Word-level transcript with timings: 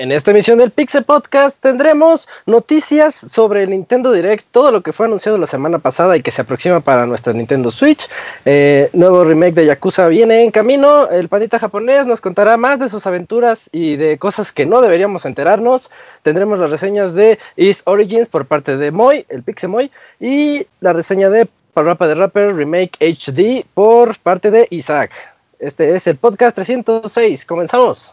En 0.00 0.12
esta 0.12 0.30
emisión 0.30 0.58
del 0.58 0.70
Pixel 0.70 1.02
Podcast 1.02 1.60
tendremos 1.60 2.28
noticias 2.46 3.16
sobre 3.16 3.64
el 3.64 3.70
Nintendo 3.70 4.12
Direct, 4.12 4.46
todo 4.52 4.70
lo 4.70 4.80
que 4.80 4.92
fue 4.92 5.06
anunciado 5.06 5.38
la 5.38 5.48
semana 5.48 5.80
pasada 5.80 6.16
y 6.16 6.22
que 6.22 6.30
se 6.30 6.42
aproxima 6.42 6.78
para 6.78 7.04
nuestra 7.04 7.32
Nintendo 7.32 7.72
Switch. 7.72 8.08
Eh, 8.44 8.90
nuevo 8.92 9.24
remake 9.24 9.54
de 9.54 9.66
Yakuza 9.66 10.06
viene 10.06 10.44
en 10.44 10.52
camino. 10.52 11.08
El 11.10 11.28
panita 11.28 11.58
japonés 11.58 12.06
nos 12.06 12.20
contará 12.20 12.56
más 12.56 12.78
de 12.78 12.88
sus 12.88 13.08
aventuras 13.08 13.68
y 13.72 13.96
de 13.96 14.18
cosas 14.18 14.52
que 14.52 14.66
no 14.66 14.82
deberíamos 14.82 15.26
enterarnos. 15.26 15.90
Tendremos 16.22 16.60
las 16.60 16.70
reseñas 16.70 17.14
de 17.14 17.40
East 17.56 17.82
Origins 17.88 18.28
por 18.28 18.46
parte 18.46 18.76
de 18.76 18.92
Moy, 18.92 19.26
el 19.28 19.42
Pixel 19.42 19.70
Moy, 19.70 19.90
y 20.20 20.68
la 20.80 20.92
reseña 20.92 21.28
de 21.28 21.48
Parrapa 21.78 22.08
de 22.08 22.16
Rapper 22.16 22.56
Remake 22.56 22.98
HD 22.98 23.64
por 23.72 24.18
parte 24.18 24.50
de 24.50 24.66
Isaac. 24.70 25.12
Este 25.60 25.94
es 25.94 26.08
el 26.08 26.16
podcast 26.16 26.56
306. 26.56 27.44
Comenzamos. 27.44 28.12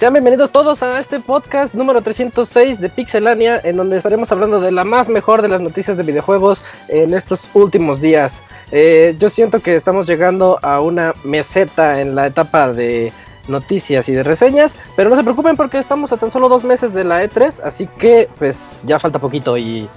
Sean 0.00 0.14
bienvenidos 0.14 0.50
todos 0.50 0.82
a 0.82 0.98
este 0.98 1.20
podcast 1.20 1.74
número 1.74 2.00
306 2.00 2.80
de 2.80 2.88
Pixelania, 2.88 3.60
en 3.62 3.76
donde 3.76 3.98
estaremos 3.98 4.32
hablando 4.32 4.58
de 4.58 4.72
la 4.72 4.82
más 4.82 5.10
mejor 5.10 5.42
de 5.42 5.48
las 5.48 5.60
noticias 5.60 5.98
de 5.98 6.02
videojuegos 6.02 6.64
en 6.88 7.12
estos 7.12 7.46
últimos 7.52 8.00
días. 8.00 8.42
Eh, 8.72 9.14
yo 9.18 9.28
siento 9.28 9.60
que 9.60 9.76
estamos 9.76 10.06
llegando 10.06 10.58
a 10.62 10.80
una 10.80 11.12
meseta 11.22 12.00
en 12.00 12.14
la 12.14 12.28
etapa 12.28 12.72
de 12.72 13.12
noticias 13.48 14.08
y 14.08 14.12
de 14.12 14.22
reseñas, 14.22 14.76
pero 14.96 15.10
no 15.10 15.16
se 15.16 15.22
preocupen 15.22 15.56
porque 15.56 15.78
estamos 15.78 16.12
a 16.12 16.16
tan 16.16 16.30
solo 16.30 16.48
dos 16.48 16.64
meses 16.64 16.92
de 16.92 17.04
la 17.04 17.24
E3, 17.24 17.60
así 17.64 17.88
que 17.98 18.28
pues 18.38 18.80
ya 18.84 18.98
falta 18.98 19.18
poquito 19.18 19.56
y, 19.56 19.88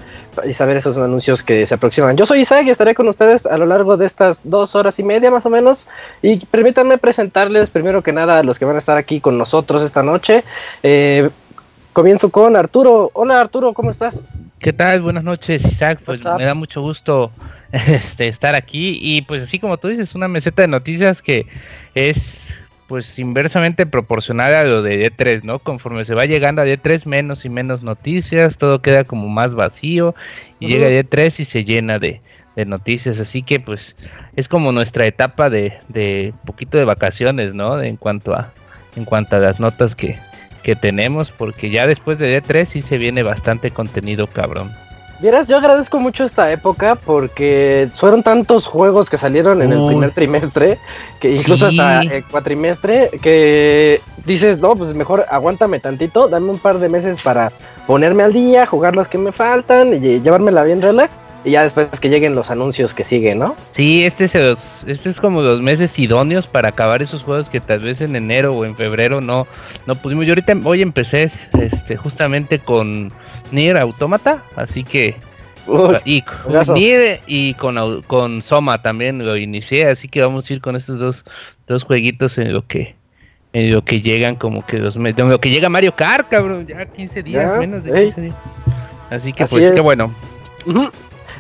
y 0.46 0.54
saber 0.54 0.78
esos 0.78 0.98
anuncios 0.98 1.44
que 1.44 1.66
se 1.66 1.76
aproximan. 1.76 2.18
Yo 2.18 2.26
soy 2.26 2.42
Isaac 2.42 2.66
y 2.66 2.72
estaré 2.72 2.96
con 2.96 3.08
ustedes 3.08 3.46
a 3.46 3.58
lo 3.58 3.66
largo 3.66 3.98
de 3.98 4.06
estas 4.06 4.42
dos 4.44 4.76
horas 4.76 5.00
y 5.00 5.04
media 5.04 5.32
más 5.32 5.46
o 5.46 5.50
menos 5.50 5.88
y 6.22 6.38
permítanme 6.46 6.98
presentarles 6.98 7.70
primero 7.70 8.02
que 8.02 8.12
nada 8.12 8.40
a 8.40 8.44
los 8.44 8.60
que 8.60 8.66
van 8.66 8.76
a 8.76 8.80
estar 8.80 8.98
aquí 8.98 9.20
con 9.20 9.38
nosotros 9.38 9.84
esta 9.84 10.04
noche. 10.04 10.44
Eh, 10.82 11.30
comienzo 11.94 12.30
con 12.30 12.56
Arturo. 12.56 13.12
Hola 13.14 13.40
Arturo, 13.40 13.74
¿cómo 13.74 13.92
estás? 13.92 14.26
¿Qué 14.60 14.74
tal? 14.74 15.02
Buenas 15.02 15.24
noches, 15.24 15.64
Isaac. 15.66 16.00
Pues 16.06 16.24
me 16.38 16.46
da 16.46 16.54
mucho 16.54 16.82
gusto 16.82 17.32
este, 17.72 18.28
estar 18.28 18.56
aquí 18.56 18.98
y 19.02 19.22
pues 19.24 19.44
así 19.44 19.60
como 19.60 19.78
tú 19.78 19.88
dices, 19.90 20.16
una 20.16 20.28
meseta 20.28 20.62
de 20.62 20.68
noticias 20.68 21.22
que 21.22 21.48
es 21.96 22.43
pues 22.88 23.18
inversamente 23.20 23.86
proporcional 23.86 24.54
a 24.54 24.64
lo 24.64 24.82
de 24.82 25.10
D3, 25.10 25.44
¿no? 25.44 25.60
Conforme 25.60 26.06
se 26.06 26.14
va 26.14 26.26
llegando 26.26 26.62
a 26.62 26.66
D3 26.66 27.06
menos 27.06 27.46
y 27.46 27.50
menos 27.50 27.84
noticias, 27.84 28.58
todo 28.58 28.82
queda 28.82 29.04
como 29.04 29.30
más 29.30 29.54
vacío 29.54 30.16
y 30.60 30.68
llega 30.68 30.88
a 30.88 30.90
D3 30.90 31.40
y 31.40 31.46
se 31.46 31.64
llena 31.64 32.00
de, 32.00 32.22
de, 32.56 32.66
noticias, 32.66 33.20
así 33.20 33.44
que 33.44 33.60
pues 33.60 33.96
es 34.36 34.48
como 34.48 34.72
nuestra 34.72 35.06
etapa 35.06 35.50
de, 35.50 35.74
de 35.88 36.34
poquito 36.46 36.78
de 36.78 36.86
vacaciones, 36.86 37.54
¿no? 37.54 37.82
En 37.82 37.98
cuanto 37.98 38.34
a 38.34 38.54
en 38.96 39.06
cuanto 39.06 39.36
a 39.36 39.40
las 39.40 39.60
notas 39.60 39.96
que, 39.96 40.18
que 40.64 40.76
tenemos, 40.76 41.32
porque 41.32 41.70
ya 41.70 41.88
después 41.88 42.18
de 42.20 42.42
D3 42.42 42.66
sí 42.66 42.82
se 42.82 42.98
viene 42.98 43.24
bastante 43.24 43.72
contenido 43.72 44.28
cabrón. 44.28 44.72
Vieras, 45.24 45.48
yo 45.48 45.56
agradezco 45.56 46.02
mucho 46.02 46.26
esta 46.26 46.52
época 46.52 46.96
porque 46.96 47.88
fueron 47.96 48.24
tantos 48.24 48.68
juegos 48.68 49.10
que 49.10 49.18
salieron 49.18 49.62
en 49.62 49.72
el 49.72 49.88
primer 49.88 50.12
trimestre, 50.12 50.78
que 51.22 51.32
incluso 51.32 51.70
Sí. 51.70 51.80
hasta 51.80 52.02
el 52.02 52.26
cuatrimestre, 52.26 53.10
que 53.22 54.02
dices, 54.26 54.60
no, 54.60 54.76
pues 54.76 54.94
mejor 54.94 55.26
aguántame 55.32 55.80
tantito, 55.80 56.28
dame 56.28 56.50
un 56.50 56.60
par 56.60 56.78
de 56.78 56.90
meses 56.90 57.22
para 57.24 57.54
ponerme 57.88 58.24
al 58.24 58.34
día, 58.34 58.66
jugar 58.66 58.98
los 58.98 59.08
que 59.08 59.18
me 59.18 59.32
faltan 59.32 59.94
y 59.94 60.20
llevármela 60.20 60.62
bien 60.64 60.82
relax. 60.82 61.18
Y 61.46 61.52
ya 61.52 61.64
después 61.64 61.88
que 62.02 62.10
lleguen 62.10 62.36
los 62.36 62.52
anuncios 62.52 62.94
que 62.94 63.06
siguen, 63.06 63.40
¿no? 63.40 63.56
Sí, 63.72 64.06
este 64.06 64.26
es, 64.26 64.36
este 64.86 65.10
es 65.10 65.22
como 65.22 65.42
los 65.42 65.62
meses 65.62 65.98
idóneos 66.00 66.48
para 66.48 66.68
acabar 66.70 67.02
esos 67.02 67.24
juegos 67.24 67.48
que 67.48 67.62
tal 67.62 67.80
vez 67.80 68.02
en 68.02 68.18
enero 68.18 68.54
o 68.54 68.66
en 68.66 68.76
febrero 68.76 69.22
no, 69.22 69.48
no 69.86 69.96
pudimos. 69.96 70.26
Yo 70.26 70.32
ahorita 70.32 70.54
hoy 70.66 70.82
empecé 70.82 71.32
este, 71.60 71.96
justamente 71.96 72.60
con 72.60 73.12
Nier 73.54 73.78
Automata, 73.78 74.44
así 74.56 74.84
que 74.84 75.16
Uy, 75.68 75.96
y. 76.06 76.24
Nier 76.74 77.22
y 77.28 77.54
con, 77.54 78.02
con 78.04 78.42
Soma 78.42 78.82
también 78.82 79.26
lo 79.26 79.38
inicié, 79.38 79.88
así 79.88 80.08
que 80.10 80.22
vamos 80.22 80.50
a 80.50 80.54
ir 80.54 80.62
con 80.62 80.76
estos 80.76 81.00
dos, 81.00 81.24
dos 81.68 81.84
jueguitos 81.84 82.38
en 82.38 82.54
lo 82.54 82.68
que 82.68 82.96
en 83.54 83.72
lo 83.72 83.86
que 83.86 84.02
llegan 84.02 84.36
como 84.36 84.66
que 84.66 84.80
los 84.80 84.98
meses, 84.98 85.20
en 85.20 85.30
lo 85.30 85.40
que 85.40 85.52
llega 85.52 85.70
Mario 85.70 85.96
Kart, 85.96 86.28
cabrón, 86.28 86.66
ya 86.66 86.86
15 86.86 87.22
días, 87.22 87.52
Ya, 87.54 87.60
menos 87.60 87.84
de 87.84 87.92
ey. 87.98 88.06
15 88.08 88.22
días. 88.22 88.36
Así 89.12 89.32
que 89.32 89.44
Así 89.44 89.56
pues 89.56 89.72
qué 89.72 89.78
es. 89.78 89.84
bueno. 89.84 90.12
Ujú. 90.66 90.90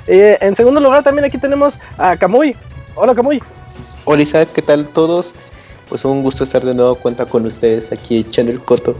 Eh, 0.05 0.37
en 0.41 0.55
segundo 0.55 0.79
lugar 0.79 1.03
también 1.03 1.25
aquí 1.25 1.39
tenemos 1.39 1.79
a 1.97 2.15
Kamui. 2.15 2.55
Hola 2.93 3.15
Kamui. 3.15 3.41
Hola 4.05 4.21
Isaac, 4.21 4.49
¿qué 4.53 4.61
tal 4.61 4.85
todos? 4.89 5.33
Pues 5.89 6.05
un 6.05 6.21
gusto 6.21 6.43
estar 6.43 6.61
de 6.61 6.75
nuevo 6.75 6.93
cuenta 6.95 7.25
con 7.25 7.45
ustedes 7.47 7.91
aquí 7.91 8.17
echando 8.19 8.51
el 8.51 8.61
coto. 8.61 8.95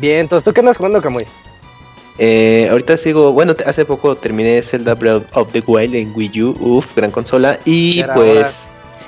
Bien, 0.00 0.20
entonces 0.20 0.44
tú 0.44 0.52
qué 0.52 0.60
andas 0.60 0.76
jugando 0.76 1.00
Kamui. 1.00 1.24
Eh, 2.18 2.68
ahorita 2.70 2.96
sigo, 2.96 3.32
bueno, 3.32 3.54
hace 3.64 3.84
poco 3.84 4.16
terminé 4.16 4.60
Zelda 4.62 4.94
Breath 4.94 5.24
of 5.34 5.52
the 5.52 5.62
Wild 5.66 5.94
en 5.94 6.12
Wii 6.14 6.42
U, 6.42 6.56
uff, 6.60 6.96
gran 6.96 7.10
consola. 7.10 7.58
Y 7.64 8.02
pues, 8.14 8.38
hora. 8.38 8.50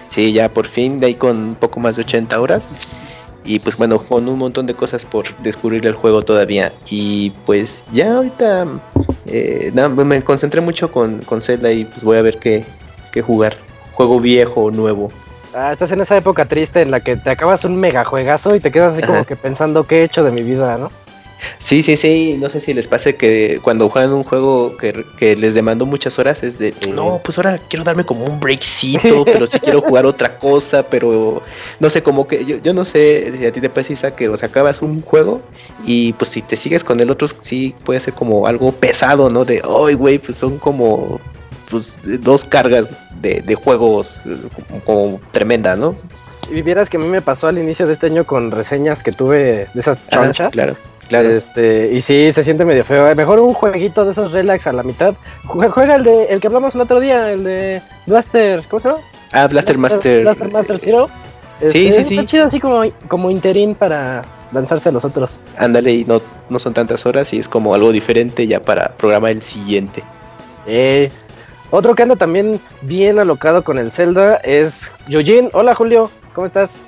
sí, 0.08 0.32
ya 0.32 0.48
por 0.48 0.66
fin, 0.66 1.00
de 1.00 1.06
ahí 1.06 1.14
con 1.14 1.36
un 1.36 1.54
poco 1.56 1.80
más 1.80 1.96
de 1.96 2.02
80 2.02 2.40
horas. 2.40 3.00
Y 3.44 3.58
pues 3.58 3.76
bueno, 3.76 3.98
con 3.98 4.28
un 4.28 4.38
montón 4.38 4.66
de 4.66 4.74
cosas 4.74 5.04
por 5.06 5.24
descubrir 5.38 5.86
el 5.86 5.94
juego 5.94 6.22
todavía. 6.22 6.72
Y 6.88 7.30
pues 7.46 7.84
ya 7.90 8.14
ahorita 8.14 8.66
eh, 9.26 9.72
me 9.74 10.22
concentré 10.22 10.60
mucho 10.60 10.92
con, 10.92 11.18
con 11.20 11.40
Zelda 11.40 11.72
y 11.72 11.84
pues 11.84 12.04
voy 12.04 12.18
a 12.18 12.22
ver 12.22 12.38
qué, 12.38 12.64
qué 13.12 13.22
jugar. 13.22 13.56
Juego 13.94 14.20
viejo 14.20 14.64
o 14.64 14.70
nuevo. 14.70 15.10
Ah, 15.54 15.72
estás 15.72 15.90
en 15.92 16.00
esa 16.00 16.16
época 16.16 16.44
triste 16.46 16.80
en 16.80 16.90
la 16.90 17.00
que 17.00 17.16
te 17.16 17.30
acabas 17.30 17.64
un 17.64 17.76
mega 17.76 18.04
juegazo 18.04 18.54
y 18.54 18.60
te 18.60 18.70
quedas 18.70 18.94
así 18.94 19.02
como 19.02 19.24
que 19.24 19.36
pensando 19.36 19.84
qué 19.84 20.00
he 20.00 20.04
hecho 20.04 20.22
de 20.22 20.30
mi 20.30 20.42
vida, 20.42 20.76
¿no? 20.78 20.90
Sí, 21.58 21.82
sí, 21.82 21.96
sí, 21.96 22.36
no 22.38 22.50
sé 22.50 22.60
si 22.60 22.74
les 22.74 22.86
pase 22.86 23.16
que 23.16 23.60
cuando 23.62 23.88
juegan 23.88 24.12
un 24.12 24.24
juego 24.24 24.76
que, 24.76 25.04
que 25.18 25.36
les 25.36 25.54
demandó 25.54 25.86
muchas 25.86 26.18
horas 26.18 26.42
es 26.42 26.58
de, 26.58 26.74
Sí. 26.80 26.90
no, 26.90 27.20
pues 27.24 27.38
ahora 27.38 27.58
quiero 27.68 27.82
darme 27.82 28.04
como 28.04 28.26
un 28.26 28.38
breakcito, 28.38 29.24
pero 29.24 29.46
sí 29.46 29.58
quiero 29.58 29.80
jugar 29.80 30.04
otra 30.04 30.38
cosa, 30.38 30.82
pero 30.82 31.42
no 31.80 31.88
sé, 31.90 32.02
como 32.02 32.28
que 32.28 32.44
yo, 32.44 32.58
yo 32.58 32.74
no 32.74 32.84
sé 32.84 33.32
si 33.38 33.46
a 33.46 33.52
ti 33.52 33.60
te 33.60 33.70
pasa, 33.70 33.92
Isa, 33.92 34.10
que 34.14 34.28
o 34.28 34.36
sea, 34.36 34.50
acabas 34.50 34.82
un 34.82 35.00
juego 35.00 35.40
y 35.86 36.12
pues 36.12 36.30
si 36.30 36.42
te 36.42 36.56
sigues 36.58 36.84
con 36.84 37.00
el 37.00 37.10
otro, 37.10 37.26
sí 37.40 37.74
puede 37.84 38.00
ser 38.00 38.12
como 38.12 38.46
algo 38.46 38.70
pesado, 38.72 39.30
¿no? 39.30 39.44
De, 39.46 39.62
ay, 39.86 39.94
güey, 39.94 40.18
pues 40.18 40.36
son 40.36 40.58
como 40.58 41.20
pues 41.70 41.96
dos 42.20 42.44
cargas 42.44 42.90
de, 43.20 43.42
de 43.42 43.54
juegos 43.54 44.20
eh, 44.26 44.36
como, 44.68 44.84
como 44.84 45.20
tremendas, 45.32 45.78
¿no? 45.78 45.94
y 46.50 46.62
vieras 46.62 46.90
que 46.90 46.96
a 46.96 47.00
mí 47.00 47.08
me 47.08 47.22
pasó 47.22 47.48
al 47.48 47.58
inicio 47.58 47.86
de 47.86 47.92
este 47.92 48.06
año 48.06 48.24
con 48.24 48.50
reseñas 48.50 49.02
que 49.02 49.12
tuve 49.12 49.68
de 49.72 49.80
esas 49.80 49.98
ah, 49.98 50.10
chonchas. 50.10 50.52
claro, 50.52 50.76
claro. 51.08 51.30
Este, 51.30 51.92
y 51.92 52.00
sí, 52.00 52.32
se 52.32 52.42
siente 52.42 52.64
medio 52.64 52.84
feo. 52.84 53.14
Mejor 53.14 53.40
un 53.40 53.54
jueguito 53.54 54.04
de 54.04 54.12
esos 54.12 54.32
relax 54.32 54.66
a 54.66 54.72
la 54.72 54.82
mitad. 54.82 55.14
Juega, 55.46 55.96
el 55.96 56.04
de 56.04 56.24
el 56.24 56.40
que 56.40 56.48
hablamos 56.48 56.74
el 56.74 56.80
otro 56.80 57.00
día, 57.00 57.30
el 57.32 57.44
de 57.44 57.82
Blaster, 58.06 58.64
¿cómo 58.68 58.80
se 58.80 58.88
llama? 58.88 59.00
Ah, 59.32 59.46
Blaster, 59.46 59.78
Master. 59.78 60.22
Blaster 60.22 60.50
Master 60.50 60.78
Zero. 60.78 61.08
sí, 61.66 61.88
este, 61.88 62.02
sí, 62.02 62.08
sí. 62.08 62.14
Está 62.14 62.26
chido 62.26 62.44
así 62.46 62.60
como, 62.60 62.82
como 63.08 63.30
interín 63.30 63.74
para 63.74 64.22
lanzarse 64.52 64.88
a 64.88 64.92
los 64.92 65.04
otros. 65.04 65.40
Ándale, 65.56 65.92
y 65.92 66.04
no, 66.04 66.20
no 66.48 66.58
son 66.58 66.74
tantas 66.74 67.06
horas 67.06 67.32
y 67.32 67.38
es 67.38 67.48
como 67.48 67.74
algo 67.74 67.92
diferente 67.92 68.46
ya 68.46 68.60
para 68.60 68.88
programar 68.96 69.30
el 69.30 69.42
siguiente. 69.42 70.02
Eh, 70.66 71.10
otro 71.70 71.94
que 71.94 72.02
anda 72.02 72.16
también 72.16 72.60
bien 72.82 73.18
alocado 73.18 73.64
con 73.64 73.78
el 73.78 73.92
Zelda 73.92 74.36
es 74.36 74.92
Yojin. 75.08 75.50
Hola 75.52 75.74
Julio, 75.74 76.10
¿cómo 76.34 76.46
estás? 76.46 76.80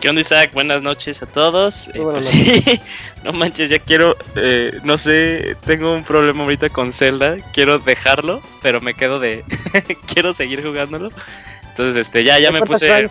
¿Qué 0.00 0.08
onda 0.08 0.20
Isaac? 0.20 0.50
Buenas 0.52 0.82
noches 0.82 1.22
a 1.22 1.26
todos. 1.26 1.88
Eh, 1.88 2.00
pues 2.02 2.26
sí, 2.26 2.62
no 3.24 3.32
manches, 3.32 3.70
ya 3.70 3.78
quiero, 3.78 4.16
eh, 4.36 4.78
no 4.82 4.98
sé, 4.98 5.56
tengo 5.64 5.94
un 5.94 6.04
problema 6.04 6.42
ahorita 6.42 6.68
con 6.68 6.92
Zelda. 6.92 7.36
Quiero 7.52 7.78
dejarlo, 7.78 8.42
pero 8.60 8.80
me 8.80 8.92
quedo 8.94 9.18
de, 9.18 9.44
quiero 10.12 10.34
seguir 10.34 10.62
jugándolo. 10.62 11.10
Entonces, 11.70 11.96
este, 11.96 12.22
ya, 12.22 12.38
ya 12.38 12.52
me 12.52 12.60
puse... 12.62 13.06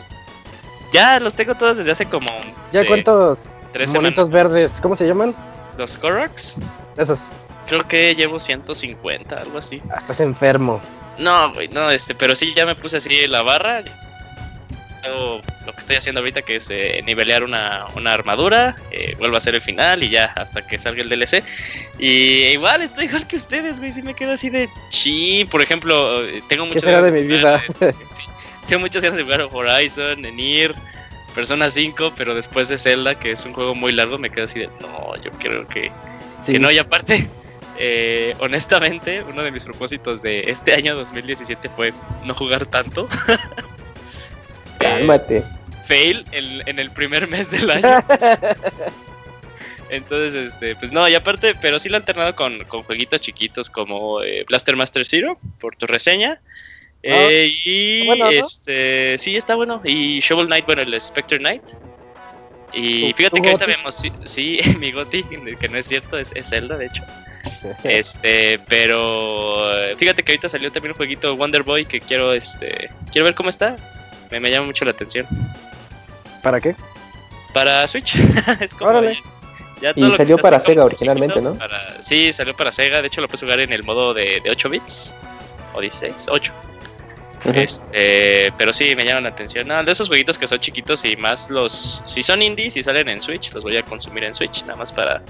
Ya 0.94 1.20
los 1.20 1.34
tengo 1.34 1.56
todos 1.56 1.78
desde 1.78 1.92
hace 1.92 2.06
como... 2.06 2.30
¿Ya 2.72 2.86
cuántos 2.86 3.50
tres 3.72 3.92
monitos 3.94 4.30
verdes, 4.30 4.80
¿cómo 4.80 4.96
se 4.96 5.08
llaman? 5.08 5.36
Los 5.78 5.98
Koroks. 5.98 6.56
Esos. 6.96 7.28
Creo 7.68 7.88
que 7.88 8.14
llevo 8.14 8.40
150, 8.40 9.36
algo 9.36 9.58
así. 9.58 9.82
Ah, 9.90 9.96
estás 9.98 10.20
enfermo. 10.20 10.80
No, 11.18 11.54
güey, 11.54 11.68
no, 11.70 11.92
este, 11.92 12.16
pero 12.16 12.36
sí 12.36 12.54
ya 12.56 12.66
me 12.66 12.76
puse 12.76 12.98
así 12.98 13.28
la 13.28 13.42
barra. 13.42 13.84
lo 15.04 15.42
que 15.74 15.80
estoy 15.80 15.96
haciendo 15.96 16.22
ahorita 16.22 16.42
que 16.42 16.56
es 16.56 16.70
eh, 16.70 17.02
nivelear 17.06 17.44
una, 17.44 17.86
armadura, 18.06 18.76
eh, 18.92 19.16
vuelvo 19.18 19.36
a 19.36 19.38
hacer 19.38 19.56
el 19.56 19.62
final 19.62 20.02
y 20.04 20.10
ya 20.10 20.26
hasta 20.36 20.66
que 20.66 20.80
salga 20.80 21.02
el 21.02 21.10
DLC. 21.10 21.44
Y 22.00 22.46
igual 22.48 22.82
estoy 22.82 23.06
igual 23.06 23.28
que 23.28 23.36
ustedes, 23.36 23.80
güey, 23.80 23.92
sí 23.92 24.02
me 24.02 24.14
quedo 24.14 24.34
así 24.34 24.50
de 24.50 24.70
chi. 24.90 25.46
Por 25.46 25.62
ejemplo, 25.62 26.26
eh, 26.26 26.42
tengo 26.50 26.66
muchas 26.66 26.86
ganas 26.86 27.06
de, 27.06 27.12
mi 27.12 27.28
vida. 27.28 27.64
tengo 28.68 28.82
muchas 28.82 29.04
ganas 29.04 29.18
de 29.18 29.24
jugar 29.24 29.48
Horizon, 29.52 30.22
Nier, 30.22 30.74
Persona 31.36 31.70
5, 31.70 32.14
pero 32.16 32.34
después 32.34 32.70
de 32.70 32.78
Zelda, 32.78 33.20
que 33.20 33.32
es 33.32 33.46
un 33.46 33.54
juego 33.54 33.76
muy 33.76 33.92
largo, 33.92 34.18
me 34.18 34.30
quedo 34.30 34.46
así 34.46 34.60
de 34.60 34.68
no, 34.82 35.16
yo 35.22 35.32
creo 35.40 35.68
que, 35.68 35.92
que 36.46 36.60
no. 36.60 36.72
Y 36.72 36.78
aparte, 36.78 37.28
eh, 37.78 38.36
honestamente, 38.40 39.24
uno 39.24 39.44
de 39.44 39.52
mis 39.52 39.64
propósitos 39.64 40.22
de 40.22 40.42
este 40.42 40.74
año 40.74 40.96
2017 40.96 41.70
fue 41.70 41.94
no 42.24 42.34
jugar 42.34 42.66
tanto. 42.66 43.08
Cálmate. 44.80 45.44
fail 45.86 46.26
en, 46.32 46.80
el 46.80 46.92
primer 46.92 47.28
mes 47.28 47.52
del 47.52 47.70
año. 47.72 48.04
Entonces, 49.90 50.54
este, 50.54 50.76
pues 50.76 50.92
no, 50.92 51.08
y 51.08 51.14
aparte, 51.14 51.54
pero 51.62 51.78
sí 51.78 51.88
lo 51.88 51.96
he 51.96 52.00
alternado 52.00 52.36
con, 52.36 52.64
jueguitos 52.66 53.22
chiquitos 53.22 53.70
como 53.70 54.22
eh, 54.24 54.44
Blaster 54.48 54.76
Master 54.76 55.06
Zero, 55.06 55.38
por 55.60 55.76
tu 55.76 55.86
reseña. 55.86 56.42
Eh, 57.04 57.52
y 57.66 58.10
este, 58.32 59.18
sí, 59.18 59.36
está 59.36 59.56
bueno. 59.56 59.82
Y 59.84 60.20
Shovel 60.22 60.48
Knight, 60.48 60.66
bueno, 60.66 60.82
el 60.82 61.00
Spectre 61.00 61.38
Knight. 61.38 61.64
Y 62.74 63.14
fíjate 63.14 63.42
que 63.42 63.50
ahorita 63.50 63.66
vemos, 63.66 64.04
sí, 64.26 64.60
mi 64.80 64.92
Goti, 64.92 65.24
que 65.24 65.70
no 65.70 65.78
es 65.78 65.86
cierto, 65.86 66.18
es, 66.18 66.32
es 66.36 66.50
Zelda, 66.50 66.78
de 66.78 66.88
hecho. 66.88 67.04
Este, 67.84 68.60
pero 68.70 69.70
fíjate 69.98 70.24
que 70.24 70.32
ahorita 70.32 70.48
salió 70.48 70.72
también 70.72 70.92
un 70.92 70.98
jueguito 70.98 71.36
Wonder 71.36 71.64
Boy 71.64 71.86
que 71.86 72.00
quiero, 72.00 72.34
este, 72.34 72.90
quiero 73.12 73.26
ver 73.26 73.36
cómo 73.36 73.50
está. 73.50 73.76
Me, 74.32 74.40
me 74.40 74.50
llama 74.50 74.68
mucho 74.68 74.86
la 74.86 74.92
atención. 74.92 75.28
¿Para 76.42 76.60
qué? 76.60 76.76
Para 77.54 77.86
Switch. 77.88 78.16
es 78.62 78.74
como 78.74 79.02
y 79.96 80.12
salió 80.12 80.38
para 80.38 80.60
Sega 80.60 80.86
originalmente, 80.86 81.42
¿no? 81.42 81.58
sí, 82.02 82.32
salió 82.32 82.56
para 82.56 82.72
Sega. 82.72 83.02
De 83.02 83.08
hecho, 83.08 83.22
lo 83.22 83.28
puedes 83.28 83.42
jugar 83.42 83.60
en 83.60 83.74
el 83.74 83.84
modo 83.84 84.14
de, 84.14 84.40
de 84.42 84.50
8 84.50 84.70
bits 84.70 85.16
o 85.74 85.82
16, 85.82 86.28
8. 86.30 86.54
Este, 87.46 88.54
pero 88.58 88.72
sí, 88.72 88.96
me 88.96 89.06
llaman 89.06 89.24
la 89.24 89.30
atención. 89.30 89.68
de 89.68 89.92
esos 89.92 90.08
jueguitos 90.08 90.38
que 90.38 90.48
son 90.48 90.60
chiquitos 90.60 91.04
y 91.06 91.16
más 91.16 91.50
los. 91.50 92.02
Si 92.06 92.24
son 92.24 92.42
indies 92.42 92.78
y 92.78 92.84
salen 92.84 93.10
en 93.10 93.22
Switch, 93.22 93.52
los 93.54 93.64
voy 93.64 93.78
a 93.78 93.84
consumir 93.84 94.24
en 94.24 94.34
Switch, 94.34 94.62
nada 94.62 94.78
más 94.78 94.92
para 94.92 95.22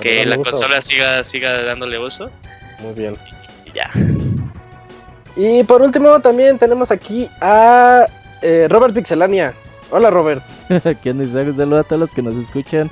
que 0.00 0.24
la 0.24 0.36
consola 0.36 0.82
siga, 0.82 1.24
siga 1.24 1.62
dándole 1.62 1.98
uso. 1.98 2.30
Muy 2.80 2.94
bien. 2.94 3.16
Y, 3.66 3.72
ya. 3.72 3.88
Y 5.36 5.64
por 5.64 5.82
último, 5.82 6.20
también 6.20 6.58
tenemos 6.58 6.90
aquí 6.90 7.28
a 7.40 8.06
eh, 8.42 8.66
Robert 8.68 8.94
Pixelania. 8.94 9.54
Hola, 9.90 10.10
Robert. 10.10 10.42
¿Quién 11.02 11.18
dice? 11.18 11.32
Saludos 11.32 11.84
a 11.84 11.88
todos 11.88 12.00
los 12.00 12.10
que 12.10 12.22
nos 12.22 12.34
escuchan. 12.34 12.90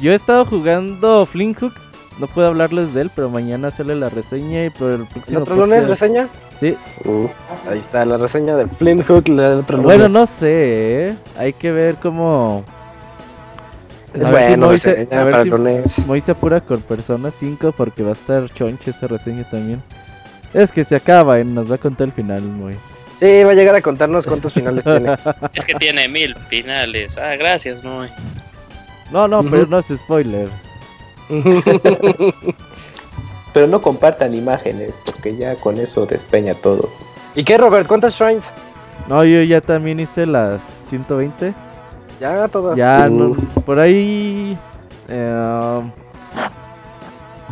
Yo 0.00 0.12
he 0.12 0.14
estado 0.14 0.44
jugando 0.44 1.26
Flint 1.26 1.58
Hook. 1.58 1.74
No 2.18 2.26
puedo 2.26 2.48
hablarles 2.48 2.94
de 2.94 3.02
él, 3.02 3.10
pero 3.14 3.30
mañana 3.30 3.70
sale 3.70 3.94
la 3.94 4.08
reseña 4.08 4.66
y 4.66 4.70
por 4.70 4.92
el 4.92 5.06
próximo. 5.06 5.40
¿Otro 5.40 5.56
lunes 5.56 5.86
reseña? 5.86 6.28
Sí. 6.60 6.76
ahí 7.70 7.78
está 7.78 8.04
la 8.04 8.18
reseña 8.18 8.56
de 8.56 8.66
Flint 8.66 9.06
Hook. 9.06 9.24
otro 9.30 9.78
bueno, 9.82 10.08
no 10.08 10.26
sé. 10.26 11.08
¿eh? 11.08 11.16
Hay 11.38 11.52
que 11.52 11.70
ver 11.70 11.96
cómo 11.96 12.64
es 14.14 14.30
bueno, 14.30 14.54
si 14.54 14.56
Moise, 14.56 15.08
a 15.12 15.24
ver 15.24 15.88
si 15.88 16.00
Moise 16.02 16.30
apura 16.30 16.60
con 16.60 16.80
Persona 16.80 17.30
5 17.30 17.72
porque 17.72 18.02
va 18.02 18.10
a 18.10 18.14
estar 18.14 18.52
chonche 18.52 18.90
esa 18.90 19.06
reseña 19.06 19.44
también. 19.48 19.82
Es 20.54 20.72
que 20.72 20.84
se 20.84 20.96
acaba 20.96 21.38
y 21.40 21.44
nos 21.44 21.70
va 21.70 21.74
a 21.74 21.78
contar 21.78 22.08
el 22.08 22.12
final, 22.12 22.40
muy. 22.42 22.74
Sí, 23.20 23.42
va 23.44 23.50
a 23.50 23.54
llegar 23.54 23.74
a 23.74 23.82
contarnos 23.82 24.26
cuántos 24.26 24.54
finales 24.54 24.84
tiene. 24.84 25.14
Es 25.54 25.64
que 25.64 25.74
tiene 25.74 26.08
mil 26.08 26.34
finales. 26.48 27.18
Ah, 27.18 27.36
gracias, 27.36 27.84
muy. 27.84 28.08
No, 29.12 29.28
no, 29.28 29.42
pero 29.42 29.66
no 29.66 29.78
es 29.78 29.86
spoiler. 29.86 30.48
pero 33.58 33.66
no 33.66 33.82
compartan 33.82 34.34
imágenes 34.34 34.96
porque 35.04 35.36
ya 35.36 35.56
con 35.56 35.78
eso 35.78 36.06
despeña 36.06 36.54
todo. 36.54 36.88
¿Y 37.34 37.42
qué, 37.42 37.58
Robert? 37.58 37.88
¿Cuántas 37.88 38.14
shrines? 38.14 38.52
No, 39.08 39.24
yo 39.24 39.42
ya 39.42 39.60
también 39.60 39.98
hice 39.98 40.26
las 40.26 40.62
120. 40.88 41.52
Ya 42.20 42.46
todas. 42.46 42.76
Ya, 42.76 43.08
no, 43.08 43.32
por 43.66 43.80
ahí. 43.80 44.56
Eh, 45.08 45.80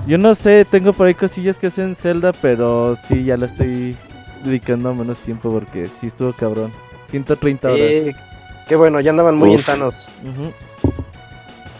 yo 0.06 0.16
no 0.16 0.36
sé, 0.36 0.64
tengo 0.64 0.92
por 0.92 1.08
ahí 1.08 1.14
cosillas 1.14 1.58
que 1.58 1.66
hacen 1.66 1.96
Zelda, 1.96 2.30
pero 2.40 2.96
sí, 3.08 3.24
ya 3.24 3.36
la 3.36 3.46
estoy 3.46 3.96
dedicando 4.44 4.94
menos 4.94 5.18
tiempo 5.18 5.50
porque 5.50 5.86
sí 5.86 6.06
estuvo 6.06 6.32
cabrón. 6.34 6.70
130 7.10 7.66
horas. 7.68 8.14
qué 8.68 8.76
bueno, 8.76 9.00
ya 9.00 9.10
andaban 9.10 9.34
muy 9.34 9.50
insanos. 9.54 9.94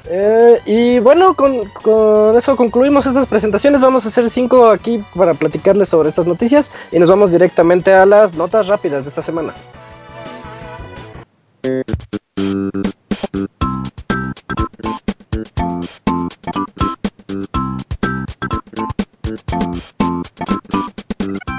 Eh, 0.08 0.60
y 0.66 0.98
bueno, 1.00 1.34
con, 1.34 1.66
con, 1.70 2.36
eso 2.36 2.56
concluimos 2.56 3.06
estas 3.06 3.26
presentaciones. 3.26 3.80
Vamos 3.80 4.04
a 4.04 4.08
hacer 4.08 4.30
cinco 4.30 4.70
aquí 4.70 5.02
para 5.14 5.34
platicarles 5.34 5.88
sobre 5.88 6.08
estas 6.08 6.26
noticias 6.26 6.70
y 6.92 6.98
nos 6.98 7.08
vamos 7.08 7.32
directamente 7.32 7.92
a 7.92 8.06
las 8.06 8.34
notas 8.34 8.68
rápidas 8.68 9.02
de 9.04 9.08
esta 9.08 9.22
semana. 9.22 9.54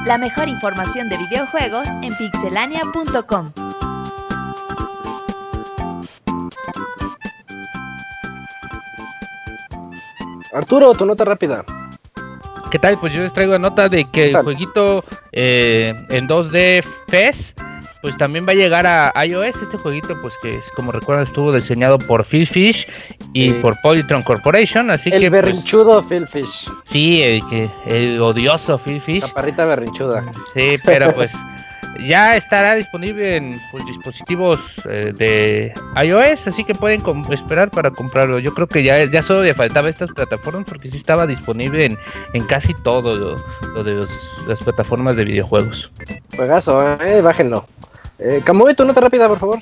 La 0.06 0.18
mejor 0.18 0.48
información 0.48 1.10
de 1.10 1.18
videojuegos 1.18 1.88
en 2.02 2.16
pixelania.com. 2.16 3.52
Arturo, 10.54 10.94
tu 10.94 11.06
nota 11.06 11.26
rápida. 11.26 11.64
¿Qué 12.70 12.80
tal? 12.80 12.98
Pues 12.98 13.14
yo 13.14 13.22
les 13.22 13.34
traigo 13.34 13.58
nota 13.58 13.88
de 13.88 14.06
que 14.06 14.30
el 14.30 14.38
jueguito 14.38 15.04
eh, 15.32 15.94
en 16.10 16.28
2D 16.28 16.84
FES 17.08 17.56
pues 18.02 18.18
también 18.18 18.46
va 18.48 18.52
a 18.52 18.56
llegar 18.56 18.86
a 18.86 19.12
iOS 19.26 19.56
este 19.62 19.78
jueguito, 19.78 20.16
pues 20.22 20.34
que 20.42 20.60
como 20.76 20.92
recuerdan 20.92 21.26
estuvo 21.26 21.52
diseñado 21.52 21.98
por 21.98 22.26
Phil 22.26 22.48
Fish 22.48 22.88
y 23.34 23.52
por 23.54 23.76
Polytron 23.82 24.24
Corporation, 24.24 24.92
así 24.92 25.10
el 25.10 25.20
que... 25.20 25.26
El 25.26 25.32
pues, 25.32 25.42
berrinchudo 25.42 26.04
Phil 26.04 26.28
Fish. 26.28 26.70
Sí, 26.86 27.24
el, 27.24 27.48
que, 27.48 27.70
el 27.86 28.22
odioso 28.22 28.78
Phil 28.78 29.02
Fish. 29.02 29.22
La 29.22 29.30
parrita 29.30 29.66
berrinchuda. 29.66 30.24
Sí, 30.54 30.78
pero 30.86 31.14
pues 31.14 31.32
ya 32.06 32.36
estará 32.36 32.76
disponible 32.76 33.36
en 33.36 33.62
pues, 33.72 33.86
dispositivos 33.86 34.60
eh, 34.90 35.14
de 35.16 35.74
iOS, 36.04 36.48
así 36.48 36.64
que 36.64 36.76
pueden 36.76 37.02
esperar 37.32 37.70
para 37.72 37.92
comprarlo. 37.92 38.40
Yo 38.40 38.54
creo 38.54 38.68
que 38.68 38.84
ya, 38.84 39.04
ya 39.06 39.22
solo 39.22 39.44
le 39.44 39.54
faltaba 39.54 39.90
estas 39.90 40.12
plataformas 40.12 40.66
porque 40.66 40.90
sí 40.90 40.98
estaba 40.98 41.26
disponible 41.26 41.86
en, 41.86 41.98
en 42.34 42.44
casi 42.46 42.74
todo 42.84 43.16
lo, 43.16 43.84
de 43.84 44.08
las 44.48 44.60
plataformas 44.60 45.16
de 45.16 45.26
videojuegos. 45.26 45.92
Juegazo, 46.36 46.98
eh, 47.02 47.22
bájenlo. 47.22 47.66
Eh, 48.20 48.42
tu 48.76 48.86
nota 48.86 49.02
rápida, 49.02 49.28
por 49.28 49.40
favor. 49.40 49.60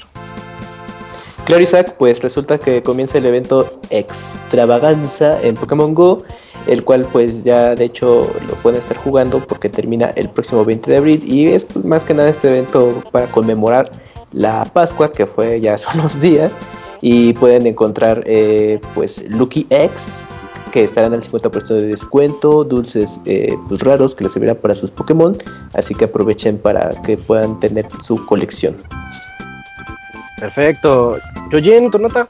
Claro, 1.45 1.61
Isaac, 1.61 1.95
pues 1.99 2.21
resulta 2.23 2.57
que 2.57 2.81
comienza 2.81 3.19
el 3.19 3.25
evento 3.27 3.79
Extravaganza 3.91 5.39
en 5.43 5.53
Pokémon 5.53 5.93
Go, 5.93 6.23
el 6.65 6.83
cual 6.83 7.07
pues 7.11 7.43
ya 7.43 7.75
de 7.75 7.85
hecho 7.85 8.27
lo 8.47 8.55
pueden 8.63 8.79
estar 8.79 8.97
jugando 8.97 9.39
porque 9.45 9.69
termina 9.69 10.07
el 10.15 10.27
próximo 10.27 10.65
20 10.65 10.89
de 10.89 10.97
abril 10.97 11.23
y 11.23 11.47
es 11.49 11.67
más 11.75 12.03
que 12.03 12.15
nada 12.15 12.29
este 12.29 12.49
evento 12.49 13.03
para 13.11 13.29
conmemorar 13.31 13.91
la 14.31 14.65
Pascua, 14.65 15.11
que 15.11 15.27
fue 15.27 15.61
ya 15.61 15.75
hace 15.75 15.85
unos 15.93 16.19
días, 16.19 16.53
y 17.01 17.33
pueden 17.33 17.67
encontrar 17.67 18.23
eh, 18.25 18.79
pues 18.95 19.23
Lucky 19.29 19.67
X, 19.69 20.27
que 20.71 20.83
estarán 20.83 21.13
al 21.13 21.21
50% 21.21 21.67
de 21.67 21.85
descuento, 21.85 22.63
dulces 22.63 23.21
eh, 23.25 23.55
pues 23.67 23.81
raros 23.81 24.15
que 24.15 24.23
les 24.23 24.33
servirán 24.33 24.57
para 24.57 24.73
sus 24.73 24.89
Pokémon, 24.89 25.37
así 25.73 25.93
que 25.93 26.05
aprovechen 26.05 26.57
para 26.57 26.89
que 27.03 27.17
puedan 27.17 27.59
tener 27.59 27.87
su 28.01 28.25
colección. 28.25 28.75
Perfecto. 30.37 31.17
Yojin, 31.51 31.91
¿tu 31.91 31.99
nota? 31.99 32.27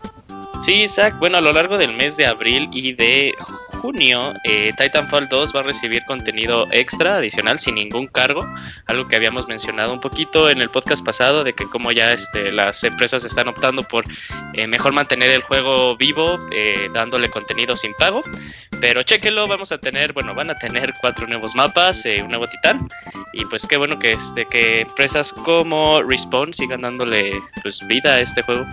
Sí, 0.59 0.83
Isaac, 0.83 1.15
bueno, 1.19 1.37
a 1.37 1.41
lo 1.41 1.51
largo 1.53 1.77
del 1.77 1.95
mes 1.95 2.17
de 2.17 2.25
abril 2.25 2.69
y 2.71 2.93
de 2.93 3.33
junio, 3.75 4.33
eh, 4.43 4.71
Titanfall 4.77 5.27
2 5.27 5.55
va 5.55 5.59
a 5.59 5.63
recibir 5.63 6.03
contenido 6.05 6.67
extra, 6.71 7.17
adicional, 7.17 7.59
sin 7.59 7.75
ningún 7.75 8.07
cargo, 8.07 8.45
algo 8.87 9.07
que 9.07 9.15
habíamos 9.15 9.47
mencionado 9.47 9.93
un 9.93 10.01
poquito 10.01 10.49
en 10.49 10.61
el 10.61 10.69
podcast 10.69 11.05
pasado, 11.05 11.43
de 11.43 11.53
que 11.53 11.65
como 11.65 11.91
ya 11.91 12.13
este, 12.13 12.51
las 12.51 12.83
empresas 12.83 13.25
están 13.25 13.47
optando 13.47 13.83
por 13.83 14.05
eh, 14.53 14.67
mejor 14.67 14.93
mantener 14.93 15.31
el 15.31 15.41
juego 15.41 15.95
vivo, 15.97 16.39
eh, 16.53 16.89
dándole 16.93 17.29
contenido 17.29 17.75
sin 17.75 17.93
pago, 17.93 18.21
pero 18.81 19.03
chéquelo, 19.03 19.47
vamos 19.47 19.71
a 19.71 19.77
tener, 19.77 20.13
bueno, 20.13 20.33
van 20.33 20.49
a 20.49 20.55
tener 20.55 20.93
cuatro 21.01 21.27
nuevos 21.27 21.55
mapas, 21.55 22.05
un 22.05 22.29
nuevo 22.29 22.47
titán, 22.47 22.87
y 23.33 23.45
pues 23.45 23.67
qué 23.67 23.77
bueno 23.77 23.99
que, 23.99 24.13
este, 24.13 24.45
que 24.45 24.81
empresas 24.81 25.33
como 25.33 26.01
Respawn 26.01 26.53
sigan 26.53 26.81
dándole 26.81 27.33
pues 27.61 27.85
vida 27.87 28.13
a 28.13 28.19
este 28.21 28.41
juego. 28.41 28.65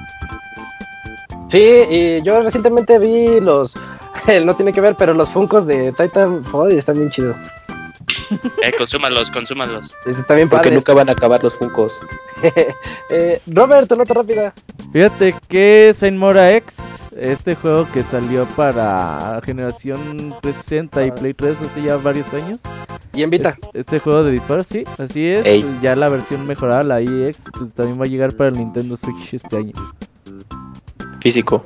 Sí, 1.52 1.84
y 1.90 2.22
yo 2.22 2.42
recientemente 2.42 2.98
vi 2.98 3.38
los 3.38 3.76
no 4.44 4.54
tiene 4.54 4.72
que 4.72 4.80
ver, 4.80 4.94
pero 4.96 5.14
los 5.14 5.30
Funcos 5.30 5.66
de 5.66 5.92
Titanfall 5.92 6.72
están 6.72 6.96
bien 6.96 7.10
chidos. 7.10 7.36
Eh, 8.62 8.72
consúmalos, 8.78 9.30
consúmalos. 9.30 9.94
Está 10.06 10.34
bien 10.34 10.48
Porque 10.48 10.70
nunca 10.70 10.94
van 10.94 11.08
a 11.10 11.12
acabar 11.12 11.42
los 11.42 11.56
Funcos. 11.56 12.00
eh, 13.10 13.42
Robert, 13.46 13.90
nota 13.92 14.14
rápida. 14.14 14.54
Fíjate 14.90 15.34
que 15.48 15.94
Saint 15.98 16.16
Mora 16.16 16.50
X, 16.54 16.74
este 17.14 17.54
juego 17.54 17.86
que 17.92 18.02
salió 18.04 18.46
para 18.56 19.38
generación 19.44 20.34
360 20.40 21.06
y 21.06 21.10
Play 21.10 21.34
3 21.34 21.56
hace 21.60 21.82
ya 21.82 21.96
varios 21.96 22.32
años. 22.32 22.58
Y 23.12 23.22
en 23.22 23.28
Vita. 23.28 23.54
Este, 23.74 23.98
juego 23.98 24.24
de 24.24 24.32
disparos, 24.32 24.66
sí, 24.66 24.84
así 24.98 25.26
es. 25.26 25.66
Ya 25.82 25.94
la 25.94 26.08
versión 26.08 26.46
mejorada, 26.46 26.82
la 26.82 27.00
EX, 27.00 27.38
pues 27.58 27.70
también 27.74 28.00
va 28.00 28.04
a 28.04 28.08
llegar 28.08 28.34
para 28.34 28.48
el 28.48 28.56
Nintendo 28.56 28.96
Switch 28.96 29.34
este 29.34 29.56
año. 29.58 29.72
Físico 31.22 31.64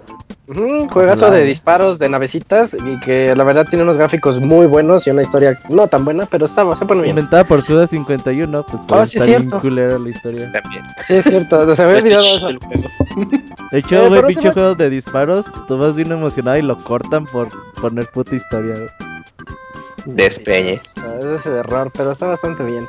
juegazo 0.90 1.30
de 1.30 1.44
disparos 1.44 1.98
de 1.98 2.08
navecitas 2.08 2.74
y 2.74 3.00
que 3.00 3.34
la 3.34 3.44
verdad 3.44 3.66
tiene 3.68 3.82
unos 3.82 3.96
gráficos 3.96 4.40
muy 4.40 4.66
buenos 4.66 5.06
y 5.06 5.10
una 5.10 5.22
historia 5.22 5.58
no 5.68 5.88
tan 5.88 6.04
buena, 6.04 6.26
pero 6.26 6.44
estaba, 6.44 6.76
se 6.76 6.86
pone 6.86 7.02
bien. 7.02 7.16
Inventada 7.16 7.44
por 7.44 7.62
Suda 7.62 7.86
51, 7.86 8.64
pues 8.66 8.82
oh, 8.88 9.06
sí, 9.06 9.18
es 9.18 9.24
cierto. 9.24 9.60
la 9.62 10.08
historia. 10.08 10.50
También. 10.52 10.84
Sí, 11.04 11.14
es 11.14 11.24
cierto, 11.24 11.74
se 11.74 11.82
me 11.82 11.88
había 11.88 12.02
olvidado 12.02 12.36
eso. 12.36 12.48
De 13.72 13.78
hecho, 13.78 13.96
eh, 13.96 14.08
güey, 14.08 14.26
pinche 14.26 14.52
juegos 14.52 14.78
de 14.78 14.90
disparos, 14.90 15.46
tú 15.66 15.76
vas 15.76 15.96
bien 15.96 16.12
emocionado 16.12 16.58
y 16.58 16.62
lo 16.62 16.76
cortan 16.78 17.24
por 17.24 17.48
poner 17.80 18.06
puta 18.06 18.36
historia. 18.36 18.74
Despeñe. 20.06 20.80
Ah, 20.96 21.16
ese 21.18 21.34
es 21.34 21.46
el 21.46 21.52
error, 21.54 21.90
pero 21.92 22.12
está 22.12 22.26
bastante 22.26 22.62
bien. 22.62 22.86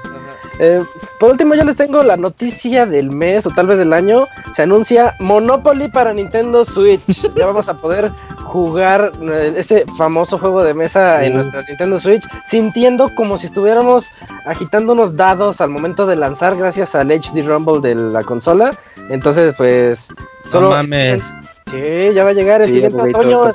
Eh, 0.60 0.84
por 1.20 1.32
último, 1.32 1.56
ya 1.56 1.64
les 1.64 1.76
tengo 1.76 2.02
la 2.04 2.18
noticia 2.18 2.86
del 2.86 3.12
mes 3.12 3.46
o 3.46 3.52
tal 3.52 3.68
vez 3.68 3.78
del 3.78 3.94
año. 3.94 4.26
Se 4.56 4.64
anuncia 4.64 5.16
Monopoly 5.20 5.90
para 5.90 6.14
Nintendo 6.14 6.64
Switch. 6.64 7.04
ya 7.36 7.46
vamos 7.46 7.70
a 7.70 7.78
poder 7.78 8.12
jugar 8.44 9.12
eh, 9.22 9.54
ese 9.58 9.86
famoso 9.98 10.38
juego 10.38 10.64
de 10.64 10.74
mesa 10.74 11.24
en 11.24 11.34
nuestra 11.34 11.64
Nintendo 11.64 12.00
Switch, 12.00 12.24
sintiendo 12.48 13.10
como 13.16 13.38
si 13.38 13.48
estuviéramos 13.48 14.10
agitando 14.46 14.94
unos 14.94 15.16
dados 15.16 15.60
al 15.60 15.70
momento 15.70 16.06
de 16.06 16.16
lanzar, 16.16 16.56
gracias 16.56 16.96
al 16.96 17.12
HD 17.12 17.44
Rumble 17.44 17.82
de 17.82 17.96
la 17.96 18.24
consola. 18.24 18.72
Entonces, 19.10 19.54
pues, 19.58 20.08
solo. 20.50 20.70
mames. 20.70 21.22
Sí, 21.70 22.14
ya 22.14 22.24
va 22.24 22.30
a 22.30 22.34
llegar 22.34 22.62
el 22.62 22.72
siguiente 22.72 23.02
otoño 23.02 23.52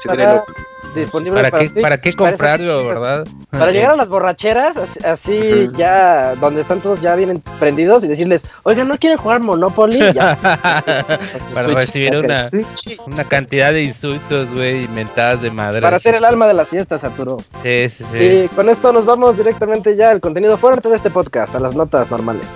disponible 0.94 1.40
¿Para, 1.40 1.50
qué, 1.58 1.80
¿para 1.80 2.00
qué 2.00 2.14
comprarlo, 2.14 2.86
verdad? 2.86 3.26
Para 3.50 3.70
llegar 3.70 3.92
a 3.92 3.96
las 3.96 4.08
borracheras, 4.08 4.76
así, 5.04 5.68
ya, 5.76 6.34
donde 6.36 6.60
están 6.60 6.80
todos 6.80 7.00
ya 7.00 7.14
bien 7.14 7.42
prendidos 7.58 8.04
y 8.04 8.08
decirles, 8.08 8.44
oigan, 8.62 8.88
¿no 8.88 8.98
quieren 8.98 9.18
jugar 9.18 9.40
Monopoly? 9.40 10.00
para 10.12 11.68
recibir 11.68 12.16
una, 12.16 12.46
una 13.06 13.24
cantidad 13.24 13.72
de 13.72 13.82
insultos, 13.82 14.50
güey, 14.52 14.84
inventadas 14.84 15.42
de 15.42 15.50
madre. 15.50 15.80
Para 15.80 15.98
ser 15.98 16.14
el 16.14 16.24
alma 16.24 16.46
de 16.46 16.54
las 16.54 16.68
fiestas, 16.68 17.04
Arturo. 17.04 17.38
Sí, 17.62 17.88
sí, 17.90 18.04
sí. 18.12 18.18
Y 18.18 18.48
con 18.48 18.68
esto 18.68 18.92
nos 18.92 19.04
vamos 19.04 19.36
directamente 19.36 19.96
ya 19.96 20.10
al 20.10 20.20
contenido 20.20 20.56
fuerte 20.56 20.88
de 20.88 20.96
este 20.96 21.10
podcast, 21.10 21.54
a 21.54 21.60
las 21.60 21.74
notas 21.74 22.10
normales. 22.10 22.46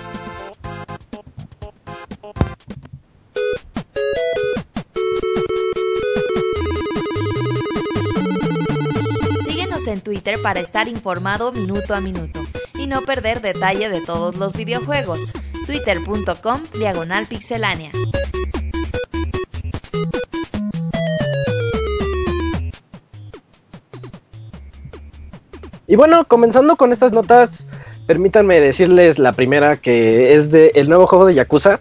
En 9.87 10.01
Twitter 10.01 10.41
para 10.41 10.59
estar 10.59 10.87
informado 10.87 11.51
minuto 11.51 11.95
a 11.95 12.01
minuto 12.01 12.41
y 12.75 12.87
no 12.87 13.01
perder 13.01 13.41
detalle 13.41 13.89
de 13.89 14.01
todos 14.01 14.35
los 14.35 14.55
videojuegos. 14.55 15.33
Twitter.com 15.65 16.61
Diagonal 16.77 17.25
Pixelánea. 17.25 17.91
Y 25.87 25.95
bueno, 25.95 26.25
comenzando 26.27 26.75
con 26.75 26.91
estas 26.91 27.13
notas, 27.13 27.67
permítanme 28.07 28.59
decirles 28.59 29.19
la 29.19 29.31
primera 29.31 29.77
que 29.77 30.35
es 30.35 30.51
de 30.51 30.71
el 30.75 30.89
nuevo 30.89 31.07
juego 31.07 31.25
de 31.25 31.33
Yakuza, 31.33 31.79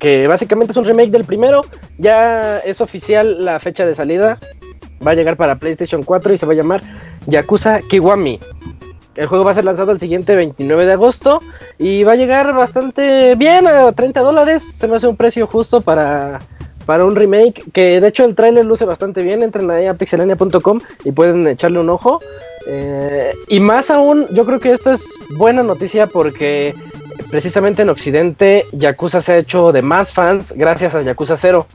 que 0.00 0.26
básicamente 0.26 0.72
es 0.72 0.76
un 0.76 0.84
remake 0.84 1.10
del 1.10 1.24
primero, 1.24 1.62
ya 1.96 2.58
es 2.58 2.80
oficial 2.80 3.44
la 3.44 3.60
fecha 3.60 3.86
de 3.86 3.94
salida, 3.94 4.38
va 5.06 5.12
a 5.12 5.14
llegar 5.14 5.36
para 5.36 5.56
PlayStation 5.56 6.02
4 6.02 6.32
y 6.32 6.38
se 6.38 6.46
va 6.46 6.52
a 6.52 6.56
llamar 6.56 6.82
Yakuza 7.26 7.80
Kiwami. 7.80 8.38
El 9.18 9.26
juego 9.26 9.44
va 9.44 9.50
a 9.50 9.54
ser 9.54 9.64
lanzado 9.64 9.90
el 9.90 9.98
siguiente 9.98 10.36
29 10.36 10.86
de 10.86 10.92
agosto 10.92 11.40
y 11.76 12.04
va 12.04 12.12
a 12.12 12.16
llegar 12.16 12.54
bastante 12.54 13.34
bien 13.34 13.66
a 13.66 13.90
30 13.90 14.20
dólares. 14.20 14.62
Se 14.62 14.86
me 14.86 14.94
hace 14.94 15.08
un 15.08 15.16
precio 15.16 15.48
justo 15.48 15.80
para, 15.80 16.38
para 16.86 17.04
un 17.04 17.16
remake. 17.16 17.64
Que 17.72 18.00
de 18.00 18.06
hecho 18.06 18.24
el 18.24 18.36
trailer 18.36 18.64
luce 18.64 18.84
bastante 18.84 19.24
bien. 19.24 19.42
Entren 19.42 19.68
ahí 19.72 19.86
a 19.86 19.94
pixelania.com 19.94 20.80
y 21.04 21.10
pueden 21.10 21.48
echarle 21.48 21.80
un 21.80 21.90
ojo. 21.90 22.20
Eh, 22.68 23.32
y 23.48 23.58
más 23.58 23.90
aún, 23.90 24.24
yo 24.30 24.46
creo 24.46 24.60
que 24.60 24.70
esta 24.70 24.94
es 24.94 25.02
buena 25.36 25.64
noticia 25.64 26.06
porque 26.06 26.76
precisamente 27.28 27.82
en 27.82 27.88
Occidente 27.88 28.66
Yakuza 28.70 29.20
se 29.20 29.32
ha 29.32 29.38
hecho 29.38 29.72
de 29.72 29.82
más 29.82 30.12
fans 30.12 30.52
gracias 30.54 30.94
a 30.94 31.02
Yakuza 31.02 31.36
0. 31.36 31.66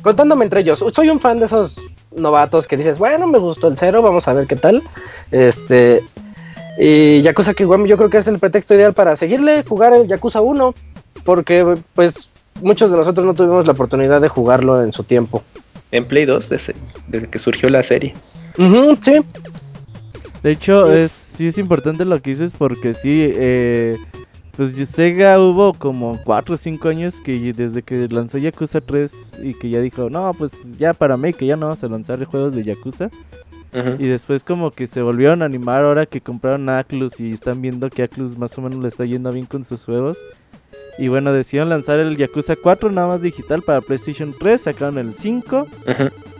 Contándome 0.00 0.44
entre 0.44 0.60
ellos, 0.60 0.82
soy 0.94 1.10
un 1.10 1.20
fan 1.20 1.38
de 1.38 1.46
esos 1.46 1.76
novatos 2.16 2.66
que 2.66 2.76
dices, 2.76 2.98
bueno, 2.98 3.26
me 3.26 3.38
gustó 3.38 3.68
el 3.68 3.78
cero, 3.78 4.02
vamos 4.02 4.26
a 4.28 4.32
ver 4.32 4.46
qué 4.46 4.56
tal. 4.56 4.82
Este, 5.30 6.02
y 6.78 7.22
Yakuza 7.22 7.54
Kiwami 7.54 7.88
yo 7.88 7.96
creo 7.96 8.10
que 8.10 8.18
es 8.18 8.26
el 8.26 8.38
pretexto 8.38 8.74
ideal 8.74 8.94
para 8.94 9.16
seguirle, 9.16 9.62
jugar 9.62 9.92
el 9.94 10.06
Yakuza 10.06 10.40
1, 10.40 10.74
porque 11.24 11.76
pues 11.94 12.30
muchos 12.62 12.90
de 12.90 12.96
nosotros 12.96 13.24
no 13.24 13.34
tuvimos 13.34 13.66
la 13.66 13.72
oportunidad 13.72 14.20
de 14.20 14.28
jugarlo 14.28 14.82
en 14.82 14.92
su 14.92 15.04
tiempo. 15.04 15.42
En 15.92 16.06
Play 16.06 16.24
2, 16.24 16.48
desde, 16.48 16.74
que 17.30 17.38
surgió 17.38 17.68
la 17.70 17.82
serie. 17.82 18.14
sí. 18.56 19.20
De 20.42 20.52
hecho, 20.52 20.92
Es, 20.92 21.10
sí 21.36 21.48
es 21.48 21.58
importante 21.58 22.04
lo 22.04 22.20
que 22.20 22.30
dices 22.30 22.52
porque 22.56 22.94
sí, 22.94 23.32
eh, 23.34 23.96
pues 24.56 24.72
Sega 24.88 25.38
hubo 25.38 25.74
como 25.74 26.18
4 26.24 26.54
o 26.54 26.58
5 26.58 26.88
años 26.88 27.20
que 27.20 27.52
desde 27.52 27.82
que 27.82 28.08
lanzó 28.08 28.38
Yakuza 28.38 28.80
3 28.80 29.12
y 29.42 29.54
que 29.54 29.70
ya 29.70 29.80
dijo, 29.80 30.08
no, 30.10 30.32
pues 30.34 30.52
ya 30.78 30.94
para 30.94 31.16
mí 31.16 31.32
que 31.32 31.46
ya 31.46 31.56
no 31.56 31.66
vamos 31.66 31.84
a 31.84 31.88
lanzar 31.88 32.24
juegos 32.24 32.54
de 32.54 32.64
Yakuza. 32.64 33.10
Y 33.98 34.06
después 34.06 34.42
como 34.42 34.70
que 34.70 34.86
se 34.86 35.02
volvieron 35.02 35.42
a 35.42 35.44
animar 35.44 35.84
ahora 35.84 36.06
que 36.06 36.22
compraron 36.22 36.66
a 36.70 36.78
Atlus 36.78 37.20
y 37.20 37.30
están 37.30 37.60
viendo 37.60 37.90
que 37.90 38.02
Atlus 38.02 38.38
más 38.38 38.56
o 38.56 38.62
menos 38.62 38.78
le 38.78 38.88
está 38.88 39.04
yendo 39.04 39.30
bien 39.30 39.44
con 39.44 39.66
sus 39.66 39.84
juegos. 39.84 40.16
Y 40.98 41.08
bueno, 41.08 41.30
decidieron 41.32 41.68
lanzar 41.68 41.98
el 41.98 42.16
Yakuza 42.16 42.56
4 42.56 42.90
nada 42.90 43.08
más 43.08 43.20
digital 43.20 43.60
para 43.60 43.82
PlayStation 43.82 44.34
3, 44.38 44.62
sacaron 44.62 44.96
el 44.96 45.12
5. 45.12 45.66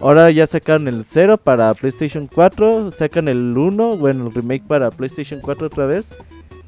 Ahora 0.00 0.30
ya 0.30 0.46
sacaron 0.46 0.88
el 0.88 1.04
0 1.04 1.36
para 1.36 1.74
PlayStation 1.74 2.26
4, 2.26 2.92
sacan 2.92 3.28
el 3.28 3.56
1, 3.56 3.96
bueno, 3.98 4.28
el 4.28 4.32
remake 4.32 4.66
para 4.66 4.90
PlayStation 4.90 5.40
4 5.42 5.66
otra 5.66 5.84
vez. 5.84 6.06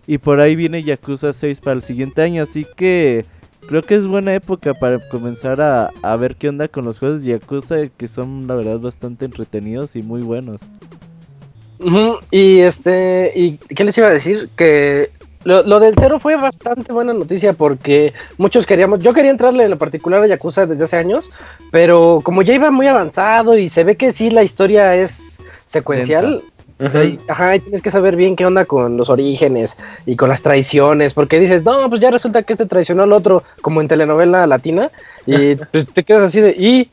Y 0.08 0.16
por 0.16 0.40
ahí 0.40 0.56
viene 0.56 0.82
Yakuza 0.82 1.34
6 1.34 1.60
para 1.60 1.76
el 1.76 1.82
siguiente 1.82 2.22
año. 2.22 2.42
Así 2.42 2.66
que 2.76 3.26
creo 3.68 3.82
que 3.82 3.94
es 3.94 4.06
buena 4.06 4.34
época 4.34 4.72
para 4.72 4.98
comenzar 5.10 5.60
a, 5.60 6.16
ver 6.16 6.34
qué 6.36 6.48
onda 6.48 6.66
con 6.66 6.86
los 6.86 6.98
juegos 6.98 7.22
de 7.22 7.32
Yakuza. 7.32 7.88
Que 7.94 8.08
son 8.08 8.46
la 8.46 8.54
verdad 8.54 8.78
bastante 8.78 9.26
entretenidos 9.26 9.94
y 9.96 10.02
muy 10.02 10.22
buenos. 10.22 10.62
Y 12.30 12.60
este, 12.60 13.32
¿y 13.36 13.58
qué 13.58 13.84
les 13.84 13.98
iba 13.98 14.06
a 14.06 14.10
decir? 14.10 14.48
Que 14.56 15.10
lo, 15.44 15.78
del 15.78 15.94
cero 15.98 16.18
fue 16.18 16.36
bastante 16.36 16.90
buena 16.90 17.12
noticia 17.12 17.52
porque 17.52 18.14
muchos 18.38 18.66
queríamos, 18.66 19.00
yo 19.00 19.12
quería 19.12 19.30
entrarle 19.30 19.64
en 19.64 19.70
lo 19.70 19.78
particular 19.78 20.22
a 20.22 20.26
Yakuza 20.26 20.64
desde 20.64 20.84
hace 20.84 20.96
años, 20.96 21.30
pero 21.70 22.20
como 22.24 22.40
ya 22.40 22.54
iba 22.54 22.70
muy 22.70 22.86
avanzado 22.86 23.56
y 23.58 23.68
se 23.68 23.84
ve 23.84 23.96
que 23.96 24.12
sí 24.12 24.30
la 24.30 24.42
historia 24.42 24.94
es 24.94 25.38
secuencial, 25.66 26.42
Ajá, 26.80 27.56
y 27.56 27.61
tienes 27.61 27.82
que 27.82 27.90
saber 27.90 28.14
bien 28.14 28.37
qué 28.37 28.47
onda 28.47 28.64
con 28.64 28.97
los 28.97 29.11
orígenes 29.11 29.76
y 30.06 30.14
con 30.14 30.28
las 30.28 30.42
traiciones, 30.42 31.12
porque 31.12 31.40
dices, 31.40 31.64
no, 31.64 31.88
pues 31.88 32.00
ya 32.00 32.11
resulta 32.11 32.44
que 32.44 32.52
este 32.52 32.66
traicionó 32.66 33.02
al 33.02 33.12
otro, 33.12 33.42
como 33.61 33.80
en 33.80 33.88
telenovela 33.88 34.47
latina, 34.47 34.90
y 35.26 35.56
pues 35.73 35.88
te 35.88 36.04
quedas 36.04 36.25
así 36.25 36.40
de, 36.40 36.50
¿y? 36.56 36.88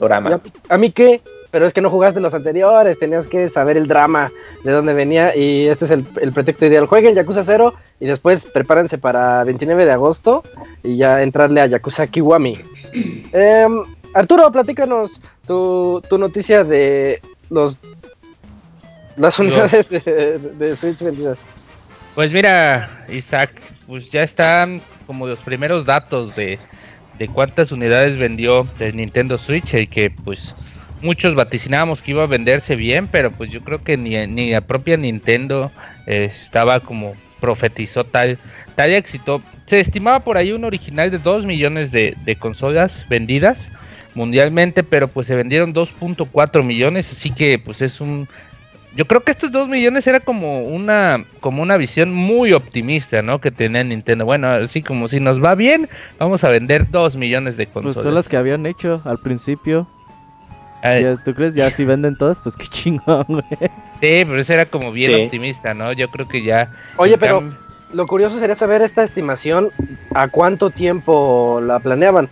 ¿A 0.69 0.77
mí 0.77 0.91
qué? 0.91 1.21
Pero 1.51 1.67
es 1.67 1.73
que 1.73 1.81
no 1.81 1.89
jugaste 1.89 2.19
los 2.19 2.33
anteriores, 2.33 2.97
tenías 2.97 3.27
que 3.27 3.47
saber 3.47 3.77
el 3.77 3.87
drama 3.87 4.31
de 4.63 4.71
dónde 4.71 4.93
venía, 4.93 5.35
y 5.35 5.67
este 5.67 5.85
es 5.85 5.91
el, 5.91 6.03
pretexto 6.03 6.65
ideal. 6.65 6.87
Jueguen 6.87 7.13
Yakuza 7.13 7.43
0 7.43 7.73
y 7.99 8.05
después 8.05 8.45
prepárense 8.45 8.97
para 8.97 9.43
29 9.43 9.85
de 9.85 9.91
agosto 9.91 10.43
y 10.83 10.97
ya 10.97 11.21
entrarle 11.21 11.61
a 11.61 11.67
Yakuza 11.67 12.07
Kiwami. 12.07 12.59
Em, 13.33 13.83
Arturo, 14.13 14.51
platícanos 14.51 15.19
tu, 15.45 16.01
tu 16.09 16.17
noticia 16.17 16.63
de 16.63 17.21
los 17.49 17.77
las 19.17 19.39
unidades 19.39 19.89
de, 19.89 20.75
Switch 20.75 20.99
vendidas. 20.99 21.39
Pues 22.15 22.33
mira, 22.33 23.05
Isaac, 23.09 23.51
pues 23.87 24.09
ya 24.09 24.23
están 24.23 24.81
como 25.05 25.27
los 25.27 25.39
primeros 25.39 25.85
datos 25.85 26.35
de, 26.35 26.59
de 27.17 27.27
cuántas 27.27 27.71
unidades 27.71 28.17
vendió 28.17 28.67
el 28.79 28.95
Nintendo 28.95 29.37
Switch 29.37 29.73
y 29.73 29.87
que 29.87 30.09
pues 30.09 30.53
muchos 31.01 31.35
vaticinábamos 31.35 32.01
que 32.01 32.11
iba 32.11 32.23
a 32.23 32.27
venderse 32.27 32.75
bien, 32.75 33.07
pero 33.07 33.31
pues 33.31 33.49
yo 33.49 33.61
creo 33.61 33.83
que 33.83 33.97
ni, 33.97 34.15
ni 34.27 34.51
la 34.51 34.61
propia 34.61 34.97
Nintendo 34.97 35.71
eh, 36.07 36.31
estaba 36.33 36.79
como 36.79 37.15
profetizó 37.39 38.05
tal, 38.05 38.37
tal 38.75 38.91
éxito. 38.91 39.41
Se 39.65 39.79
estimaba 39.79 40.21
por 40.21 40.37
ahí 40.37 40.51
un 40.51 40.63
original 40.63 41.11
de 41.11 41.19
2 41.19 41.45
millones 41.45 41.91
de, 41.91 42.15
de 42.23 42.35
consolas 42.35 43.05
vendidas 43.09 43.69
mundialmente, 44.15 44.83
pero 44.83 45.07
pues 45.07 45.27
se 45.27 45.35
vendieron 45.35 45.73
2.4 45.73 46.63
millones, 46.63 47.11
así 47.11 47.31
que 47.31 47.59
pues 47.59 47.81
es 47.81 47.99
un 47.99 48.27
yo 48.95 49.05
creo 49.05 49.23
que 49.23 49.31
estos 49.31 49.51
2 49.51 49.67
millones 49.67 50.07
era 50.07 50.21
como 50.21 50.63
una 50.63 51.25
como 51.41 51.61
una 51.61 51.77
visión 51.77 52.13
muy 52.13 52.53
optimista, 52.53 53.21
¿no? 53.21 53.39
Que 53.41 53.51
tenía 53.51 53.83
Nintendo. 53.83 54.25
Bueno, 54.25 54.47
así 54.47 54.81
como 54.81 55.09
si 55.09 55.19
nos 55.19 55.43
va 55.43 55.55
bien, 55.55 55.89
vamos 56.17 56.43
a 56.43 56.49
vender 56.49 56.89
2 56.89 57.17
millones 57.17 57.57
de 57.57 57.67
consolas. 57.67 57.95
Pues 57.95 58.03
son 58.03 58.15
las 58.15 58.29
que 58.29 58.37
habían 58.37 58.65
hecho 58.65 59.01
al 59.05 59.19
principio. 59.19 59.87
¿Tú 61.23 61.33
crees? 61.33 61.55
Ya 61.55 61.71
si 61.71 61.83
venden 61.83 62.15
todas, 62.15 62.37
pues 62.39 62.55
qué 62.55 62.67
chingón, 62.69 63.25
güey. 63.27 63.43
Sí, 63.59 64.23
pero 64.25 64.37
eso 64.37 64.53
era 64.53 64.65
como 64.65 64.91
bien 64.91 65.25
optimista, 65.25 65.73
¿no? 65.73 65.91
Yo 65.93 66.09
creo 66.09 66.27
que 66.27 66.43
ya... 66.43 66.71
Oye, 66.97 67.17
pero 67.17 67.43
lo 67.93 68.05
curioso 68.05 68.39
sería 68.39 68.55
saber 68.55 68.81
esta 68.81 69.03
estimación, 69.03 69.71
¿a 70.13 70.27
cuánto 70.27 70.69
tiempo 70.69 71.59
la 71.63 71.79
planeaban? 71.79 72.29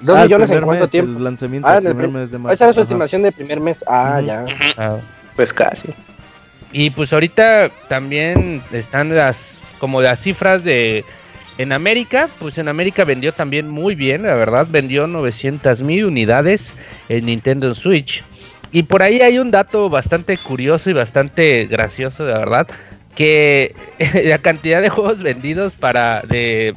¿Dos 0.00 0.16
ah, 0.16 0.24
millones 0.24 0.50
en 0.50 0.60
cuánto 0.62 0.88
tiempo? 0.88 1.18
El 1.18 1.24
lanzamiento 1.24 1.68
ah, 1.68 1.80
primer 1.80 2.08
mes 2.08 2.30
de 2.30 2.38
marzo. 2.38 2.54
Esa 2.54 2.64
era 2.64 2.74
su 2.74 2.80
estimación 2.82 3.22
de 3.22 3.32
primer 3.32 3.60
mes. 3.60 3.82
Ah, 3.88 4.20
ya. 4.20 4.44
Ah. 4.76 4.98
Pues 5.36 5.52
casi. 5.52 5.88
Y 6.72 6.90
pues 6.90 7.12
ahorita 7.12 7.70
también 7.88 8.62
están 8.72 9.14
las 9.14 9.36
como 9.78 10.00
las 10.00 10.20
cifras 10.20 10.64
de 10.64 11.04
en 11.58 11.72
América, 11.72 12.28
pues 12.38 12.58
en 12.58 12.68
América 12.68 13.04
vendió 13.04 13.32
también 13.32 13.68
muy 13.68 13.94
bien, 13.94 14.24
la 14.24 14.34
verdad, 14.34 14.66
vendió 14.68 15.06
900 15.06 15.80
mil 15.82 16.04
unidades 16.04 16.74
en 17.08 17.26
Nintendo 17.26 17.74
Switch. 17.74 18.22
Y 18.72 18.82
por 18.82 19.02
ahí 19.02 19.22
hay 19.22 19.38
un 19.38 19.50
dato 19.50 19.88
bastante 19.88 20.36
curioso 20.36 20.90
y 20.90 20.92
bastante 20.92 21.66
gracioso, 21.66 22.26
de 22.26 22.34
verdad, 22.34 22.66
que 23.14 23.74
la 24.24 24.38
cantidad 24.38 24.82
de 24.82 24.90
juegos 24.90 25.22
vendidos 25.22 25.72
para 25.72 26.20
de, 26.22 26.74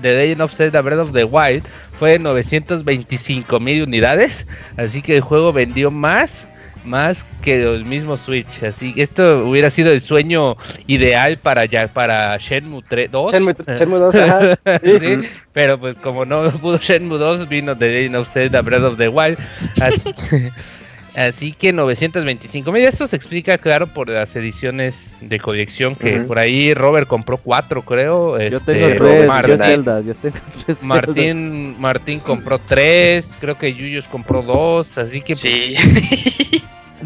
de 0.00 0.16
Legend 0.16 0.40
of 0.40 0.54
Zelda 0.54 0.80
Breath 0.80 1.00
of 1.00 1.12
the 1.12 1.24
Wild 1.24 1.62
fue 1.98 2.12
de 2.12 2.18
925 2.18 3.60
mil 3.60 3.84
unidades, 3.84 4.44
así 4.76 5.02
que 5.02 5.16
el 5.16 5.20
juego 5.20 5.52
vendió 5.52 5.92
más 5.92 6.44
más 6.86 7.24
que 7.42 7.58
los 7.58 7.84
mismos 7.84 8.20
Switch. 8.20 8.62
Así 8.62 8.94
que 8.94 9.02
esto 9.02 9.46
hubiera 9.46 9.70
sido 9.70 9.92
el 9.92 10.00
sueño 10.00 10.56
ideal 10.86 11.36
para 11.36 11.64
ya 11.64 11.86
para 11.88 12.36
Shenmue 12.38 12.82
3, 12.88 13.10
2. 13.10 13.32
Shenmue, 13.32 13.54
2, 13.98 14.14
sí, 14.82 15.28
pero 15.52 15.78
pues 15.78 15.96
como 15.98 16.24
no 16.24 16.50
pudo 16.52 16.78
Shenmue 16.78 17.18
2, 17.18 17.48
vino 17.48 17.76
The 17.76 17.88
Legend 17.88 18.16
of 18.16 18.32
Zelda 18.32 18.62
Breath 18.62 18.82
of 18.82 18.98
the 18.98 19.08
Wild. 19.08 19.38
Así, 19.80 20.14
así 21.16 21.52
que 21.52 21.72
925 21.72 22.72
mil. 22.72 22.84
Esto 22.84 23.06
se 23.06 23.16
explica, 23.16 23.58
claro, 23.58 23.86
por 23.86 24.08
las 24.08 24.34
ediciones 24.36 25.10
de 25.20 25.38
colección 25.40 25.94
que 25.94 26.20
por 26.20 26.38
ahí 26.38 26.74
Robert 26.74 27.08
compró 27.08 27.38
cuatro, 27.38 27.82
creo. 27.82 28.38
Yo 28.38 28.58
este, 28.58 28.74
tengo 28.74 29.04
tres, 29.04 29.26
Martín, 29.26 29.58
Zelda, 29.58 30.00
yo 30.00 30.14
tengo 30.14 30.36
tres 30.64 30.82
Martín, 30.82 31.80
Martín 31.80 32.20
compró 32.20 32.58
tres, 32.58 33.32
creo 33.40 33.58
que 33.58 33.72
Yuyos 33.74 34.04
compró 34.06 34.42
dos, 34.42 34.96
así 34.98 35.20
que... 35.22 35.34
Sí. 35.34 35.74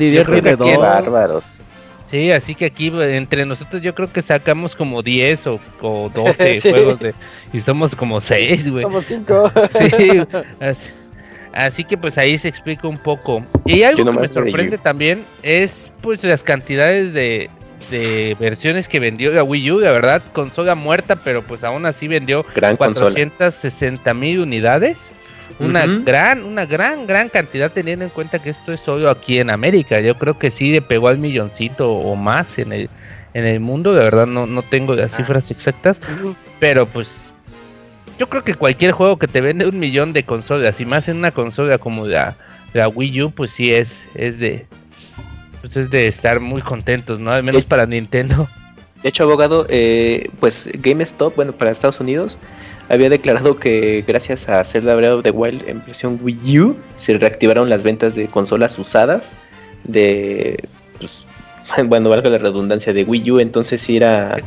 Qué 0.01 0.77
bárbaros. 0.77 1.67
Sí, 2.11 2.33
así 2.33 2.57
que 2.57 2.65
aquí 2.65 2.93
entre 3.01 3.47
nosotros 3.47 3.81
yo 3.83 3.95
creo 3.95 4.13
que 4.13 4.21
sacamos 4.21 4.75
como 4.75 5.01
10 5.01 5.47
o, 5.47 5.61
o 5.81 6.11
12 6.13 6.61
juegos 6.71 6.99
de, 6.99 7.15
y 7.53 7.61
somos 7.61 7.95
como 7.95 8.21
6, 8.21 8.69
güey. 8.69 8.83
Somos 8.83 9.07
5. 9.07 9.53
sí, 9.97 10.21
así, 11.53 11.85
que 11.85 11.97
pues 11.97 12.19
ahí 12.19 12.37
se 12.37 12.49
explica 12.49 12.89
un 12.89 12.99
poco. 12.99 13.41
Y 13.65 13.85
algo 13.85 14.05
que 14.05 14.21
me 14.21 14.29
sorprende 14.29 14.79
también 14.79 15.25
es 15.45 15.89
pues 16.01 16.25
las 16.25 16.43
cantidades 16.43 17.13
de, 17.13 17.49
de 17.93 18.37
versiones 18.41 18.89
que 18.89 18.99
vendió 18.99 19.33
la 19.33 19.45
Wii 19.45 19.71
U, 19.71 19.79
la 19.79 19.93
verdad, 19.93 20.21
consola 20.33 20.75
muerta, 20.75 21.15
pero 21.15 21.43
pues 21.43 21.63
aún 21.63 21.87
así 21.87 22.09
vendió 22.09 22.45
Gran 22.57 22.77
460 22.77 24.15
mil 24.15 24.41
unidades 24.41 24.99
una 25.61 25.87
gran, 25.87 26.45
una 26.45 26.67
gran, 26.67 27.07
gran 27.07 27.29
cantidad 27.29 27.71
teniendo 27.71 28.05
en 28.05 28.11
cuenta 28.11 28.39
que 28.39 28.51
esto 28.51 28.73
es 28.73 28.81
solo 28.81 29.11
aquí 29.11 29.39
en 29.39 29.51
América. 29.51 30.01
Yo 30.01 30.17
creo 30.17 30.39
que 30.39 30.51
sí 30.51 30.71
le 30.71 30.83
pegó 30.83 31.09
al 31.09 31.19
milloncito 31.19 31.93
o 31.93 32.17
más 32.17 32.59
en 32.59 32.73
el, 32.73 32.91
en 33.35 33.47
el 33.47 33.61
mundo, 33.61 33.93
de 33.93 34.03
verdad 34.03 34.27
no, 34.27 34.47
no 34.47 34.63
tengo 34.63 34.95
las 34.95 35.15
ah. 35.15 35.17
cifras 35.19 35.51
exactas, 35.51 36.01
pero 36.59 36.87
pues 36.87 37.33
yo 38.19 38.29
creo 38.29 38.45
que 38.45 38.55
cualquier 38.55 38.93
juego 38.93 39.19
que 39.19 39.29
te 39.29 39.41
vende 39.41 39.67
un 39.67 39.79
millón 39.79 40.13
de 40.13 40.25
consolas 40.25 40.81
y 40.81 40.85
más 40.85 41.09
en 41.09 41.17
una 41.17 41.31
consola 41.31 41.79
como 41.79 42.07
la, 42.07 42.37
la 42.73 42.89
Wii 42.89 43.23
U, 43.23 43.31
pues 43.31 43.53
sí 43.53 43.73
es, 43.73 44.03
es 44.15 44.39
de 44.39 44.67
pues 45.61 45.77
es 45.77 45.91
de 45.91 46.07
estar 46.07 46.41
muy 46.41 46.63
contentos, 46.63 47.21
¿no? 47.21 47.31
Al 47.31 47.43
menos 47.43 47.65
para 47.65 47.87
Nintendo. 47.87 48.49
De 49.03 49.09
hecho, 49.09 49.25
abogado, 49.25 49.67
eh, 49.69 50.29
pues 50.41 50.69
GameStop, 50.75 51.35
bueno, 51.37 51.53
para 51.53 51.71
Estados 51.71 52.01
Unidos, 52.01 52.39
había 52.91 53.09
declarado 53.09 53.57
que 53.57 54.05
gracias 54.07 54.49
a 54.49 54.65
Zelda 54.65 54.97
Breath 54.97 55.13
of 55.13 55.23
the 55.23 55.31
Wild 55.31 55.67
en 55.69 55.83
versión 55.87 56.19
Wii 56.23 56.59
U 56.59 56.77
se 56.97 57.17
reactivaron 57.17 57.71
las 57.71 57.85
ventas 57.85 58.17
de 58.17 58.27
consolas 58.27 58.79
usadas 58.79 59.33
de, 59.85 60.63
pues, 60.99 61.25
bueno, 61.87 62.11
valga 62.11 62.29
la 62.29 62.39
redundancia, 62.39 62.93
de 62.93 63.05
Wii 63.05 63.31
U, 63.31 63.41
entonces 63.41 63.81
sí 63.81 63.97
era 63.97 64.39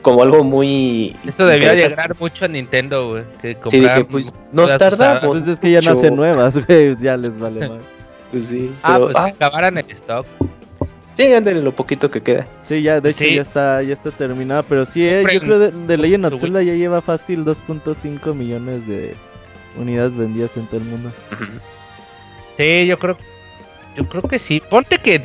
como 0.00 0.22
algo 0.22 0.42
muy... 0.42 1.14
Eso 1.26 1.44
debía 1.44 1.74
llegar 1.74 2.16
mucho 2.18 2.46
a 2.46 2.48
Nintendo, 2.48 3.10
güey. 3.10 3.24
Que 3.42 3.58
sí, 3.70 3.86
que 3.86 4.04
pues 4.06 4.32
nos 4.50 4.76
tardamos. 4.78 5.38
Pues 5.38 5.48
es 5.48 5.60
que 5.60 5.70
ya 5.70 5.82
no 5.82 5.92
hacen 5.92 6.16
nuevas, 6.16 6.54
güey, 6.66 6.96
ya 6.96 7.18
les 7.18 7.38
vale 7.38 7.68
más. 7.68 7.82
pues 8.30 8.46
sí. 8.46 8.72
Ah, 8.82 8.98
pues 8.98 9.14
ah, 9.14 9.26
acabaran 9.26 9.76
el 9.76 9.90
stock. 9.90 10.26
Sí, 11.20 11.34
ándale 11.34 11.60
lo 11.60 11.72
poquito 11.72 12.10
que 12.10 12.22
queda. 12.22 12.46
Sí, 12.66 12.80
ya, 12.80 12.98
de 12.98 13.10
hecho 13.10 13.24
ya 13.24 13.42
está 13.42 13.82
ya 13.82 13.92
está 13.92 14.10
terminada, 14.10 14.62
pero 14.62 14.86
sí, 14.86 15.06
eh, 15.06 15.22
yo 15.30 15.40
creo 15.40 15.58
de, 15.58 15.70
de 15.70 15.96
Legend 15.98 16.24
of 16.24 16.40
Zelda 16.40 16.62
ya 16.62 16.72
lleva 16.72 17.02
fácil 17.02 17.44
2.5 17.44 18.34
millones 18.34 18.86
de 18.86 19.14
unidades 19.76 20.16
vendidas 20.16 20.56
en 20.56 20.66
todo 20.66 20.78
el 20.78 20.86
mundo. 20.86 21.12
Sí, 22.56 22.86
yo 22.86 22.98
creo 22.98 23.18
yo 23.96 24.08
creo 24.08 24.22
que 24.22 24.38
sí. 24.38 24.62
Ponte 24.70 24.96
que 24.96 25.22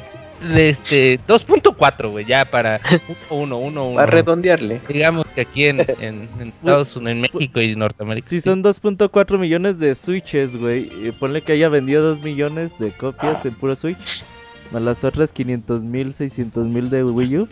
este 0.54 1.18
2.4, 1.30 2.12
güey, 2.12 2.26
ya 2.26 2.44
para 2.44 2.82
1 3.30 3.58
1 3.58 3.88
1. 3.88 4.00
A 4.00 4.06
redondearle. 4.06 4.82
Digamos 4.90 5.26
que 5.28 5.42
aquí 5.42 5.64
en, 5.64 5.80
en, 6.02 6.28
Estados 6.42 6.94
Unidos, 6.98 7.12
en 7.14 7.22
México 7.22 7.62
y 7.62 7.74
Norteamérica. 7.74 8.28
Si 8.28 8.42
son 8.42 8.62
2.4 8.62 9.40
millones 9.40 9.80
de 9.80 9.96
Switches, 9.96 10.58
güey, 10.58 11.12
ponle 11.20 11.42
que 11.42 11.54
haya 11.54 11.70
vendido 11.70 12.04
2 12.16 12.22
millones 12.22 12.78
de 12.80 12.92
copias 12.92 13.46
en 13.46 13.54
puro 13.54 13.78
Switch. 13.78 14.26
A 14.74 14.80
las 14.80 15.04
otras 15.04 15.32
500 15.32 15.82
mil, 15.82 16.14
600 16.14 16.66
mil 16.68 16.90
de 16.90 17.04
Wii 17.04 17.38
U. 17.38 17.48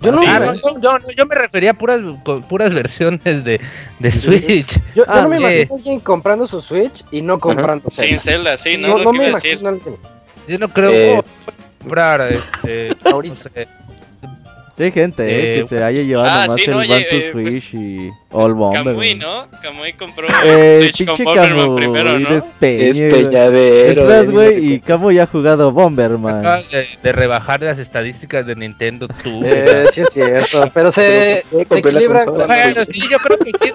Yo, 0.00 0.12
no, 0.12 0.22
yo, 1.16 1.26
me 1.26 1.34
refería 1.34 1.70
a 1.70 1.74
puras, 1.74 2.00
puras 2.48 2.72
versiones 2.72 3.44
de, 3.44 3.60
de 3.98 4.12
Switch. 4.12 4.78
Yo, 4.94 5.04
no 5.06 5.12
ah, 5.12 5.28
me 5.28 5.38
imagino 5.38 5.74
alguien 5.74 6.00
comprando 6.00 6.46
su 6.46 6.60
Switch 6.60 7.04
y 7.10 7.22
no 7.22 7.38
comprando 7.38 7.90
Sin 7.90 8.18
Zelda, 8.18 8.56
sí, 8.56 8.76
no, 8.76 8.98
no, 8.98 9.12
me 9.12 9.28
imagino 9.28 9.78
Yo 10.46 10.58
no 10.58 10.68
creo 10.68 10.90
eh, 10.90 11.22
comprar 11.78 12.32
este, 12.32 12.90
ahorita. 13.10 13.50
Sí, 14.76 14.90
gente, 14.90 15.24
eh, 15.26 15.62
que 15.62 15.68
se 15.68 15.82
haya 15.82 16.02
llevado 16.02 16.28
ah, 16.28 16.46
más 16.46 16.56
el 16.58 16.74
One 16.74 16.86
to 16.86 16.94
eh, 16.94 17.30
pues 17.32 17.46
Switch 17.46 17.74
y... 17.74 18.10
All 18.36 18.54
¿no? 18.54 19.48
Kamui 19.62 19.94
compró 19.94 20.26
eh, 20.44 20.90
Switch 20.92 21.06
con 21.06 21.24
Bomberman 21.24 21.74
primero, 21.74 22.18
¿no? 22.18 22.42
Despeñadero. 22.60 24.30
güey, 24.30 24.74
y 24.74 24.80
Kamui 24.80 25.14
ya 25.14 25.22
ha 25.22 25.26
jugado 25.26 25.72
Bomberman. 25.72 26.42
De, 26.70 26.86
de, 27.02 27.12
rebajar 27.12 27.62
las 27.62 27.78
estadísticas 27.78 28.46
de 28.46 28.54
Nintendo 28.54 29.08
tú. 29.08 29.40
Eh, 29.42 29.86
sí 29.90 30.02
es 30.02 30.10
cierto, 30.12 30.70
pero 30.74 30.92
se, 30.92 31.44
se 31.50 31.62
equilibra. 31.62 32.24
Bueno, 32.26 32.84
sí, 32.84 33.00
yo 33.10 33.18
creo 33.18 33.38
que 33.38 33.52
sí, 33.58 33.72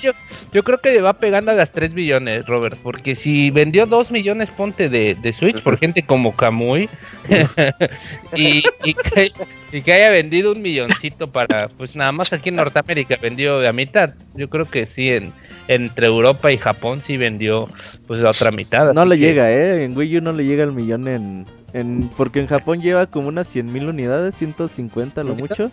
yo, 0.00 0.12
yo, 0.52 0.62
creo 0.62 0.78
que 0.78 1.00
va 1.00 1.14
pegando 1.14 1.50
a 1.50 1.54
las 1.54 1.72
3 1.72 1.92
millones, 1.92 2.46
Robert, 2.46 2.78
porque 2.82 3.16
si 3.16 3.50
vendió 3.50 3.86
2 3.86 4.12
millones, 4.12 4.50
ponte 4.50 4.88
de, 4.88 5.16
de 5.16 5.32
Switch 5.32 5.60
por 5.60 5.76
gente 5.78 6.04
como 6.04 6.36
Kamui, 6.36 6.88
y, 8.36 8.62
y, 8.84 8.94
que, 8.94 9.32
y, 9.72 9.82
que, 9.82 9.92
haya 9.92 10.10
vendido 10.10 10.52
un 10.52 10.62
milloncito 10.62 11.26
para, 11.26 11.68
pues 11.68 11.96
nada 11.96 12.12
más 12.12 12.32
aquí 12.32 12.50
en 12.50 12.56
Norteamérica 12.56 13.16
vendió 13.20 13.58
de 13.58 13.68
a 13.68 13.72
mitad. 13.72 14.03
Yo 14.34 14.48
creo 14.50 14.68
que 14.68 14.86
sí, 14.86 15.10
en, 15.10 15.32
entre 15.68 16.06
Europa 16.06 16.52
y 16.52 16.58
Japón 16.58 17.00
sí 17.02 17.16
vendió 17.16 17.68
pues 18.06 18.20
la 18.20 18.30
otra 18.30 18.50
mitad. 18.50 18.92
No 18.92 19.04
le 19.04 19.18
llega, 19.18 19.50
¿eh? 19.50 19.84
En 19.84 19.96
Wii 19.96 20.18
U 20.18 20.20
no 20.20 20.32
le 20.32 20.44
llega 20.44 20.64
el 20.64 20.72
millón 20.72 21.08
en, 21.08 21.46
en... 21.72 22.10
Porque 22.16 22.40
en 22.40 22.46
Japón 22.46 22.80
lleva 22.80 23.06
como 23.06 23.28
unas 23.28 23.48
100 23.48 23.72
mil 23.72 23.88
unidades, 23.88 24.34
150 24.36 25.22
lo 25.22 25.34
mucho. 25.34 25.70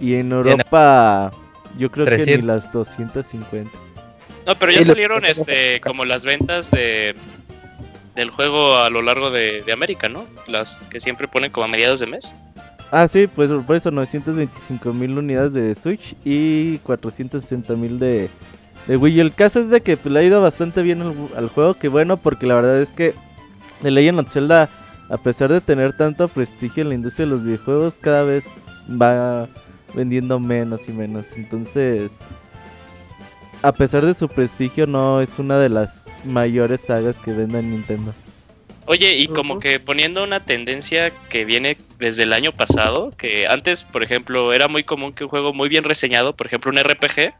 Y 0.00 0.14
en 0.14 0.32
Europa 0.32 1.30
yo 1.78 1.90
creo 1.90 2.06
que 2.06 2.24
ni 2.24 2.42
las 2.42 2.72
250. 2.72 3.70
No, 4.46 4.54
pero 4.56 4.72
ya 4.72 4.84
salieron 4.84 5.24
este 5.24 5.80
como 5.80 6.04
las 6.04 6.24
ventas 6.24 6.70
de 6.70 7.14
del 8.14 8.30
juego 8.30 8.76
a 8.76 8.90
lo 8.90 9.02
largo 9.02 9.30
de, 9.30 9.64
América, 9.72 10.08
¿no? 10.08 10.26
Las 10.46 10.86
que 10.86 11.00
siempre 11.00 11.28
ponen 11.28 11.50
como 11.50 11.64
a 11.64 11.68
mediados 11.68 12.00
de 12.00 12.06
mes. 12.06 12.34
Ah, 12.90 13.06
sí, 13.06 13.28
pues 13.28 13.50
por 13.66 13.76
eso 13.76 13.90
925 13.90 14.92
mil 14.92 15.16
unidades 15.16 15.52
de 15.52 15.74
Switch 15.76 16.16
y 16.24 16.78
460 16.78 17.76
mil 17.76 18.00
de, 18.00 18.28
de 18.86 18.96
Wii. 18.96 19.20
El 19.20 19.32
caso 19.32 19.60
es 19.60 19.68
de 19.68 19.80
que 19.80 19.96
pues, 19.96 20.12
le 20.12 20.18
ha 20.18 20.22
ido 20.24 20.40
bastante 20.40 20.82
bien 20.82 21.02
al, 21.36 21.48
juego, 21.48 21.74
que 21.74 21.88
bueno, 21.88 22.16
porque 22.16 22.46
la 22.46 22.56
verdad 22.56 22.80
es 22.80 22.88
que 22.88 23.14
The 23.82 23.92
Legend 23.92 24.20
of 24.20 24.32
Zelda, 24.32 24.68
a 25.08 25.16
pesar 25.18 25.52
de 25.52 25.60
tener 25.60 25.96
tanto 25.96 26.26
prestigio 26.26 26.82
en 26.82 26.88
la 26.88 26.94
industria 26.96 27.26
de 27.26 27.30
los 27.30 27.44
videojuegos, 27.44 27.94
cada 28.00 28.24
vez 28.24 28.44
va 28.90 29.48
vendiendo 29.94 30.40
menos 30.40 30.80
y 30.88 30.92
menos. 30.92 31.26
Entonces, 31.36 32.10
a 33.62 33.72
pesar 33.72 34.04
de 34.04 34.14
su 34.14 34.28
prestigio, 34.28 34.86
no 34.86 35.20
es 35.20 35.38
una 35.38 35.58
de 35.58 35.68
las 35.68 36.02
mayores 36.24 36.80
sagas 36.80 37.14
que 37.24 37.32
vendan 37.32 37.70
Nintendo. 37.70 38.12
Oye, 38.86 39.16
y 39.16 39.28
como 39.28 39.60
que 39.60 39.78
poniendo 39.78 40.24
una 40.24 40.40
tendencia 40.40 41.12
que 41.28 41.44
viene 41.44 41.76
desde 42.00 42.24
el 42.24 42.32
año 42.32 42.52
pasado, 42.52 43.10
que 43.16 43.46
antes, 43.46 43.84
por 43.84 44.02
ejemplo, 44.02 44.52
era 44.52 44.66
muy 44.66 44.82
común 44.82 45.12
que 45.12 45.24
un 45.24 45.30
juego 45.30 45.52
muy 45.52 45.68
bien 45.68 45.84
reseñado, 45.84 46.34
por 46.34 46.46
ejemplo, 46.46 46.70
un 46.70 46.78
RPG, 46.78 47.34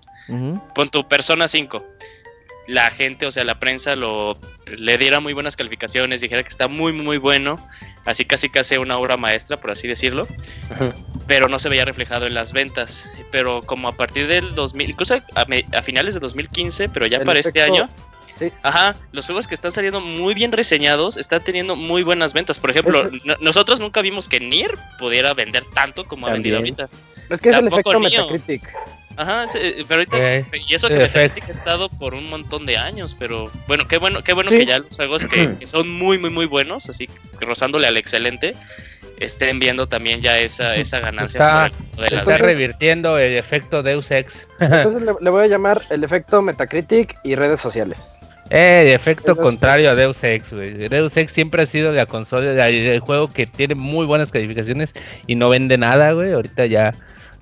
con 0.74 0.90
tu 0.90 1.08
Persona 1.08 1.48
5, 1.48 1.84
la 2.68 2.88
gente, 2.92 3.26
o 3.26 3.32
sea, 3.32 3.42
la 3.42 3.58
prensa 3.58 3.96
lo 3.96 4.38
le 4.76 4.96
diera 4.96 5.18
muy 5.18 5.32
buenas 5.32 5.56
calificaciones, 5.56 6.20
dijera 6.20 6.44
que 6.44 6.48
está 6.48 6.68
muy 6.68 6.92
muy 6.92 7.16
bueno, 7.16 7.56
así 8.06 8.24
casi 8.24 8.48
casi 8.48 8.76
una 8.76 8.96
obra 8.96 9.16
maestra, 9.16 9.56
por 9.56 9.72
así 9.72 9.88
decirlo, 9.88 10.28
pero 11.26 11.48
no 11.48 11.58
se 11.58 11.68
veía 11.68 11.84
reflejado 11.84 12.28
en 12.28 12.34
las 12.34 12.52
ventas. 12.52 13.10
Pero 13.32 13.62
como 13.62 13.88
a 13.88 13.96
partir 13.96 14.28
del 14.28 14.54
2000, 14.54 14.90
incluso 14.90 15.20
a, 15.34 15.82
finales 15.82 16.14
de 16.14 16.20
2015, 16.20 16.88
pero 16.90 17.06
ya 17.06 17.20
para 17.24 17.40
este 17.40 17.60
año, 17.60 17.88
Ajá, 18.62 18.96
los 19.12 19.26
juegos 19.26 19.46
que 19.46 19.54
están 19.54 19.72
saliendo 19.72 20.00
muy 20.00 20.34
bien 20.34 20.52
reseñados 20.52 21.16
están 21.16 21.42
teniendo 21.42 21.76
muy 21.76 22.02
buenas 22.02 22.32
ventas. 22.32 22.58
Por 22.58 22.70
ejemplo, 22.70 23.10
nosotros 23.40 23.80
nunca 23.80 24.02
vimos 24.02 24.28
que 24.28 24.40
Nier 24.40 24.76
pudiera 24.98 25.34
vender 25.34 25.64
tanto 25.64 26.06
como 26.06 26.26
ha 26.26 26.32
vendido 26.32 26.58
ahorita. 26.58 26.88
Es 27.28 27.40
que 27.40 27.50
es 27.50 27.56
el 27.56 27.68
efecto 27.68 28.00
Metacritic. 28.00 28.62
Ajá, 29.16 29.44
pero 29.86 30.00
ahorita, 30.00 30.46
y 30.66 30.74
eso 30.74 30.88
que 30.88 30.96
Metacritic 30.96 31.48
ha 31.48 31.52
estado 31.52 31.88
por 31.90 32.14
un 32.14 32.30
montón 32.30 32.64
de 32.64 32.76
años, 32.76 33.14
pero 33.18 33.50
bueno, 33.66 33.84
qué 33.86 33.98
bueno, 33.98 34.22
qué 34.22 34.32
bueno 34.32 34.50
que 34.50 34.64
ya 34.64 34.78
los 34.78 34.96
juegos 34.96 35.26
que, 35.26 35.66
son 35.66 35.90
muy, 35.90 36.16
muy, 36.16 36.30
muy 36.30 36.46
buenos, 36.46 36.88
así 36.88 37.08
rozándole 37.38 37.86
al 37.86 37.96
excelente, 37.96 38.54
estén 39.18 39.58
viendo 39.58 39.88
también 39.88 40.22
ya 40.22 40.38
esa, 40.38 40.74
esa 40.76 41.00
ganancia. 41.00 41.70
Está, 41.98 42.38
revirtiendo 42.38 43.18
el 43.18 43.36
efecto 43.36 43.82
Deus 43.82 44.10
Ex. 44.10 44.46
Entonces 44.60 45.02
le, 45.02 45.30
voy 45.30 45.44
a 45.44 45.46
llamar 45.46 45.82
el 45.90 46.02
efecto 46.02 46.40
Metacritic 46.40 47.16
y 47.22 47.34
redes 47.34 47.60
sociales. 47.60 48.16
Eh, 48.50 48.92
efecto 48.94 49.36
contrario 49.36 49.90
a 49.90 49.94
Deus 49.94 50.22
Ex, 50.24 50.52
güey. 50.52 50.88
Deus 50.88 51.16
Ex 51.16 51.32
siempre 51.32 51.62
ha 51.62 51.66
sido 51.66 51.92
la 51.92 52.06
consola, 52.06 52.68
el 52.68 53.00
juego 53.00 53.28
que 53.28 53.46
tiene 53.46 53.76
muy 53.76 54.06
buenas 54.06 54.32
calificaciones 54.32 54.90
y 55.28 55.36
no 55.36 55.48
vende 55.48 55.78
nada, 55.78 56.12
güey. 56.12 56.32
Ahorita 56.32 56.66
ya, 56.66 56.92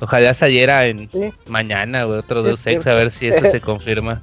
ojalá 0.00 0.34
saliera 0.34 0.86
en 0.86 1.08
mañana, 1.48 2.04
güey, 2.04 2.18
otro 2.18 2.42
Deus 2.42 2.66
Ex, 2.66 2.86
a 2.86 2.94
ver 2.94 3.10
si 3.10 3.28
eso 3.28 3.40
se 3.50 3.60
confirma. 3.60 4.20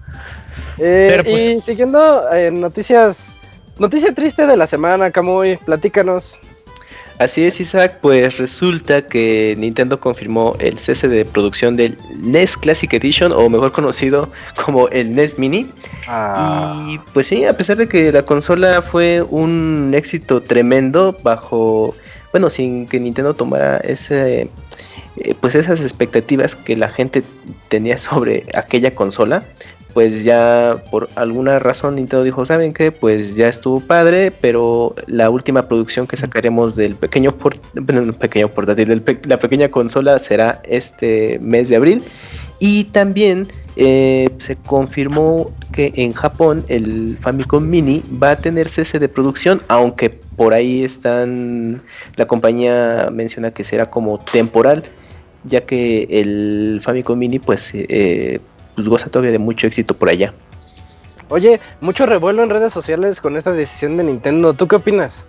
Eh, 0.78 1.22
pues, 1.24 1.58
y 1.58 1.60
siguiendo 1.62 2.32
eh, 2.32 2.52
noticias, 2.52 3.36
noticia 3.80 4.14
triste 4.14 4.46
de 4.46 4.56
la 4.56 4.68
semana, 4.68 5.10
Camuy, 5.10 5.58
platícanos. 5.58 6.40
Así 7.18 7.46
es, 7.46 7.62
Isaac, 7.62 8.00
pues 8.02 8.38
resulta 8.38 9.02
que 9.02 9.56
Nintendo 9.58 10.00
confirmó 10.02 10.56
el 10.60 10.78
cese 10.78 11.08
de 11.08 11.24
producción 11.24 11.78
del 11.78 11.98
NES 12.18 12.58
Classic 12.58 12.92
Edition, 12.94 13.32
o 13.32 13.50
mejor 13.50 13.72
conocido 13.72 14.30
como 14.66 14.90
el 14.90 15.16
NES 15.16 15.40
Mini. 15.40 15.72
Ah. 16.10 16.86
Y 16.90 17.00
pues 17.14 17.28
sí, 17.28 17.46
a 17.46 17.56
pesar 17.56 17.78
de 17.78 17.88
que 17.88 18.12
la 18.12 18.24
consola 18.24 18.82
fue 18.82 19.22
un 19.22 19.94
éxito 19.96 20.42
tremendo 20.42 21.18
bajo, 21.24 21.96
bueno, 22.34 22.50
sin 22.50 22.86
que 22.86 23.00
Nintendo 23.00 23.34
tomara 23.34 23.78
ese, 23.78 24.50
eh, 25.18 25.34
pues 25.40 25.56
esas 25.56 25.80
expectativas 25.80 26.58
que 26.58 26.76
la 26.76 26.90
gente 26.90 27.24
tenía 27.70 27.98
sobre 27.98 28.46
aquella 28.54 28.94
consola, 28.94 29.46
pues 29.96 30.26
ya 30.26 30.84
por 30.92 31.10
alguna 31.16 31.58
razón 31.58 31.96
Nintendo 31.96 32.26
dijo, 32.26 32.46
¿saben 32.46 32.74
qué? 32.74 32.92
Pues 32.92 33.38
ya 33.38 33.48
estuvo 33.48 33.80
padre, 33.80 34.30
pero 34.30 34.94
la 35.08 35.30
última 35.30 35.70
producción 35.70 36.06
que 36.06 36.18
sacaremos 36.18 36.76
del 36.76 36.96
pequeño, 36.96 37.32
pequeño 38.20 38.50
portátil, 38.50 39.02
la 39.24 39.40
pequeña 39.40 39.72
consola 39.72 40.20
será 40.20 40.62
este 40.66 41.40
mes 41.40 41.70
de 41.70 41.78
abril. 41.78 42.04
Y 42.60 42.84
también 42.86 43.48
eh, 43.78 44.30
se 44.38 44.58
confirmó 44.58 45.54
que 45.72 45.94
en 45.96 46.12
Japón 46.12 46.66
el 46.68 47.18
Famicom 47.22 47.66
Mini 47.66 48.04
va 48.22 48.32
a 48.32 48.36
tener 48.36 48.68
cese 48.68 49.00
de 49.00 49.08
producción, 49.08 49.62
aunque 49.70 50.10
por 50.10 50.54
ahí 50.54 50.84
están, 50.84 51.82
la 52.18 52.28
compañía 52.28 53.08
menciona 53.14 53.52
que 53.52 53.64
será 53.64 53.90
como 53.90 54.20
temporal, 54.20 54.84
ya 55.46 55.62
que 55.62 56.06
el 56.10 56.82
Famicom 56.84 57.18
Mini 57.18 57.40
pues... 57.40 57.72
Eh, 57.74 58.42
pues 58.76 58.88
goza 58.88 59.10
todavía 59.10 59.32
de 59.32 59.40
mucho 59.40 59.68
éxito 59.68 59.94
por 59.94 60.10
allá. 60.10 60.34
Oye, 61.30 61.60
mucho 61.82 62.06
revuelo 62.06 62.44
en 62.44 62.50
redes 62.50 62.72
sociales 62.72 63.20
con 63.20 63.36
esta 63.36 63.52
decisión 63.52 63.98
de 63.98 64.04
Nintendo. 64.04 64.54
¿Tú 64.54 64.68
qué 64.68 64.76
opinas? 64.76 65.26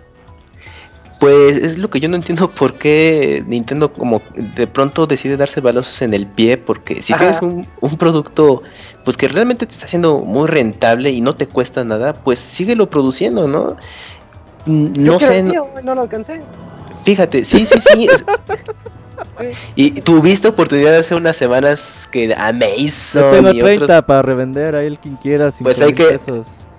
Pues 1.19 1.55
es 1.55 1.79
lo 1.79 1.89
que 1.89 1.99
yo 1.99 2.07
no 2.09 2.15
entiendo 2.15 2.47
por 2.59 2.75
qué 2.75 3.43
Nintendo 3.47 3.91
como 3.91 4.21
de 4.35 4.67
pronto 4.67 5.07
decide 5.07 5.37
darse 5.37 5.61
balazos 5.61 6.01
en 6.01 6.13
el 6.13 6.27
pie, 6.27 6.57
porque 6.57 7.01
si 7.01 7.13
tienes 7.13 7.41
un, 7.41 7.65
producto 7.97 8.61
pues 9.03 9.17
que 9.17 9.27
realmente 9.27 9.65
te 9.65 9.73
está 9.73 9.85
haciendo 9.85 10.19
muy 10.19 10.47
rentable 10.47 11.09
y 11.09 11.21
no 11.21 11.35
te 11.35 11.47
cuesta 11.47 11.83
nada, 11.83 12.13
pues 12.13 12.37
síguelo 12.37 12.89
produciendo, 12.89 13.47
¿no? 13.47 13.77
No 14.65 15.19
sé. 15.19 15.41
no 15.41 15.95
lo 15.95 16.01
alcancé. 16.01 16.41
Fíjate, 17.03 17.45
sí, 17.45 17.65
sí, 17.65 17.79
sí. 17.79 18.07
Y 19.75 19.91
tuviste 20.01 20.47
oportunidad 20.47 20.95
hace 20.95 21.15
unas 21.15 21.37
semanas 21.37 22.07
que 22.11 22.33
Amazon. 22.35 23.31
tengo 23.31 23.53
30 23.53 24.05
para 24.05 24.21
revender 24.21 24.75
a 24.75 24.83
él 24.83 24.99
quien 24.99 25.15
quiera. 25.17 25.51
Pues 25.61 25.81
hay 25.81 25.93
que. 25.93 26.19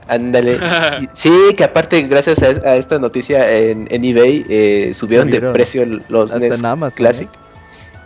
Ándale. 0.08 0.58
sí, 1.12 1.32
que 1.56 1.64
aparte, 1.64 2.02
gracias 2.02 2.42
a, 2.42 2.76
esta 2.76 2.98
noticia 2.98 3.50
en, 3.50 3.86
eBay, 3.90 4.44
eh, 4.48 4.92
subieron 4.94 5.30
de 5.30 5.40
precio 5.52 5.84
los 6.08 6.34
NES 6.34 6.62
Classic. 6.94 7.28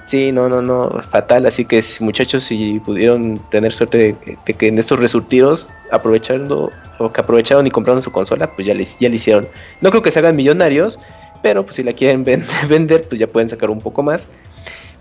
Sí, 0.05 0.33
no, 0.33 0.49
no, 0.49 0.61
no, 0.61 0.91
fatal. 1.11 1.47
Así 1.47 1.65
que 1.65 1.81
muchachos, 2.01 2.45
si 2.45 2.81
pudieron 2.81 3.39
tener 3.51 3.73
suerte 3.73 4.17
de, 4.45 4.55
que 4.55 4.67
en 4.67 4.79
estos 4.79 4.99
resurtidos, 4.99 5.71
aprovechando 5.93 6.71
o 6.99 7.13
que 7.13 7.21
aprovecharon 7.21 7.67
y 7.67 7.71
compraron 7.71 8.03
su 8.03 8.11
consola, 8.11 8.51
pues 8.55 8.67
ya 8.67 8.75
le, 8.75 8.87
ya 8.99 9.09
le 9.09 9.17
hicieron. 9.17 9.49
No 9.81 9.91
creo 9.91 10.03
que 10.03 10.11
se 10.11 10.19
hagan 10.19 10.37
millonarios, 10.37 10.99
pero 11.43 11.65
pues 11.65 11.77
si 11.77 11.83
la 11.83 11.93
quieren 11.93 12.25
vender, 12.69 13.09
pues 13.09 13.19
ya 13.19 13.27
pueden 13.27 13.49
sacar 13.49 13.71
un 13.71 13.81
poco 13.81 14.03
más. 14.03 14.29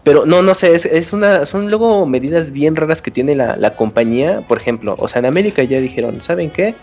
Pero 0.03 0.25
no, 0.25 0.41
no 0.41 0.55
sé, 0.55 0.73
es, 0.73 1.13
una, 1.13 1.45
son 1.45 1.69
luego 1.69 2.07
medidas 2.07 2.51
bien 2.51 2.75
raras 2.75 3.03
que 3.03 3.11
tiene 3.11 3.35
la, 3.35 3.75
compañía. 3.75 4.41
Por 4.47 4.57
ejemplo, 4.57 4.95
o 4.97 5.07
sea, 5.07 5.19
en 5.19 5.27
América 5.27 5.63
ya 5.63 5.79
dijeron, 5.79 6.21
¿saben 6.21 6.49
qué? 6.49 6.75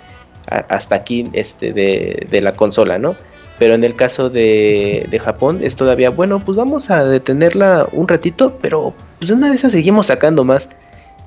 hasta 0.47 0.95
aquí 0.95 1.29
este, 1.35 1.75
de, 1.75 2.41
la 2.41 2.55
consola, 2.55 2.99
¿no? 2.99 3.17
Pero 3.59 3.75
en 3.75 3.85
el 3.85 3.97
caso 3.97 4.31
de, 4.31 5.07
de, 5.11 5.19
Japón 5.19 5.59
es 5.63 5.77
todavía, 5.77 6.11
bueno, 6.11 6.43
pues 6.43 6.57
vamos 6.57 6.91
a 6.91 7.05
detenerla 7.05 7.89
un 7.93 8.09
ratito, 8.09 8.57
pero 8.63 8.95
pues 9.19 9.31
una 9.31 9.51
de 9.51 9.57
esas 9.57 9.73
seguimos 9.73 10.07
sacando 10.07 10.45
más. 10.45 10.69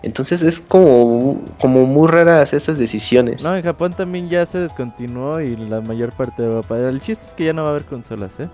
Entonces 0.03 0.41
es 0.41 0.59
como, 0.59 1.41
como 1.59 1.85
muy 1.85 2.07
raras 2.09 2.53
estas 2.53 2.79
decisiones. 2.79 3.43
No, 3.43 3.55
en 3.55 3.63
Japón 3.63 3.93
también 3.93 4.29
ya 4.29 4.45
se 4.45 4.59
descontinuó 4.59 5.39
y 5.41 5.55
la 5.55 5.81
mayor 5.81 6.11
parte 6.11 6.41
de 6.41 6.47
Europa. 6.47 6.77
El 6.77 7.01
chiste 7.01 7.23
es 7.27 7.33
que 7.33 7.45
ya 7.45 7.53
no 7.53 7.63
va 7.63 7.69
a 7.69 7.71
haber 7.71 7.85
consolas, 7.85 8.31
¿eh? 8.39 8.47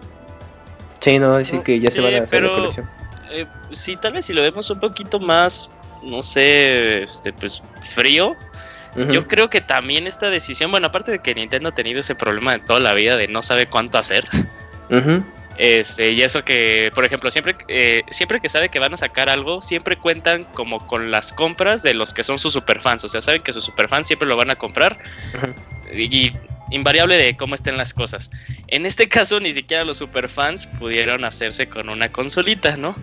Sí, 1.00 1.20
no, 1.20 1.38
decir 1.38 1.62
que 1.62 1.80
ya 1.80 1.90
se 1.90 2.02
van 2.02 2.16
a 2.16 2.24
hacer 2.24 2.44
la 2.44 2.50
colección. 2.50 2.90
Eh, 3.32 3.46
sí, 3.72 3.96
tal 3.96 4.14
vez 4.14 4.26
si 4.26 4.34
lo 4.34 4.42
vemos 4.42 4.70
un 4.70 4.80
poquito 4.80 5.20
más 5.20 5.70
no 6.04 6.22
sé, 6.22 7.04
este, 7.04 7.34
pues 7.34 7.64
frío. 7.94 8.36
Yo 9.12 9.28
creo 9.28 9.48
que 9.48 9.62
también 9.62 10.08
esta 10.08 10.32
decisión, 10.32 10.72
bueno, 10.72 10.88
aparte 10.88 11.12
de 11.12 11.20
que 11.20 11.36
Nintendo 11.36 11.70
ha 11.70 11.76
tenido 11.76 12.00
ese 12.00 12.16
problema 12.16 12.54
de 12.54 12.60
toda 12.60 12.80
la 12.80 12.96
vida 12.96 13.16
de 13.16 13.28
no 13.28 13.44
sabe 13.44 13.68
cuánto 13.68 14.00
hacer. 14.00 14.28
Este, 15.58 16.12
y 16.12 16.22
eso 16.22 16.46
que, 16.46 16.92
por 16.94 17.04
ejemplo, 17.04 17.32
siempre, 17.32 17.56
eh, 17.68 18.04
siempre 18.12 18.40
que 18.40 18.48
sabe 18.48 18.70
que 18.70 18.80
van 18.80 18.94
a 18.94 18.98
sacar 18.98 19.28
algo, 19.28 19.62
siempre 19.62 19.98
cuentan 19.98 20.44
como 20.44 20.86
con 20.86 21.10
las 21.10 21.34
compras 21.34 21.82
de 21.82 21.96
los 21.96 22.14
que 22.14 22.24
son 22.24 22.38
sus 22.38 22.54
superfans. 22.54 23.04
O 23.04 23.10
sea, 23.10 23.22
saben 23.22 23.42
que 23.42 23.54
sus 23.54 23.66
superfans 23.66 24.08
siempre 24.08 24.28
lo 24.28 24.38
van 24.38 24.52
a 24.52 24.56
comprar. 24.56 24.98
y, 25.94 26.34
invariable 26.70 27.16
de 27.16 27.38
cómo 27.38 27.56
estén 27.56 27.78
las 27.78 27.94
cosas. 27.94 28.30
En 28.68 28.86
este 28.86 29.08
caso, 29.10 29.40
ni 29.40 29.54
siquiera 29.54 29.86
los 29.86 30.00
superfans 30.00 30.68
pudieron 30.68 31.24
hacerse 31.24 31.70
con 31.70 31.90
una 31.90 32.12
consolita, 32.12 32.76
¿no? 32.78 32.96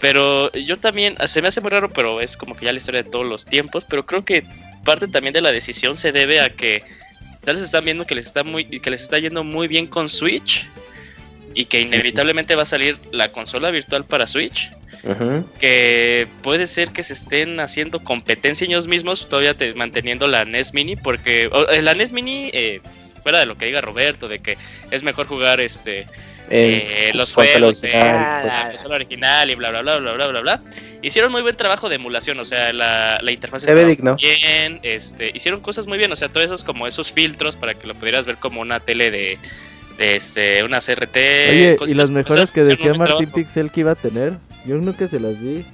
Pero 0.00 0.50
yo 0.52 0.78
también, 0.78 1.16
se 1.26 1.42
me 1.42 1.48
hace 1.48 1.60
muy 1.60 1.70
raro, 1.70 1.90
pero 1.90 2.20
es 2.20 2.36
como 2.36 2.56
que 2.56 2.64
ya 2.64 2.72
la 2.72 2.78
historia 2.78 3.02
de 3.02 3.10
todos 3.10 3.26
los 3.26 3.44
tiempos, 3.46 3.84
pero 3.84 4.04
creo 4.04 4.24
que 4.24 4.44
parte 4.84 5.06
también 5.06 5.32
de 5.32 5.40
la 5.40 5.52
decisión 5.52 5.96
se 5.96 6.10
debe 6.10 6.40
a 6.40 6.50
que 6.50 6.82
tal 7.44 7.54
vez 7.54 7.64
están 7.64 7.84
viendo 7.84 8.06
que 8.06 8.14
les 8.14 8.26
está 8.26 8.42
muy 8.42 8.64
que 8.64 8.90
les 8.90 9.02
está 9.02 9.18
yendo 9.18 9.44
muy 9.44 9.68
bien 9.68 9.86
con 9.86 10.08
Switch 10.08 10.68
y 11.54 11.66
que 11.66 11.80
inevitablemente 11.80 12.54
va 12.56 12.62
a 12.62 12.66
salir 12.66 12.96
la 13.12 13.30
consola 13.30 13.70
virtual 13.70 14.04
para 14.04 14.26
Switch. 14.26 14.70
Que 15.58 16.28
puede 16.42 16.68
ser 16.68 16.90
que 16.90 17.02
se 17.02 17.12
estén 17.12 17.58
haciendo 17.58 17.98
competencia 18.04 18.66
ellos 18.66 18.86
mismos, 18.86 19.28
todavía 19.28 19.56
manteniendo 19.74 20.28
la 20.28 20.44
NES 20.44 20.74
Mini, 20.74 20.94
porque 20.94 21.50
eh, 21.70 21.82
la 21.82 21.94
NES 21.94 22.12
Mini, 22.12 22.50
eh, 22.52 22.80
fuera 23.22 23.40
de 23.40 23.46
lo 23.46 23.56
que 23.56 23.66
diga 23.66 23.80
Roberto, 23.80 24.28
de 24.28 24.38
que 24.38 24.56
es 24.92 25.02
mejor 25.02 25.26
jugar 25.26 25.60
este 25.60 26.06
eh, 26.50 27.10
los 27.14 27.32
juegos 27.32 27.80
de 27.80 27.92
la 27.92 28.62
consola 28.66 28.96
original 28.96 29.50
y 29.50 29.54
bla 29.54 29.70
bla 29.70 29.82
bla 29.82 29.98
bla 29.98 30.12
bla 30.12 30.26
bla 30.28 30.40
bla. 30.40 30.60
Hicieron 31.00 31.32
muy 31.32 31.42
buen 31.42 31.56
trabajo 31.56 31.88
de 31.88 31.96
emulación, 31.96 32.38
o 32.38 32.44
sea, 32.44 32.72
la, 32.72 33.18
la 33.22 33.32
interfaz 33.32 33.64
estaba 33.64 33.84
bien, 33.84 34.78
este, 34.84 35.32
hicieron 35.34 35.60
cosas 35.60 35.88
muy 35.88 35.98
bien, 35.98 36.12
o 36.12 36.16
sea, 36.16 36.28
todos 36.28 36.46
esos 36.46 36.62
como 36.62 36.86
esos 36.86 37.10
filtros 37.10 37.56
para 37.56 37.74
que 37.74 37.88
lo 37.88 37.94
pudieras 37.96 38.24
ver 38.24 38.36
como 38.36 38.60
una 38.60 38.78
tele 38.78 39.10
de 39.10 39.38
este, 39.98 40.64
una 40.64 40.78
CRT. 40.78 41.16
Oye, 41.16 41.76
¿y 41.86 41.94
las 41.94 42.10
mejoras 42.10 42.52
que 42.52 42.62
decía 42.62 42.94
Martín 42.94 43.30
Pixel 43.30 43.70
que 43.70 43.80
iba 43.80 43.92
a 43.92 43.96
tener? 43.96 44.34
Yo 44.64 44.76
nunca 44.76 45.08
se 45.08 45.20
las 45.20 45.40
vi. 45.40 45.64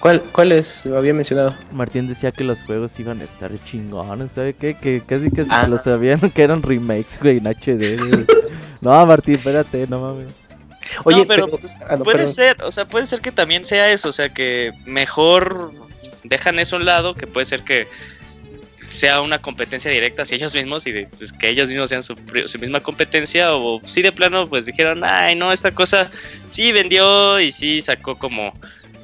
¿Cuál, 0.00 0.20
¿Cuáles? 0.20 0.84
Lo 0.84 0.98
había 0.98 1.14
mencionado. 1.14 1.54
Martín 1.72 2.06
decía 2.08 2.30
que 2.30 2.44
los 2.44 2.58
juegos 2.60 2.98
iban 2.98 3.20
a 3.20 3.24
estar 3.24 3.50
chingones, 3.64 4.30
¿sabe 4.34 4.54
qué? 4.54 4.74
Que 4.74 5.02
casi 5.04 5.30
que 5.30 5.46
ah. 5.48 5.66
lo 5.68 5.82
sabían 5.82 6.30
que 6.34 6.42
eran 6.42 6.62
remakes, 6.62 7.18
güey, 7.20 7.38
en 7.38 7.46
HD. 7.46 7.98
no, 8.80 9.06
Martín, 9.06 9.34
espérate, 9.36 9.86
no 9.88 10.00
mames. 10.00 10.28
Oye, 11.04 11.24
pero, 11.26 11.48
ah, 11.88 11.96
puede 11.96 12.28
ser, 12.28 12.56
o 12.62 12.70
sea, 12.70 12.84
puede 12.86 13.06
ser 13.06 13.20
que 13.20 13.32
también 13.32 13.64
sea 13.64 13.90
eso, 13.90 14.10
o 14.10 14.12
sea, 14.12 14.28
que 14.28 14.72
mejor 14.84 15.72
dejan 16.22 16.58
eso 16.58 16.76
a 16.76 16.78
un 16.78 16.84
lado, 16.84 17.14
que 17.14 17.26
puede 17.26 17.46
ser 17.46 17.62
que 17.62 17.88
sea 18.88 19.20
una 19.20 19.38
competencia 19.38 19.90
directa 19.90 20.22
hacia 20.22 20.36
ellos 20.36 20.54
mismos 20.54 20.86
y 20.86 21.06
pues, 21.18 21.32
que 21.32 21.48
ellos 21.48 21.68
mismos 21.68 21.88
sean 21.88 22.02
su, 22.02 22.16
misma 22.60 22.80
competencia 22.80 23.54
o 23.54 23.80
si 23.84 24.02
de 24.02 24.12
plano 24.12 24.48
pues 24.48 24.66
dijeron, 24.66 25.02
ay 25.04 25.34
no, 25.34 25.52
esta 25.52 25.72
cosa 25.72 26.10
sí 26.48 26.72
vendió 26.72 27.40
y 27.40 27.52
sí 27.52 27.82
sacó 27.82 28.16
como 28.16 28.52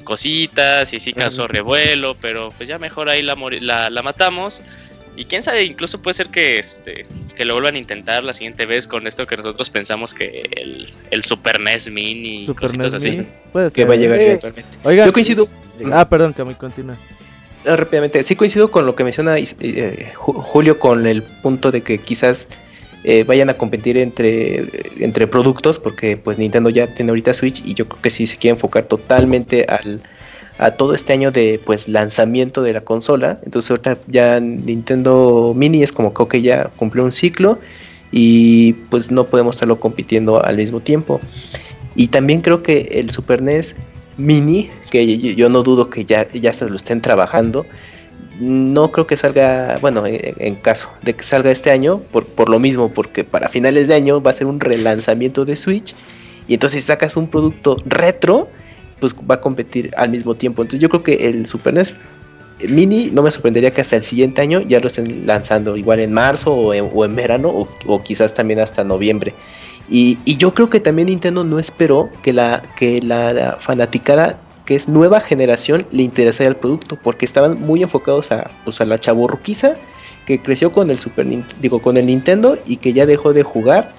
cositas 0.04 0.92
y 0.92 1.00
sí 1.00 1.12
causó 1.12 1.46
revuelo, 1.46 2.16
pero 2.20 2.50
pues 2.56 2.68
ya 2.68 2.78
mejor 2.78 3.08
ahí 3.08 3.22
la, 3.22 3.36
la, 3.60 3.90
la, 3.90 4.02
matamos. 4.02 4.62
Y 5.16 5.26
quién 5.26 5.42
sabe, 5.42 5.64
incluso 5.64 6.00
puede 6.00 6.14
ser 6.14 6.28
que 6.28 6.58
este 6.58 7.06
que 7.36 7.44
lo 7.44 7.54
vuelvan 7.54 7.76
a 7.76 7.78
intentar 7.78 8.24
la 8.24 8.32
siguiente 8.32 8.66
vez 8.66 8.86
con 8.86 9.06
esto 9.06 9.26
que 9.26 9.36
nosotros 9.36 9.70
pensamos 9.70 10.14
que 10.14 10.48
el, 10.56 10.92
el 11.10 11.24
Super 11.24 11.60
NES 11.60 11.90
Mini 11.90 12.44
y 12.44 12.46
cositas 12.54 12.94
así. 12.94 13.26
que 13.74 13.84
va 13.84 13.94
a 13.94 13.96
llegar 13.96 14.20
eventualmente. 14.20 14.78
Oiga, 14.84 15.06
yo 15.06 15.12
coincido. 15.12 15.48
Ah, 15.92 16.08
perdón, 16.08 16.34
que 16.34 16.44
me 16.44 16.54
continúa. 16.56 16.96
Ah, 17.64 17.76
rápidamente, 17.76 18.22
sí 18.24 18.34
coincido 18.34 18.70
con 18.70 18.86
lo 18.86 18.96
que 18.96 19.04
menciona 19.04 19.36
eh, 19.38 20.12
Julio 20.16 20.78
con 20.80 21.06
el 21.06 21.22
punto 21.22 21.70
de 21.70 21.82
que 21.82 21.98
quizás 21.98 22.48
eh, 23.04 23.24
vayan 23.24 23.50
a 23.50 23.54
competir 23.54 23.96
entre, 23.96 24.66
entre 24.98 25.26
productos, 25.26 25.78
porque 25.78 26.16
pues 26.16 26.38
Nintendo 26.38 26.70
ya 26.70 26.92
tiene 26.92 27.10
ahorita 27.10 27.34
Switch 27.34 27.62
y 27.64 27.74
yo 27.74 27.88
creo 27.88 28.02
que 28.02 28.10
sí 28.10 28.26
se 28.26 28.36
quiere 28.36 28.54
enfocar 28.54 28.84
totalmente 28.84 29.64
al, 29.68 30.02
a 30.58 30.72
todo 30.72 30.94
este 30.94 31.12
año 31.12 31.30
de 31.30 31.60
pues 31.64 31.88
lanzamiento 31.88 32.62
de 32.62 32.72
la 32.72 32.80
consola. 32.80 33.40
Entonces 33.44 33.70
ahorita 33.70 33.98
ya 34.08 34.40
Nintendo 34.40 35.52
Mini 35.56 35.82
es 35.82 35.92
como 35.92 36.12
que 36.14 36.42
ya 36.42 36.64
cumplió 36.76 37.04
un 37.04 37.12
ciclo 37.12 37.58
y 38.12 38.74
pues 38.90 39.10
no 39.10 39.24
podemos 39.24 39.56
estarlo 39.56 39.80
compitiendo 39.80 40.44
al 40.44 40.56
mismo 40.56 40.80
tiempo. 40.80 41.20
Y 41.94 42.08
también 42.08 42.40
creo 42.40 42.62
que 42.62 42.88
el 42.92 43.10
Super 43.10 43.42
NES 43.42 43.74
Mini, 44.16 44.70
que 44.90 45.18
yo, 45.34 45.48
no 45.48 45.62
dudo 45.62 45.90
que 45.90 46.04
ya, 46.04 46.28
ya 46.30 46.52
se 46.52 46.68
lo 46.68 46.76
estén 46.76 47.00
trabajando. 47.00 47.66
No 48.40 48.90
creo 48.90 49.06
que 49.06 49.16
salga, 49.16 49.78
bueno, 49.80 50.04
en, 50.06 50.54
caso 50.56 50.88
de 51.02 51.14
que 51.14 51.22
salga 51.22 51.50
este 51.50 51.70
año, 51.70 51.98
por, 51.98 52.26
por 52.26 52.48
lo 52.48 52.58
mismo, 52.58 52.92
porque 52.92 53.24
para 53.24 53.48
finales 53.48 53.88
de 53.88 53.94
año 53.94 54.22
va 54.22 54.30
a 54.30 54.34
ser 54.34 54.46
un 54.46 54.60
relanzamiento 54.60 55.44
de 55.44 55.56
Switch. 55.56 55.94
Y 56.48 56.54
entonces 56.54 56.82
si 56.82 56.86
sacas 56.86 57.16
un 57.16 57.28
producto 57.28 57.76
retro, 57.84 58.48
pues 59.00 59.14
va 59.14 59.36
a 59.36 59.40
competir 59.40 59.90
al 59.96 60.10
mismo 60.10 60.34
tiempo. 60.34 60.62
Entonces 60.62 60.80
yo 60.80 60.88
creo 60.88 61.02
que 61.02 61.28
el 61.28 61.46
Super 61.46 61.74
NES 61.74 61.94
Mini 62.68 63.10
no 63.12 63.22
me 63.22 63.30
sorprendería 63.30 63.70
que 63.70 63.80
hasta 63.80 63.96
el 63.96 64.04
siguiente 64.04 64.40
año 64.40 64.60
ya 64.60 64.80
lo 64.80 64.86
estén 64.86 65.26
lanzando, 65.26 65.76
igual 65.76 66.00
en 66.00 66.12
marzo 66.12 66.54
o 66.54 66.74
en, 66.74 67.16
verano 67.16 67.48
o, 67.48 67.68
o, 67.86 68.02
quizás 68.02 68.34
también 68.34 68.60
hasta 68.60 68.84
noviembre. 68.84 69.34
Y, 69.88 70.18
yo 70.38 70.54
creo 70.54 70.70
que 70.70 70.80
también 70.80 71.08
Nintendo 71.08 71.44
no 71.44 71.58
esperó 71.58 72.08
que 72.22 72.32
la, 72.32 72.62
que 72.76 73.00
la, 73.02 73.56
fanaticada 73.58 74.38
que 74.64 74.76
es 74.76 74.88
nueva 74.88 75.20
generación 75.20 75.86
le 75.90 76.04
interesara 76.04 76.48
el 76.48 76.56
producto 76.56 76.96
porque 76.96 77.24
estaban 77.24 77.60
muy 77.60 77.82
enfocados 77.82 78.30
a, 78.30 78.50
pues, 78.64 78.80
a 78.80 78.84
la 78.84 78.98
chaborruquiza 78.98 79.74
que 80.24 80.40
creció 80.40 80.72
con 80.72 80.90
el 80.90 81.00
Super 81.00 81.26
digo 81.60 81.82
con 81.82 81.96
el 81.96 82.06
Nintendo 82.06 82.56
y 82.64 82.76
que 82.76 82.92
ya 82.92 83.06
dejó 83.06 83.32
de 83.32 83.42
jugar 83.42 83.92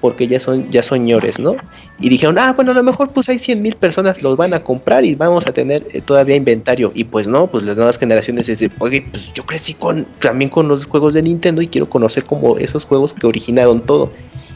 porque 0.00 0.26
ya 0.26 0.40
son 0.40 0.70
ya 0.70 0.82
señores, 0.82 1.38
¿no? 1.38 1.56
Y 2.00 2.08
dijeron, 2.08 2.38
ah, 2.38 2.52
bueno, 2.54 2.72
a 2.72 2.74
lo 2.74 2.82
mejor 2.82 3.10
pues 3.10 3.28
hay 3.28 3.38
100 3.38 3.60
mil 3.60 3.76
personas 3.76 4.22
los 4.22 4.36
van 4.36 4.54
a 4.54 4.64
comprar 4.64 5.04
y 5.04 5.14
vamos 5.14 5.46
a 5.46 5.52
tener 5.52 5.86
eh, 5.92 6.00
todavía 6.00 6.36
inventario. 6.36 6.90
Y 6.94 7.04
pues 7.04 7.26
no, 7.26 7.46
pues 7.46 7.64
las 7.64 7.76
nuevas 7.76 7.98
generaciones 7.98 8.46
dicen, 8.46 8.72
oye, 8.78 9.04
pues 9.10 9.32
yo 9.34 9.44
crecí 9.44 9.74
con, 9.74 10.06
también 10.20 10.50
con 10.50 10.68
los 10.68 10.86
juegos 10.86 11.14
de 11.14 11.22
Nintendo 11.22 11.60
y 11.60 11.68
quiero 11.68 11.88
conocer 11.88 12.24
como 12.24 12.56
esos 12.56 12.86
juegos 12.86 13.12
que 13.12 13.26
originaron 13.26 13.80
todo 13.82 14.10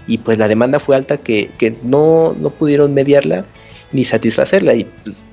y 0.06 0.18
pues 0.18 0.38
la 0.38 0.48
demanda 0.48 0.78
fue 0.78 0.96
alta 0.96 1.16
que, 1.16 1.50
no, 1.82 2.36
no 2.38 2.50
pudieron 2.50 2.94
mediarla 2.94 3.44
ni 3.92 4.04
satisfacerla 4.04 4.74
y, 4.74 4.84
pues, 4.84 5.24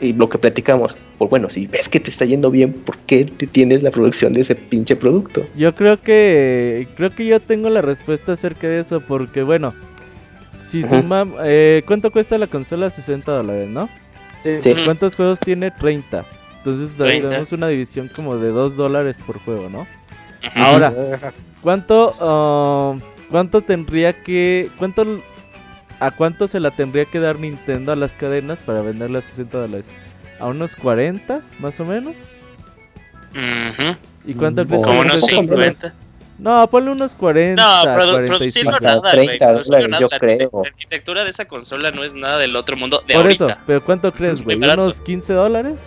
y 0.00 0.12
lo 0.14 0.28
que 0.28 0.38
platicamos, 0.38 0.96
pues 1.18 1.30
bueno, 1.30 1.50
si 1.50 1.66
ves 1.66 1.88
que 1.88 2.00
te 2.00 2.10
está 2.10 2.24
yendo 2.24 2.50
bien, 2.50 2.72
¿por 2.72 2.96
qué 2.98 3.24
te 3.24 3.46
tienes 3.46 3.82
la 3.82 3.90
producción 3.90 4.32
de 4.32 4.40
ese 4.40 4.54
pinche 4.54 4.96
producto? 4.96 5.44
Yo 5.56 5.74
creo 5.74 6.00
que 6.00 6.88
creo 6.96 7.10
que 7.14 7.26
yo 7.26 7.40
tengo 7.40 7.68
la 7.68 7.82
respuesta 7.82 8.32
acerca 8.32 8.68
de 8.68 8.80
eso 8.80 9.00
porque 9.00 9.42
bueno, 9.42 9.74
si 10.70 10.82
eh, 10.90 11.82
¿cuánto 11.86 12.10
cuesta 12.10 12.38
la 12.38 12.46
consola? 12.46 12.88
60 12.88 13.30
dólares, 13.30 13.68
¿no? 13.68 13.90
Sí. 14.42 14.74
¿Cuántos 14.84 15.14
juegos 15.14 15.38
tiene? 15.38 15.70
30. 15.70 16.24
Entonces 16.58 16.96
tenemos 16.96 17.52
una 17.52 17.68
división 17.68 18.08
como 18.14 18.38
de 18.38 18.48
2 18.50 18.76
dólares 18.76 19.16
por 19.26 19.38
juego, 19.38 19.68
¿no? 19.68 19.86
Ahora, 20.54 20.92
¿cuánto 21.60 22.10
uh, 22.20 23.11
¿Cuánto 23.32 23.62
tendría 23.62 24.12
que. 24.22 24.70
¿Cuánto. 24.78 25.20
¿A 25.98 26.10
cuánto 26.10 26.46
se 26.46 26.60
la 26.60 26.70
tendría 26.70 27.06
que 27.06 27.18
dar 27.18 27.38
Nintendo 27.38 27.92
a 27.92 27.96
las 27.96 28.12
cadenas 28.12 28.58
para 28.58 28.82
venderla 28.82 29.20
a 29.20 29.22
60 29.22 29.58
dólares? 29.58 29.86
¿A 30.38 30.48
unos 30.48 30.76
40, 30.76 31.40
más 31.58 31.80
o 31.80 31.84
menos? 31.84 32.14
¿Y 34.26 34.34
cuánto 34.34 34.66
crees 34.66 34.82
Como 34.82 35.00
unos 35.00 35.22
50. 35.22 35.94
No, 36.38 36.66
ponle 36.66 36.90
unos 36.90 37.14
40. 37.14 37.62
No, 37.62 37.94
produ 37.94 38.26
producirlo 38.26 38.72
nada, 38.80 39.12
30 39.12 39.52
dólares, 39.52 39.98
yo 39.98 40.08
creo. 40.10 40.50
La 40.52 40.68
arquitectura 40.68 41.24
de 41.24 41.30
esa 41.30 41.46
consola 41.46 41.90
no 41.90 42.04
es 42.04 42.14
nada 42.14 42.38
del 42.38 42.54
otro 42.56 42.76
mundo 42.76 43.02
de 43.06 43.14
Por 43.14 43.30
eso, 43.30 43.46
pero 43.66 43.82
¿cuánto 43.82 44.12
crees, 44.12 44.44
güey? 44.44 44.58
¿Unos 44.58 45.00
15 45.00 45.32
dólares? 45.32 45.78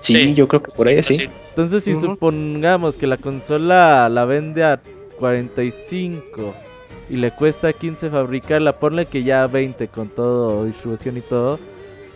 Sí, 0.00 0.34
yo 0.34 0.46
creo 0.46 0.62
que 0.62 0.72
por 0.76 0.88
ahí 0.88 1.02
sí. 1.02 1.30
Entonces, 1.50 1.84
si 1.84 1.94
supongamos 1.94 2.96
que 2.96 3.06
la 3.06 3.16
consola 3.16 4.10
la 4.10 4.24
vende 4.26 4.62
a 4.62 4.80
45 5.18 6.65
y 7.08 7.16
le 7.16 7.30
cuesta 7.30 7.72
15 7.72 8.10
fabricarla, 8.10 8.78
ponle 8.78 9.06
que 9.06 9.22
ya 9.22 9.46
20 9.46 9.88
con 9.88 10.08
todo, 10.08 10.64
distribución 10.64 11.16
y 11.16 11.20
todo, 11.20 11.58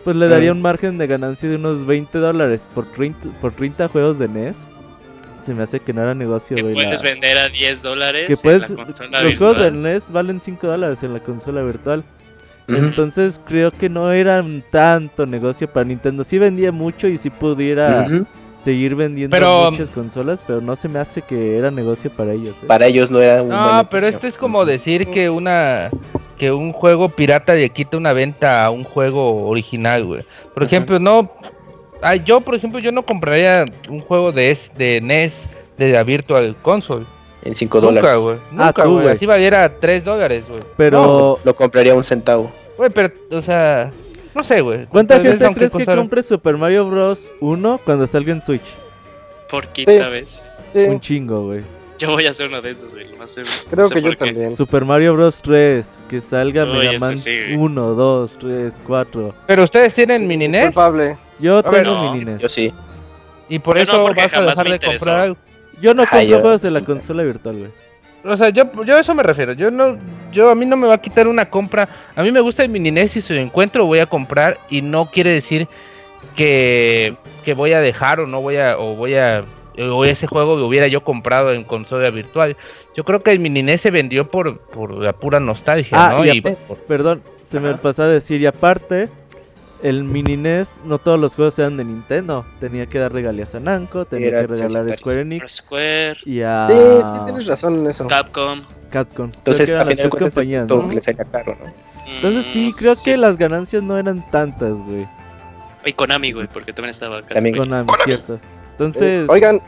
pues 0.03 0.15
le 0.15 0.27
daría 0.27 0.51
un 0.51 0.61
margen 0.61 0.97
de 0.97 1.07
ganancia 1.07 1.49
de 1.49 1.55
unos 1.55 1.85
20 1.85 2.17
dólares 2.17 2.67
por 2.73 2.91
30, 2.91 3.29
por 3.39 3.53
30 3.53 3.87
juegos 3.87 4.19
de 4.19 4.27
NES. 4.27 4.55
Se 5.45 5.53
me 5.53 5.63
hace 5.63 5.79
que 5.79 5.91
no 5.91 6.03
era 6.03 6.13
negocio, 6.13 6.55
que 6.55 6.63
puedes 6.63 7.01
vender 7.01 7.37
a 7.37 7.49
10 7.49 7.81
dólares 7.81 8.27
que 8.27 8.35
puedes, 8.37 8.69
Los 8.69 9.37
juegos 9.37 9.59
de 9.59 9.71
NES 9.71 10.03
valen 10.09 10.39
5 10.39 10.67
dólares 10.67 11.01
en 11.03 11.13
la 11.13 11.19
consola 11.19 11.63
virtual. 11.63 12.03
Entonces 12.67 13.41
creo 13.45 13.71
que 13.71 13.89
no 13.89 14.11
era 14.11 14.45
tanto 14.69 15.25
negocio 15.25 15.67
para 15.67 15.83
Nintendo. 15.85 16.23
Sí 16.23 16.37
vendía 16.37 16.71
mucho 16.71 17.07
y 17.07 17.17
si 17.17 17.29
pudiera 17.29 18.07
seguir 18.63 18.95
vendiendo 18.95 19.37
muchas 19.71 19.89
consolas, 19.89 20.41
pero 20.45 20.61
no 20.61 20.75
se 20.75 20.87
me 20.87 20.99
hace 20.99 21.21
que 21.21 21.57
era 21.57 21.71
negocio 21.71 22.11
para 22.11 22.33
ellos. 22.33 22.55
¿eh? 22.61 22.67
Para 22.67 22.85
ellos 22.85 23.09
no 23.11 23.19
era 23.19 23.41
un 23.41 23.49
No, 23.49 23.87
pero 23.89 24.07
esto 24.07 24.27
es 24.27 24.37
como 24.37 24.65
decir 24.65 25.07
que 25.07 25.29
una 25.29 25.89
que 26.37 26.51
un 26.51 26.73
juego 26.73 27.09
pirata 27.09 27.53
le 27.53 27.69
quita 27.69 27.97
una 27.97 28.13
venta 28.13 28.65
a 28.65 28.71
un 28.71 28.83
juego 28.83 29.47
original, 29.47 30.05
güey. 30.05 30.25
Por 30.53 30.63
ejemplo, 30.63 30.99
no 30.99 31.31
Ah, 32.01 32.15
yo, 32.15 32.41
por 32.41 32.55
ejemplo, 32.55 32.79
yo 32.79 32.91
no 32.91 33.03
compraría 33.03 33.65
un 33.87 33.99
juego 33.99 34.31
de, 34.31 34.57
de 34.75 35.01
NES 35.01 35.47
de 35.77 35.89
la 35.89 36.03
Virtual 36.03 36.55
Console. 36.61 37.05
En 37.43 37.55
5 37.55 37.81
dólares. 37.81 38.09
Nunca, 38.09 38.17
güey. 38.17 38.37
Ah, 38.57 38.65
Nunca, 38.65 38.85
güey. 38.85 39.07
Así 39.07 39.25
valiera 39.25 39.71
3 39.79 40.03
dólares, 40.03 40.43
güey. 40.47 40.61
Pero. 40.77 41.39
lo 41.43 41.55
compraría 41.55 41.93
un 41.93 42.03
centavo. 42.03 42.51
Güey, 42.77 42.89
pero, 42.89 43.13
o 43.31 43.41
sea. 43.41 43.91
No 44.33 44.43
sé, 44.43 44.61
güey. 44.61 44.85
¿Cuánta 44.85 45.19
gente 45.19 45.53
crees 45.53 45.71
que 45.71 45.85
compre 45.85 46.23
Super 46.23 46.57
Mario 46.57 46.89
Bros. 46.89 47.29
1 47.39 47.81
cuando 47.83 48.07
salga 48.07 48.31
en 48.31 48.41
Switch? 48.41 48.61
Por 49.49 49.67
quinta 49.67 50.09
vez. 50.09 50.57
Un 50.73 50.99
chingo, 50.99 51.45
güey. 51.47 51.61
Yo 51.97 52.09
voy 52.11 52.25
a 52.25 52.31
hacer 52.31 52.47
uno 52.47 52.61
de 52.61 52.71
esos, 52.71 52.93
güey. 52.93 53.07
No 53.17 53.27
sé, 53.27 53.43
Creo 53.69 53.89
que 53.89 54.01
yo 54.01 54.17
también. 54.17 54.55
Super 54.55 54.85
Mario 54.85 55.13
Bros. 55.13 55.39
3. 55.41 55.85
Que 56.09 56.21
salga 56.21 56.65
Mega 56.65 56.97
Man 56.99 57.13
1, 57.55 57.93
2, 57.93 58.37
3, 58.39 58.73
4. 58.87 59.33
Pero 59.47 59.63
ustedes 59.63 59.93
tienen 59.93 60.27
mini 60.27 60.47
NES. 60.47 60.73
Yo 61.39 61.61
tengo 61.61 62.11
mini 62.11 62.25
NES. 62.25 62.41
Yo 62.41 62.49
sí. 62.49 62.73
Y 63.49 63.59
por 63.59 63.77
eso 63.77 64.03
vas 64.03 64.33
a 64.33 64.41
dejar 64.41 64.69
de 64.69 64.79
comprar 64.79 65.19
algo. 65.19 65.37
Yo 65.81 65.93
no 65.93 66.05
compro 66.05 66.39
juegos 66.39 66.61
de 66.61 66.71
la 66.71 66.81
consola 66.81 67.23
virtual, 67.23 67.57
güey. 67.57 67.71
O 68.23 68.37
sea, 68.37 68.49
yo, 68.49 68.63
yo 68.83 68.95
a 68.95 68.99
eso 68.99 69.15
me 69.15 69.23
refiero. 69.23 69.53
Yo 69.53 69.71
no, 69.71 69.97
yo 70.31 70.49
a 70.49 70.55
mí 70.55 70.65
no 70.65 70.77
me 70.77 70.87
va 70.87 70.95
a 70.95 71.01
quitar 71.01 71.27
una 71.27 71.45
compra. 71.45 71.87
A 72.15 72.23
mí 72.23 72.31
me 72.31 72.39
gusta 72.39 72.63
el 72.63 72.69
mini 72.69 72.91
NES 72.91 73.17
y 73.17 73.21
si 73.21 73.33
lo 73.33 73.39
encuentro 73.39 73.85
voy 73.85 73.99
a 73.99 74.05
comprar 74.05 74.59
y 74.69 74.81
no 74.81 75.05
quiere 75.05 75.31
decir 75.31 75.67
que, 76.35 77.15
que 77.43 77.53
voy 77.53 77.73
a 77.73 77.81
dejar 77.81 78.19
o 78.19 78.27
no 78.27 78.41
voy 78.41 78.57
a 78.57 78.77
o 78.77 78.95
voy 78.95 79.15
a 79.15 79.43
o 79.79 80.05
ese 80.05 80.27
juego 80.27 80.57
lo 80.57 80.67
hubiera 80.67 80.87
yo 80.87 81.03
comprado 81.03 81.53
en 81.53 81.63
consola 81.63 82.09
virtual. 82.09 82.57
Yo 82.95 83.03
creo 83.03 83.21
que 83.21 83.31
el 83.31 83.39
mini 83.39 83.63
NES 83.63 83.81
se 83.81 83.91
vendió 83.91 84.29
por, 84.29 84.59
por 84.59 84.91
la 84.91 85.13
pura 85.13 85.39
nostalgia, 85.39 85.97
ah, 85.97 86.17
¿no? 86.17 86.25
Y, 86.25 86.41
Perdón, 86.87 87.23
se 87.49 87.59
me 87.59 87.73
pasó 87.75 88.03
a 88.03 88.07
decir 88.07 88.41
y 88.41 88.45
aparte 88.45 89.09
el 89.83 90.03
mini 90.03 90.37
NES 90.37 90.69
no 90.85 90.99
todos 90.99 91.19
los 91.19 91.35
juegos 91.35 91.57
eran 91.59 91.77
de 91.77 91.83
Nintendo, 91.83 92.45
tenía 92.59 92.85
que 92.85 92.99
dar 92.99 93.11
regalías 93.11 93.53
a 93.55 93.59
Namco, 93.59 94.05
tenía 94.05 94.31
que 94.31 94.47
regalar 94.47 94.91
a 94.91 94.97
Square 94.97 95.21
Enix 95.21 95.55
Square. 95.57 96.17
y 96.25 96.41
a 96.41 96.67
Sí, 96.67 97.11
sí 97.11 97.17
tienes 97.25 97.47
razón 97.47 97.79
en 97.79 97.87
eso. 97.87 98.07
Capcom. 98.07 98.61
Capcom. 98.89 99.31
Entonces, 99.33 99.73
a 99.73 99.85
final 99.85 100.09
compañías, 100.09 100.67
¿no? 100.67 100.91
les 100.91 101.05
caro, 101.05 101.57
¿no? 101.63 101.91
Entonces 102.15 102.45
sí, 102.51 102.67
mm, 102.67 102.77
creo 102.77 102.93
que 103.03 103.17
las 103.17 103.37
ganancias 103.37 103.81
no 103.81 103.97
eran 103.97 104.29
tantas, 104.31 104.73
güey. 104.73 105.07
Y 105.85 105.93
Konami, 105.93 106.31
güey, 106.31 106.47
porque 106.47 106.73
también 106.73 106.91
estaba 106.91 107.21
casi. 107.21 107.35
También 107.35 107.55
Konami, 107.55 107.89
cierto. 108.05 108.39
Entonces, 108.71 109.29
oigan, 109.29 109.61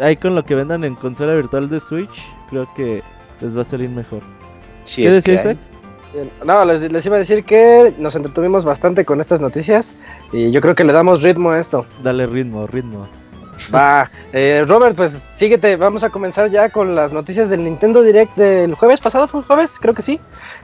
ahí 0.00 0.16
con 0.16 0.34
lo 0.34 0.44
que 0.44 0.54
vendan 0.54 0.84
en 0.84 0.94
consola 0.94 1.34
virtual 1.34 1.68
de 1.68 1.80
Switch, 1.80 2.22
creo 2.48 2.72
que 2.74 3.02
les 3.40 3.56
va 3.56 3.62
a 3.62 3.64
salir 3.64 3.90
mejor. 3.90 4.22
Sí, 4.84 5.02
¿Qué 5.02 5.10
deciste? 5.10 5.56
No, 6.44 6.64
les, 6.64 7.06
iba 7.06 7.16
a 7.16 7.18
decir 7.18 7.44
que 7.44 7.92
nos 7.98 8.14
entretuvimos 8.16 8.64
bastante 8.64 9.04
con 9.04 9.20
estas 9.20 9.40
noticias 9.40 9.94
y 10.32 10.50
yo 10.50 10.60
creo 10.60 10.74
que 10.74 10.84
le 10.84 10.92
damos 10.92 11.22
ritmo 11.22 11.50
a 11.50 11.60
esto. 11.60 11.86
Dale 12.02 12.26
ritmo, 12.26 12.66
ritmo. 12.66 13.08
Va, 13.74 14.10
eh, 14.32 14.64
Robert, 14.66 14.96
pues 14.96 15.12
síguete, 15.12 15.76
vamos 15.76 16.02
a 16.02 16.10
comenzar 16.10 16.48
ya 16.50 16.70
con 16.70 16.94
las 16.94 17.12
noticias 17.12 17.48
del 17.48 17.62
Nintendo 17.62 18.02
Direct 18.02 18.36
del 18.36 18.74
jueves 18.74 19.00
pasado, 19.00 19.28
¿fue 19.28 19.42
jueves? 19.42 19.72
Creo 19.80 19.94
que 19.94 20.02
sí. 20.02 20.18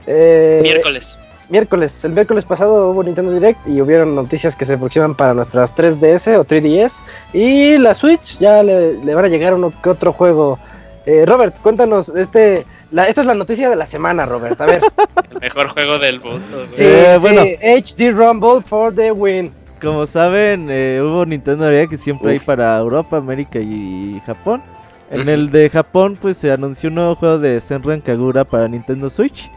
Eh, 0.05 0.59
miércoles 0.63 1.17
miércoles. 1.49 2.03
El 2.03 2.11
miércoles 2.11 2.45
pasado 2.45 2.91
hubo 2.91 3.03
Nintendo 3.03 3.31
Direct 3.31 3.67
y 3.67 3.81
hubieron 3.81 4.15
noticias 4.15 4.55
que 4.55 4.65
se 4.65 4.73
aproximan 4.73 5.15
para 5.15 5.33
nuestras 5.33 5.75
3DS 5.75 6.37
o 6.37 6.45
3DS. 6.45 6.99
Y 7.33 7.77
la 7.77 7.93
Switch 7.93 8.37
ya 8.39 8.63
le, 8.63 8.97
van 8.97 9.25
a 9.25 9.27
llegar 9.27 9.53
uno 9.53 9.73
que 9.81 9.89
otro 9.89 10.11
juego. 10.11 10.59
Eh, 11.05 11.25
Robert, 11.25 11.55
cuéntanos, 11.61 12.09
este, 12.09 12.65
la, 12.91 13.07
esta 13.07 13.21
es 13.21 13.27
la 13.27 13.33
noticia 13.33 13.69
de 13.69 13.75
la 13.75 13.87
semana, 13.87 14.25
Robert. 14.25 14.59
A 14.61 14.65
ver. 14.65 14.81
El 15.31 15.39
mejor 15.39 15.67
juego 15.69 15.99
del 15.99 16.21
mundo. 16.21 16.65
Sí, 16.67 16.83
eh, 16.83 17.17
bueno. 17.19 17.41
HD 17.41 18.11
Rumble 18.11 18.61
for 18.63 18.93
the 18.93 19.11
win. 19.11 19.51
Como 19.81 20.07
saben, 20.07 20.69
eh, 20.71 21.01
hubo 21.03 21.25
Nintendo 21.25 21.69
Direct 21.69 21.91
que 21.91 21.97
siempre 21.97 22.31
hay 22.31 22.39
para 22.39 22.77
Europa, 22.77 23.17
América 23.17 23.59
y 23.59 24.19
Japón. 24.25 24.63
En 25.11 25.29
el 25.29 25.51
de 25.51 25.69
Japón, 25.69 26.17
pues 26.19 26.37
se 26.37 26.51
anunció 26.51 26.89
un 26.89 26.95
nuevo 26.95 27.15
juego 27.15 27.39
de 27.39 27.61
Senran 27.61 28.01
Kagura 28.01 28.43
para 28.43 28.67
Nintendo 28.67 29.09
Switch. 29.09 29.49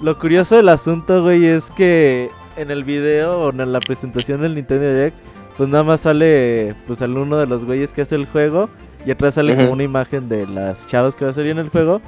Lo 0.00 0.18
curioso 0.18 0.56
del 0.56 0.68
asunto, 0.68 1.22
güey, 1.22 1.46
es 1.46 1.64
que 1.70 2.28
en 2.56 2.70
el 2.70 2.84
video 2.84 3.40
o 3.40 3.50
en 3.50 3.72
la 3.72 3.80
presentación 3.80 4.42
del 4.42 4.54
Nintendo 4.54 4.92
Direct, 4.92 5.16
pues 5.56 5.68
nada 5.68 5.82
más 5.82 6.00
sale 6.00 6.74
pues 6.86 7.00
al 7.02 7.16
uno 7.16 7.38
de 7.38 7.46
los 7.46 7.64
güeyes 7.64 7.92
que 7.92 8.02
hace 8.02 8.16
el 8.16 8.26
juego 8.26 8.68
y 9.06 9.10
atrás 9.10 9.34
sale 9.34 9.56
como 9.56 9.70
una 9.70 9.82
imagen 9.82 10.28
de 10.28 10.46
las 10.46 10.86
chavas 10.88 11.14
que 11.14 11.24
va 11.24 11.30
a 11.30 11.34
salir 11.34 11.52
en 11.52 11.58
el 11.58 11.70
juego, 11.70 12.00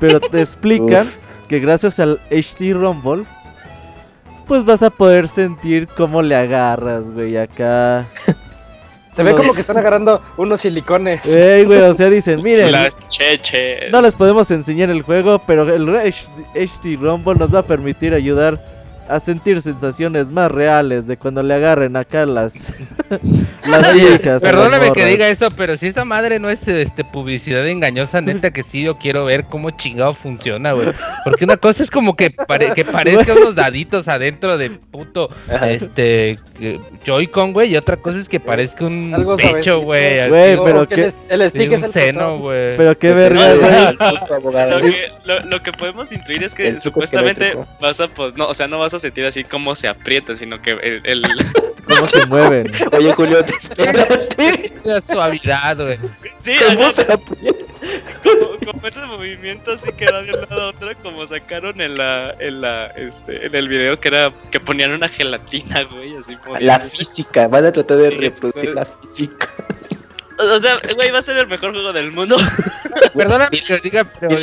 pero 0.00 0.18
te 0.32 0.40
explican 0.40 1.06
que 1.48 1.60
gracias 1.60 2.00
al 2.00 2.20
HD 2.30 2.72
Rumble 2.72 3.24
pues 4.46 4.64
vas 4.64 4.82
a 4.82 4.90
poder 4.90 5.28
sentir 5.28 5.86
cómo 5.96 6.22
le 6.22 6.34
agarras, 6.34 7.04
güey, 7.12 7.36
acá 7.36 8.06
Se 9.12 9.24
ve 9.24 9.34
como 9.34 9.52
que 9.54 9.60
están 9.60 9.76
agarrando 9.76 10.22
unos 10.36 10.60
silicones. 10.60 11.26
Ey, 11.26 11.64
güey, 11.64 11.80
o 11.80 11.94
sea, 11.94 12.08
dicen, 12.08 12.42
miren. 12.44 12.70
Las 12.70 12.96
cheches. 13.08 13.90
No 13.90 14.00
les 14.00 14.14
podemos 14.14 14.50
enseñar 14.50 14.88
el 14.90 15.02
juego, 15.02 15.40
pero 15.46 15.72
el 15.74 15.88
HD 15.88 16.96
Rumble 16.98 17.34
nos 17.34 17.52
va 17.52 17.60
a 17.60 17.64
permitir 17.64 18.14
ayudar 18.14 18.64
a 19.10 19.20
sentir 19.20 19.60
sensaciones 19.60 20.28
más 20.28 20.50
reales 20.50 21.06
de 21.06 21.16
cuando 21.16 21.42
le 21.42 21.54
agarren 21.54 21.96
acá 21.96 22.24
las, 22.26 22.52
las 23.68 23.94
hijas. 23.94 24.40
Perdóname 24.40 24.92
que 24.92 25.04
diga 25.04 25.28
esto, 25.28 25.50
pero 25.50 25.76
si 25.76 25.88
esta 25.88 26.04
madre 26.04 26.38
no 26.38 26.48
es 26.48 26.66
este 26.68 27.04
publicidad 27.04 27.66
engañosa, 27.66 28.20
neta 28.20 28.50
que 28.52 28.62
sí, 28.62 28.82
yo 28.84 28.98
quiero 28.98 29.24
ver 29.24 29.44
cómo 29.44 29.70
chingado 29.70 30.14
funciona, 30.14 30.72
güey. 30.72 30.92
Porque 31.24 31.44
una 31.44 31.56
cosa 31.56 31.82
es 31.82 31.90
como 31.90 32.14
que, 32.14 32.30
que 32.74 32.84
parezca 32.84 33.34
unos 33.34 33.54
daditos 33.54 34.06
adentro 34.06 34.56
de 34.56 34.70
puto 34.70 35.30
este 35.62 36.38
Joy-Con, 37.04 37.52
güey, 37.52 37.72
y 37.72 37.76
otra 37.76 37.96
cosa 37.96 38.18
es 38.18 38.28
que 38.28 38.38
parezca 38.38 38.86
un 38.86 39.36
pecho, 39.36 39.80
güey. 39.80 40.28
Güey, 40.28 40.58
pero 40.64 40.86
que, 40.86 41.12
el, 41.28 41.50
stick 41.50 41.72
es 41.72 41.82
el 41.82 41.92
seno, 41.92 42.38
güey. 42.38 42.76
Pero 42.76 42.96
qué 42.96 43.12
verga, 43.12 43.92
lo, 43.92 44.80
que, 44.80 45.10
lo, 45.48 45.62
que 45.62 45.72
podemos 45.72 46.12
intuir 46.12 46.44
es 46.44 46.54
que 46.54 46.78
supuestamente 46.78 47.56
vas 47.80 48.00
a, 48.00 48.08
pues, 48.08 48.34
no, 48.36 48.46
o 48.46 48.54
sea, 48.54 48.68
no 48.68 48.78
vas 48.78 48.94
a 48.94 48.99
sentir 49.00 49.26
así 49.26 49.44
como 49.44 49.74
se 49.74 49.88
aprieta, 49.88 50.34
sino 50.36 50.60
que 50.62 50.72
el... 50.72 51.00
el... 51.04 51.22
cómo 51.90 52.08
se 52.08 52.26
mueven. 52.26 52.72
Oye, 52.92 53.12
Julio, 53.12 53.40
te 53.74 54.72
La 54.84 55.02
suavidad, 55.02 55.76
güey. 55.76 55.98
Sí, 56.38 56.54
¿Cómo 56.74 56.90
se 56.92 57.02
aprieta? 57.02 57.64
Como, 58.64 58.86
ese 58.86 59.00
movimiento 59.06 59.72
así 59.72 59.90
que 59.92 60.06
va 60.10 60.22
de 60.22 60.30
un 60.30 60.40
lado 60.48 60.62
a 60.62 60.68
otro, 60.68 60.90
como 61.02 61.26
sacaron 61.26 61.80
en 61.80 61.96
la, 61.96 62.34
en 62.38 62.60
la, 62.60 62.86
este, 62.88 63.46
en 63.46 63.54
el 63.54 63.68
video 63.68 63.98
que 63.98 64.08
era, 64.08 64.32
que 64.50 64.60
ponían 64.60 64.92
una 64.92 65.08
gelatina, 65.08 65.82
güey, 65.84 66.16
así 66.16 66.36
por 66.36 66.60
La 66.60 66.78
física, 66.78 67.48
van 67.48 67.66
a 67.66 67.72
tratar 67.72 67.96
de 67.96 68.10
reproducir 68.10 68.74
la 68.74 68.84
física. 68.84 69.48
O 70.38 70.60
sea, 70.60 70.78
güey, 70.94 71.10
va 71.10 71.18
a 71.18 71.22
ser 71.22 71.36
el 71.36 71.46
mejor 71.46 71.72
juego 71.72 71.92
del 71.92 72.12
mundo. 72.12 72.36
Perdóname 73.14 73.58
que 73.58 73.78
diga, 73.78 74.04
pero... 74.04 74.36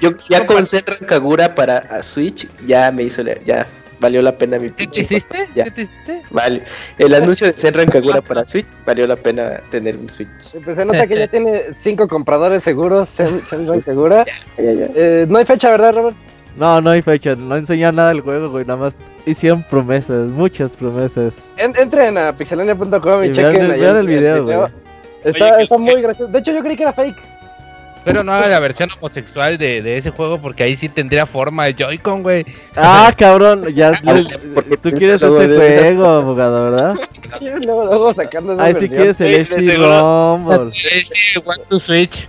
Yo 0.00 0.14
ya 0.28 0.46
con 0.46 0.66
Kagura 1.06 1.54
para 1.54 2.02
Switch, 2.02 2.48
ya 2.64 2.90
me 2.90 3.04
hizo, 3.04 3.22
ya 3.44 3.66
valió 4.00 4.22
la 4.22 4.36
pena 4.36 4.58
mi 4.58 4.70
¿Qué 4.70 4.84
hiciste? 4.84 5.48
¿Qué 5.54 5.64
hiciste? 5.66 6.22
Vale. 6.30 6.62
El 6.98 7.14
anuncio 7.22 7.46
de 7.46 7.52
Senran 7.54 7.86
Kagura 7.88 8.20
para 8.20 8.44
Switch 8.48 8.66
valió 8.86 9.06
la 9.06 9.16
pena 9.16 9.60
tener 9.70 9.96
un 9.96 10.08
Switch. 10.08 10.52
Pues 10.64 10.76
se 10.76 10.84
nota 10.84 11.06
que 11.06 11.16
ya 11.16 11.26
tiene 11.30 11.72
cinco 11.72 12.08
compradores 12.08 12.62
seguros 12.62 13.08
Senran 13.08 13.80
Kagura. 13.80 14.24
Eh, 14.56 15.26
no 15.28 15.38
hay 15.38 15.44
fecha, 15.44 15.70
¿verdad, 15.70 15.94
Robert? 15.94 16.16
No, 16.56 16.80
no 16.80 16.90
hay 16.90 17.02
fecha, 17.02 17.34
no 17.34 17.56
enseña 17.56 17.90
nada 17.90 18.10
del 18.10 18.20
juego, 18.20 18.48
güey, 18.48 18.64
nada 18.64 18.78
más 18.78 18.94
hicieron 19.26 19.64
promesas, 19.64 20.30
muchas 20.30 20.76
promesas. 20.76 21.34
entren 21.56 22.16
a 22.16 22.32
pixelania.com 22.32 23.24
y, 23.24 23.32
chequen 23.32 23.68
vean, 23.68 23.96
el 23.96 24.06
video, 24.06 24.44
güey. 24.44 24.58
Está, 25.24 25.60
está 25.60 25.78
muy 25.78 26.02
gracioso. 26.02 26.30
De 26.30 26.38
hecho, 26.38 26.52
yo 26.52 26.62
creí 26.62 26.76
que 26.76 26.82
era 26.82 26.92
fake. 26.92 27.16
Pero 28.04 28.22
no 28.22 28.34
haga 28.34 28.48
la 28.48 28.60
versión 28.60 28.90
homosexual 28.90 29.56
de, 29.56 29.80
de 29.80 29.96
ese 29.96 30.10
juego 30.10 30.40
porque 30.40 30.62
ahí 30.62 30.76
sí 30.76 30.90
tendría 30.90 31.24
forma 31.24 31.64
de 31.64 31.74
Joy-Con, 31.74 32.22
güey. 32.22 32.44
Ah, 32.76 33.12
cabrón, 33.16 33.74
ya 33.74 33.92
porque 34.54 34.76
tú 34.76 34.90
quieres 34.90 35.22
ese 35.22 35.94
juego, 35.94 36.06
abogado, 36.06 36.70
¿verdad? 36.70 36.94
luego, 37.40 37.86
luego 37.86 38.14
sacando 38.14 38.52
esa 38.52 38.64
Ahí 38.64 38.74
sí 38.78 38.88
quieres 38.88 39.20
el 39.20 39.46
HD 39.46 39.78
ROM. 39.78 40.70
Sí, 40.70 41.38
One 41.42 41.62
to 41.68 41.80
Switch. 41.80 42.28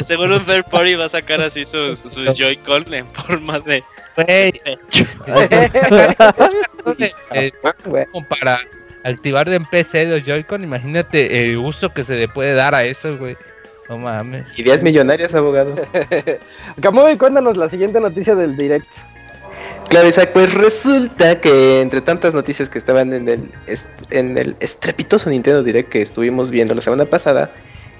seguro 0.00 0.36
un 0.36 0.44
third 0.44 0.64
party 0.70 0.94
va 0.94 1.06
a 1.06 1.08
sacar 1.08 1.40
así 1.40 1.64
sus, 1.64 1.98
sus 1.98 2.14
Joy-Con 2.38 2.94
en 2.94 3.06
forma 3.08 3.58
de. 3.60 3.82
Güey. 4.16 4.60
para 8.28 8.60
activar 9.04 9.48
en 9.48 9.64
PC 9.64 10.06
los 10.06 10.24
Joy-Con, 10.24 10.62
imagínate 10.62 11.42
el 11.42 11.56
uso 11.56 11.92
que 11.92 12.04
se 12.04 12.14
le 12.14 12.28
puede 12.28 12.52
dar 12.52 12.74
a 12.74 12.84
eso, 12.84 13.16
güey. 13.16 13.36
No 13.92 13.98
mames. 13.98 14.58
Ideas 14.58 14.82
millonarias, 14.82 15.34
abogado. 15.34 15.74
Camuy, 16.80 17.18
cuéntanos 17.18 17.58
la 17.58 17.68
siguiente 17.68 18.00
noticia 18.00 18.34
del 18.34 18.56
direct. 18.56 18.86
Claro, 19.90 20.08
Isaac, 20.08 20.30
pues 20.32 20.54
resulta 20.54 21.38
que 21.42 21.82
entre 21.82 22.00
tantas 22.00 22.32
noticias 22.32 22.70
que 22.70 22.78
estaban 22.78 23.12
en 23.12 23.28
el, 23.28 23.50
en 24.08 24.38
el 24.38 24.56
estrepitoso 24.60 25.28
Nintendo 25.28 25.62
Direct 25.62 25.90
que 25.90 26.00
estuvimos 26.00 26.50
viendo 26.50 26.74
la 26.74 26.80
semana 26.80 27.04
pasada, 27.04 27.50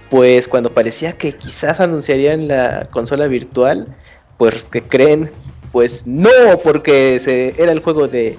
pues 0.08 0.48
cuando 0.48 0.72
parecía 0.72 1.12
que 1.12 1.32
quizás 1.32 1.78
anunciarían 1.78 2.48
la 2.48 2.88
consola 2.90 3.26
virtual, 3.26 3.94
pues 4.38 4.64
que 4.64 4.80
creen, 4.80 5.30
pues 5.72 6.06
no, 6.06 6.30
porque 6.64 7.18
se, 7.18 7.54
era 7.62 7.70
el 7.70 7.80
juego 7.80 8.08
de 8.08 8.38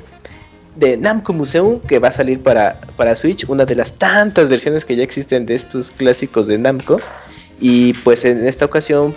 de 0.75 0.97
Namco 0.97 1.33
Museum 1.33 1.79
que 1.79 1.99
va 1.99 2.07
a 2.07 2.11
salir 2.11 2.41
para, 2.41 2.79
para 2.97 3.15
Switch, 3.15 3.47
una 3.47 3.65
de 3.65 3.75
las 3.75 3.93
tantas 3.93 4.49
versiones 4.49 4.85
que 4.85 4.95
ya 4.95 5.03
existen 5.03 5.45
de 5.45 5.55
estos 5.55 5.91
clásicos 5.91 6.47
de 6.47 6.57
Namco. 6.57 6.99
Y 7.59 7.93
pues 7.93 8.25
en 8.25 8.45
esta 8.45 8.65
ocasión, 8.65 9.15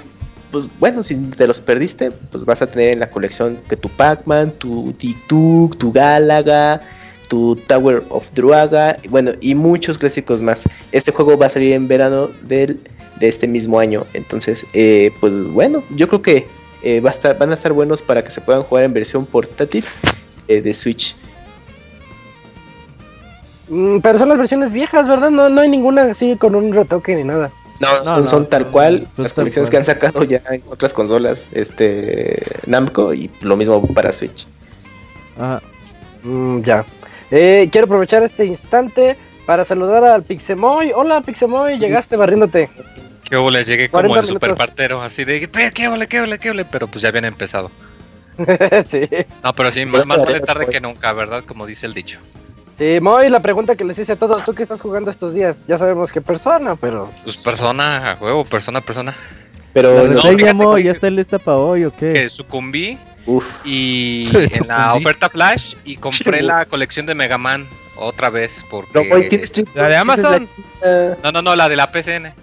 pues 0.52 0.68
bueno, 0.78 1.02
si 1.02 1.16
te 1.16 1.46
los 1.46 1.60
perdiste, 1.60 2.10
pues 2.10 2.44
vas 2.44 2.62
a 2.62 2.66
tener 2.66 2.90
en 2.92 3.00
la 3.00 3.10
colección 3.10 3.58
que 3.68 3.76
tu 3.76 3.88
Pac-Man, 3.88 4.52
tu 4.52 4.92
Tic-Tuk, 4.92 5.76
tu 5.78 5.92
Galaga, 5.92 6.80
tu 7.28 7.56
Tower 7.66 8.04
of 8.08 8.30
Druaga, 8.34 8.96
bueno, 9.08 9.32
y 9.40 9.54
muchos 9.54 9.98
clásicos 9.98 10.40
más. 10.40 10.62
Este 10.92 11.12
juego 11.12 11.36
va 11.36 11.46
a 11.46 11.50
salir 11.50 11.72
en 11.72 11.88
verano 11.88 12.28
del, 12.42 12.80
de 13.18 13.28
este 13.28 13.48
mismo 13.48 13.78
año. 13.78 14.04
Entonces, 14.14 14.64
eh, 14.72 15.10
pues 15.20 15.32
bueno, 15.52 15.82
yo 15.94 16.08
creo 16.08 16.22
que 16.22 16.46
eh, 16.82 17.00
va 17.00 17.10
a 17.10 17.12
estar, 17.12 17.36
van 17.38 17.50
a 17.50 17.54
estar 17.54 17.72
buenos 17.72 18.02
para 18.02 18.22
que 18.22 18.30
se 18.30 18.40
puedan 18.40 18.62
jugar 18.62 18.84
en 18.84 18.92
versión 18.92 19.26
portátil 19.26 19.84
eh, 20.48 20.60
de 20.60 20.74
Switch. 20.74 21.16
Mm, 23.68 23.98
pero 23.98 24.18
son 24.18 24.28
las 24.28 24.38
versiones 24.38 24.72
viejas, 24.72 25.08
¿verdad? 25.08 25.30
No, 25.30 25.48
no 25.48 25.60
hay 25.60 25.68
ninguna 25.68 26.02
así 26.02 26.36
con 26.36 26.54
un 26.54 26.72
retoque 26.72 27.16
ni 27.16 27.24
nada. 27.24 27.50
No, 27.80 28.28
son, 28.28 28.46
tal 28.46 28.66
cual 28.68 29.06
las 29.16 29.32
colecciones 29.32 29.70
que 29.70 29.76
han 29.76 29.84
sacado 29.84 30.24
ya 30.24 30.40
en 30.50 30.62
otras 30.68 30.92
consolas, 30.94 31.48
este 31.52 32.42
Namco 32.66 33.12
y 33.12 33.30
lo 33.42 33.56
mismo 33.56 33.86
para 33.94 34.12
Switch. 34.12 34.46
Ah, 35.38 35.60
ya. 36.62 36.84
Eh, 37.30 37.68
quiero 37.70 37.86
aprovechar 37.86 38.22
este 38.22 38.46
instante 38.46 39.16
para 39.46 39.64
saludar 39.64 40.04
al 40.04 40.22
Pixemoy. 40.22 40.92
Hola 40.94 41.20
Pixemoy, 41.20 41.78
llegaste 41.78 42.16
barriéndote. 42.16 42.70
Qué 43.24 43.36
ole, 43.36 43.64
llegué 43.64 43.88
como 43.88 44.16
el 44.16 44.24
superpartero, 44.24 45.02
así 45.02 45.24
de 45.24 45.48
qué 45.48 45.88
ole, 45.88 46.06
qué 46.06 46.20
ole, 46.20 46.38
qué 46.38 46.50
ole, 46.50 46.64
pero 46.64 46.86
pues 46.86 47.02
ya 47.02 47.08
habían 47.08 47.24
empezado. 47.24 47.70
sí. 48.86 49.08
No, 49.42 49.52
pero 49.54 49.70
sí, 49.70 49.84
más, 49.86 50.06
vale 50.06 50.40
tarde 50.40 50.66
que 50.66 50.80
nunca, 50.80 51.12
¿verdad? 51.12 51.44
Como 51.44 51.66
dice 51.66 51.86
el 51.86 51.94
dicho. 51.94 52.20
Sí, 52.78 52.98
Moy, 53.00 53.30
la 53.30 53.40
pregunta 53.40 53.74
que 53.74 53.84
les 53.84 53.98
hice 53.98 54.12
a 54.12 54.16
todos, 54.16 54.44
¿tú 54.44 54.54
qué 54.54 54.62
estás 54.62 54.82
jugando 54.82 55.10
estos 55.10 55.32
días? 55.32 55.62
Ya 55.66 55.78
sabemos 55.78 56.12
qué 56.12 56.20
persona, 56.20 56.76
pero... 56.76 57.10
Pues 57.24 57.36
persona, 57.38 58.12
a 58.12 58.16
juego, 58.16 58.44
persona, 58.44 58.82
persona. 58.82 59.14
Pero 59.72 60.06
no, 60.08 60.78
¿ya 60.78 60.92
está 60.92 61.08
lista 61.08 61.38
para 61.38 61.56
hoy 61.56 61.84
o 61.84 61.90
qué? 61.90 62.12
Que 62.12 62.28
sucumbí 62.28 62.98
y 63.64 64.28
en 64.34 64.68
la 64.68 64.94
oferta 64.94 65.28
Flash 65.28 65.74
y 65.84 65.96
compré 65.96 66.42
la 66.42 66.66
colección 66.66 67.06
de 67.06 67.14
Mega 67.14 67.38
Man 67.38 67.66
otra 67.96 68.28
vez 68.28 68.64
porque... 68.70 69.42
¿La 69.74 69.88
de 69.88 69.96
Amazon? 69.96 70.46
No, 71.22 71.32
no, 71.32 71.42
no, 71.42 71.56
la 71.56 71.68
de 71.70 71.76
la 71.76 71.90
PCN. 71.90 72.34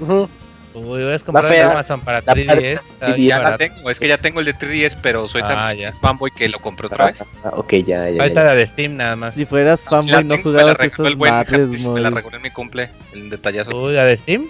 Uy, 0.00 0.06
voy 0.08 0.28
a 0.74 1.18
comprar 1.18 1.52
en 1.52 1.66
Amazon 1.66 2.00
para 2.00 2.22
3DS. 2.22 2.80
ya 3.18 3.38
la 3.38 3.56
tengo, 3.56 3.90
es 3.90 3.98
que 3.98 4.08
ya 4.08 4.18
tengo 4.18 4.40
el 4.40 4.46
de 4.46 4.54
3DS, 4.54 4.96
pero 5.02 5.26
soy 5.26 5.42
tan 5.42 5.58
ah, 5.58 5.92
fanboy 6.00 6.30
que 6.30 6.48
lo 6.48 6.58
compré 6.58 6.86
otra 6.86 7.06
vez. 7.06 7.22
Ah, 7.44 7.50
ok, 7.52 7.72
ya, 7.74 8.08
ya. 8.08 8.22
Ahí 8.22 8.28
está 8.28 8.44
la 8.44 8.54
de 8.54 8.66
Steam 8.66 8.96
nada 8.96 9.16
más. 9.16 9.34
Si 9.34 9.44
fueras 9.46 9.80
fanboy 9.80 10.24
no 10.24 10.38
jugabas 10.38 10.78
me 10.78 10.84
la 10.84 10.92
esos 10.92 11.06
el 11.06 11.16
buen 11.16 11.32
madres, 11.32 11.70
Me 11.86 12.00
la 12.00 12.10
regaló 12.10 12.36
en 12.36 12.42
mi 12.42 12.50
cumple, 12.50 12.90
el 13.12 13.30
detallazo. 13.30 13.76
Uy, 13.76 13.94
¿la 13.94 14.04
de 14.04 14.16
Steam? 14.16 14.48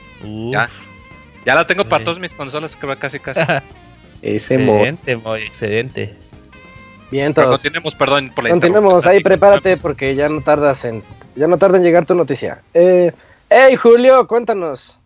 Ya. 0.53 0.69
Ya 1.47 1.55
la 1.55 1.67
tengo 1.67 1.85
para 1.87 2.05
todas 2.05 2.19
mis 2.19 2.35
consolas, 2.35 2.77
que 2.77 2.87
va 2.87 2.97
casi 2.97 3.19
casi. 3.19 3.41
Ese 4.23 4.55
excelente, 4.57 5.17
muy 5.17 5.41
excelente. 5.41 6.15
Bien, 7.11 7.35
todos. 7.35 7.49
continuemos, 7.49 7.95
perdón 7.95 8.31
por 8.35 8.45
la 8.45 8.51
Continuemos, 8.51 9.07
ahí 9.07 9.21
prepárate 9.21 9.77
porque 9.79 10.15
ya 10.15 10.29
no 10.29 10.43
tardas 10.43 10.85
en 10.85 11.03
ya 11.35 11.47
no 11.47 11.57
tarda 11.57 11.79
en 11.79 11.83
llegar 11.83 12.05
tu 12.05 12.15
noticia. 12.15 12.63
Eh, 12.75 13.13
hey 13.49 13.77
Julio, 13.77 14.27
cuéntanos. 14.27 14.99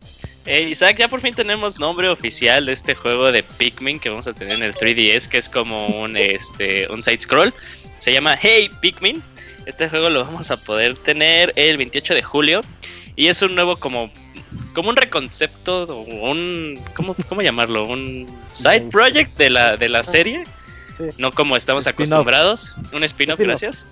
Hey 0.46 0.68
Isaac, 0.70 0.98
ya 0.98 1.08
por 1.08 1.22
fin 1.22 1.34
tenemos 1.34 1.78
nombre 1.78 2.06
oficial 2.08 2.66
de 2.66 2.72
este 2.72 2.94
juego 2.94 3.32
de 3.32 3.42
Pikmin 3.42 3.98
que 3.98 4.10
vamos 4.10 4.26
a 4.26 4.34
tener 4.34 4.52
en 4.52 4.62
el 4.62 4.74
3DS, 4.74 5.26
que 5.26 5.38
es 5.38 5.48
como 5.48 5.86
un 5.86 6.18
este 6.18 6.86
un 6.88 7.02
side 7.02 7.20
scroll. 7.20 7.54
Se 7.98 8.12
llama 8.12 8.36
Hey 8.38 8.68
Pikmin. 8.82 9.22
Este 9.64 9.88
juego 9.88 10.10
lo 10.10 10.22
vamos 10.22 10.50
a 10.50 10.58
poder 10.58 10.96
tener 10.96 11.54
el 11.56 11.78
28 11.78 12.14
de 12.14 12.22
julio 12.22 12.60
y 13.16 13.28
es 13.28 13.40
un 13.40 13.54
nuevo 13.54 13.76
como 13.76 14.10
como 14.74 14.90
un 14.90 14.96
reconcepto 14.96 15.84
o 15.84 16.00
un 16.02 16.78
¿cómo, 16.94 17.16
cómo 17.26 17.40
llamarlo? 17.40 17.86
Un 17.86 18.26
side 18.52 18.88
project 18.90 19.38
de 19.38 19.48
la 19.48 19.78
de 19.78 19.88
la 19.88 20.02
serie, 20.02 20.44
no 21.16 21.32
como 21.32 21.56
estamos 21.56 21.86
acostumbrados, 21.86 22.74
un 22.92 23.02
spin-off, 23.02 23.40
gracias. 23.40 23.86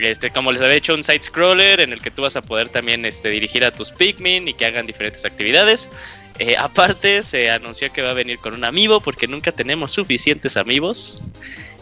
Este, 0.00 0.30
como 0.30 0.52
les 0.52 0.62
había 0.62 0.76
hecho 0.76 0.94
un 0.94 1.02
side 1.02 1.22
scroller 1.22 1.80
en 1.80 1.92
el 1.92 2.00
que 2.00 2.10
tú 2.10 2.22
vas 2.22 2.36
a 2.36 2.42
poder 2.42 2.68
también 2.68 3.04
este, 3.04 3.28
dirigir 3.28 3.64
a 3.64 3.70
tus 3.70 3.90
Pikmin 3.92 4.48
y 4.48 4.54
que 4.54 4.66
hagan 4.66 4.86
diferentes 4.86 5.24
actividades. 5.24 5.90
Eh, 6.38 6.56
aparte, 6.58 7.22
se 7.22 7.50
anunció 7.50 7.92
que 7.92 8.02
va 8.02 8.10
a 8.10 8.14
venir 8.14 8.38
con 8.38 8.54
un 8.54 8.64
amiibo 8.64 9.00
porque 9.00 9.26
nunca 9.26 9.52
tenemos 9.52 9.92
suficientes 9.92 10.56
amigos. 10.56 11.30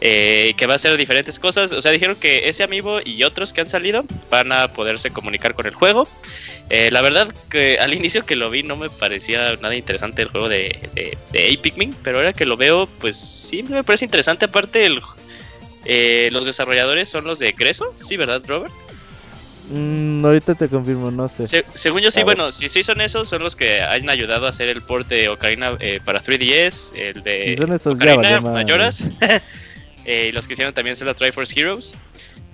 Eh, 0.00 0.54
que 0.56 0.66
va 0.66 0.74
a 0.74 0.76
hacer 0.76 0.96
diferentes 0.96 1.40
cosas. 1.40 1.72
O 1.72 1.82
sea, 1.82 1.90
dijeron 1.90 2.14
que 2.14 2.48
ese 2.48 2.62
amiibo 2.62 3.00
y 3.04 3.24
otros 3.24 3.52
que 3.52 3.62
han 3.62 3.68
salido 3.68 4.04
van 4.30 4.52
a 4.52 4.68
poderse 4.68 5.10
comunicar 5.10 5.54
con 5.54 5.66
el 5.66 5.74
juego. 5.74 6.06
Eh, 6.70 6.90
la 6.92 7.00
verdad 7.00 7.34
que 7.50 7.78
al 7.80 7.94
inicio 7.94 8.24
que 8.24 8.36
lo 8.36 8.48
vi 8.48 8.62
no 8.62 8.76
me 8.76 8.90
parecía 8.90 9.56
nada 9.56 9.74
interesante 9.74 10.22
el 10.22 10.28
juego 10.28 10.48
de, 10.48 10.78
de, 10.94 11.18
de 11.32 11.58
Pikmin, 11.60 11.96
pero 12.04 12.18
ahora 12.18 12.32
que 12.32 12.44
lo 12.44 12.56
veo, 12.56 12.86
pues 13.00 13.16
sí 13.16 13.64
me 13.64 13.82
parece 13.82 14.04
interesante. 14.04 14.44
Aparte, 14.44 14.86
el, 14.86 15.00
eh, 15.84 16.28
los 16.32 16.46
desarrolladores 16.46 17.08
son 17.08 17.24
los 17.24 17.38
de 17.38 17.52
Greso, 17.52 17.92
¿sí, 17.96 18.16
verdad, 18.16 18.42
Robert? 18.46 18.72
Mm, 19.70 20.24
ahorita 20.24 20.54
te 20.54 20.68
confirmo, 20.68 21.10
no 21.10 21.28
sé. 21.28 21.64
según 21.74 22.00
yo 22.00 22.10
sí, 22.10 22.22
bueno, 22.22 22.52
si 22.52 22.68
sí 22.68 22.82
son 22.82 23.00
esos, 23.00 23.28
son 23.28 23.42
los 23.42 23.54
que 23.54 23.82
han 23.82 24.08
ayudado 24.08 24.46
a 24.46 24.50
hacer 24.50 24.68
el 24.68 24.80
port 24.80 25.06
de 25.08 25.28
Ocarina 25.28 25.72
eh, 25.80 26.00
para 26.02 26.22
3DS, 26.22 26.96
el 26.96 27.22
de 27.22 27.78
Ocarina 27.84 28.40
Mayoras, 28.40 29.02
eh, 30.06 30.28
y 30.28 30.32
los 30.32 30.46
que 30.46 30.54
hicieron 30.54 30.72
también 30.72 30.96
Zelda 30.96 31.14
Triforce 31.14 31.58
Heroes. 31.58 31.94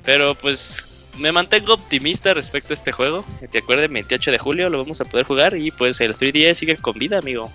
Pero 0.03 0.35
pues 0.35 1.09
me 1.16 1.31
mantengo 1.31 1.75
optimista 1.75 2.35
respecto 2.35 2.72
a 2.72 2.75
este 2.75 2.93
juego. 2.93 3.25
Te 3.51 3.59
acuerdas, 3.59 3.89
28 3.89 4.33
de 4.33 4.39
julio 4.39 4.68
lo 4.68 4.79
vamos 4.79 5.01
a 5.01 5.05
poder 5.05 5.25
jugar 5.25 5.57
y 5.57 5.70
pues 5.70 6.01
el 6.01 6.16
3DS 6.16 6.55
sigue 6.55 6.77
con 6.77 6.99
vida, 6.99 7.18
amigo. 7.18 7.51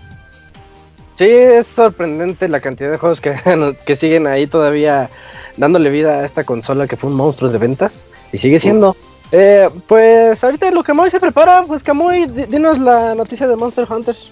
Sí, 1.20 1.28
es 1.28 1.66
sorprendente 1.66 2.48
la 2.48 2.60
cantidad 2.60 2.90
de 2.90 2.96
juegos 2.96 3.20
que, 3.20 3.36
que 3.84 3.94
siguen 3.94 4.26
ahí 4.26 4.46
todavía 4.46 5.10
dándole 5.58 5.90
vida 5.90 6.20
a 6.20 6.24
esta 6.24 6.44
consola 6.44 6.86
que 6.86 6.96
fue 6.96 7.10
un 7.10 7.16
monstruo 7.16 7.50
de 7.50 7.58
ventas 7.58 8.06
y 8.32 8.38
sigue 8.38 8.58
siendo. 8.58 8.96
Eh, 9.30 9.68
pues 9.86 10.42
ahorita 10.42 10.70
lo 10.70 10.82
que 10.82 10.86
Camuy 10.86 11.10
se 11.10 11.20
prepara, 11.20 11.60
pues 11.66 11.82
Camuy, 11.82 12.24
dinos 12.26 12.78
la 12.78 13.14
noticia 13.14 13.46
de 13.46 13.54
Monster 13.54 13.86
Hunters. 13.92 14.30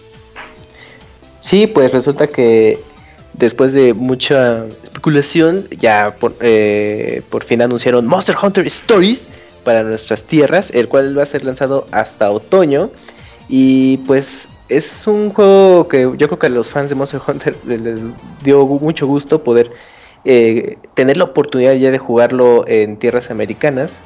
Sí, 1.40 1.66
pues 1.66 1.92
resulta 1.92 2.26
que 2.26 2.80
después 3.34 3.74
de 3.74 3.92
mucha 3.92 4.64
especulación, 4.82 5.68
ya 5.78 6.14
por, 6.18 6.36
eh, 6.40 7.20
por 7.28 7.44
fin 7.44 7.60
anunciaron 7.60 8.06
Monster 8.06 8.34
Hunter 8.42 8.66
Stories 8.66 9.26
para 9.62 9.82
nuestras 9.82 10.22
tierras, 10.22 10.70
el 10.70 10.88
cual 10.88 11.18
va 11.18 11.24
a 11.24 11.26
ser 11.26 11.44
lanzado 11.44 11.86
hasta 11.90 12.30
otoño. 12.30 12.88
Y 13.50 13.98
pues 13.98 14.48
es 14.68 15.06
un 15.06 15.30
juego 15.30 15.88
que 15.88 16.02
yo 16.16 16.28
creo 16.28 16.38
que 16.38 16.46
a 16.46 16.50
los 16.50 16.70
fans 16.70 16.90
de 16.90 16.94
Monster 16.94 17.20
Hunter 17.26 17.56
les 17.66 18.00
dio 18.42 18.66
mucho 18.66 19.06
gusto 19.06 19.42
poder 19.42 19.70
eh, 20.24 20.76
tener 20.94 21.16
la 21.16 21.24
oportunidad 21.24 21.74
ya 21.74 21.90
de 21.90 21.98
jugarlo 21.98 22.64
en 22.66 22.96
tierras 22.98 23.30
americanas. 23.30 24.00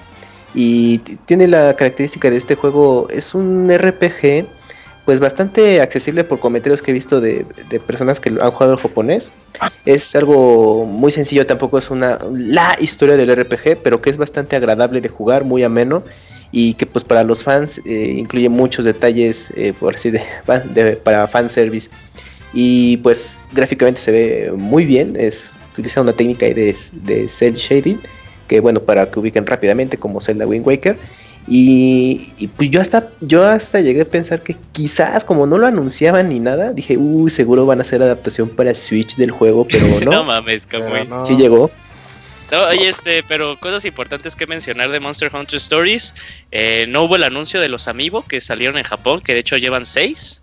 Y 0.55 0.99
tiene 1.25 1.49
la 1.49 1.75
característica 1.75 2.31
de 2.31 2.37
este 2.37 2.57
juego, 2.57 3.09
es 3.11 3.35
un 3.35 3.71
RPG 3.75 4.45
pues 5.07 5.19
bastante 5.19 5.81
accesible 5.81 6.23
por 6.25 6.39
comentarios 6.39 6.81
que 6.81 6.93
he 6.93 6.95
visto 6.95 7.21
de, 7.21 7.45
personas 7.87 8.21
que 8.21 8.29
han 8.29 8.51
jugado 8.51 8.75
el 8.75 8.79
japonés. 8.79 9.31
Es 9.85 10.15
algo 10.15 10.85
muy 10.85 11.11
sencillo, 11.11 11.47
tampoco 11.47 11.79
es 11.79 11.91
una 11.91 12.19
la 12.33 12.77
historia 12.79 13.17
del 13.17 13.35
RPG, 13.35 13.79
pero 13.83 14.01
que 14.01 14.11
es 14.11 14.17
bastante 14.17 14.55
agradable 14.55 15.01
de 15.01 15.09
jugar, 15.09 15.43
muy 15.43 15.65
ameno 15.65 16.05
y 16.53 16.75
que 16.75 16.87
pues 16.87 17.05
para 17.05 17.25
los 17.25 17.43
fans 17.43 17.81
eh, 17.85 18.15
incluye 18.17 18.49
muchos 18.49 18.85
detalles 18.85 19.49
eh, 19.57 19.73
por 19.79 19.95
así 19.95 20.11
de, 20.11 20.23
de, 20.75 20.97
para 20.97 21.27
fanservice 21.27 21.91
y 22.53 22.99
pues 22.99 23.39
gráficamente 23.53 24.01
se 24.01 24.13
ve 24.13 24.53
muy 24.55 24.85
bien, 24.85 25.17
es 25.19 25.53
utiliza 25.73 26.03
una 26.03 26.13
técnica 26.13 26.47
de, 26.47 26.77
de 26.93 27.29
cel 27.29 27.55
shading, 27.55 27.99
que 28.47 28.61
bueno, 28.61 28.81
para 28.81 29.11
que 29.11 29.19
ubiquen 29.19 29.47
rápidamente 29.47 29.97
como 29.97 30.21
Zelda 30.21 30.47
Wind 30.47 30.67
Waker. 30.67 30.99
Y, 31.49 32.49
pues 32.57 32.71
yo 32.71 32.81
hasta, 32.81 33.09
yo 33.21 33.45
hasta 33.45 33.81
llegué 33.81 34.03
a 34.03 34.05
pensar 34.05 34.43
que 34.43 34.55
quizás 34.71 35.25
como 35.25 35.45
no 35.45 35.59
lo 35.59 35.67
anunciaban 35.67 36.29
ni 36.29 36.39
nada, 36.39 36.73
dije, 36.73 36.97
uy, 36.97 37.31
seguro 37.31 37.67
van 37.67 37.81
a 37.81 37.83
hacer 37.83 38.01
adaptación 38.01 38.49
para 38.49 38.75
Switch 38.75 39.17
del 39.17 39.33
juego, 39.33 39.67
pero 39.67 39.87
no. 40.05 40.11
no 40.13 40.25
mames, 40.25 40.67
como 40.67 41.25
Sí 41.25 41.35
llegó. 41.35 41.71
No, 42.53 42.65
oye, 42.65 42.87
este, 42.87 43.23
pero 43.23 43.59
cosas 43.59 43.87
importantes 43.87 44.37
que 44.37 44.47
mencionar 44.47 44.91
de 44.91 45.01
Monster 45.01 45.35
Hunter 45.35 45.57
Stories. 45.57 46.15
Eh, 46.51 46.85
no 46.87 47.05
hubo 47.05 47.17
el 47.17 47.23
anuncio 47.23 47.61
de 47.61 47.71
los 47.71 47.89
Amiibo 47.89 48.27
que 48.27 48.43
salieron 48.43 48.77
en 48.77 48.85
Japón, 48.85 49.23
que 49.23 49.33
de 49.33 49.41
hecho 49.41 49.57
llevan 49.57 49.87
seis. 49.87 50.43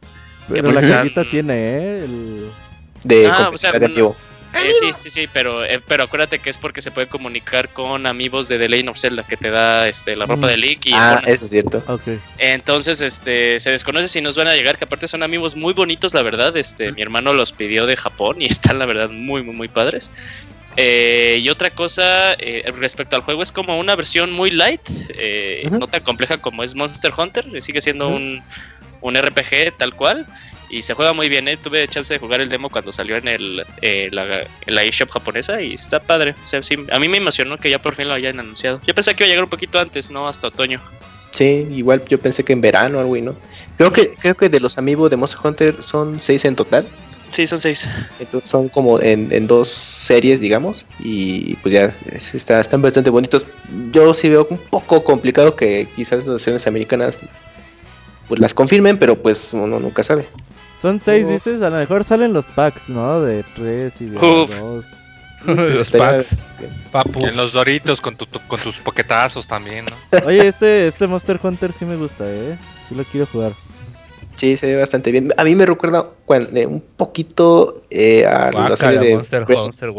Pero 0.51 0.71
la 0.71 0.81
cajita 0.81 1.23
tiene, 1.23 1.53
¿eh? 1.53 2.03
El... 2.03 2.49
De 3.03 3.27
ah, 3.27 3.51
o 3.53 3.57
sea, 3.57 3.71
eh, 4.53 4.71
sí, 4.79 4.91
sí, 4.95 5.09
sí, 5.11 5.29
pero, 5.31 5.63
eh, 5.63 5.79
pero 5.87 6.03
acuérdate 6.03 6.39
que 6.39 6.49
es 6.49 6.57
porque 6.57 6.81
se 6.81 6.89
puede 6.89 7.07
comunicar 7.07 7.69
con 7.69 8.07
amigos 8.07 8.47
de 8.47 8.57
The 8.57 8.67
Legend 8.67 8.89
of 8.89 8.97
Zelda 8.97 9.23
que 9.23 9.37
te 9.37 9.51
da 9.51 9.87
este, 9.87 10.15
la 10.15 10.25
ropa 10.25 10.47
mm. 10.47 10.49
de 10.49 10.57
Link 10.57 10.85
y 10.87 10.91
ah, 10.93 11.21
eso 11.27 11.45
es 11.45 11.51
cierto. 11.51 11.83
Entonces, 12.39 13.01
este, 13.01 13.59
se 13.59 13.69
desconoce 13.69 14.07
si 14.07 14.21
nos 14.21 14.35
van 14.35 14.47
a 14.47 14.55
llegar, 14.55 14.79
que 14.79 14.85
aparte 14.85 15.07
son 15.07 15.21
amigos 15.21 15.55
muy 15.55 15.73
bonitos, 15.73 16.15
la 16.15 16.23
verdad. 16.23 16.57
Este, 16.57 16.91
mi 16.91 17.03
hermano 17.03 17.33
los 17.33 17.51
pidió 17.51 17.85
de 17.85 17.95
Japón 17.95 18.41
y 18.41 18.45
están 18.51 18.79
la 18.79 18.87
verdad 18.87 19.11
muy, 19.11 19.43
muy, 19.43 19.53
muy 19.53 19.67
padres. 19.67 20.09
Eh, 20.81 21.39
y 21.41 21.49
otra 21.49 21.71
cosa 21.71 22.37
respecto 22.77 23.17
al 23.17 23.23
juego 23.23 23.43
es 23.43 23.51
como 23.51 23.77
una 23.77 23.97
versión 23.97 24.31
muy 24.31 24.49
light, 24.49 24.81
no 25.69 25.87
tan 25.87 26.01
compleja 26.03 26.37
como 26.37 26.63
es 26.63 26.73
Monster 26.73 27.11
Hunter, 27.17 27.45
sigue 27.61 27.81
siendo 27.81 28.07
un, 28.07 28.41
un 29.01 29.15
RPG 29.15 29.77
tal 29.77 29.93
cual 29.93 30.25
y 30.69 30.81
se 30.83 30.93
juega 30.93 31.13
muy 31.13 31.29
bien, 31.29 31.47
¿eh? 31.47 31.57
Tuve 31.57 31.87
chance 31.87 32.13
de 32.13 32.19
jugar 32.19 32.41
el 32.41 32.49
demo 32.49 32.69
cuando 32.69 32.91
salió 32.91 33.17
en 33.17 33.27
el 33.27 33.65
eh, 33.81 34.09
la, 34.11 34.45
la 34.67 34.83
eShop 34.83 35.09
japonesa 35.09 35.61
y 35.61 35.73
está 35.73 35.99
padre. 35.99 36.35
O 36.43 36.47
sea, 36.47 36.61
sí, 36.61 36.77
a 36.91 36.99
mí 36.99 37.07
me 37.07 37.17
emocionó 37.17 37.57
que 37.57 37.69
ya 37.69 37.81
por 37.81 37.95
fin 37.95 38.07
lo 38.07 38.13
hayan 38.13 38.39
anunciado. 38.39 38.79
Yo 38.85 38.93
pensé 38.93 39.15
que 39.15 39.23
iba 39.23 39.27
a 39.27 39.29
llegar 39.29 39.43
un 39.43 39.49
poquito 39.49 39.79
antes, 39.79 40.09
no 40.09 40.27
hasta 40.27 40.47
otoño. 40.47 40.79
Sí, 41.31 41.67
igual 41.71 42.03
yo 42.07 42.19
pensé 42.19 42.43
que 42.43 42.53
en 42.53 42.61
verano 42.61 42.99
algo 42.99 43.15
y 43.15 43.21
no. 43.21 43.35
Creo 43.77 43.91
que 43.91 44.11
creo 44.11 44.35
que 44.35 44.49
de 44.49 44.59
los 44.59 44.77
amigos 44.77 45.09
de 45.09 45.17
Monster 45.17 45.39
Hunter 45.43 45.75
son 45.81 46.19
seis 46.19 46.45
en 46.45 46.55
total. 46.55 46.85
Sí, 47.31 47.47
son 47.47 47.59
seis. 47.59 47.87
Entonces 48.19 48.49
son 48.49 48.69
como 48.69 48.99
en, 48.99 49.31
en 49.31 49.47
dos 49.47 49.69
series, 49.69 50.39
digamos, 50.39 50.85
y 50.99 51.55
pues 51.57 51.73
ya 51.73 51.93
está, 52.33 52.59
están 52.59 52.81
bastante 52.81 53.09
bonitos. 53.09 53.45
Yo 53.91 54.13
sí 54.13 54.29
veo 54.29 54.47
un 54.49 54.57
poco 54.57 55.03
complicado 55.03 55.55
que 55.55 55.87
quizás 55.95 56.19
las 56.19 56.27
naciones 56.27 56.67
americanas 56.67 57.19
pues 58.27 58.39
las 58.39 58.53
confirmen, 58.53 58.97
pero 58.97 59.15
pues 59.15 59.53
uno 59.53 59.79
nunca 59.79 60.03
sabe. 60.03 60.25
Son 60.81 61.01
seis, 61.03 61.27
dices, 61.27 61.61
a 61.61 61.69
lo 61.69 61.77
mejor 61.77 62.05
salen 62.05 62.31
los 62.31 62.45
packs, 62.45 62.87
¿no? 62.87 63.21
De 63.21 63.43
tres 63.55 63.93
y 63.99 64.05
de 64.05 64.17
dos. 64.17 64.85
los 65.45 65.89
packs. 65.89 66.41
Papu. 66.91 67.25
En 67.25 67.35
los 67.35 67.53
doritos 67.53 67.99
con, 67.99 68.15
tu, 68.15 68.25
con 68.47 68.59
tus 68.59 68.77
poquetazos 68.77 69.45
también, 69.45 69.85
¿no? 69.85 70.19
Oye, 70.25 70.47
este, 70.47 70.87
este 70.87 71.07
Monster 71.07 71.39
Hunter 71.41 71.73
sí 71.73 71.85
me 71.85 71.95
gusta, 71.95 72.23
¿eh? 72.27 72.57
Sí 72.87 72.95
lo 72.95 73.03
quiero 73.03 73.25
jugar. 73.25 73.51
Sí, 74.39 74.55
se 74.55 74.67
ve 74.67 74.77
bastante 74.77 75.11
bien. 75.11 75.33
A 75.35 75.43
mí 75.43 75.53
me 75.53 75.65
recuerda 75.65 76.05
eh, 76.29 76.65
un 76.65 76.81
poquito 76.81 77.81
eh, 77.89 78.25
a 78.25 78.51
la 78.51 78.77
serie 78.77 78.99
de 78.99 79.15
Monster 79.15 79.45
Hunter, 79.49 79.91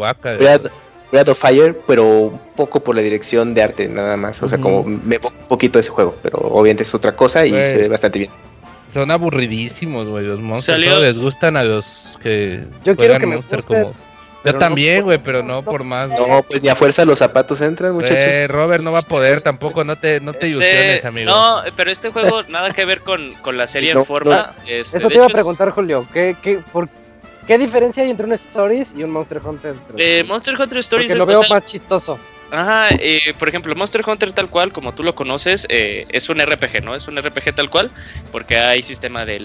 Breath, 1.11 1.29
of 1.29 1.39
Fire, 1.39 1.77
pero 1.85 2.05
un 2.05 2.39
poco 2.55 2.79
por 2.79 2.95
la 2.95 3.03
dirección 3.03 3.53
de 3.53 3.61
arte, 3.61 3.87
nada 3.87 4.17
más. 4.17 4.41
O 4.41 4.49
sea, 4.49 4.59
como 4.59 4.83
me 4.83 5.17
un 5.17 5.47
poquito 5.47 5.77
ese 5.77 5.91
juego, 5.91 6.15
pero 6.23 6.39
obviamente 6.39 6.83
es 6.83 6.93
otra 6.95 7.15
cosa 7.15 7.45
y 7.45 7.51
se 7.51 7.77
ve 7.77 7.87
bastante 7.87 8.17
bien. 8.17 8.31
Son 8.91 9.11
aburridísimos, 9.11 10.07
güey. 10.07 10.25
Los 10.25 10.39
monstruos 10.39 11.01
les 11.01 11.15
gustan 11.17 11.55
a 11.55 11.63
los 11.63 11.85
que. 12.23 12.63
Yo 12.83 12.95
quiero 12.95 13.19
que 13.19 13.27
me 13.27 13.35
guste, 13.35 13.61
como. 13.61 13.93
Yo 14.43 14.57
también, 14.57 15.03
güey, 15.03 15.19
pero 15.19 15.43
no 15.43 15.63
por 15.63 15.83
más. 15.83 16.09
No, 16.09 16.43
pues 16.43 16.63
ni 16.63 16.69
a 16.69 16.75
fuerza 16.75 17.05
los 17.05 17.19
zapatos 17.19 17.61
entran, 17.61 17.93
muchachos. 17.93 18.17
Eh, 18.17 18.47
Robert 18.47 18.83
no 18.83 18.91
va 18.91 18.99
a 18.99 19.03
poder 19.03 19.41
tampoco, 19.41 19.83
no 19.83 19.95
te, 19.95 20.19
no 20.19 20.33
te 20.33 20.45
este, 20.45 20.57
ilusiones, 20.57 21.05
amigo. 21.05 21.31
No, 21.31 21.61
pero 21.75 21.91
este 21.91 22.09
juego 22.09 22.43
nada 22.43 22.71
que 22.71 22.85
ver 22.85 23.01
con, 23.01 23.33
con 23.41 23.57
la 23.57 23.67
serie 23.67 23.91
en 23.91 24.05
forma. 24.05 24.53
Este, 24.67 24.97
Eso 24.97 25.07
te 25.09 25.15
iba 25.15 25.25
a 25.25 25.29
preguntar, 25.29 25.71
Julio. 25.71 26.07
¿qué, 26.11 26.35
qué, 26.41 26.59
por, 26.71 26.89
¿Qué 27.47 27.57
diferencia 27.57 28.03
hay 28.03 28.09
entre 28.09 28.25
un 28.25 28.33
Stories 28.33 28.93
y 28.95 29.03
un 29.03 29.11
Monster 29.11 29.41
Hunter? 29.43 29.75
Eh, 29.97 30.23
Monster 30.27 30.59
Hunter 30.59 30.77
Stories 30.79 31.11
Porque 31.11 31.19
lo 31.19 31.25
veo 31.25 31.41
más 31.49 31.65
chistoso. 31.65 32.17
Ajá, 32.51 32.89
eh, 32.99 33.33
por 33.39 33.47
ejemplo, 33.47 33.73
Monster 33.75 34.03
Hunter 34.05 34.33
tal 34.33 34.49
cual, 34.49 34.73
como 34.73 34.93
tú 34.93 35.03
lo 35.03 35.15
conoces, 35.15 35.65
eh, 35.69 36.05
es 36.09 36.27
un 36.27 36.39
RPG, 36.39 36.83
¿no? 36.83 36.93
Es 36.95 37.07
un 37.07 37.17
RPG 37.17 37.55
tal 37.55 37.69
cual, 37.69 37.89
porque 38.31 38.57
hay 38.57 38.83
sistema 38.83 39.25
de, 39.25 39.39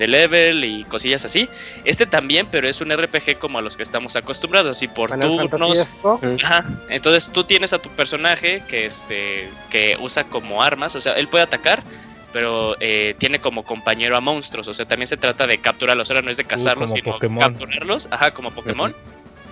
level 0.00 0.64
y 0.64 0.82
cosillas 0.84 1.24
así. 1.24 1.48
Este 1.84 2.04
también, 2.04 2.48
pero 2.50 2.68
es 2.68 2.80
un 2.80 2.90
RPG 2.90 3.38
como 3.38 3.58
a 3.58 3.62
los 3.62 3.76
que 3.76 3.84
estamos 3.84 4.16
acostumbrados 4.16 4.82
y 4.82 4.88
por 4.88 5.10
turnos. 5.18 5.96
Ajá, 6.42 6.64
entonces 6.88 7.30
tú 7.32 7.44
tienes 7.44 7.72
a 7.72 7.78
tu 7.80 7.88
personaje 7.90 8.62
que, 8.68 8.86
este, 8.86 9.48
que 9.70 9.96
usa 10.00 10.24
como 10.24 10.62
armas, 10.62 10.96
o 10.96 11.00
sea, 11.00 11.12
él 11.12 11.28
puede 11.28 11.44
atacar, 11.44 11.84
pero 12.32 12.76
eh, 12.80 13.14
tiene 13.18 13.38
como 13.38 13.64
compañero 13.64 14.16
a 14.16 14.20
monstruos, 14.20 14.66
o 14.66 14.74
sea, 14.74 14.86
también 14.86 15.06
se 15.06 15.16
trata 15.16 15.46
de 15.46 15.58
capturarlos, 15.58 16.10
ahora 16.10 16.22
no 16.22 16.30
es 16.30 16.38
de 16.38 16.42
uh, 16.42 16.48
cazarlos, 16.48 16.90
sino 16.90 17.18
capturarlos, 17.38 18.08
ajá, 18.10 18.32
como 18.32 18.50
Pokémon. 18.50 18.92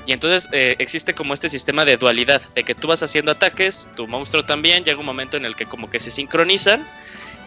Y 0.06 0.12
entonces 0.12 0.48
eh, 0.52 0.76
existe 0.78 1.14
como 1.14 1.34
este 1.34 1.48
sistema 1.48 1.84
de 1.84 1.96
dualidad, 1.96 2.42
de 2.54 2.64
que 2.64 2.74
tú 2.74 2.88
vas 2.88 3.02
haciendo 3.02 3.32
ataques, 3.32 3.88
tu 3.96 4.08
monstruo 4.08 4.44
también, 4.44 4.84
llega 4.84 4.98
un 4.98 5.06
momento 5.06 5.36
en 5.36 5.44
el 5.44 5.54
que 5.54 5.66
como 5.66 5.90
que 5.90 6.00
se 6.00 6.10
sincronizan 6.10 6.86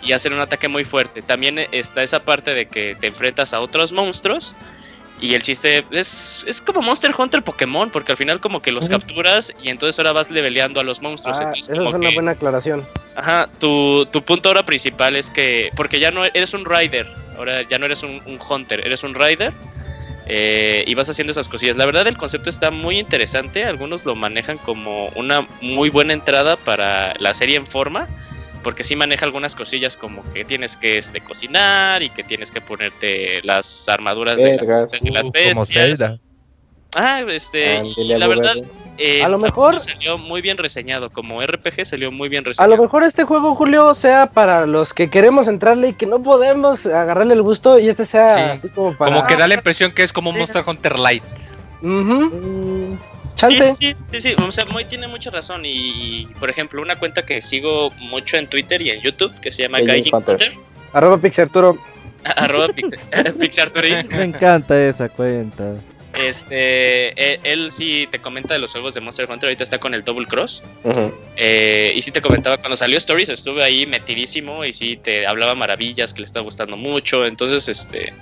y 0.01 0.11
hacen 0.11 0.33
un 0.33 0.39
ataque 0.39 0.67
muy 0.67 0.83
fuerte. 0.83 1.21
También 1.21 1.59
está 1.71 2.03
esa 2.03 2.23
parte 2.23 2.53
de 2.53 2.67
que 2.67 2.95
te 2.99 3.07
enfrentas 3.07 3.53
a 3.53 3.59
otros 3.59 3.91
monstruos 3.91 4.55
y 5.23 5.35
el 5.35 5.41
chiste 5.41 5.85
es, 5.91 6.43
es 6.47 6.61
como 6.61 6.81
Monster 6.81 7.11
Hunter 7.17 7.43
Pokémon, 7.43 7.89
porque 7.89 8.11
al 8.11 8.17
final 8.17 8.41
como 8.41 8.61
que 8.61 8.73
los 8.73 8.89
capturas 8.89 9.53
y 9.63 9.69
entonces 9.69 9.97
ahora 9.99 10.11
vas 10.11 10.29
leveleando 10.29 10.81
a 10.81 10.83
los 10.83 11.01
monstruos. 11.01 11.39
Ah, 11.39 11.49
esa 11.55 11.73
es 11.73 11.79
una 11.79 12.09
buena 12.11 12.31
aclaración. 12.31 12.85
Ajá, 13.15 13.47
tu, 13.59 14.05
tu, 14.07 14.21
punto 14.23 14.49
ahora 14.49 14.65
principal 14.65 15.15
es 15.15 15.29
que, 15.29 15.71
porque 15.77 15.99
ya 15.99 16.11
no 16.11 16.25
eres 16.25 16.53
un 16.53 16.65
rider, 16.65 17.07
ahora 17.37 17.61
ya 17.61 17.77
no 17.77 17.85
eres 17.85 18.03
un, 18.03 18.21
un 18.25 18.37
hunter, 18.49 18.85
eres 18.85 19.03
un 19.03 19.13
rider 19.13 19.53
eh, 20.27 20.83
y 20.87 20.93
vas 20.95 21.09
haciendo 21.09 21.31
esas 21.31 21.49
cosillas. 21.49 21.77
La 21.77 21.85
verdad 21.85 22.07
el 22.07 22.17
concepto 22.17 22.49
está 22.49 22.71
muy 22.71 22.99
interesante, 22.99 23.65
algunos 23.65 24.05
lo 24.05 24.15
manejan 24.15 24.57
como 24.57 25.07
una 25.15 25.47
muy 25.61 25.89
buena 25.89 26.13
entrada 26.13 26.57
para 26.57 27.13
la 27.19 27.33
serie 27.33 27.57
en 27.57 27.67
forma, 27.67 28.07
porque 28.63 28.83
sí 28.83 28.95
maneja 28.95 29.25
algunas 29.25 29.55
cosillas 29.55 29.97
como 29.97 30.23
que 30.33 30.45
tienes 30.45 30.77
que 30.77 30.97
este, 30.97 31.21
cocinar 31.21 32.01
y 32.03 32.09
que 32.09 32.23
tienes 32.23 32.51
que 32.51 32.61
ponerte 32.61 33.41
las 33.43 33.89
armaduras 33.89 34.37
de, 34.37 34.57
las 35.11 35.29
uh, 35.29 35.31
bestias. 35.31 36.15
Ah, 36.95 37.23
este, 37.27 37.81
la 37.97 38.27
verdad, 38.27 38.55
eh, 38.97 39.23
a 39.23 39.29
lo 39.29 39.37
mejor 39.39 39.79
salió 39.79 40.17
muy 40.17 40.41
bien 40.41 40.57
reseñado, 40.57 41.09
como 41.09 41.41
RPG 41.41 41.85
salió 41.85 42.11
muy 42.11 42.29
bien 42.29 42.43
reseñado. 42.43 42.73
A 42.73 42.77
lo 42.77 42.81
mejor 42.81 43.03
este 43.03 43.23
juego, 43.23 43.55
Julio, 43.55 43.93
sea 43.93 44.27
para 44.27 44.65
los 44.65 44.93
que 44.93 45.09
queremos 45.09 45.47
entrarle 45.47 45.89
y 45.89 45.93
que 45.93 46.05
no 46.05 46.21
podemos 46.21 46.85
agarrarle 46.85 47.33
el 47.33 47.41
gusto 47.41 47.79
y 47.79 47.89
este 47.89 48.05
sea 48.05 48.51
así 48.51 48.69
como 48.69 48.95
para... 48.95 49.15
Como 49.15 49.27
que 49.27 49.35
da 49.35 49.47
la 49.47 49.55
impresión 49.55 49.91
que 49.91 50.03
es 50.03 50.13
como 50.13 50.31
Monster 50.31 50.63
Hunter 50.65 50.99
Light. 50.99 51.23
Uh 51.81 52.97
Sí, 53.35 53.59
sí, 53.73 53.95
sí, 54.11 54.19
sí, 54.19 54.35
o 54.37 54.51
sea, 54.51 54.65
muy, 54.65 54.85
tiene 54.85 55.07
mucha 55.07 55.29
razón 55.31 55.63
y, 55.65 56.27
por 56.39 56.49
ejemplo, 56.49 56.81
una 56.81 56.95
cuenta 56.95 57.25
que 57.25 57.41
sigo 57.41 57.89
mucho 57.99 58.37
en 58.37 58.47
Twitter 58.47 58.81
y 58.81 58.91
en 58.91 59.01
YouTube 59.01 59.37
que 59.39 59.51
se 59.51 59.63
llama 59.63 59.81
Gaijin 59.81 60.13
Hunter. 60.13 60.53
Arroba 60.93 61.17
Pixarturo. 61.17 61.77
Arroba 62.23 62.67
Pixarturo. 63.39 63.87
Me 64.11 64.23
encanta 64.23 64.87
esa 64.87 65.09
cuenta. 65.09 65.75
Este, 66.19 67.51
él, 67.51 67.71
sí 67.71 68.07
te 68.11 68.19
comenta 68.19 68.53
de 68.53 68.59
los 68.59 68.71
juegos 68.71 68.93
de 68.93 69.01
Monster 69.01 69.29
Hunter, 69.29 69.47
ahorita 69.47 69.63
está 69.63 69.79
con 69.79 69.93
el 69.93 70.03
Double 70.03 70.27
Cross. 70.27 70.63
Eh, 71.37 71.93
y 71.95 72.01
sí 72.01 72.11
te 72.11 72.21
comentaba, 72.21 72.57
cuando 72.57 72.77
salió 72.77 72.97
Stories 72.97 73.29
estuve 73.29 73.63
ahí 73.63 73.85
metidísimo 73.85 74.63
y 74.63 74.73
sí 74.73 74.97
te 74.97 75.25
hablaba 75.25 75.55
maravillas, 75.55 76.13
que 76.13 76.21
le 76.21 76.25
estaba 76.25 76.43
gustando 76.43 76.77
mucho. 76.77 77.25
Entonces, 77.25 77.67
este, 77.67 78.13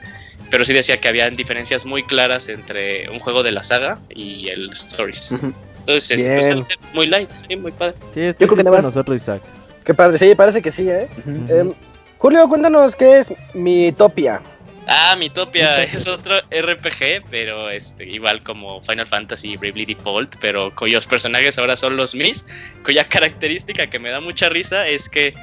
pero 0.49 0.65
sí 0.65 0.73
decía 0.73 0.99
que 0.99 1.07
había 1.07 1.29
diferencias 1.29 1.85
muy 1.85 2.03
claras 2.03 2.49
entre 2.49 3.09
un 3.09 3.19
juego 3.19 3.43
de 3.43 3.51
la 3.51 3.63
saga 3.63 3.99
y 4.09 4.49
el 4.49 4.71
Stories. 4.71 5.33
Entonces, 5.79 6.29
pues, 6.29 6.67
muy 6.93 7.07
light, 7.07 7.29
sí, 7.31 7.55
muy 7.55 7.71
padre. 7.71 7.95
Sí, 8.13 8.21
Yo 8.39 8.47
creo 8.47 8.57
que 8.57 8.81
nosotros, 8.81 9.17
Isaac. 9.17 9.41
Qué 9.83 9.93
padre, 9.93 10.17
sí, 10.17 10.35
parece 10.35 10.61
que 10.61 10.71
sí, 10.71 10.87
¿eh? 10.89 11.07
Em, 11.49 11.73
Julio, 12.19 12.47
cuéntanos 12.47 12.95
qué 12.95 13.19
es 13.19 13.33
mi 13.55 13.91
topia. 13.91 14.41
Ah, 14.87 15.15
Mitopia 15.17 15.83
es 15.83 16.07
otro 16.07 16.37
RPG, 16.49 17.23
pero 17.29 17.69
este, 17.69 18.05
igual 18.05 18.41
como 18.43 18.81
Final 18.81 19.07
Fantasy 19.07 19.55
Bravely 19.55 19.85
Default, 19.85 20.35
pero 20.41 20.73
cuyos 20.75 21.05
personajes 21.05 21.57
ahora 21.57 21.77
son 21.77 21.97
los 21.97 22.15
Mis, 22.15 22.45
cuya 22.83 23.07
característica 23.07 23.87
que 23.87 23.99
me 23.99 24.09
da 24.09 24.19
mucha 24.19 24.49
risa 24.49 24.87
es 24.87 25.07
que 25.07 25.33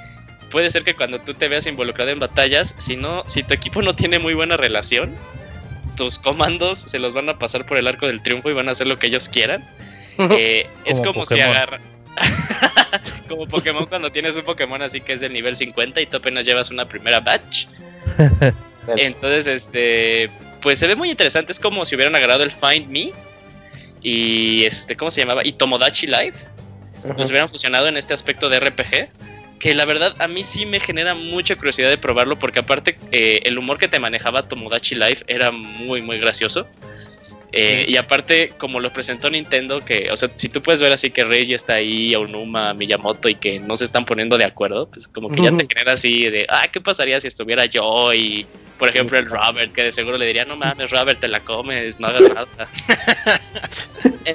puede 0.51 0.71
ser 0.71 0.83
que 0.83 0.95
cuando 0.95 1.21
tú 1.21 1.35
te 1.35 1.49
veas 1.49 1.67
involucrado 1.67 2.11
en 2.11 2.19
batallas, 2.19 2.75
si 2.79 2.97
no, 2.97 3.23
si 3.27 3.43
tu 3.43 3.55
equipo 3.55 3.83
no 3.83 3.95
tiene 3.95 4.19
muy 4.19 4.35
buena 4.35 4.57
relación, 4.57 5.15
tus 5.97 6.19
comandos 6.19 6.79
se 6.79 6.99
los 6.99 7.15
van 7.15 7.29
a 7.29 7.39
pasar 7.39 7.67
por 7.67 7.79
el 7.79 7.87
arco 7.87 8.07
del 8.07 8.23
triunfo 8.23 8.51
y 8.51 8.55
van 8.55 8.69
a 8.69 8.73
hacer 8.73 8.87
lo 8.87 8.99
que 8.99 9.09
ellos 9.09 9.29
quieran. 9.29 9.65
Eh, 10.19 10.67
es 10.85 11.01
como 11.01 11.25
si 11.25 11.41
agarra. 11.41 11.79
como 13.29 13.47
Pokémon 13.47 13.87
cuando 13.87 14.11
tienes 14.11 14.35
un 14.35 14.43
Pokémon 14.43 14.83
así 14.83 15.01
que 15.01 15.13
es 15.13 15.21
del 15.21 15.33
nivel 15.33 15.55
50 15.55 16.01
y 16.01 16.07
tú 16.07 16.17
apenas 16.17 16.45
llevas 16.45 16.73
una 16.73 16.89
primera 16.89 17.21
batch. 17.21 17.69
Entonces, 18.97 19.47
este, 19.47 20.31
pues 20.61 20.79
se 20.79 20.87
ve 20.87 20.97
muy 20.97 21.11
interesante. 21.11 21.53
Es 21.53 21.61
como 21.61 21.85
si 21.85 21.95
hubieran 21.95 22.15
agarrado 22.15 22.43
el 22.43 22.51
Find 22.51 22.89
Me 22.89 23.13
y 24.03 24.65
este, 24.65 24.97
¿cómo 24.97 25.11
se 25.11 25.21
llamaba? 25.21 25.47
Y 25.47 25.53
Tomodachi 25.53 26.07
Life. 26.07 26.49
Los 27.17 27.31
hubieran 27.31 27.49
fusionado 27.49 27.87
en 27.89 27.97
este 27.97 28.15
aspecto 28.15 28.49
de 28.49 28.61
RPG. 28.61 29.09
Que 29.59 29.75
la 29.75 29.85
verdad 29.85 30.15
a 30.19 30.29
mí 30.29 30.45
sí 30.45 30.67
me 30.67 30.79
genera 30.79 31.15
mucha 31.15 31.57
curiosidad 31.57 31.89
de 31.89 31.99
probarlo 31.99 32.39
porque 32.39 32.61
aparte 32.61 32.97
eh, 33.11 33.41
el 33.45 33.59
humor 33.59 33.79
que 33.79 33.89
te 33.89 33.99
manejaba 33.99 34.47
Tomodachi 34.47 34.95
Life 34.95 35.25
era 35.27 35.51
muy 35.51 36.01
muy 36.01 36.19
gracioso. 36.19 36.67
Eh, 37.51 37.87
y 37.89 37.97
aparte, 37.97 38.53
como 38.59 38.79
lo 38.79 38.93
presentó 38.93 39.31
Nintendo, 39.31 39.83
que, 39.83 40.11
o 40.13 40.17
sea, 40.17 40.31
si 40.35 40.51
tú 40.51 40.61
puedes 40.61 40.83
ver 40.83 40.93
así 40.93 41.11
que 41.11 41.25
Reggie 41.25 41.55
está 41.55 41.75
ahí, 41.75 42.15
Onuma, 42.15 42.75
Miyamoto, 42.75 43.29
y 43.29 43.37
que 43.37 43.59
no 43.59 43.77
se 43.77 43.85
están 43.85 44.05
poniendo 44.05 44.37
de 44.37 44.45
acuerdo, 44.45 44.89
pues 44.91 45.09
como 45.09 45.31
que 45.31 45.43
ya 45.43 45.57
te 45.57 45.67
genera 45.67 45.93
así 45.93 46.29
de, 46.29 46.47
ah, 46.51 46.69
¿qué 46.71 46.81
pasaría 46.81 47.19
si 47.21 47.27
estuviera 47.27 47.65
yo? 47.65 48.13
Y, 48.13 48.47
por 48.79 48.89
ejemplo, 48.89 49.19
el 49.19 49.27
Robert, 49.27 49.73
que 49.73 49.83
de 49.83 49.93
seguro 49.93 50.17
le 50.19 50.27
diría, 50.27 50.45
no 50.45 50.57
mames, 50.57 50.91
Robert, 50.91 51.21
te 51.21 51.29
la 51.29 51.41
comes, 51.41 51.99
no 52.01 52.07
hagas 52.09 52.23
nada. 52.35 53.41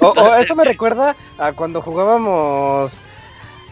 o, 0.00 0.34
eso 0.34 0.54
me 0.54 0.64
recuerda 0.64 1.16
a 1.38 1.52
cuando 1.52 1.80
jugábamos 1.80 3.00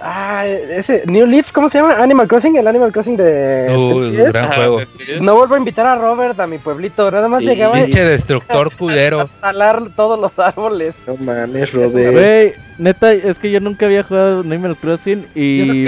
Ah, 0.05 0.47
ese 0.49 1.05
New 1.07 1.27
Leaf, 1.27 1.53
¿cómo 1.53 1.69
se 1.69 1.79
llama? 1.79 1.95
Animal 1.95 2.27
Crossing, 2.27 2.57
el 2.57 2.67
Animal 2.67 2.91
Crossing 2.91 3.17
de. 3.17 3.73
Uy, 3.73 4.17
gran 4.17 4.53
juego. 4.53 4.81
No 5.21 5.37
vuelvo 5.37 5.55
a 5.55 5.59
invitar 5.59 5.87
a 5.87 5.95
Robert 5.95 6.39
a 6.41 6.47
mi 6.49 6.59
pueblito, 6.59 7.09
nada 7.09 7.29
más 7.29 7.43
llegaba. 7.43 7.75
Pinche 7.75 8.05
destructor 8.05 8.75
culero. 8.77 9.21
A 9.21 9.27
talar 9.27 9.91
todos 9.95 10.19
los 10.19 10.37
árboles. 10.37 11.01
No 11.07 11.17
mames, 11.17 11.73
Robert. 11.73 12.57
neta, 12.79 13.13
es 13.13 13.39
que 13.39 13.53
yo 13.53 13.61
nunca 13.61 13.87
había 13.87 14.03
jugado 14.03 14.41
Animal 14.41 14.77
Crossing 14.77 15.25
y. 15.37 15.87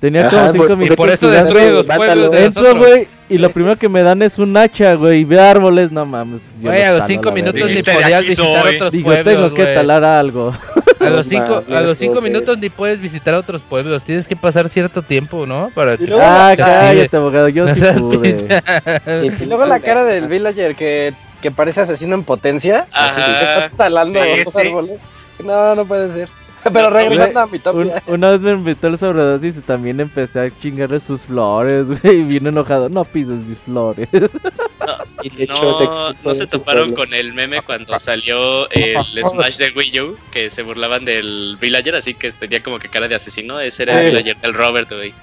Tenía 0.00 0.28
como 0.30 0.52
5 0.52 0.76
minutos. 0.76 0.96
Por 0.96 1.10
eso 1.10 1.28
destruye 1.28 1.70
los 1.70 1.86
pueblos. 1.86 2.36
Entro, 2.36 2.76
güey, 2.76 3.08
y 3.28 3.38
lo 3.38 3.50
primero 3.50 3.76
que 3.76 3.88
me 3.88 4.02
dan 4.02 4.22
es 4.22 4.38
un 4.38 4.56
hacha, 4.56 4.94
güey, 4.94 5.20
y 5.20 5.24
ve 5.24 5.40
árboles, 5.40 5.90
no 5.90 6.06
mames. 6.06 6.42
Güey, 6.60 6.82
a 6.82 6.92
los 6.94 7.06
5 7.06 7.32
minutos 7.32 7.68
ni 7.68 7.82
podías 7.82 8.22
visitar 8.22 8.66
otros 8.66 8.92
Digo, 8.92 9.10
pueblos. 9.10 9.34
tengo 9.34 9.54
que 9.54 9.64
talar 9.66 10.04
algo. 10.04 10.54
A 11.00 11.10
los 11.10 11.26
5 11.28 11.64
a 11.70 11.80
los 11.80 11.98
cinco 11.98 12.20
minutos 12.20 12.58
ni 12.58 12.70
puedes 12.70 13.00
visitar 13.00 13.34
otros 13.34 13.62
pueblos. 13.68 14.02
Tienes 14.02 14.26
que 14.26 14.34
pasar 14.34 14.68
cierto 14.68 15.02
tiempo, 15.02 15.46
¿no? 15.46 15.70
Para 15.74 15.96
que 15.96 16.08
ah, 16.20 16.54
cállate, 16.56 17.16
abogado. 17.16 17.48
Yo 17.48 17.68
sí 17.74 17.80
pude. 17.98 18.60
y 19.40 19.46
luego 19.46 19.64
la 19.66 19.80
cara 19.80 20.04
del 20.04 20.26
villager 20.26 20.74
que, 20.74 21.14
que 21.40 21.50
parece 21.50 21.82
asesino 21.82 22.14
en 22.14 22.24
potencia. 22.24 22.86
Así 22.92 23.22
que 23.22 23.30
está 23.30 23.70
talando 23.76 24.18
los 24.18 24.56
árboles. 24.56 25.00
No, 25.44 25.74
no 25.74 25.84
puede 25.84 26.12
ser. 26.12 26.28
Pero 26.72 26.90
regresando 26.90 27.40
a 27.40 27.46
mi 27.46 27.58
top. 27.58 27.76
una 28.06 28.30
vez 28.30 28.40
me 28.40 28.52
invitó 28.52 28.88
el 28.88 28.98
sobredosis 28.98 29.56
y 29.58 29.60
también 29.60 30.00
empecé 30.00 30.40
a 30.40 30.50
chingarle 30.60 31.00
sus 31.00 31.22
flores, 31.22 31.86
güey. 32.02 32.18
Y 32.18 32.22
vino 32.22 32.48
enojado. 32.48 32.88
No 32.88 33.04
pises 33.04 33.38
mis 33.38 33.58
flores. 33.58 34.08
No, 34.12 34.96
y 35.22 35.30
de 35.30 35.44
hecho, 35.44 36.14
no, 36.24 36.34
se 36.34 36.46
toparon 36.46 36.94
con 36.94 37.12
el 37.14 37.32
meme 37.32 37.60
cuando 37.62 37.98
salió 37.98 38.68
el 38.70 38.96
Smash 39.24 39.58
de 39.58 39.70
Wii 39.70 40.00
U, 40.00 40.18
que 40.30 40.50
se 40.50 40.62
burlaban 40.62 41.04
del 41.04 41.56
Villager, 41.60 41.94
así 41.94 42.14
que 42.14 42.30
tenía 42.30 42.62
como 42.62 42.78
que 42.78 42.88
cara 42.88 43.08
de 43.08 43.14
asesino. 43.14 43.60
Ese 43.60 43.84
era 43.84 44.00
el 44.00 44.10
Villager 44.10 44.36
del 44.38 44.54
Robert, 44.54 44.90
güey. 44.90 45.14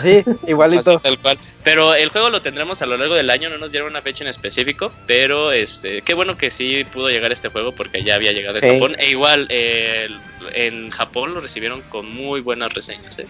Sí, 0.00 0.24
igualito. 0.46 1.00
tal 1.00 1.18
cual. 1.18 1.38
Pero 1.64 1.94
el 1.94 2.10
juego 2.10 2.30
lo 2.30 2.42
tendremos 2.42 2.80
a 2.82 2.86
lo 2.86 2.96
largo 2.96 3.14
del 3.14 3.30
año, 3.30 3.48
no 3.50 3.58
nos 3.58 3.72
dieron 3.72 3.90
una 3.90 4.02
fecha 4.02 4.24
en 4.24 4.28
específico, 4.28 4.92
pero 5.06 5.52
este, 5.52 6.02
qué 6.02 6.14
bueno 6.14 6.36
que 6.36 6.50
sí 6.50 6.84
pudo 6.92 7.10
llegar 7.10 7.32
este 7.32 7.48
juego 7.48 7.72
porque 7.72 8.04
ya 8.04 8.14
había 8.14 8.32
llegado 8.32 8.58
en 8.62 8.74
Japón. 8.74 8.96
E 8.98 9.10
igual 9.10 9.48
en 9.50 10.90
Japón 10.90 11.34
lo 11.34 11.40
recibieron 11.40 11.82
con 11.82 12.10
muy 12.10 12.40
buenas 12.40 12.72
reseñas. 12.72 13.18
¿eh? 13.18 13.26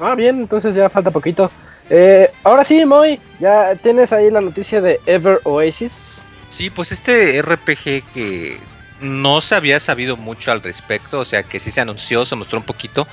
Ah, 0.00 0.14
bien, 0.14 0.40
entonces 0.40 0.74
ya 0.74 0.88
falta 0.88 1.10
poquito. 1.10 1.50
Eh, 1.90 2.30
ahora 2.42 2.64
sí, 2.64 2.84
Moy, 2.84 3.20
ya 3.38 3.76
tienes 3.76 4.12
ahí 4.12 4.30
la 4.30 4.40
noticia 4.40 4.80
de 4.80 5.00
Ever 5.06 5.40
Oasis. 5.44 6.24
Sí, 6.48 6.70
pues 6.70 6.92
este 6.92 7.40
RPG 7.42 8.12
que 8.12 8.60
no 9.00 9.40
se 9.40 9.54
había 9.54 9.80
sabido 9.80 10.16
mucho 10.16 10.52
al 10.52 10.62
respecto, 10.62 11.20
o 11.20 11.24
sea 11.24 11.42
que 11.42 11.58
sí 11.58 11.70
se 11.70 11.80
anunció, 11.80 12.24
se 12.24 12.36
mostró 12.36 12.58
un 12.58 12.64
poquito, 12.64 13.06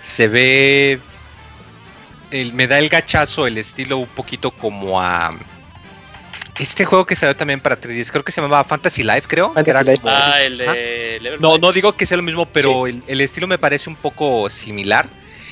se 0.00 0.28
ve 0.28 1.00
me 2.52 2.66
da 2.66 2.78
el 2.78 2.88
gachazo, 2.88 3.46
el 3.46 3.58
estilo 3.58 3.98
un 3.98 4.08
poquito 4.08 4.50
como 4.50 5.00
a. 5.00 5.32
Este 6.58 6.84
juego 6.84 7.04
que 7.04 7.16
salió 7.16 7.34
también 7.34 7.58
para 7.58 7.80
3DS, 7.80 8.10
creo 8.12 8.22
que 8.22 8.30
se 8.30 8.40
llamaba 8.40 8.62
Fantasy 8.62 9.02
Life, 9.02 9.22
creo. 9.26 9.52
ah, 10.04 10.40
el 10.40 10.58
de. 10.58 11.36
No, 11.40 11.58
no 11.58 11.72
digo 11.72 11.96
que 11.96 12.06
sea 12.06 12.16
lo 12.16 12.22
mismo, 12.22 12.46
pero 12.46 12.86
el, 12.86 13.20
estilo 13.20 13.46
me 13.46 13.58
parece 13.58 13.90
un 13.90 13.96
poco 13.96 14.48
similar. 14.48 15.08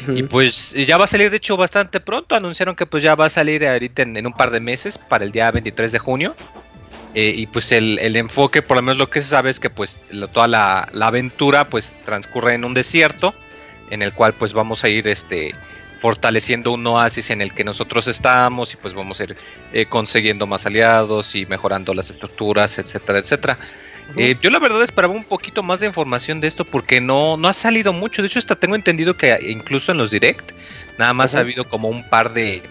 Y 0.08 0.24
pues 0.24 0.72
ya 0.72 0.96
va 0.98 1.04
a 1.04 1.06
salir, 1.06 1.30
de 1.30 1.36
hecho, 1.36 1.56
bastante 1.56 2.00
pronto. 2.00 2.34
Anunciaron 2.34 2.74
que 2.74 2.86
pues 2.86 3.02
ya 3.02 3.14
va 3.14 3.26
a 3.26 3.30
salir 3.30 3.64
ahorita 3.66 4.02
en, 4.02 4.26
un 4.26 4.32
par 4.32 4.50
de 4.50 4.58
meses, 4.58 4.98
para 4.98 5.24
el 5.24 5.30
día 5.30 5.50
23 5.50 5.92
de 5.92 5.98
junio. 5.98 6.34
Eh, 7.14 7.34
y 7.36 7.46
pues 7.46 7.70
el, 7.72 8.16
enfoque, 8.16 8.62
por 8.62 8.76
lo 8.76 8.82
menos 8.82 8.98
lo 8.98 9.10
que 9.10 9.20
se 9.20 9.28
sabe 9.28 9.50
es 9.50 9.60
que 9.60 9.70
pues 9.70 10.00
toda 10.32 10.48
la, 10.48 10.88
la, 10.92 11.08
aventura 11.08 11.68
pues 11.68 11.94
transcurre 12.04 12.54
en 12.54 12.64
un 12.64 12.74
desierto, 12.74 13.34
en 13.90 14.02
el 14.02 14.14
cual 14.14 14.32
pues 14.32 14.54
vamos 14.54 14.82
a 14.82 14.88
ir 14.88 15.06
este 15.06 15.54
fortaleciendo 16.02 16.72
un 16.72 16.84
oasis 16.84 17.30
en 17.30 17.40
el 17.40 17.54
que 17.54 17.62
nosotros 17.62 18.08
estamos 18.08 18.74
y 18.74 18.76
pues 18.76 18.92
vamos 18.92 19.20
a 19.20 19.22
ir 19.22 19.36
eh, 19.72 19.86
consiguiendo 19.86 20.48
más 20.48 20.66
aliados 20.66 21.36
y 21.36 21.46
mejorando 21.46 21.94
las 21.94 22.10
estructuras, 22.10 22.76
etcétera, 22.80 23.20
etcétera. 23.20 23.58
Eh, 24.16 24.34
yo 24.42 24.50
la 24.50 24.58
verdad 24.58 24.82
esperaba 24.82 25.14
un 25.14 25.22
poquito 25.22 25.62
más 25.62 25.78
de 25.78 25.86
información 25.86 26.40
de 26.40 26.48
esto 26.48 26.64
porque 26.64 27.00
no, 27.00 27.36
no 27.36 27.46
ha 27.46 27.52
salido 27.52 27.92
mucho. 27.92 28.20
De 28.20 28.26
hecho, 28.26 28.40
hasta 28.40 28.56
tengo 28.56 28.74
entendido 28.74 29.16
que 29.16 29.38
incluso 29.48 29.92
en 29.92 29.98
los 29.98 30.10
direct 30.10 30.50
nada 30.98 31.14
más 31.14 31.36
ha 31.36 31.38
habido 31.38 31.68
como 31.68 31.88
un 31.88 32.02
par 32.08 32.34
de... 32.34 32.64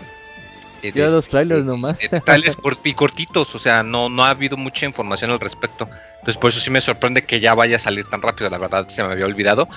de 0.82 0.92
ya 0.92 1.08
los 1.08 1.26
trailers 1.28 1.64
nomás. 1.64 2.00
trailers 2.26 2.58
cortitos, 2.96 3.56
o 3.56 3.60
sea, 3.60 3.82
no, 3.82 4.10
no 4.10 4.26
ha 4.26 4.32
habido 4.32 4.58
mucha 4.58 4.86
información 4.86 5.32
al 5.32 5.40
respecto. 5.40 5.88
Entonces 6.16 6.36
por 6.36 6.50
eso 6.50 6.60
sí 6.60 6.70
me 6.70 6.82
sorprende 6.82 7.22
que 7.22 7.40
ya 7.40 7.54
vaya 7.54 7.78
a 7.78 7.80
salir 7.80 8.04
tan 8.10 8.22
rápido, 8.22 8.50
la 8.50 8.58
verdad 8.58 8.90
se 8.90 9.02
me 9.04 9.14
había 9.14 9.26
olvidado 9.26 9.70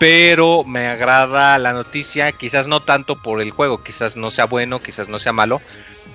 pero 0.00 0.64
me 0.64 0.86
agrada 0.86 1.58
la 1.58 1.74
noticia, 1.74 2.32
quizás 2.32 2.66
no 2.66 2.80
tanto 2.80 3.16
por 3.16 3.42
el 3.42 3.50
juego, 3.50 3.84
quizás 3.84 4.16
no 4.16 4.30
sea 4.30 4.46
bueno, 4.46 4.80
quizás 4.80 5.10
no 5.10 5.18
sea 5.18 5.34
malo, 5.34 5.60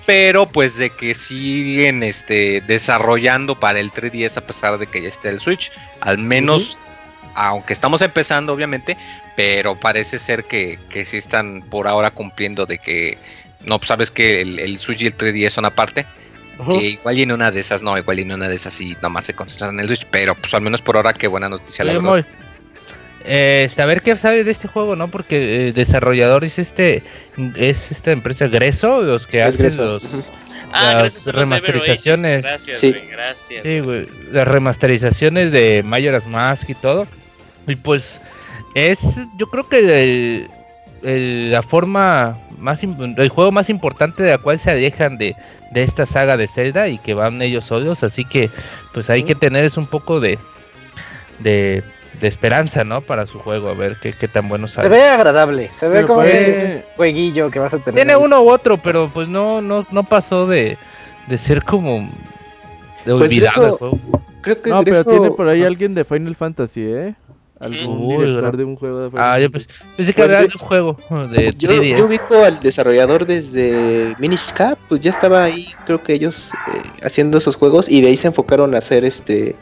pero 0.08 0.48
pues 0.48 0.76
de 0.76 0.90
que 0.90 1.14
siguen 1.14 2.02
este, 2.02 2.62
desarrollando 2.62 3.54
para 3.54 3.80
el 3.80 3.92
3DS 3.92 4.38
a 4.38 4.42
pesar 4.42 4.80
de 4.80 4.88
que 4.88 5.04
ya 5.04 5.10
esté 5.10 5.30
el 5.30 5.40
Switch, 5.40 5.72
al 6.02 6.18
menos, 6.18 6.80
aunque 7.36 7.74
estamos 7.74 8.02
empezando 8.02 8.54
obviamente, 8.54 8.98
pero 9.36 9.80
parece 9.80 10.18
ser 10.18 10.46
que, 10.46 10.80
que 10.90 11.06
sí 11.06 11.18
están 11.18 11.62
por 11.62 11.88
ahora 11.88 12.10
cumpliendo 12.10 12.66
de 12.66 12.80
que, 12.80 13.20
no, 13.66 13.78
pues 13.78 13.90
sabes 13.90 14.10
que 14.10 14.42
el, 14.42 14.80
Switch 14.80 15.04
y 15.04 15.08
el 15.08 15.16
3DS 15.16 15.50
son 15.50 15.66
aparte. 15.66 16.08
Que 16.72 16.88
igual 16.88 17.20
y 17.20 17.22
en 17.22 17.34
una 17.34 17.52
de 17.52 17.60
esas 17.60 17.84
no, 17.84 17.96
igual 17.98 18.18
y 18.18 18.22
en 18.24 18.32
una 18.32 18.48
de 18.48 18.56
esas 18.56 18.74
sí 18.74 18.98
nomás 19.04 19.26
se 19.26 19.36
concentran 19.36 19.76
en 19.76 19.82
el 19.82 19.88
Switch, 19.90 20.08
pero 20.10 20.34
pues 20.34 20.56
al 20.56 20.62
menos 20.62 20.82
por 20.82 20.96
ahora 20.96 21.14
qué 21.14 21.28
buena 21.28 21.50
noticia 21.50 21.86
la 21.86 21.94
verdad 21.94 22.26
eh, 23.28 23.70
saber 23.76 24.02
qué 24.02 24.16
sabe 24.18 24.44
de 24.44 24.52
este 24.52 24.68
juego, 24.68 24.96
¿no? 24.96 25.08
Porque 25.08 25.68
eh, 25.68 25.74
desarrollador 25.74 26.44
es 26.44 26.60
este 26.60 27.04
es 27.56 27.92
esta 27.92 28.12
empresa 28.12 28.48
Greso, 28.48 29.02
los 29.02 29.26
que 29.26 29.42
hacen 29.42 29.76
los, 29.78 30.04
ah, 30.72 31.02
las 31.04 31.26
remasterizaciones. 31.26 32.44
Gracias, 32.44 32.80
sí. 32.80 32.96
gracias, 33.10 33.64
sí, 33.66 33.82
las 34.32 34.48
remasterizaciones 34.48 35.52
de 35.52 35.82
Majora's 35.84 36.28
Mask 36.28 36.70
y 36.70 36.76
todo. 36.76 37.08
Y 37.68 37.76
pues 37.76 38.04
es, 38.76 39.00
yo 39.38 39.48
creo 39.48 39.68
que 39.68 40.48
la 41.02 41.64
forma 41.64 42.38
más 42.60 42.84
el 42.84 43.30
juego 43.30 43.52
más 43.52 43.70
importante 43.70 44.24
de 44.24 44.32
la 44.32 44.38
cual 44.38 44.60
se 44.60 44.72
alejan 44.72 45.18
de, 45.18 45.36
de 45.72 45.84
esta 45.84 46.06
saga 46.06 46.38
de 46.38 46.48
Zelda 46.48 46.88
y 46.90 46.98
que 47.00 47.14
van 47.14 47.42
ellos 47.42 47.66
solos, 47.66 48.04
así 48.04 48.24
que 48.26 48.50
pues 48.94 49.10
hay 49.10 49.24
que 49.24 49.36
tener 49.36 49.66
es 49.66 49.78
un 49.78 49.88
poco 49.88 50.20
de 50.20 50.38
de 51.40 51.84
de 52.20 52.28
esperanza, 52.28 52.84
¿no? 52.84 53.02
Para 53.02 53.26
su 53.26 53.40
juego, 53.40 53.70
a 53.70 53.74
ver 53.74 53.98
qué, 54.02 54.14
qué 54.14 54.28
tan 54.28 54.48
bueno 54.50 54.68
sale. 54.68 54.84
Se 54.84 54.90
ve 54.90 55.04
agradable, 55.08 55.70
se 55.76 55.88
ve 55.88 56.04
como 56.04 56.22
un 56.22 56.82
jueguillo 56.96 57.52
que 57.52 57.60
vas 57.60 57.74
a 57.74 57.80
tener. 57.80 57.96
Tiene 57.96 58.16
uno 58.16 58.42
u 58.42 58.50
otro, 58.50 58.78
pero 58.78 59.10
pues 59.14 59.28
no, 59.28 59.62
no, 59.62 59.86
no 59.92 60.04
pasó 60.04 60.48
de, 60.48 60.78
de 61.28 61.38
ser 61.38 61.64
como 61.64 62.10
de 63.06 63.14
pues 63.14 63.32
olvidado 63.32 63.66
el 63.66 63.72
juego. 63.74 64.00
Creo 64.42 64.62
que 64.62 64.70
no, 64.70 64.84
pero 64.84 65.04
tiene 65.04 65.32
por 65.32 65.48
ahí 65.48 65.64
alguien 65.64 65.96
de 65.96 66.04
Final 66.04 66.36
Fantasy, 66.36 66.82
¿eh? 66.84 67.16
Algún 67.60 68.20
director 68.20 68.58
de 68.58 68.64
un 68.66 68.76
juego 68.76 69.00
de 69.00 69.10
Final 69.12 69.24
Ah, 69.26 69.40
yo 69.40 69.50
pensé, 69.50 69.68
que 69.98 70.14
pues 70.14 70.32
era 70.32 70.42
un 70.42 70.50
juego 70.52 70.98
de 71.32 71.54
yo, 71.58 71.72
yo 71.82 72.06
ubico 72.06 72.44
al 72.44 72.60
desarrollador 72.60 73.26
desde 73.26 74.14
Minish 74.20 74.52
Cap, 74.52 74.78
pues 74.90 75.00
ya 75.02 75.12
estaba 75.12 75.44
ahí, 75.44 75.70
creo 75.86 76.04
que 76.04 76.14
ellos 76.14 76.52
eh, 76.68 76.82
haciendo 77.02 77.38
esos 77.38 77.56
juegos 77.56 77.90
y 77.90 78.02
de 78.02 78.10
ahí 78.10 78.18
se 78.18 78.28
enfocaron 78.28 78.76
a 78.76 78.80
hacer 78.80 79.06
este 79.06 79.56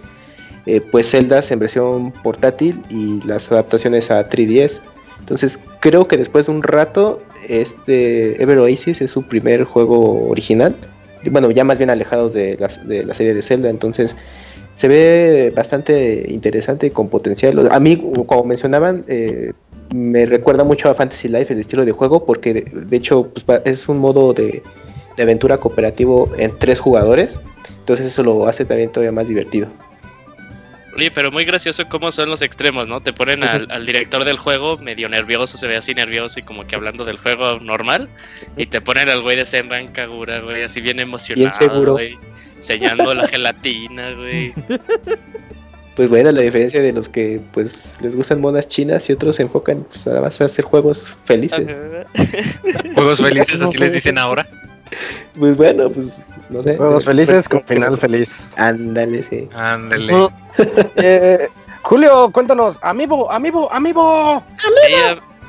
eh, 0.66 0.80
pues 0.80 1.10
celdas 1.10 1.52
en 1.52 1.60
versión 1.60 2.12
portátil 2.24 2.82
y 2.90 3.20
las 3.28 3.52
adaptaciones 3.52 4.10
a 4.12 4.30
3DS. 4.30 4.80
Entonces 5.20 5.60
creo 5.82 6.08
que 6.08 6.18
después 6.18 6.46
de 6.46 6.54
un 6.54 6.64
rato, 6.64 7.22
este 7.48 8.42
Ever 8.42 8.60
Oasis 8.60 9.02
es 9.02 9.12
su 9.12 9.24
primer 9.24 9.66
juego 9.66 10.28
original. 10.30 10.76
Bueno, 11.30 11.52
ya 11.52 11.64
más 11.64 11.78
bien 11.78 11.90
alejados 11.90 12.34
de 12.34 12.58
la, 12.58 13.14
serie 13.14 13.34
de 13.34 13.42
Zelda. 13.42 13.70
Entonces 13.70 14.16
se 14.76 14.88
ve 14.88 15.52
bastante 15.56 16.26
interesante 16.30 16.88
y 16.88 16.90
con 16.92 17.10
potencial. 17.10 17.70
A 17.72 17.80
mí, 17.80 17.98
como 18.26 18.44
mencionaban, 18.46 19.04
eh, 19.08 19.52
me 19.94 20.26
recuerda 20.26 20.64
mucho 20.64 20.90
a 20.90 20.94
Fantasy 20.94 21.28
Life 21.28 21.54
el 21.54 21.60
estilo 21.60 21.86
de 21.86 21.92
juego 21.92 22.26
porque 22.26 22.54
de, 22.54 22.98
hecho 22.98 23.30
pues, 23.46 23.62
es 23.66 23.88
un 23.90 24.00
modo 24.00 24.34
de, 24.34 24.64
de 25.18 25.24
aventura 25.24 25.58
cooperativo 25.58 26.30
en 26.38 26.58
tres 26.58 26.80
jugadores. 26.80 27.40
Entonces 27.80 28.08
eso 28.08 28.24
lo 28.24 28.48
hace 28.48 28.64
también 28.64 28.90
todavía 28.90 29.12
más 29.12 29.28
divertido. 29.28 29.68
Oye, 30.96 31.12
pero 31.12 31.32
muy 31.32 31.46
gracioso 31.46 31.88
cómo 31.90 32.12
son 32.12 32.30
los 32.30 32.42
extremos, 32.42 32.88
¿no? 32.88 33.02
Te 33.02 33.14
ponen 33.14 33.44
al, 33.44 33.86
director 33.86 34.24
del 34.26 34.38
juego 34.38 34.78
medio 34.78 35.10
nervioso, 35.10 35.58
se 35.58 35.68
ve 35.68 35.76
así 35.76 35.94
nervioso 35.94 36.40
y 36.40 36.44
como 36.44 36.68
que 36.68 36.76
hablando 36.76 37.06
del 37.06 37.18
juego 37.18 37.60
normal. 37.60 38.10
Y 38.58 38.68
te 38.68 38.82
ponen 38.82 39.10
al 39.10 39.22
güey 39.22 39.38
de 39.38 39.46
Senran 39.46 39.88
Kagura, 39.90 40.40
güey, 40.40 40.64
así 40.64 40.82
bien 40.82 41.00
emocionado, 41.00 41.50
bien 41.50 41.54
seguro. 41.54 41.94
güey. 41.94 42.18
Enseñando 42.58 43.14
la 43.14 43.28
gelatina, 43.28 44.14
güey. 44.14 44.54
Pues 45.96 46.10
bueno, 46.10 46.32
la 46.32 46.42
diferencia 46.42 46.82
de 46.82 46.92
los 46.92 47.08
que 47.08 47.40
pues 47.52 47.94
les 48.02 48.16
gustan 48.16 48.42
modas 48.42 48.68
chinas 48.68 49.08
y 49.10 49.14
otros 49.14 49.36
se 49.36 49.44
enfocan 49.44 49.84
pues, 49.84 50.08
a 50.08 50.26
hacer 50.26 50.66
juegos 50.66 51.06
felices. 51.26 51.68
juegos 52.96 53.22
felices, 53.22 53.62
así 53.62 53.78
les 53.78 53.94
dicen 53.94 54.18
ahora. 54.18 54.50
Pues 55.40 55.58
bueno, 55.58 55.90
pues 55.90 56.22
no 56.50 56.62
sé. 56.62 56.78
Juegos 56.78 57.06
felices 57.06 57.50
con 57.50 57.64
final 57.64 57.98
feliz. 57.98 58.54
Ándale, 58.58 59.24
sí. 59.24 59.50
Ándale. 59.54 60.30
Eh, 60.96 61.48
Julio, 61.82 62.32
cuéntanos, 62.32 62.78
amigo, 62.82 63.32
amigo, 63.32 63.72
amigo. 63.72 64.44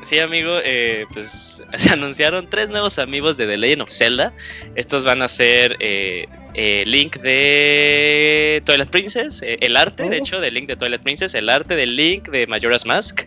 Sí, 0.04 0.18
amigo, 0.18 0.58
eh, 0.62 1.06
pues 1.14 1.62
se 1.76 1.90
anunciaron 1.90 2.48
tres 2.50 2.70
nuevos 2.70 2.98
amigos 2.98 3.38
de 3.38 3.46
The 3.46 3.56
Legend 3.56 3.82
of 3.82 3.90
Zelda. 3.90 4.32
Estos 4.74 5.04
van 5.04 5.22
a 5.22 5.28
ser 5.28 5.76
eh, 5.80 6.26
eh, 6.52 6.84
Link 6.86 7.16
de 7.20 8.62
Twilight 8.66 8.90
Princess, 8.90 9.42
el 9.42 9.76
arte, 9.76 10.02
de 10.02 10.16
oh. 10.16 10.20
hecho, 10.20 10.40
de 10.40 10.50
Link 10.50 10.68
de 10.68 10.76
Twilight 10.76 11.02
Princess, 11.02 11.34
el 11.34 11.48
arte 11.48 11.74
de 11.74 11.86
Link 11.86 12.28
de 12.28 12.46
Majora's 12.46 12.84
Mask 12.84 13.22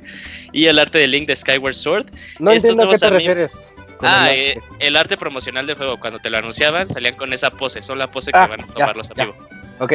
y 0.53 0.67
el 0.67 0.77
arte 0.77 0.99
de 0.99 1.07
Link 1.07 1.27
de 1.27 1.35
Skyward 1.35 1.73
Sword. 1.73 2.05
No 2.39 2.51
entiendo 2.51 2.83
a 2.83 2.91
qué 2.91 2.97
te 2.97 3.09
refieres. 3.09 3.71
Ah, 4.01 4.31
el 4.79 4.95
arte. 4.95 5.17
promocional 5.17 5.65
del 5.65 5.75
juego, 5.75 5.99
cuando 5.99 6.19
te 6.19 6.29
lo 6.29 6.37
anunciaban, 6.37 6.87
salían 6.87 7.15
con 7.15 7.33
esa 7.33 7.51
pose, 7.51 7.81
son 7.81 7.97
la 7.97 8.11
pose 8.11 8.31
que 8.31 8.37
ah, 8.37 8.47
van 8.47 8.61
a 8.61 8.67
tomar 8.67 8.95
los 8.95 9.11
amigos. 9.11 9.35
Ok. 9.79 9.93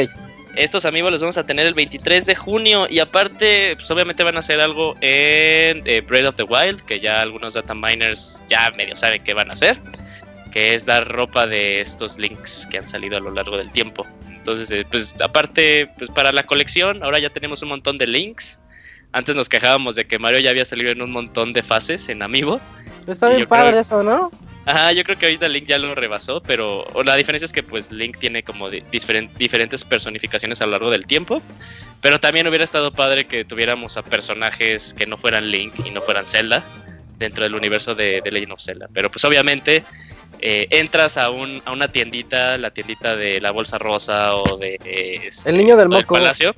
Estos 0.55 0.85
amigos 0.85 1.11
los 1.11 1.21
vamos 1.23 1.39
a 1.39 1.47
tener 1.47 1.67
el 1.67 1.73
23 1.73 2.27
de 2.27 2.35
junio 2.35 2.87
y 2.91 2.99
aparte, 2.99 3.75
pues 3.77 3.91
obviamente 3.91 4.23
van 4.23 4.37
a 4.37 4.41
hacer 4.41 4.61
algo 4.61 4.95
en 5.01 5.83
eh, 5.87 6.03
Breath 6.07 6.27
of 6.27 6.37
the 6.37 6.43
Wild, 6.43 6.83
que 6.83 7.01
ya 7.01 7.23
algunos 7.23 7.55
data 7.55 7.75
miners 7.75 8.43
ya 8.49 8.71
medio 8.77 8.95
saben 8.95 9.25
qué 9.25 9.33
van 9.33 9.49
a 9.49 9.55
hacer, 9.55 9.79
que 10.53 10.75
es 10.75 10.85
dar 10.85 11.09
ropa 11.09 11.47
de 11.47 11.81
estos 11.81 12.19
links 12.19 12.69
que 12.71 12.79
han 12.79 12.87
salido 12.87 13.17
a 13.17 13.21
lo 13.21 13.31
largo 13.31 13.57
del 13.57 13.73
tiempo. 13.73 14.07
Entonces, 14.29 14.71
eh, 14.73 14.85
pues 14.91 15.15
aparte, 15.23 15.89
pues 15.97 16.11
para 16.11 16.33
la 16.33 16.43
colección, 16.43 17.03
ahora 17.03 17.19
ya 17.19 17.31
tenemos 17.31 17.63
un 17.63 17.71
montón 17.71 17.97
de 17.97 18.09
links. 18.09 18.59
Antes 19.13 19.37
nos 19.37 19.49
quejábamos 19.49 19.95
de 19.95 20.07
que 20.07 20.19
Mario 20.19 20.41
ya 20.41 20.51
había 20.51 20.65
salido 20.65 20.91
en 20.91 21.03
un 21.03 21.13
montón 21.13 21.53
de 21.53 21.63
fases 21.63 22.09
en 22.09 22.23
Amiibo. 22.23 22.61
Está 23.07 23.29
bien 23.29 23.47
padre 23.47 23.81
eso, 23.81 24.03
¿no? 24.03 24.31
Ajá, 24.65 24.93
yo 24.93 25.03
creo 25.03 25.19
que 25.19 25.27
ahorita 25.27 25.49
Link 25.49 25.67
ya 25.67 25.79
lo 25.79 25.95
rebasó, 25.95 26.41
pero 26.41 26.87
la 27.05 27.17
diferencia 27.17 27.47
es 27.47 27.53
que 27.53 27.65
pues 27.65 27.91
Link 27.91 28.19
tiene 28.19 28.45
como 28.45 28.71
diferentes 28.71 29.85
personificaciones 29.85 30.63
a 30.63 30.67
lo 30.67 30.73
largo 30.73 30.91
del 30.91 31.07
tiempo, 31.07 31.43
pero 32.01 32.21
también 32.21 32.47
hubiera 32.47 32.63
estado 32.63 32.93
padre 32.93 33.27
que 33.27 33.45
tuviéramos 33.45 33.97
a 33.97 34.05
personajes 34.05 34.95
que 34.95 35.07
no 35.07 35.17
fueran 35.17 35.51
Link 35.51 35.75
y 35.85 35.91
no 35.91 36.01
fueran 36.01 36.27
Zelda 36.29 36.63
dentro 37.19 37.43
del 37.43 37.57
universo 37.57 37.97
de, 37.97 38.23
Legend 38.25 38.53
of 38.53 38.61
Zelda, 38.61 38.89
pero 38.93 39.11
pues 39.11 39.25
obviamente 39.25 39.83
eh, 40.41 40.69
entras 40.71 41.17
a, 41.17 41.31
un, 41.31 41.61
a 41.65 41.73
una 41.73 41.89
tiendita, 41.89 42.57
la 42.57 42.71
tiendita 42.71 43.17
de 43.17 43.41
la 43.41 43.51
bolsa 43.51 43.79
rosa 43.79 44.37
o 44.37 44.59
de... 44.59 44.79
Este, 45.25 45.51
el 45.51 45.57
niño 45.57 45.77
del 45.77 45.89
moco. 45.89 46.15
Palacio, 46.15 46.55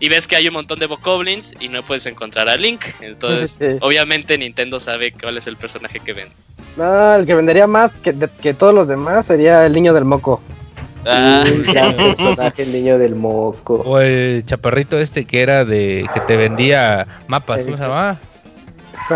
y 0.00 0.08
ves 0.08 0.26
que 0.26 0.36
hay 0.36 0.48
un 0.48 0.54
montón 0.54 0.78
de 0.78 0.86
Bokoblins 0.86 1.54
y 1.60 1.68
no 1.68 1.82
puedes 1.82 2.06
encontrar 2.06 2.48
a 2.48 2.56
Link. 2.56 2.84
Entonces, 3.00 3.78
obviamente 3.80 4.36
Nintendo 4.36 4.80
sabe 4.80 5.12
cuál 5.12 5.38
es 5.38 5.46
el 5.46 5.56
personaje 5.56 6.00
que 6.00 6.12
vende. 6.12 6.34
No, 6.76 7.14
el 7.14 7.26
que 7.26 7.34
vendería 7.34 7.66
más 7.66 7.92
que, 7.92 8.14
que 8.42 8.54
todos 8.54 8.74
los 8.74 8.88
demás 8.88 9.26
sería 9.26 9.64
el 9.64 9.72
niño 9.72 9.94
del 9.94 10.04
moco. 10.04 10.40
Ah, 11.06 11.44
gran 11.66 11.96
personaje, 11.96 12.62
el 12.62 12.72
niño 12.72 12.98
del 12.98 13.14
moco. 13.14 13.74
O 13.74 14.00
el 14.00 14.44
chaparrito 14.46 14.98
este 14.98 15.24
que 15.24 15.42
era 15.42 15.64
de. 15.64 16.08
que 16.14 16.20
te 16.20 16.36
vendía 16.36 17.06
mapas, 17.28 17.62
¿cómo 17.62 17.76
se 17.76 17.84
llama? 17.84 18.18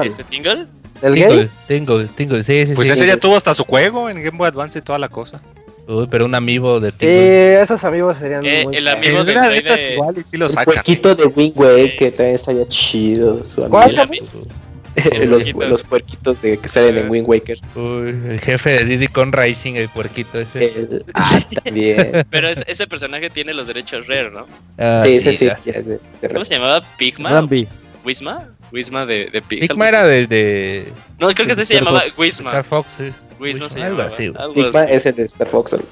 ¿Este 0.05 0.23
Tingle? 0.25 0.67
¿El 1.01 1.15
Tingle, 1.15 1.49
Tingle, 1.67 2.09
Tingle, 2.09 2.45
sí, 2.45 2.67
sí. 2.67 2.73
Pues 2.75 2.91
ese 2.91 3.07
ya 3.07 3.17
tuvo 3.17 3.37
hasta 3.37 3.55
su 3.55 3.65
juego 3.65 4.11
en 4.11 4.23
Game 4.23 4.37
Boy 4.37 4.49
Advance 4.49 4.79
y 4.79 4.83
toda 4.83 4.99
la 4.99 5.09
cosa. 5.09 5.41
Uy, 5.89 6.07
pero 6.11 6.27
un 6.27 6.35
amigo 6.35 6.81
de 6.81 6.93
Tingle. 6.93 7.57
Sí, 7.57 7.63
esos 7.63 7.83
amigos 7.83 8.19
serían 8.19 8.45
eh, 8.45 8.65
muy 8.65 8.77
El 8.77 8.89
amigo 8.89 9.25
de, 9.25 9.33
de 9.33 9.57
esas 9.57 9.81
igual 9.91 10.19
y 10.19 10.23
sí 10.23 10.37
lo 10.37 10.47
sacan. 10.51 10.69
El 10.69 10.75
puerquito 10.75 11.15
de 11.15 11.25
Wing 11.25 11.53
que 11.99 12.13
también 12.15 12.35
estaría 12.35 12.69
chido. 12.69 13.43
Su 13.47 13.67
¿Cuál? 13.71 13.97
los, 15.27 15.55
los, 15.55 15.83
puerquitos 15.85 16.43
de, 16.43 16.59
que 16.59 16.69
salen 16.69 16.99
en 16.99 17.11
Wind 17.11 17.27
Waker. 17.27 17.59
Uy, 17.75 18.09
el 18.09 18.41
jefe 18.41 18.71
de 18.71 18.85
Diddy 18.85 19.09
Con 19.09 19.33
Racing, 19.33 19.75
el 19.75 19.89
puerquito 19.89 20.41
ese. 20.41 21.05
ah, 21.15 21.41
también. 21.65 22.27
Pero 22.31 22.49
ese 22.49 22.87
personaje 22.87 23.31
tiene 23.31 23.55
los 23.55 23.67
derechos 23.67 24.07
Rare, 24.09 24.31
¿no? 24.31 24.47
Ah, 24.77 25.01
sí, 25.03 25.17
ese 25.17 25.33
sí. 25.33 25.49
¿Cómo 26.33 26.45
se 26.45 26.55
llamaba? 26.55 26.83
¿Pigma? 26.99 27.49
¿Wisma? 28.05 28.49
Wisma 28.73 29.07
de, 29.07 29.27
de 29.27 29.41
Pigma. 29.41 29.89
era 29.89 30.05
de, 30.05 30.27
de, 30.27 30.89
No, 31.19 31.29
creo 31.33 31.47
que 31.47 31.55
ese 31.55 31.65
se 31.65 31.75
llamaba 31.77 32.03
Wisma. 32.19 32.51
Star 32.51 32.65
Fox, 32.65 32.89
sí. 32.99 33.13
Se 33.41 33.79
llamaba. 33.79 34.09
Pigma 34.55 34.83
es 34.85 35.07
el 35.07 35.15
de 35.15 35.23
Star 35.25 35.49
Fox. 35.49 35.77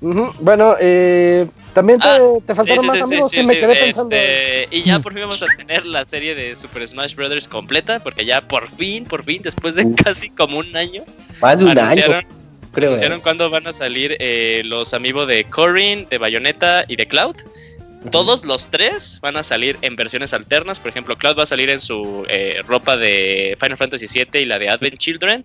Bueno, 0.00 0.76
eh, 0.80 1.46
también 1.74 1.98
te, 2.00 2.08
ah, 2.08 2.18
te 2.46 2.54
faltaron 2.54 2.86
más 2.86 3.02
amigos 3.02 3.30
que 3.30 3.42
me 3.42 3.52
quedé 3.52 3.76
pensando. 3.76 4.16
Este, 4.16 4.74
y 4.74 4.82
ya 4.82 4.98
por 5.02 5.12
fin 5.12 5.22
vamos 5.22 5.42
a 5.42 5.56
tener 5.56 5.84
la 5.84 6.06
serie 6.06 6.34
de 6.34 6.56
Super 6.56 6.88
Smash 6.88 7.14
Bros. 7.14 7.48
completa, 7.48 8.00
porque 8.00 8.24
ya 8.24 8.40
por 8.40 8.68
fin, 8.70 9.04
por 9.04 9.24
fin, 9.24 9.42
después 9.42 9.74
de 9.74 9.94
casi 9.94 10.30
como 10.30 10.58
un 10.58 10.74
año. 10.74 11.04
Más 11.40 11.58
de 11.58 11.66
un 11.66 11.78
año. 11.78 12.02
Creo, 12.72 12.90
anunciaron 12.90 13.20
cuándo 13.20 13.50
van 13.50 13.66
a 13.66 13.72
salir 13.72 14.16
eh, 14.20 14.62
los 14.64 14.94
amigos 14.94 15.26
de 15.26 15.44
Corin, 15.44 16.06
de 16.08 16.18
Bayonetta 16.18 16.84
y 16.88 16.96
de 16.96 17.06
Cloud. 17.06 17.36
Todos 18.10 18.44
los 18.44 18.68
tres 18.68 19.18
van 19.20 19.36
a 19.36 19.42
salir 19.42 19.76
en 19.82 19.94
versiones 19.94 20.32
alternas. 20.32 20.80
Por 20.80 20.90
ejemplo, 20.90 21.16
Cloud 21.16 21.38
va 21.38 21.42
a 21.42 21.46
salir 21.46 21.68
en 21.68 21.78
su 21.78 22.24
eh, 22.28 22.62
ropa 22.66 22.96
de 22.96 23.56
Final 23.60 23.76
Fantasy 23.76 24.06
VII 24.06 24.40
y 24.40 24.46
la 24.46 24.58
de 24.58 24.70
Advent 24.70 24.96
Children. 24.96 25.44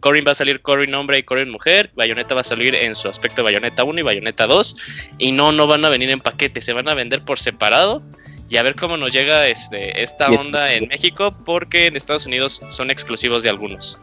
Corin 0.00 0.24
va 0.26 0.32
a 0.32 0.34
salir 0.34 0.60
Corin 0.60 0.94
hombre 0.94 1.18
y 1.18 1.22
Corin 1.22 1.50
mujer, 1.50 1.90
Bayonetta 1.96 2.34
va 2.34 2.42
a 2.42 2.44
salir 2.44 2.74
en 2.74 2.94
su 2.94 3.08
aspecto 3.08 3.36
de 3.36 3.44
Bayonetta 3.44 3.84
1 3.84 3.98
y 3.98 4.02
Bayonetta 4.02 4.46
2 4.46 4.76
y 5.18 5.32
no, 5.32 5.50
no 5.50 5.66
van 5.66 5.84
a 5.84 5.88
venir 5.88 6.10
en 6.10 6.20
paquete, 6.20 6.60
se 6.60 6.72
van 6.72 6.88
a 6.88 6.94
vender 6.94 7.24
por 7.24 7.40
separado 7.40 8.02
y 8.48 8.58
a 8.58 8.62
ver 8.62 8.76
cómo 8.76 8.96
nos 8.96 9.12
llega 9.12 9.48
este, 9.48 10.02
esta 10.02 10.28
onda 10.30 10.72
en 10.72 10.88
México 10.88 11.34
porque 11.44 11.86
en 11.86 11.96
Estados 11.96 12.26
Unidos 12.26 12.62
son 12.68 12.90
exclusivos 12.90 13.42
de 13.42 13.50
algunos. 13.50 13.98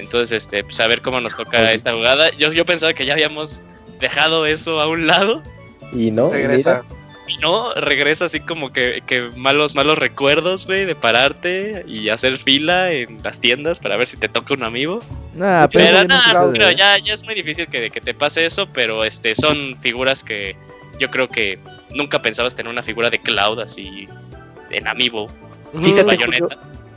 Entonces, 0.00 0.44
este, 0.44 0.64
pues 0.64 0.80
a 0.80 0.86
ver 0.86 1.02
cómo 1.02 1.20
nos 1.20 1.36
toca 1.36 1.72
esta 1.72 1.92
jugada. 1.92 2.30
Yo, 2.36 2.52
yo 2.52 2.64
pensaba 2.64 2.92
que 2.94 3.06
ya 3.06 3.12
habíamos 3.12 3.62
dejado 4.00 4.46
eso 4.46 4.80
a 4.80 4.88
un 4.88 5.06
lado. 5.06 5.42
Y 5.92 6.10
no, 6.10 6.30
regresa. 6.30 6.84
Y 7.26 7.38
no, 7.38 7.72
regresa 7.74 8.26
así 8.26 8.40
como 8.40 8.72
que, 8.72 9.02
malos, 9.36 9.74
malos 9.74 9.98
recuerdos, 9.98 10.66
güey, 10.66 10.84
de 10.84 10.94
pararte 10.94 11.84
y 11.86 12.10
hacer 12.10 12.36
fila 12.36 12.92
en 12.92 13.22
las 13.22 13.40
tiendas 13.40 13.80
para 13.80 13.96
ver 13.96 14.06
si 14.06 14.16
te 14.18 14.28
toca 14.28 14.54
un 14.54 14.62
amigo. 14.62 15.00
Nah, 15.34 15.66
pero, 15.68 16.06
pero 16.52 16.70
ya, 16.70 16.98
ya 16.98 17.14
es 17.14 17.24
muy 17.24 17.34
difícil 17.34 17.66
que, 17.66 17.90
que 17.90 18.00
te 18.00 18.12
pase 18.12 18.44
eso, 18.44 18.68
pero 18.72 19.04
este 19.04 19.34
son 19.34 19.74
figuras 19.80 20.22
que 20.22 20.54
yo 20.98 21.10
creo 21.10 21.28
que 21.28 21.58
nunca 21.90 22.20
pensabas 22.20 22.54
tener 22.54 22.70
una 22.70 22.82
figura 22.82 23.08
de 23.08 23.18
Cloud 23.18 23.60
así 23.60 24.06
en 24.70 24.86
amiibo. 24.86 25.28
Fíjate, 25.80 26.18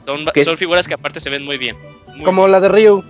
Son, 0.04 0.26
son 0.44 0.58
figuras 0.58 0.88
que 0.88 0.94
aparte 0.94 1.20
se 1.20 1.30
ven 1.30 1.46
muy 1.46 1.58
bien. 1.58 1.76
como 2.24 2.48
la 2.48 2.60
de 2.60 2.70
Ryu 2.70 3.04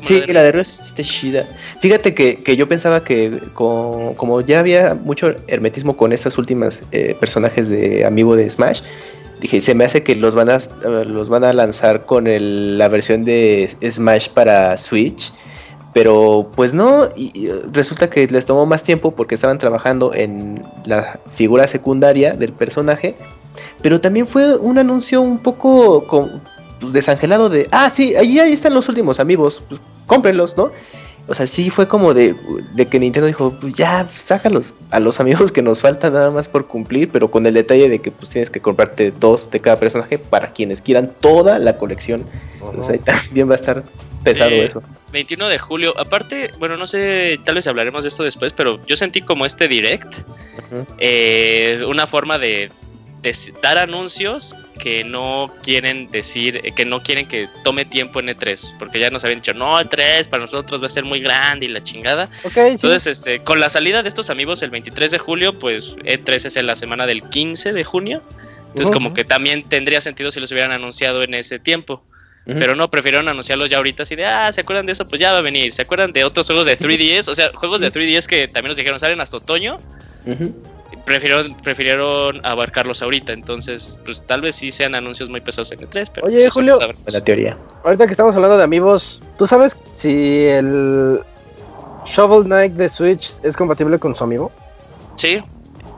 sí, 0.00 0.22
la 0.28 0.42
de, 0.42 0.52
la 0.52 0.60
está 0.60 1.02
chida. 1.02 1.46
Fíjate 1.80 2.14
que, 2.14 2.56
yo 2.56 2.68
pensaba 2.68 3.02
que 3.04 3.40
como 3.54 4.40
ya 4.40 4.60
había 4.60 4.94
mucho 4.94 5.34
hermetismo 5.46 5.96
con 5.96 6.12
estas 6.12 6.38
últimas 6.38 6.82
eh, 6.92 7.16
personajes 7.18 7.68
de 7.68 8.04
amigo 8.04 8.36
de 8.36 8.48
Smash, 8.48 8.82
dije, 9.40 9.60
se 9.60 9.74
me 9.74 9.84
hace 9.84 10.02
que 10.02 10.14
los 10.14 10.34
van 10.34 10.50
a, 10.50 10.58
los 11.04 11.28
van 11.28 11.44
a 11.44 11.52
lanzar 11.52 12.04
con 12.06 12.26
la 12.26 12.88
versión 12.88 13.24
de 13.24 13.74
Smash 13.90 14.28
para 14.30 14.76
Switch. 14.76 15.32
Pero 15.92 16.48
pues 16.54 16.72
no, 16.72 17.08
y, 17.16 17.48
resulta 17.72 18.08
que 18.08 18.26
les 18.28 18.44
tomó 18.44 18.64
más 18.64 18.84
tiempo 18.84 19.14
porque 19.16 19.34
estaban 19.34 19.58
trabajando 19.58 20.14
en 20.14 20.62
la 20.84 21.18
figura 21.26 21.66
secundaria 21.66 22.34
del 22.34 22.52
personaje. 22.52 23.16
Pero 23.82 24.00
también 24.00 24.26
fue 24.28 24.56
un 24.56 24.78
anuncio 24.78 25.20
un 25.20 25.38
poco 25.38 26.06
pues, 26.80 26.92
desangelado 26.92 27.48
de, 27.48 27.68
ah, 27.70 27.90
sí, 27.90 28.16
ahí, 28.16 28.38
ahí 28.38 28.52
están 28.52 28.74
los 28.74 28.88
últimos 28.88 29.20
amigos, 29.20 29.62
pues 29.68 29.80
cómprenlos, 30.06 30.56
¿no? 30.56 30.72
O 31.30 31.34
sea, 31.34 31.46
sí 31.46 31.70
fue 31.70 31.86
como 31.86 32.12
de, 32.12 32.34
de 32.74 32.86
que 32.86 32.98
Nintendo 32.98 33.28
dijo, 33.28 33.56
pues 33.60 33.74
ya, 33.74 34.08
sácalos 34.08 34.74
a 34.90 34.98
los 34.98 35.20
amigos 35.20 35.52
que 35.52 35.62
nos 35.62 35.80
faltan 35.80 36.12
nada 36.12 36.32
más 36.32 36.48
por 36.48 36.66
cumplir, 36.66 37.08
pero 37.10 37.30
con 37.30 37.46
el 37.46 37.54
detalle 37.54 37.88
de 37.88 38.00
que 38.00 38.10
pues 38.10 38.30
tienes 38.30 38.50
que 38.50 38.60
comprarte 38.60 39.12
dos 39.12 39.48
de 39.48 39.60
cada 39.60 39.78
personaje 39.78 40.18
para 40.18 40.52
quienes 40.52 40.80
quieran 40.80 41.12
toda 41.20 41.60
la 41.60 41.76
colección. 41.78 42.26
O 42.76 42.82
sea, 42.82 42.98
también 42.98 43.48
va 43.48 43.52
a 43.52 43.56
estar 43.56 43.84
pesado 44.24 44.50
eso. 44.50 44.82
21 45.12 45.48
de 45.48 45.58
julio. 45.58 45.94
Aparte, 45.98 46.50
bueno, 46.58 46.76
no 46.76 46.88
sé, 46.88 47.38
tal 47.44 47.54
vez 47.54 47.66
hablaremos 47.68 48.02
de 48.02 48.08
esto 48.08 48.24
después, 48.24 48.52
pero 48.52 48.84
yo 48.86 48.96
sentí 48.96 49.22
como 49.22 49.46
este 49.46 49.68
direct, 49.68 50.12
eh, 50.98 51.84
una 51.86 52.08
forma 52.08 52.40
de, 52.40 52.72
dar 53.62 53.78
anuncios 53.78 54.56
que 54.78 55.04
no 55.04 55.54
quieren 55.62 56.10
decir, 56.10 56.60
que 56.74 56.84
no 56.84 57.02
quieren 57.02 57.26
que 57.26 57.48
tome 57.64 57.84
tiempo 57.84 58.20
en 58.20 58.28
E3, 58.28 58.78
porque 58.78 58.98
ya 58.98 59.10
nos 59.10 59.24
habían 59.24 59.40
dicho, 59.40 59.52
no, 59.52 59.78
E3 59.78 60.28
para 60.28 60.42
nosotros 60.42 60.82
va 60.82 60.86
a 60.86 60.90
ser 60.90 61.04
muy 61.04 61.20
grande 61.20 61.66
y 61.66 61.68
la 61.68 61.82
chingada. 61.82 62.28
Entonces, 62.54 63.06
este, 63.06 63.40
con 63.40 63.60
la 63.60 63.68
salida 63.68 64.02
de 64.02 64.08
estos 64.08 64.30
amigos 64.30 64.62
el 64.62 64.70
23 64.70 65.10
de 65.10 65.18
julio, 65.18 65.58
pues 65.58 65.96
E3 65.96 66.46
es 66.46 66.56
en 66.56 66.66
la 66.66 66.76
semana 66.76 67.06
del 67.06 67.22
15 67.22 67.72
de 67.72 67.84
junio. 67.84 68.22
Entonces, 68.68 68.94
como 68.94 69.12
que 69.12 69.24
también 69.24 69.68
tendría 69.68 70.00
sentido 70.00 70.30
si 70.30 70.38
los 70.38 70.50
hubieran 70.52 70.70
anunciado 70.70 71.22
en 71.22 71.34
ese 71.34 71.58
tiempo. 71.58 72.02
Pero 72.46 72.74
no, 72.74 72.90
prefirieron 72.90 73.28
anunciarlos 73.28 73.70
ya 73.70 73.76
ahorita 73.76 74.02
así 74.02 74.16
de, 74.16 74.24
ah, 74.24 74.50
¿se 74.50 74.62
acuerdan 74.62 74.84
de 74.84 74.92
eso? 74.92 75.06
Pues 75.06 75.20
ya 75.20 75.30
va 75.30 75.38
a 75.38 75.42
venir. 75.42 75.72
¿Se 75.72 75.82
acuerdan 75.82 76.12
de 76.12 76.24
otros 76.24 76.46
juegos 76.46 76.66
de 76.66 76.76
3DS? 76.78 77.28
O 77.28 77.34
sea, 77.34 77.50
juegos 77.54 77.80
de 77.80 77.92
3DS 77.92 78.26
que 78.26 78.48
también 78.48 78.70
nos 78.70 78.76
dijeron 78.76 78.98
salen 78.98 79.20
hasta 79.20 79.36
otoño 79.36 79.76
prefirieron, 81.10 81.54
prefirieron 81.62 82.44
abarcarlos 82.46 83.02
ahorita. 83.02 83.32
Entonces, 83.32 83.98
pues 84.04 84.24
tal 84.24 84.40
vez 84.42 84.54
sí 84.54 84.70
sean 84.70 84.94
anuncios 84.94 85.28
muy 85.28 85.40
pesados 85.40 85.72
en 85.72 85.80
E3, 85.80 86.10
pero 86.14 86.26
Oye, 86.28 86.38
pues, 86.42 86.54
Julio, 86.54 86.74
la 87.06 87.20
teoría. 87.20 87.56
Ahorita 87.84 88.06
que 88.06 88.12
estamos 88.12 88.34
hablando 88.36 88.56
de 88.56 88.62
amigos, 88.64 89.20
¿tú 89.36 89.46
sabes 89.46 89.76
si 89.94 90.44
el 90.44 91.20
Shovel 92.06 92.44
Knight 92.44 92.72
de 92.74 92.88
Switch 92.88 93.32
es 93.42 93.56
compatible 93.56 93.98
con 93.98 94.14
su 94.14 94.22
amigo? 94.24 94.52
Sí. 95.16 95.42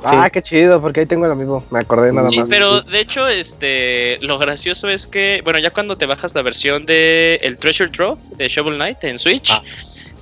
Ah, 0.05 0.29
qué 0.31 0.43
chido, 0.43 0.81
porque 0.81 1.01
ahí 1.01 1.07
tengo 1.07 1.27
el 1.27 1.33
amigo, 1.33 1.63
me 1.71 1.79
acordé 1.79 2.13
nada 2.13 2.29
sí, 2.29 2.41
más. 2.41 2.49
pero 2.49 2.81
de 2.81 2.99
hecho, 2.99 3.29
este, 3.29 4.19
lo 4.21 4.37
gracioso 4.37 4.89
es 4.89 5.07
que, 5.07 5.43
bueno, 5.45 5.61
ya 5.61 5.71
cuando 5.71 5.97
te 5.97 6.07
bajas 6.07 6.35
la 6.35 6.43
versión 6.43 6.87
de 6.87 7.37
el 7.43 7.57
Treasure 7.57 7.89
Trove 7.91 8.19
de 8.37 8.49
Shovel 8.49 8.75
Knight 8.75 9.05
en 9.05 9.19
Switch, 9.21 9.53
Ah. 9.53 9.63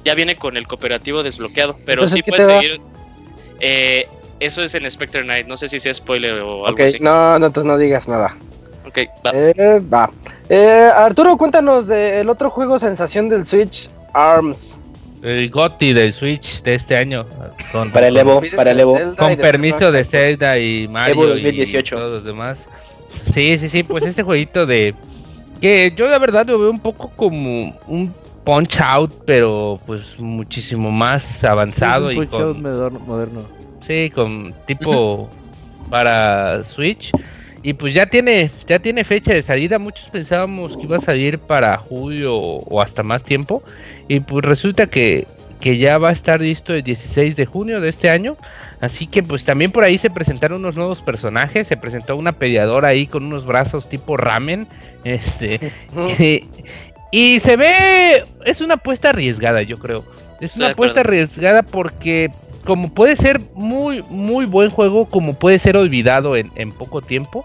ya 0.05 0.15
viene 0.15 0.37
con 0.37 0.59
el 0.59 0.67
cooperativo 0.67 1.23
desbloqueado, 1.23 1.77
pero 1.87 2.03
Entonces, 2.03 2.17
sí 2.17 2.23
¿qué 2.23 2.31
puedes 2.31 2.45
seguir. 2.47 2.81
Eh, 3.61 4.07
eso 4.41 4.63
es 4.63 4.75
en 4.75 4.91
Spectre 4.91 5.23
Knight, 5.23 5.47
no 5.47 5.57
sé 5.57 5.69
si 5.69 5.79
sea 5.79 5.95
spoiler 5.95 6.41
o 6.41 6.67
algo 6.67 6.83
así. 6.83 6.99
no, 7.01 7.39
no, 7.39 7.47
entonces 7.47 7.71
no 7.71 7.79
digas 7.79 8.09
nada. 8.09 8.37
Ok, 8.87 8.99
va. 9.25 9.31
Eh, 9.35 9.81
va. 9.93 10.11
Eh, 10.49 10.91
Arturo, 10.95 11.37
cuéntanos 11.37 11.87
del 11.87 12.29
otro 12.29 12.51
juego 12.51 12.79
sensación 12.79 13.29
del 13.29 13.47
Switch, 13.47 13.89
ARMS. 14.13 14.75
El 15.23 15.51
GOTI 15.51 15.93
del 15.93 16.15
Switch 16.15 16.63
de 16.63 16.75
este 16.77 16.97
año. 16.97 17.27
Con, 17.73 17.91
Para 17.93 18.09
el 18.09 18.17
Evo, 18.17 18.41
para 18.57 18.71
el 18.71 18.81
Evo. 18.81 18.99
Y 18.99 19.17
con 19.17 19.37
permiso 19.37 19.93
de 19.93 20.05
Zelda 20.05 20.59
y 20.59 20.89
Mario 20.89 21.13
Evo 21.15 21.25
y 21.27 21.29
2018. 21.43 21.97
todos 21.97 22.11
los 22.11 22.25
demás. 22.25 22.59
Sí, 23.35 23.59
sí, 23.59 23.69
sí, 23.69 23.83
pues 23.83 24.05
este 24.07 24.23
jueguito 24.23 24.65
de 24.65 24.95
que 25.61 25.93
yo 25.95 26.09
la 26.09 26.19
verdad 26.19 26.47
lo 26.47 26.59
veo 26.59 26.71
un 26.71 26.81
poco 26.81 27.11
como 27.15 27.79
un 27.87 28.13
Punch 28.45 28.81
Out, 28.81 29.13
pero 29.27 29.79
pues 29.87 30.01
muchísimo 30.19 30.91
más 30.91 31.45
avanzado 31.45 32.11
y 32.11 32.19
un 32.19 32.27
Punch 32.27 32.41
Out 32.41 32.53
con 32.55 32.63
moderno- 32.63 33.01
moderno. 33.01 33.60
Sí, 33.91 34.11
con 34.11 34.55
tipo 34.67 35.29
para 35.89 36.63
Switch 36.63 37.11
y 37.63 37.75
pues 37.75 37.93
ya 37.93 38.07
tiene 38.07 38.51
ya 38.69 38.79
tiene 38.79 39.05
fecha 39.05 39.35
de 39.35 39.43
salida. 39.43 39.79
Muchos 39.79 40.09
pensábamos 40.09 40.77
que 40.77 40.85
iba 40.85 40.97
a 40.97 41.01
salir 41.01 41.39
para 41.39 41.77
julio 41.77 42.37
o 42.37 42.81
hasta 42.81 43.03
más 43.03 43.23
tiempo 43.23 43.63
y 44.09 44.21
pues 44.21 44.45
resulta 44.45 44.87
que 44.87 45.27
que 45.61 45.77
ya 45.77 45.99
va 45.99 46.09
a 46.09 46.13
estar 46.13 46.41
listo 46.41 46.73
el 46.73 46.83
16 46.83 47.37
de 47.37 47.45
junio 47.45 47.81
de 47.81 47.91
este 47.91 48.09
año. 48.09 48.39
Así 48.81 49.07
que 49.07 49.23
pues 49.23 49.45
también 49.45 49.73
por 49.73 49.85
ahí 49.85 49.99
se 49.99 50.09
presentaron 50.09 50.61
unos 50.61 50.77
nuevos 50.77 51.03
personajes. 51.03 51.67
Se 51.67 51.77
presentó 51.77 52.17
una 52.17 52.33
peleadora 52.33 52.89
ahí 52.89 53.07
con 53.07 53.25
unos 53.25 53.45
brazos 53.45 53.89
tipo 53.89 54.17
ramen. 54.17 54.67
Este. 55.05 55.73
y, 56.19 56.47
y 57.11 57.41
se 57.41 57.57
ve. 57.57 58.25
Es 58.47 58.63
una 58.63 58.75
apuesta 58.75 59.11
arriesgada, 59.11 59.61
yo 59.63 59.77
creo. 59.77 60.05
Es 60.41 60.53
Estoy 60.53 60.63
una 60.63 60.73
apuesta 60.73 61.01
arriesgada 61.01 61.63
porque 61.63 62.31
como 62.65 62.93
puede 62.93 63.17
ser 63.17 63.41
muy, 63.55 64.03
muy 64.11 64.45
buen 64.47 64.71
juego, 64.71 65.07
como 65.07 65.35
puede 65.35 65.59
ser 65.59 65.77
olvidado 65.77 66.37
en, 66.37 66.51
en 66.57 66.73
poco 66.73 67.01
tiempo. 67.01 67.45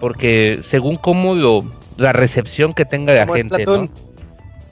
Porque 0.00 0.60
según 0.66 0.96
cómo 0.96 1.34
lo, 1.34 1.62
la 1.98 2.12
recepción 2.14 2.72
que 2.72 2.84
tenga 2.86 3.12
la 3.12 3.26
Como 3.26 3.34
gente, 3.36 3.54
Splatoon. 3.62 3.84
¿no? 3.84 4.10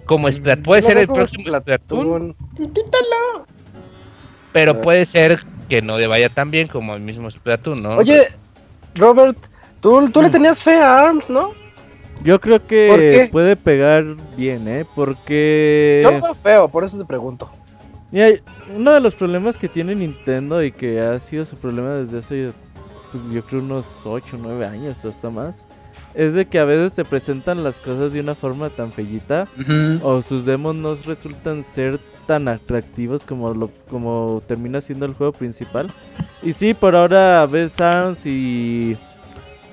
Como 0.06 0.28
Splat- 0.30 0.62
puede 0.62 0.80
Yo 0.82 0.88
ser 0.88 0.98
el 0.98 1.06
próximo 1.06 1.44
Splatoon, 1.44 2.34
Splatoon. 2.56 3.44
pero 4.52 4.72
Ah. 4.72 4.80
puede 4.80 5.04
ser 5.04 5.44
que 5.68 5.82
no 5.82 5.98
le 5.98 6.06
vaya 6.06 6.30
tan 6.30 6.50
bien 6.50 6.66
como 6.68 6.94
el 6.94 7.02
mismo 7.02 7.30
Splatoon, 7.30 7.82
¿no? 7.82 7.96
Oye, 7.98 8.28
Robert, 8.94 9.36
tú, 9.80 10.08
tú 10.10 10.22
le 10.22 10.28
Mm. 10.28 10.32
tenías 10.32 10.62
fe 10.62 10.76
a 10.76 10.98
ARMS, 11.00 11.28
¿no? 11.28 11.50
Yo 12.24 12.40
creo 12.40 12.58
¿Por 12.58 12.66
que 12.68 13.28
puede 13.30 13.54
pegar 13.54 14.04
bien, 14.36 14.66
¿eh? 14.66 14.84
Porque... 14.94 16.00
Yo 16.02 16.10
lo 16.10 16.20
veo 16.22 16.34
feo, 16.34 16.68
por 16.68 16.84
eso 16.84 16.98
te 16.98 17.04
pregunto. 17.04 17.50
Mira, 18.10 18.28
uno 18.74 18.92
de 18.92 19.00
los 19.00 19.14
problemas 19.14 19.56
que 19.58 19.68
tiene 19.68 19.94
Nintendo 19.94 20.62
y 20.62 20.72
que 20.72 21.00
ha 21.00 21.18
sido 21.20 21.44
su 21.44 21.56
problema 21.56 21.90
desde 21.94 22.18
hace, 22.18 22.52
pues, 23.12 23.22
yo 23.32 23.42
creo 23.42 23.60
unos 23.60 23.86
8 24.04 24.36
o 24.36 24.38
9 24.40 24.64
años 24.66 24.96
o 25.04 25.08
hasta 25.10 25.28
más, 25.30 25.54
es 26.14 26.32
de 26.32 26.46
que 26.46 26.58
a 26.58 26.64
veces 26.64 26.94
te 26.94 27.04
presentan 27.04 27.62
las 27.62 27.76
cosas 27.76 28.12
de 28.12 28.20
una 28.20 28.34
forma 28.34 28.70
tan 28.70 28.92
fellita 28.92 29.46
Ujú. 29.60 30.00
o 30.02 30.22
sus 30.22 30.46
demos 30.46 30.74
no 30.74 30.96
resultan 31.04 31.64
ser 31.74 31.98
tan 32.26 32.48
atractivos 32.48 33.24
como 33.24 33.52
lo 33.54 33.70
como 33.90 34.42
termina 34.48 34.80
siendo 34.80 35.04
el 35.06 35.12
juego 35.14 35.32
principal. 35.32 35.88
Y 36.42 36.54
sí, 36.54 36.72
por 36.72 36.96
ahora 36.96 37.44
ves 37.46 37.78
ARMS 37.78 38.24
y 38.26 38.96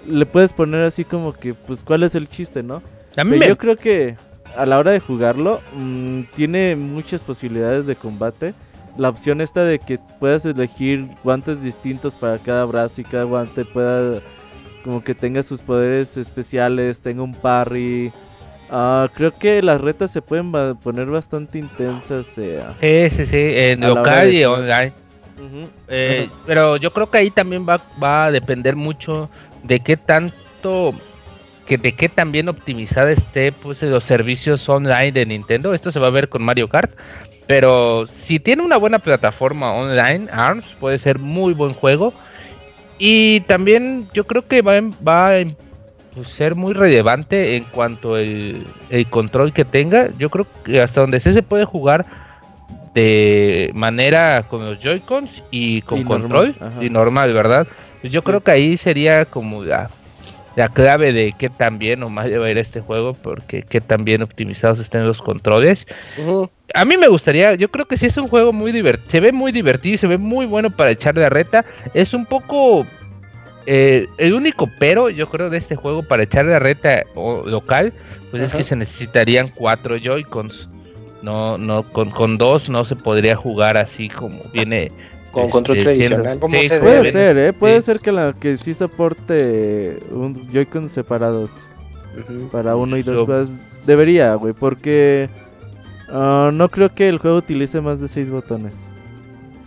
le 0.08 0.26
puedes 0.26 0.52
poner 0.52 0.84
así 0.86 1.04
como 1.06 1.32
que, 1.34 1.54
pues, 1.54 1.84
¿cuál 1.84 2.04
es 2.04 2.14
el 2.16 2.28
chiste, 2.30 2.62
no? 2.64 2.82
Pero 3.16 3.30
me- 3.30 3.48
yo 3.48 3.58
creo 3.58 3.78
que 3.78 4.16
a 4.58 4.66
la 4.66 4.78
hora 4.80 4.92
de 4.92 5.00
jugarlo 5.00 5.62
mm, 5.76 6.22
tiene 6.36 6.76
muchas 6.76 7.22
posibilidades 7.24 7.86
de 7.86 7.96
combate. 7.96 8.54
La 8.98 9.10
opción 9.10 9.42
esta 9.42 9.64
de 9.66 9.80
que 9.80 10.00
puedas 10.20 10.46
elegir 10.46 11.06
guantes 11.24 11.62
distintos 11.62 12.14
para 12.16 12.38
cada 12.38 12.64
brazo 12.66 13.02
y 13.02 13.04
cada 13.04 13.26
guante 13.26 13.66
pueda 13.66 14.22
como 14.84 15.04
que 15.04 15.14
tenga 15.16 15.44
sus 15.44 15.62
poderes 15.62 16.16
especiales, 16.16 17.00
tenga 17.00 17.24
un 17.24 17.34
parry. 17.34 18.12
Ah, 18.70 19.10
creo 19.14 19.38
que 19.38 19.62
las 19.62 19.82
retas 19.82 20.12
se 20.12 20.22
pueden 20.22 20.52
ba- 20.52 20.76
poner 20.76 21.08
bastante 21.08 21.58
intensas. 21.60 22.26
eh, 22.38 22.64
Sí, 22.80 23.18
sí, 23.18 23.26
sí, 23.26 23.38
en 23.38 23.82
local 23.82 24.32
y 24.34 24.46
online. 24.46 24.94
Eh, 25.88 26.30
pero 26.46 26.78
yo 26.78 26.92
creo 26.92 27.10
que 27.10 27.18
ahí 27.18 27.30
también 27.32 27.68
va, 27.68 27.82
va 28.02 28.26
a 28.26 28.32
depender 28.32 28.76
mucho 28.76 29.30
de 29.64 29.80
qué 29.82 29.98
tanto, 29.98 30.94
que 31.66 31.78
de 31.78 31.94
qué 31.94 32.10
tan 32.10 32.32
bien 32.32 32.48
optimizada 32.50 33.12
esté 33.12 33.52
pues 33.52 33.82
los 33.82 34.04
servicios 34.04 34.68
online 34.70 35.12
de 35.12 35.26
Nintendo. 35.26 35.74
Esto 35.74 35.92
se 35.92 36.00
va 36.00 36.08
a 36.08 36.12
ver 36.12 36.30
con 36.30 36.44
Mario 36.44 36.68
Kart. 36.70 36.92
Pero 37.48 38.08
si 38.08 38.40
tiene 38.40 38.64
una 38.64 38.78
buena 38.78 39.00
plataforma 39.00 39.72
online, 39.72 40.28
ARMS 40.32 40.66
puede 40.80 41.00
ser 41.00 41.20
muy 41.20 41.54
buen 41.54 41.74
juego. 41.74 42.14
Y 42.98 43.42
también 43.42 44.08
yo 44.14 44.26
creo 44.26 44.48
que 44.48 44.62
va, 44.62 44.74
a- 44.74 44.82
va 45.08 45.26
a 45.36 45.44
pues, 46.14 46.30
ser 46.30 46.56
muy 46.56 46.74
relevante 46.74 47.56
en 47.56 47.64
cuanto 47.66 48.18
el, 48.18 48.66
el 48.90 49.06
control 49.08 49.52
que 49.54 49.66
tenga. 49.66 50.10
Yo 50.18 50.30
creo 50.30 50.48
que 50.64 50.82
hasta 50.82 51.02
donde 51.02 51.20
sé 51.20 51.34
se 51.34 51.44
puede 51.44 51.66
jugar 51.66 52.06
de 52.94 53.72
manera 53.74 54.44
con 54.48 54.66
los 54.66 54.80
Joy-Cons 54.80 55.30
y 55.52 55.82
con 55.82 56.00
Y 56.00 56.04
control 56.06 56.56
normal, 56.60 56.84
y 56.86 56.90
normal, 56.90 57.34
¿verdad? 57.34 57.68
Yo 58.04 58.22
creo 58.22 58.40
que 58.42 58.52
ahí 58.52 58.78
sería 58.78 59.26
como 59.26 59.64
la, 59.64 59.90
la 60.56 60.70
clave 60.70 61.12
de 61.14 61.34
qué 61.38 61.50
tan 61.50 61.78
bien 61.80 62.02
o 62.04 62.10
mal 62.10 62.32
va 62.42 62.46
a 62.46 62.52
ir 62.52 62.58
este 62.58 62.80
juego, 62.82 63.14
porque 63.14 63.64
qué 63.64 63.82
tan 63.82 64.06
bien 64.06 64.22
optimizados 64.22 64.80
estén 64.80 65.06
los 65.06 65.22
controles. 65.22 65.86
A 66.74 66.86
mí 66.86 66.98
me 66.98 67.08
gustaría, 67.08 67.56
yo 67.56 67.70
creo 67.70 67.86
que 67.86 67.98
sí 67.98 68.06
es 68.08 68.18
un 68.18 68.28
juego 68.28 68.52
muy 68.54 68.72
divertido, 68.72 69.12
se 69.12 69.20
ve 69.20 69.32
muy 69.32 69.52
divertido, 69.52 69.98
se 69.98 70.08
ve 70.08 70.18
muy 70.18 70.46
bueno 70.46 70.70
para 70.70 70.92
echarle 70.92 71.22
la 71.22 71.30
reta. 71.30 71.66
Es 71.94 72.14
un 72.14 72.26
poco 72.26 72.86
eh, 73.66 74.08
el 74.18 74.34
único 74.34 74.70
pero, 74.80 75.10
yo 75.10 75.28
creo, 75.28 75.50
de 75.50 75.58
este 75.58 75.76
juego 75.76 76.04
para 76.04 76.24
echarle 76.24 76.54
la 76.54 76.60
reta 76.60 77.04
o- 77.16 77.44
local, 77.46 77.94
pues 78.32 78.44
es 78.44 78.54
que 78.54 78.64
se 78.64 78.76
necesitarían 78.76 79.50
cuatro 79.50 79.98
Joy-Cons. 79.98 80.70
No, 81.22 81.58
no, 81.58 81.84
con, 81.84 82.12
con 82.12 82.38
dos 82.38 82.70
no 82.70 82.86
se 82.86 82.96
podría 82.96 83.36
jugar 83.36 83.78
así 83.78 84.10
como 84.10 84.44
viene. 84.54 84.92
Con 85.42 85.50
control 85.50 85.78
este, 85.78 85.96
siendo- 85.96 86.22
tradicional. 86.24 86.68
Se 86.68 86.80
Puede 86.80 86.96
debe. 86.98 87.12
ser, 87.12 87.38
¿eh? 87.38 87.54
Puede 87.54 87.80
sí. 87.80 87.86
ser 87.86 88.00
que 88.00 88.12
la 88.12 88.34
que 88.34 88.58
sí 88.58 88.74
soporte 88.74 90.00
un 90.12 90.50
Joy-Con 90.52 90.90
separados. 90.90 91.50
Para 92.52 92.76
uno 92.78 92.96
y 92.98 93.04
dos. 93.04 93.52
Debería, 93.86 94.34
güey, 94.36 94.54
porque 94.54 95.30
ah, 96.10 96.50
no 96.54 96.70
creo 96.70 96.94
que 96.96 97.10
el 97.10 97.18
juego 97.18 97.38
utilice 97.38 97.82
más 97.82 98.00
de 98.00 98.08
seis 98.08 98.30
botones. 98.30 98.72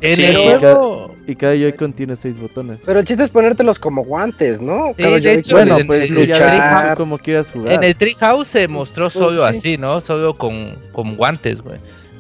En 0.00 0.14
Sí. 0.14 0.24
el 0.24 0.36
juego, 0.36 1.14
Y 1.26 1.34
cada 1.34 1.54
Joy-Con 1.56 1.92
tiene 1.92 2.16
seis 2.16 2.40
botones. 2.40 2.78
Pero 2.86 3.00
el 3.00 3.04
chiste 3.04 3.24
es 3.24 3.30
ponértelos 3.30 3.78
como 3.78 4.02
guantes, 4.04 4.62
¿no? 4.62 4.94
Sí, 4.96 5.02
Cada 5.02 5.18
de 5.20 5.34
hecho, 5.34 5.56
Bueno, 5.56 5.78
en 5.78 5.86
pues 5.86 6.08
el- 6.10 6.14
luchar. 6.14 6.96
como 6.96 7.18
quieras 7.18 7.50
jugar. 7.52 7.72
En 7.74 7.84
el 7.84 7.94
Treehouse 7.96 8.48
se 8.48 8.66
mostró 8.68 9.10
solo 9.10 9.46
sí. 9.50 9.56
así, 9.58 9.76
¿no? 9.76 10.00
Solo 10.00 10.32
con, 10.34 10.76
con 10.92 11.16
guantes, 11.16 11.60
güey. 11.60 11.78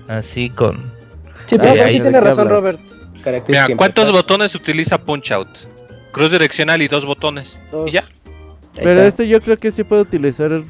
Así 0.08 0.50
con... 0.50 0.92
Sí, 1.46 1.56
pero 1.58 1.70
ahí 1.84 1.94
sí 1.94 2.00
tiene 2.00 2.20
razón, 2.20 2.48
hablas. 2.48 2.58
Robert. 2.58 2.80
Mira, 3.48 3.68
¿cuántos 3.76 4.10
botones 4.12 4.54
utiliza 4.54 4.98
Punch 4.98 5.32
Out? 5.32 5.48
Cruz 6.12 6.32
direccional 6.32 6.80
y 6.82 6.88
dos 6.88 7.04
botones. 7.04 7.58
Dos. 7.70 7.88
Y 7.88 7.92
ya. 7.92 8.04
Pero 8.74 9.02
este 9.02 9.26
yo 9.28 9.40
creo 9.40 9.56
que 9.56 9.70
sí 9.70 9.84
puede 9.84 10.02
utilizar. 10.02 10.62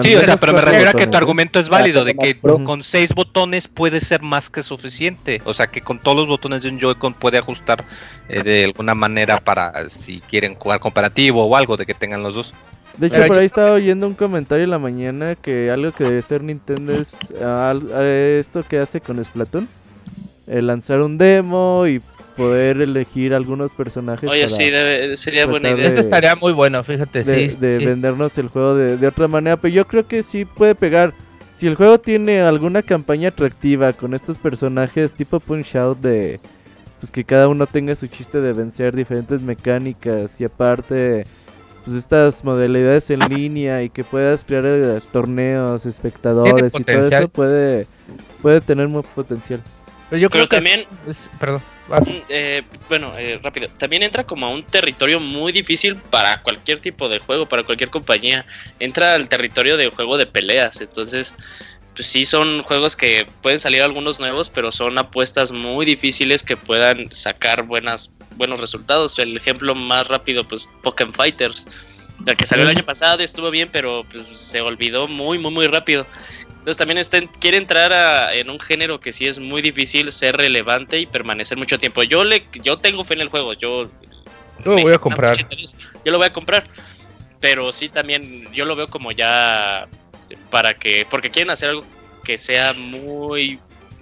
Sí, 0.00 0.14
o 0.16 0.22
sea, 0.22 0.36
pero 0.36 0.52
me 0.52 0.60
refiero 0.62 0.90
a 0.90 0.94
que 0.94 1.06
tu 1.06 1.14
¿eh? 1.14 1.18
argumento 1.18 1.60
es 1.60 1.68
válido, 1.68 2.04
de 2.04 2.14
que 2.16 2.34
pro. 2.34 2.62
con 2.64 2.82
seis 2.82 3.14
botones 3.14 3.68
puede 3.68 4.00
ser 4.00 4.20
más 4.20 4.50
que 4.50 4.62
suficiente. 4.62 5.40
O 5.44 5.54
sea, 5.54 5.68
que 5.68 5.80
con 5.80 6.00
todos 6.00 6.16
los 6.16 6.28
botones 6.28 6.64
de 6.64 6.70
un 6.70 6.80
Joy-Con 6.80 7.14
puede 7.14 7.38
ajustar 7.38 7.84
eh, 8.28 8.42
de 8.42 8.64
alguna 8.64 8.94
manera 8.96 9.38
para 9.38 9.88
si 9.88 10.20
quieren 10.22 10.56
jugar 10.56 10.80
comparativo 10.80 11.44
o 11.44 11.56
algo, 11.56 11.76
de 11.76 11.86
que 11.86 11.94
tengan 11.94 12.22
los 12.22 12.34
dos. 12.34 12.54
De 12.96 13.08
hecho, 13.08 13.16
Pero 13.16 13.28
por 13.28 13.38
ahí 13.38 13.46
estaba 13.46 13.72
oyendo 13.72 14.06
un 14.08 14.14
comentario 14.14 14.64
en 14.64 14.70
la 14.70 14.78
mañana 14.78 15.36
que 15.36 15.70
algo 15.70 15.92
que 15.92 16.04
debe 16.04 16.22
ser 16.22 16.42
Nintendo 16.42 16.92
es 16.92 17.08
ah, 17.42 17.74
ah, 17.94 18.02
esto 18.02 18.62
que 18.62 18.78
hace 18.78 19.00
con 19.00 19.22
Splatoon. 19.22 19.68
El 20.46 20.66
lanzar 20.68 21.00
un 21.02 21.18
demo 21.18 21.86
y 21.86 22.00
poder 22.36 22.80
elegir 22.82 23.32
algunos 23.34 23.72
personajes 23.72 24.28
Oye, 24.28 24.42
para 24.42 24.48
sí, 24.48 24.70
debe- 24.70 25.16
sería 25.16 25.46
buena 25.46 25.70
idea. 25.70 25.88
Eso 25.88 26.00
estaría 26.00 26.36
muy 26.36 26.52
bueno, 26.52 26.84
fíjate, 26.84 27.24
de, 27.24 27.50
sí. 27.50 27.56
de 27.58 27.78
sí. 27.78 27.84
vendernos 27.84 28.36
el 28.38 28.48
juego 28.48 28.74
de, 28.74 28.96
de 28.98 29.06
otra 29.06 29.26
manera. 29.26 29.56
Pero 29.56 29.74
yo 29.74 29.86
creo 29.86 30.06
que 30.06 30.22
sí 30.22 30.44
puede 30.44 30.74
pegar. 30.74 31.14
Si 31.58 31.66
el 31.66 31.74
juego 31.74 31.98
tiene 31.98 32.42
alguna 32.42 32.82
campaña 32.82 33.28
atractiva 33.30 33.94
con 33.94 34.12
estos 34.12 34.36
personajes 34.38 35.14
tipo 35.14 35.40
Punch 35.40 35.74
Out 35.76 35.98
de 36.00 36.38
pues 37.00 37.10
que 37.10 37.24
cada 37.24 37.48
uno 37.48 37.66
tenga 37.66 37.94
su 37.96 38.06
chiste 38.06 38.40
de 38.40 38.52
vencer 38.52 38.94
diferentes 38.94 39.40
mecánicas 39.40 40.38
y 40.40 40.44
aparte 40.44 41.24
pues 41.84 41.96
estas 41.96 42.42
modalidades 42.44 43.08
en 43.10 43.20
línea 43.20 43.82
y 43.82 43.90
que 43.90 44.02
puedas 44.04 44.44
crear 44.44 44.64
eh, 44.66 44.98
torneos, 45.12 45.86
espectadores 45.86 46.72
y 46.78 46.84
todo 46.84 47.08
eso 47.08 47.28
puede 47.28 47.86
puede 48.42 48.60
tener 48.60 48.88
muy 48.88 49.02
potencial. 49.14 49.62
Pero 50.10 50.22
yo 50.22 50.30
creo 50.30 50.46
que 50.46 50.56
también... 50.56 50.84
perdón. 51.38 51.62
Mm, 51.88 52.22
eh, 52.28 52.62
bueno, 52.88 53.12
eh, 53.16 53.38
rápido. 53.42 53.68
También 53.78 54.02
entra 54.02 54.24
como 54.24 54.46
a 54.46 54.50
un 54.50 54.64
territorio 54.64 55.20
muy 55.20 55.52
difícil 55.52 55.96
para 55.96 56.42
cualquier 56.42 56.80
tipo 56.80 57.08
de 57.08 57.18
juego, 57.18 57.46
para 57.46 57.62
cualquier 57.62 57.90
compañía. 57.90 58.44
Entra 58.80 59.14
al 59.14 59.28
territorio 59.28 59.76
de 59.76 59.88
juego 59.90 60.18
de 60.18 60.26
peleas. 60.26 60.80
Entonces, 60.80 61.34
pues 61.94 62.08
sí 62.08 62.24
son 62.24 62.62
juegos 62.62 62.96
que 62.96 63.26
pueden 63.40 63.60
salir 63.60 63.82
algunos 63.82 64.18
nuevos, 64.20 64.50
pero 64.50 64.72
son 64.72 64.98
apuestas 64.98 65.52
muy 65.52 65.86
difíciles 65.86 66.42
que 66.42 66.56
puedan 66.56 67.10
sacar 67.14 67.62
buenas, 67.62 68.10
buenos 68.36 68.60
resultados. 68.60 69.18
El 69.18 69.36
ejemplo 69.36 69.74
más 69.74 70.08
rápido, 70.08 70.46
pues 70.46 70.68
Pokémon 70.82 71.14
Fighters. 71.14 71.68
El 72.26 72.36
que 72.36 72.46
salió 72.46 72.64
el 72.64 72.70
año 72.70 72.84
pasado 72.84 73.20
y 73.20 73.24
estuvo 73.24 73.50
bien, 73.50 73.68
pero 73.70 74.04
pues 74.10 74.26
se 74.26 74.60
olvidó 74.60 75.06
muy, 75.06 75.38
muy, 75.38 75.52
muy 75.52 75.66
rápido. 75.68 76.06
Entonces 76.66 76.78
también 76.78 77.30
quiere 77.38 77.58
entrar 77.58 78.34
en 78.34 78.50
un 78.50 78.58
género 78.58 78.98
que 78.98 79.12
sí 79.12 79.28
es 79.28 79.38
muy 79.38 79.62
difícil 79.62 80.10
ser 80.10 80.36
relevante 80.36 80.98
y 80.98 81.06
permanecer 81.06 81.56
mucho 81.56 81.78
tiempo. 81.78 82.02
Yo 82.02 82.24
le, 82.24 82.42
yo 82.60 82.76
tengo 82.76 83.04
fe 83.04 83.14
en 83.14 83.20
el 83.20 83.28
juego, 83.28 83.52
yo, 83.52 83.84
lo 84.64 84.72
voy 84.72 84.92
a 84.92 84.98
comprar. 84.98 85.36
Yo 85.36 86.10
lo 86.10 86.18
voy 86.18 86.26
a 86.26 86.32
comprar, 86.32 86.66
pero 87.38 87.70
sí 87.70 87.88
también 87.88 88.52
yo 88.52 88.64
lo 88.64 88.74
veo 88.74 88.88
como 88.88 89.12
ya 89.12 89.86
para 90.50 90.74
que, 90.74 91.06
porque 91.08 91.30
quieren 91.30 91.50
hacer 91.50 91.68
algo 91.68 91.84
que 92.24 92.36
sea 92.36 92.72
muy, 92.72 93.60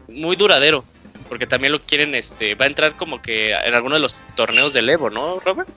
muy 0.08 0.34
duradero, 0.34 0.86
porque 1.28 1.46
también 1.46 1.70
lo 1.70 1.80
quieren, 1.80 2.14
este, 2.14 2.54
va 2.54 2.64
a 2.64 2.68
entrar 2.68 2.96
como 2.96 3.20
que 3.20 3.52
en 3.52 3.74
alguno 3.74 3.96
de 3.96 4.00
los 4.00 4.24
torneos 4.36 4.72
del 4.72 4.88
Evo, 4.88 5.10
¿no, 5.10 5.38
Robert? 5.40 5.68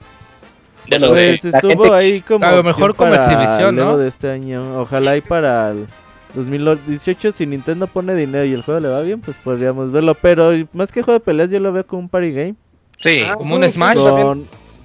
De 0.86 0.98
pues 0.98 1.44
estuvo 1.44 1.92
ahí 1.92 2.22
como 2.22 2.46
a 2.46 2.52
lo 2.52 2.62
mejor 2.62 2.96
como 2.96 3.12
exhibición, 3.12 3.76
¿no? 3.76 3.98
De 3.98 4.08
este 4.08 4.30
año, 4.30 4.80
ojalá 4.80 5.18
y 5.18 5.20
para 5.20 5.72
el 5.72 5.86
2018 6.34 7.32
si 7.32 7.46
Nintendo 7.46 7.86
pone 7.86 8.14
dinero 8.14 8.44
y 8.44 8.52
el 8.52 8.62
juego 8.62 8.80
le 8.80 8.88
va 8.88 9.00
bien, 9.02 9.20
pues 9.20 9.36
podríamos 9.38 9.90
verlo. 9.92 10.14
Pero 10.14 10.52
más 10.72 10.92
que 10.92 11.02
juego 11.02 11.18
de 11.18 11.24
peleas 11.24 11.50
yo 11.50 11.58
lo 11.60 11.72
veo 11.72 11.86
como 11.86 12.02
un 12.02 12.08
party 12.08 12.32
game. 12.32 12.54
Sí, 13.00 13.22
ah, 13.26 13.34
como 13.36 13.56
un 13.56 13.64
Smash. 13.70 13.98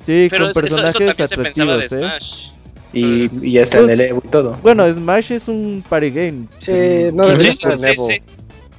sí, 0.06 0.28
con 0.30 0.52
personajes 0.52 0.96
eso, 0.96 1.06
también 1.06 1.28
se 1.28 1.38
pensaba 1.38 1.78
de 1.78 1.86
¿eh? 1.86 1.90
Smash. 1.90 2.50
Y, 2.94 3.52
ya 3.52 3.62
está 3.62 3.80
en 3.80 3.90
el 3.90 4.02
Evo 4.02 4.22
y 4.24 4.28
todo. 4.28 4.58
Bueno, 4.62 4.92
Smash 4.92 5.32
es 5.32 5.48
un 5.48 5.84
party 5.88 6.12
game. 6.12 6.46
Sí, 6.60 7.12
no 7.12 7.38
sí, 7.40 7.56
sí, 7.56 7.66
sí, 7.76 8.22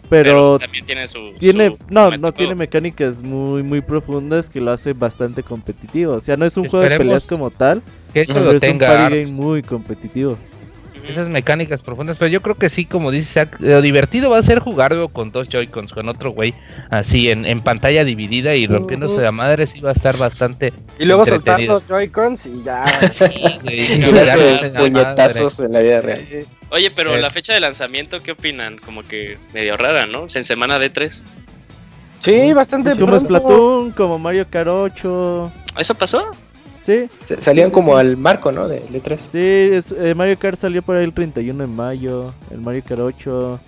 Pero, 0.08 0.58
también 0.58 0.86
tiene 0.86 1.06
su. 1.06 1.32
Tiene, 1.38 1.76
no, 1.90 2.16
no 2.16 2.32
tiene 2.32 2.54
mecánicas 2.54 3.16
muy 3.18 3.62
muy 3.64 3.80
profundas 3.80 4.48
que 4.48 4.60
lo 4.60 4.70
hace 4.70 4.92
bastante 4.92 5.42
competitivo. 5.42 6.14
O 6.14 6.20
sea, 6.20 6.36
no 6.36 6.46
es 6.46 6.56
un 6.56 6.68
juego 6.68 6.88
de 6.88 6.96
peleas 6.96 7.26
como 7.26 7.50
tal. 7.50 7.82
Que 8.12 8.20
eso 8.20 8.38
lo 8.38 8.52
es 8.52 8.60
tenga. 8.60 8.88
un 8.88 8.96
party 8.96 9.16
game 9.22 9.32
muy 9.32 9.62
competitivo 9.62 10.38
esas 11.08 11.28
mecánicas 11.28 11.80
profundas, 11.80 12.16
pero 12.18 12.28
yo 12.28 12.40
creo 12.40 12.54
que 12.54 12.70
sí, 12.70 12.84
como 12.84 13.10
dice 13.10 13.48
lo 13.60 13.82
divertido 13.82 14.30
va 14.30 14.38
a 14.38 14.42
ser 14.42 14.58
jugarlo 14.58 15.08
con 15.08 15.32
dos 15.32 15.48
Joy-Cons, 15.48 15.92
con 15.92 16.08
otro 16.08 16.30
güey, 16.30 16.54
así 16.90 17.30
en, 17.30 17.44
en 17.46 17.60
pantalla 17.60 18.04
dividida 18.04 18.54
y 18.54 18.66
rompiéndose 18.66 19.22
la 19.22 19.32
madre, 19.32 19.66
sí 19.66 19.80
va 19.80 19.90
a 19.90 19.94
estar 19.94 20.16
bastante. 20.16 20.72
Y 20.98 21.04
luego 21.04 21.26
soltar 21.26 21.60
los 21.60 21.86
Joy-Cons 21.86 22.46
y 22.46 22.62
ya. 22.64 22.82
puñetazos 24.78 25.60
en 25.60 25.72
la 25.72 25.80
vida 25.80 26.00
real. 26.00 26.46
Oye, 26.70 26.90
pero 26.90 27.14
eh. 27.14 27.20
la 27.20 27.30
fecha 27.30 27.52
de 27.54 27.60
lanzamiento, 27.60 28.22
¿qué 28.22 28.32
opinan? 28.32 28.78
Como 28.78 29.02
que 29.02 29.38
medio 29.52 29.76
rara, 29.76 30.06
¿no? 30.06 30.26
En 30.34 30.44
semana 30.44 30.78
de 30.78 30.90
3. 30.90 31.24
Sí, 32.20 32.52
bastante 32.52 32.90
pues 32.90 33.00
Como 33.00 33.20
Splatoon, 33.20 33.90
como 33.92 34.18
Mario 34.18 34.46
Kart 34.48 34.68
8. 34.68 35.52
¿Eso 35.78 35.94
pasó? 35.94 36.30
Sí. 36.84 37.08
Salían 37.38 37.70
como 37.70 37.96
al 37.96 38.16
marco, 38.16 38.52
¿no? 38.52 38.68
De 38.68 38.82
letras. 38.90 39.28
Sí, 39.32 39.38
es, 39.38 39.86
eh, 39.92 40.14
Mario 40.14 40.38
Kart 40.38 40.60
salió 40.60 40.82
por 40.82 40.96
ahí 40.96 41.04
el 41.04 41.14
31 41.14 41.64
de 41.64 41.70
mayo. 41.70 42.34
El 42.50 42.60
Mario 42.60 42.82
Kart 42.86 43.00
8. 43.00 43.60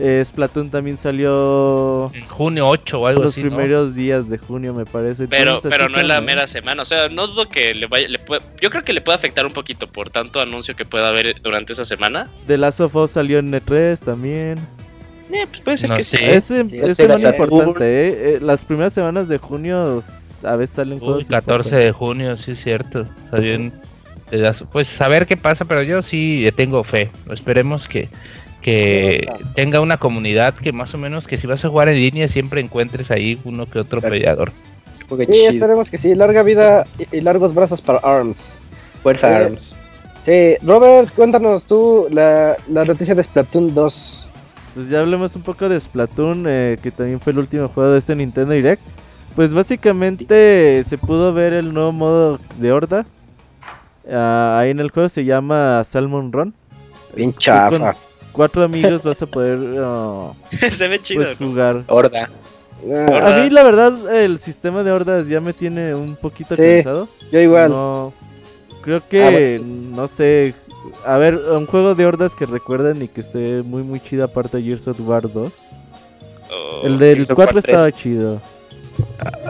Eh, 0.00 0.24
Splatoon 0.26 0.70
también 0.70 0.98
salió. 0.98 2.10
En 2.14 2.26
junio 2.26 2.68
8 2.68 3.00
o 3.00 3.06
algo 3.06 3.22
los 3.22 3.34
así. 3.34 3.42
Los 3.42 3.54
primeros 3.54 3.94
días 3.94 4.28
de 4.28 4.38
junio, 4.38 4.74
me 4.74 4.84
parece. 4.84 5.28
Pero, 5.28 5.60
pero 5.60 5.88
no 5.88 6.00
es 6.00 6.06
la 6.06 6.20
mera 6.20 6.46
semana. 6.46 6.82
O 6.82 6.84
sea, 6.84 7.08
no 7.08 7.26
dudo 7.26 7.48
que 7.48 7.74
le 7.74 7.86
vaya. 7.86 8.08
Le 8.08 8.20
yo 8.60 8.70
creo 8.70 8.82
que 8.82 8.92
le 8.92 9.00
puede 9.00 9.16
afectar 9.16 9.46
un 9.46 9.52
poquito 9.52 9.86
por 9.86 10.10
tanto 10.10 10.40
anuncio 10.40 10.74
que 10.74 10.84
pueda 10.84 11.08
haber 11.08 11.40
durante 11.42 11.72
esa 11.72 11.84
semana. 11.84 12.28
The 12.46 12.58
Last 12.58 12.80
of 12.80 12.96
Us 12.96 13.12
salió 13.12 13.38
en 13.38 13.52
E3 13.52 13.98
también. 13.98 14.58
Eh, 15.32 15.46
pues 15.48 15.60
puede 15.60 15.76
ser 15.76 15.90
que 15.92 16.04
sí. 16.04 16.16
Ese, 16.20 16.60
es 16.60 17.24
importante, 17.24 17.84
¿eh? 17.84 18.34
¿eh? 18.34 18.38
Las 18.40 18.64
primeras 18.64 18.92
semanas 18.92 19.28
de 19.28 19.38
junio 19.38 20.02
a 20.46 20.56
veces 20.56 20.76
salen 20.76 20.98
juegos. 20.98 21.24
14 21.24 21.76
de 21.76 21.92
junio, 21.92 22.36
sí 22.38 22.52
es 22.52 22.62
cierto. 22.62 23.06
Pues 24.72 25.00
a 25.00 25.08
ver 25.08 25.26
qué 25.26 25.36
pasa, 25.36 25.64
pero 25.64 25.82
yo 25.82 26.02
sí 26.02 26.48
tengo 26.56 26.82
fe. 26.84 27.10
Esperemos 27.30 27.88
que, 27.88 28.08
que 28.62 29.28
tenga 29.54 29.80
una 29.80 29.96
comunidad 29.96 30.54
que 30.54 30.72
más 30.72 30.94
o 30.94 30.98
menos 30.98 31.26
que 31.26 31.38
si 31.38 31.46
vas 31.46 31.64
a 31.64 31.68
jugar 31.68 31.88
en 31.88 31.96
línea 31.96 32.28
siempre 32.28 32.60
encuentres 32.60 33.10
ahí 33.10 33.38
uno 33.44 33.66
que 33.66 33.78
otro 33.78 34.00
peleador. 34.00 34.52
Sí, 34.92 35.44
esperemos 35.46 35.90
que 35.90 35.98
sí. 35.98 36.14
Larga 36.14 36.42
vida 36.42 36.86
y 37.12 37.20
largos 37.20 37.54
brazos 37.54 37.80
para 37.82 37.98
ARMS. 37.98 38.54
Fuerza 39.02 39.30
eh, 39.30 39.44
ARMS. 39.44 39.76
Sí, 40.24 40.54
Robert, 40.62 41.14
cuéntanos 41.14 41.62
tú 41.64 42.08
la, 42.10 42.56
la 42.68 42.84
noticia 42.84 43.14
de 43.14 43.22
Splatoon 43.22 43.74
2. 43.74 44.28
Pues 44.74 44.88
ya 44.90 45.00
hablemos 45.00 45.36
un 45.36 45.42
poco 45.42 45.68
de 45.68 45.78
Splatoon, 45.78 46.44
eh, 46.48 46.78
que 46.82 46.90
también 46.90 47.20
fue 47.20 47.32
el 47.32 47.38
último 47.38 47.68
juego 47.68 47.92
de 47.92 47.98
este 47.98 48.16
Nintendo 48.16 48.52
Direct. 48.52 48.82
Pues 49.36 49.52
básicamente 49.52 50.82
se 50.88 50.96
pudo 50.96 51.32
ver 51.34 51.52
el 51.52 51.74
nuevo 51.74 51.92
modo 51.92 52.40
de 52.58 52.72
horda. 52.72 53.04
Ah, 54.10 54.58
ahí 54.58 54.70
en 54.70 54.80
el 54.80 54.90
juego 54.90 55.10
se 55.10 55.26
llama 55.26 55.84
Salmon 55.84 56.32
Run. 56.32 56.54
Bien 57.14 57.34
chafa. 57.34 57.94
cuatro 58.32 58.62
amigos 58.62 59.02
vas 59.02 59.20
a 59.20 59.26
poder 59.26 59.58
uh, 59.58 60.34
se 60.70 60.88
ve 60.88 60.98
chido, 61.00 61.24
pues, 61.24 61.36
jugar. 61.36 61.84
Horda. 61.88 62.30
A 63.22 63.42
mí 63.42 63.50
la 63.50 63.62
verdad 63.62 64.16
el 64.16 64.38
sistema 64.38 64.82
de 64.82 64.92
hordas 64.92 65.28
ya 65.28 65.40
me 65.40 65.52
tiene 65.52 65.94
un 65.94 66.16
poquito 66.16 66.56
sí, 66.56 66.82
Yo 67.30 67.40
igual. 67.40 67.70
No, 67.70 68.14
creo 68.80 69.06
que, 69.06 69.60
ah, 69.60 69.64
no 69.64 70.08
sé, 70.08 70.54
a 71.04 71.18
ver, 71.18 71.36
un 71.36 71.66
juego 71.66 71.94
de 71.94 72.06
hordas 72.06 72.34
que 72.34 72.46
recuerden 72.46 73.02
y 73.02 73.08
que 73.08 73.20
esté 73.20 73.62
muy 73.62 73.82
muy 73.82 74.00
chido 74.00 74.24
aparte 74.24 74.56
de 74.58 74.62
Gears 74.62 74.88
of 74.88 75.00
War 75.00 75.30
2. 75.30 75.52
el 76.84 76.98
del 76.98 77.26
4 77.26 77.58
estaba 77.58 77.92
chido. 77.92 78.40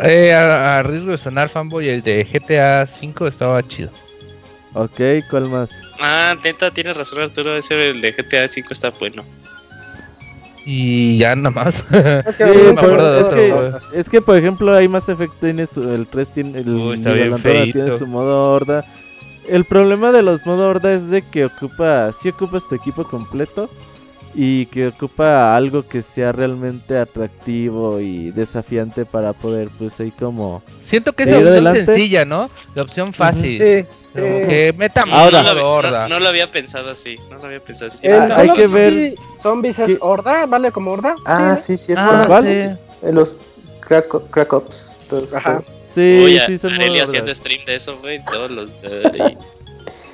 Eh, 0.03 0.33
a, 0.33 0.83
riesgo 0.83 1.13
de 1.13 1.19
sonar 1.19 1.49
fanboy, 1.49 1.89
el 1.89 2.03
de 2.03 2.25
GTA 2.25 2.87
5 2.87 3.27
estaba 3.27 3.67
chido. 3.67 3.91
Ok, 4.75 5.01
¿cuál 5.31 5.49
más? 5.49 5.71
Ah, 6.01 6.37
neta, 6.45 6.71
tienes 6.71 6.97
razón 6.97 7.23
Arturo, 7.23 7.57
ese 7.57 7.91
el 7.91 8.01
de 8.01 8.13
GTA 8.13 8.47
5 8.47 8.69
está 8.71 8.91
bueno. 8.91 9.25
Y 10.67 11.19
ya 11.19 11.35
nada 11.37 11.51
más. 11.51 11.75
Es 12.27 12.37
que, 12.37 12.75
es, 13.95 14.09
que, 14.09 14.21
por 14.21 14.37
ejemplo, 14.37 14.75
hay 14.75 14.89
más 14.89 15.09
efecto 15.09 15.37
tiene 15.41 15.67
su, 15.67 15.83
el 15.95 16.07
3 16.07 16.29
tiene, 16.29 16.59
el, 16.59 17.73
tiene 17.73 17.99
su 17.99 18.07
modo 18.07 18.53
horda. 18.53 18.85
El 19.49 19.65
problema 19.65 20.11
de 20.11 20.23
los 20.23 20.45
modos 20.45 20.77
horda 20.77 20.93
es 20.93 21.09
de 21.09 21.23
que 21.23 21.45
ocupa, 21.45 22.13
si 22.21 22.31
ocupas 22.31 22.67
tu 22.69 22.75
equipo 22.75 23.05
completo, 23.05 23.71
y 24.39 24.67
que 24.67 24.89
ocupa 24.89 25.57
algo 25.57 25.89
que 25.89 26.03
sea 26.03 26.31
realmente 26.31 26.99
atractivo 26.99 28.01
y 28.01 28.31
desafiante 28.33 29.07
para 29.07 29.33
poder 29.33 29.71
pues 29.79 29.99
ahí 29.99 30.11
como 30.11 30.63
siento 30.83 31.15
que 31.15 31.23
es 31.23 31.31
la 31.31 31.71
opción 31.71 31.87
sencilla 31.87 32.25
no 32.27 32.51
la 32.75 32.83
opción 32.83 33.15
fácil. 33.15 33.59
Sí, 33.59 33.87
que 34.15 34.75
meta 34.77 35.05
Ahora, 35.11 35.43
no, 35.43 35.55
lo, 35.55 35.71
horda. 35.71 36.09
No, 36.09 36.21
lo 36.21 36.29
había 36.29 36.51
pensado 36.53 36.91
así 36.91 37.17
no 37.31 37.39
lo 37.39 37.47
había 37.47 37.65
pensado 37.65 37.87
así. 37.87 37.99
Eh, 38.03 38.13
hay 38.13 38.51
que 38.51 38.67
ver 38.69 39.15
zombies 39.41 39.79
es 39.79 39.97
horda 40.01 40.45
vale 40.45 40.71
como 40.71 40.93
horda 40.93 41.15
ah 41.25 41.57
sí 41.57 41.79
sí, 41.79 41.95
ah, 41.97 42.25
¿cuál? 42.27 42.45
Sí. 42.45 43.11
los 43.11 43.39
crack 43.81 44.31
crackops 44.31 44.93
Ajá. 45.35 45.63
Sí, 45.95 46.39
sí, 46.47 46.59
son 46.59 46.73
haciendo 46.75 47.35
stream 47.35 47.65
de 47.65 47.77
eso, 47.77 47.97
güey, 48.01 48.23
todos 48.27 48.51
los... 48.51 48.77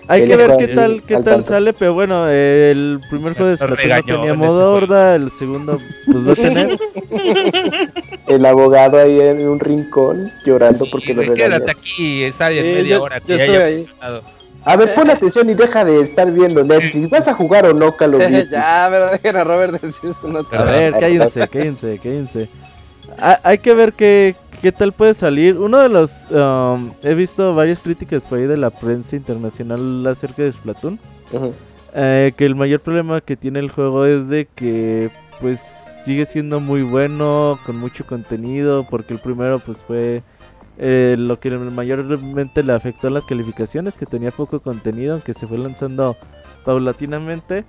Hay 0.09 0.26
que 0.26 0.36
ver 0.36 0.57
qué 0.59 0.68
tal, 0.68 1.03
qué 1.03 1.16
tal 1.18 1.44
sale, 1.44 1.72
pero 1.72 1.94
bueno, 1.94 2.28
el 2.28 3.00
primer 3.09 3.34
juego 3.34 3.50
de 3.50 3.57
Splatoon 3.57 4.05
tenía 4.05 4.34
modo 4.34 4.74
horda, 4.74 5.14
el 5.14 5.30
segundo 5.30 5.78
pues 6.07 6.28
va 6.28 6.32
a 6.32 6.34
tener. 6.34 6.78
El 8.26 8.46
abogado 8.46 8.98
ahí 8.98 9.20
en 9.20 9.46
un 9.46 9.61
rincón 9.61 10.30
llorando 10.44 10.86
porque 10.90 11.12
lo 11.12 11.22
regañó. 11.22 11.36
Quédate 11.36 11.70
aquí, 11.70 12.30
sale 12.32 12.61
en 12.61 12.76
media 12.76 13.00
hora. 13.00 13.20
Que 13.20 13.34
estoy 13.34 13.57
ahí. 13.57 13.86
A 14.64 14.76
ver, 14.76 14.94
pon 14.94 15.11
atención 15.11 15.50
y 15.50 15.55
deja 15.55 15.84
de 15.84 16.00
estar 16.00 16.30
viendo 16.30 16.62
Netflix. 16.62 17.11
¿Vas 17.11 17.28
a 17.28 17.34
jugar 17.34 17.66
o 17.66 17.74
no, 17.74 17.96
Call 17.96 18.16
ya, 18.50 18.88
pero 18.90 19.11
dejen 19.11 19.36
a 19.36 19.44
Robert 19.44 19.72
decir 19.72 20.14
su 20.14 20.28
nota. 20.28 20.61
A 20.61 20.64
ver, 20.64 20.92
cállense, 20.92 21.48
cállense, 21.48 21.98
cállense. 22.03 22.48
Hay 23.18 23.59
que 23.59 23.74
ver 23.74 23.92
qué, 23.92 24.36
¿Qué 24.63 24.71
tal 24.71 24.93
puede 24.93 25.15
salir? 25.15 25.59
Uno 25.59 25.79
de 25.79 25.89
los... 25.89 26.31
Um, 26.31 26.93
he 27.03 27.15
visto 27.15 27.53
varias 27.53 27.83
críticas 27.83 28.25
por 28.29 28.39
ahí 28.39 28.47
de 28.47 28.57
la 28.57 28.71
prensa 28.71 29.17
internacional 29.17 30.07
acerca 30.07 30.45
de 30.45 30.53
Splatoon. 30.53 31.01
Eh, 31.97 32.33
que 32.37 32.47
el 32.47 32.55
mayor 32.55 32.79
problema 32.79 33.21
que 33.21 33.37
tiene 33.37 33.59
el 33.59 33.73
juego 33.73 34.07
es 34.07 34.29
de 34.29 34.47
que 34.55 35.11
pues 35.41 35.61
sigue 36.05 36.27
siendo 36.27 36.61
muy 36.61 36.83
bueno, 36.83 37.59
con 37.67 37.77
mucho 37.77 38.07
contenido, 38.07 38.87
porque 38.89 39.15
el 39.15 39.19
primero 39.19 39.59
pues 39.59 39.83
fue 39.83 40.23
eh, 40.79 41.17
lo 41.19 41.41
que 41.41 41.51
mayormente 41.51 42.63
le 42.63 42.73
afectó 42.73 43.09
a 43.09 43.11
las 43.11 43.27
calificaciones, 43.27 43.97
que 43.97 44.07
tenía 44.07 44.31
poco 44.31 44.61
contenido, 44.61 45.15
aunque 45.15 45.35
se 45.35 45.49
fue 45.49 45.59
lanzando 45.59 46.17
paulatinamente. 46.65 47.65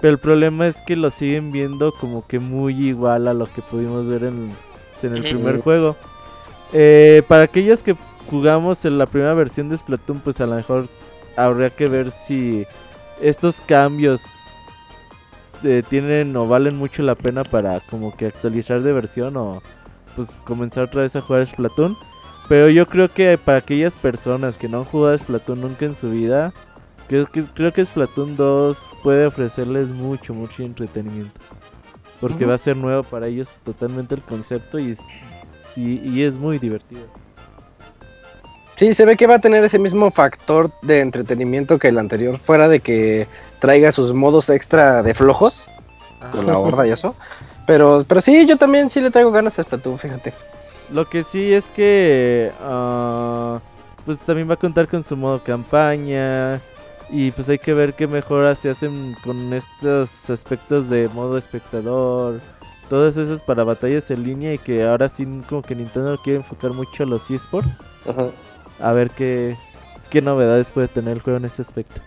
Pero 0.00 0.14
el 0.14 0.18
problema 0.18 0.68
es 0.68 0.80
que 0.80 0.96
lo 0.96 1.10
siguen 1.10 1.52
viendo 1.52 1.92
como 1.92 2.26
que 2.26 2.38
muy 2.38 2.88
igual 2.88 3.28
a 3.28 3.34
lo 3.34 3.44
que 3.44 3.60
pudimos 3.60 4.06
ver 4.06 4.24
en, 4.24 4.52
en 5.02 5.16
el 5.16 5.22
primer 5.22 5.60
juego. 5.60 5.96
Eh, 6.72 7.22
para 7.28 7.44
aquellos 7.44 7.82
que 7.82 7.96
jugamos 8.30 8.84
en 8.84 8.98
la 8.98 9.06
primera 9.06 9.34
versión 9.34 9.68
de 9.68 9.76
Splatoon, 9.76 10.20
pues 10.20 10.40
a 10.40 10.46
lo 10.46 10.56
mejor 10.56 10.88
habría 11.36 11.70
que 11.70 11.86
ver 11.86 12.10
si 12.10 12.66
estos 13.20 13.60
cambios 13.60 14.22
eh, 15.62 15.82
tienen 15.88 16.36
o 16.36 16.46
valen 16.46 16.76
mucho 16.76 17.02
la 17.02 17.14
pena 17.14 17.44
para 17.44 17.80
como 17.80 18.16
que 18.16 18.26
actualizar 18.26 18.80
de 18.80 18.92
versión 18.92 19.36
o 19.36 19.62
pues 20.16 20.28
comenzar 20.44 20.84
otra 20.84 21.02
vez 21.02 21.16
a 21.16 21.20
jugar 21.20 21.46
Splatoon. 21.46 21.96
Pero 22.48 22.68
yo 22.68 22.86
creo 22.86 23.08
que 23.08 23.38
para 23.38 23.58
aquellas 23.58 23.94
personas 23.94 24.58
que 24.58 24.68
no 24.68 24.78
han 24.78 24.84
jugado 24.84 25.16
Splatoon 25.16 25.60
nunca 25.60 25.86
en 25.86 25.96
su 25.96 26.10
vida, 26.10 26.52
creo 27.08 27.26
que, 27.26 27.42
creo 27.42 27.72
que 27.72 27.84
Splatoon 27.84 28.36
2 28.36 28.78
puede 29.02 29.26
ofrecerles 29.26 29.88
mucho, 29.88 30.34
mucho 30.34 30.62
entretenimiento. 30.62 31.40
Porque 32.20 32.44
va 32.44 32.54
a 32.54 32.58
ser 32.58 32.76
nuevo 32.76 33.02
para 33.02 33.28
ellos 33.28 33.48
totalmente 33.64 34.14
el 34.14 34.20
concepto 34.22 34.78
y, 34.78 34.96
y 35.76 36.22
es 36.22 36.34
muy 36.34 36.58
divertido. 36.58 37.06
Sí, 38.76 38.92
se 38.92 39.04
ve 39.04 39.16
que 39.16 39.26
va 39.26 39.36
a 39.36 39.38
tener 39.38 39.62
ese 39.62 39.78
mismo 39.78 40.10
factor 40.10 40.70
de 40.82 41.00
entretenimiento 41.00 41.78
que 41.78 41.88
el 41.88 41.98
anterior, 41.98 42.38
fuera 42.38 42.68
de 42.68 42.80
que 42.80 43.28
traiga 43.60 43.92
sus 43.92 44.12
modos 44.12 44.50
extra 44.50 45.02
de 45.02 45.14
flojos, 45.14 45.66
con 46.32 46.46
la 46.46 46.58
horda 46.58 46.86
y 46.86 46.90
eso. 46.90 47.14
Pero, 47.66 48.04
pero 48.06 48.20
sí, 48.20 48.46
yo 48.46 48.56
también 48.56 48.90
sí 48.90 49.00
le 49.00 49.10
traigo 49.10 49.30
ganas 49.30 49.58
a 49.58 49.62
Splatoon, 49.62 49.98
fíjate. 49.98 50.32
Lo 50.92 51.08
que 51.08 51.22
sí 51.22 51.52
es 51.52 51.64
que 51.70 52.50
uh, 52.60 53.58
pues 54.04 54.18
también 54.20 54.50
va 54.50 54.54
a 54.54 54.58
contar 54.58 54.88
con 54.88 55.04
su 55.04 55.16
modo 55.16 55.42
campaña 55.42 56.60
y 57.10 57.30
pues 57.30 57.48
hay 57.48 57.58
que 57.58 57.74
ver 57.74 57.94
qué 57.94 58.06
mejoras 58.06 58.58
se 58.58 58.70
hacen 58.70 59.16
con 59.22 59.52
estos 59.54 60.10
aspectos 60.28 60.90
de 60.90 61.08
modo 61.14 61.38
espectador, 61.38 62.40
todas 62.88 63.16
esas 63.16 63.40
para 63.42 63.64
batallas 63.64 64.10
en 64.10 64.24
línea 64.24 64.54
y 64.54 64.58
que 64.58 64.84
ahora 64.84 65.08
sí 65.08 65.26
como 65.48 65.62
que 65.62 65.74
Nintendo 65.74 66.18
quiere 66.22 66.40
enfocar 66.40 66.72
mucho 66.72 67.02
a 67.02 67.06
los 67.06 67.30
esports. 67.30 67.70
A 68.80 68.92
ver 68.92 69.10
qué, 69.10 69.56
qué 70.10 70.20
novedades 70.20 70.70
puede 70.70 70.88
tener 70.88 71.16
el 71.16 71.22
juego 71.22 71.38
en 71.38 71.44
este 71.44 71.62
aspecto. 71.62 72.00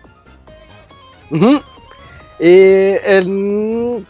el, 2.39 4.05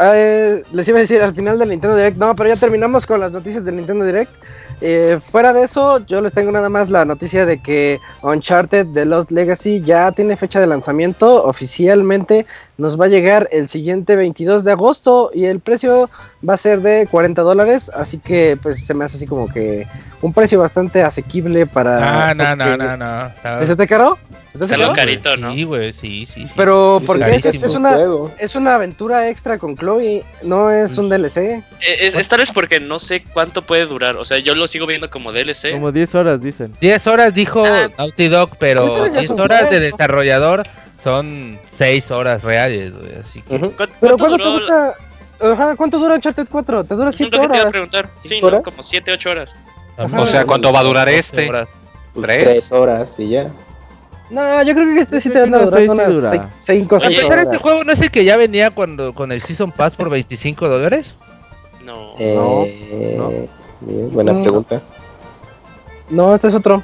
eh, 0.00 0.62
les 0.72 0.88
iba 0.88 0.98
a 0.98 1.00
decir 1.00 1.20
al 1.22 1.34
final 1.34 1.58
del 1.58 1.70
Nintendo 1.70 1.96
Direct, 1.96 2.18
no, 2.18 2.34
pero 2.36 2.50
ya 2.50 2.56
terminamos 2.56 3.04
con 3.04 3.20
las 3.20 3.32
noticias 3.32 3.64
del 3.64 3.76
Nintendo 3.76 4.04
Direct. 4.04 4.32
Eh, 4.80 5.18
fuera 5.30 5.52
de 5.52 5.64
eso, 5.64 5.98
yo 6.06 6.20
les 6.20 6.32
tengo 6.32 6.52
nada 6.52 6.68
más 6.68 6.88
la 6.88 7.04
noticia 7.04 7.44
de 7.44 7.60
que 7.60 7.98
Uncharted 8.22 8.86
The 8.94 9.04
Lost 9.04 9.32
Legacy 9.32 9.80
ya 9.80 10.12
tiene 10.12 10.36
fecha 10.36 10.60
de 10.60 10.68
lanzamiento 10.68 11.44
oficialmente 11.44 12.46
nos 12.78 12.98
va 12.98 13.06
a 13.06 13.08
llegar 13.08 13.48
el 13.50 13.68
siguiente 13.68 14.14
22 14.14 14.62
de 14.62 14.70
agosto 14.70 15.32
y 15.34 15.46
el 15.46 15.58
precio 15.58 16.08
va 16.48 16.54
a 16.54 16.56
ser 16.56 16.80
de 16.80 17.08
40 17.10 17.42
dólares, 17.42 17.90
así 17.92 18.18
que 18.18 18.56
pues 18.62 18.86
se 18.86 18.94
me 18.94 19.04
hace 19.04 19.16
así 19.16 19.26
como 19.26 19.52
que 19.52 19.84
un 20.22 20.32
precio 20.32 20.60
bastante 20.60 21.02
asequible 21.02 21.66
para... 21.66 22.34
No, 22.34 22.54
no, 22.54 22.56
no, 22.56 22.76
no, 22.76 22.96
no. 22.96 23.66
¿Se 23.66 23.74
te 23.74 23.88
caro? 23.88 24.16
¿Se 24.46 24.58
te 24.58 24.64
Está 24.64 24.76
lo 24.76 24.92
carito, 24.92 25.36
¿no? 25.36 25.54
Sí, 25.54 25.64
güey, 25.64 25.92
sí, 25.92 26.28
sí, 26.32 26.46
sí. 26.46 26.52
Pero 26.54 27.02
porque 27.04 27.34
es, 27.34 27.44
es, 27.46 27.74
una, 27.74 27.98
es 28.38 28.54
una 28.54 28.74
aventura 28.74 29.28
extra 29.28 29.58
con 29.58 29.76
Chloe, 29.76 30.24
no 30.42 30.70
es 30.70 30.96
un 30.98 31.08
DLC. 31.08 31.36
Eh, 31.36 31.62
es, 31.80 32.14
es, 32.14 32.28
tal 32.28 32.38
vez 32.38 32.52
porque 32.52 32.78
no 32.78 33.00
sé 33.00 33.24
cuánto 33.24 33.62
puede 33.62 33.86
durar, 33.86 34.16
o 34.16 34.24
sea, 34.24 34.38
yo 34.38 34.54
lo 34.54 34.68
sigo 34.68 34.86
viendo 34.86 35.10
como 35.10 35.32
DLC. 35.32 35.72
Como 35.72 35.90
10 35.90 36.14
horas, 36.14 36.40
dicen. 36.40 36.72
10 36.80 37.06
horas 37.08 37.34
dijo 37.34 37.64
ah. 37.66 37.88
Naughty 37.98 38.28
Dog, 38.28 38.56
pero 38.56 39.08
10 39.10 39.30
horas 39.30 39.68
de 39.68 39.80
desarrollador 39.80 40.64
son 41.02 41.58
6 41.78 42.10
horas 42.10 42.42
reales, 42.42 42.92
güey, 42.94 43.16
así 43.16 43.42
que... 43.42 43.58
¿Cuánto, 43.58 43.96
Pero 44.00 44.16
¿cuánto 44.16 44.50
duró? 44.50 44.60
dura? 44.60 44.94
Ajá, 45.40 45.76
¿cuánto 45.76 45.98
dura 45.98 46.14
Uncharted 46.14 46.48
4? 46.50 46.84
¿Te 46.84 46.94
dura 46.94 47.12
7 47.12 47.36
horas? 47.38 47.50
Te 47.50 47.56
iba 47.58 47.68
a 47.68 47.70
preguntar. 47.70 48.10
Sí, 48.20 48.40
¿no? 48.40 48.62
como 48.62 48.82
7, 48.82 49.12
8 49.12 49.30
horas. 49.30 49.56
Ajá, 49.96 50.20
o 50.20 50.26
sea, 50.26 50.44
¿cuánto 50.44 50.72
va 50.72 50.80
a 50.80 50.84
durar 50.84 51.08
este? 51.08 51.48
Horas. 51.48 51.68
Pues 52.14 52.26
3 52.26 52.72
horas 52.72 53.18
y 53.18 53.28
ya. 53.30 53.48
No, 54.30 54.62
yo 54.62 54.74
creo 54.74 54.94
que 54.94 55.00
este 55.00 55.20
sí 55.20 55.30
te 55.30 55.42
anda 55.42 55.64
durando 55.64 55.92
unas 55.92 56.50
5 56.58 56.96
o 56.96 57.00
6 57.00 57.24
horas. 57.24 57.44
este 57.44 57.58
juego 57.58 57.84
no 57.84 57.92
es 57.92 58.00
el 58.00 58.10
que 58.10 58.24
ya 58.24 58.36
venía 58.36 58.70
cuando 58.70 59.14
con 59.14 59.32
el 59.32 59.40
Season 59.40 59.72
Pass 59.72 59.94
por 59.94 60.10
25 60.10 60.68
dólares? 60.68 61.12
No. 61.84 62.12
Eh, 62.18 63.16
no. 63.16 63.30
Buena 64.10 64.32
pregunta. 64.42 64.82
No, 66.10 66.34
este 66.34 66.48
es 66.48 66.54
otro. 66.54 66.82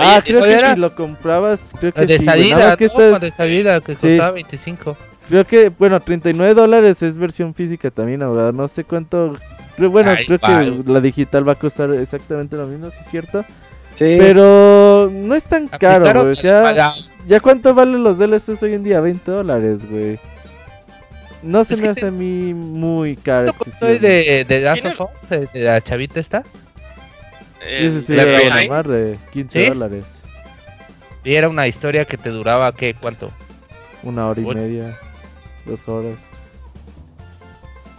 Ah, 0.00 0.22
creo 0.24 0.42
que 0.42 0.58
si 0.58 0.76
lo 0.76 0.94
comprabas, 0.94 1.60
creo 1.78 1.92
que 1.92 2.06
de 2.06 2.18
sí. 2.18 2.24
salida, 2.24 2.76
que 2.76 2.88
no, 2.88 3.18
de 3.18 3.30
salida, 3.30 3.80
que 3.80 3.94
sí. 3.94 4.08
costaba 4.08 4.30
25. 4.32 4.96
Creo 5.28 5.44
que, 5.44 5.68
bueno, 5.68 6.00
39 6.00 6.54
dólares 6.54 7.02
es 7.02 7.16
versión 7.16 7.54
física 7.54 7.90
también, 7.90 8.22
ahora 8.22 8.50
no 8.52 8.66
sé 8.66 8.84
cuánto. 8.84 9.36
Bueno, 9.78 10.10
Ay, 10.10 10.26
creo 10.26 10.38
vale. 10.42 10.82
que 10.82 10.92
la 10.92 11.00
digital 11.00 11.48
va 11.48 11.52
a 11.52 11.56
costar 11.56 11.94
exactamente 11.94 12.56
lo 12.56 12.66
mismo, 12.66 12.90
¿sí 12.90 12.98
es 13.00 13.06
cierto? 13.10 13.44
Sí. 13.94 14.16
Pero 14.18 15.10
no 15.12 15.34
es 15.34 15.44
tan 15.44 15.68
caro, 15.68 16.22
güey. 16.24 16.34
Ya, 16.34 16.92
ya 17.28 17.40
cuánto 17.40 17.74
valen 17.74 18.02
los 18.02 18.18
DLCs 18.18 18.62
hoy 18.62 18.74
en 18.74 18.82
día, 18.82 19.00
20 19.00 19.30
dólares, 19.30 19.78
güey. 19.88 20.18
No 21.42 21.64
se 21.64 21.74
es 21.74 21.80
me 21.80 21.88
hace 21.88 22.02
te... 22.02 22.06
a 22.08 22.10
mí 22.10 22.52
muy 22.52 23.16
caro. 23.16 23.54
¿Soy 23.78 23.98
de, 23.98 24.44
de 24.46 24.60
Last 24.60 24.84
of 24.84 25.00
Us? 25.00 25.50
¿De 25.52 25.60
la 25.60 25.80
chavita 25.80 26.20
está? 26.20 26.42
Eh, 27.62 28.02
sí, 28.06 28.12
era 28.12 28.66
una 28.66 28.82
de 28.82 29.18
15 29.32 29.60
¿Sí? 29.60 29.68
dólares. 29.68 30.04
Y 31.24 31.34
era 31.34 31.48
una 31.48 31.66
historia 31.66 32.04
que 32.04 32.16
te 32.16 32.30
duraba, 32.30 32.72
¿qué? 32.72 32.94
¿Cuánto? 32.94 33.30
Una 34.02 34.28
hora 34.28 34.40
y 34.40 34.44
¿Ocho? 34.44 34.54
media, 34.56 34.98
dos 35.66 35.86
horas. 35.86 36.16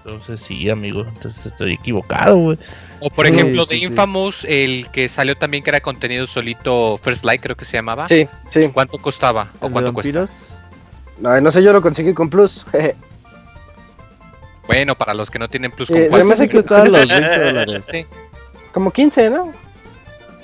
Entonces 0.03 0.41
sí, 0.41 0.67
amigo, 0.69 1.05
entonces 1.07 1.45
estoy 1.45 1.73
equivocado, 1.73 2.35
güey. 2.35 2.57
O 3.01 3.09
por 3.11 3.27
sí, 3.27 3.33
ejemplo, 3.33 3.65
sí, 3.65 3.79
de 3.79 3.85
Infamous, 3.85 4.37
sí. 4.37 4.47
el 4.49 4.87
que 4.91 5.07
salió 5.07 5.35
también 5.35 5.63
que 5.63 5.69
era 5.69 5.81
contenido 5.81 6.25
solito, 6.25 6.97
First 6.97 7.23
Light 7.23 7.41
creo 7.41 7.55
que 7.55 7.65
se 7.65 7.77
llamaba. 7.77 8.07
Sí, 8.07 8.27
sí. 8.49 8.69
¿Cuánto 8.73 8.97
costaba? 8.97 9.49
¿O 9.59 9.69
cuánto 9.69 9.93
cuesta? 9.93 10.27
Ay, 11.23 11.41
no 11.41 11.51
sé, 11.51 11.61
yo 11.61 11.71
lo 11.71 11.81
conseguí 11.81 12.15
con 12.15 12.31
Plus. 12.31 12.65
bueno, 14.67 14.95
para 14.95 15.13
los 15.13 15.29
que 15.29 15.37
no 15.37 15.47
tienen 15.47 15.71
Plus, 15.71 15.91
eh, 15.91 16.09
se 16.11 16.23
me 16.23 16.33
hace 16.33 16.49
que 16.49 16.57
los 16.57 16.65
20 16.65 17.43
dólares. 17.43 17.85
Sí. 17.91 18.05
Como 18.71 18.91
15, 18.91 19.29
¿no? 19.29 19.51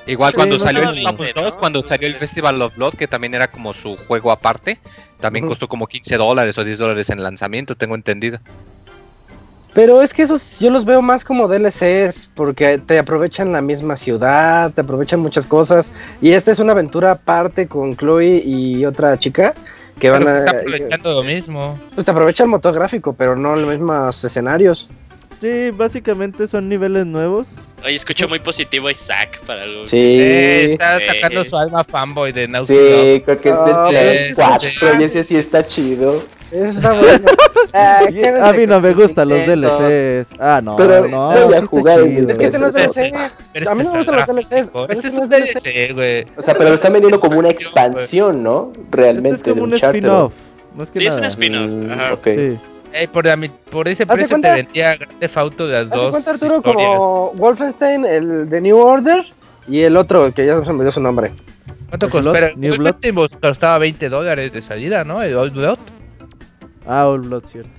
Igual 0.07 0.31
sí, 0.31 0.35
cuando 0.37 0.57
no 0.57 0.63
salió 0.63 0.89
el 0.89 0.99
Infamous 0.99 1.33
2, 1.35 1.55
¿no? 1.55 1.59
cuando 1.59 1.83
salió 1.83 2.07
el 2.07 2.15
Festival 2.15 2.61
of 2.61 2.75
Blood, 2.75 2.93
que 2.93 3.07
también 3.07 3.33
era 3.33 3.49
como 3.49 3.73
su 3.73 3.97
juego 3.97 4.31
aparte, 4.31 4.79
también 5.19 5.43
uh 5.43 5.47
-huh. 5.47 5.51
costó 5.51 5.67
como 5.67 5.85
15 5.85 6.15
dólares 6.17 6.57
o 6.57 6.63
10 6.63 6.77
dólares 6.77 7.09
en 7.09 7.21
lanzamiento, 7.21 7.75
tengo 7.75 7.95
entendido. 7.95 8.39
Pero 9.73 10.01
es 10.01 10.13
que 10.13 10.23
esos 10.23 10.59
yo 10.59 10.71
los 10.71 10.85
veo 10.85 11.01
más 11.01 11.23
como 11.23 11.47
DLCs, 11.47 12.31
porque 12.33 12.77
te 12.79 12.97
aprovechan 12.97 13.51
la 13.51 13.61
misma 13.61 13.97
ciudad, 13.97 14.71
te 14.71 14.81
aprovechan 14.81 15.19
muchas 15.19 15.45
cosas, 15.45 15.91
y 16.21 16.31
esta 16.31 16.51
es 16.51 16.59
una 16.59 16.71
aventura 16.71 17.11
aparte 17.11 17.67
con 17.67 17.95
Chloe 17.95 18.41
y 18.43 18.85
otra 18.85 19.19
chica, 19.19 19.53
que 19.99 20.09
pero 20.09 20.13
van 20.13 20.27
a... 20.27 20.39
Está 20.39 20.51
aprovechando 20.51 21.13
lo 21.13 21.23
mismo. 21.23 21.79
Pues 21.93 22.05
te 22.05 22.11
aprovecha 22.11 22.43
el 22.43 22.49
motor 22.49 22.73
gráfico, 22.73 23.13
pero 23.13 23.35
no 23.35 23.55
los 23.55 23.69
mismos 23.69 24.23
escenarios. 24.23 24.89
Sí, 25.41 25.69
básicamente 25.71 26.47
son 26.47 26.69
niveles 26.69 27.05
nuevos. 27.05 27.47
Oye, 27.83 27.95
escucho 27.95 28.27
muy 28.27 28.39
positivo 28.39 28.87
a 28.87 28.91
Isaac 28.91 29.39
para 29.45 29.63
algo. 29.63 29.85
Sí. 29.85 30.19
Eh, 30.19 30.73
está 30.73 30.99
sacando 30.99 31.45
su 31.45 31.55
alma 31.57 31.83
fanboy 31.83 32.31
de 32.31 32.47
Naughty 32.47 32.73
Sí, 32.73 33.21
creo 33.23 33.39
que 33.39 33.49
es 33.49 33.65
del 33.65 33.75
oh, 33.75 33.87
Play 33.89 34.33
4 34.33 34.69
y 34.99 35.03
ese 35.03 35.23
sí 35.23 35.37
está 35.37 35.65
chido. 35.65 36.23
Eso 36.51 36.65
está 36.65 36.93
bueno. 36.93 37.29
ah, 37.73 38.01
a 38.43 38.53
mí 38.53 38.65
no 38.65 38.79
me 38.79 38.93
gustan 38.93 39.29
los 39.29 39.45
DLCs. 39.45 40.39
Ah, 40.39 40.61
no, 40.63 40.75
pero 40.75 41.07
no. 41.07 41.29
voy 41.29 41.53
a 41.53 41.65
jugar 41.65 41.99
el 41.99 42.29
Es 42.29 42.37
que 42.37 42.45
este 42.45 42.59
no 42.59 42.67
es 42.67 42.75
DLC. 42.75 43.13
A 43.67 43.75
mí 43.75 43.83
no 43.83 43.91
me 43.91 43.97
gustan 43.97 44.15
los 44.15 44.27
DLCs. 44.27 44.71
Este 44.89 45.11
no 45.11 45.23
es 45.23 45.29
DLC, 45.29 45.93
güey. 45.93 46.25
O 46.35 46.41
sea, 46.41 46.55
pero 46.55 46.69
lo 46.69 46.75
están 46.75 46.93
vendiendo 46.93 47.19
como 47.19 47.37
una 47.37 47.49
expansión, 47.49 48.43
¿no? 48.43 48.71
Realmente 48.89 49.37
este 49.37 49.49
es 49.51 49.53
como 49.55 49.65
un 49.65 49.73
spin-off. 49.73 50.33
Es 50.81 50.91
que 50.91 50.99
sí, 50.99 51.05
nada. 51.05 51.09
es 51.09 51.17
un 51.17 51.25
spin-off. 51.25 51.91
Ajá. 51.91 52.13
Ok. 52.13 52.23
Sí. 52.23 52.59
Hey, 52.93 53.07
por, 53.07 53.25
por, 53.69 53.87
ese 53.87 54.05
precio 54.05 54.29
cuenta? 54.29 54.49
te 54.49 54.55
vendía 54.63 54.95
Grande 54.95 55.29
Auto 55.35 55.67
de 55.67 55.73
las 55.73 55.89
dos. 55.89 56.11
cuenta, 56.11 56.31
Arturo, 56.31 56.57
historias. 56.57 56.87
como 56.87 57.31
Wolfenstein, 57.33 58.05
el 58.05 58.49
de 58.49 58.61
New 58.61 58.77
Order 58.77 59.25
y 59.67 59.81
el 59.81 59.97
otro, 59.97 60.31
que 60.33 60.45
ya 60.45 60.63
se 60.63 60.73
me 60.73 60.83
dio 60.83 60.91
su 60.91 61.01
nombre. 61.01 61.31
¿Cuánto 61.89 62.09
costó? 62.09 62.33
Pero 62.33 62.55
New 62.55 62.75
Blood 62.77 62.95
costaba 63.41 63.77
20 63.77 64.09
dólares 64.09 64.51
de 64.51 64.61
salida, 64.61 65.03
¿no? 65.03 65.21
El 65.21 65.35
Old 65.35 65.53
Blood. 65.53 65.79
Ah, 66.85 67.07
Old 67.07 67.27
Blood, 67.27 67.43
cierto. 67.45 67.69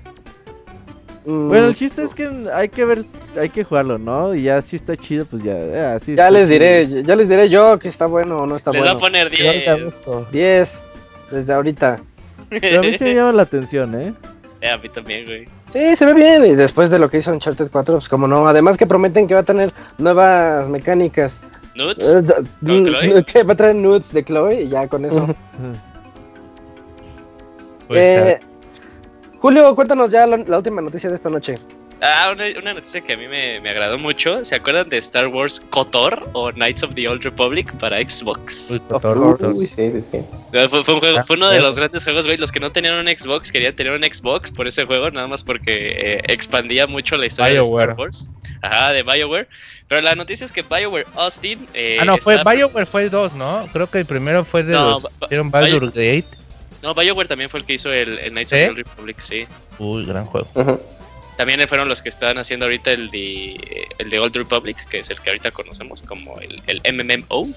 Mm, 1.26 1.48
bueno, 1.48 1.66
el 1.66 1.76
chiste 1.76 2.02
es 2.04 2.14
que 2.14 2.30
hay 2.54 2.70
que 2.70 2.84
ver, 2.86 3.04
hay 3.38 3.50
que 3.50 3.64
jugarlo, 3.64 3.98
¿no? 3.98 4.34
Y 4.34 4.44
ya 4.44 4.62
si 4.62 4.76
está 4.76 4.96
chido, 4.96 5.26
pues 5.26 5.42
ya. 5.42 5.58
Ya, 5.58 5.94
así 5.94 6.14
ya 6.14 6.30
les 6.30 6.48
diré, 6.48 7.02
ya 7.02 7.16
les 7.16 7.28
diré 7.28 7.50
yo 7.50 7.78
que 7.78 7.88
está 7.88 8.06
bueno 8.06 8.36
o 8.36 8.46
no 8.46 8.56
está 8.56 8.70
les 8.72 8.80
bueno. 8.80 8.94
Les 8.94 9.00
voy 9.00 9.08
a 9.08 9.28
poner 9.28 9.30
10. 9.30 10.30
10, 10.32 10.84
desde 11.30 11.52
ahorita. 11.52 12.00
Pero 12.48 12.78
a 12.78 12.82
mí 12.82 12.96
sí 12.96 13.04
me 13.04 13.14
llama 13.14 13.32
la 13.32 13.42
atención, 13.42 14.00
¿eh? 14.00 14.14
Eh, 14.60 14.70
a 14.70 14.78
mí 14.78 14.88
también, 14.88 15.24
güey. 15.24 15.44
Sí, 15.72 15.96
se 15.96 16.04
ve 16.06 16.14
bien. 16.14 16.44
Y 16.44 16.54
después 16.54 16.90
de 16.90 16.98
lo 16.98 17.08
que 17.08 17.18
hizo 17.18 17.32
Uncharted 17.32 17.70
4, 17.70 17.94
pues 17.96 18.08
como 18.08 18.26
no. 18.26 18.48
Además 18.48 18.76
que 18.76 18.86
prometen 18.86 19.26
que 19.26 19.34
va 19.34 19.40
a 19.40 19.44
tener 19.44 19.72
nuevas 19.98 20.68
mecánicas. 20.68 21.40
¿Nudes? 21.74 22.14
Uh, 22.14 23.24
que 23.32 23.42
va 23.44 23.52
a 23.52 23.56
traer 23.56 23.76
nudes 23.76 24.12
de 24.12 24.24
Chloe 24.24 24.62
y 24.62 24.68
ya 24.68 24.88
con 24.88 25.04
eso. 25.04 25.34
eh, 27.90 28.40
Julio, 29.38 29.74
cuéntanos 29.76 30.10
ya 30.10 30.26
la 30.26 30.56
última 30.56 30.80
noticia 30.80 31.08
de 31.08 31.16
esta 31.16 31.30
noche. 31.30 31.54
Ah, 32.00 32.32
una, 32.32 32.74
noticia 32.74 33.00
que 33.00 33.14
a 33.14 33.16
mí 33.16 33.26
me, 33.26 33.56
agradó 33.68 33.98
mucho. 33.98 34.44
¿Se 34.44 34.54
acuerdan 34.54 34.88
de 34.88 34.98
Star 34.98 35.26
Wars 35.26 35.60
KOTOR 35.70 36.30
o 36.32 36.52
Knights 36.52 36.84
of 36.84 36.94
the 36.94 37.08
Old 37.08 37.24
Republic 37.24 37.72
para 37.78 37.98
Xbox? 37.98 38.80
sí, 39.74 39.90
sí, 39.90 40.02
sí. 40.02 40.24
Fue, 40.68 41.36
uno 41.36 41.50
de 41.50 41.60
los 41.60 41.76
grandes 41.76 42.04
juegos, 42.04 42.26
güey. 42.26 42.36
Los 42.38 42.52
que 42.52 42.60
no 42.60 42.70
tenían 42.70 42.94
un 42.94 43.06
Xbox 43.06 43.50
querían 43.50 43.74
tener 43.74 43.92
un 43.92 44.02
Xbox 44.02 44.50
por 44.52 44.68
ese 44.68 44.84
juego, 44.84 45.10
nada 45.10 45.26
más 45.26 45.42
porque 45.42 45.96
eh, 45.98 46.22
expandía 46.28 46.86
mucho 46.86 47.16
la 47.16 47.26
historia 47.26 47.54
de 47.54 47.60
Star 47.62 47.94
Wars. 47.98 48.30
Ajá, 48.62 48.92
de 48.92 49.02
BioWare. 49.02 49.48
Pero 49.88 50.00
la 50.00 50.14
noticia 50.14 50.44
es 50.44 50.52
que 50.52 50.62
BioWare 50.62 51.06
Austin. 51.16 51.66
Eh, 51.74 51.98
ah, 52.00 52.04
no, 52.04 52.18
fue 52.18 52.40
BioWare 52.44 52.86
fue 52.86 53.08
dos, 53.08 53.32
¿no? 53.32 53.68
Creo 53.72 53.90
que 53.90 53.98
el 53.98 54.06
primero 54.06 54.44
fue 54.44 54.62
de 54.62 54.72
no, 54.72 55.00
los, 55.00 55.50
Baldur's 55.50 55.92
Gate. 55.94 56.26
No, 56.80 56.94
BioWare 56.94 57.26
también 57.26 57.50
fue 57.50 57.58
el 57.60 57.66
que 57.66 57.74
hizo 57.74 57.92
el, 57.92 58.18
Knights 58.30 58.52
of 58.52 58.58
the 58.58 58.68
Old 58.68 58.78
Republic, 58.78 59.16
sí. 59.18 59.46
Uy, 59.80 60.06
gran 60.06 60.26
juego. 60.26 60.46
También 61.38 61.68
fueron 61.68 61.88
los 61.88 62.02
que 62.02 62.08
están 62.08 62.36
haciendo 62.36 62.66
ahorita 62.66 62.90
el 62.90 63.10
de, 63.10 63.86
el 63.98 64.10
de 64.10 64.18
Old 64.18 64.34
Republic, 64.34 64.76
que 64.88 64.98
es 64.98 65.08
el 65.08 65.20
que 65.20 65.30
ahorita 65.30 65.52
conocemos 65.52 66.02
como 66.02 66.36
el, 66.40 66.60
el 66.66 66.82
MMO. 66.92 67.48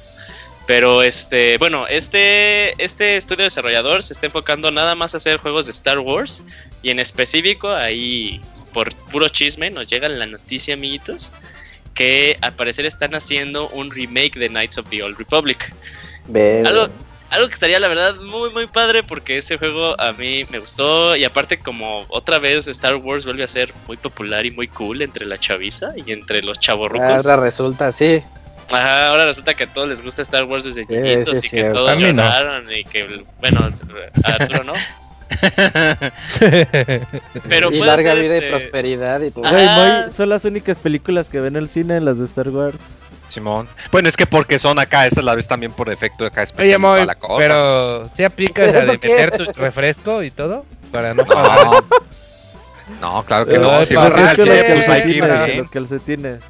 Pero 0.68 1.02
este, 1.02 1.58
bueno, 1.58 1.88
este, 1.88 2.76
este 2.78 3.18
estudio 3.18 3.44
desarrollador 3.46 4.04
se 4.04 4.14
está 4.14 4.28
enfocando 4.28 4.70
nada 4.70 4.94
más 4.94 5.16
a 5.16 5.18
hacer 5.18 5.38
juegos 5.38 5.66
de 5.66 5.72
Star 5.72 5.98
Wars. 5.98 6.44
Y 6.84 6.92
en 6.92 7.00
específico, 7.00 7.72
ahí 7.72 8.40
por 8.72 8.96
puro 9.12 9.28
chisme, 9.30 9.72
nos 9.72 9.88
llega 9.88 10.08
la 10.10 10.28
noticia, 10.28 10.76
amiguitos, 10.76 11.34
que 11.96 12.38
al 12.42 12.54
parecer 12.54 12.86
están 12.86 13.16
haciendo 13.16 13.68
un 13.70 13.90
remake 13.90 14.38
de 14.38 14.48
Knights 14.48 14.78
of 14.78 14.88
the 14.90 15.02
Old 15.02 15.18
Republic. 15.18 15.74
Algo, 16.66 16.88
algo 17.32 17.48
que 17.48 17.54
estaría 17.54 17.80
la 17.80 17.88
verdad 17.88 18.16
muy 18.18 18.50
muy 18.52 18.68
padre 18.68 19.04
porque 19.04 19.38
ese 19.38 19.58
juego 19.58 20.00
a 20.00 20.12
mí 20.12 20.46
me 20.50 20.60
gustó 20.60 21.16
y 21.16 21.24
aparte 21.24 21.60
como 21.60 22.06
otra 22.10 22.40
vez 22.40 22.68
Star 22.68 22.98
Wars 22.98 23.26
vuelve 23.26 23.44
a 23.44 23.48
ser 23.48 23.74
muy 23.88 23.96
popular 23.98 24.46
y 24.46 24.52
muy 24.52 24.68
cool 24.68 25.02
entre 25.02 25.26
la 25.26 25.38
chaviza 25.38 25.94
y 25.96 26.12
entre 26.12 26.44
los 26.44 26.60
chavorrucos. 26.60 27.26
Ahora 27.26 27.38
resulta, 27.38 27.94
sí. 27.94 28.22
Ajá, 28.70 29.08
ahora 29.08 29.26
resulta 29.26 29.54
que 29.54 29.64
a 29.64 29.68
todos 29.68 29.88
les 29.88 30.02
gusta 30.02 30.22
Star 30.22 30.44
Wars 30.44 30.66
desde 30.66 30.86
niñitos 30.86 31.44
y 31.46 31.50
que 31.50 31.64
todos 31.64 31.98
lloraron 31.98 32.66
y 32.72 32.84
que, 32.84 33.24
bueno, 33.40 33.70
a 34.24 34.34
Arturo 34.34 34.66
no. 34.66 34.74
Pero 37.48 37.72
y 37.72 37.80
larga 37.80 38.14
vida 38.14 38.36
y 38.36 38.40
este 38.40 38.50
prosperidad 38.50 39.22
y 39.22 39.32
todo. 39.32 39.46
son 40.16 40.30
las 40.30 40.44
únicas 40.44 40.80
películas 40.80 41.30
que 41.30 41.40
ven 41.40 41.56
el 41.56 41.70
cine, 41.70 42.02
las 42.02 42.18
de 42.18 42.26
Star 42.26 42.50
Wars. 42.50 42.76
Simón. 43.32 43.68
Bueno, 43.92 44.10
es 44.10 44.18
que 44.18 44.26
porque 44.28 44.60
son 44.60 44.78
acá, 44.80 45.08
esa 45.08 45.22
la 45.22 45.36
vez 45.36 45.48
también 45.48 45.72
por 45.72 45.90
defecto 45.90 46.26
acá 46.26 46.44
especial 46.44 46.82
para 46.82 47.06
la 47.06 47.16
cosa. 47.16 47.38
Pero 47.38 48.10
si 48.16 48.24
aplica 48.24 48.66
la 48.68 48.82
de 48.82 48.92
meter 48.94 49.38
tu 49.38 49.52
refresco 49.54 50.22
y 50.24 50.32
todo 50.32 50.66
para 50.92 51.14
no 51.14 51.24
No, 53.00 53.24
claro 53.26 53.46
que 53.46 53.58
no. 53.58 53.86
Si 53.86 53.96
vas 53.96 54.16
al 54.16 54.36
pues 54.36 54.90
hay 54.90 55.04
que 55.04 55.10
ir 55.10 55.58
Los 55.58 55.70
calcetines. 55.70 56.44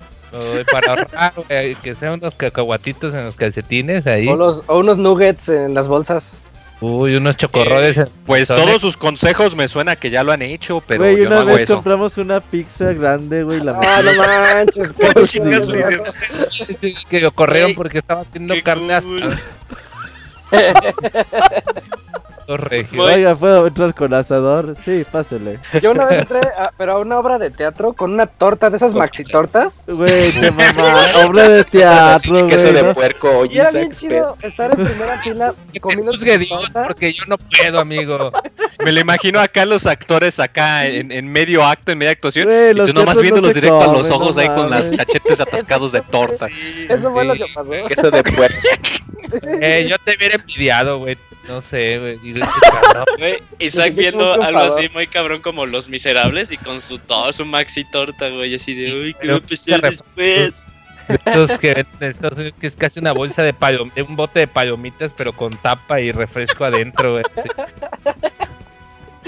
para 0.71 0.89
ahorrar, 0.89 1.33
que 1.81 1.95
sean 1.95 2.13
unos 2.13 2.33
cacahuatitos 2.35 3.13
en 3.13 3.25
los 3.25 3.35
calcetines 3.35 4.07
ahí. 4.07 4.27
O, 4.27 4.35
los, 4.35 4.63
o 4.67 4.79
unos 4.79 4.97
nuggets 4.97 5.49
en 5.49 5.73
las 5.73 5.87
bolsas. 5.87 6.35
Uy, 6.81 7.15
unos 7.15 7.37
chocorroles. 7.37 7.95
Eh, 7.97 8.07
pues 8.25 8.47
todos 8.47 8.81
sus 8.81 8.97
consejos 8.97 9.55
me 9.55 9.67
suena 9.67 9.95
que 9.95 10.09
ya 10.09 10.23
lo 10.23 10.31
han 10.31 10.41
hecho, 10.41 10.81
pero 10.85 11.03
güey, 11.03 11.17
yo 11.17 11.27
una 11.27 11.41
no 11.41 11.45
vez 11.45 11.69
compramos 11.69 12.17
una 12.17 12.41
pizza 12.41 12.91
grande, 12.93 13.43
güey, 13.43 13.61
la 13.61 13.79
Ah, 13.83 14.01
no 14.01 14.15
manches, 14.15 14.93
sí, 16.79 16.95
que 17.07 17.21
lo 17.21 17.31
corrieron 17.31 17.75
porque 17.75 17.99
estaba 17.99 18.21
haciendo 18.21 18.55
carne 18.63 18.99
asada. 22.47 23.15
Oiga, 23.15 23.35
¿puedo 23.35 23.67
entrar 23.67 23.93
con 23.93 24.13
asador? 24.13 24.75
Sí, 24.83 25.05
pásele. 25.11 25.59
Yo 25.81 25.91
una 25.91 26.05
vez 26.05 26.19
entré, 26.19 26.41
pero 26.77 26.93
a 26.93 26.99
una 26.99 27.19
obra 27.19 27.37
de 27.37 27.49
teatro 27.49 27.93
con 27.93 28.13
una 28.13 28.25
torta 28.27 28.69
de 28.69 28.77
esas 28.77 28.93
maxi 28.93 29.23
tortas. 29.23 29.83
Güey, 29.87 30.31
qué 30.31 30.51
mamá, 30.51 31.05
obra 31.25 31.49
de 31.49 31.63
teatro, 31.63 32.31
güey. 32.31 32.47
Queso 32.47 32.73
de 32.73 32.93
puerco, 32.93 33.29
oye, 33.39 33.59
era 33.59 33.71
bien 33.71 33.91
chido 33.91 34.37
estar 34.41 34.71
en 34.77 34.85
primera 34.85 35.21
fila 35.21 35.53
comiendo 35.81 36.11
torta. 36.13 36.87
porque 36.87 37.13
yo 37.13 37.25
no 37.27 37.37
puedo, 37.37 37.79
amigo. 37.79 38.31
Me 38.83 38.91
lo 38.91 38.99
imagino 38.99 39.39
acá 39.39 39.65
los 39.65 39.85
actores 39.85 40.39
acá 40.39 40.87
en, 40.87 41.11
en 41.11 41.31
medio 41.31 41.65
acto, 41.65 41.91
en 41.91 41.97
media 41.97 42.11
actuación, 42.11 42.49
y 42.51 42.75
tú 42.85 42.93
nomás 42.93 43.19
viéndolos 43.21 43.53
directo 43.53 43.81
a 43.81 43.87
los 43.87 44.09
ojos 44.09 44.37
ahí 44.37 44.47
con 44.47 44.69
las 44.69 44.91
cachetes 44.91 45.39
atascados 45.39 45.91
de 45.91 46.01
torta. 46.01 46.47
eso 46.89 47.11
fue 47.11 47.25
lo 47.25 47.33
que 47.33 47.45
pasó. 47.53 47.71
Queso 47.87 48.11
de 48.11 48.23
puerco. 48.23 48.57
Eh, 49.61 49.87
yo 49.89 49.97
te 49.99 50.15
hubiera 50.17 50.35
envidiado, 50.35 50.99
güey. 50.99 51.17
No 51.47 51.61
sé, 51.61 51.99
güey. 51.99 52.19
Isaac 53.59 53.95
viendo 53.95 54.41
algo 54.41 54.59
así 54.59 54.89
muy 54.93 55.07
cabrón 55.07 55.41
como 55.41 55.65
Los 55.65 55.89
Miserables 55.89 56.51
y 56.51 56.57
con 56.57 56.79
su 56.79 56.99
todo 56.99 57.31
su 57.33 57.45
maxi 57.45 57.83
torta, 57.85 58.29
güey. 58.29 58.55
Así 58.55 58.73
de, 58.75 58.93
uy, 58.93 59.15
qué 59.19 59.31
va 59.31 59.37
a 59.37 59.41
pasar 59.41 59.81
después. 59.81 60.63
Estos 61.07 61.59
que, 61.59 61.85
es 62.61 62.75
casi 62.75 62.99
una 62.99 63.11
bolsa 63.11 63.43
de 63.43 63.53
palomitas, 63.53 64.07
un 64.07 64.15
bote 64.15 64.39
de 64.39 64.47
palomitas, 64.47 65.11
pero 65.17 65.33
con 65.33 65.57
tapa 65.57 65.99
y 65.99 66.11
refresco 66.11 66.63
adentro, 66.63 67.13
güey. 67.13 67.23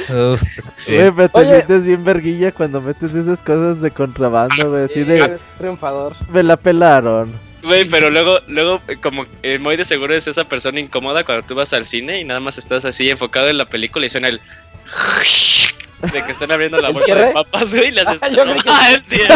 Güey, 0.07 1.11
pero 1.11 1.29
te 1.29 1.45
sientes 1.45 1.83
bien 1.83 2.03
verguilla 2.03 2.51
cuando 2.51 2.81
metes 2.81 3.13
esas 3.13 3.39
cosas 3.39 3.81
de 3.81 3.91
contrabando, 3.91 4.71
güey. 4.71 4.85
Así 4.85 5.03
de. 5.03 5.37
Triunfador. 5.57 6.15
Me 6.29 6.43
la 6.43 6.57
pelaron. 6.57 7.33
Güey, 7.63 7.85
pero 7.85 8.09
luego, 8.09 8.39
luego, 8.47 8.81
como 9.01 9.25
eh, 9.41 9.57
muy 9.57 9.77
de 9.77 9.85
seguro 9.85 10.13
es 10.13 10.27
esa 10.27 10.43
persona 10.43 10.81
incómoda 10.81 11.23
cuando 11.23 11.47
tú 11.47 11.55
vas 11.55 11.71
al 11.71 11.85
cine 11.85 12.19
y 12.19 12.25
nada 12.25 12.41
más 12.41 12.57
estás 12.57 12.83
así 12.83 13.09
enfocado 13.09 13.47
en 13.47 13.57
la 13.57 13.65
película 13.65 14.05
y 14.05 14.09
suena 14.09 14.27
el 14.27 14.41
de 16.11 16.25
que 16.25 16.31
están 16.33 16.51
abriendo 16.51 16.81
la 16.81 16.89
bolsa 16.89 17.15
de 17.15 17.31
papas, 17.31 17.73
güey, 17.73 17.95
y 17.95 17.99
ah, 17.99 18.29
yo 18.29 18.43
no, 18.43 18.55
ah, 18.67 18.89
el 18.93 19.05
cierre. 19.05 19.33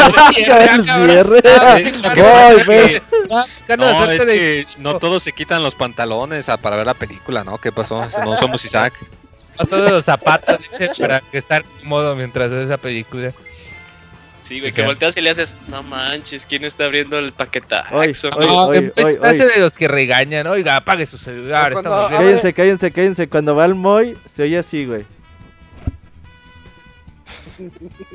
el 0.73 0.83
cierre. 0.83 1.41
No, 3.77 4.11
es 4.11 4.25
que 4.25 4.65
no 4.77 4.99
todos 4.99 5.23
se 5.23 5.31
quitan 5.31 5.63
los 5.63 5.75
pantalones 5.75 6.47
para 6.61 6.77
ver 6.77 6.85
la 6.85 6.93
película, 6.93 7.43
¿no? 7.43 7.57
¿Qué 7.57 7.71
pasó? 7.71 8.05
No 8.23 8.37
somos 8.37 8.63
Isaac. 8.63 8.93
Todos 9.69 9.91
los 9.91 10.05
zapatos 10.05 10.59
para 10.99 11.19
que 11.19 11.37
estar 11.37 11.63
cómodo 11.79 12.15
mientras 12.15 12.49
ves 12.49 12.65
esa 12.65 12.77
película. 12.77 13.33
Sí, 14.47 14.61
güey, 14.61 14.71
que 14.71 14.81
volteas 14.81 15.17
y 15.17 15.21
le 15.21 15.29
haces, 15.29 15.57
no 15.67 15.83
manches, 15.83 16.45
¿quién 16.45 16.63
está 16.63 16.85
abriendo 16.85 17.19
el 17.19 17.33
paquetazo? 17.33 17.93
no, 17.93 18.03
es 18.03 18.93
de 18.95 19.59
los 19.59 19.75
que 19.75 19.89
regañan, 19.89 20.47
oiga, 20.47 20.77
apague 20.77 21.05
su 21.05 21.17
celular. 21.17 21.73
Cállense, 21.83 22.53
cállense, 22.53 22.91
cállense. 22.91 23.27
Cuando 23.27 23.55
va 23.55 23.65
el 23.65 23.75
Moy, 23.75 24.15
se 24.33 24.43
oye 24.43 24.57
así, 24.57 24.85
güey. 24.85 25.03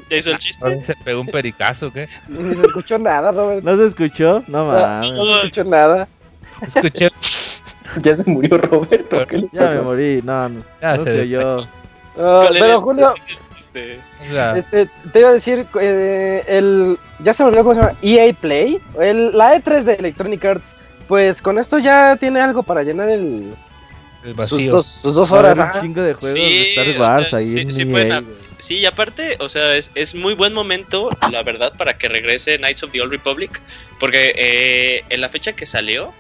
¿Ya 0.09 0.17
hizo 0.17 0.31
el 0.31 0.39
chiste? 0.39 0.83
¿Se 0.87 0.95
pegó 1.05 1.21
un 1.21 1.27
pericazo 1.27 1.93
qué? 1.93 2.09
Ni 2.29 2.55
se 2.55 2.63
escuchó 2.63 2.99
nada, 2.99 3.31
Robert. 3.31 3.63
¿No 3.63 3.77
se 3.77 3.87
escuchó? 3.89 4.43
No 4.47 4.67
mames. 4.69 5.13
No, 5.13 5.25
se 5.25 5.37
escuchó 5.37 5.65
nada. 5.65 6.09
Escuché. 6.63 7.11
ya 8.03 8.15
se 8.15 8.31
murió 8.31 8.57
Roberto. 8.57 9.27
ya 9.53 9.69
me 9.69 9.81
morí, 9.83 10.23
no, 10.23 10.49
no. 10.49 10.63
Ya 10.81 10.97
no 10.97 11.05
se 11.05 11.21
oyó. 11.21 11.69
pero 12.15 12.81
Julio, 12.81 13.15
este, 13.75 14.59
este... 14.59 14.89
te 15.13 15.21
iba 15.21 15.31
a 15.31 15.33
decir, 15.33 15.67
eh, 15.81 16.45
el, 16.47 16.99
ya 17.21 17.33
se 17.33 17.43
me 17.43 17.49
olvidó 17.49 17.65
cómo 17.65 17.75
se 17.75 17.81
llama, 17.81 17.99
EA 18.03 18.33
Play, 18.35 18.81
el, 19.01 19.37
la 19.37 19.57
E3 19.57 19.83
de 19.83 19.95
Electronic 19.95 20.45
Arts, 20.45 20.77
pues 21.09 21.43
con 21.43 21.59
esto 21.59 21.79
ya 21.79 22.17
tiene 22.17 22.41
algo 22.41 22.63
para 22.63 22.83
llenar 22.83 23.09
el, 23.09 23.55
sus, 24.47 24.67
dos, 24.67 24.87
sus 24.87 25.15
dos 25.15 25.31
horas. 25.33 25.59
Un 25.59 25.81
chingo 25.81 26.03
de 26.03 26.15
juegos 26.15 26.35
de 26.35 26.71
Star 26.71 27.01
Wars 27.01 27.35
ahí 27.35 27.47
sí, 27.47 27.67
sí, 27.71 27.83
EA, 27.83 28.23
sí, 28.59 28.77
y 28.79 28.87
aparte, 28.87 29.37
o 29.41 29.49
sea, 29.49 29.75
es, 29.77 29.91
es, 29.95 30.15
muy 30.15 30.35
buen 30.35 30.53
momento, 30.53 31.11
la 31.31 31.43
verdad, 31.43 31.73
para 31.77 31.99
que 31.99 32.09
regrese 32.09 32.59
Knights 32.59 32.83
of 32.83 32.93
the 32.93 33.01
Old 33.01 33.11
Republic, 33.11 33.61
porque 33.99 34.33
eh, 34.37 35.05
en 35.09 35.21
la 35.21 35.29
fecha 35.29 35.53
que 35.53 35.67
salió, 35.67 36.13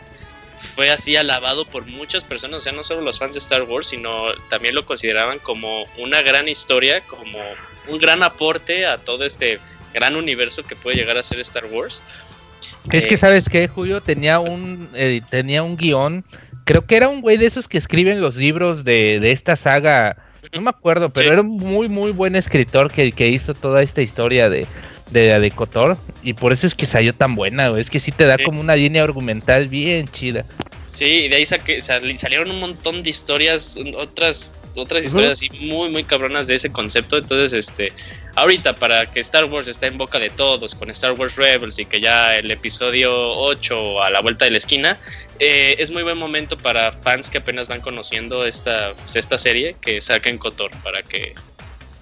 fue 0.62 0.90
así 0.90 1.16
alabado 1.16 1.64
por 1.64 1.86
muchas 1.86 2.24
personas, 2.24 2.58
o 2.58 2.60
sea, 2.60 2.72
no 2.72 2.82
solo 2.82 3.02
los 3.02 3.18
fans 3.18 3.34
de 3.34 3.38
Star 3.40 3.62
Wars, 3.62 3.88
sino 3.88 4.32
también 4.48 4.74
lo 4.74 4.86
consideraban 4.86 5.38
como 5.38 5.84
una 5.98 6.22
gran 6.22 6.48
historia, 6.48 7.02
como 7.06 7.38
un 7.88 7.98
gran 7.98 8.22
aporte 8.22 8.86
a 8.86 8.98
todo 8.98 9.24
este 9.24 9.58
gran 9.92 10.16
universo 10.16 10.64
que 10.64 10.76
puede 10.76 10.96
llegar 10.96 11.18
a 11.18 11.24
ser 11.24 11.40
Star 11.40 11.66
Wars. 11.66 12.02
Es 12.90 13.06
que, 13.06 13.14
eh, 13.14 13.18
¿sabes 13.18 13.48
qué, 13.48 13.68
Julio? 13.68 14.00
Tenía 14.00 14.40
un, 14.40 14.90
eh, 14.94 15.20
tenía 15.30 15.62
un 15.62 15.76
guion, 15.76 16.24
creo 16.64 16.86
que 16.86 16.96
era 16.96 17.08
un 17.08 17.20
güey 17.20 17.36
de 17.36 17.46
esos 17.46 17.68
que 17.68 17.78
escriben 17.78 18.20
los 18.20 18.36
libros 18.36 18.84
de, 18.84 19.20
de 19.20 19.32
esta 19.32 19.56
saga, 19.56 20.16
no 20.52 20.60
me 20.60 20.70
acuerdo, 20.70 21.10
pero 21.10 21.32
era 21.32 21.42
un 21.42 21.56
muy, 21.56 21.88
muy 21.88 22.12
buen 22.12 22.36
escritor 22.36 22.90
que, 22.90 23.12
que 23.12 23.28
hizo 23.28 23.54
toda 23.54 23.82
esta 23.82 24.02
historia 24.02 24.48
de, 24.48 24.66
de, 25.12 25.38
de 25.38 25.50
Cotor 25.50 25.96
y 26.22 26.34
por 26.34 26.52
eso 26.52 26.66
es 26.66 26.74
que 26.74 26.86
salió 26.86 27.14
tan 27.14 27.34
buena, 27.34 27.78
Es 27.78 27.90
que 27.90 28.00
sí 28.00 28.12
te 28.12 28.24
da 28.24 28.38
como 28.38 28.60
una 28.60 28.76
línea 28.76 29.02
argumental 29.02 29.68
bien 29.68 30.08
chida. 30.08 30.44
Sí, 30.86 31.28
de 31.28 31.36
ahí 31.36 31.46
salieron 31.46 32.50
un 32.50 32.60
montón 32.60 33.02
de 33.02 33.10
historias, 33.10 33.78
otras 33.96 34.50
otras 34.76 35.04
historias 35.04 35.32
así 35.32 35.50
muy 35.60 35.90
muy 35.90 36.04
cabronas 36.04 36.46
de 36.46 36.54
ese 36.54 36.72
concepto. 36.72 37.18
Entonces, 37.18 37.52
este, 37.52 37.92
ahorita 38.36 38.76
para 38.76 39.06
que 39.06 39.20
Star 39.20 39.44
Wars 39.44 39.68
esté 39.68 39.86
en 39.86 39.98
boca 39.98 40.18
de 40.18 40.30
todos 40.30 40.74
con 40.74 40.90
Star 40.90 41.12
Wars 41.12 41.36
Rebels 41.36 41.78
y 41.78 41.84
que 41.84 42.00
ya 42.00 42.36
el 42.36 42.50
episodio 42.50 43.12
8 43.12 44.02
a 44.02 44.10
la 44.10 44.20
vuelta 44.20 44.44
de 44.44 44.52
la 44.52 44.56
esquina, 44.58 44.98
eh, 45.38 45.76
es 45.78 45.90
muy 45.90 46.02
buen 46.02 46.18
momento 46.18 46.56
para 46.56 46.92
fans 46.92 47.30
que 47.30 47.38
apenas 47.38 47.68
van 47.68 47.80
conociendo 47.80 48.44
esta, 48.44 48.92
pues, 48.94 49.16
esta 49.16 49.38
serie 49.38 49.76
que 49.80 50.00
saquen 50.00 50.38
Cotor 50.38 50.70
para 50.82 51.02
que 51.02 51.34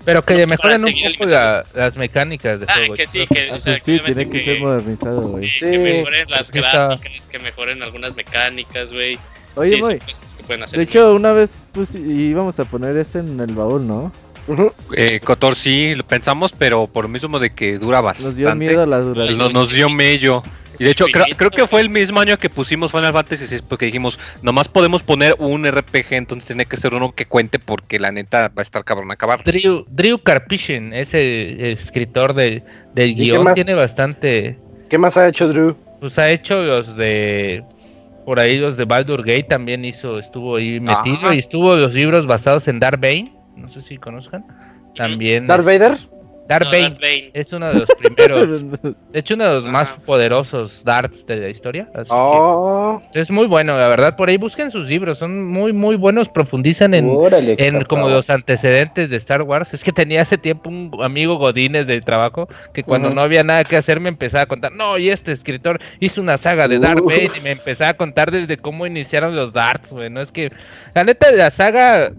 Pero 0.05 0.23
que 0.23 0.47
mejoren 0.47 0.83
un 0.83 0.95
poco 1.13 1.27
las 1.27 1.97
mecánicas 1.97 2.61
de 2.61 2.67
ah, 2.69 2.75
juego. 2.75 2.95
que 2.95 3.07
sí, 3.07 3.27
que, 3.27 3.51
o 3.53 3.61
sea, 3.61 3.79
sí, 3.79 4.01
tiene 4.05 4.29
que, 4.29 4.45
ser 4.45 4.61
modernizado, 4.61 5.21
güey. 5.23 5.49
Sí, 5.49 5.61
que 5.61 5.79
mejoren 5.79 6.31
las 6.31 6.51
gráficas, 6.51 7.29
que 7.29 7.39
mejoren 7.39 7.83
algunas 7.83 8.17
mecánicas, 8.17 8.93
güey. 8.93 9.19
Oye, 9.57 9.83
sí, 9.83 10.77
de 10.77 10.83
hecho, 10.83 11.15
una 11.15 11.33
vez 11.33 11.51
pues, 11.73 11.95
íbamos 11.95 12.59
a 12.61 12.65
poner 12.65 12.97
ese 12.97 13.19
en 13.19 13.41
el 13.41 13.53
baúl, 13.53 13.87
¿no? 13.87 14.13
Eh, 14.97 15.21
Cotor 15.21 15.55
sí, 15.55 15.95
lo 15.95 16.05
pensamos, 16.05 16.53
pero 16.53 16.87
por 16.87 17.05
lo 17.05 17.09
mismo 17.09 17.39
de 17.39 17.51
que 17.51 17.79
dura 17.79 18.01
bastante. 18.01 18.29
Nos 18.29 18.37
dio 18.37 18.55
miedo 18.55 18.87
la 18.87 18.99
duración. 19.01 19.39
Nos, 19.39 19.53
nos 19.53 19.73
dio 19.73 19.89
mello. 19.89 20.43
Y 20.81 20.85
de 20.85 20.93
hecho, 20.93 21.05
creo, 21.37 21.51
que 21.51 21.67
fue 21.67 21.83
el 21.83 21.91
mismo 21.91 22.21
año 22.21 22.39
que 22.39 22.49
pusimos 22.49 22.91
Final 22.91 23.13
Fantasy 23.13 23.55
VI 23.55 23.63
porque 23.69 23.85
dijimos, 23.85 24.19
nomás 24.43 24.67
podemos 24.67 25.03
poner 25.03 25.35
un 25.39 25.71
RPG, 25.71 26.13
entonces 26.13 26.47
tiene 26.47 26.65
que 26.65 26.79
ser 26.79 26.95
uno 26.95 27.13
que 27.13 27.27
cuente 27.27 27.59
porque 27.59 27.99
la 27.99 28.11
neta 28.11 28.49
va 28.49 28.53
a 28.57 28.63
estar 28.63 28.83
cabrón 28.83 29.11
a 29.11 29.15
acabar. 29.15 29.45
Drew, 29.45 29.85
Drew 29.91 30.19
Karpyshyn, 30.19 30.95
ese 30.95 31.73
escritor 31.73 32.33
de, 32.33 32.63
del 32.95 33.15
guion, 33.15 33.53
tiene 33.53 33.75
bastante... 33.75 34.59
¿Qué 34.89 34.97
más 34.97 35.19
ha 35.19 35.29
hecho 35.29 35.49
Drew? 35.49 35.77
Pues 36.01 36.19
ha 36.19 36.31
hecho 36.31 36.63
los 36.63 36.97
de... 36.97 37.63
Por 38.25 38.41
ahí 38.41 38.57
los 38.57 38.79
de 38.79 38.87
Baldur 38.87 39.21
Gate 39.21 39.45
también 39.51 39.85
hizo, 39.85 40.19
estuvo 40.19 40.57
ahí 40.57 40.81
metido 40.81 41.33
y 41.35 41.41
estuvo 41.41 41.77
los 41.77 41.93
libros 41.93 42.27
basados 42.27 42.69
en 42.69 42.81
Dark 42.81 43.01
Bane, 43.01 43.33
no 43.61 43.71
sé 43.71 43.83
si 43.83 43.97
conozcan. 43.97 44.45
También... 44.95 45.47
¿Darth 45.47 45.65
Vader? 45.65 45.99
Darth, 46.51 46.69
Bane 46.69 47.31
es 47.33 47.53
uno 47.53 47.69
de 47.69 47.75
los 47.75 47.89
primeros, 47.97 48.65
de 49.13 49.19
hecho 49.21 49.35
uno 49.35 49.45
de 49.45 49.53
los 49.53 49.63
más 49.63 49.89
poderosos 50.05 50.83
darts 50.85 51.25
de 51.25 51.37
la 51.37 51.49
historia. 51.49 51.89
Oh. 52.09 53.01
Es 53.15 53.31
muy 53.31 53.47
bueno, 53.47 53.79
la 53.79 53.89
verdad. 53.89 54.17
Por 54.17 54.29
ahí 54.29 54.37
busquen 54.37 54.73
sus 54.73 54.89
libros, 54.89 55.19
son 55.19 55.45
muy 55.45 55.73
muy 55.73 55.95
buenos, 55.95 56.29
profundizan 56.29 56.95
en, 56.95 57.09
en 57.57 57.85
como 57.85 58.09
los 58.09 58.31
antecedentes 58.31 59.11
de 59.11 59.17
Star 59.19 59.43
Wars. 59.43 59.73
Es 59.73 59.85
que 59.85 59.93
tenía 59.93 60.23
hace 60.23 60.39
tiempo 60.39 60.71
un 60.71 60.91
amigo 61.05 61.37
Godínez 61.37 61.87
de 61.87 62.01
trabajo 62.01 62.49
que 62.75 62.83
cuando 62.83 63.11
no 63.11 63.21
había 63.21 63.45
nada 63.45 63.63
que 63.63 63.77
hacer 63.77 64.01
me 64.01 64.09
empezaba 64.09 64.43
a 64.43 64.47
contar, 64.47 64.73
no, 64.73 64.99
y 64.99 65.09
este 65.09 65.31
escritor 65.31 65.81
hizo 66.01 66.21
una 66.21 66.37
saga 66.37 66.67
de 66.67 66.81
Darth 66.81 67.05
Bane 67.05 67.31
y 67.39 67.41
me 67.43 67.53
empezaba 67.53 67.91
a 67.91 67.97
contar 67.97 68.33
desde 68.33 68.57
cómo 68.57 68.87
iniciaron 68.87 69.37
los 69.37 69.53
darts, 69.53 69.93
bueno, 69.93 70.21
es 70.21 70.33
que 70.33 70.51
la 70.97 71.05
neta 71.05 71.31
la 71.31 71.53
saga 71.53 72.11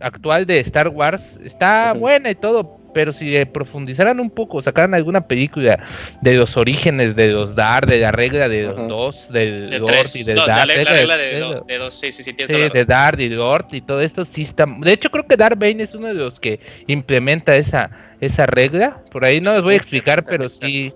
actual 0.00 0.46
de 0.46 0.60
Star 0.60 0.88
Wars 0.88 1.38
está 1.44 1.92
buena 1.92 2.30
y 2.30 2.34
todo, 2.34 2.78
pero 2.92 3.12
si 3.12 3.44
profundizaran 3.46 4.20
un 4.20 4.30
poco, 4.30 4.62
sacaran 4.62 4.94
alguna 4.94 5.26
película 5.26 5.78
de 6.20 6.34
los 6.34 6.56
orígenes 6.56 7.14
de 7.16 7.28
los 7.28 7.54
Dar, 7.54 7.86
de 7.86 8.00
la 8.00 8.12
regla 8.12 8.48
de 8.48 8.64
los 8.64 8.88
dos, 8.88 9.32
del 9.32 9.68
Lord 9.78 10.06
y 10.14 10.24
del 10.24 10.36
Dar. 10.36 10.66
La, 10.66 10.74
regla 10.74 11.16
de, 11.16 11.60
de, 11.66 11.78
dos, 11.78 11.94
sí, 11.94 12.10
sí, 12.10 12.22
sí, 12.22 12.34
sí 12.36 12.56
de 12.72 12.84
Dar 12.84 13.20
y 13.20 13.28
Lord 13.28 13.66
y 13.72 13.80
todo 13.80 14.00
esto 14.00 14.24
sí 14.24 14.42
está. 14.42 14.66
De 14.66 14.92
hecho, 14.92 15.10
creo 15.10 15.26
que 15.26 15.36
Darth 15.36 15.58
Bane 15.58 15.82
es 15.82 15.94
uno 15.94 16.08
de 16.08 16.14
los 16.14 16.40
que 16.40 16.60
implementa 16.86 17.54
esa, 17.54 17.90
esa 18.20 18.46
regla. 18.46 19.02
Por 19.10 19.24
ahí 19.24 19.40
no 19.40 19.52
les 19.52 19.62
voy 19.62 19.74
a 19.74 19.76
explicar, 19.78 20.24
pero 20.24 20.48
sí 20.48 20.92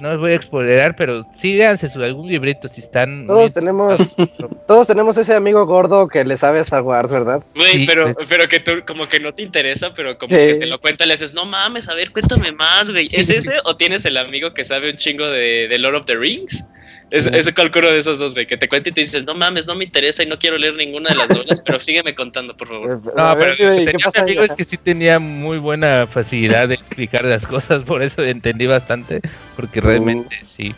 no 0.00 0.10
les 0.10 0.18
voy 0.18 0.32
a 0.32 0.36
exponer, 0.36 0.94
pero 0.96 1.26
sí 1.40 1.56
véanse 1.56 1.90
su 1.90 2.02
algún 2.02 2.28
librito 2.28 2.68
si 2.68 2.80
están. 2.80 3.26
Todos 3.26 3.52
tenemos, 3.52 4.16
todos 4.66 4.86
tenemos 4.86 5.16
ese 5.16 5.34
amigo 5.34 5.66
gordo 5.66 6.08
que 6.08 6.24
le 6.24 6.36
sabe 6.36 6.58
a 6.58 6.62
Star 6.62 6.82
Wars, 6.82 7.12
¿verdad? 7.12 7.42
Güey, 7.54 7.86
pero, 7.86 8.14
pues. 8.14 8.26
pero 8.28 8.48
que 8.48 8.60
tú 8.60 8.72
como 8.86 9.08
que 9.08 9.20
no 9.20 9.34
te 9.34 9.42
interesa, 9.42 9.92
pero 9.94 10.18
como 10.18 10.34
que 10.34 10.54
te 10.54 10.66
lo 10.66 10.80
cuenta, 10.80 11.06
le 11.06 11.14
dices, 11.14 11.34
no 11.34 11.44
mames, 11.44 11.88
a 11.88 11.94
ver, 11.94 12.10
cuéntame 12.10 12.52
más, 12.52 12.90
güey. 12.90 13.08
¿Es 13.12 13.30
ese 13.30 13.52
o 13.64 13.76
tienes 13.76 14.04
el 14.04 14.16
amigo 14.16 14.54
que 14.54 14.64
sabe 14.64 14.90
un 14.90 14.96
chingo 14.96 15.28
de, 15.28 15.68
de 15.68 15.78
Lord 15.78 15.96
of 15.96 16.06
the 16.06 16.16
Rings? 16.16 16.68
Es, 17.10 17.26
ese 17.26 17.52
cálculo 17.52 17.90
de 17.90 17.98
esos 17.98 18.18
dos, 18.18 18.34
güey, 18.34 18.46
que 18.46 18.56
te 18.56 18.68
cuenta 18.68 18.90
y 18.90 18.92
te 18.92 19.00
dices, 19.00 19.24
no 19.24 19.34
mames, 19.34 19.66
no 19.66 19.74
me 19.74 19.84
interesa 19.84 20.22
y 20.22 20.26
no 20.26 20.38
quiero 20.38 20.58
leer 20.58 20.76
ninguna 20.76 21.10
de 21.10 21.16
las 21.16 21.28
dos, 21.28 21.60
pero 21.64 21.80
sígueme 21.80 22.14
contando, 22.14 22.56
por 22.56 22.68
favor. 22.68 23.00
Eh, 23.04 23.10
no, 23.16 23.36
pero 23.36 23.56
¿qué 23.56 23.84
tenía 23.86 24.04
pasa 24.04 24.22
amigo 24.22 24.42
es 24.44 24.54
que 24.54 24.64
sí 24.64 24.76
tenía 24.76 25.18
muy 25.18 25.58
buena 25.58 26.06
facilidad 26.06 26.68
de 26.68 26.74
explicar 26.74 27.24
las 27.24 27.46
cosas, 27.46 27.82
por 27.82 28.02
eso 28.02 28.22
entendí 28.22 28.66
bastante, 28.66 29.20
porque 29.56 29.80
realmente 29.80 30.38
uh. 30.42 30.46
sí. 30.56 30.74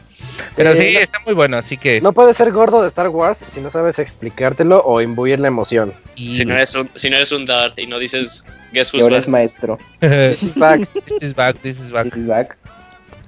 Pero 0.57 0.75
sí, 0.75 0.97
está 0.97 1.19
muy 1.21 1.35
bueno, 1.35 1.59
así 1.59 1.77
que... 1.77 2.01
No 2.01 2.13
puedes 2.13 2.37
ser 2.37 2.51
gordo 2.53 2.81
de 2.81 2.89
Star 2.89 3.09
Wars 3.09 3.45
si 3.49 3.61
no 3.61 3.71
sabes 3.71 3.99
explicártelo 3.99 4.83
o 4.85 5.01
imbuir 5.01 5.39
la 5.41 5.49
emoción. 5.49 5.93
Si, 6.17 6.45
no 6.45 6.55
eres 6.55 6.75
un, 6.75 6.91
si 6.95 7.11
no 7.11 7.17
eres 7.17 7.33
un 7.33 7.45
Darth 7.45 7.79
y 7.79 7.87
no 7.87 7.99
dices, 7.99 8.45
guess 8.73 8.93
who's 8.95 9.07
eres 9.07 9.29
maestro. 9.29 9.79
This 10.01 10.43
is 10.43 10.55
back. 10.55 10.89
This 10.93 11.23
is 11.23 11.35
back, 11.35 11.59
this 11.61 11.79
is 11.79 11.91
back. 11.91 12.05
This 12.05 12.17
is 12.17 12.27
back. 12.27 12.57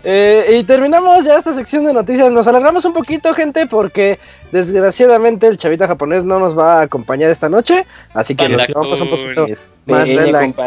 Eh, 0.05 0.57
y 0.59 0.63
terminamos 0.65 1.23
ya 1.23 1.37
esta 1.37 1.53
sección 1.53 1.85
de 1.85 1.93
noticias. 1.93 2.29
Nos 2.29 2.45
alargamos 2.47 2.83
un 2.83 2.93
poquito, 2.93 3.33
gente, 3.33 3.67
porque 3.67 4.19
desgraciadamente 4.51 5.47
el 5.47 5.57
chavita 5.57 5.87
japonés 5.87 6.25
no 6.25 6.39
nos 6.39 6.57
va 6.57 6.79
a 6.79 6.81
acompañar 6.81 7.31
esta 7.31 7.47
noche. 7.47 7.85
Así 8.13 8.35
que 8.35 8.49
nos 8.49 8.67
llevamos 8.67 8.99
un 8.99 9.09
poquito 9.09 9.47
más 9.85 10.07
relax. 10.09 10.57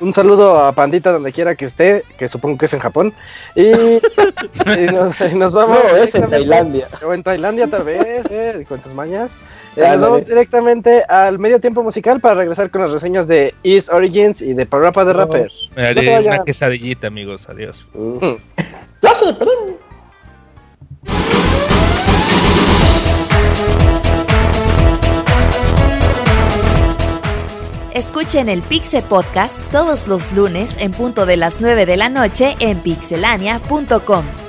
Un 0.00 0.14
saludo 0.14 0.58
a 0.58 0.72
Pandita 0.72 1.12
donde 1.12 1.32
quiera 1.32 1.54
que 1.54 1.66
esté, 1.66 2.02
que 2.18 2.28
supongo 2.28 2.56
que 2.56 2.64
es 2.64 2.72
en 2.72 2.80
Japón. 2.80 3.12
Y, 3.54 3.72
nos, 5.34 5.52
vamos. 5.52 5.78
es 6.00 6.14
en 6.14 6.30
Tailandia. 6.30 6.88
O 7.06 7.12
en 7.12 7.22
Tailandia, 7.22 7.66
tal 7.66 7.84
vez, 7.84 8.24
eh, 8.30 8.64
con 8.66 8.80
tus 8.80 8.94
mañas. 8.94 9.30
Nos 9.76 10.00
vamos 10.00 10.26
directamente 10.26 11.02
al 11.08 11.38
medio 11.38 11.60
tiempo 11.60 11.82
musical 11.82 12.20
para 12.20 12.34
regresar 12.34 12.70
con 12.70 12.82
las 12.82 12.92
reseñas 12.92 13.28
de 13.28 13.54
East 13.62 13.92
Origins 13.92 14.40
y 14.40 14.54
de 14.54 14.64
Parapa 14.64 15.04
de 15.04 15.12
Rapper. 15.12 15.52
Me 15.76 15.86
haré 15.86 16.18
una 16.26 16.44
quesadillita, 16.44 17.08
amigos. 17.08 17.46
Adiós. 17.48 17.84
Uh. 17.94 18.36
Escuchen 27.96 28.50
el 28.50 28.60
Pixe 28.60 29.00
Podcast 29.00 29.58
todos 29.70 30.06
los 30.06 30.30
lunes 30.32 30.76
en 30.78 30.92
punto 30.92 31.24
de 31.24 31.38
las 31.38 31.62
9 31.62 31.86
de 31.86 31.96
la 31.96 32.10
noche 32.10 32.54
en 32.60 32.78
pixelania.com. 32.80 34.45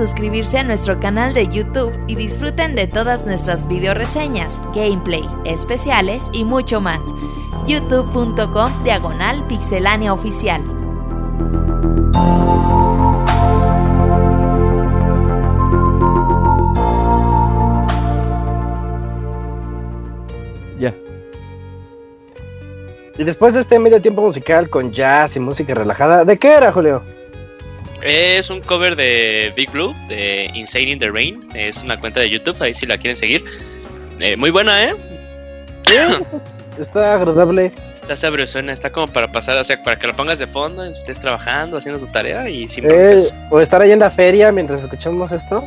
suscribirse 0.00 0.58
a 0.58 0.64
nuestro 0.64 0.98
canal 0.98 1.34
de 1.34 1.46
YouTube 1.46 1.92
y 2.06 2.14
disfruten 2.14 2.74
de 2.74 2.86
todas 2.86 3.26
nuestras 3.26 3.68
video 3.68 3.92
reseñas, 3.92 4.58
gameplay, 4.74 5.28
especiales 5.44 6.24
y 6.32 6.44
mucho 6.44 6.80
más. 6.80 7.04
youtube.com 7.66 8.82
diagonal 8.82 9.46
pixelania 9.46 10.14
oficial. 10.14 10.62
Ya. 20.78 20.94
Y 23.18 23.24
después 23.24 23.52
de 23.52 23.60
este 23.60 23.78
medio 23.78 24.00
tiempo 24.00 24.22
musical 24.22 24.70
con 24.70 24.92
jazz 24.92 25.36
y 25.36 25.40
música 25.40 25.74
relajada, 25.74 26.24
¿de 26.24 26.38
qué 26.38 26.54
era, 26.54 26.72
Julio? 26.72 27.19
Es 28.02 28.48
un 28.48 28.60
cover 28.60 28.96
de 28.96 29.52
Big 29.56 29.70
Blue, 29.70 29.94
de 30.08 30.50
Insane 30.54 30.90
in 30.90 30.98
the 30.98 31.10
Rain. 31.10 31.48
Es 31.54 31.82
una 31.82 31.98
cuenta 31.98 32.20
de 32.20 32.30
YouTube, 32.30 32.60
ahí 32.62 32.74
si 32.74 32.86
la 32.86 32.96
quieren 32.96 33.16
seguir. 33.16 33.44
Eh, 34.20 34.36
muy 34.36 34.50
buena, 34.50 34.84
¿eh? 34.84 34.94
está 36.80 37.14
agradable. 37.14 37.72
Está 37.94 38.16
sabrosona, 38.16 38.72
está 38.72 38.90
como 38.90 39.06
para 39.06 39.30
pasar, 39.30 39.58
o 39.58 39.64
sea, 39.64 39.82
para 39.82 39.98
que 39.98 40.06
lo 40.06 40.16
pongas 40.16 40.38
de 40.38 40.46
fondo, 40.46 40.84
estés 40.84 41.20
trabajando, 41.20 41.76
haciendo 41.76 42.00
tu 42.00 42.10
tarea 42.10 42.48
y 42.48 42.66
sin 42.68 42.90
eh, 42.90 43.18
O 43.50 43.60
estar 43.60 43.82
ahí 43.82 43.92
en 43.92 43.98
la 43.98 44.10
feria 44.10 44.50
mientras 44.50 44.82
escuchamos 44.82 45.30
esto. 45.30 45.62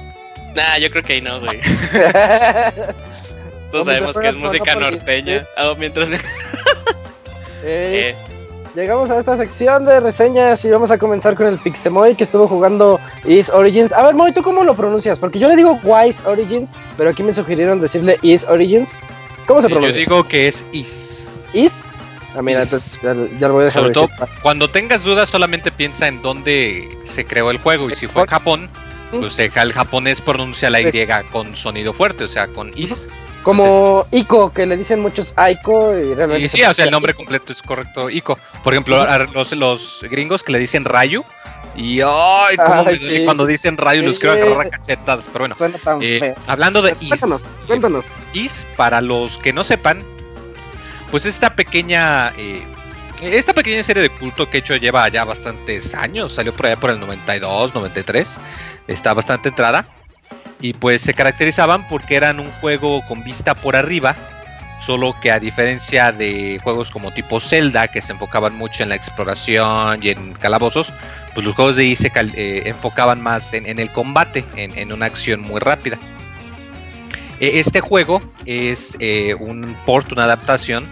Nah, 0.55 0.77
yo 0.79 0.89
creo 0.89 1.03
que 1.03 1.13
ahí 1.13 1.21
no, 1.21 1.39
güey. 1.39 1.59
Todos 3.71 3.85
sabemos 3.85 4.17
que 4.17 4.27
es 4.27 4.35
música 4.35 4.75
norteña. 4.75 5.45
Ah, 5.55 5.73
mientras... 5.77 6.09
eh. 7.63 8.15
Llegamos 8.75 9.11
a 9.11 9.19
esta 9.19 9.37
sección 9.37 9.85
de 9.85 9.99
reseñas 9.99 10.65
y 10.65 10.69
vamos 10.71 10.89
a 10.89 10.97
comenzar 10.97 11.35
con 11.35 11.45
el 11.45 11.59
Pixemoy 11.59 12.15
que 12.15 12.23
estuvo 12.23 12.47
jugando 12.47 12.99
Is 13.23 13.49
Origins. 13.49 13.93
A 13.93 14.01
ver, 14.01 14.15
Moy, 14.15 14.33
¿tú 14.33 14.41
cómo 14.41 14.63
lo 14.63 14.75
pronuncias? 14.75 15.19
Porque 15.19 15.37
yo 15.37 15.47
le 15.47 15.55
digo 15.55 15.79
Wise 15.83 16.25
Origins, 16.25 16.71
pero 16.97 17.11
aquí 17.11 17.21
me 17.21 17.33
sugirieron 17.33 17.79
decirle 17.79 18.17
Is 18.23 18.45
Origins. 18.45 18.97
¿Cómo 19.45 19.61
se 19.61 19.69
pronuncia? 19.69 19.91
Yo 19.91 19.99
digo 19.99 20.27
que 20.27 20.47
es 20.47 20.65
Is. 20.71 21.27
¿Is? 21.53 21.83
Ah, 22.35 22.41
mira, 22.41 22.63
entonces 22.63 22.99
ya, 23.03 23.13
lo 23.13 23.53
voy 23.53 23.61
a 23.61 23.65
dejar 23.65 23.93
Sobre 23.93 24.09
cuando 24.41 24.67
tengas 24.67 25.03
dudas, 25.03 25.29
solamente 25.29 25.71
piensa 25.71 26.07
en 26.07 26.23
dónde 26.23 26.97
se 27.03 27.25
creó 27.25 27.51
el 27.51 27.59
juego. 27.59 27.91
Y 27.91 27.93
si 27.93 28.07
fue 28.07 28.23
en 28.23 28.27
Japón, 28.27 28.69
pues 29.11 29.37
el 29.37 29.73
japonés 29.73 30.19
pronuncia 30.19 30.71
la 30.71 30.81
Y 30.81 31.07
con 31.31 31.55
sonido 31.55 31.93
fuerte, 31.93 32.23
o 32.23 32.27
sea, 32.27 32.47
con 32.47 32.71
Is. 32.75 33.07
Como 33.43 34.03
Ico, 34.11 34.51
que 34.53 34.65
le 34.65 34.77
dicen 34.77 35.01
muchos 35.01 35.33
Aiko 35.35 35.93
y 35.97 36.13
realmente. 36.13 36.45
Y 36.45 36.49
sí, 36.49 36.63
o 36.63 36.73
sea, 36.73 36.85
el 36.85 36.91
nombre 36.91 37.13
completo 37.13 37.51
es 37.51 37.61
correcto, 37.61 38.09
Ico. 38.09 38.39
Por 38.63 38.73
ejemplo, 38.73 39.05
los, 39.33 39.51
los 39.51 39.99
gringos 40.09 40.43
que 40.43 40.53
le 40.53 40.59
dicen 40.59 40.85
Rayu. 40.85 41.23
Y 41.75 42.01
ay, 42.01 42.55
cómo 42.57 42.85
cuando 43.25 43.45
dicen 43.45 43.77
Rayu 43.77 44.03
los 44.03 44.19
quiero 44.19 44.35
agarrar 44.35 44.67
a 44.67 44.69
cachetadas. 44.69 45.27
Pero 45.31 45.55
bueno, 45.57 45.77
eh, 46.01 46.33
hablando 46.47 46.81
de 46.81 46.95
Is. 46.99 47.09
Cuéntanos, 47.09 47.43
cuéntanos. 47.67 48.05
Is, 48.33 48.65
para 48.77 49.01
los 49.01 49.37
que 49.39 49.51
no 49.51 49.63
sepan, 49.63 50.01
pues 51.11 51.25
esta 51.25 51.55
pequeña. 51.55 52.33
Eh, 52.37 52.63
esta 53.21 53.53
pequeña 53.53 53.81
serie 53.83 54.03
de 54.03 54.09
culto 54.09 54.49
que 54.49 54.57
he 54.57 54.59
hecho 54.59 54.75
lleva 54.75 55.07
ya 55.07 55.23
bastantes 55.23 55.95
años, 55.95 56.33
salió 56.33 56.53
por 56.53 56.65
allá 56.65 56.75
por 56.75 56.89
el 56.89 56.99
92, 56.99 57.73
93, 57.73 58.37
está 58.87 59.13
bastante 59.13 59.49
entrada 59.49 59.85
y 60.63 60.71
pues 60.71 61.01
se 61.01 61.13
caracterizaban 61.13 61.85
porque 61.89 62.15
eran 62.15 62.39
un 62.39 62.49
juego 62.53 63.05
con 63.05 63.21
vista 63.21 63.53
por 63.53 63.75
arriba, 63.75 64.15
solo 64.79 65.13
que 65.21 65.29
a 65.29 65.37
diferencia 65.37 66.13
de 66.13 66.57
juegos 66.63 66.89
como 66.89 67.11
tipo 67.11 67.41
Zelda, 67.41 67.89
que 67.89 68.01
se 68.01 68.13
enfocaban 68.13 68.55
mucho 68.55 68.81
en 68.81 68.89
la 68.89 68.95
exploración 68.95 69.99
y 70.01 70.11
en 70.11 70.31
calabozos, 70.35 70.93
pues 71.33 71.45
los 71.45 71.53
juegos 71.53 71.75
de 71.75 71.83
I 71.83 71.97
se 71.97 72.09
eh, 72.15 72.63
enfocaban 72.65 73.21
más 73.21 73.51
en, 73.51 73.77
el 73.77 73.91
combate, 73.91 74.45
en, 74.55 74.93
una 74.93 75.05
acción 75.05 75.41
muy 75.41 75.59
rápida. 75.59 75.99
E, 77.41 77.59
este 77.59 77.81
juego 77.81 78.21
es 78.45 78.95
eh, 79.01 79.35
un 79.37 79.75
port, 79.85 80.13
una 80.13 80.23
adaptación 80.23 80.87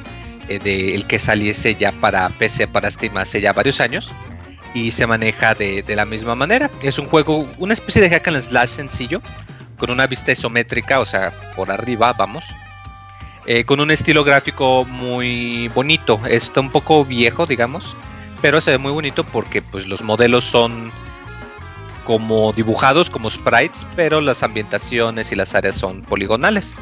eh, 0.50 0.60
del 0.60 1.08
que 1.08 1.18
saliese 1.18 1.76
ya 1.76 1.94
para 1.94 2.28
PC, 2.28 2.68
para 2.68 2.92
Steam 2.92 3.16
hace 3.16 3.40
ya 3.40 3.54
varios 3.54 3.80
años 3.80 4.12
y 4.74 4.92
se 4.92 5.08
maneja 5.08 5.54
de, 5.54 5.82
de, 5.82 5.96
la 5.96 6.04
misma 6.04 6.36
manera. 6.36 6.70
Es 6.82 7.00
un 7.00 7.06
juego, 7.06 7.48
una 7.58 7.72
especie 7.72 8.02
de 8.02 8.10
hack 8.10 8.28
and 8.28 8.42
slash 8.42 8.70
sencillo, 8.70 9.22
con 9.82 9.90
una 9.90 10.06
vista 10.06 10.32
isométrica, 10.32 11.00
o 11.00 11.06
sea, 11.06 11.34
por 11.56 11.72
arriba, 11.72 12.14
vamos. 12.14 12.46
Eh, 13.48 13.64
con 13.64 13.80
un 13.80 13.90
estilo 13.90 14.24
gráfico 14.24 14.86
muy 14.86 15.70
bonito. 15.70 16.22
Está 16.30 16.60
un 16.62 16.70
poco 16.70 17.04
viejo, 17.04 17.48
digamos, 17.48 17.96
pero 18.44 18.62
se 18.62 18.70
ve 18.70 18.78
muy 18.78 18.92
bonito 18.92 19.24
porque 19.24 19.64
pues, 19.64 19.88
los 19.88 20.04
modelos 20.04 20.44
son 20.44 20.92
como 22.06 22.54
dibujados, 22.54 23.10
como 23.10 23.32
sprites, 23.32 23.88
pero 23.96 24.22
las 24.22 24.44
ambientaciones 24.44 25.32
y 25.32 25.36
las 25.36 25.56
áreas 25.56 25.78
son 25.78 26.04
poligonales. 26.04 26.76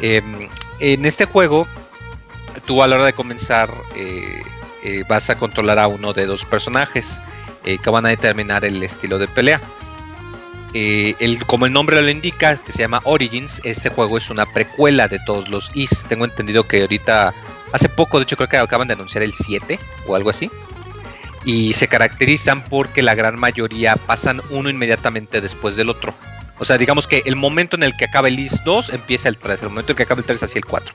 Em, 0.00 0.48
en 0.78 1.06
este 1.06 1.24
juego, 1.24 1.66
tú 2.64 2.80
a 2.80 2.86
la 2.86 2.94
hora 2.94 3.06
de 3.06 3.12
comenzar 3.12 3.70
eh, 3.96 4.44
eh, 4.84 5.02
vas 5.08 5.30
a 5.30 5.34
controlar 5.34 5.80
a 5.80 5.88
uno 5.88 6.12
de 6.12 6.26
dos 6.26 6.44
personajes 6.44 7.20
que 7.62 7.90
van 7.90 8.06
a 8.06 8.08
determinar 8.08 8.64
el 8.64 8.82
estilo 8.82 9.18
de 9.18 9.28
pelea. 9.28 9.60
Eh, 10.72 11.14
el, 11.18 11.44
como 11.46 11.66
el 11.66 11.72
nombre 11.72 12.00
lo 12.00 12.08
indica, 12.08 12.56
que 12.56 12.72
se 12.72 12.78
llama 12.80 13.00
Origins, 13.04 13.60
este 13.64 13.90
juego 13.90 14.16
es 14.16 14.30
una 14.30 14.46
precuela 14.46 15.08
de 15.08 15.18
todos 15.20 15.48
los 15.48 15.70
Is. 15.74 16.04
Tengo 16.08 16.24
entendido 16.24 16.66
que 16.66 16.82
ahorita, 16.82 17.34
hace 17.72 17.88
poco, 17.88 18.18
de 18.18 18.24
hecho 18.24 18.36
creo 18.36 18.48
que 18.48 18.56
acaban 18.56 18.88
de 18.88 18.94
anunciar 18.94 19.24
el 19.24 19.34
7 19.34 19.78
o 20.06 20.14
algo 20.14 20.30
así. 20.30 20.50
Y 21.44 21.72
se 21.72 21.88
caracterizan 21.88 22.62
porque 22.62 23.02
la 23.02 23.14
gran 23.14 23.40
mayoría 23.40 23.96
pasan 23.96 24.42
uno 24.50 24.68
inmediatamente 24.68 25.40
después 25.40 25.76
del 25.76 25.88
otro. 25.88 26.14
O 26.58 26.64
sea, 26.64 26.76
digamos 26.76 27.08
que 27.08 27.22
el 27.24 27.36
momento 27.36 27.76
en 27.76 27.82
el 27.82 27.96
que 27.96 28.04
acaba 28.04 28.28
el 28.28 28.38
Is 28.38 28.62
2 28.64 28.90
empieza 28.90 29.30
el 29.30 29.38
3, 29.38 29.62
el 29.62 29.68
momento 29.70 29.92
en 29.92 29.96
que 29.96 30.02
acaba 30.02 30.20
el 30.20 30.26
3 30.26 30.42
así 30.42 30.58
el 30.58 30.66
4. 30.66 30.94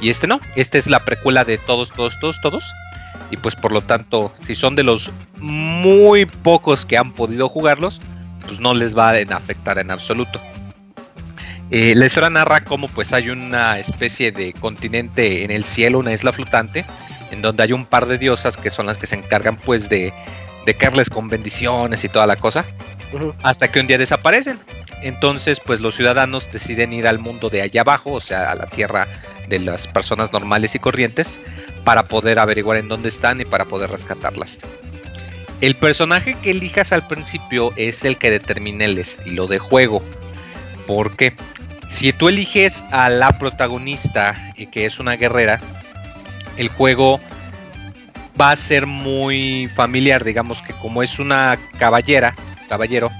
Y 0.00 0.10
este 0.10 0.26
no, 0.26 0.40
este 0.54 0.78
es 0.78 0.86
la 0.86 1.00
precuela 1.00 1.44
de 1.44 1.58
todos, 1.58 1.90
todos, 1.90 2.20
todos, 2.20 2.40
todos. 2.40 2.64
Y 3.30 3.36
pues 3.38 3.56
por 3.56 3.72
lo 3.72 3.80
tanto, 3.80 4.32
si 4.46 4.54
son 4.54 4.76
de 4.76 4.84
los 4.84 5.10
muy 5.38 6.26
pocos 6.26 6.84
que 6.84 6.96
han 6.96 7.12
podido 7.12 7.48
jugarlos, 7.48 8.00
pues 8.48 8.58
no 8.58 8.74
les 8.74 8.96
va 8.96 9.10
a 9.10 9.36
afectar 9.36 9.78
en 9.78 9.90
absoluto. 9.90 10.40
Eh, 11.70 11.94
la 11.94 12.06
historia 12.06 12.30
narra 12.30 12.64
cómo 12.64 12.88
pues 12.88 13.12
hay 13.12 13.28
una 13.28 13.78
especie 13.78 14.32
de 14.32 14.54
continente 14.54 15.44
en 15.44 15.50
el 15.50 15.64
cielo, 15.64 15.98
una 15.98 16.12
isla 16.12 16.32
flotante, 16.32 16.86
en 17.30 17.42
donde 17.42 17.62
hay 17.62 17.72
un 17.72 17.84
par 17.84 18.06
de 18.06 18.16
diosas 18.16 18.56
que 18.56 18.70
son 18.70 18.86
las 18.86 18.96
que 18.96 19.06
se 19.06 19.16
encargan 19.16 19.56
pues 19.56 19.90
de, 19.90 20.12
de 20.64 20.74
caerles 20.74 21.10
con 21.10 21.28
bendiciones 21.28 22.02
y 22.04 22.08
toda 22.08 22.26
la 22.26 22.36
cosa, 22.36 22.64
hasta 23.42 23.68
que 23.68 23.80
un 23.80 23.86
día 23.86 23.98
desaparecen. 23.98 24.58
Entonces 25.02 25.60
pues 25.60 25.80
los 25.80 25.94
ciudadanos 25.94 26.50
deciden 26.50 26.94
ir 26.94 27.06
al 27.06 27.18
mundo 27.18 27.50
de 27.50 27.60
allá 27.60 27.82
abajo, 27.82 28.12
o 28.14 28.20
sea, 28.20 28.50
a 28.50 28.54
la 28.54 28.66
tierra 28.66 29.06
de 29.48 29.58
las 29.58 29.86
personas 29.86 30.32
normales 30.32 30.74
y 30.74 30.78
corrientes, 30.78 31.38
para 31.84 32.04
poder 32.04 32.38
averiguar 32.38 32.78
en 32.78 32.88
dónde 32.88 33.10
están 33.10 33.42
y 33.42 33.44
para 33.44 33.66
poder 33.66 33.90
rescatarlas. 33.90 34.60
El 35.60 35.74
personaje 35.74 36.36
que 36.40 36.52
elijas 36.52 36.92
al 36.92 37.08
principio 37.08 37.72
es 37.74 38.04
el 38.04 38.16
que 38.16 38.30
determina 38.30 38.84
el 38.84 38.96
estilo 38.96 39.48
de 39.48 39.58
juego. 39.58 40.02
Porque 40.86 41.34
si 41.88 42.12
tú 42.12 42.28
eliges 42.28 42.84
a 42.92 43.08
la 43.08 43.38
protagonista, 43.38 44.36
y 44.56 44.66
que 44.66 44.86
es 44.86 45.00
una 45.00 45.16
guerrera, 45.16 45.60
el 46.56 46.68
juego 46.68 47.18
va 48.40 48.52
a 48.52 48.56
ser 48.56 48.86
muy 48.86 49.68
familiar, 49.74 50.22
digamos 50.22 50.62
que 50.62 50.72
como 50.74 51.02
es 51.02 51.18
una 51.18 51.58
caballera, 51.76 52.36
caballero, 52.68 53.10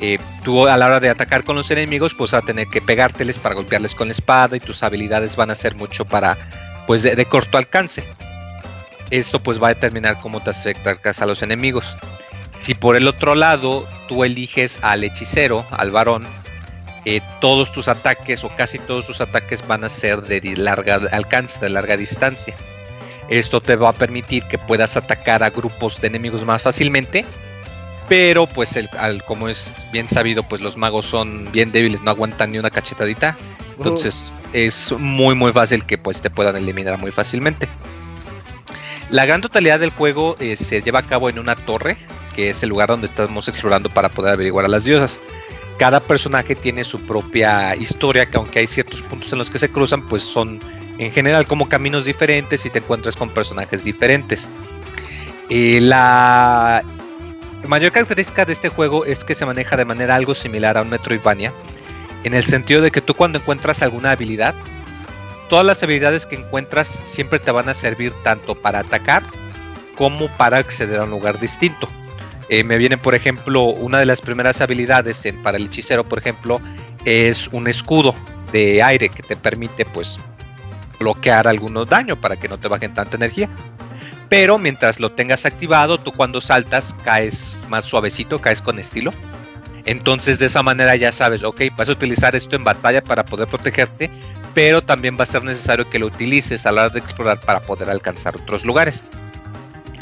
eh, 0.00 0.18
tú 0.42 0.66
a 0.66 0.76
la 0.76 0.86
hora 0.86 0.98
de 0.98 1.08
atacar 1.08 1.44
con 1.44 1.54
los 1.54 1.70
enemigos, 1.70 2.14
pues 2.14 2.32
vas 2.32 2.42
a 2.42 2.46
tener 2.46 2.66
que 2.66 2.80
pegárteles 2.80 3.38
para 3.38 3.54
golpearles 3.54 3.94
con 3.94 4.08
la 4.08 4.12
espada 4.12 4.56
y 4.56 4.60
tus 4.60 4.82
habilidades 4.82 5.36
van 5.36 5.50
a 5.50 5.54
ser 5.54 5.76
mucho 5.76 6.04
para, 6.04 6.36
pues 6.88 7.04
de 7.04 7.24
corto 7.26 7.58
alcance 7.58 8.02
esto 9.10 9.42
pues 9.42 9.62
va 9.62 9.68
a 9.68 9.74
determinar 9.74 10.18
cómo 10.20 10.40
te 10.40 10.50
acercas 10.50 11.20
a 11.20 11.26
los 11.26 11.42
enemigos. 11.42 11.96
Si 12.60 12.74
por 12.74 12.96
el 12.96 13.08
otro 13.08 13.34
lado 13.34 13.86
tú 14.08 14.24
eliges 14.24 14.80
al 14.82 15.04
hechicero, 15.04 15.64
al 15.70 15.90
varón, 15.90 16.26
eh, 17.04 17.22
todos 17.40 17.72
tus 17.72 17.88
ataques 17.88 18.44
o 18.44 18.54
casi 18.56 18.78
todos 18.78 19.06
tus 19.06 19.20
ataques 19.20 19.66
van 19.66 19.84
a 19.84 19.88
ser 19.88 20.22
de 20.22 20.40
larga 20.56 21.00
alcance, 21.12 21.58
de 21.60 21.70
larga 21.70 21.96
distancia. 21.96 22.54
Esto 23.28 23.60
te 23.60 23.76
va 23.76 23.90
a 23.90 23.92
permitir 23.92 24.44
que 24.44 24.58
puedas 24.58 24.96
atacar 24.96 25.42
a 25.42 25.50
grupos 25.50 26.00
de 26.00 26.08
enemigos 26.08 26.44
más 26.44 26.62
fácilmente, 26.62 27.24
pero 28.08 28.46
pues 28.46 28.76
el, 28.76 28.90
como 29.24 29.48
es 29.48 29.72
bien 29.92 30.08
sabido, 30.08 30.42
pues 30.42 30.60
los 30.60 30.76
magos 30.76 31.06
son 31.06 31.50
bien 31.52 31.72
débiles, 31.72 32.02
no 32.02 32.10
aguantan 32.10 32.52
ni 32.52 32.58
una 32.58 32.70
cachetadita. 32.70 33.36
Entonces 33.78 34.34
es 34.52 34.92
muy 34.98 35.34
muy 35.34 35.52
fácil 35.52 35.86
que 35.86 35.96
pues 35.96 36.20
te 36.20 36.28
puedan 36.28 36.56
eliminar 36.56 36.98
muy 36.98 37.12
fácilmente. 37.12 37.66
La 39.10 39.26
gran 39.26 39.40
totalidad 39.40 39.80
del 39.80 39.90
juego 39.90 40.36
eh, 40.38 40.54
se 40.54 40.82
lleva 40.82 41.00
a 41.00 41.02
cabo 41.02 41.28
en 41.28 41.38
una 41.40 41.56
torre, 41.56 41.96
que 42.36 42.50
es 42.50 42.62
el 42.62 42.68
lugar 42.68 42.88
donde 42.88 43.06
estamos 43.06 43.48
explorando 43.48 43.90
para 43.90 44.08
poder 44.08 44.34
averiguar 44.34 44.64
a 44.64 44.68
las 44.68 44.84
diosas. 44.84 45.20
Cada 45.78 45.98
personaje 45.98 46.54
tiene 46.54 46.84
su 46.84 47.00
propia 47.00 47.74
historia, 47.74 48.26
que 48.26 48.36
aunque 48.36 48.60
hay 48.60 48.68
ciertos 48.68 49.02
puntos 49.02 49.32
en 49.32 49.38
los 49.38 49.50
que 49.50 49.58
se 49.58 49.68
cruzan, 49.68 50.08
pues 50.08 50.22
son 50.22 50.60
en 50.98 51.10
general 51.10 51.46
como 51.46 51.68
caminos 51.68 52.04
diferentes 52.04 52.64
y 52.66 52.70
te 52.70 52.78
encuentras 52.78 53.16
con 53.16 53.30
personajes 53.30 53.82
diferentes. 53.82 54.48
Eh, 55.48 55.80
la 55.80 56.84
mayor 57.66 57.90
característica 57.90 58.44
de 58.44 58.52
este 58.52 58.68
juego 58.68 59.04
es 59.04 59.24
que 59.24 59.34
se 59.34 59.44
maneja 59.44 59.76
de 59.76 59.84
manera 59.84 60.14
algo 60.14 60.36
similar 60.36 60.78
a 60.78 60.82
un 60.82 60.90
Metroidvania, 60.90 61.52
en 62.22 62.34
el 62.34 62.44
sentido 62.44 62.80
de 62.80 62.92
que 62.92 63.00
tú 63.00 63.14
cuando 63.14 63.38
encuentras 63.38 63.82
alguna 63.82 64.12
habilidad, 64.12 64.54
todas 65.50 65.66
las 65.66 65.82
habilidades 65.82 66.24
que 66.24 66.36
encuentras 66.36 67.02
siempre 67.04 67.38
te 67.38 67.50
van 67.50 67.68
a 67.68 67.74
servir 67.74 68.14
tanto 68.24 68.54
para 68.54 68.78
atacar 68.78 69.22
como 69.96 70.28
para 70.38 70.58
acceder 70.58 71.00
a 71.00 71.04
un 71.04 71.10
lugar 71.10 71.38
distinto. 71.38 71.88
Eh, 72.48 72.64
me 72.64 72.78
viene, 72.78 72.96
por 72.96 73.14
ejemplo, 73.14 73.64
una 73.64 73.98
de 73.98 74.06
las 74.06 74.22
primeras 74.22 74.60
habilidades 74.60 75.22
para 75.42 75.58
el 75.58 75.66
hechicero, 75.66 76.04
por 76.04 76.18
ejemplo, 76.18 76.60
es 77.04 77.48
un 77.48 77.68
escudo 77.68 78.14
de 78.52 78.82
aire 78.82 79.08
que 79.08 79.22
te 79.22 79.36
permite, 79.36 79.84
pues, 79.84 80.18
bloquear 80.98 81.48
algunos 81.48 81.88
daños 81.88 82.18
para 82.18 82.36
que 82.36 82.48
no 82.48 82.58
te 82.58 82.68
bajen 82.68 82.94
tanta 82.94 83.16
energía. 83.16 83.48
Pero 84.28 84.58
mientras 84.58 85.00
lo 85.00 85.12
tengas 85.12 85.44
activado, 85.44 85.98
tú 85.98 86.12
cuando 86.12 86.40
saltas 86.40 86.94
caes 87.04 87.58
más 87.68 87.84
suavecito, 87.84 88.40
caes 88.40 88.62
con 88.62 88.78
estilo. 88.78 89.12
Entonces 89.84 90.38
de 90.38 90.46
esa 90.46 90.62
manera 90.62 90.94
ya 90.94 91.10
sabes, 91.10 91.42
ok, 91.42 91.62
vas 91.76 91.88
a 91.88 91.92
utilizar 91.92 92.36
esto 92.36 92.54
en 92.54 92.62
batalla 92.62 93.02
para 93.02 93.24
poder 93.24 93.48
protegerte, 93.48 94.10
pero 94.54 94.82
también 94.82 95.16
va 95.18 95.22
a 95.24 95.26
ser 95.26 95.44
necesario 95.44 95.88
que 95.88 95.98
lo 95.98 96.06
utilices 96.06 96.66
a 96.66 96.72
la 96.72 96.82
hora 96.82 96.94
de 96.94 97.00
explorar 97.00 97.38
para 97.40 97.60
poder 97.60 97.90
alcanzar 97.90 98.36
otros 98.36 98.64
lugares. 98.64 99.04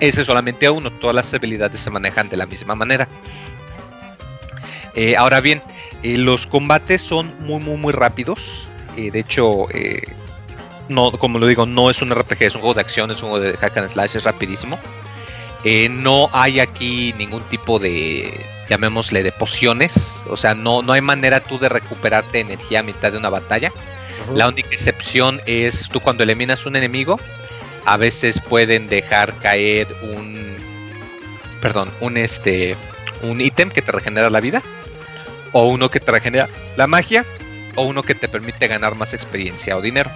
Ese 0.00 0.24
solamente 0.24 0.66
a 0.66 0.72
uno, 0.72 0.90
todas 0.90 1.14
las 1.14 1.32
habilidades 1.34 1.80
se 1.80 1.90
manejan 1.90 2.28
de 2.28 2.36
la 2.36 2.46
misma 2.46 2.74
manera. 2.74 3.08
Eh, 4.94 5.16
ahora 5.16 5.40
bien, 5.40 5.62
eh, 6.02 6.16
los 6.16 6.46
combates 6.46 7.02
son 7.02 7.32
muy 7.40 7.60
muy 7.60 7.76
muy 7.76 7.92
rápidos. 7.92 8.68
Eh, 8.96 9.10
de 9.10 9.20
hecho, 9.20 9.66
no, 10.88 11.12
como 11.12 11.38
lo 11.38 11.46
digo, 11.46 11.66
no 11.66 11.90
es 11.90 12.00
un 12.02 12.10
RPG, 12.10 12.42
es 12.42 12.54
un 12.54 12.62
juego 12.62 12.74
de 12.74 12.80
acción, 12.80 13.10
es 13.10 13.22
un 13.22 13.30
juego 13.30 13.44
de 13.44 13.56
hack 13.56 13.76
and 13.76 13.88
slash, 13.88 14.16
es 14.16 14.24
rapidísimo. 14.24 14.78
no 15.90 16.30
hay 16.32 16.60
aquí 16.60 17.14
ningún 17.18 17.42
tipo 17.44 17.78
de, 17.78 18.32
llamémosle, 18.68 19.22
de 19.22 19.32
pociones. 19.32 20.24
O 20.28 20.36
sea, 20.36 20.54
no, 20.54 20.82
no 20.82 20.92
hay 20.92 21.00
manera 21.00 21.40
tú 21.40 21.58
de 21.58 21.68
recuperarte 21.68 22.40
energía 22.40 22.80
a 22.80 22.82
mitad 22.82 23.12
de 23.12 23.18
una 23.18 23.30
batalla. 23.30 23.72
La 24.34 24.48
única 24.48 24.70
excepción 24.70 25.40
es 25.46 25.88
tú 25.88 26.00
cuando 26.00 26.22
eliminas 26.22 26.66
un 26.66 26.76
enemigo, 26.76 27.18
a 27.84 27.96
veces 27.96 28.40
pueden 28.40 28.88
dejar 28.88 29.34
caer 29.34 29.86
un, 30.02 30.56
perdón, 31.60 31.90
un 32.00 32.16
este, 32.16 32.76
un 33.22 33.40
ítem 33.40 33.70
que 33.70 33.82
te 33.82 33.92
regenera 33.92 34.30
la 34.30 34.40
vida 34.40 34.62
o 35.52 35.66
uno 35.68 35.88
que 35.88 36.00
te 36.00 36.12
regenera 36.12 36.48
la 36.76 36.86
magia, 36.86 37.24
o 37.76 37.82
uno 37.82 38.02
que 38.02 38.14
te 38.14 38.28
permite 38.28 38.66
ganar 38.66 38.94
más 38.94 39.14
experiencia 39.14 39.76
o 39.76 39.80
dinero. 39.80 40.10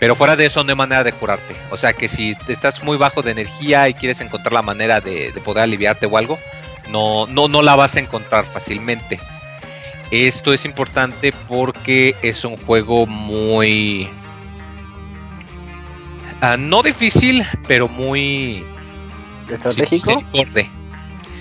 Pero 0.00 0.16
fuera 0.16 0.34
de 0.34 0.46
eso 0.46 0.64
no 0.64 0.70
hay 0.70 0.76
manera 0.76 1.04
de 1.04 1.12
curarte. 1.12 1.54
O 1.70 1.76
sea 1.76 1.92
que 1.92 2.08
si 2.08 2.36
estás 2.48 2.82
muy 2.82 2.96
bajo 2.96 3.22
de 3.22 3.30
energía 3.30 3.88
y 3.88 3.94
quieres 3.94 4.20
encontrar 4.20 4.52
la 4.52 4.62
manera 4.62 5.00
de, 5.00 5.32
poder 5.44 5.62
aliviarte 5.62 6.06
o 6.06 6.16
algo, 6.16 6.38
no, 6.88 7.26
no, 7.28 7.46
no 7.46 7.62
la 7.62 7.76
vas 7.76 7.96
a 7.96 8.00
encontrar 8.00 8.44
fácilmente. 8.44 9.20
Esto 10.12 10.52
es 10.52 10.66
importante 10.66 11.32
porque 11.48 12.14
es 12.20 12.44
un 12.44 12.58
juego 12.58 13.06
muy... 13.06 14.06
Ah, 16.42 16.58
no 16.58 16.82
difícil, 16.82 17.42
pero 17.66 17.88
muy... 17.88 18.62
¿Estratégico? 19.50 20.22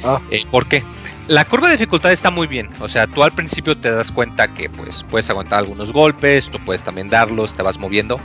Ah. 0.06 0.22
Eh, 0.31 0.45
¿Por 0.49 0.68
qué? 0.68 0.84
La 1.27 1.43
curva 1.43 1.68
de 1.68 1.73
dificultad 1.73 2.14
está 2.14 2.31
muy 2.31 2.48
bien. 2.48 2.69
O 2.80 2.88
sea, 2.88 3.07
tú 3.07 3.23
al 3.23 3.34
principio 3.34 3.76
te 3.76 3.91
das 3.91 4.10
cuenta 4.10 4.48
que 4.48 4.69
pues 4.69 5.03
puedes 5.10 5.30
aguantar 5.30 5.60
algunos 5.60 5.91
golpes, 5.91 6.49
tú 6.49 6.57
puedes 6.60 6.81
también 6.81 7.10
darlos, 7.10 7.53
te 7.53 7.64
vas 7.64 7.77
moviendo. 7.77 8.22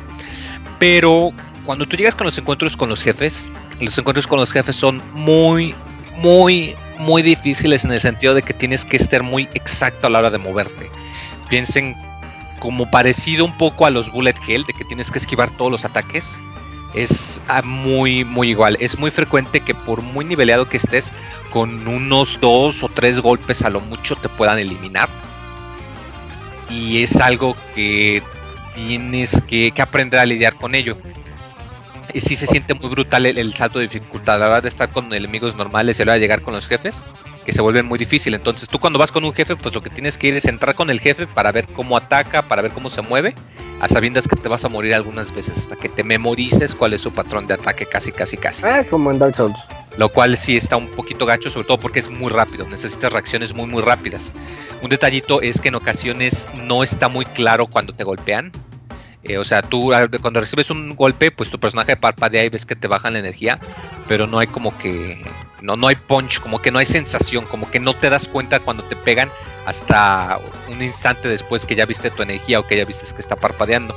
Pero 0.79 1.33
cuando 1.65 1.87
tú 1.87 1.97
llegas 1.97 2.15
con 2.15 2.25
los 2.25 2.39
encuentros 2.39 2.77
con 2.77 2.89
los 2.89 3.03
jefes, 3.03 3.51
los 3.81 3.99
encuentros 3.99 4.29
con 4.29 4.39
los 4.39 4.53
jefes 4.53 4.77
son 4.77 5.03
muy, 5.13 5.75
muy, 6.19 6.77
muy 6.99 7.23
difíciles 7.23 7.85
en 7.85 7.93
el 7.93 8.01
sentido 8.01 8.35
de 8.35 8.43
que 8.43 8.55
tienes 8.55 8.85
que 8.85 8.97
estar 8.97 9.23
muy 9.23 9.49
exacto 9.55 10.07
a 10.07 10.11
la 10.11 10.19
hora 10.21 10.31
de 10.31 10.39
moverte. 10.39 10.91
Piensen 11.49 11.95
como 12.59 12.91
parecido 12.91 13.45
un 13.45 13.57
poco 13.57 13.87
a 13.87 13.91
los 13.91 14.11
bullet 14.11 14.35
hell, 14.47 14.65
de 14.65 14.73
que 14.73 14.85
tienes 14.85 15.11
que 15.11 15.19
esquivar 15.19 15.51
todos 15.51 15.71
los 15.71 15.85
ataques 15.85 16.39
es 16.97 17.43
ah, 17.49 17.63
muy, 17.63 18.25
muy 18.25 18.51
igual. 18.51 18.77
Es 18.81 18.99
muy 18.99 19.11
frecuente 19.11 19.61
que 19.61 19.75
por 19.75 20.03
muy 20.03 20.25
niveleado 20.25 20.69
que 20.69 20.79
estés, 20.79 21.13
con 21.53 21.87
unos 21.87 22.41
dos 22.41 22.83
o 22.83 22.89
tres 22.89 23.21
golpes 23.21 23.63
a 23.63 23.71
lo 23.71 23.81
mucho 23.81 24.17
te 24.17 24.29
puedan 24.31 24.59
eliminar. 24.59 25.09
Y 26.71 27.03
es 27.03 27.17
algo 27.21 27.55
que 27.75 28.23
tienes 28.75 29.41
que, 29.43 29.73
aprender 29.79 30.19
a 30.19 30.27
lidiar 30.27 30.57
con 30.57 30.75
ello. 30.75 30.97
Y 32.15 32.21
sí 32.21 32.35
se 32.35 32.47
siente 32.47 32.75
muy 32.75 32.89
brutal 32.89 33.27
el, 33.27 33.55
salto 33.55 33.79
de 33.79 33.87
dificultad. 33.87 34.39
La 34.39 34.47
verdad 34.47 34.63
de 34.63 34.69
estar 34.69 34.91
con 34.91 35.13
enemigos 35.13 35.57
normales 35.57 35.99
y 35.99 36.09
a 36.09 36.17
llegar 36.17 36.43
con 36.43 36.55
los 36.55 36.67
jefes 36.69 37.05
que 37.47 37.53
se 37.53 37.63
vuelven 37.63 37.87
muy 37.87 37.99
difícil. 37.99 38.35
Entonces 38.35 38.69
tú 38.69 38.79
cuando 38.81 38.99
vas 38.99 39.13
con 39.13 39.25
un 39.25 39.33
jefe, 39.33 39.55
pues 39.57 39.73
lo 39.75 39.83
que 39.83 39.89
tienes 39.89 40.19
que 40.19 40.27
ir 40.27 40.35
es 40.37 40.47
entrar 40.47 40.75
con 40.75 40.91
el 40.91 41.01
jefe 41.01 41.27
para 41.29 41.53
ver 41.53 41.69
cómo 41.69 41.97
ataca, 41.97 42.43
para 42.43 42.61
ver 42.61 42.73
cómo 42.73 42.91
se 42.91 43.03
mueve, 43.03 43.35
a 43.81 43.89
sabiendas 43.89 44.27
que 44.27 44.35
te 44.35 44.49
vas 44.49 44.65
a 44.65 44.69
morir 44.69 44.95
algunas 44.95 45.33
veces 45.33 45.59
hasta 45.59 45.77
que 45.77 45.89
te 45.89 46.03
memorices 46.03 46.75
cuál 46.75 46.93
es 46.93 47.03
su 47.03 47.13
patrón 47.13 47.47
de 47.47 47.55
ataque 47.55 47.87
casi, 47.87 48.11
casi, 48.11 48.37
casi. 48.37 48.65
Ah, 48.67 48.85
como 48.91 49.13
en 49.13 49.21
Dark 49.21 49.37
Souls. 49.37 49.57
Lo 49.97 50.09
cual 50.09 50.37
sí 50.37 50.57
está 50.57 50.77
un 50.77 50.89
poquito 50.89 51.25
gacho, 51.25 51.49
sobre 51.49 51.69
todo 51.69 51.79
porque 51.79 52.01
es 52.01 52.11
muy 52.11 52.31
rápido, 52.31 52.67
necesitas 52.69 53.13
reacciones 53.13 53.55
muy, 53.55 53.67
muy 53.67 53.83
rápidas. 53.83 54.33
Un 54.83 54.91
detallito 54.91 55.41
es 55.41 55.61
que 55.61 55.69
en 55.69 55.77
ocasiones 55.77 56.47
no 56.65 56.83
está 56.83 57.09
muy 57.09 57.25
claro 57.25 57.67
cuando 57.67 57.95
te 57.95 58.05
golpean. 58.05 58.51
Eh, 59.29 59.39
o 59.39 59.45
sea, 59.45 59.63
tú 59.63 59.93
cuando 60.21 60.41
recibes 60.41 60.71
un 60.71 60.95
golpe, 60.95 61.31
pues 61.31 61.51
tu 61.51 61.59
personaje 61.59 61.97
parpadea 61.97 62.45
y 62.45 62.49
ves 62.49 62.65
que 62.65 62.77
te 62.77 62.87
bajan 62.87 63.15
la 63.15 63.19
energía, 63.19 63.59
pero 64.07 64.27
no 64.27 64.39
hay 64.39 64.47
como 64.47 64.77
que 64.79 65.25
no, 65.63 65.75
no 65.75 65.89
hay 65.89 65.97
punch, 65.97 66.41
como 66.41 66.61
que 66.61 66.71
no 66.71 66.79
hay 66.79 66.87
sensación, 66.87 67.45
como 67.47 67.69
que 67.69 67.81
no 67.81 67.95
te 67.95 68.09
das 68.09 68.29
cuenta 68.29 68.61
cuando 68.61 68.85
te 68.85 68.95
pegan 68.95 69.31
hasta 69.67 70.39
un 70.71 70.81
instante 70.81 71.29
después 71.29 71.67
que 71.67 71.75
ya 71.75 71.87
viste 71.87 72.11
tu 72.11 72.23
energía 72.23 72.61
o 72.61 72.67
que 72.67 72.77
ya 72.77 72.85
viste 72.85 73.13
que 73.13 73.19
está 73.19 73.35
parpadeando. 73.35 73.97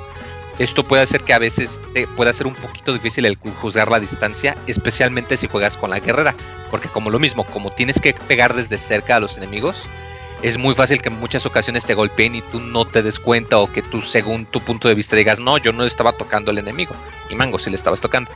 Esto 0.57 0.85
puede 0.85 1.03
hacer 1.03 1.21
que 1.21 1.33
a 1.33 1.39
veces 1.39 1.79
te 1.93 2.07
pueda 2.07 2.33
ser 2.33 2.47
un 2.47 2.55
poquito 2.55 2.91
difícil 2.91 3.25
el 3.25 3.37
juzgar 3.37 3.89
la 3.89 3.99
distancia, 3.99 4.55
especialmente 4.67 5.37
si 5.37 5.47
juegas 5.47 5.77
con 5.77 5.91
la 5.91 5.99
guerrera, 5.99 6.35
porque 6.69 6.89
como 6.89 7.09
lo 7.11 7.19
mismo, 7.19 7.45
como 7.45 7.69
tienes 7.69 8.01
que 8.01 8.13
pegar 8.13 8.55
desde 8.55 8.77
cerca 8.77 9.17
a 9.17 9.19
los 9.19 9.37
enemigos, 9.37 9.83
es 10.41 10.57
muy 10.57 10.73
fácil 10.73 11.01
que 11.01 11.09
en 11.09 11.19
muchas 11.19 11.45
ocasiones 11.45 11.85
te 11.85 11.93
golpeen 11.93 12.35
y 12.35 12.41
tú 12.41 12.59
no 12.59 12.85
te 12.85 13.03
des 13.03 13.19
cuenta 13.19 13.57
o 13.57 13.71
que 13.71 13.81
tú 13.81 14.01
según 14.01 14.45
tu 14.45 14.61
punto 14.61 14.87
de 14.87 14.95
vista 14.95 15.15
digas, 15.15 15.39
no, 15.39 15.57
yo 15.57 15.73
no 15.73 15.83
estaba 15.83 16.13
tocando 16.13 16.51
al 16.51 16.57
enemigo. 16.57 16.93
Y 17.29 17.35
mango, 17.35 17.59
si 17.59 17.69
le 17.69 17.75
estabas 17.75 17.99
tocando. 17.99 18.31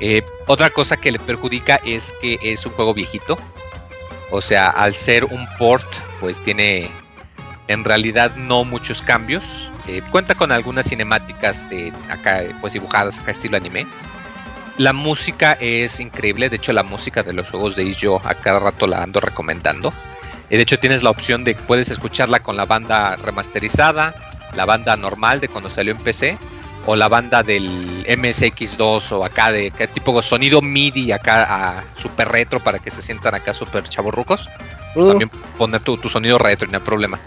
Eh, 0.00 0.24
otra 0.46 0.70
cosa 0.70 0.96
que 0.96 1.12
le 1.12 1.18
perjudica 1.18 1.76
es 1.84 2.14
que 2.20 2.38
es 2.42 2.64
un 2.66 2.72
juego 2.72 2.94
viejito. 2.94 3.36
O 4.30 4.40
sea, 4.40 4.70
al 4.70 4.94
ser 4.94 5.24
un 5.24 5.46
port, 5.58 5.86
pues 6.20 6.42
tiene 6.42 6.88
en 7.68 7.84
realidad 7.84 8.34
no 8.36 8.64
muchos 8.64 9.02
cambios. 9.02 9.70
Eh, 9.88 10.02
cuenta 10.10 10.36
con 10.36 10.52
algunas 10.52 10.88
cinemáticas 10.88 11.68
de 11.68 11.92
acá, 12.08 12.44
pues 12.60 12.74
dibujadas 12.74 13.18
acá 13.18 13.32
estilo 13.32 13.56
anime. 13.56 13.86
La 14.78 14.92
música 14.92 15.54
es 15.60 15.98
increíble. 16.00 16.48
De 16.48 16.56
hecho, 16.56 16.72
la 16.72 16.84
música 16.84 17.22
de 17.22 17.32
los 17.32 17.50
juegos 17.50 17.76
de 17.76 17.92
yo 17.92 18.20
a 18.24 18.34
cada 18.34 18.60
rato 18.60 18.86
la 18.86 19.02
ando 19.02 19.20
recomendando. 19.20 19.92
De 20.56 20.62
hecho, 20.62 20.78
tienes 20.78 21.02
la 21.02 21.10
opción 21.10 21.44
de 21.44 21.54
que 21.54 21.62
puedes 21.62 21.90
escucharla 21.90 22.40
con 22.40 22.56
la 22.56 22.66
banda 22.66 23.16
remasterizada, 23.16 24.14
la 24.54 24.66
banda 24.66 24.96
normal 24.96 25.40
de 25.40 25.48
cuando 25.48 25.70
salió 25.70 25.92
en 25.92 25.98
PC, 25.98 26.38
o 26.86 26.96
la 26.96 27.08
banda 27.08 27.42
del 27.42 28.04
MSX2 28.06 29.12
o 29.12 29.24
acá 29.24 29.52
de 29.52 29.70
que 29.70 29.86
tipo 29.86 30.20
sonido 30.20 30.60
MIDI 30.60 31.12
acá 31.12 31.46
a 31.48 31.84
super 32.00 32.28
retro 32.28 32.62
para 32.62 32.78
que 32.78 32.90
se 32.90 33.02
sientan 33.02 33.34
acá 33.34 33.54
super 33.54 33.84
chavorrucos. 33.84 34.48
Pues 34.94 35.06
uh. 35.06 35.08
También 35.08 35.30
poner 35.56 35.80
tu, 35.80 35.96
sonido 36.08 36.38
retro, 36.38 36.68
no 36.68 36.78
hay 36.78 36.84
problema. 36.84 37.18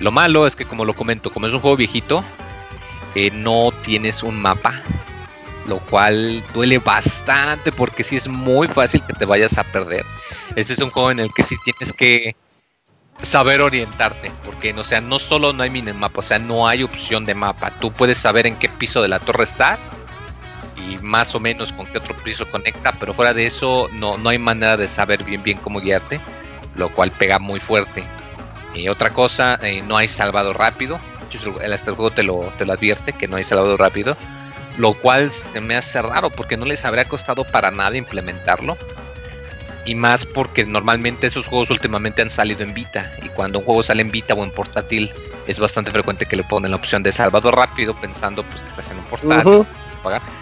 Lo 0.00 0.10
malo 0.10 0.46
es 0.46 0.56
que 0.56 0.64
como 0.64 0.84
lo 0.84 0.94
comento, 0.94 1.32
como 1.32 1.46
es 1.46 1.52
un 1.52 1.60
juego 1.60 1.76
viejito, 1.76 2.24
eh, 3.14 3.30
no 3.32 3.72
tienes 3.82 4.22
un 4.22 4.36
mapa. 4.36 4.82
Lo 5.66 5.78
cual 5.78 6.42
duele 6.52 6.78
bastante 6.78 7.72
porque 7.72 8.02
sí 8.02 8.16
es 8.16 8.28
muy 8.28 8.68
fácil 8.68 9.02
que 9.06 9.14
te 9.14 9.24
vayas 9.24 9.56
a 9.56 9.64
perder. 9.64 10.04
Este 10.56 10.74
es 10.74 10.78
un 10.80 10.90
juego 10.90 11.10
en 11.10 11.20
el 11.20 11.32
que 11.32 11.42
sí 11.42 11.56
tienes 11.64 11.92
que 11.92 12.36
saber 13.22 13.60
orientarte, 13.60 14.30
porque 14.44 14.72
no 14.72 14.84
sea, 14.84 15.00
no 15.00 15.18
solo 15.18 15.52
no 15.52 15.62
hay 15.62 15.70
minimapa, 15.70 16.18
o 16.18 16.22
sea, 16.22 16.38
no 16.38 16.68
hay 16.68 16.82
opción 16.82 17.24
de 17.24 17.34
mapa. 17.34 17.70
Tú 17.80 17.92
puedes 17.92 18.18
saber 18.18 18.46
en 18.46 18.56
qué 18.56 18.68
piso 18.68 19.00
de 19.02 19.08
la 19.08 19.20
torre 19.20 19.44
estás 19.44 19.92
y 20.76 20.98
más 20.98 21.34
o 21.34 21.40
menos 21.40 21.72
con 21.72 21.86
qué 21.86 21.98
otro 21.98 22.14
piso 22.16 22.46
conecta, 22.50 22.92
pero 22.98 23.14
fuera 23.14 23.32
de 23.32 23.46
eso 23.46 23.88
no, 23.92 24.18
no 24.18 24.28
hay 24.28 24.38
manera 24.38 24.76
de 24.76 24.86
saber 24.86 25.24
bien 25.24 25.42
bien 25.42 25.58
cómo 25.58 25.80
guiarte, 25.80 26.20
lo 26.76 26.90
cual 26.90 27.10
pega 27.10 27.38
muy 27.38 27.60
fuerte. 27.60 28.04
Y 28.74 28.88
otra 28.88 29.10
cosa, 29.10 29.58
eh, 29.62 29.82
no 29.82 29.96
hay 29.96 30.08
salvado 30.08 30.52
rápido. 30.52 31.00
El 31.62 31.72
este 31.72 31.90
juego 31.90 32.12
te 32.12 32.22
lo, 32.22 32.52
te 32.58 32.64
lo 32.64 32.72
advierte 32.72 33.12
que 33.12 33.26
no 33.26 33.36
hay 33.36 33.42
salvado 33.42 33.76
rápido, 33.76 34.16
lo 34.76 34.94
cual 34.94 35.30
se 35.32 35.60
me 35.60 35.76
hace 35.76 36.02
raro 36.02 36.30
porque 36.30 36.56
no 36.56 36.64
les 36.64 36.84
habría 36.84 37.04
costado 37.04 37.44
para 37.44 37.70
nada 37.70 37.96
implementarlo 37.96 38.76
y 39.86 39.94
más 39.94 40.24
porque 40.24 40.64
normalmente 40.64 41.26
esos 41.26 41.46
juegos 41.46 41.70
últimamente 41.70 42.22
han 42.22 42.30
salido 42.30 42.62
en 42.62 42.74
Vita 42.74 43.12
y 43.22 43.28
cuando 43.28 43.58
un 43.58 43.64
juego 43.64 43.82
sale 43.82 44.02
en 44.02 44.10
Vita 44.10 44.34
o 44.34 44.42
en 44.42 44.50
portátil 44.50 45.12
es 45.46 45.58
bastante 45.58 45.90
frecuente 45.90 46.26
que 46.26 46.36
le 46.36 46.44
ponen 46.44 46.70
la 46.70 46.76
opción 46.76 47.02
de 47.02 47.12
salvado 47.12 47.50
rápido 47.50 47.94
pensando 47.94 48.42
pues 48.44 48.62
que 48.62 48.68
estás 48.68 48.90
en 48.90 48.98
un 48.98 49.04
portátil 49.04 49.66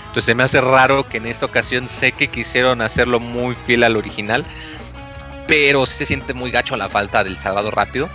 entonces 0.06 0.24
se 0.24 0.34
me 0.34 0.42
hace 0.42 0.60
raro 0.60 1.08
que 1.08 1.18
en 1.18 1.26
esta 1.26 1.46
ocasión 1.46 1.88
sé 1.88 2.12
que 2.12 2.28
quisieron 2.28 2.80
hacerlo 2.80 3.20
muy 3.20 3.54
fiel 3.54 3.84
al 3.84 3.96
original 3.96 4.44
pero 5.46 5.86
sí 5.86 5.98
se 5.98 6.06
siente 6.06 6.34
muy 6.34 6.50
gacho 6.50 6.76
la 6.76 6.88
falta 6.88 7.24
del 7.24 7.36
salvado 7.36 7.70
rápido. 7.70 8.08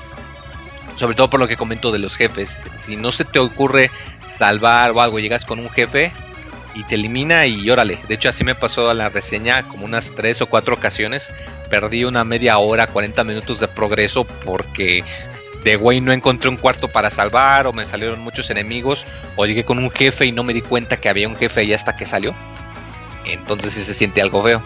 Sobre 0.96 1.16
todo 1.16 1.30
por 1.30 1.40
lo 1.40 1.48
que 1.48 1.58
comento 1.58 1.92
de 1.92 2.00
los 2.00 2.16
jefes. 2.16 2.60
Si 2.86 2.96
no 2.96 3.12
se 3.12 3.26
te 3.26 3.40
ocurre 3.40 3.92
salvar 4.38 4.92
o 4.92 5.02
algo, 5.02 5.20
llegas 5.20 5.46
con 5.46 5.60
un 5.60 5.70
jefe 5.70 6.12
y 6.76 6.84
te 6.84 6.96
elimina 6.96 7.46
y 7.48 7.70
órale. 7.70 7.98
De 8.08 8.16
hecho, 8.16 8.30
así 8.30 8.44
me 8.44 8.56
pasó 8.56 8.90
a 8.90 8.94
la 8.94 9.10
reseña 9.10 9.64
como 9.64 9.86
unas 9.86 10.12
3 10.12 10.42
o 10.42 10.46
4 10.48 10.76
ocasiones. 10.76 11.30
Perdí 11.70 12.04
una 12.04 12.24
media 12.24 12.58
hora, 12.60 12.88
40 12.88 13.24
minutos 13.24 13.60
de 13.60 13.68
progreso 13.68 14.26
porque 14.46 15.04
de 15.64 15.76
güey 15.76 16.02
no 16.02 16.14
encontré 16.14 16.50
un 16.50 16.56
cuarto 16.56 16.88
para 16.88 17.10
salvar 17.10 17.68
o 17.68 17.74
me 17.74 17.84
salieron 17.84 18.20
muchos 18.22 18.50
enemigos 18.50 19.06
o 19.36 19.46
llegué 19.46 19.66
con 19.66 19.80
un 19.80 19.90
jefe 19.90 20.26
y 20.26 20.32
no 20.32 20.44
me 20.44 20.54
di 20.54 20.62
cuenta 20.62 20.98
que 20.98 21.10
había 21.10 21.28
un 21.28 21.36
jefe 21.36 21.62
ahí 21.62 21.74
hasta 21.74 21.96
que 21.96 22.06
salió. 22.06 22.34
Entonces 23.26 23.74
sí 23.74 23.82
se 23.82 23.94
siente 23.94 24.22
algo 24.22 24.44
feo. 24.44 24.62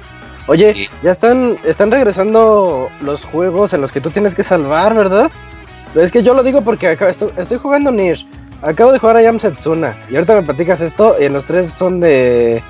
Oye, 0.47 0.89
ya 1.01 1.11
están, 1.11 1.57
están 1.63 1.91
regresando 1.91 2.89
los 3.01 3.23
juegos 3.23 3.73
en 3.73 3.81
los 3.81 3.91
que 3.91 4.01
tú 4.01 4.11
tienes 4.11 4.35
que 4.35 4.43
salvar, 4.43 4.93
¿verdad? 4.95 5.31
Es 5.95 6.11
que 6.11 6.23
yo 6.23 6.33
lo 6.33 6.43
digo 6.43 6.61
porque 6.61 6.89
acá 6.89 7.09
estoy, 7.09 7.29
estoy 7.37 7.57
jugando 7.57 7.91
Nier. 7.91 8.19
Acabo 8.61 8.91
de 8.91 8.99
jugar 8.99 9.17
a 9.17 9.21
Yam 9.21 9.39
Setsuna. 9.39 9.95
Y 10.09 10.15
ahorita 10.15 10.35
me 10.35 10.43
platicas 10.43 10.81
esto. 10.81 11.15
Y 11.19 11.25
en 11.25 11.33
los 11.33 11.45
tres 11.45 11.69
son 11.69 11.99
de. 11.99 12.61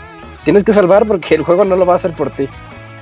Tienes 0.43 0.63
que 0.63 0.73
salvar 0.73 1.05
porque 1.05 1.35
el 1.35 1.43
juego 1.43 1.65
no 1.65 1.75
lo 1.75 1.85
va 1.85 1.93
a 1.93 1.95
hacer 1.97 2.11
por 2.11 2.31
ti. 2.31 2.47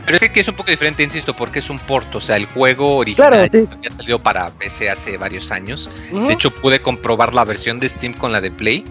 Pero 0.05 0.17
es 0.17 0.31
que 0.31 0.39
es 0.39 0.47
un 0.47 0.55
poco 0.55 0.71
diferente, 0.71 1.03
insisto, 1.03 1.35
porque 1.35 1.59
es 1.59 1.69
un 1.69 1.77
port. 1.77 2.15
O 2.15 2.21
sea, 2.21 2.35
el 2.35 2.45
juego 2.45 2.97
original 2.97 3.49
ya 3.81 3.91
salió 3.91 4.17
para 4.21 4.49
PC 4.49 4.89
hace 4.89 5.17
varios 5.17 5.51
años. 5.51 5.89
De 6.11 6.33
hecho, 6.33 6.51
pude 6.51 6.81
comprobar 6.81 7.35
la 7.35 7.45
versión 7.45 7.79
de 7.79 7.89
Steam 7.89 8.13
con 8.13 8.31
la 8.31 8.41
de 8.41 8.49
Play. 8.49 8.83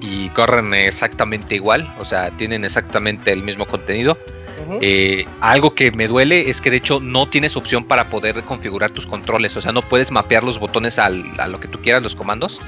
Y 0.00 0.28
corren 0.30 0.74
exactamente 0.74 1.54
igual. 1.54 1.90
O 1.98 2.04
sea, 2.04 2.30
tienen 2.32 2.64
exactamente 2.64 3.32
el 3.32 3.42
mismo 3.42 3.64
contenido. 3.64 4.18
Eh, 4.80 5.24
algo 5.40 5.74
que 5.74 5.92
me 5.92 6.08
duele 6.08 6.50
es 6.50 6.60
que 6.60 6.70
de 6.70 6.78
hecho 6.78 7.00
no 7.00 7.28
tienes 7.28 7.56
opción 7.56 7.84
para 7.84 8.04
poder 8.04 8.42
configurar 8.42 8.90
tus 8.90 9.06
controles, 9.06 9.56
o 9.56 9.60
sea, 9.60 9.72
no 9.72 9.82
puedes 9.82 10.10
mapear 10.10 10.44
los 10.44 10.58
botones 10.58 10.98
a 10.98 11.08
lo 11.10 11.60
que 11.60 11.68
tú 11.68 11.80
quieras, 11.80 12.02
los 12.02 12.16
comandos, 12.16 12.60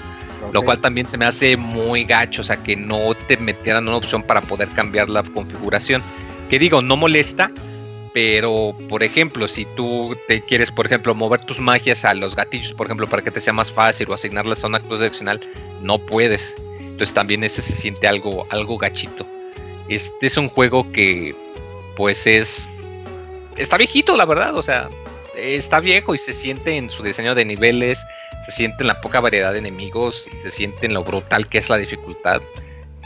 lo 0.53 0.63
cual 0.63 0.81
también 0.81 1.07
se 1.07 1.19
me 1.19 1.27
hace 1.27 1.57
muy 1.57 2.05
gacho, 2.05 2.43
o 2.43 2.45
sea, 2.45 2.57
que 2.57 2.77
no 2.77 3.15
te 3.27 3.37
metieran 3.37 3.87
una 3.89 3.97
opción 3.97 4.23
para 4.23 4.41
poder 4.41 4.69
cambiar 4.69 5.09
la 5.09 5.23
configuración. 5.23 6.03
Que 6.49 6.59
digo, 6.59 6.81
no 6.81 6.97
molesta, 6.97 7.51
pero 8.13 8.75
por 8.89 9.03
ejemplo, 9.03 9.47
si 9.49 9.67
tú 9.77 10.17
te 10.27 10.41
quieres, 10.41 10.71
por 10.71 10.87
ejemplo, 10.87 11.15
mover 11.15 11.45
tus 11.45 11.61
magias 11.61 12.05
a 12.05 12.15
los 12.15 12.35
gatillos, 12.35 12.73
por 12.73 12.87
ejemplo, 12.87 13.07
para 13.07 13.23
que 13.23 13.31
te 13.31 13.41
sea 13.41 13.53
más 13.53 13.71
fácil 13.71 14.09
o 14.11 14.15
asignarlas 14.15 14.65
a 14.65 14.69
una 14.69 14.81
cruz 14.81 15.01
direccional, 15.01 15.41
no 15.83 15.99
puedes. 15.99 16.55
Entonces 16.81 17.15
también 17.15 17.45
ese 17.45 17.63
se 17.63 17.75
siente 17.75 18.09
algo, 18.09 18.47
algo 18.51 18.79
gachito. 18.79 19.27
Este 19.89 20.27
es 20.27 20.37
un 20.37 20.49
juego 20.49 20.91
que 20.93 21.35
pues 21.97 22.27
es... 22.27 22.69
Está 23.57 23.77
viejito, 23.77 24.17
la 24.17 24.25
verdad, 24.25 24.57
o 24.57 24.63
sea, 24.63 24.89
está 25.37 25.81
viejo 25.81 26.15
y 26.15 26.19
se 26.19 26.33
siente 26.33 26.77
en 26.77 26.91
su 26.91 27.03
diseño 27.03 27.35
de 27.35 27.45
niveles, 27.45 28.05
se 28.49 28.57
siente 28.57 28.83
en 28.83 28.87
la 28.87 29.01
poca 29.01 29.21
variedad 29.21 29.53
de 29.53 29.59
enemigos 29.59 30.29
y 30.33 30.39
se 30.39 30.49
siente 30.49 30.87
en 30.87 30.95
lo 30.95 31.05
brutal 31.05 31.49
que 31.49 31.59
es 31.59 31.69
la 31.69 31.77
dificultad. 31.77 32.41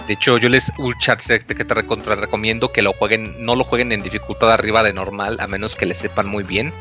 De 0.06 0.14
hecho, 0.14 0.39
yo 0.39 0.48
les 0.48 0.70
ultra 0.78 1.16
que 1.16 1.64
te 1.64 1.74
recomiendo 1.74 2.73
que 2.73 2.82
lo 2.82 2.93
jueguen, 2.93 3.44
no 3.44 3.56
lo 3.56 3.64
jueguen 3.64 3.93
en 3.93 4.02
dificultad 4.02 4.52
arriba 4.52 4.82
de 4.82 4.93
normal, 4.93 5.39
a 5.40 5.47
menos 5.47 5.77
que 5.77 5.86
le 5.86 5.94
sepan 5.94 6.27
muy 6.27 6.44
bien. 6.44 6.73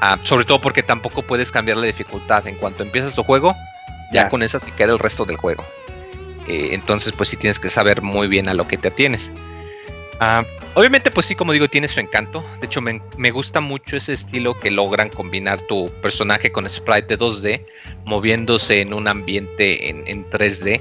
Ah, 0.00 0.18
sobre 0.22 0.44
todo 0.44 0.60
porque 0.60 0.82
tampoco 0.82 1.22
puedes 1.22 1.50
cambiar 1.50 1.78
la 1.78 1.86
dificultad. 1.86 2.46
En 2.46 2.56
cuanto 2.56 2.82
empiezas 2.82 3.14
tu 3.14 3.22
juego, 3.22 3.54
ya, 4.12 4.28
con 4.28 4.42
esa 4.42 4.58
se 4.58 4.70
queda 4.70 4.92
el 4.92 4.98
resto 4.98 5.24
del 5.24 5.36
juego. 5.36 5.64
Eh, 6.46 6.70
entonces, 6.72 7.12
pues 7.12 7.30
sí 7.30 7.36
tienes 7.36 7.58
que 7.58 7.70
saber 7.70 8.02
muy 8.02 8.28
bien 8.28 8.48
a 8.48 8.54
lo 8.54 8.68
que 8.68 8.76
te 8.76 8.88
atienes. 8.88 9.32
Ah, 10.20 10.44
obviamente, 10.74 11.10
pues 11.10 11.26
sí, 11.26 11.34
como 11.34 11.52
digo, 11.52 11.68
tiene 11.68 11.88
su 11.88 12.00
encanto. 12.00 12.44
De 12.60 12.66
hecho, 12.66 12.80
me, 12.80 13.30
gusta 13.30 13.60
mucho 13.60 13.96
ese 13.96 14.12
estilo 14.12 14.58
que 14.58 14.70
logran 14.70 15.08
combinar 15.10 15.60
tu 15.62 15.90
personaje 16.02 16.52
con 16.52 16.68
sprite 16.68 17.16
de 17.16 17.18
2D, 17.18 17.66
moviéndose 18.04 18.80
en 18.80 18.94
un 18.94 19.08
ambiente 19.08 19.88
en, 19.88 20.30
3D. 20.30 20.80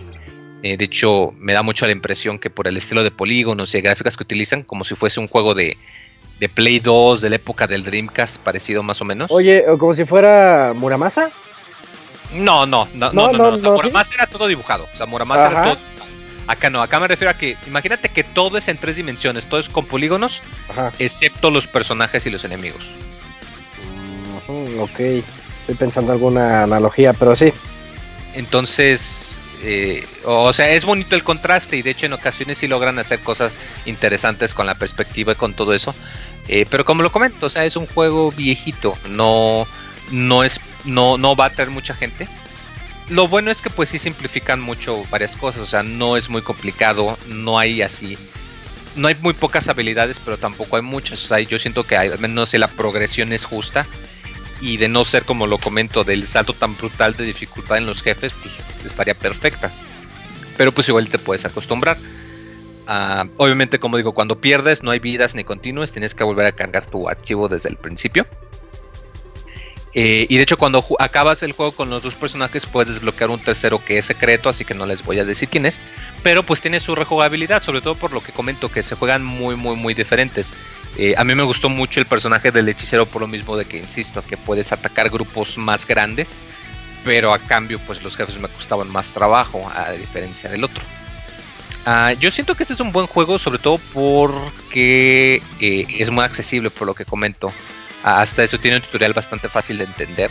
Eh, 0.63 0.77
de 0.77 0.85
hecho, 0.85 1.33
me 1.37 1.53
da 1.53 1.63
mucho 1.63 1.85
la 1.85 1.91
impresión 1.91 2.39
que 2.39 2.49
por 2.49 2.67
el 2.67 2.77
estilo 2.77 3.03
de 3.03 3.11
polígonos 3.11 3.73
y 3.75 3.81
gráficas 3.81 4.15
que 4.15 4.23
utilizan, 4.23 4.63
como 4.63 4.83
si 4.83 4.95
fuese 4.95 5.19
un 5.19 5.27
juego 5.27 5.53
de, 5.53 5.77
Play 6.55 6.79
2 6.79 7.21
de 7.21 7.29
la 7.29 7.37
época 7.37 7.67
del 7.67 7.85
Dreamcast, 7.85 8.37
parecido 8.39 8.83
más 8.83 8.99
o 9.01 9.05
menos. 9.05 9.31
Oye, 9.31 9.63
como 9.79 9.93
si 9.93 10.03
fuera 10.03 10.73
Muramasa. 10.75 11.31
No, 12.33 12.65
no, 12.65 12.85
no, 12.95 13.13
no, 13.13 13.31
no, 13.31 13.71
Muramasa 13.71 14.15
era 14.15 14.27
todo 14.27 14.47
dibujado. 14.47 14.85
O 14.93 14.97
sea, 14.97 15.05
Muramasa 15.05 15.49
era 15.49 15.63
todo 15.63 15.77
Acá 16.47 16.69
no, 16.69 16.81
acá 16.81 16.99
me 16.99 17.07
refiero 17.07 17.31
a 17.31 17.35
que 17.35 17.57
imagínate 17.67 18.09
que 18.09 18.23
todo 18.23 18.57
es 18.57 18.67
en 18.67 18.77
tres 18.77 18.97
dimensiones, 18.97 19.45
todo 19.45 19.59
es 19.59 19.69
con 19.69 19.85
polígonos, 19.85 20.41
excepto 20.99 21.49
los 21.49 21.67
personajes 21.67 22.25
y 22.25 22.29
los 22.29 22.43
enemigos. 22.43 22.91
ok, 24.79 24.99
estoy 24.99 25.75
pensando 25.77 26.11
alguna 26.11 26.63
analogía, 26.63 27.13
pero 27.13 27.35
sí. 27.35 27.53
Entonces, 28.33 29.35
eh, 29.63 30.05
o 30.25 30.51
sea, 30.51 30.69
es 30.69 30.83
bonito 30.83 31.15
el 31.15 31.23
contraste 31.23 31.77
y 31.77 31.81
de 31.81 31.91
hecho 31.91 32.07
en 32.07 32.13
ocasiones 32.13 32.57
sí 32.57 32.67
logran 32.67 32.99
hacer 32.99 33.21
cosas 33.21 33.57
interesantes 33.85 34.53
con 34.53 34.65
la 34.65 34.75
perspectiva 34.75 35.31
y 35.31 35.35
con 35.35 35.53
todo 35.53 35.73
eso. 35.73 35.95
Eh, 36.49 36.65
pero 36.69 36.83
como 36.83 37.03
lo 37.03 37.11
comento, 37.11 37.45
o 37.45 37.49
sea, 37.49 37.63
es 37.63 37.77
un 37.77 37.87
juego 37.87 38.31
viejito, 38.31 38.97
no, 39.09 39.65
no 40.11 40.43
es, 40.43 40.59
no, 40.83 41.17
no 41.17 41.37
va 41.37 41.45
a 41.45 41.49
traer 41.51 41.69
mucha 41.69 41.93
gente 41.93 42.27
lo 43.09 43.27
bueno 43.27 43.51
es 43.51 43.61
que 43.61 43.69
pues 43.69 43.89
sí 43.89 43.99
simplifican 43.99 44.61
mucho 44.61 45.05
varias 45.09 45.35
cosas, 45.35 45.61
o 45.63 45.65
sea, 45.65 45.83
no 45.83 46.17
es 46.17 46.29
muy 46.29 46.41
complicado, 46.41 47.17
no 47.27 47.59
hay 47.59 47.81
así, 47.81 48.17
no 48.95 49.07
hay 49.07 49.15
muy 49.15 49.33
pocas 49.33 49.67
habilidades, 49.69 50.19
pero 50.19 50.37
tampoco 50.37 50.75
hay 50.75 50.81
muchas, 50.81 51.23
o 51.23 51.27
sea, 51.27 51.39
yo 51.39 51.59
siento 51.59 51.83
que 51.83 51.97
al 51.97 52.17
menos 52.19 52.53
la 52.53 52.67
progresión 52.69 53.33
es 53.33 53.45
justa 53.45 53.85
y 54.61 54.77
de 54.77 54.87
no 54.87 55.03
ser 55.03 55.25
como 55.25 55.45
lo 55.45 55.57
comento 55.57 56.03
del 56.03 56.25
salto 56.25 56.53
tan 56.53 56.77
brutal 56.77 57.15
de 57.17 57.25
dificultad 57.25 57.77
en 57.77 57.85
los 57.85 58.01
jefes, 58.01 58.31
pues 58.41 58.53
estaría 58.85 59.13
perfecta. 59.13 59.71
Pero 60.55 60.71
pues 60.71 60.87
igual 60.87 61.09
te 61.09 61.19
puedes 61.19 61.43
acostumbrar. 61.43 61.97
Ah, 62.87 63.25
obviamente, 63.37 63.79
como 63.79 63.97
digo, 63.97 64.13
cuando 64.13 64.39
pierdes 64.39 64.83
no 64.83 64.91
hay 64.91 64.99
vidas 64.99 65.35
ni 65.35 65.43
continuas, 65.43 65.91
tienes 65.91 66.15
que 66.15 66.23
volver 66.23 66.45
a 66.45 66.51
cargar 66.53 66.85
tu 66.85 67.09
archivo 67.09 67.49
desde 67.49 67.69
el 67.69 67.75
principio. 67.75 68.25
Eh, 69.95 70.25
y 70.27 70.37
de 70.37 70.43
hecho, 70.43 70.57
cuando 70.57 70.83
acabas 70.97 71.43
el 71.43 71.51
juego 71.51 71.71
con 71.71 71.89
los 71.89 72.01
dos 72.01 72.15
personajes, 72.15 72.65
puedes 72.65 72.93
desbloquear 72.93 73.29
un 73.29 73.43
tercero 73.43 73.83
que 73.83 73.99
es 73.99 74.05
secreto, 74.05 74.49
así 74.49 74.65
que 74.65 74.73
no 74.73 74.85
les 74.85 75.03
voy 75.03 75.19
a 75.19 75.25
decir 75.25 75.49
quién 75.49 75.65
es. 75.65 75.81
Pero 76.23 76.43
pues 76.43 76.61
tiene 76.61 76.79
su 76.79 76.95
rejugabilidad, 76.95 77.61
sobre 77.61 77.81
todo 77.81 77.95
por 77.95 78.11
lo 78.11 78.21
que 78.21 78.31
comento, 78.31 78.71
que 78.71 78.81
se 78.81 78.95
juegan 78.95 79.23
muy, 79.23 79.55
muy, 79.55 79.75
muy 79.75 79.93
diferentes. 79.93 80.53
Eh, 80.97 81.13
a 81.17 81.23
mí 81.23 81.35
me 81.35 81.43
gustó 81.43 81.69
mucho 81.69 81.99
el 81.99 82.05
personaje 82.05 82.51
del 82.51 82.69
hechicero 82.69 83.05
por 83.05 83.21
lo 83.21 83.27
mismo 83.27 83.55
de 83.55 83.65
que, 83.65 83.77
insisto, 83.77 84.23
que 84.25 84.37
puedes 84.37 84.71
atacar 84.71 85.09
grupos 85.09 85.57
más 85.57 85.85
grandes. 85.85 86.35
Pero 87.05 87.33
a 87.33 87.39
cambio, 87.39 87.79
pues 87.79 88.01
los 88.01 88.15
jefes 88.15 88.39
me 88.39 88.47
costaban 88.47 88.89
más 88.89 89.11
trabajo, 89.11 89.61
a 89.75 89.91
diferencia 89.91 90.49
del 90.49 90.63
otro. 90.63 90.83
Ah, 91.85 92.13
yo 92.13 92.31
siento 92.31 92.55
que 92.55 92.63
este 92.63 92.73
es 92.73 92.79
un 92.79 92.93
buen 92.93 93.07
juego, 93.07 93.37
sobre 93.37 93.59
todo 93.59 93.77
porque 93.93 95.41
eh, 95.59 95.85
es 95.99 96.09
muy 96.09 96.23
accesible, 96.23 96.69
por 96.69 96.87
lo 96.87 96.93
que 96.93 97.03
comento. 97.03 97.51
Hasta 98.03 98.43
eso 98.43 98.59
tiene 98.59 98.77
un 98.77 98.83
tutorial 98.83 99.13
bastante 99.13 99.49
fácil 99.49 99.77
de 99.77 99.85
entender. 99.85 100.29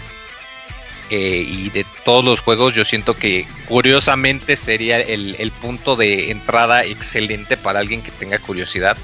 Eh, 1.10 1.44
y 1.46 1.70
de 1.70 1.84
todos 2.04 2.24
los 2.24 2.40
juegos 2.40 2.74
yo 2.74 2.84
siento 2.84 3.14
que 3.14 3.46
curiosamente 3.68 4.56
sería 4.56 4.98
el, 4.98 5.52
punto 5.60 5.94
de 5.94 6.30
entrada 6.30 6.84
excelente 6.84 7.56
para 7.56 7.80
alguien 7.80 8.02
que 8.02 8.10
tenga 8.12 8.38
curiosidad. 8.38 8.96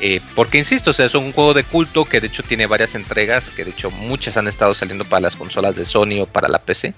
Eh, 0.00 0.20
porque 0.34 0.58
insisto, 0.58 0.90
es 0.90 1.14
un 1.14 1.32
juego 1.32 1.54
de 1.54 1.64
culto 1.64 2.04
que 2.04 2.20
de 2.20 2.28
hecho 2.28 2.42
tiene 2.42 2.66
varias 2.66 2.94
entregas, 2.94 3.50
que 3.50 3.64
de 3.64 3.72
hecho 3.72 3.90
muchas 3.90 4.36
han 4.36 4.48
estado 4.48 4.72
saliendo 4.74 5.04
para 5.04 5.20
las 5.20 5.36
consolas 5.36 5.76
de 5.76 5.84
Sony 5.84 6.20
o 6.22 6.26
para 6.26 6.48
la 6.48 6.60
PC. 6.60 6.94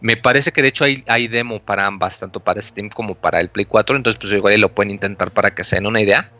Me 0.00 0.16
parece 0.16 0.52
que 0.52 0.62
de 0.62 0.68
hecho 0.68 0.84
hay, 0.84 1.02
hay 1.06 1.26
demo 1.26 1.60
para 1.60 1.84
ambas, 1.84 2.20
tanto 2.20 2.40
para 2.40 2.62
Steam 2.62 2.88
como 2.88 3.16
para 3.16 3.40
el 3.40 3.48
Play 3.48 3.66
4, 3.66 3.96
entonces 3.96 4.18
pues 4.20 4.32
igual 4.32 4.60
lo 4.60 4.72
pueden 4.72 4.92
intentar 4.92 5.30
para 5.30 5.54
que 5.54 5.64
se 5.64 5.76
den 5.76 5.86
una 5.86 6.00
idea 6.00 6.30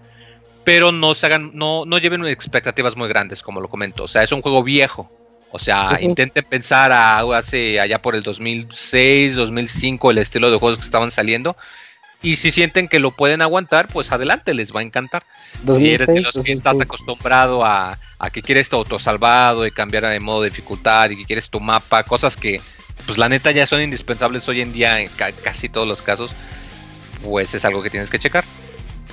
pero 0.64 0.92
no 0.92 1.14
se 1.14 1.26
hagan, 1.26 1.52
no, 1.54 1.84
no 1.84 1.98
lleven 1.98 2.24
expectativas 2.26 2.96
muy 2.96 3.08
grandes, 3.08 3.42
como 3.42 3.60
lo 3.60 3.68
comento. 3.68 4.04
O 4.04 4.08
sea, 4.08 4.22
es 4.22 4.32
un 4.32 4.42
juego 4.42 4.62
viejo. 4.62 5.10
O 5.50 5.58
sea, 5.58 5.98
intenten 6.00 6.44
pensar 6.44 6.92
a, 6.92 7.20
hace 7.36 7.80
allá 7.80 8.02
por 8.02 8.14
el 8.14 8.22
2006, 8.22 9.34
2005, 9.34 10.10
el 10.10 10.18
estilo 10.18 10.50
de 10.50 10.58
juegos 10.58 10.78
que 10.78 10.84
estaban 10.84 11.10
saliendo. 11.10 11.56
Y 12.20 12.36
si 12.36 12.50
sienten 12.50 12.88
que 12.88 12.98
lo 12.98 13.12
pueden 13.12 13.42
aguantar, 13.42 13.88
pues 13.88 14.10
adelante, 14.10 14.52
les 14.52 14.74
va 14.74 14.80
a 14.80 14.82
encantar. 14.82 15.22
si 15.66 15.90
eres 15.90 16.08
de 16.08 16.20
los 16.20 16.38
que 16.38 16.52
estás 16.52 16.80
acostumbrado 16.80 17.64
a, 17.64 17.98
a 18.18 18.30
que 18.30 18.42
quieres 18.42 18.68
tu 18.68 18.76
autosalvado 18.76 19.66
y 19.66 19.70
cambiar 19.70 20.06
de 20.06 20.20
modo 20.20 20.42
de 20.42 20.50
dificultad 20.50 21.10
y 21.10 21.16
que 21.16 21.24
quieres 21.24 21.48
tu 21.48 21.60
mapa, 21.60 22.02
cosas 22.02 22.36
que, 22.36 22.60
pues 23.06 23.18
la 23.18 23.28
neta 23.28 23.52
ya 23.52 23.66
son 23.66 23.80
indispensables 23.80 24.48
hoy 24.48 24.60
en 24.60 24.72
día 24.72 25.00
en 25.00 25.08
casi 25.42 25.68
todos 25.68 25.86
los 25.86 26.02
casos, 26.02 26.34
pues 27.22 27.54
es 27.54 27.64
algo 27.64 27.82
que 27.82 27.90
tienes 27.90 28.10
que 28.10 28.18
checar. 28.18 28.44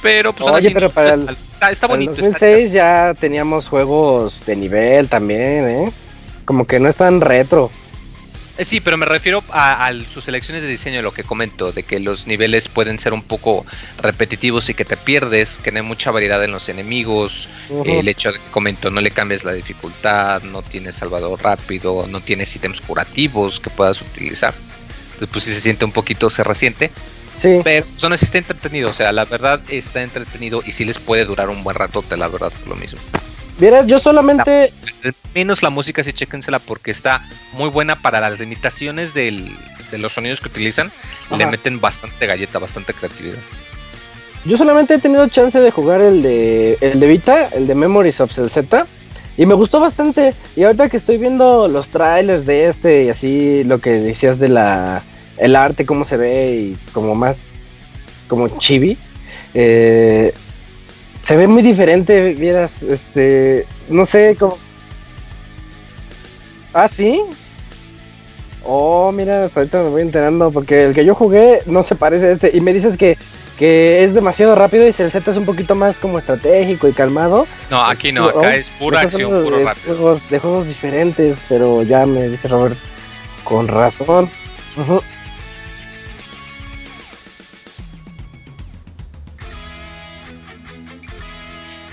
Pero 0.06 0.34
pues 0.34 0.52
Oye, 0.52 0.70
pero 0.70 0.92
para 0.92 1.16
el, 1.16 1.36
está, 1.72 1.88
bonito. 1.88 2.12
En 2.12 2.18
2006 2.18 2.72
ya 2.72 3.16
teníamos 3.20 3.68
juegos 3.68 4.40
de 4.46 4.56
nivel 4.56 5.10
también, 5.10 5.68
¿eh? 5.68 5.92
Como 6.46 6.68
que 6.68 6.80
no 6.80 6.88
es 6.88 6.96
tan 6.96 7.22
retro. 7.22 7.72
Eh, 8.60 8.66
sí, 8.66 8.82
pero 8.82 8.98
me 8.98 9.08
refiero 9.08 9.44
a, 9.50 9.92
sus 10.14 10.26
selecciones 10.26 10.62
de 10.62 10.70
diseño, 10.70 11.02
lo 11.02 11.12
que 11.12 11.24
comento, 11.24 11.72
de 11.72 11.82
que 11.82 12.00
los 12.00 12.28
niveles 12.28 12.68
pueden 12.68 13.00
ser 13.00 13.14
un 13.14 13.24
poco 13.24 13.66
repetitivos 13.98 14.70
y 14.70 14.76
que 14.76 14.86
te 14.86 14.96
pierdes, 14.96 15.58
que 15.58 15.72
no 15.72 15.80
hay 15.80 15.84
mucha 15.84 16.12
variedad 16.12 16.44
en 16.44 16.52
los 16.52 16.70
enemigos, 16.70 17.50
el 17.84 18.08
hecho 18.08 18.32
de 18.32 18.38
que 18.38 18.46
comento, 18.52 18.92
no 18.92 19.02
le 19.02 19.10
cambies 19.10 19.44
la 19.44 19.54
dificultad, 19.54 20.44
no 20.44 20.62
tienes 20.62 20.94
salvador 20.94 21.42
rápido, 21.42 22.06
no 22.08 22.22
tienes 22.22 22.56
ítems 22.56 22.80
curativos 22.80 23.60
que 23.60 23.72
puedas 23.72 24.04
utilizar. 24.04 24.54
Entonces, 25.14 25.30
pues 25.32 25.44
sí 25.46 25.52
se 25.52 25.62
siente 25.62 25.84
un 25.84 25.92
poquito, 25.92 26.30
se 26.30 26.44
resiente. 26.44 26.92
Sí. 27.38 27.60
Pero 27.64 27.86
son 27.98 28.14
así 28.14 28.26
está 28.26 28.38
entretenido, 28.38 28.90
o 28.90 28.94
sea, 28.94 29.12
la 29.12 29.26
verdad 29.26 29.62
está 29.68 30.02
entretenido 30.02 30.64
y 30.66 30.72
sí 30.72 30.86
les 30.86 31.00
puede 31.00 31.26
durar 31.26 31.50
un 31.50 31.64
buen 31.64 31.76
ratote, 31.76 32.18
la 32.18 32.28
verdad, 32.28 32.52
lo 32.68 32.76
mismo. 32.76 33.00
Vieras, 33.58 33.88
yo 33.88 34.00
solamente. 34.00 34.72
menos 35.34 35.64
la 35.64 35.70
música, 35.70 36.04
sí, 36.04 36.12
chéquensela 36.12 36.60
porque 36.60 36.92
está 36.92 37.28
muy 37.54 37.70
buena 37.70 37.96
para 37.96 38.20
las 38.20 38.40
limitaciones 38.40 39.14
de 39.14 39.52
los 39.94 40.14
sonidos 40.14 40.42
que 40.42 40.50
utilizan. 40.50 40.92
Le 41.36 41.46
meten 41.46 41.80
bastante 41.80 42.26
galleta, 42.28 42.60
bastante 42.60 42.94
creatividad. 42.94 43.38
Yo 44.46 44.58
solamente 44.58 44.94
he 44.94 45.00
tenido 45.00 45.28
chance 45.28 45.60
de 45.60 45.72
jugar 45.72 46.02
el 46.02 46.22
de, 46.22 46.78
el 46.82 47.00
de 47.00 47.08
Vita, 47.08 47.48
el 47.48 47.66
de 47.66 47.76
Memories 47.76 48.22
of 48.22 48.32
Z. 48.32 48.86
Y 49.38 49.46
me 49.46 49.54
gustó 49.54 49.80
bastante. 49.80 50.34
Y 50.56 50.64
ahorita 50.64 50.90
que 50.90 50.98
estoy 50.98 51.18
viendo 51.18 51.68
los 51.68 51.90
trailers 51.90 52.46
de 52.46 52.68
este 52.68 53.06
y 53.06 53.10
así 53.10 53.64
lo 53.64 53.80
que 53.80 53.92
decías 53.92 54.38
de 54.38 54.50
la 54.50 55.02
el 55.38 55.56
arte, 55.56 55.86
cómo 55.86 56.06
se 56.06 56.18
ve 56.18 56.52
y 56.52 56.78
como 56.92 57.16
más 57.16 57.46
como 58.28 58.48
chibi. 58.60 58.98
Eh, 59.54 60.34
se 61.22 61.36
ve 61.36 61.48
muy 61.48 61.64
diferente, 61.64 62.34
vieras, 62.34 62.84
este, 62.84 63.66
no 63.90 64.06
sé 64.06 64.36
cómo. 64.40 64.58
Ah, 66.74 66.88
sí. 66.88 67.22
Oh, 68.64 69.12
mira, 69.12 69.50
ahorita 69.54 69.84
me 69.84 69.90
voy 69.90 70.02
enterando 70.02 70.52
porque 70.52 70.86
el 70.86 70.94
que 70.94 71.06
yo 71.06 71.16
jugué 71.16 71.62
no 71.66 71.84
se 71.84 71.96
parece 71.96 72.28
a 72.28 72.32
este 72.32 72.52
y 72.54 72.62
me 72.62 72.74
dices 72.74 72.98
que, 72.98 73.18
que 73.58 74.04
es 74.04 74.14
demasiado 74.14 74.56
rápido 74.56 74.84
y 74.84 74.88
el 74.88 74.94
Z 74.94 75.20
es 75.32 75.38
un 75.38 75.46
poquito 75.46 75.76
más 75.76 76.00
como 76.00 76.18
estratégico 76.18 76.88
y 76.88 76.94
calmado. 76.94 77.48
No, 77.70 77.84
aquí 77.86 78.12
no, 78.12 78.26
acá 78.26 78.40
oh, 78.40 78.50
es 78.50 78.70
pura 78.72 79.02
acción, 79.02 79.44
puro 79.44 79.58
de 79.58 79.64
rápido. 79.64 79.96
Juegos, 79.96 80.30
de 80.30 80.40
juegos 80.40 80.68
diferentes, 80.68 81.38
pero 81.48 81.84
ya 81.84 82.06
me 82.06 82.28
dice 82.28 82.48
Robert 82.48 82.78
con 83.44 83.68
razón. 83.68 84.30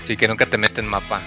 Sí, 0.05 0.17
que 0.17 0.27
nunca 0.27 0.45
te 0.45 0.57
meten 0.57 0.87
mapa. 0.87 1.21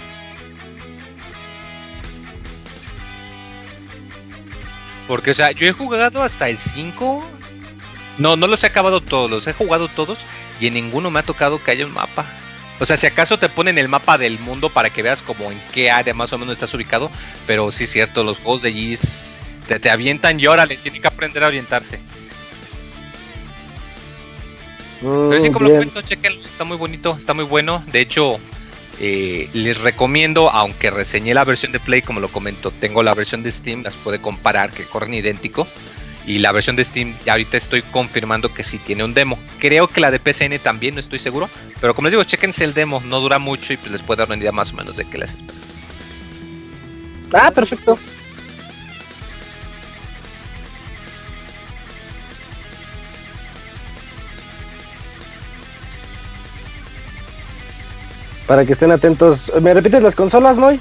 Porque, 5.07 5.31
o 5.31 5.33
sea, 5.33 5.51
yo 5.51 5.67
he 5.67 5.71
jugado 5.71 6.21
hasta 6.21 6.49
el 6.49 6.57
5. 6.57 7.25
No, 8.17 8.35
no 8.35 8.47
los 8.47 8.63
he 8.63 8.67
acabado 8.67 9.01
todos, 9.01 9.29
los 9.29 9.47
he 9.47 9.53
jugado 9.53 9.87
todos 9.87 10.25
y 10.59 10.67
en 10.67 10.73
ninguno 10.73 11.11
me 11.11 11.19
ha 11.19 11.23
tocado 11.23 11.63
que 11.63 11.71
haya 11.71 11.85
un 11.85 11.93
mapa. 11.93 12.25
O 12.79 12.85
sea, 12.85 12.97
si 12.97 13.07
acaso 13.07 13.39
te 13.39 13.49
ponen 13.49 13.77
el 13.77 13.87
mapa 13.87 14.17
del 14.17 14.39
mundo 14.39 14.69
para 14.69 14.89
que 14.89 15.01
veas 15.01 15.23
como 15.23 15.51
en 15.51 15.59
qué 15.71 15.89
área 15.89 16.13
más 16.13 16.33
o 16.33 16.37
menos 16.37 16.53
estás 16.53 16.73
ubicado, 16.73 17.09
pero 17.45 17.71
sí 17.71 17.85
es 17.85 17.91
cierto, 17.91 18.23
los 18.23 18.39
juegos 18.39 18.63
de 18.63 18.73
Gis 18.73 19.39
te, 19.67 19.79
te 19.79 19.89
avientan 19.89 20.39
y 20.39 20.47
órale, 20.47 20.77
tiene 20.77 20.99
que 20.99 21.07
aprender 21.07 21.43
a 21.43 21.47
orientarse. 21.47 21.99
pero 25.01 25.41
sí, 25.41 25.51
como 25.51 25.69
lo 25.69 25.75
cuento, 25.75 26.01
chequenlo, 26.01 26.43
está 26.43 26.63
muy 26.63 26.77
bonito, 26.77 27.15
está 27.17 27.33
muy 27.33 27.45
bueno. 27.45 27.83
De 27.91 28.01
hecho, 28.01 28.39
eh, 28.99 29.49
les 29.53 29.81
recomiendo, 29.81 30.49
aunque 30.49 30.89
reseñé 30.89 31.33
la 31.33 31.43
versión 31.43 31.71
de 31.71 31.79
Play, 31.79 32.01
como 32.01 32.19
lo 32.19 32.29
comento, 32.29 32.71
tengo 32.71 33.03
la 33.03 33.13
versión 33.13 33.43
de 33.43 33.51
Steam, 33.51 33.83
las 33.83 33.93
puede 33.95 34.19
comparar, 34.19 34.71
que 34.71 34.83
corren 34.83 35.13
idéntico. 35.13 35.67
Y 36.25 36.39
la 36.39 36.51
versión 36.51 36.75
de 36.75 36.83
Steam, 36.83 37.15
ahorita 37.29 37.55
estoy 37.55 37.81
confirmando 37.83 38.53
que 38.53 38.63
sí 38.63 38.79
tiene 38.79 39.05
un 39.05 39.13
demo. 39.13 39.39
Creo 39.59 39.87
que 39.87 40.01
la 40.01 40.11
de 40.11 40.19
PCN 40.19 40.59
también, 40.59 40.95
no 40.95 40.99
estoy 40.99 41.19
seguro. 41.19 41.49
Pero 41.79 41.95
como 41.95 42.07
les 42.07 42.13
digo, 42.13 42.23
chequense 42.25 42.65
el 42.65 42.73
demo, 42.73 43.01
no 43.05 43.21
dura 43.21 43.39
mucho 43.39 43.71
y 43.71 43.77
pues 43.77 43.91
les 43.93 44.01
puede 44.01 44.19
dar 44.19 44.27
una 44.27 44.37
idea 44.37 44.51
más 44.51 44.73
o 44.73 44.75
menos 44.75 44.97
de 44.97 45.05
qué 45.05 45.17
les 45.17 45.35
espera. 45.35 45.53
Ah, 47.31 47.51
perfecto. 47.51 47.97
Para 58.47 58.65
que 58.65 58.73
estén 58.73 58.91
atentos. 58.91 59.51
¿Me 59.61 59.73
repites 59.73 60.01
las 60.01 60.15
consolas, 60.15 60.57
Moy? 60.57 60.79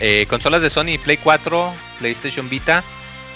Eh, 0.00 0.26
consolas 0.28 0.62
de 0.62 0.70
Sony, 0.70 0.98
Play 1.02 1.18
4, 1.18 1.74
PlayStation 1.98 2.48
Vita. 2.48 2.82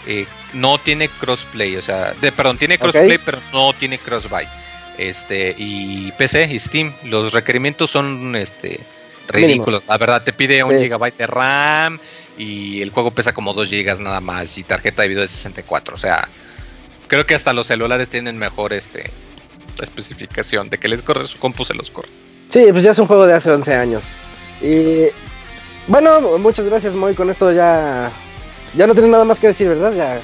Eh, 0.07 0.27
no 0.55 0.79
tiene 0.79 1.09
crossplay, 1.09 1.77
o 1.77 1.83
sea, 1.83 2.15
de, 2.21 2.33
perdón, 2.33 2.57
tiene 2.57 2.79
crossplay, 2.79 3.19
pero 3.19 3.41
no 3.53 3.73
tiene 3.75 3.99
crossbuy. 3.99 4.47
Este, 4.97 5.55
y 5.59 6.11
PC 6.13 6.49
y 6.51 6.59
Steam, 6.59 6.95
los 7.05 7.33
requerimientos 7.33 7.91
son 7.91 8.35
este 8.37 8.81
ridículos. 9.29 9.87
La 9.87 9.99
verdad, 9.99 10.23
te 10.23 10.33
pide 10.33 10.63
un 10.65 10.77
GB 10.77 11.17
de 11.17 11.27
RAM 11.27 12.01
y 12.39 12.81
el 12.81 12.91
juego 12.91 13.11
pesa 13.11 13.33
como 13.33 13.53
2 13.53 13.71
GB 13.71 14.01
nada 14.01 14.21
más 14.21 14.57
y 14.57 14.63
tarjeta 14.63 15.03
de 15.03 15.09
video 15.09 15.23
de 15.23 15.29
64. 15.29 15.95
O 15.95 15.99
sea, 15.99 16.29
creo 17.09 17.27
que 17.27 17.35
hasta 17.35 17.53
los 17.53 17.67
celulares 17.67 18.09
tienen 18.09 18.39
mejor 18.39 18.73
este 18.73 19.11
especificación 19.81 20.71
de 20.71 20.79
que 20.79 20.89
les 20.89 21.03
corre 21.03 21.27
su 21.27 21.39
compu 21.39 21.65
se 21.65 21.75
los 21.75 21.91
corre. 21.91 22.09
Sí, 22.49 22.67
pues 22.71 22.83
ya 22.83 22.93
es 22.93 22.99
un 22.99 23.07
juego 23.07 23.27
de 23.27 23.35
hace 23.35 23.51
11 23.51 23.75
años. 23.75 24.05
Y 24.61 25.07
bueno, 25.87 26.39
muchas 26.39 26.67
gracias, 26.67 26.95
Moy. 26.95 27.15
Con 27.15 27.31
esto 27.31 27.53
ya 27.53 28.11
ya 28.75 28.87
no 28.87 28.95
tienes 28.95 29.11
nada 29.11 29.25
más 29.25 29.39
que 29.39 29.49
decir, 29.49 29.69
¿verdad? 29.69 29.93
Ya. 29.93 30.21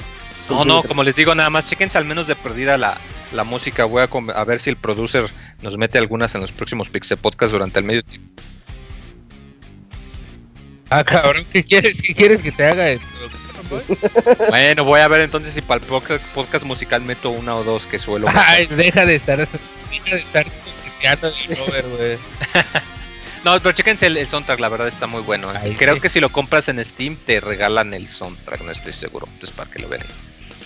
No, 0.49 0.63
no, 0.65 0.83
como 0.83 1.03
les 1.03 1.15
digo, 1.15 1.33
nada 1.33 1.49
más 1.49 1.65
chequense 1.65 1.97
al 1.97 2.05
menos 2.05 2.27
de 2.27 2.35
perdida 2.35 2.77
la, 2.77 2.97
música. 3.43 3.85
Voy 3.85 4.03
a, 4.03 4.09
a, 4.33 4.43
ver 4.43 4.59
si 4.59 4.69
el 4.69 4.77
producer 4.77 5.25
nos 5.61 5.77
mete 5.77 5.97
algunas 5.97 6.35
en 6.35 6.41
los 6.41 6.51
próximos 6.51 6.89
Pixel 6.89 7.17
Podcast 7.17 7.51
durante 7.51 7.79
el 7.79 7.85
medio 7.85 8.03
tiempo. 8.03 8.31
Ah, 10.89 11.03
cabrón, 11.03 11.45
¿qué 11.51 11.63
quieres? 11.63 12.01
¿Qué 12.01 12.13
quieres 12.13 12.41
que 12.41 12.51
te 12.51 12.65
haga? 12.65 12.99
bueno, 14.49 14.83
voy 14.83 14.99
a 14.99 15.07
ver 15.07 15.21
entonces 15.21 15.53
si 15.53 15.61
para 15.61 15.81
el 15.81 15.87
podcast, 15.87 16.23
podcast 16.35 16.63
musical 16.63 17.01
meto 17.01 17.31
una 17.31 17.55
o 17.55 17.63
dos 17.63 17.87
que 17.87 17.97
suelo. 17.97 18.27
Ay, 18.33 18.67
deja 18.67 19.05
de 19.05 19.15
estar, 19.15 19.39
deja 19.39 20.15
de 20.15 20.21
estar 20.21 20.45
no, 23.43 23.59
pero 23.59 23.71
chéquense 23.73 24.07
el, 24.07 24.27
soundtrack, 24.27 24.59
la 24.59 24.69
verdad 24.69 24.87
está 24.87 25.07
muy 25.07 25.21
bueno. 25.21 25.53
¿eh? 25.53 25.75
Creo 25.77 25.99
que 25.99 26.09
si 26.09 26.19
lo 26.19 26.31
compras 26.31 26.69
en 26.69 26.83
Steam 26.83 27.15
te 27.25 27.39
regalan 27.39 27.93
el 27.93 28.07
soundtrack, 28.07 28.61
no 28.61 28.71
estoy 28.71 28.93
seguro. 28.93 29.27
Entonces 29.31 29.55
para 29.55 29.69
que 29.69 29.79
lo 29.79 29.89
vean. 29.89 30.05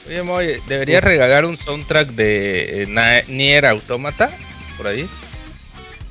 Oye, 0.07 0.23
Moy, 0.23 0.61
deberías 0.67 1.03
regalar 1.03 1.45
un 1.45 1.57
soundtrack 1.57 2.09
de 2.09 2.83
eh, 2.83 3.23
Nier 3.27 3.65
Automata 3.65 4.31
por 4.77 4.87
ahí. 4.87 5.07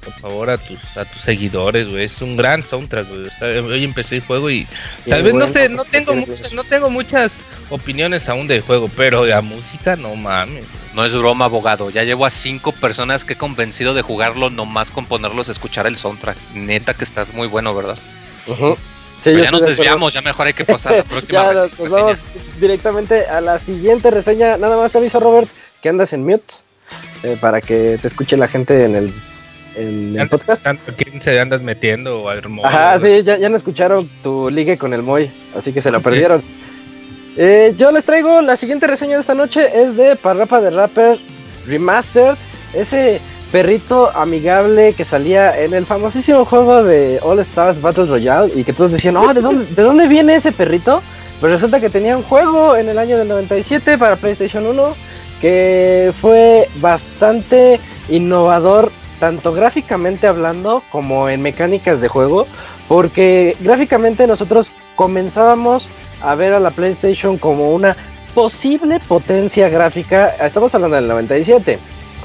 Por 0.04 0.12
favor, 0.14 0.50
a 0.50 0.58
tus, 0.58 0.78
a 0.96 1.04
tus 1.04 1.22
seguidores, 1.22 1.88
güey. 1.88 2.04
Es 2.04 2.20
un 2.20 2.36
gran 2.36 2.66
soundtrack, 2.66 3.06
Hoy 3.42 3.84
empecé 3.84 4.16
el 4.16 4.22
juego 4.22 4.50
y 4.50 4.66
tal 5.08 5.22
vez 5.22 5.34
no 5.34 5.48
sé, 5.48 5.68
no 5.68 5.84
tengo, 5.84 6.14
muchas, 6.14 6.52
no 6.52 6.64
tengo 6.64 6.90
muchas 6.90 7.32
opiniones 7.70 8.28
aún 8.28 8.48
del 8.48 8.62
juego, 8.62 8.88
pero 8.96 9.24
de 9.24 9.30
la 9.30 9.42
música, 9.42 9.96
no 9.96 10.14
mames. 10.16 10.64
No 10.94 11.04
es 11.04 11.14
broma, 11.14 11.46
abogado. 11.46 11.90
Ya 11.90 12.04
llevo 12.04 12.26
a 12.26 12.30
cinco 12.30 12.72
personas 12.72 13.24
que 13.24 13.34
he 13.34 13.36
convencido 13.36 13.94
de 13.94 14.02
jugarlo 14.02 14.50
nomás 14.50 14.90
con 14.90 15.06
ponerlos 15.06 15.48
a 15.48 15.52
escuchar 15.52 15.86
el 15.86 15.96
soundtrack. 15.96 16.36
Neta 16.54 16.94
que 16.94 17.04
está 17.04 17.26
muy 17.34 17.46
bueno, 17.46 17.74
¿verdad? 17.74 17.98
ya 19.24 19.50
nos 19.50 19.66
desviamos, 19.66 20.14
ya 20.14 20.22
mejor 20.22 20.46
hay 20.46 20.54
que 20.54 20.64
pasar 20.64 20.94
a 20.94 20.96
la 20.98 21.04
próxima. 21.04 21.44
ya 21.44 21.52
nos, 21.52 21.90
vamos 21.90 22.18
directamente 22.60 23.26
a 23.26 23.40
la 23.40 23.58
siguiente 23.58 24.10
reseña. 24.10 24.56
Nada 24.56 24.76
más 24.76 24.92
te 24.92 24.98
aviso, 24.98 25.20
Robert, 25.20 25.48
que 25.82 25.88
andas 25.88 26.12
en 26.12 26.24
mute 26.24 26.54
eh, 27.22 27.36
para 27.40 27.60
que 27.60 27.98
te 28.00 28.06
escuche 28.06 28.36
la 28.36 28.48
gente 28.48 28.84
en 28.84 28.94
el, 28.94 29.12
en 29.78 30.18
el 30.18 30.28
podcast. 30.28 30.66
¿Quién 30.96 31.22
se 31.22 31.38
andas 31.40 31.62
metiendo? 31.62 32.28
Ajá, 32.64 32.98
sí, 32.98 33.22
ya, 33.22 33.38
ya 33.38 33.48
no 33.48 33.56
escucharon 33.56 34.08
tu 34.22 34.50
ligue 34.50 34.76
con 34.76 34.92
el 34.92 35.02
Moy, 35.02 35.30
así 35.56 35.72
que 35.72 35.82
se 35.82 35.90
lo 35.90 36.00
perdieron. 36.00 36.42
Eh, 37.36 37.74
yo 37.76 37.92
les 37.92 38.04
traigo 38.04 38.42
la 38.42 38.56
siguiente 38.56 38.86
reseña 38.86 39.14
de 39.14 39.20
esta 39.20 39.34
noche, 39.34 39.70
es 39.74 39.96
de 39.96 40.16
Parrapa 40.16 40.60
de 40.60 40.70
Rapper 40.70 41.18
Remastered, 41.66 42.36
ese 42.74 43.20
perrito 43.52 44.10
amigable 44.14 44.92
que 44.94 45.04
salía 45.04 45.58
en 45.58 45.72
el 45.72 45.86
famosísimo 45.86 46.44
juego 46.44 46.82
de 46.82 47.20
All 47.22 47.38
Stars 47.38 47.80
Battle 47.80 48.06
Royale 48.06 48.52
y 48.54 48.64
que 48.64 48.72
todos 48.72 48.90
decían, 48.90 49.16
oh, 49.16 49.32
¿de 49.32 49.40
dónde, 49.40 49.66
¿de 49.66 49.82
dónde 49.82 50.08
viene 50.08 50.34
ese 50.34 50.52
perrito? 50.52 51.00
Pero 51.40 51.52
resulta 51.52 51.80
que 51.80 51.88
tenía 51.88 52.16
un 52.16 52.24
juego 52.24 52.76
en 52.76 52.88
el 52.88 52.98
año 52.98 53.16
del 53.16 53.28
97 53.28 53.96
para 53.96 54.16
PlayStation 54.16 54.66
1 54.66 54.94
que 55.40 56.12
fue 56.20 56.68
bastante 56.80 57.80
innovador, 58.08 58.90
tanto 59.18 59.52
gráficamente 59.52 60.26
hablando 60.26 60.82
como 60.90 61.28
en 61.28 61.42
mecánicas 61.42 62.00
de 62.00 62.08
juego, 62.08 62.46
porque 62.88 63.56
gráficamente 63.60 64.26
nosotros 64.26 64.72
comenzábamos 64.96 65.88
a 66.20 66.34
ver 66.34 66.52
a 66.52 66.60
la 66.60 66.70
PlayStation 66.70 67.38
como 67.38 67.74
una 67.74 67.96
posible 68.34 69.00
potencia 69.00 69.68
gráfica. 69.68 70.28
Estamos 70.44 70.74
hablando 70.74 70.96
del 70.96 71.08
97. 71.08 71.78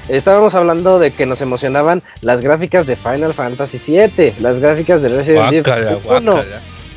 Estábamos 0.10 0.54
hablando 0.54 1.00
de 1.00 1.12
que 1.12 1.26
nos 1.26 1.42
emocionaban 1.42 2.04
las 2.22 2.42
gráficas 2.42 2.86
de 2.86 2.96
Final 2.96 3.34
Fantasy 3.34 3.78
VII, 3.78 4.34
las 4.42 4.60
gráficas 4.60 5.02
de 5.02 5.10
Resident 5.10 5.54
Evil 5.54 6.00
1. 6.06 6.44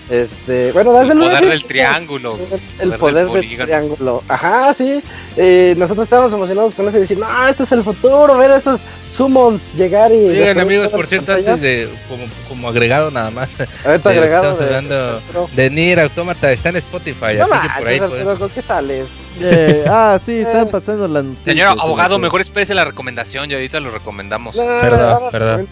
Este, 0.08 0.70
bueno, 0.72 0.92
desde 0.92 1.14
el 1.14 1.18
poder 1.18 1.46
del 1.46 1.64
triángulo. 1.64 2.38
El, 2.78 2.92
poder, 2.92 3.28
del, 3.28 3.58
triángulo. 3.58 4.22
Ajá, 4.28 4.72
sí. 4.72 5.02
Eh, 5.36 5.74
nosotros 5.76 6.04
estábamos 6.04 6.32
emocionados 6.32 6.74
con 6.74 6.86
eso 6.88 6.98
y 6.98 7.00
decir, 7.00 7.18
no, 7.18 7.48
este 7.48 7.64
es 7.64 7.72
el 7.72 7.82
futuro, 7.82 8.36
ver 8.38 8.52
esos 8.52 8.82
summons 9.04 9.74
llegar 9.74 10.12
y. 10.12 10.28
Bien, 10.28 10.60
amigos, 10.60 10.88
por 10.88 11.06
cierto, 11.06 11.32
antes 11.32 11.60
de, 11.60 11.88
como, 12.08 12.24
como 12.48 12.68
agregado 12.68 13.10
nada 13.10 13.30
más. 13.30 13.48
Ahorita 13.84 14.10
agregado. 14.10 14.56
De, 14.56 14.64
hablando 14.64 15.20
de, 15.54 15.70
Nier 15.70 16.00
Automata, 16.00 16.52
está 16.52 16.68
en 16.68 16.76
Spotify. 16.76 17.34
No 17.38 17.44
así 17.52 17.68
que 17.68 17.78
por 17.78 17.88
ahí. 17.88 18.36
¿Con 18.38 18.50
qué 18.50 18.62
sales? 18.62 19.08
Eh, 19.40 19.84
ah, 19.88 20.20
sí, 20.24 20.38
están 20.38 20.68
pasando 20.68 21.08
la. 21.08 21.24
Señor 21.44 21.76
abogado, 21.80 22.18
mejor 22.20 22.40
espérese 22.40 22.74
la 22.74 22.84
recomendación 22.84 23.50
y 23.50 23.54
ahorita 23.54 23.80
lo 23.80 23.90
recomendamos. 23.90 24.56
perdón, 24.56 25.30
perdón. 25.32 25.68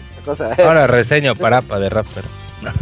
Ahora 0.65 0.87
reseño 0.87 1.35
Parapa 1.37 1.79
de 1.79 1.89
Rapper. 1.89 2.23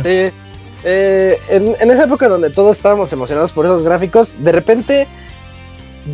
Sí. 0.01 0.35
Eh, 0.84 1.39
en, 1.49 1.91
esa 1.91 2.03
época 2.03 2.27
donde 2.27 2.49
todos 2.49 2.76
estábamos 2.76 3.11
emocionados 3.14 3.51
por 3.53 3.65
esos 3.65 3.84
gráficos, 3.84 4.35
de 4.39 4.51
repente 4.51 5.07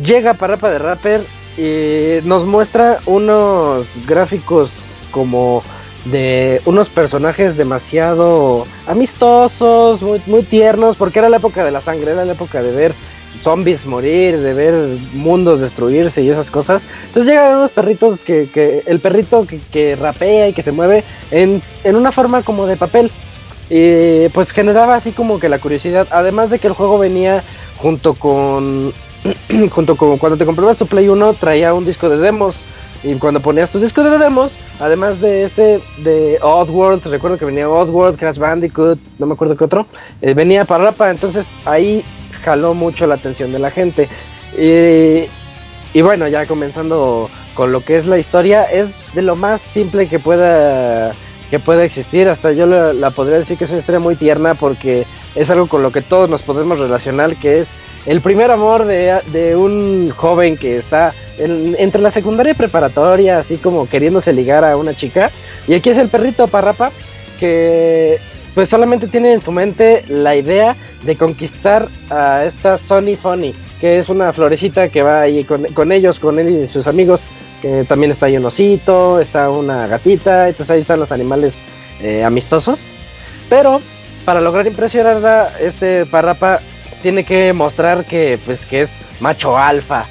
llega 0.04 0.34
Parapa 0.34 0.70
de 0.70 0.78
Rapper 0.78 1.22
y 1.58 2.24
nos 2.26 2.46
muestra 2.46 3.00
unos 3.06 3.86
gráficos 4.06 4.70
como 5.10 5.62
de 6.04 6.62
unos 6.64 6.88
personajes 6.88 7.56
demasiado 7.56 8.66
amistosos, 8.86 10.02
muy, 10.02 10.42
tiernos, 10.44 10.96
porque 10.96 11.18
era 11.18 11.28
la 11.28 11.38
época 11.38 11.64
de 11.64 11.72
la 11.72 11.80
sangre, 11.80 12.12
era 12.12 12.24
la 12.24 12.32
época 12.32 12.62
de 12.62 12.70
ver 12.70 12.94
zombies 13.42 13.86
morir, 13.86 14.38
de 14.38 14.54
ver 14.54 14.98
mundos 15.12 15.60
destruirse 15.60 16.22
y 16.22 16.30
esas 16.30 16.50
cosas. 16.50 16.86
Entonces 17.08 17.32
llegan 17.32 17.56
unos 17.56 17.72
perritos 17.72 18.24
que, 18.24 18.82
el 18.86 19.00
perrito 19.00 19.46
que, 19.70 19.96
rapea 19.96 20.48
y 20.48 20.52
que 20.52 20.62
se 20.62 20.72
mueve 20.72 21.04
en 21.30 21.60
una 21.84 22.12
forma 22.12 22.42
como 22.42 22.66
de 22.66 22.76
papel. 22.76 23.10
Y 23.70 24.28
pues 24.30 24.50
generaba 24.50 24.96
así 24.96 25.12
como 25.12 25.38
que 25.38 25.48
la 25.48 25.60
curiosidad. 25.60 26.08
Además 26.10 26.50
de 26.50 26.58
que 26.58 26.66
el 26.66 26.74
juego 26.74 26.98
venía 26.98 27.42
junto 27.78 28.14
con. 28.14 28.92
junto 29.70 29.96
con 29.96 30.18
cuando 30.18 30.36
te 30.36 30.44
comprabas 30.44 30.76
tu 30.76 30.86
Play 30.86 31.08
1, 31.08 31.34
traía 31.34 31.72
un 31.72 31.84
disco 31.84 32.08
de 32.08 32.18
demos. 32.18 32.56
Y 33.02 33.14
cuando 33.14 33.40
ponías 33.40 33.70
tus 33.70 33.80
discos 33.80 34.04
de 34.04 34.18
demos, 34.18 34.58
además 34.78 35.22
de 35.22 35.44
este 35.44 35.80
de 35.98 36.38
Oddworld, 36.42 37.06
recuerdo 37.06 37.38
que 37.38 37.46
venía 37.46 37.66
Oddworld, 37.66 38.18
Crash 38.18 38.36
Bandicoot, 38.36 38.98
no 39.18 39.24
me 39.24 39.32
acuerdo 39.32 39.56
qué 39.56 39.64
otro, 39.64 39.86
eh, 40.20 40.34
venía 40.34 40.66
para 40.66 40.84
Rapa, 40.84 41.10
entonces 41.10 41.46
ahí 41.64 42.04
jaló 42.44 42.74
mucho 42.74 43.06
la 43.06 43.14
atención 43.14 43.52
de 43.52 43.58
la 43.58 43.70
gente. 43.70 44.06
Y 45.92 46.02
bueno, 46.02 46.28
ya 46.28 46.46
comenzando 46.46 47.30
con 47.54 47.72
lo 47.72 47.84
que 47.84 47.96
es 47.96 48.06
la 48.06 48.18
historia, 48.18 48.64
es 48.64 48.92
de 49.14 49.22
lo 49.22 49.34
más 49.34 49.60
simple 49.60 50.06
que 50.06 50.18
pueda 50.18 51.12
que 51.50 51.58
pueda 51.58 51.84
existir. 51.84 52.28
Hasta 52.28 52.52
yo 52.52 52.66
la, 52.66 53.10
podría 53.10 53.38
decir 53.38 53.58
que 53.58 53.64
es 53.64 53.70
una 53.70 53.80
historia 53.80 53.98
muy 53.98 54.16
tierna 54.16 54.54
porque 54.54 55.06
es 55.34 55.50
algo 55.50 55.66
con 55.66 55.82
lo 55.82 55.90
que 55.90 56.00
todos 56.00 56.30
nos 56.30 56.42
podemos 56.42 56.78
relacionar, 56.78 57.36
que 57.36 57.58
es 57.58 57.72
el 58.06 58.20
primer 58.20 58.50
amor 58.50 58.84
de, 58.84 59.56
un 59.56 60.10
joven 60.10 60.56
que 60.56 60.78
está 60.78 61.12
entre 61.38 62.00
la 62.00 62.10
secundaria 62.10 62.52
y 62.52 62.54
preparatoria, 62.54 63.38
así 63.38 63.56
como 63.56 63.88
queriéndose 63.88 64.32
ligar 64.32 64.64
a 64.64 64.76
una 64.76 64.94
chica. 64.94 65.30
Y 65.66 65.74
aquí 65.74 65.90
es 65.90 65.98
el 65.98 66.08
perrito 66.08 66.48
Parrapa, 66.48 66.92
que 67.38 68.18
pues 68.54 68.68
solamente 68.68 69.06
tiene 69.06 69.32
en 69.32 69.42
su 69.42 69.52
mente 69.52 70.04
la 70.08 70.34
idea 70.34 70.76
de 71.04 71.16
conquistar 71.16 71.88
a 72.10 72.44
esta 72.44 72.76
Sonny 72.76 73.16
Funny, 73.16 73.54
que 73.80 73.98
es 73.98 74.08
una 74.08 74.32
florecita 74.32 74.88
que 74.88 75.02
va 75.02 75.22
ahí 75.22 75.44
con, 75.44 75.64
con 75.66 75.92
ellos, 75.92 76.18
con 76.18 76.38
él 76.38 76.62
y 76.62 76.66
sus 76.66 76.86
amigos 76.86 77.26
que 77.60 77.84
también 77.84 78.10
está 78.12 78.26
ahí 78.26 78.36
un 78.36 78.44
osito, 78.44 79.20
está 79.20 79.50
una 79.50 79.86
gatita, 79.86 80.48
entonces 80.48 80.70
ahí 80.70 80.78
están 80.80 81.00
los 81.00 81.12
animales 81.12 81.60
eh, 82.02 82.24
amistosos. 82.24 82.86
Pero 83.48 83.80
para 84.24 84.40
lograr 84.40 84.66
impresionar 84.66 85.52
este 85.60 86.06
Parrapa 86.06 86.60
tiene 87.02 87.24
que 87.24 87.52
mostrar 87.52 88.04
que 88.04 88.38
pues 88.44 88.66
que 88.66 88.82
es 88.82 89.00
macho 89.20 89.56
alfa. 89.56 90.06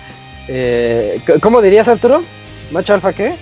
Eh, 0.48 1.22
¿Cómo 1.42 1.62
dirías 1.62 1.88
Arturo? 1.88 2.24
¿Macho 2.72 2.94
alfa 2.94 3.14
qué? 3.14 3.36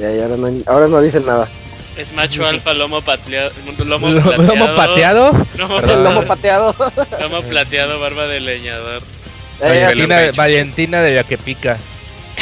Ya, 0.00 0.08
ahora, 0.24 0.36
no, 0.36 0.62
ahora 0.66 0.88
no 0.88 1.00
dicen 1.00 1.26
nada. 1.26 1.48
Es 1.96 2.12
macho 2.14 2.46
alfa, 2.46 2.72
lomo, 2.72 3.02
pateado, 3.04 3.52
lomo 3.84 4.08
plateado. 4.74 5.32
¿Lomo 5.58 5.76
pateado? 5.76 6.02
lomo 6.02 6.22
pateado. 6.22 6.74
lomo 7.20 7.42
plateado, 7.42 8.00
barba 8.00 8.26
de 8.26 8.40
leñador. 8.40 9.02
Valentina, 9.62 10.20
Valentina 10.34 11.02
de 11.02 11.16
la 11.16 11.24
que 11.24 11.38
pica. 11.38 11.78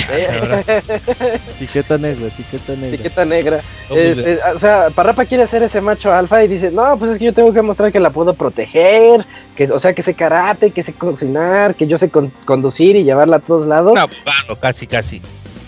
etiqueta 1.57 1.99
negra, 1.99 2.27
etiqueta 2.29 2.73
negra. 2.73 2.89
Etiqueta 2.89 3.25
negra. 3.25 3.61
Este, 3.91 4.39
o 4.55 4.59
sea, 4.59 4.91
Parrapa 4.91 5.25
quiere 5.25 5.47
ser 5.47 5.63
ese 5.63 5.81
macho 5.81 6.13
alfa 6.13 6.43
y 6.43 6.49
dice, 6.49 6.71
no, 6.71 6.97
pues 6.99 7.13
es 7.13 7.19
que 7.19 7.27
yo 7.27 7.35
tengo 7.35 7.53
que 7.53 7.63
mostrar 7.63 7.93
que 7.93 8.01
la 8.01 8.11
puedo 8.11 8.35
proteger, 8.35 9.25
que, 9.57 9.65
o 9.65 9.79
sea, 9.79 9.93
que 9.93 10.03
sé 10.03 10.15
karate, 10.15 10.71
que 10.71 10.83
sé 10.83 10.93
cocinar, 10.95 11.75
que 11.75 11.87
yo 11.87 11.99
sé 11.99 12.11
conducir 12.45 12.97
y 12.97 13.05
llevarla 13.05 13.37
a 13.37 13.41
todos 13.41 13.67
lados. 13.67 13.95
No, 13.95 14.07
bueno, 14.07 14.61
casi, 14.61 14.87
casi. 14.87 15.21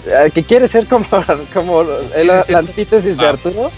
Ah, 0.09 0.29
que 0.31 0.43
quiere 0.43 0.67
ser 0.69 0.87
como, 0.87 1.07
como 1.55 1.83
la 2.25 2.59
antítesis 2.59 3.17
de 3.17 3.27
Arturo. 3.27 3.71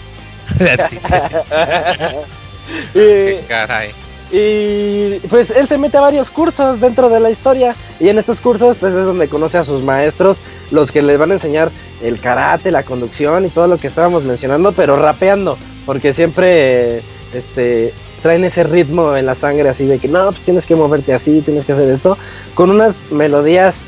Qué 2.93 3.43
caray. 3.47 4.04
Y 4.31 5.19
pues 5.29 5.51
él 5.51 5.67
se 5.67 5.77
mete 5.77 5.97
a 5.97 6.01
varios 6.01 6.31
cursos 6.31 6.79
dentro 6.81 7.09
de 7.09 7.19
la 7.19 7.29
historia. 7.29 7.75
Y 7.99 8.09
en 8.09 8.17
estos 8.17 8.41
cursos 8.41 8.77
pues 8.79 8.93
es 8.93 9.05
donde 9.05 9.27
conoce 9.27 9.57
a 9.57 9.63
sus 9.63 9.83
maestros, 9.83 10.41
los 10.71 10.91
que 10.91 11.01
les 11.01 11.17
van 11.17 11.31
a 11.31 11.35
enseñar 11.35 11.71
el 12.01 12.19
karate, 12.19 12.71
la 12.71 12.83
conducción 12.83 13.45
y 13.45 13.49
todo 13.49 13.67
lo 13.67 13.77
que 13.77 13.87
estábamos 13.87 14.23
mencionando, 14.23 14.71
pero 14.71 14.97
rapeando. 14.97 15.57
Porque 15.85 16.13
siempre 16.13 17.01
este, 17.33 17.93
traen 18.21 18.43
ese 18.43 18.63
ritmo 18.63 19.15
en 19.15 19.27
la 19.27 19.35
sangre 19.35 19.69
así 19.69 19.85
de 19.85 19.99
que 19.99 20.07
no, 20.07 20.25
pues 20.31 20.41
tienes 20.41 20.65
que 20.65 20.75
moverte 20.75 21.13
así, 21.13 21.41
tienes 21.41 21.65
que 21.65 21.73
hacer 21.73 21.89
esto. 21.89 22.17
Con 22.55 22.71
unas 22.71 23.11
melodías 23.11 23.81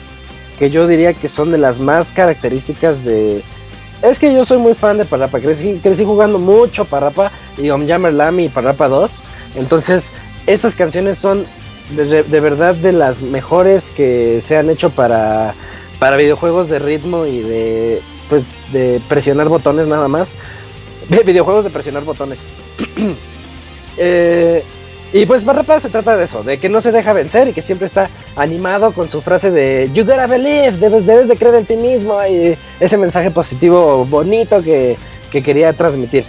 que 0.59 0.69
yo 0.69 0.87
diría 0.87 1.13
que 1.13 1.27
son 1.27 1.51
de 1.51 1.57
las 1.57 1.79
más 1.79 2.11
características 2.11 3.03
de... 3.03 3.43
Es 4.03 4.19
que 4.19 4.31
yo 4.31 4.45
soy 4.45 4.59
muy 4.59 4.75
fan 4.75 4.99
de 4.99 5.05
Parrapa, 5.05 5.39
crecí, 5.39 5.79
crecí 5.81 6.05
jugando 6.05 6.37
mucho 6.37 6.85
Parrapa 6.85 7.31
y 7.57 7.71
Omjammer 7.71 8.13
Lamy 8.13 8.45
y 8.45 8.49
Parrapa 8.49 8.87
2. 8.87 9.11
Entonces 9.55 10.11
estas 10.47 10.75
canciones 10.75 11.17
son 11.17 11.45
de, 11.95 12.39
verdad 12.39 12.75
de 12.75 12.91
las 12.91 13.21
mejores 13.21 13.91
que 13.91 14.41
se 14.41 14.57
han 14.57 14.69
hecho 14.69 14.89
para, 14.89 15.53
para 15.99 16.17
videojuegos 16.17 16.69
de 16.69 16.79
ritmo 16.79 17.25
y 17.25 17.41
de 17.41 18.01
pues 18.29 18.43
de 18.71 18.99
presionar 19.07 19.47
botones 19.49 19.87
nada 19.87 20.07
más. 20.07 20.35
videojuegos 21.25 21.63
de 21.63 21.69
presionar 21.69 22.03
botones. 22.03 22.39
Eh, 23.99 24.63
y 25.11 25.25
pues 25.25 25.43
Barrapa 25.43 25.79
se 25.79 25.89
trata 25.89 26.15
de 26.15 26.25
eso, 26.25 26.43
de 26.43 26.59
que 26.59 26.69
no 26.69 26.81
se 26.81 26.91
deja 26.91 27.13
vencer 27.13 27.47
y 27.47 27.53
que 27.53 27.63
siempre 27.63 27.87
está 27.87 28.11
animado 28.35 28.91
con 28.91 29.09
su 29.09 29.23
frase 29.23 29.49
de 29.49 29.89
You 29.91 30.05
gotta 30.05 30.27
believe, 30.27 30.77
debes, 30.77 31.03
debes 31.07 31.27
de 31.27 31.35
creer 31.35 31.55
en 31.55 31.65
ti 31.65 31.75
mismo 31.77 32.23
y 32.23 32.55
ese 32.79 32.95
mensaje 32.95 33.31
positivo 33.31 34.05
bonito 34.05 34.61
que, 34.61 34.97
que 35.31 35.41
quería 35.41 35.73
transmitir 35.73 36.25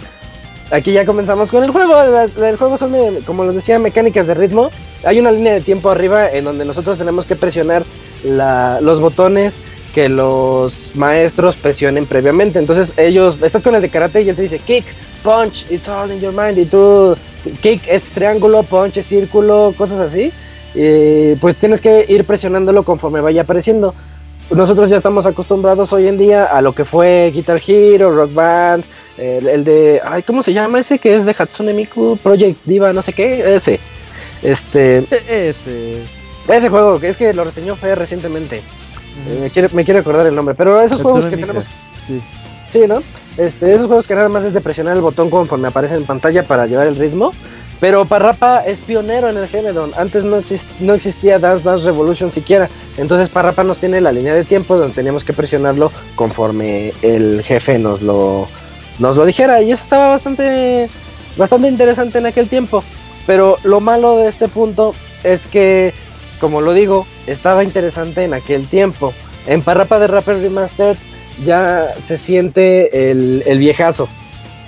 aquí 0.71 0.91
ya 0.91 1.05
comenzamos 1.05 1.51
con 1.51 1.63
el 1.63 1.71
juego. 1.71 2.01
El, 2.01 2.57
juego 2.57 2.77
son, 2.77 2.93
como 3.25 3.45
les 3.45 3.55
decía, 3.55 3.79
mecánicas 3.79 4.27
de 4.27 4.33
ritmo. 4.33 4.69
Hay 5.05 5.19
una 5.19 5.31
línea 5.31 5.53
de 5.53 5.61
tiempo 5.61 5.89
arriba 5.89 6.29
en 6.29 6.45
donde 6.45 6.65
nosotros 6.65 6.97
tenemos 6.97 7.25
que 7.25 7.35
presionar 7.35 7.83
los 8.23 8.99
botones 8.99 9.57
que 9.93 10.09
los 10.09 10.73
maestros 10.95 11.55
presionen 11.55 12.05
previamente. 12.05 12.59
Entonces 12.59 12.93
ellos, 12.97 13.37
estás 13.41 13.63
con 13.63 13.75
el 13.75 13.81
de 13.81 13.89
karate 13.89 14.21
y 14.21 14.29
él 14.29 14.35
te 14.35 14.43
dice 14.43 14.59
kick, 14.59 14.85
punch, 15.23 15.69
it's 15.71 15.87
all 15.87 16.11
in 16.11 16.19
your 16.19 16.33
mind. 16.33 16.57
Y 16.57 16.65
tú, 16.65 17.15
kick 17.61 17.81
es 17.87 18.09
triángulo, 18.11 18.63
punch 18.63 18.97
es 18.97 19.05
círculo, 19.05 19.73
cosas 19.77 19.99
así. 19.99 20.31
Y 20.75 21.35
pues 21.35 21.55
tienes 21.55 21.81
que 21.81 22.05
ir 22.07 22.25
presionándolo 22.25 22.83
conforme 22.83 23.21
vaya 23.21 23.41
apareciendo. 23.41 23.95
Nosotros 24.51 24.89
ya 24.89 24.97
estamos 24.97 25.25
acostumbrados 25.25 25.93
hoy 25.93 26.07
en 26.07 26.17
día 26.17 26.45
a 26.45 26.61
lo 26.61 26.73
que 26.73 26.83
fue 26.83 27.31
Guitar 27.33 27.61
Hero, 27.65 28.11
Rock 28.11 28.33
Band, 28.33 28.83
el, 29.19 29.63
de. 29.63 30.01
Ay, 30.03 30.23
¿cómo 30.23 30.43
se 30.43 30.53
llama 30.53 30.79
ese? 30.79 30.99
Que 30.99 31.15
es 31.15 31.25
de 31.25 31.35
Hatsune 31.37 31.73
Miku 31.73 32.17
Project 32.21 32.59
Diva, 32.65 32.93
no 32.93 33.01
sé 33.01 33.13
qué. 33.13 33.55
Ese. 33.55 33.79
Este. 34.41 34.99
Ese. 35.27 36.03
Ese 36.47 36.69
juego, 36.69 36.99
que 36.99 37.09
es 37.09 37.17
que 37.17 37.33
lo 37.33 37.43
reseñó 37.43 37.75
Fe 37.75 37.95
recientemente. 37.95 38.57
Eh, 38.57 39.39
me, 39.41 39.49
quiere, 39.49 39.69
me 39.73 39.83
quiere 39.83 39.99
acordar 39.99 40.25
el 40.25 40.35
nombre. 40.35 40.55
Pero 40.55 40.81
esos 40.81 41.01
juegos 41.01 41.25
que 41.25 41.37
tenemos. 41.37 41.65
Sí. 42.07 42.21
sí, 42.71 42.87
¿no? 42.87 43.03
Este, 43.37 43.73
esos 43.73 43.87
juegos 43.87 44.07
que 44.07 44.15
nada 44.15 44.29
más 44.29 44.43
es 44.43 44.53
de 44.53 44.61
presionar 44.61 44.95
el 44.95 45.01
botón 45.01 45.29
conforme 45.29 45.67
aparece 45.67 45.95
en 45.95 46.05
pantalla 46.05 46.43
para 46.43 46.65
llevar 46.65 46.87
el 46.87 46.95
ritmo. 46.95 47.33
Pero 47.79 48.03
Parrapa 48.05 48.59
es 48.65 48.81
pionero 48.81 49.29
en 49.29 49.37
el 49.37 49.47
género. 49.47 49.89
Antes 49.95 50.23
no, 50.25 50.41
no 50.81 50.93
existía 50.93 51.39
Dance 51.39 51.63
Dance 51.63 51.85
Revolution 51.85 52.31
siquiera. 52.31 52.67
Entonces 52.97 53.29
Parrapa 53.29 53.63
nos 53.63 53.77
tiene 53.77 54.01
la 54.01 54.11
línea 54.11 54.33
de 54.33 54.43
tiempo 54.43 54.75
donde 54.75 54.95
teníamos 54.95 55.23
que 55.23 55.33
presionarlo 55.33 55.91
conforme 56.15 56.93
el 57.01 57.41
jefe 57.43 57.79
nos 57.79 58.01
lo, 58.01 58.49
nos 58.99 59.15
lo 59.15 59.25
dijera. 59.25 59.61
Y 59.61 59.71
eso 59.71 59.83
estaba 59.83 60.09
bastante, 60.09 60.89
bastante 61.37 61.67
interesante 61.67 62.19
en 62.19 62.25
aquel 62.25 62.47
tiempo. 62.47 62.83
Pero 63.25 63.57
lo 63.63 63.79
malo 63.79 64.17
de 64.17 64.27
este 64.27 64.47
punto 64.47 64.93
es 65.23 65.47
que, 65.47 65.93
como 66.39 66.61
lo 66.61 66.73
digo, 66.73 67.05
estaba 67.27 67.63
interesante 67.63 68.23
en 68.23 68.33
aquel 68.33 68.67
tiempo. 68.67 69.13
En 69.47 69.61
Parrapa 69.61 69.99
de 69.99 70.07
Rapper 70.07 70.41
Remastered 70.41 70.97
ya 71.43 71.93
se 72.03 72.17
siente 72.17 73.11
el, 73.11 73.57
viejazo. 73.57 74.09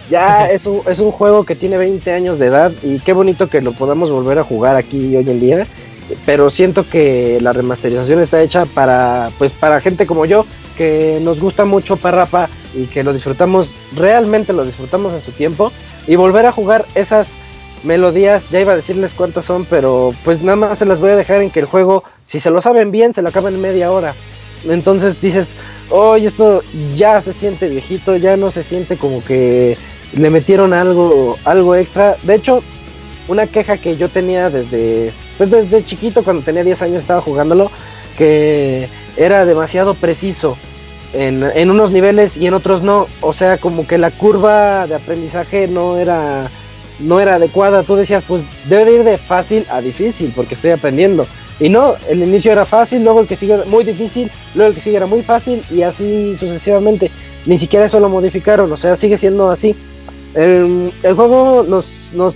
ya 0.10 0.49
es 0.52 0.66
un, 0.66 0.82
es 0.88 0.99
un 0.99 1.12
juego 1.12 1.44
que 1.44 1.56
tiene 1.56 1.78
20 1.78 2.12
años 2.12 2.40
de 2.40 2.48
edad 2.48 2.72
y 2.84 2.99
qué 2.99 3.14
bonito 3.14 3.49
que 3.49 3.62
lo 3.62 3.74
podamos 3.74 4.10
volver 4.10 4.40
a 4.40 4.44
jugar 4.44 4.76
aquí 4.76 5.16
hoy 5.16 5.30
en 5.30 5.40
día. 5.40 5.68
Pero 6.26 6.49
siento 6.49 6.88
que 6.88 7.40
la 7.41 7.53
remasterización 7.53 8.22
está 8.22 8.41
hecha 8.41 8.66
para, 8.66 9.32
pues, 9.38 9.53
para 9.53 9.80
gente 9.80 10.06
como 10.06 10.26
yo, 10.26 10.45
que 10.72 11.19
nos 11.22 11.39
gusta 11.39 11.65
mucho 11.65 11.98
Parrapa 11.98 12.49
y 12.73 12.85
que 12.85 13.03
lo 13.03 13.14
disfrutamos, 13.14 13.69
realmente 13.95 14.53
lo 14.53 14.65
disfrutamos 14.65 15.14
en 15.14 15.22
su 15.22 15.31
tiempo. 15.31 15.72
Y 16.07 16.15
volver 16.15 16.45
a 16.45 16.52
jugar 16.52 16.85
esas 16.95 17.30
melodías, 17.84 18.43
ya 18.52 18.60
iba 18.60 18.73
a 18.73 18.76
decirles 18.76 19.14
cuántas 19.14 19.45
son, 19.45 19.65
pero 19.65 20.14
pues 20.23 20.41
nada 20.41 20.56
más 20.56 20.80
se 20.80 20.85
las 20.85 20.99
voy 20.99 21.11
a 21.11 21.15
dejar 21.15 21.41
en 21.41 21.49
que 21.49 21.60
el 21.60 21.65
juego, 21.65 22.03
si 22.26 22.39
se 22.39 22.49
lo 22.49 22.61
saben 22.61 22.91
bien, 22.91 23.14
se 23.14 23.22
lo 23.22 23.30
acaban 23.30 23.53
en 23.53 23.61
media 23.61 23.91
hora. 23.91 24.15
Entonces 24.64 25.19
dices, 25.22 25.56
oye, 25.89 26.27
esto 26.27 26.61
ya 26.95 27.19
se 27.22 27.34
siente 27.34 27.69
viejito, 27.69 28.15
ya 28.15 28.38
no 28.38 28.52
se 28.52 28.64
siente 28.64 28.98
como 28.98 29.23
que 29.23 29.77
le 30.14 30.30
metieron 30.30 30.73
algo, 30.73 31.38
algo 31.45 31.76
extra. 31.76 32.18
De 32.23 32.35
hecho, 32.35 32.61
una 33.27 33.48
queja 33.48 33.77
que 33.77 33.98
yo 33.98 34.10
tenía 34.10 34.49
desde, 34.49 35.14
pues 35.38 35.49
desde 35.49 35.85
chiquito, 35.85 36.23
cuando 36.23 36.43
tenía 36.43 36.64
10 36.64 36.81
años 36.84 37.02
estaba 37.02 37.22
jugándolo, 37.22 37.72
que 38.18 38.88
era 39.18 39.46
demasiado 39.46 39.94
preciso 39.94 40.58
en, 41.14 41.44
en 41.44 41.70
unos 41.70 41.92
niveles 41.92 42.38
y 42.38 42.48
en 42.48 42.54
otros 42.54 42.82
no. 42.84 43.08
O 43.22 43.34
sea, 43.34 43.58
como 43.58 43.88
que 43.88 43.98
la 43.98 44.12
curva 44.12 44.88
de 44.88 44.96
aprendizaje 44.96 45.68
no 45.68 45.98
era 45.98 46.50
no 47.00 47.20
era 47.20 47.36
adecuada. 47.36 47.84
Tú 47.84 47.96
decías, 47.96 48.24
pues 48.26 48.44
debe 48.70 48.86
de 48.86 48.94
ir 48.94 49.04
de 49.04 49.18
fácil 49.18 49.66
a 49.70 49.82
difícil 49.82 50.32
porque 50.36 50.54
estoy 50.54 50.72
aprendiendo. 50.72 51.28
Y 51.60 51.70
no, 51.70 51.96
el 52.10 52.24
inicio 52.24 52.52
era 52.52 52.66
fácil, 52.66 53.04
luego 53.04 53.22
el 53.22 53.28
que 53.28 53.36
sigue 53.36 53.58
muy 53.66 53.84
difícil, 53.84 54.32
luego 54.56 54.70
el 54.70 54.76
que 54.76 54.82
sigue 54.82 54.98
era 54.98 55.06
muy 55.06 55.22
fácil 55.22 55.64
y 55.70 55.84
así 55.84 56.36
sucesivamente. 56.36 57.12
Ni 57.46 57.58
siquiera 57.58 57.86
eso 57.86 58.00
lo 58.00 58.10
modificaron, 58.10 58.72
o 58.72 58.78
sea, 58.78 58.96
sigue 58.96 59.18
siendo 59.18 59.50
así. 59.50 59.76
El, 60.34 60.92
el 61.04 61.14
juego 61.14 61.64
nos, 61.68 62.10
nos 62.14 62.36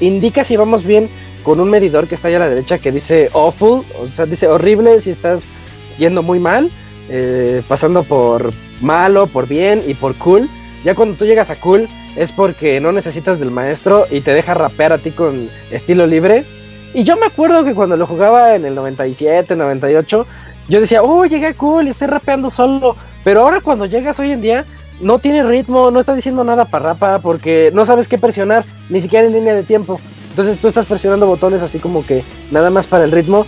indica 0.00 0.44
si 0.44 0.56
vamos 0.56 0.84
bien 0.84 1.08
con 1.46 1.60
un 1.60 1.70
medidor 1.70 2.08
que 2.08 2.16
está 2.16 2.26
allá 2.26 2.38
a 2.38 2.40
la 2.40 2.48
derecha 2.48 2.78
que 2.78 2.90
dice 2.90 3.30
awful, 3.32 3.84
o 4.00 4.08
sea, 4.12 4.26
dice 4.26 4.48
horrible 4.48 5.00
si 5.00 5.10
estás 5.10 5.52
yendo 5.96 6.24
muy 6.24 6.40
mal, 6.40 6.72
eh, 7.08 7.62
pasando 7.68 8.02
por 8.02 8.52
malo, 8.80 9.28
por 9.28 9.46
bien 9.46 9.80
y 9.86 9.94
por 9.94 10.16
cool. 10.16 10.50
Ya 10.84 10.96
cuando 10.96 11.14
tú 11.14 11.24
llegas 11.24 11.50
a 11.50 11.60
cool, 11.60 11.88
es 12.16 12.32
porque 12.32 12.80
no 12.80 12.90
necesitas 12.90 13.38
del 13.38 13.52
maestro 13.52 14.06
y 14.10 14.22
te 14.22 14.34
deja 14.34 14.54
rapear 14.54 14.92
a 14.92 14.98
ti 14.98 15.12
con 15.12 15.48
estilo 15.70 16.04
libre. 16.08 16.44
Y 16.92 17.04
yo 17.04 17.16
me 17.16 17.26
acuerdo 17.26 17.62
que 17.62 17.74
cuando 17.74 17.96
lo 17.96 18.08
jugaba 18.08 18.56
en 18.56 18.64
el 18.64 18.74
97, 18.74 19.54
98, 19.54 20.26
yo 20.68 20.80
decía, 20.80 21.04
oh, 21.04 21.26
llegué 21.26 21.54
cool 21.54 21.86
y 21.86 21.90
estoy 21.90 22.08
rapeando 22.08 22.50
solo. 22.50 22.96
Pero 23.22 23.42
ahora 23.42 23.60
cuando 23.60 23.86
llegas 23.86 24.18
hoy 24.18 24.32
en 24.32 24.40
día, 24.40 24.64
no 25.00 25.20
tiene 25.20 25.44
ritmo, 25.44 25.92
no 25.92 26.00
está 26.00 26.12
diciendo 26.12 26.42
nada 26.42 26.64
para 26.64 26.86
rapa 26.86 27.20
porque 27.20 27.70
no 27.72 27.86
sabes 27.86 28.08
qué 28.08 28.18
presionar, 28.18 28.64
ni 28.88 29.00
siquiera 29.00 29.26
en 29.26 29.32
línea 29.32 29.54
de 29.54 29.62
tiempo. 29.62 30.00
Entonces 30.36 30.58
tú 30.58 30.68
estás 30.68 30.84
presionando 30.84 31.26
botones 31.26 31.62
así 31.62 31.78
como 31.78 32.04
que 32.04 32.22
nada 32.50 32.68
más 32.68 32.86
para 32.86 33.04
el 33.04 33.10
ritmo, 33.10 33.46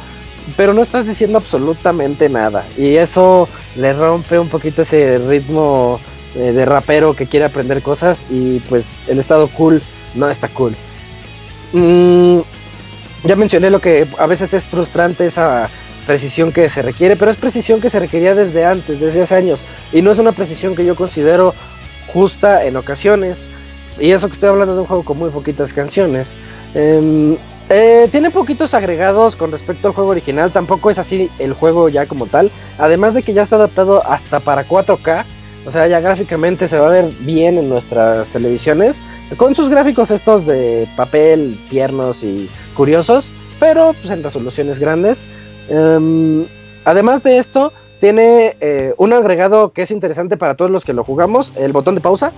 pero 0.56 0.73
no 0.73 0.81
estás 0.81 1.06
diciendo 1.06 1.36
absolutamente 1.36 2.31
nada. 2.31 2.65
Y 2.78 2.97
eso 2.97 3.47
le 3.77 3.93
rompe 3.93 4.39
un 4.39 4.48
poquito 4.48 4.81
ese 4.81 5.19
ritmo 5.19 6.01
eh, 6.35 6.52
de 6.52 6.65
rapero 6.65 7.12
que 7.12 7.27
quiere 7.27 7.44
aprender 7.44 7.82
cosas 7.82 8.24
y 8.31 8.60
pues 8.60 8.97
el 9.06 9.19
estado 9.19 9.48
cool 9.48 9.82
no 10.15 10.31
está 10.31 10.48
cool. 10.48 10.74
Mm, 11.74 12.39
ya 13.24 13.36
mencioné 13.36 13.69
lo 13.69 13.82
que 13.82 14.09
a 14.16 14.24
veces 14.24 14.55
es 14.55 14.65
frustrante 14.65 15.27
esa 15.27 15.69
precisión 16.06 16.52
que 16.52 16.70
se 16.70 16.81
requiere, 16.81 17.16
pero 17.16 17.31
es 17.31 17.36
precisión 17.36 17.82
que 17.82 17.90
se 17.90 18.01
requería 18.01 18.35
desde 18.35 18.65
antes, 18.65 18.98
desde 18.98 19.20
hace 19.20 19.35
años, 19.35 19.60
y 19.93 20.01
no 20.01 20.10
es 20.10 20.16
una 20.16 20.32
precisión 20.32 20.74
que 20.74 20.86
yo 20.86 20.97
considero 20.97 21.55
justa 22.06 22.65
en 22.65 22.78
ocasiones, 22.78 23.47
y 24.01 24.12
eso 24.12 24.28
que 24.28 24.32
estoy 24.32 24.48
hablando 24.48 24.74
de 24.74 24.81
un 24.81 24.86
juego 24.86 25.05
con 25.05 25.19
muy 25.19 25.28
poquitas 25.28 25.74
canciones. 25.74 26.28
Em, 26.79 27.37
eh, 27.71 28.09
tiene 28.13 28.31
poquitos 28.31 28.73
agregados 28.73 29.35
con 29.35 29.51
respecto 29.51 29.89
al 29.89 29.95
juego 29.95 30.11
original, 30.11 30.53
tampoco 30.53 30.91
es 30.91 30.99
así 30.99 31.29
el 31.41 31.53
juego 31.53 31.89
ya 31.89 32.07
como 32.07 32.27
tal, 32.27 32.53
además 32.79 33.15
de 33.15 33.23
que 33.23 33.35
ya 33.35 33.43
está 33.43 33.57
adaptado 33.57 34.03
hasta 34.07 34.39
para 34.39 34.65
4K, 34.65 35.25
o 35.67 35.71
sea, 35.73 35.87
ya 35.87 36.01
gráficamente 36.01 36.69
se 36.69 36.79
va 36.79 36.87
a 36.87 36.91
ver 36.91 37.11
bien 37.21 37.59
en 37.59 37.69
nuestras 37.69 38.31
televisiones. 38.31 39.03
Con 39.37 39.55
sus 39.55 39.69
gráficos 39.69 40.11
estos 40.11 40.47
de 40.47 40.89
papel, 40.97 41.61
tiernos 41.69 42.23
y 42.23 42.49
curiosos. 42.75 43.31
Pero 43.61 43.93
pues 43.93 44.11
en 44.11 44.23
resoluciones 44.23 44.79
grandes. 44.79 45.25
Em, 45.69 46.47
además 46.87 47.23
de 47.23 47.37
esto, 47.37 47.73
tiene 48.01 48.57
eh, 48.61 48.95
un 48.97 49.13
agregado 49.13 49.73
que 49.73 49.83
es 49.83 49.91
interesante 49.91 50.37
para 50.39 50.55
todos 50.55 50.71
los 50.71 50.87
que 50.87 50.95
lo 50.95 51.05
jugamos. 51.05 51.53
El 51.57 51.73
botón 51.73 51.97
de 51.97 52.01
pausa. 52.01 52.33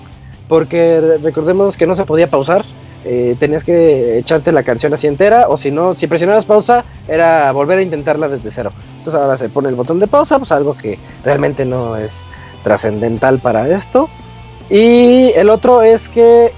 Porque 0.49 1.19
recordemos 1.23 1.77
que 1.77 1.87
no 1.87 1.95
se 1.95 2.05
podía 2.07 2.27
pausar. 2.27 2.65
Eh, 3.05 3.37
tenías 3.39 3.65
que 3.65 4.19
echarte 4.19 4.53
la 4.53 4.63
canción 4.63 4.93
así 4.95 5.07
entera. 5.07 5.49
O 5.49 5.57
si 5.57 5.71
no, 5.71 5.95
si 5.95 6.07
presionabas 6.07 6.45
pausa, 6.45 6.85
era 7.09 7.51
volver 7.53 7.79
a 7.79 7.83
intentarla 7.83 8.29
desde 8.29 8.51
cero. 8.51 8.71
Entonces 8.99 9.21
ahora 9.21 9.39
se 9.39 9.49
pone 9.49 9.69
el 9.69 9.75
botón 9.75 9.99
de 9.99 10.07
pausa. 10.07 10.39
Pues 10.39 10.53
algo 10.53 10.77
que 10.77 10.99
realmente 11.25 11.65
no 11.65 11.97
es 11.97 12.23
trascendental 12.63 13.39
para 13.39 13.69
esto. 13.69 14.09
Y 14.69 15.33
el 15.35 15.51
otro 15.51 15.83
es 15.83 16.09
que 16.09 16.53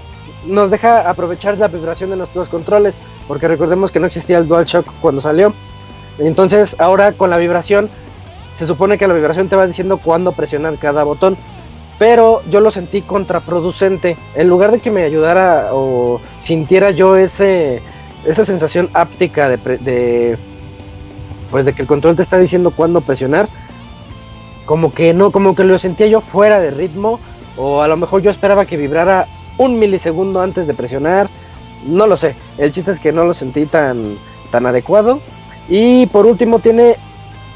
nos 0.45 0.69
deja 0.69 1.09
aprovechar 1.09 1.57
la 1.57 1.67
vibración 1.67 2.09
de 2.09 2.17
nuestros 2.17 2.49
controles, 2.49 2.95
porque 3.27 3.47
recordemos 3.47 3.91
que 3.91 3.99
no 3.99 4.07
existía 4.07 4.37
el 4.37 4.47
DualShock 4.47 4.85
cuando 5.01 5.21
salió. 5.21 5.53
Entonces 6.19 6.75
ahora 6.79 7.13
con 7.13 7.29
la 7.29 7.37
vibración, 7.37 7.89
se 8.55 8.67
supone 8.67 8.97
que 8.97 9.07
la 9.07 9.13
vibración 9.13 9.47
te 9.49 9.55
va 9.55 9.65
diciendo 9.65 9.97
cuándo 9.97 10.31
presionar 10.31 10.77
cada 10.77 11.03
botón. 11.03 11.37
Pero 11.99 12.41
yo 12.49 12.59
lo 12.59 12.71
sentí 12.71 13.01
contraproducente. 13.01 14.17
En 14.35 14.49
lugar 14.49 14.71
de 14.71 14.79
que 14.79 14.91
me 14.91 15.03
ayudara 15.03 15.69
o 15.71 16.19
sintiera 16.39 16.91
yo 16.91 17.15
ese, 17.15 17.81
esa 18.25 18.45
sensación 18.45 18.89
áptica 18.93 19.49
de, 19.49 19.57
de, 19.57 20.37
pues 21.51 21.65
de 21.65 21.73
que 21.73 21.83
el 21.83 21.87
control 21.87 22.15
te 22.15 22.23
está 22.23 22.37
diciendo 22.37 22.71
cuándo 22.71 23.01
presionar, 23.01 23.47
como 24.65 24.93
que 24.93 25.13
no, 25.13 25.31
como 25.31 25.55
que 25.55 25.63
lo 25.63 25.77
sentía 25.77 26.07
yo 26.07 26.21
fuera 26.21 26.59
de 26.59 26.71
ritmo, 26.71 27.19
o 27.57 27.81
a 27.81 27.87
lo 27.87 27.97
mejor 27.97 28.21
yo 28.21 28.31
esperaba 28.31 28.65
que 28.65 28.77
vibrara 28.77 29.27
un 29.57 29.77
milisegundo 29.77 30.41
antes 30.41 30.67
de 30.67 30.73
presionar, 30.73 31.29
no 31.85 32.07
lo 32.07 32.17
sé, 32.17 32.35
el 32.57 32.71
chiste 32.73 32.91
es 32.91 32.99
que 32.99 33.11
no 33.11 33.25
lo 33.25 33.33
sentí 33.33 33.65
tan, 33.65 34.17
tan 34.51 34.65
adecuado. 34.65 35.19
Y 35.69 36.07
por 36.07 36.25
último 36.25 36.59
tiene 36.59 36.95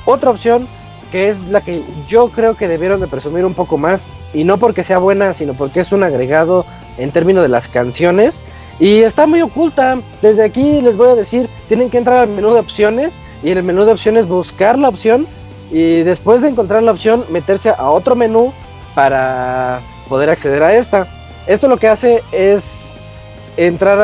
otra 0.05 0.31
opción 0.31 0.67
que 1.11 1.29
es 1.29 1.39
la 1.49 1.61
que 1.61 1.81
yo 2.07 2.29
creo 2.29 2.55
que 2.55 2.67
debieron 2.67 2.99
de 2.99 3.07
presumir 3.07 3.45
un 3.45 3.53
poco 3.53 3.77
más, 3.77 4.07
y 4.33 4.43
no 4.43 4.57
porque 4.57 4.83
sea 4.83 4.99
buena, 4.99 5.33
sino 5.33 5.53
porque 5.53 5.81
es 5.81 5.91
un 5.91 6.03
agregado 6.03 6.65
en 6.97 7.11
términos 7.11 7.43
de 7.43 7.49
las 7.49 7.67
canciones, 7.67 8.43
y 8.79 8.99
está 8.99 9.27
muy 9.27 9.41
oculta. 9.41 9.97
Desde 10.21 10.43
aquí 10.43 10.81
les 10.81 10.97
voy 10.97 11.09
a 11.09 11.15
decir, 11.15 11.49
tienen 11.67 11.89
que 11.89 11.97
entrar 11.97 12.17
al 12.17 12.29
menú 12.29 12.53
de 12.53 12.59
opciones, 12.59 13.13
y 13.43 13.51
en 13.51 13.57
el 13.57 13.63
menú 13.63 13.85
de 13.85 13.91
opciones 13.91 14.27
buscar 14.27 14.77
la 14.79 14.89
opción 14.89 15.27
y 15.71 16.03
después 16.03 16.41
de 16.41 16.49
encontrar 16.49 16.83
la 16.83 16.91
opción 16.91 17.25
meterse 17.29 17.69
a 17.69 17.89
otro 17.89 18.15
menú 18.15 18.53
para 18.95 19.81
poder 20.09 20.29
acceder 20.29 20.63
a 20.63 20.75
esta. 20.75 21.07
Esto 21.45 21.67
lo 21.67 21.77
que 21.77 21.87
hace 21.87 22.23
es 22.31 23.09
entrar 23.57 23.99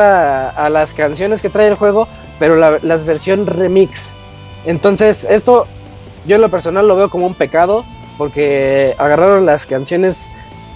a, 0.56 0.68
las 0.68 0.94
canciones 0.94 1.40
que 1.40 1.48
trae 1.48 1.68
el 1.68 1.74
juego, 1.74 2.08
pero 2.38 2.56
la, 2.56 2.78
las 2.82 3.04
versión 3.04 3.46
remix. 3.46 4.12
Entonces 4.66 5.26
esto 5.28 5.66
yo 6.26 6.36
en 6.36 6.42
lo 6.42 6.48
personal 6.48 6.88
lo 6.88 6.96
veo 6.96 7.10
como 7.10 7.26
un 7.26 7.34
pecado 7.34 7.84
porque 8.16 8.94
agarraron 8.98 9.46
las 9.46 9.66
canciones 9.66 10.28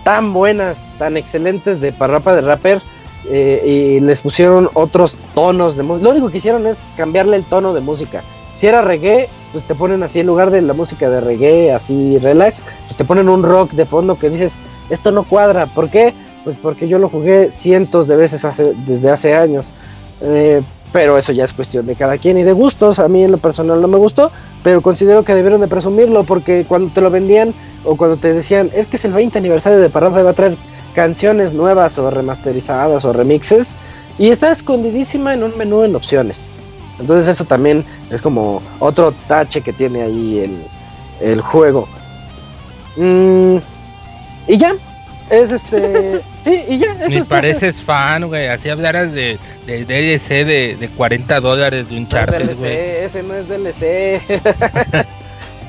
tan 0.04 0.32
buenas, 0.32 0.88
tan 0.98 1.16
excelentes 1.16 1.80
de 1.80 1.92
Parrapa 1.92 2.34
de 2.34 2.40
Rapper 2.40 2.82
eh, 3.30 3.62
y 3.98 4.00
les 4.00 4.22
pusieron 4.22 4.70
otros 4.74 5.16
tonos 5.34 5.76
de 5.76 5.82
música. 5.82 6.04
Lo 6.04 6.10
único 6.10 6.30
que 6.30 6.38
hicieron 6.38 6.66
es 6.66 6.78
cambiarle 6.96 7.36
el 7.36 7.44
tono 7.44 7.74
de 7.74 7.80
música. 7.80 8.22
Si 8.54 8.66
era 8.66 8.82
reggae, 8.82 9.28
pues 9.52 9.64
te 9.64 9.74
ponen 9.74 10.02
así 10.02 10.20
en 10.20 10.26
lugar 10.26 10.50
de 10.50 10.62
la 10.62 10.72
música 10.72 11.08
de 11.08 11.20
reggae, 11.20 11.72
así 11.72 12.18
relax, 12.18 12.64
pues 12.86 12.96
te 12.96 13.04
ponen 13.04 13.28
un 13.28 13.42
rock 13.42 13.72
de 13.72 13.84
fondo 13.86 14.18
que 14.18 14.30
dices, 14.30 14.54
esto 14.90 15.10
no 15.10 15.24
cuadra. 15.24 15.66
¿Por 15.66 15.90
qué? 15.90 16.14
Pues 16.44 16.56
porque 16.60 16.88
yo 16.88 16.98
lo 16.98 17.08
jugué 17.08 17.52
cientos 17.52 18.08
de 18.08 18.16
veces 18.16 18.44
hace, 18.44 18.74
desde 18.86 19.10
hace 19.10 19.34
años. 19.34 19.66
Eh, 20.22 20.62
pero 20.92 21.18
eso 21.18 21.32
ya 21.32 21.44
es 21.44 21.52
cuestión 21.52 21.86
de 21.86 21.94
cada 21.94 22.18
quien 22.18 22.38
y 22.38 22.42
de 22.42 22.52
gustos. 22.52 22.98
A 22.98 23.08
mí 23.08 23.24
en 23.24 23.32
lo 23.32 23.38
personal 23.38 23.80
no 23.80 23.88
me 23.88 23.98
gustó, 23.98 24.30
pero 24.62 24.80
considero 24.80 25.24
que 25.24 25.34
debieron 25.34 25.60
de 25.60 25.68
presumirlo 25.68 26.24
porque 26.24 26.64
cuando 26.66 26.90
te 26.92 27.00
lo 27.00 27.10
vendían 27.10 27.54
o 27.84 27.96
cuando 27.96 28.16
te 28.16 28.32
decían, 28.32 28.70
es 28.74 28.86
que 28.86 28.96
es 28.96 29.04
el 29.04 29.12
20 29.12 29.38
aniversario 29.38 29.78
de 29.78 29.90
Parrafa 29.90 30.22
va 30.22 30.30
a 30.30 30.34
traer 30.34 30.56
canciones 30.94 31.52
nuevas 31.52 31.98
o 31.98 32.10
remasterizadas 32.10 33.04
o 33.04 33.12
remixes 33.12 33.76
y 34.18 34.30
está 34.30 34.50
escondidísima 34.50 35.34
en 35.34 35.44
un 35.44 35.56
menú 35.56 35.82
en 35.84 35.94
opciones. 35.94 36.38
Entonces 36.98 37.28
eso 37.28 37.44
también 37.44 37.84
es 38.10 38.20
como 38.20 38.62
otro 38.80 39.12
tache 39.28 39.60
que 39.60 39.72
tiene 39.72 40.02
ahí 40.02 40.60
el, 41.20 41.40
juego. 41.40 41.86
Mm, 42.96 43.58
y 44.48 44.56
ya, 44.56 44.74
es 45.30 45.52
este... 45.52 46.20
sí, 46.42 46.64
y 46.68 46.78
ya. 46.78 46.92
Eso 47.04 47.18
Ni 47.18 47.24
pareces 47.24 47.80
fan, 47.80 48.26
güey, 48.28 48.48
así 48.48 48.68
hablaras 48.68 49.12
de, 49.12 49.38
de 49.66 49.84
DLC 49.84 50.46
de, 50.46 50.76
de 50.78 50.88
40 50.88 51.40
dólares 51.40 51.88
de 51.88 51.96
un 51.96 52.08
charter, 52.08 52.54
güey. 52.56 52.72
ese 52.72 53.22
no 53.22 53.34
es 53.34 53.48
DLC. 53.48 53.82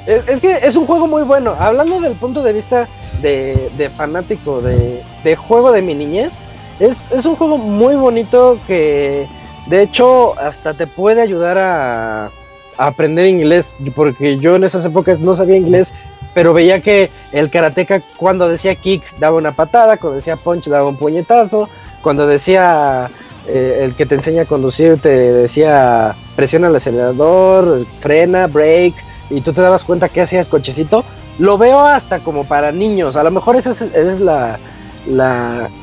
es, 0.07 0.27
es 0.27 0.41
que 0.41 0.59
es 0.63 0.75
un 0.75 0.85
juego 0.85 1.07
muy 1.07 1.23
bueno. 1.23 1.55
Hablando 1.59 1.99
del 1.99 2.13
punto 2.13 2.43
de 2.43 2.53
vista 2.53 2.87
de, 3.21 3.69
de 3.77 3.89
fanático 3.89 4.61
de, 4.61 5.03
de, 5.23 5.35
juego 5.35 5.71
de 5.71 5.81
mi 5.81 5.93
niñez, 5.93 6.33
es, 6.79 7.11
es 7.11 7.25
un 7.25 7.35
juego 7.35 7.57
muy 7.57 7.95
bonito 7.95 8.59
que 8.67 9.27
de 9.67 9.81
hecho 9.81 10.39
hasta 10.39 10.73
te 10.73 10.87
puede 10.87 11.21
ayudar 11.21 11.57
a, 11.57 12.25
a 12.25 12.87
aprender 12.87 13.25
inglés, 13.25 13.75
porque 13.95 14.39
yo 14.39 14.55
en 14.55 14.63
esas 14.63 14.85
épocas 14.85 15.19
no 15.19 15.33
sabía 15.33 15.57
inglés 15.57 15.93
pero 16.33 16.53
veía 16.53 16.81
que 16.81 17.09
el 17.31 17.49
karateca 17.49 18.01
cuando 18.17 18.47
decía 18.47 18.75
kick 18.75 19.03
daba 19.17 19.37
una 19.37 19.51
patada, 19.51 19.97
cuando 19.97 20.17
decía 20.17 20.35
punch 20.35 20.67
daba 20.67 20.87
un 20.87 20.97
puñetazo, 20.97 21.69
cuando 22.01 22.27
decía 22.27 23.09
eh, 23.47 23.81
el 23.83 23.95
que 23.95 24.05
te 24.05 24.15
enseña 24.15 24.43
a 24.43 24.45
conducir 24.45 24.99
te 24.99 25.09
decía 25.09 26.15
presiona 26.35 26.67
el 26.67 26.75
acelerador, 26.75 27.85
frena, 27.99 28.47
brake, 28.47 28.95
y 29.29 29.41
tú 29.41 29.53
te 29.53 29.61
dabas 29.61 29.83
cuenta 29.83 30.09
que 30.09 30.21
hacías 30.21 30.47
cochecito. 30.47 31.03
Lo 31.37 31.57
veo 31.57 31.79
hasta 31.79 32.19
como 32.19 32.43
para 32.43 32.71
niños, 32.71 33.15
a 33.15 33.23
lo 33.23 33.31
mejor 33.31 33.55
ese 33.55 33.71
es, 33.71 33.81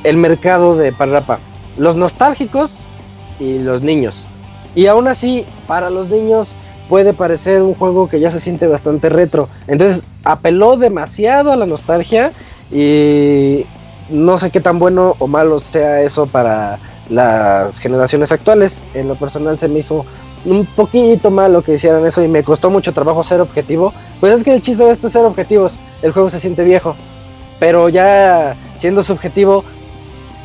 el 0.05 0.17
mercado 0.17 0.77
de 0.77 0.93
Parrapa. 0.93 1.39
Los 1.79 1.97
nostálgicos 1.97 2.73
y 3.39 3.59
los 3.59 3.83
niños. 3.83 4.25
Y 4.75 4.87
aún 4.87 5.09
así, 5.09 5.47
para 5.67 5.91
los 5.91 6.09
niños 6.11 6.55
puede 6.89 7.13
parecer 7.13 7.63
un 7.63 7.75
juego 7.75 8.09
que 8.09 8.21
ya 8.21 8.31
se 8.31 8.41
siente 8.41 8.67
bastante 8.67 9.09
retro. 9.09 9.49
Entonces 9.67 10.05
apeló 10.25 10.77
demasiado 10.77 11.53
a 11.53 11.57
la 11.57 11.67
nostalgia 11.67 12.33
y 12.73 13.65
no 14.11 14.39
sé 14.39 14.51
qué 14.51 14.61
tan 14.61 14.79
bueno 14.79 15.17
o 15.19 15.27
malo 15.27 15.61
sea 15.61 16.03
eso 16.03 16.27
para 16.27 16.79
las 17.09 17.79
generaciones 17.79 18.33
actuales. 18.33 18.85
En 18.95 19.09
lo 19.09 19.15
personal 19.17 19.59
se 19.59 19.69
me 19.69 19.81
hizo 19.81 20.05
un 20.45 20.65
poquito 20.65 21.31
mal 21.31 21.53
lo 21.53 21.63
que 21.63 21.75
hicieran 21.75 22.07
eso 22.07 22.23
y 22.23 22.29
me 22.29 22.45
costó 22.45 22.71
mucho 22.71 22.93
trabajo 22.93 23.25
ser 23.25 23.41
objetivo. 23.41 23.93
Pues 24.21 24.33
es 24.35 24.45
que 24.45 24.55
el 24.55 24.63
chiste 24.63 24.85
de 24.85 24.91
esto 24.91 25.09
es 25.09 25.13
ser 25.13 25.25
objetivos. 25.25 25.77
El 26.03 26.13
juego 26.13 26.31
se 26.31 26.41
siente 26.41 26.65
viejo. 26.65 26.95
Pero 27.59 27.89
ya 27.89 28.55
siendo 28.79 29.03
subjetivo, 29.03 29.65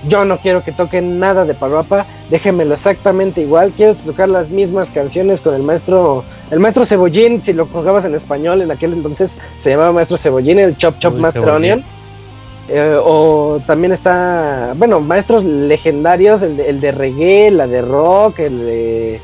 yo 0.08 0.26
no 0.26 0.38
quiero 0.38 0.64
que 0.64 0.72
toquen 0.72 1.20
nada 1.20 1.46
de 1.46 1.54
Parrapa, 1.54 2.06
déjenmelo 2.30 2.74
exactamente 2.74 3.42
igual. 3.42 3.72
Quiero 3.76 3.96
tocar 3.96 4.30
las 4.30 4.50
mismas 4.50 4.92
canciones 4.92 5.42
con 5.42 5.54
el 5.54 5.64
maestro, 5.64 6.24
el 6.50 6.60
maestro 6.60 6.86
Cebollín, 6.86 7.44
si 7.44 7.54
lo 7.54 7.68
jugabas 7.68 8.06
en 8.06 8.16
español, 8.16 8.62
en 8.62 8.72
aquel 8.72 8.94
entonces 8.94 9.38
se 9.60 9.70
llamaba 9.70 9.92
maestro 9.92 10.18
Cebollín, 10.18 10.60
el 10.60 10.78
Chop 10.78 11.00
Chop 11.00 11.16
Master 11.16 11.50
Onion. 11.50 11.84
Eh, 12.70 12.98
o 13.04 13.60
también 13.66 13.92
está, 13.92 14.74
bueno, 14.78 15.02
maestros 15.02 15.44
legendarios, 15.44 16.42
el 16.42 16.56
de, 16.56 16.70
el 16.70 16.80
de 16.80 16.92
reggae, 16.92 17.52
la 17.52 17.68
de 17.68 17.82
rock, 17.82 18.40
el 18.40 18.60
de... 18.60 19.22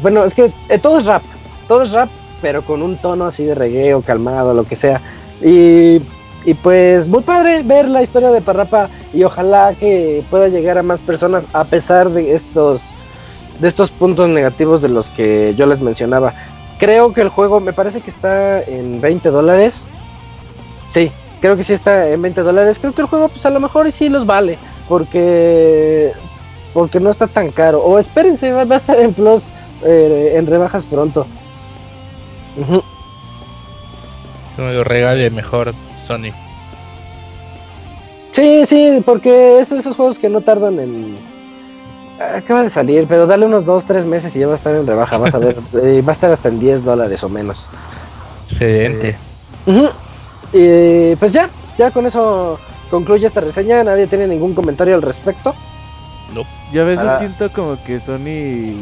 bueno, 0.00 0.24
es 0.24 0.34
que 0.34 0.50
eh, 0.70 0.78
todo 0.78 0.98
es 0.98 1.04
rap, 1.04 1.22
todo 1.66 1.82
es 1.82 1.92
rap, 1.92 2.08
pero 2.40 2.62
con 2.62 2.80
un 2.80 2.96
tono 2.96 3.26
así 3.26 3.44
de 3.44 3.54
reggae 3.54 3.92
o 3.92 4.00
calmado, 4.00 4.54
lo 4.54 4.64
que 4.64 4.76
sea. 4.76 5.00
Y 5.42 6.00
y 6.48 6.54
pues 6.54 7.06
muy 7.08 7.22
padre 7.22 7.62
ver 7.62 7.90
la 7.90 8.00
historia 8.00 8.30
de 8.30 8.40
Parrapa 8.40 8.88
y 9.12 9.22
ojalá 9.22 9.74
que 9.78 10.24
pueda 10.30 10.48
llegar 10.48 10.78
a 10.78 10.82
más 10.82 11.02
personas 11.02 11.44
a 11.52 11.64
pesar 11.64 12.08
de 12.08 12.34
estos 12.34 12.84
de 13.60 13.68
estos 13.68 13.90
puntos 13.90 14.30
negativos 14.30 14.80
de 14.80 14.88
los 14.88 15.10
que 15.10 15.54
yo 15.58 15.66
les 15.66 15.82
mencionaba. 15.82 16.32
Creo 16.78 17.12
que 17.12 17.20
el 17.20 17.28
juego 17.28 17.60
me 17.60 17.74
parece 17.74 18.00
que 18.00 18.08
está 18.08 18.62
en 18.62 18.98
20 18.98 19.28
dólares. 19.28 19.88
Sí, 20.88 21.12
creo 21.42 21.54
que 21.54 21.64
sí 21.64 21.74
está 21.74 22.08
en 22.08 22.22
20 22.22 22.40
dólares. 22.40 22.78
Creo 22.78 22.94
que 22.94 23.02
el 23.02 23.08
juego 23.08 23.28
pues 23.28 23.44
a 23.44 23.50
lo 23.50 23.60
mejor 23.60 23.92
sí 23.92 24.08
los 24.08 24.24
vale 24.24 24.56
porque 24.88 26.12
porque 26.72 26.98
no 26.98 27.10
está 27.10 27.26
tan 27.26 27.50
caro. 27.50 27.80
O 27.80 27.98
espérense, 27.98 28.52
va, 28.52 28.62
a 28.62 28.76
estar 28.76 28.98
en 28.98 29.12
plus 29.12 29.50
eh, 29.84 30.32
en 30.36 30.46
rebajas 30.46 30.86
pronto. 30.86 31.26
me 34.56 34.72
lo 34.72 34.82
regale 34.82 35.28
mejor 35.28 35.74
Sony. 36.08 36.32
Sí, 38.32 38.66
sí, 38.66 39.02
porque 39.04 39.60
es 39.60 39.70
esos 39.70 39.94
juegos 39.94 40.18
que 40.18 40.28
no 40.28 40.40
tardan 40.40 40.80
en. 40.80 41.18
Acaba 42.18 42.64
de 42.64 42.70
salir, 42.70 43.06
pero 43.08 43.26
dale 43.26 43.46
unos 43.46 43.64
2, 43.64 43.84
3 43.84 44.04
meses 44.04 44.34
y 44.34 44.40
ya 44.40 44.46
va 44.46 44.52
a 44.52 44.56
estar 44.56 44.74
en 44.74 44.86
rebaja. 44.86 45.18
Vas 45.18 45.34
a 45.34 45.38
ver, 45.38 45.56
eh, 45.82 46.02
va 46.02 46.10
a 46.10 46.12
estar 46.12 46.30
hasta 46.30 46.48
en 46.48 46.58
10 46.58 46.84
dólares 46.84 47.22
o 47.22 47.28
menos. 47.28 47.66
Excelente. 48.50 49.16
y 50.52 51.14
pues 51.16 51.32
ya, 51.32 51.48
ya 51.76 51.90
con 51.90 52.06
eso 52.06 52.58
concluye 52.90 53.26
esta 53.26 53.40
reseña. 53.40 53.84
Nadie 53.84 54.06
tiene 54.06 54.26
ningún 54.26 54.54
comentario 54.54 54.94
al 54.94 55.02
respecto. 55.02 55.54
No. 56.34 56.42
Yo 56.72 56.82
a 56.82 56.86
veces 56.86 57.06
siento 57.18 57.52
como 57.52 57.82
que 57.84 58.00
Sony 58.00 58.74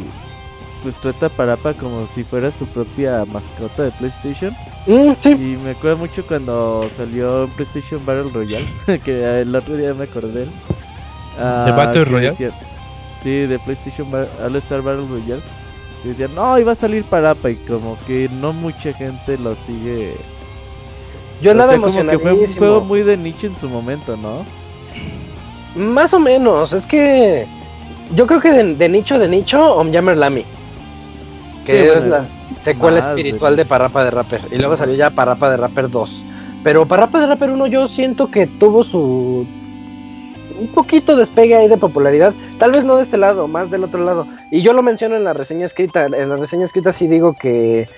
pues 0.86 0.94
trata 0.98 1.26
a 1.26 1.28
Parapa 1.30 1.74
como 1.74 2.06
si 2.14 2.22
fuera 2.22 2.52
su 2.52 2.64
propia 2.64 3.24
mascota 3.24 3.82
de 3.82 3.90
PlayStation. 3.90 4.54
Mm, 4.86 5.14
sí. 5.20 5.30
Y 5.30 5.58
me 5.64 5.72
acuerdo 5.72 5.96
mucho 5.96 6.24
cuando 6.24 6.88
salió 6.96 7.50
PlayStation 7.56 8.06
Battle 8.06 8.30
Royale, 8.32 8.68
que 9.04 9.40
el 9.40 9.52
otro 9.52 9.74
día 9.76 9.92
me 9.94 10.04
acordé 10.04 10.44
de. 10.44 10.46
¿De 10.46 11.72
Battle 11.72 12.04
Royale? 12.04 12.36
sí, 13.20 13.30
de 13.30 13.58
PlayStation 13.58 14.06
All 14.14 14.54
Star 14.54 14.80
Battle 14.80 15.08
Royale. 15.08 15.42
Y 16.04 16.08
decían, 16.10 16.32
no, 16.36 16.56
iba 16.56 16.70
a 16.70 16.76
salir 16.76 17.02
Parapa 17.02 17.50
y 17.50 17.56
como 17.56 17.98
que 18.06 18.30
no 18.40 18.52
mucha 18.52 18.92
gente 18.92 19.36
lo 19.38 19.56
sigue. 19.66 20.14
Yo 21.42 21.50
andaba 21.50 21.74
emocionado. 21.74 22.16
Como 22.20 22.30
que 22.30 22.46
fue 22.46 22.46
un 22.46 22.58
juego 22.58 22.80
muy 22.82 23.02
de 23.02 23.16
nicho 23.16 23.48
en 23.48 23.56
su 23.56 23.68
momento, 23.68 24.16
¿no? 24.16 24.44
Más 25.74 26.14
o 26.14 26.20
menos, 26.20 26.72
es 26.72 26.86
que 26.86 27.44
yo 28.14 28.28
creo 28.28 28.38
que 28.38 28.52
de, 28.52 28.88
nicho 28.88 29.18
de 29.18 29.26
nicho, 29.26 29.74
Omjammer 29.74 30.16
Lamy 30.16 30.44
que 31.66 31.88
es 31.88 32.06
la 32.06 32.24
secuela 32.62 33.00
espiritual 33.00 33.56
de 33.56 33.64
Parrapa 33.64 34.04
de 34.04 34.10
Rapper. 34.10 34.40
Y 34.50 34.56
luego 34.56 34.76
salió 34.76 34.94
ya 34.94 35.10
Parrapa 35.10 35.50
de 35.50 35.56
Rapper 35.56 35.90
2. 35.90 36.24
Pero 36.64 36.86
Parrapa 36.86 37.20
de 37.20 37.26
Rapper 37.26 37.50
1 37.50 37.66
yo 37.66 37.88
siento 37.88 38.30
que 38.30 38.46
tuvo 38.46 38.82
su 38.84 39.46
un 40.58 40.68
poquito 40.68 41.16
despegue 41.16 41.54
ahí 41.54 41.68
de 41.68 41.76
popularidad, 41.76 42.32
tal 42.58 42.72
vez 42.72 42.86
no 42.86 42.96
de 42.96 43.02
este 43.02 43.18
lado, 43.18 43.46
más 43.46 43.70
del 43.70 43.84
otro 43.84 44.02
lado. 44.02 44.26
Y 44.50 44.62
yo 44.62 44.72
lo 44.72 44.82
menciono 44.82 45.14
en 45.16 45.24
la 45.24 45.34
reseña 45.34 45.66
escrita, 45.66 46.06
en 46.06 46.28
la 46.30 46.36
reseña 46.36 46.64
escrita 46.64 46.92
sí 46.92 47.06
digo 47.06 47.34
que 47.34 47.88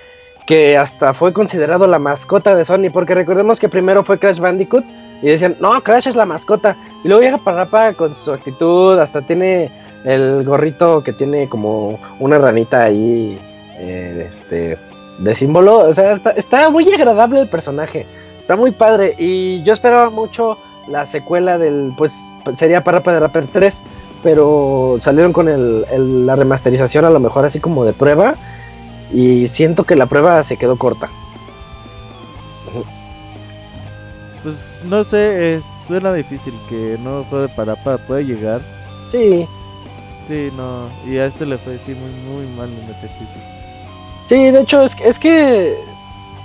que 0.46 0.78
hasta 0.78 1.12
fue 1.12 1.34
considerado 1.34 1.86
la 1.86 1.98
mascota 1.98 2.56
de 2.56 2.64
Sony, 2.64 2.90
porque 2.90 3.14
recordemos 3.14 3.60
que 3.60 3.68
primero 3.68 4.02
fue 4.02 4.18
Crash 4.18 4.38
Bandicoot 4.38 4.84
y 5.20 5.26
decían, 5.26 5.56
"No, 5.60 5.78
Crash 5.82 6.08
es 6.08 6.16
la 6.16 6.24
mascota." 6.24 6.74
Y 7.04 7.08
luego 7.08 7.22
llega 7.22 7.36
Parrapa 7.36 7.92
con 7.92 8.16
su 8.16 8.32
actitud, 8.32 8.98
hasta 8.98 9.20
tiene 9.20 9.70
el 10.04 10.44
gorrito 10.44 11.02
que 11.04 11.12
tiene 11.12 11.50
como 11.50 11.98
una 12.18 12.38
ranita 12.38 12.84
ahí 12.84 13.38
eh, 13.78 14.30
este, 14.30 14.78
de 15.18 15.34
símbolo. 15.34 15.78
O 15.78 15.92
sea, 15.92 16.12
está, 16.36 16.70
muy 16.70 16.92
agradable 16.92 17.40
el 17.40 17.48
personaje. 17.48 18.06
Está 18.40 18.56
muy 18.56 18.70
padre. 18.70 19.14
Y 19.18 19.62
yo 19.62 19.72
esperaba 19.72 20.10
mucho 20.10 20.58
la 20.88 21.06
secuela 21.06 21.58
del, 21.58 21.92
pues 21.96 22.12
sería 22.54 22.84
Parapa 22.84 23.12
de 23.12 23.20
Rapper 23.20 23.46
3. 23.46 23.82
Pero 24.22 24.98
salieron 25.00 25.32
con 25.32 25.48
el, 25.48 26.26
la 26.26 26.34
remasterización 26.34 27.04
a 27.04 27.10
lo 27.10 27.20
mejor 27.20 27.44
así 27.44 27.60
como 27.60 27.84
de 27.84 27.92
prueba. 27.92 28.34
Y 29.12 29.48
siento 29.48 29.84
que 29.84 29.96
la 29.96 30.06
prueba 30.06 30.42
se 30.44 30.56
quedó 30.56 30.76
corta. 30.76 31.08
Pues 34.42 34.56
no 34.84 35.04
sé, 35.04 35.60
suena 35.86 36.12
difícil 36.12 36.54
que 36.68 36.96
no 37.02 37.24
fue 37.24 37.42
de 37.42 37.48
Parapa 37.48 37.98
pueda 37.98 38.20
llegar. 38.20 38.60
Sí. 39.08 39.46
Sí, 40.28 40.50
no. 40.56 40.88
Y 41.10 41.16
a 41.16 41.26
este 41.26 41.46
le 41.46 41.56
fue 41.56 41.76
así 41.76 41.94
muy, 41.94 42.12
muy 42.30 42.46
mal 42.56 42.68
en 42.68 42.94
este 42.94 43.08
Sí, 44.28 44.50
de 44.50 44.60
hecho, 44.60 44.82
es, 44.82 44.96
es 45.00 45.18
que. 45.18 45.74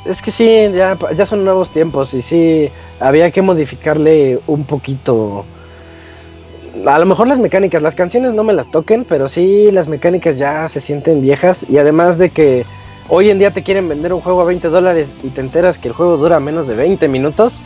Es 0.06 0.22
que 0.22 0.32
sí, 0.32 0.70
ya, 0.74 0.98
ya 1.16 1.26
son 1.26 1.46
nuevos 1.46 1.70
tiempos 1.72 2.14
y 2.14 2.22
sí, 2.22 2.70
había 3.00 3.32
que 3.32 3.42
modificarle 3.42 4.40
un 4.48 4.66
poquito. 4.66 5.46
A 6.86 7.00
lo 7.00 7.06
mejor 7.06 7.28
las 7.28 7.40
mecánicas, 7.40 7.82
las 7.82 7.96
canciones 7.96 8.34
no 8.34 8.44
me 8.44 8.52
las 8.52 8.70
toquen, 8.70 9.06
pero 9.06 9.30
sí 9.30 9.72
las 9.72 9.88
mecánicas 9.88 10.38
ya 10.38 10.68
se 10.68 10.82
sienten 10.82 11.22
viejas 11.22 11.66
y 11.70 11.78
además 11.78 12.18
de 12.18 12.32
que 12.32 12.66
hoy 13.08 13.30
en 13.30 13.40
día 13.40 13.52
te 13.52 13.64
quieren 13.64 13.88
vender 13.88 14.12
un 14.12 14.20
juego 14.20 14.42
a 14.42 14.46
20 14.46 14.68
dólares 14.68 15.10
y 15.24 15.30
te 15.30 15.40
enteras 15.40 15.78
que 15.78 15.88
el 15.88 15.94
juego 15.94 16.18
dura 16.18 16.42
menos 16.42 16.68
de 16.68 16.76
20 16.76 17.08
minutos, 17.08 17.60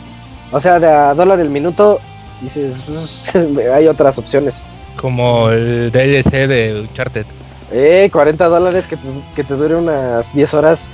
o 0.52 0.60
sea, 0.60 0.78
de 0.78 0.86
a 0.86 1.14
dólar 1.14 1.40
el 1.40 1.50
minuto, 1.50 1.98
dices, 2.40 3.34
hay 3.74 3.88
otras 3.88 4.16
opciones. 4.18 4.62
Como 4.96 5.50
el 5.50 5.90
DLC 5.90 6.46
de 6.46 6.80
Uncharted. 6.82 7.26
Eh, 7.70 8.08
40 8.12 8.46
dólares 8.46 8.86
que, 8.86 8.96
que 9.36 9.44
te 9.44 9.54
dure 9.54 9.76
unas 9.76 10.32
10 10.34 10.54
horas. 10.54 10.88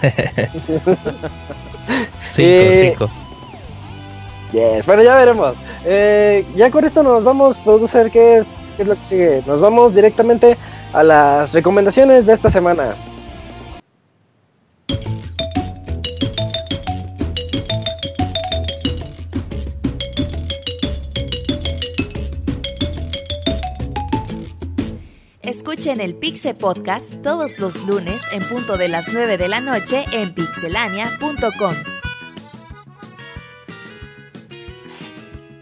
5, 2.34 2.36
5. 2.36 3.10
Yes, 4.52 4.86
bueno, 4.86 5.02
ya 5.02 5.14
veremos. 5.16 5.54
Eh, 5.84 6.44
ya 6.56 6.70
con 6.70 6.84
esto 6.84 7.02
nos 7.02 7.24
vamos, 7.24 7.56
producer, 7.58 8.10
¿qué 8.10 8.38
es, 8.38 8.46
¿qué 8.76 8.82
es 8.82 8.88
lo 8.88 8.96
que 8.96 9.04
sigue? 9.04 9.42
Nos 9.46 9.60
vamos 9.60 9.94
directamente 9.94 10.56
a 10.92 11.02
las 11.02 11.52
recomendaciones 11.52 12.26
de 12.26 12.32
esta 12.32 12.50
semana. 12.50 12.94
Escuchen 25.60 26.00
el 26.00 26.14
Pixe 26.14 26.54
Podcast 26.54 27.20
todos 27.22 27.58
los 27.58 27.86
lunes 27.86 28.22
en 28.32 28.42
punto 28.44 28.78
de 28.78 28.88
las 28.88 29.12
9 29.12 29.36
de 29.36 29.46
la 29.46 29.60
noche 29.60 30.06
en 30.10 30.32
pixelania.com. 30.32 31.74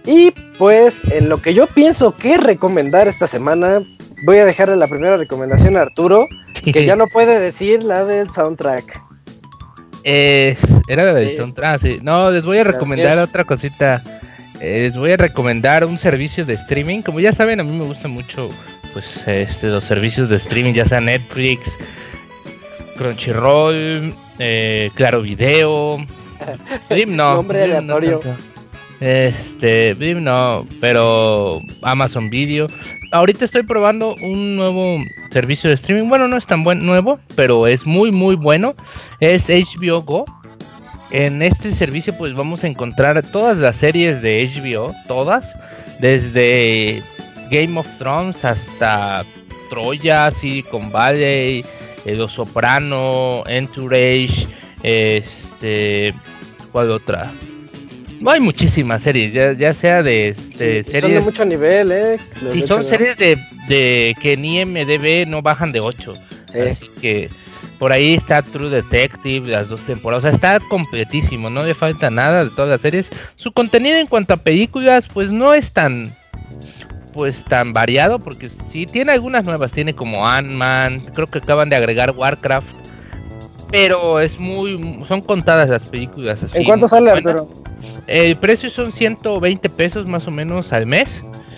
Y 0.07 0.31
pues 0.57 1.03
en 1.11 1.29
lo 1.29 1.39
que 1.39 1.53
yo 1.53 1.66
pienso 1.66 2.15
que 2.15 2.37
recomendar 2.37 3.09
esta 3.09 3.27
semana, 3.27 3.81
voy 4.25 4.39
a 4.39 4.45
dejarle 4.45 4.77
la 4.77 4.87
primera 4.87 5.16
recomendación 5.16 5.77
a 5.77 5.81
Arturo, 5.81 6.29
que 6.62 6.87
ya 6.87 6.95
no 6.95 7.09
puede 7.09 7.41
decir 7.41 7.83
la 7.83 8.05
del 8.05 8.31
soundtrack. 8.31 9.03
Eh, 10.05 10.57
era 10.87 11.03
la 11.07 11.12
del 11.12 11.37
soundtrack, 11.39 11.83
sí. 11.83 11.99
No, 12.03 12.31
les 12.31 12.45
voy 12.45 12.59
a 12.59 12.65
recomendar 12.65 13.19
otra 13.19 13.43
cosita. 13.43 14.01
Eh, 14.61 14.91
les 14.91 14.97
voy 14.97 15.11
a 15.11 15.16
recomendar 15.16 15.85
un 15.85 15.99
servicio 15.99 16.47
de 16.47 16.55
streaming. 16.55 17.03
Como 17.03 17.19
ya 17.19 17.33
saben, 17.33 17.59
a 17.59 17.65
mí 17.65 17.77
me 17.77 17.85
gusta 17.85 18.07
mucho 18.07 18.49
pues 18.93 19.05
este, 19.27 19.69
los 19.69 19.85
servicios 19.85 20.28
de 20.28 20.36
streaming, 20.36 20.74
ya 20.74 20.86
sea 20.86 21.01
Netflix, 21.01 21.77
Crunchyroll, 22.97 24.12
eh, 24.39 24.90
Claro 24.94 25.23
Video, 25.23 25.98
Blim 26.90 27.16
no, 27.16 27.35
Nombre 27.36 27.62
aleatorio. 27.62 28.20
este, 29.01 29.94
Blim 29.94 30.24
no, 30.24 30.66
pero 30.81 31.60
Amazon 31.82 32.31
Video. 32.31 32.66
Ahorita 33.10 33.44
estoy 33.44 33.62
probando 33.62 34.15
un 34.23 34.56
nuevo 34.56 34.98
servicio 35.32 35.70
de 35.70 35.77
streaming. 35.77 36.09
Bueno, 36.09 36.28
no 36.28 36.36
es 36.36 36.44
tan 36.44 36.62
buen 36.62 36.85
nuevo, 36.85 37.19
pero 37.36 37.66
es 37.66 37.86
muy 37.86 38.12
muy 38.12 38.36
bueno. 38.36 38.74
Es 39.20 39.48
HBO 39.48 40.02
Go. 40.02 40.24
En 41.10 41.40
este 41.40 41.70
servicio 41.73 42.15
pues 42.19 42.35
vamos 42.35 42.65
a 42.65 42.66
encontrar 42.66 43.23
todas 43.31 43.56
las 43.56 43.77
series 43.77 44.20
de 44.20 44.47
HBO, 44.55 44.93
todas, 45.06 45.47
desde 46.01 47.02
Game 47.51 47.79
of 47.79 47.87
Thrones 47.99 48.45
hasta 48.45 49.25
Troya, 49.70 50.31
Silicon 50.31 50.91
Valley, 50.91 51.65
eh, 52.05 52.15
Los 52.16 52.33
Soprano, 52.33 53.43
Entourage, 53.47 54.47
este, 54.83 56.15
¿cuál 56.73 56.91
otra? 56.91 57.33
No 58.20 58.31
hay 58.31 58.41
muchísimas 58.41 59.03
series, 59.03 59.33
ya, 59.33 59.73
sea 59.73 60.03
de, 60.03 60.35
series. 60.57 61.01
Son 61.01 61.15
de 61.15 61.20
mucho 61.20 61.45
nivel, 61.45 61.93
¿eh? 61.93 62.19
Sí, 62.53 62.62
son 62.62 62.85
series 62.85 63.16
de, 63.16 63.39
de, 63.69 64.16
que 64.20 64.37
ni 64.37 64.65
MDB 64.65 65.29
no 65.29 65.41
bajan 65.41 65.70
de 65.70 65.81
8. 65.81 66.15
Así 66.49 66.89
que 67.01 67.31
por 67.79 67.93
ahí 67.93 68.15
está 68.15 68.43
True 68.43 68.70
Detective, 68.70 69.49
las 69.49 69.69
dos 69.69 69.81
temporadas. 69.83 70.25
O 70.25 70.29
sea, 70.29 70.35
está 70.35 70.59
completísimo, 70.69 71.49
no 71.49 71.65
le 71.65 71.75
falta 71.75 72.11
nada 72.11 72.45
de 72.45 72.51
todas 72.51 72.70
las 72.70 72.81
series. 72.81 73.09
Su 73.37 73.53
contenido 73.53 73.99
en 73.99 74.09
cuanto 74.09 74.35
a 74.35 74.37
películas, 74.37 75.07
pues 75.07 75.31
no 75.31 75.55
es 75.55 75.73
tan 75.73 76.12
pues 77.19 77.43
tan 77.47 77.73
variado 77.73 78.20
porque 78.20 78.49
sí 78.70 78.86
tiene 78.86 79.11
algunas 79.11 79.45
nuevas, 79.45 79.73
tiene 79.73 79.93
como 79.93 80.28
Ant-Man, 80.28 81.03
creo 81.12 81.27
que 81.27 81.39
acaban 81.39 81.69
de 81.69 81.74
agregar 81.74 82.12
Warcraft, 82.12 82.69
pero 83.73 84.20
es 84.20 84.39
muy 84.39 85.03
son 85.09 85.20
contadas 85.23 85.69
las 85.69 85.89
películas 85.89 86.39
¿En 86.55 86.62
cuánto 86.62 86.86
sale 86.86 87.11
Arturo? 87.11 87.49
El 88.07 88.36
precio 88.36 88.70
son 88.70 88.93
120 88.93 89.69
pesos 89.70 90.07
más 90.07 90.28
o 90.28 90.31
menos 90.31 90.73
al 90.73 90.86
mes. 90.86 91.11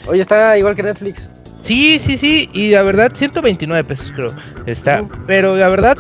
Oye, 0.07 0.23
está 0.23 0.57
igual 0.57 0.75
que 0.75 0.83
Netflix. 0.83 1.31
Sí, 1.63 1.99
sí, 2.01 2.17
sí, 2.17 2.49
y 2.55 2.71
la 2.71 2.81
verdad 2.81 3.13
129 3.15 3.85
pesos 3.85 4.11
creo. 4.17 4.31
Está, 4.65 5.05
pero 5.27 5.57
la 5.57 5.69
verdad 5.69 5.99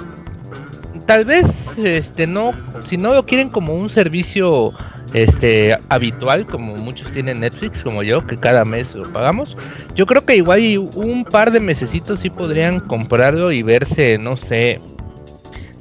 tal 1.04 1.26
vez 1.26 1.44
este 1.76 2.26
no 2.26 2.52
si 2.88 2.96
no 2.96 3.12
lo 3.12 3.26
quieren 3.26 3.50
como 3.50 3.74
un 3.74 3.90
servicio 3.90 4.72
este 5.12 5.76
habitual 5.88 6.46
como 6.46 6.76
muchos 6.76 7.10
tienen 7.12 7.40
Netflix 7.40 7.82
como 7.82 8.02
yo 8.02 8.26
que 8.26 8.36
cada 8.36 8.64
mes 8.64 8.94
lo 8.94 9.10
pagamos. 9.12 9.56
Yo 9.94 10.06
creo 10.06 10.24
que 10.24 10.36
igual 10.36 10.60
un 10.94 11.24
par 11.24 11.50
de 11.50 11.60
mesecitos 11.60 12.20
sí 12.20 12.30
podrían 12.30 12.80
comprarlo 12.80 13.52
y 13.52 13.62
verse 13.62 14.18
no 14.18 14.36
sé 14.36 14.80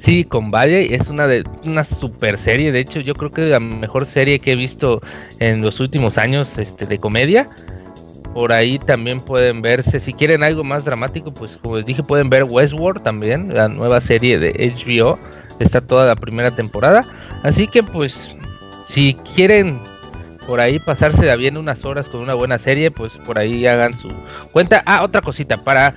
Sí, 0.00 0.24
con 0.24 0.50
Valle 0.50 0.94
es 0.94 1.08
una 1.08 1.26
de 1.26 1.44
una 1.64 1.84
super 1.84 2.38
serie 2.38 2.72
de 2.72 2.80
hecho 2.80 3.00
yo 3.00 3.14
creo 3.14 3.30
que 3.30 3.42
es 3.42 3.48
la 3.48 3.60
mejor 3.60 4.06
serie 4.06 4.38
que 4.38 4.52
he 4.52 4.56
visto 4.56 5.00
en 5.40 5.60
los 5.60 5.78
últimos 5.78 6.16
años 6.16 6.56
este 6.56 6.86
de 6.86 6.98
comedia. 6.98 7.48
Por 8.32 8.52
ahí 8.52 8.78
también 8.78 9.20
pueden 9.20 9.60
verse 9.60 10.00
si 10.00 10.14
quieren 10.14 10.42
algo 10.42 10.64
más 10.64 10.84
dramático 10.84 11.34
pues 11.34 11.58
como 11.60 11.76
les 11.76 11.84
dije 11.84 12.02
pueden 12.02 12.30
ver 12.30 12.44
Westworld 12.44 13.02
también 13.02 13.54
la 13.54 13.68
nueva 13.68 14.00
serie 14.00 14.38
de 14.38 14.72
HBO 14.74 15.18
está 15.58 15.82
toda 15.82 16.06
la 16.06 16.16
primera 16.16 16.50
temporada. 16.50 17.04
Así 17.42 17.66
que 17.66 17.82
pues 17.82 18.14
si 18.92 19.14
quieren 19.14 19.78
por 20.46 20.60
ahí 20.60 20.78
pasarse 20.80 21.36
bien 21.36 21.56
unas 21.56 21.84
horas 21.84 22.08
con 22.08 22.20
una 22.20 22.34
buena 22.34 22.58
serie, 22.58 22.90
pues 22.90 23.12
por 23.24 23.38
ahí 23.38 23.66
hagan 23.66 23.98
su 24.00 24.10
cuenta. 24.52 24.82
Ah, 24.84 25.04
otra 25.04 25.20
cosita, 25.20 25.62
para, 25.62 25.94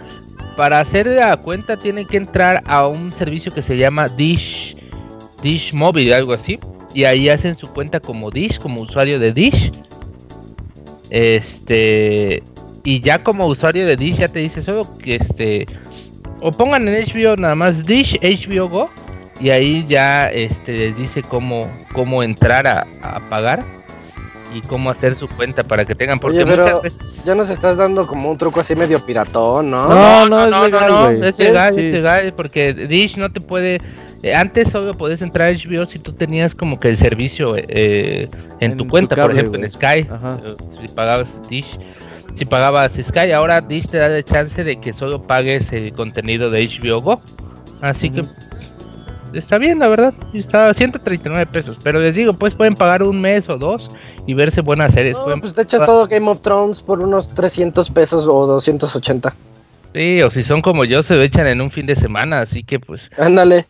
para 0.56 0.80
hacer 0.80 1.07
la 1.07 1.36
cuenta 1.38 1.78
tienen 1.78 2.06
que 2.06 2.18
entrar 2.18 2.61
a 2.65 2.88
un 2.88 3.11
servicio 3.11 3.52
que 3.52 3.61
se 3.61 3.78
llama 3.78 4.07
Dish, 4.10 4.76
Dish 5.41 5.74
Mobile, 5.74 6.14
algo 6.14 6.34
así. 6.34 6.60
Y 6.94 7.06
ahí 7.06 7.30
hacen 7.30 7.57
su 7.57 7.68
cuenta 7.74 7.99
como 7.99 8.30
Dish, 8.30 8.60
como 8.60 8.82
usuario 8.82 9.20
de 9.20 9.34
Dish. 9.34 9.72
Este, 11.10 12.44
y 12.84 12.99
ya 13.02 13.24
como 13.24 13.48
usuario 13.48 13.88
de 13.88 13.98
Dish 13.98 14.18
ya 14.18 14.28
te 14.28 14.40
dice 14.40 14.61
solo 14.61 14.88
que 14.99 15.15
este, 15.15 15.65
o 16.41 16.52
pongan 16.52 16.88
en 16.88 17.06
HBO 17.06 17.38
nada 17.38 17.56
más 17.56 17.86
Dish, 17.88 18.20
HBO 18.22 18.70
Go 18.70 18.90
y 19.44 19.49
ahí 19.49 19.86
ya 19.90 20.28
este, 20.28 20.72
les 20.72 20.98
dice 20.98 21.22
cómo, 21.22 21.70
cómo 21.91 22.24
entrar 22.24 22.65
a, 22.65 22.88
pagar 23.30 23.61
y 24.56 24.61
cómo 24.61 24.90
hacer 24.90 25.15
su 25.15 25.28
cuenta 25.28 25.64
para 25.64 25.84
que 25.84 25.95
tengan 25.95 26.18
porque 26.18 26.45
muchas 26.45 26.82
veces... 26.82 27.22
ya 27.26 27.36
nos 27.36 27.49
estás 27.49 27.76
dando 27.76 28.07
como 28.07 28.32
un 28.32 28.38
truco 28.38 28.61
así 28.61 28.74
medio 28.74 29.06
piratón, 29.06 29.70
¿no? 29.70 29.90
No, 29.90 30.26
no, 30.30 30.48
no, 30.48 30.65
es 30.65 30.72
legal, 30.72 30.90
no, 30.90 31.10
es 31.10 31.38
legal, 31.38 31.78
es 31.78 31.91
legal, 31.91 32.34
porque 32.38 32.74
Dish 32.74 33.18
no 33.18 33.34
te 33.34 33.41
puede 33.41 33.82
eh, 34.22 34.34
antes 34.34 34.70
solo 34.70 34.95
podías 34.98 35.22
entrar 35.22 35.49
a 35.49 35.52
HBO 35.52 35.86
si 35.88 35.99
tú 35.99 36.14
tenías 36.14 36.56
como 36.56 36.80
que 36.80 36.88
el 36.88 36.95
servicio 36.95 37.57
eh, 37.57 38.30
en, 38.61 38.78
tu 38.78 38.88
cuenta, 38.88 39.18
por 39.18 39.34
ejemplo 39.34 39.61
en 39.61 39.70
Sky, 39.70 39.86
eh, 39.86 40.07
si 40.80 40.88
pagabas 40.88 41.49
Dish, 41.49 41.78
si 42.38 42.45
pagabas 42.45 42.94
Sky, 42.94 43.34
ahora 43.34 43.60
Dish 43.60 43.88
te 43.88 43.98
da 43.98 44.07
la 44.07 44.24
chance 44.24 44.64
de 44.64 44.78
que 44.78 44.94
solo 44.94 45.22
pagues 45.22 45.74
el 45.74 45.94
contenido 45.94 46.49
de 46.49 46.65
HBO 46.65 47.02
Go. 47.02 47.22
Así 47.82 48.10
que 48.10 48.22
está 49.34 49.57
bien, 49.57 49.80
la 49.80 49.88
verdad. 49.88 50.14
Está 50.34 50.69
a 50.69 50.73
139 50.73 51.45
pesos. 51.47 51.77
Pero 51.84 51.99
les 51.99 52.15
digo, 52.15 52.34
pues 52.34 52.55
pueden 52.55 52.76
pagar 52.76 53.03
un 53.03 53.19
mes 53.19 53.49
o 53.49 53.57
dos 53.57 53.88
y 54.26 54.34
verse 54.34 54.61
buenas 54.61 54.93
series. 54.93 55.15
No, 55.15 55.39
pues 55.39 55.53
te 55.53 55.61
echas 55.61 55.85
todo 55.85 56.07
Game 56.07 56.30
of 56.30 56.41
Thrones 56.41 56.81
por 56.81 56.99
unos 56.99 57.27
300 57.30 57.89
pesos 57.89 58.27
o 58.27 58.45
280. 58.47 59.34
Sí, 59.93 60.22
o 60.23 60.31
si 60.31 60.43
son 60.43 60.61
como 60.61 60.85
yo, 60.85 61.03
se 61.03 61.15
lo 61.15 61.22
echan 61.22 61.45
en 61.45 61.61
un 61.61 61.69
fin 61.69 61.85
de 61.85 61.95
semana, 61.95 62.39
así 62.39 62.64
que 62.64 62.80
pues. 62.80 63.10
Ándale. 63.18 63.68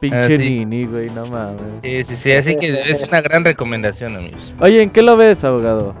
Pinche 0.00 0.38
Nini, 0.38 0.84
güey, 0.84 1.08
no 1.10 1.26
mames. 1.26 1.60
Sí, 1.82 2.04
sí, 2.04 2.16
sí, 2.16 2.32
así 2.32 2.56
que 2.56 2.80
es 2.90 3.02
una 3.02 3.20
gran 3.20 3.44
recomendación, 3.44 4.16
amigos. 4.16 4.40
Oye, 4.60 4.82
¿en 4.82 4.90
qué 4.90 5.02
lo 5.02 5.16
ves, 5.16 5.44
abogado? 5.44 5.94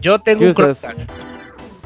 Yo 0.00 0.20
tengo 0.20 0.44
un 0.44 0.54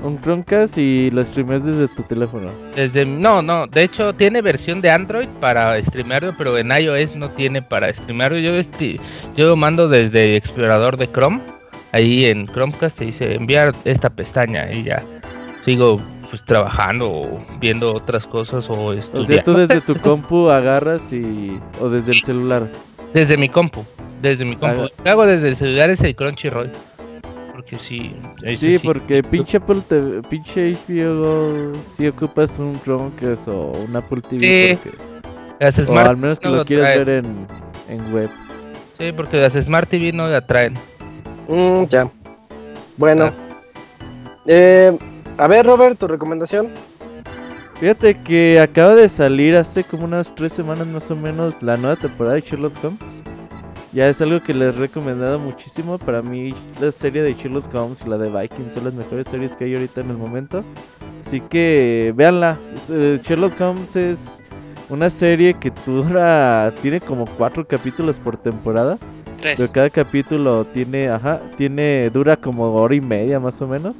un 0.02 0.20
Chromecast 0.20 0.78
y 0.78 1.10
lo 1.10 1.22
streames 1.22 1.64
desde 1.64 1.88
tu 1.88 2.02
teléfono. 2.02 2.50
Desde 2.74 3.04
no, 3.04 3.42
no, 3.42 3.66
de 3.66 3.84
hecho 3.84 4.14
tiene 4.14 4.42
versión 4.42 4.80
de 4.80 4.90
Android 4.90 5.28
para 5.40 5.80
streamearlo, 5.82 6.34
pero 6.36 6.56
en 6.58 6.70
iOS 6.70 7.16
no 7.16 7.28
tiene 7.30 7.62
para 7.62 7.92
streamearlo. 7.92 8.38
Yo 8.38 8.54
este, 8.54 9.00
yo 9.36 9.48
lo 9.48 9.56
mando 9.56 9.88
desde 9.88 10.30
el 10.30 10.34
explorador 10.36 10.96
de 10.96 11.10
Chrome. 11.10 11.40
Ahí 11.92 12.26
en 12.26 12.46
Chromecast 12.46 12.98
te 12.98 13.06
dice 13.06 13.34
enviar 13.34 13.74
esta 13.84 14.10
pestaña 14.10 14.70
y 14.72 14.84
ya 14.84 15.02
sigo 15.64 16.00
pues 16.30 16.44
trabajando 16.44 17.10
o 17.10 17.44
viendo 17.58 17.92
otras 17.92 18.26
cosas 18.26 18.64
o 18.68 18.92
estudiando. 18.92 19.20
O 19.20 19.24
sea, 19.24 19.44
tú 19.44 19.54
desde 19.54 19.80
tu 19.94 19.96
compu 19.96 20.48
agarras 20.50 21.12
y 21.12 21.58
o 21.80 21.88
desde 21.88 22.12
el 22.12 22.20
celular. 22.20 22.68
Desde 23.12 23.36
mi 23.36 23.48
compu, 23.48 23.84
desde 24.22 24.44
mi 24.44 24.54
compu. 24.54 24.82
Lo 24.82 24.90
que 25.02 25.10
hago 25.10 25.26
desde 25.26 25.48
el 25.48 25.56
celular 25.56 25.90
es 25.90 26.00
el 26.02 26.14
Crunchyroll 26.14 26.70
porque 27.70 27.84
sí. 27.84 28.14
Sí, 28.58 28.78
porque 28.82 29.22
pinche 29.22 29.58
Apple 29.58 29.80
te, 29.88 30.22
pinche 30.28 30.72
HBO 30.72 31.72
si 31.96 32.08
ocupas 32.08 32.58
un 32.58 32.78
Chromecast 32.82 33.46
o 33.48 33.72
un 33.72 33.94
Apple 33.94 34.20
TV. 34.22 34.78
Sí. 34.82 34.90
o 35.86 35.98
al 35.98 36.16
menos 36.16 36.40
que 36.40 36.48
lo, 36.48 36.64
quieras 36.64 36.96
ver 36.96 37.08
en, 37.08 37.46
en, 37.88 38.12
web. 38.12 38.30
Sí, 38.98 39.12
porque 39.12 39.36
las 39.36 39.52
Smart 39.52 39.88
TV 39.88 40.12
no 40.12 40.26
la 40.26 40.44
traen. 40.44 40.74
Mm, 41.48 41.84
ya. 41.84 42.10
Bueno. 42.96 43.26
Ah. 43.26 43.32
Eh, 44.46 44.96
a 45.38 45.46
ver, 45.46 45.66
Robert, 45.66 45.98
tu 45.98 46.08
recomendación. 46.08 46.68
Fíjate 47.78 48.14
que 48.22 48.60
acaba 48.60 48.94
de 48.94 49.08
salir 49.08 49.56
hace 49.56 49.84
como 49.84 50.04
unas 50.04 50.34
tres 50.34 50.52
semanas 50.52 50.86
más 50.86 51.10
o 51.10 51.16
menos 51.16 51.62
la 51.62 51.76
nueva 51.76 51.96
temporada 51.96 52.34
de 52.34 52.42
Sherlock 52.42 52.74
Holmes. 52.84 53.00
Ya 53.92 54.08
es 54.08 54.20
algo 54.20 54.40
que 54.40 54.54
les 54.54 54.74
he 54.74 54.78
recomendado 54.78 55.38
muchísimo. 55.38 55.98
Para 55.98 56.22
mí, 56.22 56.54
la 56.80 56.92
serie 56.92 57.22
de 57.22 57.34
Sherlock 57.34 57.74
Holmes 57.74 58.02
y 58.06 58.08
la 58.08 58.18
de 58.18 58.30
Vikings 58.30 58.72
son 58.72 58.84
las 58.84 58.94
mejores 58.94 59.26
series 59.26 59.56
que 59.56 59.64
hay 59.64 59.74
ahorita 59.74 60.00
en 60.02 60.10
el 60.10 60.16
momento. 60.16 60.62
Así 61.26 61.40
que 61.40 62.12
véanla. 62.16 62.56
Eh, 62.88 63.20
Sherlock 63.22 63.60
Holmes 63.60 63.96
es 63.96 64.18
una 64.88 65.10
serie 65.10 65.54
que 65.54 65.72
dura. 65.84 66.72
Tiene 66.82 67.00
como 67.00 67.26
cuatro 67.26 67.66
capítulos 67.66 68.20
por 68.20 68.36
temporada. 68.36 68.96
Tres. 69.40 69.58
Pero 69.58 69.72
cada 69.72 69.90
capítulo 69.90 70.64
tiene. 70.66 71.08
Ajá. 71.08 71.40
Tiene. 71.56 72.10
Dura 72.10 72.36
como 72.36 72.72
hora 72.74 72.94
y 72.94 73.00
media 73.00 73.40
más 73.40 73.60
o 73.60 73.66
menos. 73.66 73.96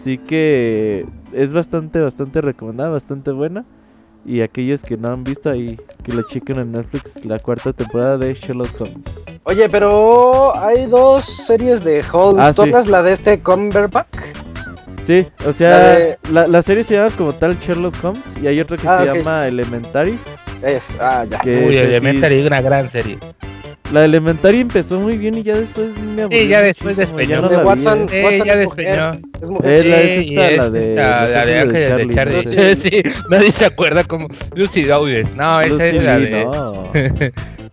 Así 0.00 0.18
que 0.18 1.06
es 1.32 1.52
bastante, 1.52 2.00
bastante 2.00 2.40
recomendada, 2.40 2.90
bastante 2.90 3.30
buena. 3.30 3.64
Y 4.28 4.42
aquellos 4.42 4.82
que 4.82 4.96
no 4.98 5.08
han 5.08 5.24
visto 5.24 5.50
ahí, 5.50 5.78
que 6.04 6.12
lo 6.12 6.20
chequen 6.28 6.58
en 6.58 6.72
Netflix, 6.72 7.24
la 7.24 7.38
cuarta 7.38 7.72
temporada 7.72 8.18
de 8.18 8.34
Sherlock 8.34 8.78
Holmes. 8.78 9.24
Oye, 9.44 9.68
pero 9.70 10.54
hay 10.58 10.84
dos 10.86 11.24
series 11.24 11.82
de 11.82 12.04
Holmes. 12.12 12.44
Ah, 12.44 12.52
¿Tú 12.52 12.62
sí. 12.64 12.68
hablas 12.68 12.86
la 12.88 13.02
de 13.02 13.12
este 13.14 13.40
Cumberbatch? 13.40 14.06
Sí, 15.06 15.26
o 15.46 15.52
sea, 15.54 15.70
La 15.70 15.78
de- 15.98 16.18
la, 16.30 16.46
la 16.46 16.60
serie 16.62 16.84
se 16.84 16.96
llama 16.96 17.10
como 17.16 17.32
tal 17.32 17.58
Sherlock 17.58 17.94
Holmes 18.04 18.20
y 18.42 18.46
hay 18.46 18.60
otra 18.60 18.76
que 18.76 18.86
Ah, 18.86 19.00
se 19.04 19.10
ok. 19.10 19.16
llama 19.16 19.46
Elementary. 19.48 20.18
Es, 20.62 20.94
ah, 21.00 21.24
ya. 21.30 21.38
Que 21.38 21.64
Uy, 21.64 21.70
sí- 21.70 21.76
Elementary, 21.78 22.46
una 22.46 22.60
gran 22.60 22.90
serie. 22.90 23.18
La 23.92 24.04
Elementary 24.04 24.60
empezó 24.60 25.00
muy 25.00 25.16
bien 25.16 25.38
y 25.38 25.42
ya 25.42 25.56
después 25.56 25.88
me 26.14 26.22
aburrió. 26.22 26.42
ya 26.44 26.60
después 26.62 26.96
despeñó. 26.98 27.28
ya 27.30 27.40
no 27.40 27.48
de 27.48 27.56
vi, 27.56 27.62
Watson, 27.64 28.06
eh. 28.12 28.22
Watson 28.24 28.46
ya 28.46 28.52
es 28.52 28.58
despeñó. 28.58 29.12
Es 29.42 29.48
mujer. 29.50 29.70
Es 29.72 29.86
la- 29.86 30.00
es 30.02 30.24
Sí, 30.26 30.34
esta, 30.34 30.52
y 30.52 30.56
la 30.56 30.66
es 30.66 30.72
de 30.72 30.90
esta, 30.90 31.26
la 31.28 31.46
de 31.46 31.58
Ángeles 31.58 31.72
de 31.72 31.92
Ángeles 31.92 32.08
de 32.08 32.14
Charlie, 32.14 32.42
Charlie. 32.44 32.74
¿no? 32.74 32.80
Sí, 33.12 33.20
nadie 33.30 33.52
se 33.52 33.64
acuerda 33.64 34.04
como 34.04 34.28
Lucy 34.54 34.84
Dawes. 34.84 35.34
No, 35.34 35.60
esa 35.60 35.86
es 35.86 36.02
la 36.02 36.18
Lee, 36.18 36.30
de. 36.30 36.44
no. 36.44 36.72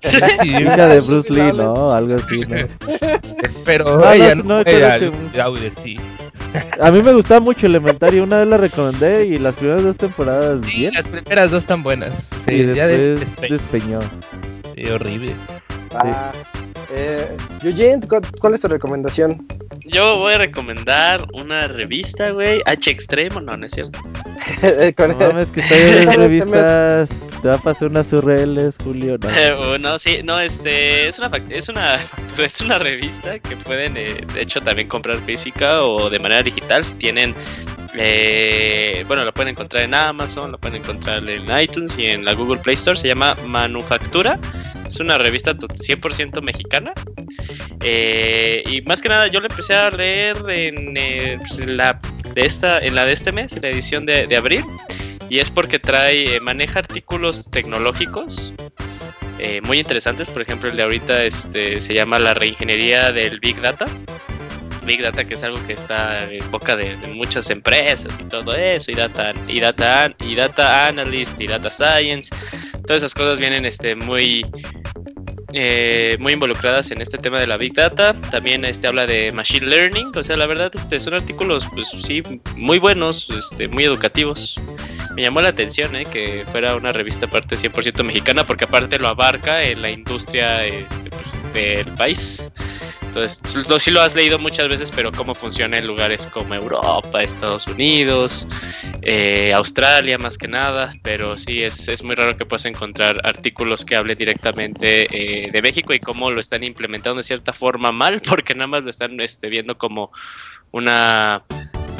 Sí, 0.01 0.17
Hija 0.49 0.87
de 0.87 0.95
Lucy 1.01 1.07
Bruce 1.07 1.33
Lee, 1.33 1.51
no, 1.57 1.91
algo 1.91 2.15
así, 2.15 2.41
¿no? 2.41 2.55
pero 3.65 3.97
No, 3.97 4.11
ella 4.11 4.35
no, 4.35 4.43
no, 4.43 4.55
no, 4.55 4.61
era. 4.61 4.97
Lucy 4.99 5.17
Dawes, 5.35 5.73
sí. 5.83 5.97
A 6.79 6.91
mí 6.91 7.01
me 7.01 7.11
gustaba 7.13 7.39
mucho 7.41 7.65
Elementary, 7.65 8.19
una 8.19 8.39
vez 8.39 8.47
la 8.47 8.57
recomendé 8.57 9.25
y 9.25 9.37
las 9.37 9.55
primeras 9.55 9.83
dos 9.83 9.97
temporadas 9.97 10.59
Sí, 10.65 10.77
bien. 10.77 10.93
las 10.93 11.05
primeras 11.07 11.49
dos 11.51 11.63
están 11.63 11.81
buenas. 11.83 12.13
Sí, 12.47 12.53
y 12.55 12.73
ya 12.75 12.87
de- 12.87 13.15
después 13.15 13.49
despe- 13.49 13.53
despeñó. 13.53 13.99
sí, 14.75 14.85
horrible. 14.89 15.31
Ah, 15.97 16.31
eh, 16.91 17.35
Eugene, 17.63 18.07
¿cu- 18.07 18.21
¿cuál 18.39 18.53
es 18.53 18.61
tu 18.61 18.67
recomendación? 18.67 19.45
Yo 19.85 20.17
voy 20.17 20.33
a 20.33 20.37
recomendar 20.37 21.25
una 21.33 21.67
revista, 21.67 22.31
güey. 22.31 22.61
H 22.65 22.89
Extremo, 22.91 23.39
no, 23.41 23.55
no 23.55 23.65
es 23.65 23.71
cierto. 23.73 23.99
Con- 24.97 25.17
No 25.17 25.27
mames, 25.27 25.47
que 25.47 25.61
ves 25.61 26.05
revistas. 26.15 27.09
Te 27.41 27.47
va 27.49 27.55
a 27.55 27.57
pasar 27.59 27.89
unas 27.89 28.11
URLs, 28.11 28.75
Julio. 28.83 29.17
No. 29.19 29.29
Eh, 29.37 29.77
no, 29.79 29.99
sí, 29.99 30.19
no, 30.23 30.39
este, 30.39 31.07
es 31.07 31.19
una, 31.19 31.29
es 31.49 31.69
una, 31.69 31.99
es 32.37 32.61
una 32.61 32.77
revista 32.79 33.37
que 33.39 33.55
pueden, 33.57 33.97
eh, 33.97 34.25
de 34.33 34.41
hecho, 34.41 34.61
también 34.61 34.87
comprar 34.87 35.17
física 35.21 35.83
o 35.83 36.09
de 36.09 36.19
manera 36.19 36.41
digital. 36.43 36.83
Si 36.83 36.93
tienen, 36.95 37.35
eh, 37.97 39.03
bueno, 39.07 39.23
lo 39.23 39.33
pueden 39.33 39.49
encontrar 39.49 39.83
en 39.83 39.93
Amazon, 39.93 40.51
lo 40.51 40.57
pueden 40.57 40.81
encontrar 40.81 41.27
en 41.29 41.45
iTunes 41.59 41.97
y 41.97 42.07
en 42.07 42.25
la 42.25 42.33
Google 42.33 42.59
Play 42.59 42.75
Store. 42.75 42.97
Se 42.97 43.07
llama 43.07 43.35
Manufactura. 43.45 44.39
Es 44.85 44.99
una 44.99 45.17
revista 45.17 45.57
to- 45.57 45.67
100% 45.67 46.41
mexicana. 46.41 46.93
Eh, 47.81 48.63
y 48.67 48.81
más 48.83 49.01
que 49.01 49.09
nada, 49.09 49.27
yo 49.27 49.39
la 49.39 49.47
empecé 49.47 49.75
a 49.75 49.89
leer 49.89 50.37
en, 50.49 50.95
eh, 50.97 51.37
pues, 51.39 51.59
en 51.59 51.77
la 51.77 51.99
de 52.33 52.45
esta, 52.45 52.79
en 52.79 52.95
la 52.95 53.05
de 53.05 53.13
este 53.13 53.31
mes, 53.31 53.55
en 53.55 53.61
la 53.61 53.69
edición 53.69 54.05
de, 54.05 54.35
abril. 54.35 54.63
Y 55.29 55.39
es 55.39 55.49
porque 55.49 55.79
trae, 55.79 56.35
eh, 56.35 56.39
maneja 56.39 56.79
artículos 56.79 57.49
tecnológicos 57.49 58.53
muy 59.63 59.77
interesantes. 59.79 60.27
Por 60.29 60.41
ejemplo, 60.41 60.69
el 60.69 60.75
de 60.75 60.83
ahorita 60.83 61.23
este, 61.23 61.79
se 61.79 61.93
llama 61.93 62.17
la 62.17 62.33
reingeniería 62.33 63.11
del 63.11 63.39
Big 63.39 63.61
Data. 63.61 63.85
Big 64.85 65.01
Data, 65.01 65.25
que 65.25 65.33
es 65.33 65.43
algo 65.43 65.65
que 65.65 65.73
está 65.73 66.31
en 66.31 66.49
boca 66.51 66.75
de, 66.75 66.95
muchas 67.13 67.49
empresas 67.49 68.13
y 68.19 68.23
todo 68.23 68.55
eso, 68.55 68.91
y 68.91 68.95
data, 68.95 69.33
y 69.47 69.59
data, 69.59 70.13
y 70.19 70.35
data 70.35 70.87
analyst, 70.87 71.39
y 71.41 71.47
data 71.47 71.69
science. 71.69 72.33
Todas 72.85 72.97
esas 73.03 73.13
cosas 73.13 73.39
vienen 73.39 73.65
este, 73.65 73.95
muy, 73.95 74.45
eh, 75.53 76.17
muy 76.19 76.33
involucradas 76.33 76.91
en 76.91 77.01
este 77.01 77.17
tema 77.17 77.39
de 77.39 77.47
la 77.47 77.57
Big 77.57 77.73
Data. 77.73 78.13
También 78.29 78.63
este, 78.65 78.87
habla 78.87 79.07
de 79.07 79.31
Machine 79.31 79.65
Learning. 79.65 80.11
O 80.15 80.23
sea, 80.23 80.37
la 80.37 80.45
verdad, 80.45 80.71
este, 80.75 80.99
son 80.99 81.15
artículos, 81.15 81.67
pues 81.73 81.87
sí, 81.89 82.21
muy 82.55 82.77
buenos, 82.77 83.29
este, 83.29 83.67
muy 83.67 83.85
educativos. 83.85 84.59
Me 85.15 85.23
llamó 85.23 85.41
la 85.41 85.49
atención 85.49 85.95
eh, 85.95 86.05
que 86.05 86.45
fuera 86.51 86.75
una 86.75 86.91
revista 86.91 87.25
aparte 87.25 87.55
100% 87.55 88.03
mexicana, 88.03 88.45
porque 88.45 88.65
aparte 88.65 88.99
lo 88.99 89.07
abarca 89.07 89.63
en 89.63 89.81
la 89.81 89.89
industria 89.89 90.65
este, 90.65 91.09
pues, 91.09 91.53
del 91.53 91.87
país. 91.93 92.45
Entonces, 93.15 93.67
lo, 93.69 93.79
sí 93.79 93.91
lo 93.91 94.01
has 94.01 94.13
leído 94.13 94.37
muchas 94.37 94.67
veces, 94.67 94.91
pero 94.93 95.09
cómo 95.11 95.33
funciona 95.33 95.77
en 95.77 95.87
lugares 95.87 96.27
como 96.27 96.53
Europa, 96.53 97.23
Estados 97.23 97.65
Unidos, 97.65 98.45
eh, 99.03 99.53
Australia 99.53 100.17
más 100.17 100.37
que 100.37 100.49
nada, 100.49 100.93
pero 101.01 101.37
sí 101.37 101.63
es, 101.63 101.87
es 101.87 102.03
muy 102.03 102.15
raro 102.15 102.35
que 102.35 102.45
puedas 102.45 102.65
encontrar 102.65 103.21
artículos 103.23 103.85
que 103.85 103.95
hablen 103.95 104.17
directamente 104.17 105.07
eh, 105.45 105.49
de 105.49 105.61
México 105.61 105.93
y 105.93 105.99
cómo 105.99 106.29
lo 106.29 106.41
están 106.41 106.63
implementando 106.65 107.17
de 107.17 107.23
cierta 107.23 107.53
forma 107.53 107.93
mal, 107.93 108.21
porque 108.27 108.53
nada 108.53 108.67
más 108.67 108.83
lo 108.83 108.89
están 108.89 109.17
este, 109.21 109.47
viendo 109.47 109.77
como 109.77 110.11
una, 110.71 111.43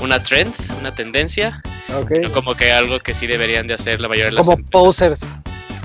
una 0.02 0.22
trend, 0.22 0.54
una 0.82 0.94
tendencia, 0.94 1.62
no 1.88 2.32
como 2.34 2.56
que 2.56 2.74
algo 2.74 3.00
que 3.00 3.14
sí 3.14 3.26
deberían 3.26 3.68
de 3.68 3.76
hacer 3.76 4.02
la 4.02 4.10
mayoría 4.10 4.32
de 4.32 4.36
las 4.36 4.48
Como 4.48 4.58
empresas. 4.58 4.72
posers. 4.72 5.22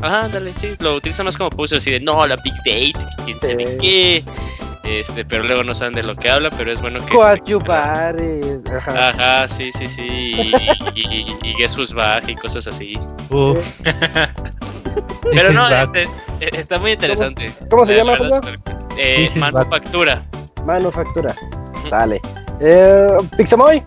Ajá, 0.02 0.28
dale, 0.28 0.52
sí, 0.56 0.70
lo 0.80 0.96
utilizan 0.96 1.26
más 1.26 1.36
como 1.36 1.50
posers 1.50 1.82
así 1.82 1.90
de 1.90 2.00
no, 2.00 2.26
la 2.26 2.36
Big 2.36 2.54
Data, 2.64 3.08
que 3.18 3.24
quién 3.24 3.40
sabe 3.40 3.66
Sí. 3.66 3.76
qué. 3.80 4.24
Este, 4.90 5.24
pero 5.24 5.44
luego 5.44 5.62
no 5.62 5.72
saben 5.74 5.94
de 5.94 6.02
lo 6.02 6.16
que 6.16 6.28
habla, 6.28 6.50
pero 6.50 6.72
es 6.72 6.80
bueno 6.80 7.04
que. 7.06 7.12
Coadyuvar. 7.14 8.16
y- 8.20 8.60
Ajá. 8.76 9.08
Ajá, 9.10 9.48
sí, 9.48 9.70
sí, 9.72 9.88
sí. 9.88 10.52
Y, 10.94 11.00
y, 11.08 11.36
y 11.42 11.54
Guess 11.56 11.78
Who's 11.78 11.92
Back 11.92 12.28
y 12.28 12.34
cosas 12.34 12.66
así. 12.66 12.98
Pero 15.32 15.52
no, 15.52 15.68
este, 15.70 16.02
eh, 16.40 16.50
está 16.54 16.78
muy 16.78 16.92
interesante. 16.92 17.52
cómo 17.70 17.86
se 17.86 17.92
La 17.94 18.16
llama, 18.16 18.40
Eh, 18.98 19.30
manufactura. 19.36 20.22
Manufactura. 20.66 21.34
Sale. 21.88 22.20
Eh, 22.60 23.08
Pixamoy. 23.36 23.82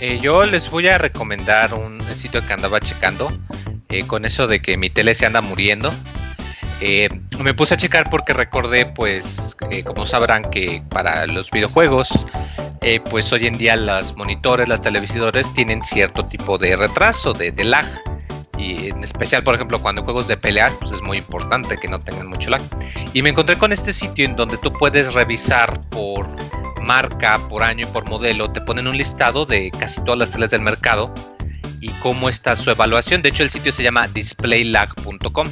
Eh, 0.00 0.18
yo 0.20 0.44
les 0.44 0.70
voy 0.70 0.88
a 0.88 0.96
recomendar 0.96 1.74
un 1.74 2.02
sitio 2.14 2.44
que 2.46 2.52
andaba 2.54 2.80
checando 2.80 3.30
eh, 3.90 4.06
con 4.06 4.24
eso 4.24 4.46
de 4.46 4.60
que 4.60 4.76
mi 4.78 4.88
tele 4.88 5.12
se 5.14 5.26
anda 5.26 5.42
muriendo. 5.42 5.92
Eh, 6.80 7.08
me 7.38 7.52
puse 7.52 7.74
a 7.74 7.76
checar 7.76 8.08
porque 8.08 8.32
recordé, 8.32 8.86
pues, 8.86 9.56
eh, 9.70 9.84
como 9.84 10.06
sabrán, 10.06 10.44
que 10.50 10.82
para 10.88 11.26
los 11.26 11.50
videojuegos, 11.50 12.08
eh, 12.80 13.00
pues 13.10 13.30
hoy 13.32 13.46
en 13.46 13.58
día 13.58 13.76
los 13.76 14.16
monitores, 14.16 14.66
las 14.66 14.80
televisores 14.80 15.52
tienen 15.52 15.84
cierto 15.84 16.24
tipo 16.26 16.56
de 16.56 16.76
retraso, 16.76 17.34
de, 17.34 17.52
lag. 17.64 17.86
Y 18.58 18.88
en 18.88 19.02
especial, 19.02 19.42
por 19.42 19.54
ejemplo, 19.54 19.80
cuando 19.80 20.02
juegos 20.02 20.28
de 20.28 20.36
peleas, 20.36 20.72
pues 20.80 20.92
es 20.92 21.02
muy 21.02 21.18
importante 21.18 21.76
que 21.76 21.88
no 21.88 21.98
tengan 21.98 22.28
mucho 22.28 22.50
lag. 22.50 22.62
Y 23.12 23.22
me 23.22 23.30
encontré 23.30 23.56
con 23.56 23.72
este 23.72 23.92
sitio 23.92 24.24
en 24.24 24.36
donde 24.36 24.56
tú 24.58 24.72
puedes 24.72 25.12
revisar 25.12 25.80
por 25.90 26.26
marca, 26.82 27.38
por 27.48 27.62
año 27.62 27.86
y 27.86 27.90
por 27.90 28.08
modelo, 28.08 28.50
te 28.50 28.60
ponen 28.62 28.86
un 28.86 28.96
listado 28.96 29.44
de 29.44 29.70
casi 29.70 30.02
todas 30.02 30.18
las 30.18 30.30
teles 30.30 30.50
del 30.50 30.62
mercado 30.62 31.12
y 31.80 31.88
cómo 32.02 32.28
está 32.28 32.56
su 32.56 32.70
evaluación. 32.70 33.22
De 33.22 33.28
hecho, 33.28 33.42
el 33.42 33.50
sitio 33.50 33.72
se 33.72 33.82
llama 33.82 34.08
displaylag.com. 34.08 35.48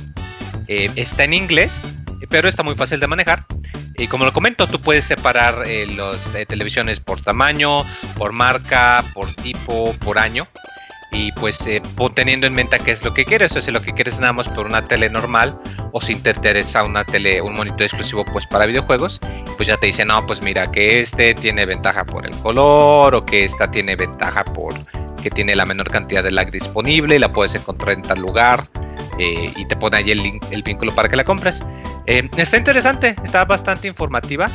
Eh, 0.69 0.91
está 0.97 1.25
en 1.25 1.35
inglés, 1.35 1.83
pero 2.29 2.49
está 2.49 2.63
muy 2.63 2.75
fácil 2.75 3.01
de 3.01 3.07
manejar. 3.07 3.45
Y 3.97 4.07
como 4.07 4.25
lo 4.25 4.33
comento, 4.33 4.69
tú 4.69 4.81
puedes 4.81 5.05
separar 5.05 5.65
eh, 5.67 5.87
los 5.87 6.33
de 6.33 6.47
televisiones 6.47 7.01
por 7.01 7.21
tamaño, 7.21 7.83
por 8.17 8.33
marca, 8.33 9.05
por 9.13 9.35
tipo, 9.35 9.93
por 9.95 10.19
año. 10.19 10.47
Y 11.11 11.33
pues 11.33 11.67
eh, 11.67 11.83
teniendo 12.15 12.47
en 12.47 12.53
mente 12.53 12.79
qué 12.79 12.91
es 12.91 13.03
lo 13.03 13.15
que 13.15 13.25
quieres, 13.25 13.57
o 13.57 13.61
si 13.61 13.71
lo 13.71 13.81
que 13.81 13.95
quieres 13.95 14.21
nada 14.21 14.35
más 14.35 14.47
por 14.47 14.67
una 14.67 14.87
tele 14.87 15.09
normal, 15.09 15.59
o 15.93 16.01
si 16.01 16.15
te 16.17 16.31
interesa 16.31 16.85
una 16.85 17.03
tele, 17.03 17.41
un 17.41 17.55
monitor 17.55 17.83
exclusivo 17.83 18.25
pues 18.27 18.47
para 18.47 18.67
videojuegos, 18.67 19.19
pues 19.57 19.69
ya 19.69 19.79
te 19.79 19.87
dice, 19.87 20.05
no, 20.05 20.25
pues 20.27 20.43
mira 20.43 20.71
que 20.71 21.01
este 21.01 21.35
tiene 21.35 21.65
ventaja 21.65 22.05
por 22.05 22.27
el 22.27 22.37
color, 22.37 23.15
o 23.15 23.25
que 23.25 23.45
esta 23.45 23.71
tiene 23.71 23.97
ventaja 23.97 24.45
por 24.45 24.75
que 25.19 25.31
tiene 25.31 25.57
la 25.57 25.67
menor 25.67 25.91
cantidad 25.91 26.23
de 26.23 26.31
lag 26.31 26.51
disponible 26.51 27.17
y 27.17 27.19
la 27.19 27.31
puedes 27.31 27.55
encontrar 27.55 27.97
en 27.97 28.03
tal 28.03 28.21
lugar. 28.21 28.65
Eh, 29.19 29.53
y 29.57 29.65
te 29.67 29.77
pone 29.77 29.97
ahí 29.99 30.11
el, 30.11 30.23
link, 30.23 30.45
el 30.51 30.63
vínculo 30.63 30.95
para 30.95 31.09
que 31.09 31.17
la 31.17 31.25
compres. 31.25 31.61
Eh, 32.07 32.29
está 32.37 32.57
interesante, 32.57 33.17
está 33.23 33.45
bastante 33.45 33.89
informativa. 33.89 34.49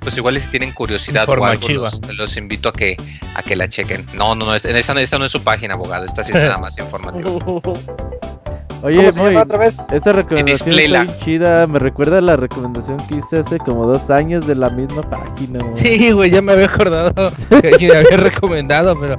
Pues 0.00 0.16
igual 0.16 0.38
si 0.40 0.48
tienen 0.48 0.72
curiosidad 0.72 1.28
o 1.28 1.44
algo, 1.44 1.68
los, 1.68 2.00
los 2.16 2.36
invito 2.36 2.68
a 2.68 2.72
que, 2.72 2.96
a 3.36 3.42
que 3.42 3.54
la 3.54 3.68
chequen. 3.68 4.04
No, 4.14 4.34
no, 4.34 4.46
no, 4.46 4.54
esta, 4.54 4.70
esta 4.70 4.94
no- 4.94 5.00
esta 5.00 5.18
no 5.18 5.24
es 5.26 5.32
su 5.32 5.42
página, 5.44 5.74
abogado. 5.74 6.04
Esta 6.04 6.24
sí 6.24 6.32
es 6.32 6.38
nada 6.40 6.58
más 6.58 6.76
informativa. 6.80 7.30
Oye, 8.84 8.96
¿Cómo 8.96 9.12
se 9.12 9.20
Moy, 9.20 9.30
llama 9.30 9.42
otra 9.42 9.58
vez? 9.58 9.78
esta 9.92 10.12
recomendación 10.12 10.70
está 10.76 11.02
bien 11.04 11.18
chida. 11.20 11.66
Me 11.68 11.78
recuerda 11.78 12.18
a 12.18 12.20
la 12.20 12.34
recomendación 12.34 12.96
que 13.06 13.18
hice 13.18 13.38
hace 13.38 13.58
como 13.58 13.86
dos 13.86 14.10
años 14.10 14.44
de 14.48 14.56
la 14.56 14.70
misma 14.70 15.02
página. 15.02 15.60
Moy. 15.64 15.76
Sí, 15.76 16.10
güey, 16.10 16.30
ya 16.32 16.42
me 16.42 16.50
había 16.52 16.64
acordado 16.66 17.12
que 17.48 17.78
me 17.86 17.94
había 17.96 18.16
recomendado, 18.16 18.94
pero. 19.00 19.14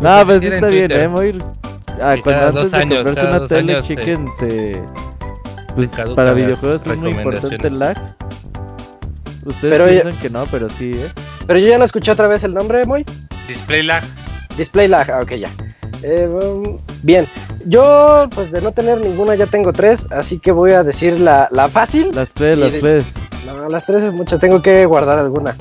No, 0.00 0.26
pues 0.26 0.42
está 0.42 0.66
bien, 0.66 0.88
Twitter. 0.88 1.04
¿eh? 1.04 1.08
Muy... 1.08 1.38
Ah, 2.00 2.14
cuando 2.22 2.42
antes 2.42 2.62
dos 2.62 2.70
de 2.70 2.76
años, 2.78 3.02
comprarse 3.04 3.36
una 3.36 3.48
tele, 3.48 3.76
años. 3.76 3.86
Pues 5.74 5.88
para 6.14 6.32
videojuegos 6.34 6.86
es 6.86 6.96
muy 6.98 7.10
importante 7.10 7.66
el 7.66 7.78
lag. 7.78 7.96
Ustedes 9.44 9.72
Pero 9.72 9.86
ya- 9.90 10.02
piensan 10.02 10.20
que 10.22 10.30
no, 10.30 10.44
pero 10.50 10.68
sí, 10.68 10.92
¿eh? 10.94 11.10
Pero 11.46 11.58
yo 11.58 11.66
ya 11.68 11.78
no 11.78 11.84
escuché 11.84 12.12
otra 12.12 12.28
vez 12.28 12.44
el 12.44 12.54
nombre, 12.54 12.84
Moy. 12.84 13.04
Display 13.48 13.82
lag. 13.82 14.02
Display 14.56 14.86
lag, 14.88 15.10
ah, 15.10 15.20
ok, 15.22 15.32
ya. 15.32 15.50
Eh, 16.02 16.28
um, 16.28 16.76
bien, 17.02 17.26
yo 17.66 18.28
pues 18.34 18.50
de 18.52 18.60
no 18.60 18.72
tener 18.72 19.00
ninguna 19.00 19.34
ya 19.34 19.46
tengo 19.46 19.72
tres, 19.72 20.06
así 20.12 20.38
que 20.38 20.52
voy 20.52 20.72
a 20.72 20.82
decir 20.82 21.18
la, 21.20 21.48
la 21.50 21.68
fácil. 21.68 22.10
Las 22.14 22.30
tres, 22.30 22.58
las 22.58 22.72
de- 22.72 22.80
tres. 22.80 23.04
No, 23.46 23.68
las 23.68 23.84
tres 23.86 24.02
es 24.04 24.12
mucho, 24.12 24.38
tengo 24.38 24.62
que 24.62 24.84
guardar 24.86 25.18
alguna. 25.18 25.56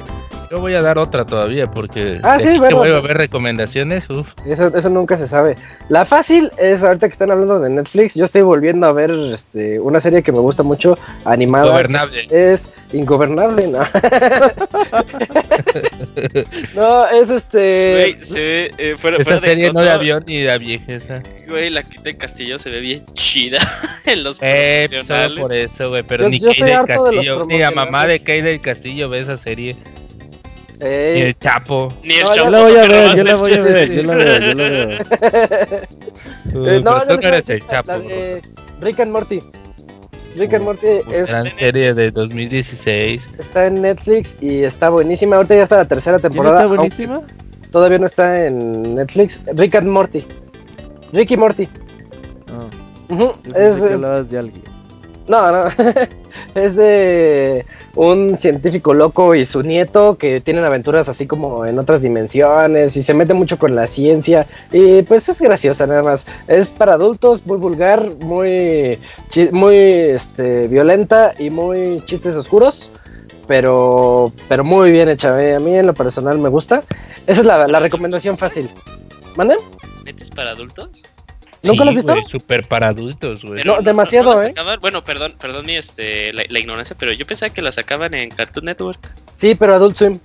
Yo 0.49 0.59
voy 0.59 0.73
a 0.73 0.81
dar 0.81 0.97
otra 0.97 1.25
todavía 1.25 1.69
porque 1.71 2.19
ah, 2.23 2.39
sí, 2.39 2.59
bueno, 2.59 2.77
voy 2.77 2.89
a 2.89 2.99
ver 2.99 3.17
recomendaciones. 3.17 4.09
Uf. 4.09 4.27
Eso, 4.45 4.67
eso 4.75 4.89
nunca 4.89 5.17
se 5.17 5.27
sabe. 5.27 5.55
La 5.89 6.05
fácil 6.05 6.51
es 6.57 6.83
ahorita 6.83 7.07
que 7.07 7.13
están 7.13 7.31
hablando 7.31 7.59
de 7.59 7.69
Netflix. 7.69 8.15
Yo 8.15 8.25
estoy 8.25 8.41
volviendo 8.41 8.85
a 8.87 8.91
ver 8.91 9.11
este, 9.11 9.79
una 9.79 9.99
serie 9.99 10.23
que 10.23 10.31
me 10.31 10.39
gusta 10.39 10.63
mucho, 10.63 10.97
animada. 11.25 11.67
Ingobernable. 11.67 12.27
Es, 12.29 12.69
Ingobernable, 12.93 13.67
¿no? 13.67 13.79
no, 16.75 17.07
es 17.07 17.29
este. 17.29 17.93
Güey, 17.93 18.23
se 18.23 18.39
ve. 18.39 18.71
Eh, 18.77 18.95
fuera, 18.99 19.17
Esa 19.17 19.39
serie 19.39 19.71
no 19.71 19.81
de 19.81 19.89
avión 19.89 20.23
ni 20.27 20.39
de 20.39 20.57
viejeza. 20.57 21.21
Güey, 21.47 21.69
la 21.69 21.83
quita 21.83 22.03
de 22.03 22.17
Castillo 22.17 22.59
se 22.59 22.69
ve 22.69 22.81
bien 22.81 23.05
chida 23.13 23.59
en 24.05 24.23
los 24.23 24.39
eh, 24.41 24.87
pues, 24.89 25.07
solo 25.07 25.41
por 25.41 25.53
eso, 25.53 25.89
güey. 25.89 26.03
Pero 26.03 26.27
ni 26.27 26.39
Kay 26.39 26.61
del 26.61 26.85
Castillo, 26.85 27.45
ni 27.45 27.59
la 27.59 27.71
mamá 27.71 28.07
de 28.07 28.21
Kay 28.21 28.41
del 28.41 28.59
Castillo 28.59 29.07
ve 29.09 29.19
esa 29.19 29.37
serie. 29.37 29.75
Ey. 30.81 31.15
Ni 31.15 31.21
el 31.21 31.37
Chapo. 31.37 31.87
Ni 32.03 32.15
el 32.15 32.23
no, 32.23 32.33
Chapo. 32.33 32.49
Yo 32.49 32.49
la 32.49 32.61
voy 32.61 32.75
a 32.75 32.87
ver, 32.87 33.15
yo 33.15 33.23
la 33.23 33.35
voy 33.35 33.53
a 33.53 33.61
ver, 33.61 33.91
yo 33.91 34.03
la 34.03 34.15
veo, 34.15 34.39
yo 34.39 34.53
la 34.55 34.69
veo. 34.69 34.89
eh, 36.67 36.81
no, 36.83 37.05
no, 37.05 37.05
no 37.05 37.19
eres 37.21 37.49
el 37.49 37.65
Chapo. 37.67 37.91
La 37.91 37.99
de 37.99 38.41
Rick 38.81 38.99
and 38.99 39.11
Morty. 39.11 39.39
Rick 40.35 40.53
and 40.53 40.63
Morty 40.63 40.87
es. 41.11 41.29
Gran 41.29 41.49
serie 41.57 41.93
de 41.93 42.11
2016. 42.11 43.21
Está 43.37 43.67
en 43.67 43.81
Netflix 43.81 44.35
y 44.41 44.63
está 44.63 44.89
buenísima. 44.89 45.35
Ahorita 45.35 45.55
ya 45.55 45.63
está 45.63 45.77
la 45.77 45.85
tercera 45.85 46.19
temporada. 46.19 46.63
¿Está 46.63 46.75
buenísima? 46.75 47.21
Todavía 47.71 47.99
no 47.99 48.05
está 48.05 48.45
en 48.45 48.95
Netflix. 48.95 49.41
Rick 49.53 49.75
and 49.75 49.87
Morty. 49.87 50.25
Ricky 51.13 51.37
Morty. 51.37 51.67
Oh. 52.49 53.13
Uh 53.13 53.17
-huh. 53.17 53.35
es, 53.55 53.77
es... 53.83 54.01
de 54.01 54.39
alguien. 54.39 54.70
No, 55.31 55.49
no. 55.49 55.69
es 56.55 56.75
de 56.75 57.65
un 57.95 58.37
científico 58.37 58.93
loco 58.93 59.33
y 59.33 59.45
su 59.45 59.63
nieto 59.63 60.17
que 60.17 60.41
tienen 60.41 60.65
aventuras 60.65 61.07
así 61.07 61.25
como 61.25 61.65
en 61.65 61.79
otras 61.79 62.01
dimensiones 62.01 62.97
y 62.97 63.01
se 63.01 63.13
mete 63.13 63.33
mucho 63.33 63.57
con 63.57 63.73
la 63.73 63.87
ciencia 63.87 64.45
y 64.73 65.03
pues 65.03 65.29
es 65.29 65.39
graciosa 65.39 65.87
nada 65.87 66.03
más. 66.03 66.27
Es 66.49 66.71
para 66.71 66.95
adultos, 66.95 67.45
muy 67.45 67.55
vulgar, 67.55 68.17
muy, 68.19 68.99
muy 69.53 69.75
este, 69.77 70.67
violenta 70.67 71.33
y 71.39 71.49
muy 71.49 72.03
chistes 72.05 72.35
oscuros, 72.35 72.91
pero, 73.47 74.33
pero 74.49 74.65
muy 74.65 74.91
bien 74.91 75.07
hecha. 75.07 75.33
A 75.33 75.59
mí 75.59 75.75
en 75.77 75.87
lo 75.87 75.93
personal 75.93 76.39
me 76.39 76.49
gusta. 76.49 76.83
Esa 77.25 77.39
es 77.39 77.47
la, 77.47 77.67
la 77.67 77.79
recomendación 77.79 78.37
fácil. 78.37 78.69
¿Mande? 79.37 79.55
¿Metes 80.03 80.29
para 80.29 80.51
adultos? 80.51 81.03
¿Nunca 81.63 81.83
lo 81.83 81.89
has 81.91 81.95
visto? 81.95 82.15
Súper 82.29 82.67
para 82.67 82.87
adultos, 82.87 83.43
güey. 83.43 83.63
No, 83.63 83.81
demasiado, 83.81 84.41
¿eh? 84.43 84.53
Bueno, 84.79 85.03
perdón, 85.03 85.35
perdón 85.39 85.65
mi, 85.65 85.75
este, 85.75 86.33
la, 86.33 86.43
la, 86.49 86.59
ignorancia, 86.59 86.95
pero 86.97 87.13
yo 87.13 87.25
pensaba 87.25 87.53
que 87.53 87.61
la 87.61 87.71
sacaban 87.71 88.13
en 88.13 88.29
Cartoon 88.29 88.65
Network. 88.65 89.13
Sí, 89.35 89.53
pero 89.53 89.75
Adult 89.75 89.95
Swim. 89.95 90.19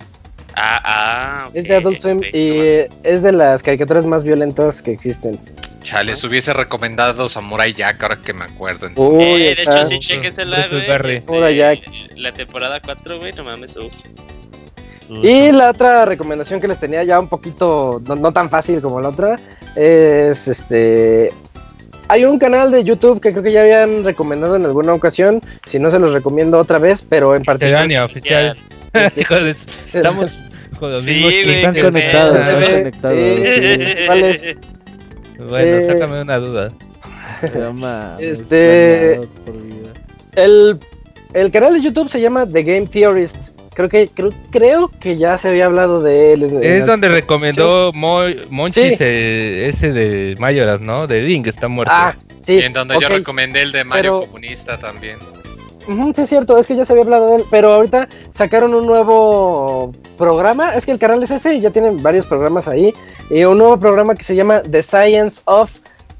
Ah, 0.55 0.81
ah. 0.83 1.45
Okay, 1.49 1.61
es 1.61 1.67
de 1.67 1.75
Adult 1.75 1.99
Swim 1.99 2.17
okay, 2.17 2.31
y 2.33 2.87
no 2.87 2.95
es 3.03 3.21
de 3.21 3.31
las 3.31 3.61
caricaturas 3.61 4.05
más 4.05 4.23
violentas 4.23 4.81
que 4.81 4.91
existen. 4.91 5.39
Chale, 5.83 6.11
les 6.11 6.23
hubiese 6.23 6.51
recomendado 6.53 7.29
Samurai 7.29 7.71
Jack, 7.73 8.01
ahora 8.01 8.17
que 8.17 8.33
me 8.33 8.45
acuerdo. 8.45 8.89
Uy, 8.95 9.23
eh, 9.23 9.55
de 9.55 9.61
hecho, 9.61 9.85
sí, 9.85 9.99
chequensela, 9.99 10.67
güey. 10.67 11.21
Samurai 11.21 11.55
Jack. 11.55 11.79
La 12.15 12.31
temporada 12.31 12.81
4, 12.83 13.19
güey, 13.19 13.31
no 13.33 13.43
mames, 13.43 13.75
uf. 13.77 13.93
Y 15.09 15.51
la 15.51 15.69
otra 15.69 16.05
recomendación 16.05 16.59
que 16.59 16.67
les 16.67 16.79
tenía 16.79 17.03
ya 17.03 17.19
un 17.19 17.29
poquito, 17.29 18.01
no, 18.05 18.15
no, 18.15 18.31
tan 18.31 18.49
fácil 18.49 18.81
como 18.81 18.99
la 19.01 19.09
otra, 19.09 19.37
es 19.75 20.47
este... 20.47 21.31
Hay 22.09 22.23
un 22.23 22.39
canal 22.39 22.71
de 22.71 22.83
YouTube 22.83 23.19
que 23.19 23.31
creo 23.31 23.43
que 23.43 23.51
ya 23.51 23.61
habían 23.61 24.03
recomendado 24.03 24.55
en 24.55 24.65
alguna 24.65 24.93
ocasión, 24.93 25.41
si 25.65 25.77
no 25.77 25.91
se 25.91 25.99
los 25.99 26.13
recomiendo 26.13 26.57
otra 26.57 26.77
vez, 26.77 27.05
pero 27.07 27.35
en 27.35 27.43
particular... 27.43 27.89
oficial. 28.05 28.57
Estamos 29.85 30.31
con 30.79 30.91
los 30.91 31.03
sí, 31.03 31.11
mismos 31.11 31.31
güey, 31.31 31.55
Están 31.55 31.75
conectados, 31.81 32.35
están. 32.35 33.13
Sí, 33.13 34.05
¿Cuál 34.05 34.23
es? 34.23 34.55
Bueno, 35.37 35.77
Eh, 35.77 35.87
sácame 35.91 36.21
una 36.21 36.37
duda. 36.37 36.71
No 37.57 37.73
mames, 37.73 38.39
Este-. 38.39 39.21
El, 40.35 40.79
el 41.33 41.51
canal 41.51 41.73
de 41.73 41.81
YouTube 41.81 42.09
se 42.09 42.21
llama 42.21 42.45
The 42.45 42.63
Game 42.63 42.87
Theorist. 42.87 43.35
Creo 43.77 43.89
que 43.89 44.07
creo, 44.07 44.29
creo 44.49 44.91
que 44.99 45.17
ya 45.17 45.37
se 45.37 45.49
había 45.49 45.67
hablado 45.67 46.01
de 46.01 46.33
él. 46.33 46.43
Es 46.63 46.79
la- 46.79 46.85
donde 46.87 47.09
recomendó 47.09 47.91
Mo- 47.93 48.23
Monchis 48.49 48.83
Sí. 48.89 48.95
eh, 48.99 49.69
ese 49.71 49.93
de 49.93 50.35
Mayoras, 50.39 50.81
¿no? 50.81 51.05
De 51.05 51.21
Link, 51.21 51.45
está 51.45 51.67
muerto. 51.67 51.93
Ah, 51.95 52.15
sí. 52.41 52.53
Y 52.55 52.63
en 52.63 52.73
donde 52.73 52.97
yo 52.99 53.07
recomendé 53.07 53.61
el 53.61 53.71
de 53.71 53.83
Mario 53.83 54.21
pero- 54.21 54.31
Comunista 54.31 54.79
también. 54.79 55.17
Sí, 56.15 56.21
es 56.23 56.27
cierto, 56.27 56.57
es 56.57 56.65
que 56.67 56.75
ya 56.75 56.83
se 56.85 56.91
había 56.93 57.03
hablado 57.03 57.29
de 57.29 57.35
él, 57.37 57.43
pero 57.51 57.71
ahorita 57.75 58.09
sacaron 58.33 58.73
un 58.73 58.85
nuevo 58.87 59.93
programa, 60.17 60.73
es 60.73 60.85
que 60.85 60.91
el 60.91 60.99
canal 60.99 61.21
es 61.23 61.29
ese 61.31 61.53
y 61.53 61.61
ya 61.61 61.69
tienen 61.69 62.01
varios 62.03 62.25
programas 62.25 62.67
ahí, 62.67 62.93
y 63.29 63.43
un 63.45 63.57
nuevo 63.59 63.79
programa 63.79 64.15
que 64.15 64.23
se 64.23 64.35
llama 64.35 64.63
The 64.63 64.81
Science 64.83 65.41
of, 65.45 65.71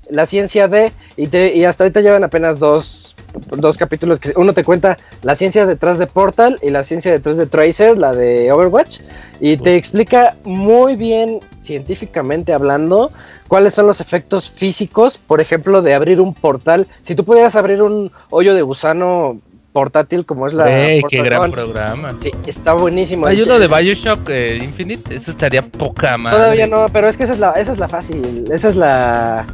la 0.09 0.25
ciencia 0.25 0.69
de, 0.69 0.93
y, 1.17 1.27
te- 1.27 1.53
y 1.53 1.65
hasta 1.65 1.83
ahorita 1.83 1.99
llevan 1.99 2.23
apenas 2.23 2.59
dos, 2.59 3.16
dos 3.57 3.77
capítulos, 3.77 4.19
que 4.19 4.33
uno 4.35 4.53
te 4.53 4.63
cuenta 4.63 4.97
la 5.21 5.35
ciencia 5.35 5.65
detrás 5.65 5.97
de 5.97 6.07
Portal 6.07 6.59
y 6.61 6.69
la 6.69 6.83
ciencia 6.83 7.11
detrás 7.11 7.37
de 7.37 7.45
Tracer, 7.45 7.97
la 7.97 8.13
de 8.13 8.51
Overwatch, 8.51 8.99
y 9.39 9.57
te 9.57 9.75
explica 9.75 10.35
muy 10.43 10.95
bien, 10.95 11.39
científicamente 11.61 12.53
hablando, 12.53 13.11
cuáles 13.47 13.73
son 13.73 13.87
los 13.87 14.01
efectos 14.01 14.49
físicos, 14.49 15.17
por 15.17 15.41
ejemplo, 15.41 15.81
de 15.81 15.93
abrir 15.93 16.19
un 16.19 16.33
portal, 16.33 16.87
si 17.01 17.15
tú 17.15 17.23
pudieras 17.23 17.55
abrir 17.55 17.81
un 17.81 18.11
hoyo 18.29 18.53
de 18.55 18.61
gusano 18.61 19.39
portátil 19.73 20.25
como 20.25 20.47
es 20.47 20.53
la 20.53 20.71
Ey, 20.71 21.03
qué 21.07 21.21
gran 21.21 21.51
programa. 21.51 22.15
Sí, 22.19 22.31
está 22.47 22.73
buenísimo. 22.73 23.27
Hay 23.27 23.43
uno 23.43 23.59
de 23.59 23.67
Bioshock 23.67 24.27
eh, 24.29 24.59
Infinite, 24.59 25.13
eso 25.13 25.29
estaría 25.29 25.61
poca 25.61 26.17
madre. 26.17 26.37
Todavía 26.37 26.65
no, 26.65 26.87
pero 26.91 27.07
es 27.07 27.15
que 27.15 27.25
esa 27.25 27.33
es 27.33 27.39
la, 27.39 27.51
esa 27.51 27.73
es 27.73 27.77
la 27.77 27.87
fácil, 27.87 28.45
esa 28.51 28.69
es 28.69 28.75
la, 28.75 29.45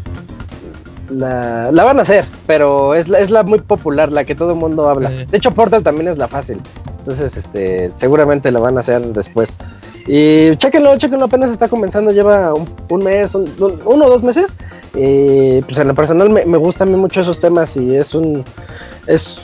la, 1.14 1.72
la 1.72 1.84
van 1.84 2.00
a 2.00 2.02
hacer, 2.02 2.26
pero 2.48 2.94
es 2.96 3.08
la, 3.10 3.20
es 3.20 3.30
la 3.30 3.44
muy 3.44 3.60
popular, 3.60 4.12
la 4.12 4.24
que 4.26 4.36
todo 4.36 4.52
el 4.52 4.58
mundo 4.58 4.90
habla. 4.90 5.10
Sí. 5.10 5.26
De 5.30 5.38
hecho, 5.38 5.52
Portal 5.52 5.84
también 5.84 6.08
es 6.10 6.18
la 6.18 6.28
fácil, 6.28 6.60
entonces, 7.00 7.36
este, 7.38 7.92
seguramente 7.96 8.52
la 8.52 8.60
van 8.60 8.78
a 8.78 8.80
hacer 8.82 9.02
después. 9.02 9.58
Y 10.08 10.56
chéquenlo, 10.58 10.98
chéquenlo, 10.98 11.26
apenas 11.26 11.50
está 11.52 11.70
comenzando, 11.70 12.12
lleva 12.12 12.54
un, 12.54 12.68
un 12.90 13.04
mes, 13.04 13.34
un- 13.36 13.50
un- 13.60 13.80
uno 13.86 14.06
o 14.06 14.10
dos 14.10 14.22
meses. 14.24 14.58
Y 14.96 15.62
pues 15.62 15.80
en 15.80 15.88
lo 15.88 15.96
personal 15.96 16.30
me, 16.30 16.46
me 16.46 16.58
gustan 16.58 16.90
a 16.90 16.92
mí 16.92 16.98
mucho 16.98 17.22
esos 17.22 17.40
temas 17.40 17.76
y 17.78 17.96
es 17.96 18.14
un, 18.14 18.44
es 19.08 19.42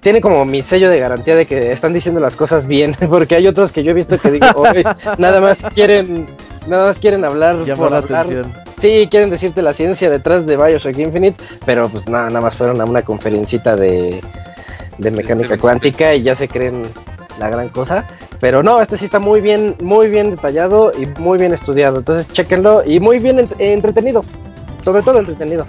tiene 0.00 0.20
como 0.20 0.44
mi 0.44 0.62
sello 0.62 0.90
de 0.90 0.98
garantía 1.00 1.34
de 1.36 1.46
que 1.46 1.72
están 1.72 1.92
diciendo 1.92 2.20
las 2.20 2.36
cosas 2.36 2.66
bien, 2.66 2.94
porque 3.08 3.34
hay 3.36 3.46
otros 3.46 3.72
que 3.72 3.82
yo 3.82 3.90
he 3.92 3.94
visto 3.94 4.18
que 4.18 4.30
digo, 4.30 4.46
"Oye, 4.56 4.84
nada 5.16 5.40
más 5.40 5.58
quieren, 5.74 6.26
nada 6.68 6.86
más 6.86 6.98
quieren 6.98 7.24
hablar 7.24 7.56
por 7.76 7.90
la 7.90 7.98
hablar. 7.98 8.20
atención. 8.26 8.52
Sí, 8.78 9.08
quieren 9.10 9.30
decirte 9.30 9.60
la 9.62 9.72
ciencia 9.72 10.08
detrás 10.10 10.46
de 10.46 10.56
Bioshock 10.56 10.96
Infinite, 10.98 11.42
pero 11.66 11.88
pues 11.88 12.08
nada, 12.08 12.28
nada 12.28 12.40
más 12.42 12.54
fueron 12.54 12.80
a 12.80 12.84
una 12.84 13.02
conferencita 13.02 13.74
de, 13.76 14.20
de 14.98 15.10
mecánica 15.10 15.54
Este, 15.54 15.58
cuántica 15.58 16.14
y 16.14 16.22
ya 16.22 16.34
se 16.34 16.46
creen 16.48 16.82
la 17.40 17.48
gran 17.50 17.68
cosa. 17.70 18.04
Pero 18.40 18.62
no, 18.62 18.80
este 18.80 18.96
sí 18.96 19.04
está 19.06 19.18
muy 19.18 19.40
bien, 19.40 19.74
muy 19.80 20.08
bien 20.08 20.30
detallado 20.30 20.92
y 20.96 21.06
muy 21.20 21.38
bien 21.38 21.52
estudiado. 21.52 21.98
Entonces, 21.98 22.28
chéquenlo 22.32 22.84
y 22.86 23.00
muy 23.00 23.18
bien 23.18 23.38
ent- 23.38 23.56
entretenido. 23.58 24.22
Sobre 24.84 25.02
todo 25.02 25.18
entretenido. 25.18 25.66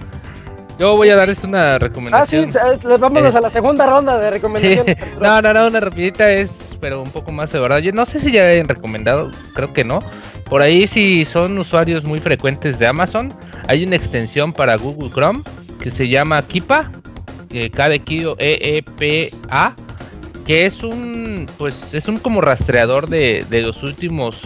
Yo 0.78 0.96
voy 0.96 1.10
a 1.10 1.16
darles 1.16 1.44
una 1.44 1.72
Ah, 1.76 1.78
sí, 1.78 1.80
recomendación. 1.80 2.44
s- 2.46 2.98
vámonos 3.00 3.34
Eh. 3.34 3.38
a 3.40 3.42
la 3.42 3.50
segunda 3.50 3.88
ronda 3.88 4.18
de 4.20 4.30
recomendaciones. 4.30 4.98
no, 5.20 5.42
no, 5.42 5.54
no, 5.54 5.68
una 5.68 5.80
rapidita 5.80 6.32
es, 6.32 6.50
pero 6.80 7.02
un 7.02 7.10
poco 7.10 7.32
más 7.32 7.52
de 7.52 7.60
verdad. 7.60 7.80
Yo 7.80 7.92
no 7.92 8.06
sé 8.06 8.20
si 8.20 8.32
ya 8.32 8.44
hayan 8.48 8.68
recomendado, 8.68 9.32
creo 9.56 9.74
que 9.74 9.84
no. 9.84 10.00
Por 10.50 10.64
ahí 10.64 10.88
si 10.88 11.26
son 11.26 11.58
usuarios 11.60 12.04
muy 12.06 12.20
frecuentes 12.20 12.80
de 12.80 12.88
Amazon, 12.88 13.32
hay 13.68 13.84
una 13.84 13.96
extensión 13.96 14.52
para 14.52 14.76
Google 14.78 15.12
Chrome 15.12 15.44
que 15.80 15.92
se 15.92 16.10
llama 16.10 16.42
Kipa, 16.42 16.92
eh, 17.52 17.70
K 17.70 17.90
de 17.90 18.00
Kio, 18.00 18.36
E 18.40 18.78
E 18.78 18.84
P 18.84 19.32
A, 19.50 19.76
que 20.48 20.66
es 20.66 20.82
un, 20.82 21.46
pues, 21.58 21.76
es 21.94 22.08
un 22.08 22.18
como 22.18 22.42
rastreador 22.42 23.08
de, 23.08 23.46
de 23.50 23.62
los 23.62 23.84
últimos 23.84 24.42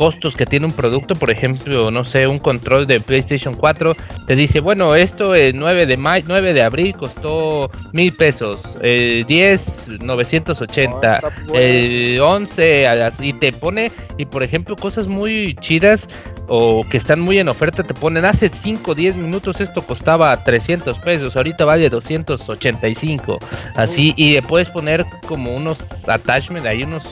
costos 0.00 0.34
que 0.34 0.46
tiene 0.46 0.64
un 0.64 0.72
producto, 0.72 1.14
por 1.14 1.28
ejemplo, 1.30 1.90
no 1.90 2.06
sé, 2.06 2.26
un 2.26 2.38
control 2.38 2.86
de 2.86 3.02
PlayStation 3.02 3.54
4 3.54 3.94
te 4.26 4.34
dice, 4.34 4.60
bueno, 4.60 4.94
esto 4.94 5.34
el 5.34 5.54
9 5.54 5.84
de 5.84 5.98
mayo, 5.98 6.24
9 6.26 6.54
de 6.54 6.62
abril 6.62 6.94
costó 6.96 7.70
mil 7.92 8.10
pesos, 8.16 8.62
el 8.80 9.26
10 9.26 10.00
980, 10.00 11.20
el 11.52 12.18
11 12.18 12.88
a 12.88 12.94
las 12.94 13.20
y 13.20 13.34
te 13.34 13.52
pone 13.52 13.92
y 14.16 14.24
por 14.24 14.42
ejemplo 14.42 14.74
cosas 14.74 15.06
muy 15.06 15.54
chidas 15.60 16.08
o 16.48 16.82
que 16.82 16.96
están 16.96 17.20
muy 17.20 17.38
en 17.38 17.50
oferta 17.50 17.82
te 17.82 17.92
ponen 17.92 18.24
hace 18.24 18.48
5 18.48 18.92
o 18.92 18.94
10 18.94 19.16
minutos 19.16 19.60
esto 19.60 19.82
costaba 19.82 20.42
300 20.42 20.98
pesos, 21.00 21.36
ahorita 21.36 21.66
vale 21.66 21.90
285, 21.90 23.38
así 23.76 24.14
y 24.16 24.32
le 24.32 24.40
puedes 24.40 24.70
poner 24.70 25.04
como 25.28 25.54
unos 25.54 25.76
attachments 26.06 26.66
ahí 26.66 26.84
unos 26.84 27.02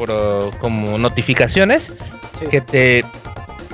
por, 0.00 0.58
como 0.58 0.96
notificaciones 0.96 1.92
Sí. 2.38 2.46
que 2.50 2.60
te 2.62 3.04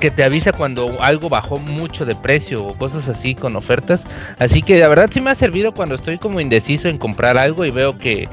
que 0.01 0.11
te 0.11 0.25
avisa 0.25 0.53
cuando 0.53 1.01
algo 1.01 1.29
bajó 1.29 1.59
mucho 1.59 2.05
de 2.05 2.15
precio 2.15 2.65
o 2.67 2.77
cosas 2.77 3.09
así 3.09 3.35
con 3.35 3.57
ofertas. 3.57 4.05
Así 4.39 4.61
que 4.61 4.79
la 4.79 4.89
verdad 4.89 5.09
sí 5.11 5.21
me 5.21 5.31
ha 5.31 5.35
servido 5.35 5.73
cuando 5.73 5.95
estoy 5.95 6.19
como 6.19 6.41
indeciso 6.41 6.89
en 6.89 6.99
comprar 6.99 7.39
algo 7.39 7.65
y 7.65 7.71
veo 7.71 7.97
que, 7.97 8.29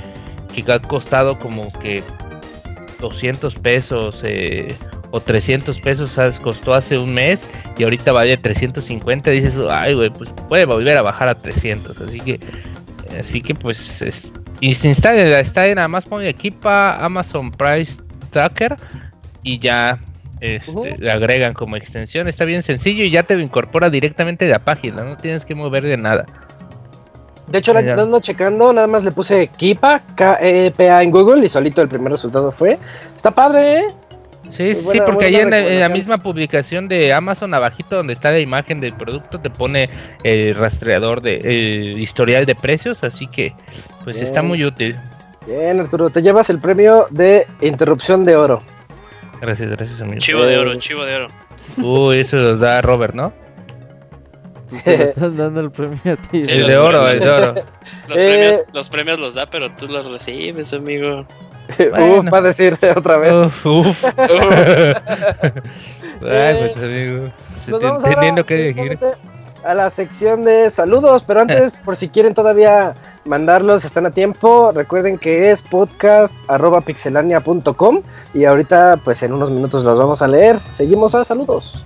que 0.53 0.71
ha 0.71 0.79
costado 0.79 1.39
como 1.39 1.71
que 1.79 2.03
200 2.99 3.55
pesos 3.55 4.19
eh, 4.23 4.75
o 5.11 5.21
300 5.21 5.79
pesos 5.79 6.17
costó 6.41 6.73
hace 6.73 6.97
un 6.97 7.13
mes 7.13 7.47
y 7.77 7.83
ahorita 7.83 8.11
vale 8.11 8.35
350, 8.35 9.29
dices, 9.31 9.55
ay, 9.69 9.93
güey, 9.93 10.09
pues 10.09 10.31
puede 10.49 10.65
volver 10.65 10.97
a 10.97 11.01
bajar 11.01 11.29
a 11.29 11.35
300. 11.35 12.01
Así 12.01 12.19
que, 12.19 12.39
así 13.19 13.41
que 13.41 13.55
pues, 13.55 14.01
es, 14.01 14.31
y 14.59 14.75
se 14.75 14.87
instala, 14.87 15.39
está 15.39 15.67
nada 15.73 15.87
más 15.87 16.05
pone 16.05 16.29
equipa 16.29 16.95
Amazon 17.03 17.51
Price 17.51 17.99
Tracker 18.31 18.75
y 19.43 19.59
ya 19.59 19.99
este, 20.39 20.95
le 20.97 21.11
agregan 21.11 21.53
como 21.53 21.75
extensión. 21.75 22.27
Está 22.27 22.45
bien 22.45 22.63
sencillo 22.63 23.03
y 23.03 23.11
ya 23.11 23.23
te 23.23 23.33
incorpora 23.39 23.89
directamente 23.89 24.45
de 24.45 24.51
la 24.51 24.59
página, 24.59 25.03
no 25.03 25.17
tienes 25.17 25.45
que 25.45 25.55
mover 25.55 25.83
de 25.83 25.97
nada. 25.97 26.25
De 27.47 27.59
hecho, 27.59 27.77
ando 27.77 28.19
checando, 28.21 28.71
nada 28.71 28.87
más 28.87 29.03
le 29.03 29.11
puse 29.11 29.47
Kipa, 29.47 29.99
K-E-P-A 30.15 31.03
en 31.03 31.11
Google 31.11 31.45
y 31.45 31.49
solito 31.49 31.81
el 31.81 31.89
primer 31.89 32.11
resultado 32.11 32.51
fue. 32.51 32.79
Está 33.15 33.31
padre, 33.31 33.79
¿eh? 33.79 33.87
Sí, 34.51 34.75
sí, 34.75 35.01
porque 35.05 35.25
ahí 35.25 35.35
en, 35.37 35.79
la 35.79 35.89
misma 35.89 36.19
publicación 36.19 36.87
de 36.87 37.13
Amazon, 37.13 37.53
abajito 37.53 37.95
donde 37.95 38.13
está 38.13 38.31
la 38.31 38.39
imagen 38.39 38.81
del 38.81 38.93
producto, 38.93 39.39
te 39.39 39.49
pone 39.49 39.89
el 40.23 40.55
rastreador 40.55 41.21
de 41.21 41.37
el 41.37 41.99
historial 41.99 42.45
de 42.45 42.53
precios, 42.53 43.03
así 43.03 43.27
que 43.27 43.53
pues 44.03 44.17
está 44.17 44.43
muy 44.43 44.63
útil. 44.63 44.95
Bien, 45.47 45.79
Arturo, 45.79 46.09
te 46.09 46.21
llevas 46.21 46.49
el 46.49 46.59
premio 46.59 47.07
de 47.09 47.47
interrupción 47.61 48.23
de 48.23 48.35
oro. 48.35 48.61
Gracias, 49.41 49.71
gracias, 49.71 50.01
amigo. 50.01 50.19
Chivo 50.19 50.45
de 50.45 50.57
oro, 50.57 50.75
chivo 50.75 51.03
de 51.03 51.15
oro. 51.15 51.27
Uy, 51.77 52.19
eso 52.19 52.37
lo 52.37 52.57
da 52.57 52.81
Robert, 52.81 53.13
¿no? 53.15 53.33
estás 54.85 55.35
dando 55.35 55.59
el 55.59 55.71
premio 55.71 55.99
a 56.05 56.15
ti. 56.15 56.41
el 56.47 56.67
de 56.67 56.77
oro, 56.77 57.07
el 57.09 57.19
de 57.19 57.29
oro. 57.29 57.55
Los, 58.07 58.17
premios, 58.17 58.55
eh, 58.61 58.65
los 58.73 58.89
premios 58.89 59.19
los 59.19 59.33
da, 59.33 59.49
pero 59.49 59.71
tú 59.75 59.87
los 59.87 60.05
recibes, 60.05 60.73
amigo. 60.73 61.25
Uf, 61.79 62.31
va 62.31 62.37
a 62.37 62.41
decir 62.41 62.77
otra 62.95 63.17
vez. 63.17 63.33
Uf, 63.33 63.65
uf. 63.65 63.87
Ay, 66.21 66.55
pues 66.59 66.77
amigo. 66.77 67.31
Teniendo 68.03 68.45
que. 68.45 68.95
A 69.63 69.73
la 69.73 69.89
sección 69.89 70.43
de 70.43 70.69
saludos, 70.69 71.23
pero 71.25 71.39
antes, 71.39 71.79
por 71.85 71.95
si 71.95 72.09
quieren 72.09 72.33
todavía 72.33 72.93
mandarlos, 73.23 73.85
están 73.85 74.05
a 74.05 74.11
tiempo. 74.11 74.73
Recuerden 74.75 75.17
que 75.17 75.51
es 75.51 75.61
podcast.pixelania.com 75.61 78.01
y 78.33 78.43
ahorita, 78.43 78.99
pues 79.05 79.23
en 79.23 79.31
unos 79.31 79.51
minutos 79.51 79.85
los 79.85 79.97
vamos 79.97 80.21
a 80.21 80.27
leer. 80.27 80.59
Seguimos 80.59 81.15
a 81.15 81.23
saludos. 81.23 81.85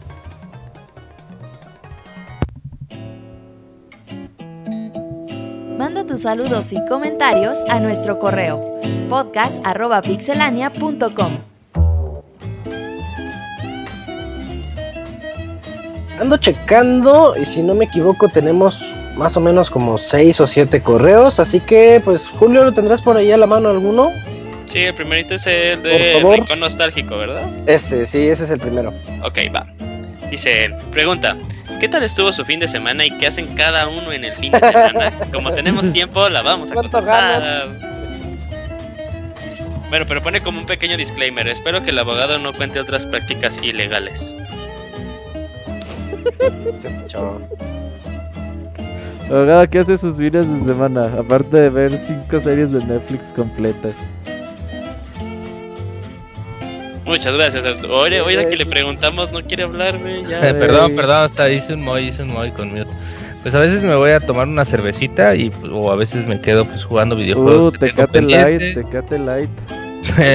Manda 5.97 6.13
tus 6.13 6.21
saludos 6.21 6.71
y 6.73 6.85
comentarios 6.85 7.63
a 7.67 7.79
nuestro 7.79 8.19
correo 8.19 8.79
podcast.pixelania.com. 9.09 11.37
Ando 16.19 16.37
checando 16.37 17.33
y 17.35 17.45
si 17.45 17.63
no 17.63 17.73
me 17.73 17.85
equivoco 17.85 18.29
tenemos 18.29 18.93
más 19.15 19.35
o 19.37 19.41
menos 19.41 19.71
como 19.71 19.97
6 19.97 20.39
o 20.39 20.45
7 20.45 20.83
correos, 20.83 21.39
así 21.39 21.59
que 21.61 21.99
pues 22.05 22.27
Julio, 22.27 22.63
¿lo 22.63 22.75
tendrás 22.75 23.01
por 23.01 23.17
ahí 23.17 23.31
a 23.31 23.37
la 23.37 23.47
mano 23.47 23.69
alguno? 23.69 24.11
Sí, 24.67 24.83
el 24.83 24.93
primerito 24.93 25.33
es 25.33 25.47
el 25.47 25.81
de 25.81 26.19
Rincón 26.19 26.59
Nostálgico, 26.59 27.17
¿verdad? 27.17 27.49
Ese, 27.65 28.05
sí, 28.05 28.27
ese 28.27 28.43
es 28.43 28.51
el 28.51 28.59
primero. 28.59 28.93
Ok, 29.23 29.39
va. 29.55 29.65
Dice 30.29 30.65
él, 30.65 30.75
pregunta, 30.91 31.37
¿Qué 31.79 31.87
tal 31.87 32.03
estuvo 32.03 32.33
su 32.33 32.43
fin 32.43 32.59
de 32.59 32.67
semana 32.67 33.05
y 33.05 33.11
qué 33.11 33.27
hacen 33.27 33.53
cada 33.53 33.87
uno 33.87 34.11
en 34.11 34.23
el 34.23 34.33
fin 34.33 34.51
de 34.51 34.59
semana? 34.59 35.13
Como 35.31 35.53
tenemos 35.53 35.93
tiempo, 35.93 36.27
la 36.27 36.41
vamos 36.41 36.71
a 36.71 36.75
contar. 36.75 37.67
Bueno, 39.89 40.05
pero 40.07 40.21
pone 40.21 40.41
como 40.41 40.59
un 40.59 40.65
pequeño 40.65 40.97
disclaimer. 40.97 41.47
Espero 41.47 41.81
que 41.83 41.91
el 41.91 41.99
abogado 41.99 42.39
no 42.39 42.51
cuente 42.51 42.77
otras 42.79 43.05
prácticas 43.05 43.57
ilegales. 43.63 44.35
abogado, 49.29 49.69
¿qué 49.69 49.79
hace 49.79 49.97
sus 49.97 50.17
fines 50.17 50.45
de 50.45 50.65
semana? 50.65 51.13
Aparte 51.17 51.55
de 51.55 51.69
ver 51.69 51.97
cinco 52.05 52.39
series 52.41 52.71
de 52.73 52.83
Netflix 52.83 53.27
completas. 53.33 53.93
Muchas 57.07 57.33
gracias, 57.33 57.65
Arturo. 57.65 57.99
Oye, 57.99 58.21
oye, 58.21 58.47
que 58.49 58.57
le 58.57 58.65
preguntamos, 58.65 59.31
no 59.31 59.41
quiere 59.41 59.63
hablar, 59.63 59.97
güey. 59.97 60.25
Eh, 60.29 60.53
perdón, 60.53 60.95
perdón, 60.95 61.25
hasta 61.25 61.49
hice 61.49 61.73
un 61.73 61.83
moy, 61.83 62.09
hice 62.09 62.23
un 62.23 62.33
moy 62.33 62.51
conmigo. 62.51 62.85
Pues 63.41 63.55
a 63.55 63.59
veces 63.59 63.81
me 63.81 63.95
voy 63.95 64.11
a 64.11 64.19
tomar 64.19 64.45
una 64.47 64.65
cervecita 64.65 65.33
y 65.33 65.49
o 65.71 65.89
a 65.89 65.95
veces 65.95 66.27
me 66.27 66.41
quedo 66.41 66.65
pues 66.65 66.83
jugando 66.83 67.15
videojuegos. 67.15 67.75
Uh, 67.79 68.21
Light, 68.21 68.73
Tecate 68.75 69.19
Light. 69.19 69.49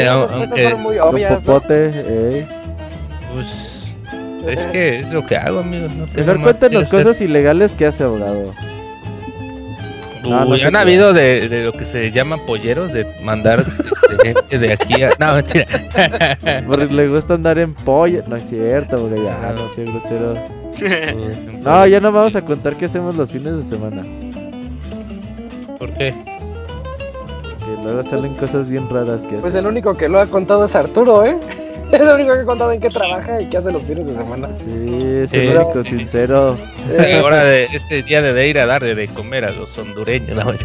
aunque 0.08 0.74
muy 0.74 0.98
obvias, 0.98 1.42
popote, 1.42 1.90
eh. 1.94 2.46
Pues 3.34 4.56
es 4.56 4.72
que 4.72 5.00
es 5.00 5.12
lo 5.12 5.26
que 5.26 5.36
hago, 5.36 5.60
amigo. 5.60 5.88
No 5.88 6.06
Mejor 6.14 6.40
cuéntanos 6.40 6.88
cosas 6.88 7.20
ilegales 7.20 7.72
que 7.72 7.84
hace 7.84 8.04
abogado. 8.04 8.54
No, 10.22 10.44
no 10.44 10.54
han 10.54 10.76
habido 10.76 11.12
de, 11.12 11.48
de, 11.48 11.64
lo 11.64 11.72
que 11.72 11.84
se 11.84 12.12
llama 12.12 12.46
polleros, 12.46 12.92
de 12.92 13.04
mandar 13.22 13.66
gente 14.18 14.58
de 14.58 14.72
aquí 14.72 15.02
a... 15.02 15.10
No, 15.18 15.34
mentira. 15.34 15.66
Porque 16.66 16.86
le 16.86 17.08
gusta 17.08 17.34
andar 17.34 17.58
en 17.58 17.74
pollo. 17.74 18.22
No 18.26 18.36
es 18.36 18.48
cierto, 18.48 18.96
porque 18.96 19.22
ya, 19.22 19.54
no 19.56 19.68
sé, 19.74 19.84
grosero. 19.84 20.34
no, 21.62 21.86
ya 21.86 22.00
no 22.00 22.12
vamos 22.12 22.34
a 22.36 22.42
contar 22.42 22.76
qué 22.76 22.86
hacemos 22.86 23.16
los 23.16 23.30
fines 23.30 23.56
de 23.56 23.64
semana. 23.64 24.04
¿Por 25.78 25.92
qué? 25.94 26.14
Que 27.58 27.82
luego 27.82 28.02
salen 28.04 28.34
pues, 28.34 28.50
cosas 28.50 28.68
bien 28.68 28.88
raras 28.88 29.22
que 29.22 29.36
Pues 29.36 29.54
el 29.54 29.66
único 29.66 29.96
que 29.96 30.08
lo 30.08 30.20
ha 30.20 30.26
contado 30.26 30.64
es 30.64 30.74
Arturo, 30.74 31.24
¿eh? 31.24 31.38
es 31.96 32.00
el 32.00 32.08
único 32.08 32.32
que 32.32 32.40
ha 32.40 32.44
contado 32.44 32.72
en 32.72 32.80
qué 32.80 32.88
trabaja 32.88 33.40
y 33.40 33.48
qué 33.48 33.58
hace 33.58 33.70
los 33.70 33.82
fines 33.82 34.06
de 34.06 34.14
semana. 34.14 34.48
Sí, 34.64 35.02
es 35.22 35.32
el 35.32 35.56
único 35.56 35.84
sincero. 35.84 36.56
ahora 37.20 37.44
de 37.44 37.64
ese 37.64 38.02
día 38.02 38.22
de, 38.22 38.48
ir 38.48 38.58
a 38.58 38.66
darle 38.66 38.94
de 38.94 39.08
comer 39.08 39.44
a 39.44 39.50
los 39.50 39.76
hondureños. 39.76 40.42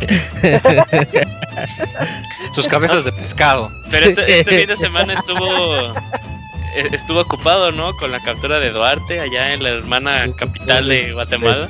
Sus 2.54 2.68
cabezas 2.68 3.06
de 3.06 3.12
pescado. 3.12 3.70
Pero 3.92 4.06
este, 4.06 4.40
este 4.40 4.58
fin 4.58 4.68
de 4.68 4.78
semana 4.78 5.14
estuvo 5.14 5.94
e, 6.76 6.90
estuvo 6.94 7.22
ocupado, 7.22 7.72
¿no? 7.72 7.94
Con 7.96 8.12
la 8.12 8.20
captura 8.20 8.60
de 8.60 8.70
Duarte 8.70 9.20
allá 9.20 9.54
en 9.54 9.64
la 9.64 9.70
hermana 9.70 10.32
capital 10.36 10.88
de 10.88 11.12
Guatemala. 11.12 11.70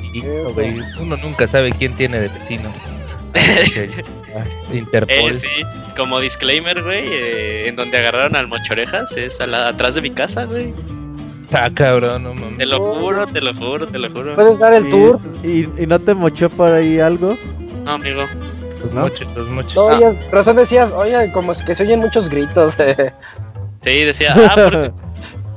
Uno 1.00 1.16
nunca 1.16 1.48
sabe 1.48 1.72
quién 1.72 1.94
tiene 1.94 2.20
de 2.20 2.28
vecino. 2.28 2.72
Interpol. 4.72 5.32
Eh, 5.32 5.36
sí, 5.36 5.48
como 5.96 6.20
disclaimer, 6.20 6.82
güey, 6.82 7.06
eh, 7.06 7.68
en 7.68 7.76
donde 7.76 7.98
agarraron 7.98 8.36
al 8.36 8.48
mochorejas 8.48 9.16
es 9.16 9.40
atrás 9.40 9.94
de 9.94 10.02
mi 10.02 10.10
casa, 10.10 10.44
güey. 10.44 10.72
Ah, 11.52 11.70
cabrón, 11.72 12.24
no 12.24 12.34
mames. 12.34 12.58
Te 12.58 12.66
lo 12.66 12.94
juro, 12.94 13.26
te 13.26 13.40
lo 13.40 13.54
juro, 13.54 13.86
te 13.86 13.98
lo 13.98 14.10
juro. 14.10 14.34
¿Puedes 14.34 14.58
dar 14.58 14.74
el 14.74 14.88
tour? 14.88 15.18
¿Y, 15.42 15.66
no 15.86 15.98
te 15.98 16.14
mochó 16.14 16.50
por 16.50 16.70
ahí 16.70 17.00
algo? 17.00 17.36
No, 17.84 17.92
amigo. 17.92 18.24
Los 18.82 18.92
mochos, 18.92 19.26
los 19.34 19.48
mochos. 19.48 19.74
No, 19.74 19.88
ah. 19.88 20.12
razón 20.30 20.56
decías, 20.56 20.92
oye, 20.92 21.32
como 21.32 21.54
que 21.54 21.74
se 21.74 21.82
oyen 21.84 22.00
muchos 22.00 22.28
gritos. 22.28 22.76
Sí, 23.80 24.02
decía, 24.02 24.34
ah, 24.36 24.56
porque, 24.56 24.90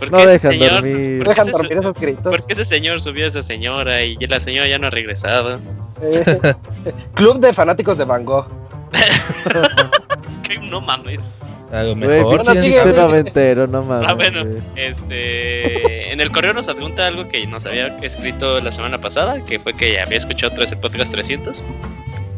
porque 0.01 0.15
no 0.15 0.31
ese 0.31 0.49
señor. 0.49 0.81
Dormir. 0.81 1.23
Dejan 1.23 1.51
dormir 1.51 1.77
esos 1.77 1.99
gritos. 1.99 2.35
Porque 2.35 2.53
ese 2.53 2.65
señor 2.65 2.99
subió 3.01 3.25
a 3.25 3.27
esa 3.27 3.43
señora 3.43 4.03
y 4.03 4.17
la 4.17 4.39
señora 4.39 4.67
ya 4.67 4.79
no 4.79 4.87
ha 4.87 4.89
regresado. 4.89 5.59
Club 7.13 7.39
de 7.39 7.53
fanáticos 7.53 7.99
de 7.99 8.05
Van 8.05 8.25
Gogh. 8.25 8.47
no 10.71 10.81
mames. 10.81 11.29
Algo 11.71 11.95
mejor. 11.95 12.43
no, 12.43 12.55
sigue, 12.55 12.83
noventero, 12.83 13.67
no 13.67 13.83
mames. 13.83 14.09
Ah, 14.09 14.13
bueno, 14.15 14.43
este, 14.75 16.11
en 16.11 16.19
el 16.19 16.31
correo 16.31 16.53
nos 16.53 16.67
adjunta 16.67 17.05
algo 17.05 17.29
que 17.29 17.45
nos 17.45 17.67
había 17.67 17.95
escrito 17.99 18.59
la 18.59 18.71
semana 18.71 18.99
pasada, 18.99 19.45
que 19.45 19.59
fue 19.59 19.75
que 19.75 19.99
había 19.99 20.17
escuchado 20.17 20.51
otra 20.51 20.61
vez 20.61 20.71
el 20.71 20.79
podcast 20.79 21.13
300. 21.13 21.61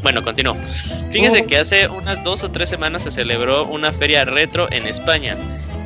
Bueno, 0.03 0.21
continúo. 0.21 0.57
Fíjense 1.11 1.43
oh. 1.43 1.47
que 1.47 1.57
hace 1.59 1.87
unas 1.87 2.21
dos 2.25 2.43
o 2.43 2.51
tres 2.51 2.67
semanas 2.67 3.03
se 3.03 3.11
celebró 3.11 3.65
una 3.65 3.93
feria 3.93 4.25
retro 4.25 4.67
en 4.69 4.85
España 4.85 5.37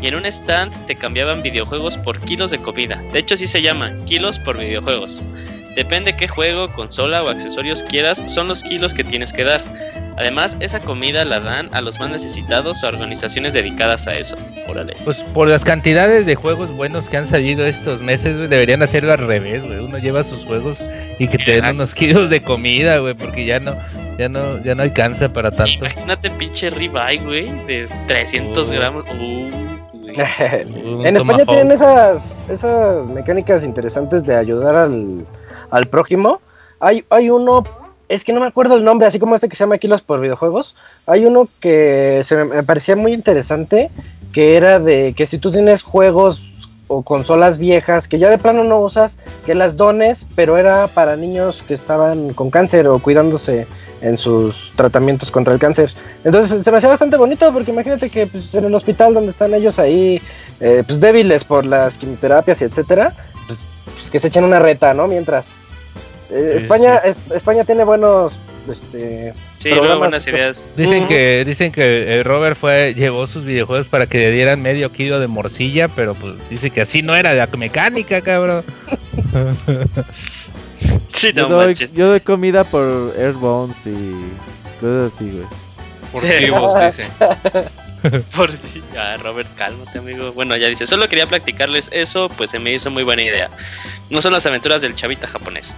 y 0.02 0.08
en 0.08 0.16
un 0.16 0.26
stand 0.26 0.86
te 0.86 0.96
cambiaban 0.96 1.42
videojuegos 1.42 1.98
por 1.98 2.20
kilos 2.20 2.52
de 2.52 2.60
comida. 2.60 3.02
De 3.12 3.20
hecho, 3.20 3.34
así 3.34 3.48
se 3.48 3.62
llaman, 3.62 4.04
kilos 4.06 4.40
por 4.40 4.58
videojuegos. 4.58 5.22
Depende 5.76 6.16
qué 6.16 6.28
juego, 6.28 6.74
consola 6.74 7.24
o 7.24 7.30
accesorios 7.30 7.84
quieras, 7.84 8.24
son 8.26 8.48
los 8.48 8.64
kilos 8.64 8.94
que 8.94 9.04
tienes 9.04 9.32
que 9.32 9.44
dar. 9.44 9.64
Además, 10.18 10.58
esa 10.60 10.80
comida 10.80 11.24
la 11.24 11.40
dan 11.40 11.70
a 11.74 11.82
los 11.82 12.00
más 12.00 12.10
necesitados 12.10 12.84
o 12.84 12.88
organizaciones 12.88 13.54
dedicadas 13.54 14.08
a 14.08 14.18
eso. 14.18 14.36
Órale. 14.68 14.96
Pues 15.06 15.18
por 15.36 15.48
las 15.48 15.64
cantidades 15.64 16.26
de 16.26 16.34
juegos 16.34 16.72
buenos 16.72 17.08
que 17.08 17.18
han 17.18 17.28
salido 17.28 17.68
estos 17.68 18.02
meses, 18.02 18.50
deberían 18.50 18.82
hacerlo 18.82 19.14
al 19.14 19.20
revés, 19.20 19.64
güey. 19.64 19.78
Uno 19.78 20.00
lleva 20.00 20.24
sus 20.24 20.44
juegos 20.46 20.80
y 21.20 21.28
que 21.28 21.38
te 21.38 21.62
den 21.62 21.76
unos 21.76 21.94
kilos 21.94 22.32
de 22.32 22.42
comida, 22.42 22.98
güey, 22.98 23.14
porque 23.14 23.46
ya 23.46 23.60
no, 23.60 23.78
ya 24.18 24.28
no, 24.28 24.64
ya 24.64 24.74
no 24.74 24.82
alcanza 24.82 25.32
para 25.32 25.52
tanto. 25.52 25.74
Imagínate 25.74 26.32
pinche 26.32 26.72
ribeye, 26.72 27.20
güey, 27.20 27.66
de 27.68 27.88
300 28.08 28.72
gramos. 28.72 29.06
en 31.06 31.18
España 31.18 31.46
tienen 31.46 31.72
esas, 31.72 32.44
esas 32.50 33.08
mecánicas 33.08 33.64
interesantes 33.64 34.24
de 34.24 34.36
ayudar 34.36 34.76
al 34.76 35.26
al 35.70 35.88
prójimo. 35.88 36.42
Hay, 36.80 37.06
hay 37.10 37.30
uno, 37.30 37.64
es 38.10 38.24
que 38.24 38.34
no 38.34 38.40
me 38.40 38.48
acuerdo 38.48 38.76
el 38.76 38.84
nombre, 38.84 39.08
así 39.08 39.20
como 39.20 39.36
este 39.36 39.50
que 39.50 39.56
se 39.56 39.64
llama 39.64 39.78
Kilos 39.78 40.02
por 40.02 40.20
videojuegos. 40.20 40.76
Hay 41.06 41.26
uno 41.26 41.48
que 41.60 42.22
se 42.24 42.44
me, 42.44 42.64
parecía 42.64 42.96
muy 42.96 43.14
interesante, 43.14 43.90
que 44.34 44.56
era 44.56 44.80
de 44.80 45.14
que 45.16 45.26
si 45.26 45.38
tú 45.38 45.52
tienes 45.52 45.82
juegos 45.82 46.44
o 46.90 47.02
consolas 47.02 47.58
viejas 47.58 48.08
que 48.08 48.18
ya 48.18 48.30
de 48.30 48.38
plano 48.38 48.64
no 48.64 48.80
usas, 48.80 49.20
que 49.46 49.56
las 49.56 49.76
dones, 49.76 50.26
pero 50.36 50.58
era 50.58 50.88
para 50.88 51.18
niños 51.18 51.64
que 51.64 51.74
estaban 51.74 52.34
con 52.34 52.50
cáncer 52.50 52.88
o 52.88 53.00
cuidándose 53.00 53.68
en 54.02 54.18
sus 54.18 54.72
tratamientos 54.76 55.32
contra 55.32 55.54
el 55.54 55.60
cáncer. 55.60 55.92
Entonces 56.24 56.64
se 56.64 56.72
me 56.72 56.78
hacía 56.78 56.90
bastante 56.90 57.18
bonito 57.18 57.52
porque 57.52 57.72
imagínate 57.72 58.10
que 58.10 58.28
pues, 58.28 58.54
en 58.56 58.66
el 58.66 58.76
hospital 58.76 59.14
donde 59.14 59.32
están 59.32 59.54
ellos 59.54 59.80
ahí, 59.80 60.22
eh, 60.60 60.84
pues 60.86 61.00
débiles 61.00 61.44
por 61.44 61.66
las 61.66 61.98
quimioterapias 61.98 62.62
y 62.62 62.66
etcétera, 62.66 63.14
pues, 63.48 63.60
pues, 63.86 64.10
que 64.12 64.20
se 64.20 64.28
echen 64.28 64.44
una 64.44 64.60
reta, 64.60 64.94
¿no? 64.94 65.08
Mientras. 65.08 65.54
Eh, 66.30 66.54
España, 66.58 67.02
España 67.34 67.64
tiene 67.64 67.84
buenos 67.86 68.38
este, 68.72 69.34
sí, 69.58 69.70
buenas 69.72 70.28
ideas. 70.28 70.70
Dicen 70.76 71.08
que 71.08 71.44
dicen 71.46 71.72
que 71.72 72.22
Robert 72.24 72.58
fue 72.58 72.94
llevó 72.96 73.28
sus 73.28 73.46
videojuegos 73.46 73.88
para 73.88 74.08
que 74.08 74.18
le 74.18 74.32
dieran 74.32 74.62
medio 74.62 74.92
kilo 74.92 75.20
de 75.20 75.28
morcilla, 75.28 75.88
pero 75.88 76.16
pues 76.16 76.36
dice 76.50 76.70
que 76.70 76.82
así 76.82 77.02
no 77.02 77.16
era 77.16 77.32
de 77.32 77.38
la 77.38 77.48
mecánica, 77.48 78.22
cabrón. 78.22 78.64
sí, 81.14 81.32
no 81.34 81.50
yo, 81.50 81.50
doy, 81.50 81.74
yo 81.74 82.08
doy 82.08 82.20
comida 82.22 82.64
por 82.64 83.14
Airbones 83.18 83.76
y 83.86 84.80
cosas 84.80 85.14
así, 85.14 85.32
güey. 85.32 85.46
Por 86.12 86.24
vivos, 86.24 86.74
dice. 86.86 87.08
Por 88.36 88.52
si, 88.52 88.82
ah, 88.98 89.18
Robert, 89.22 89.50
cálmate, 89.56 90.00
amigo. 90.00 90.32
Bueno, 90.34 90.56
ya 90.56 90.68
dice, 90.68 90.88
solo 90.88 91.10
quería 91.10 91.28
practicarles 91.28 91.90
eso, 91.92 92.30
pues 92.30 92.52
se 92.52 92.60
me 92.60 92.74
hizo 92.74 92.92
muy 92.92 93.04
buena 93.04 93.24
idea. 93.24 93.50
No 94.10 94.22
son 94.22 94.34
las 94.34 94.46
aventuras 94.46 94.82
del 94.82 94.96
chavita 94.96 95.28
japonés. 95.28 95.76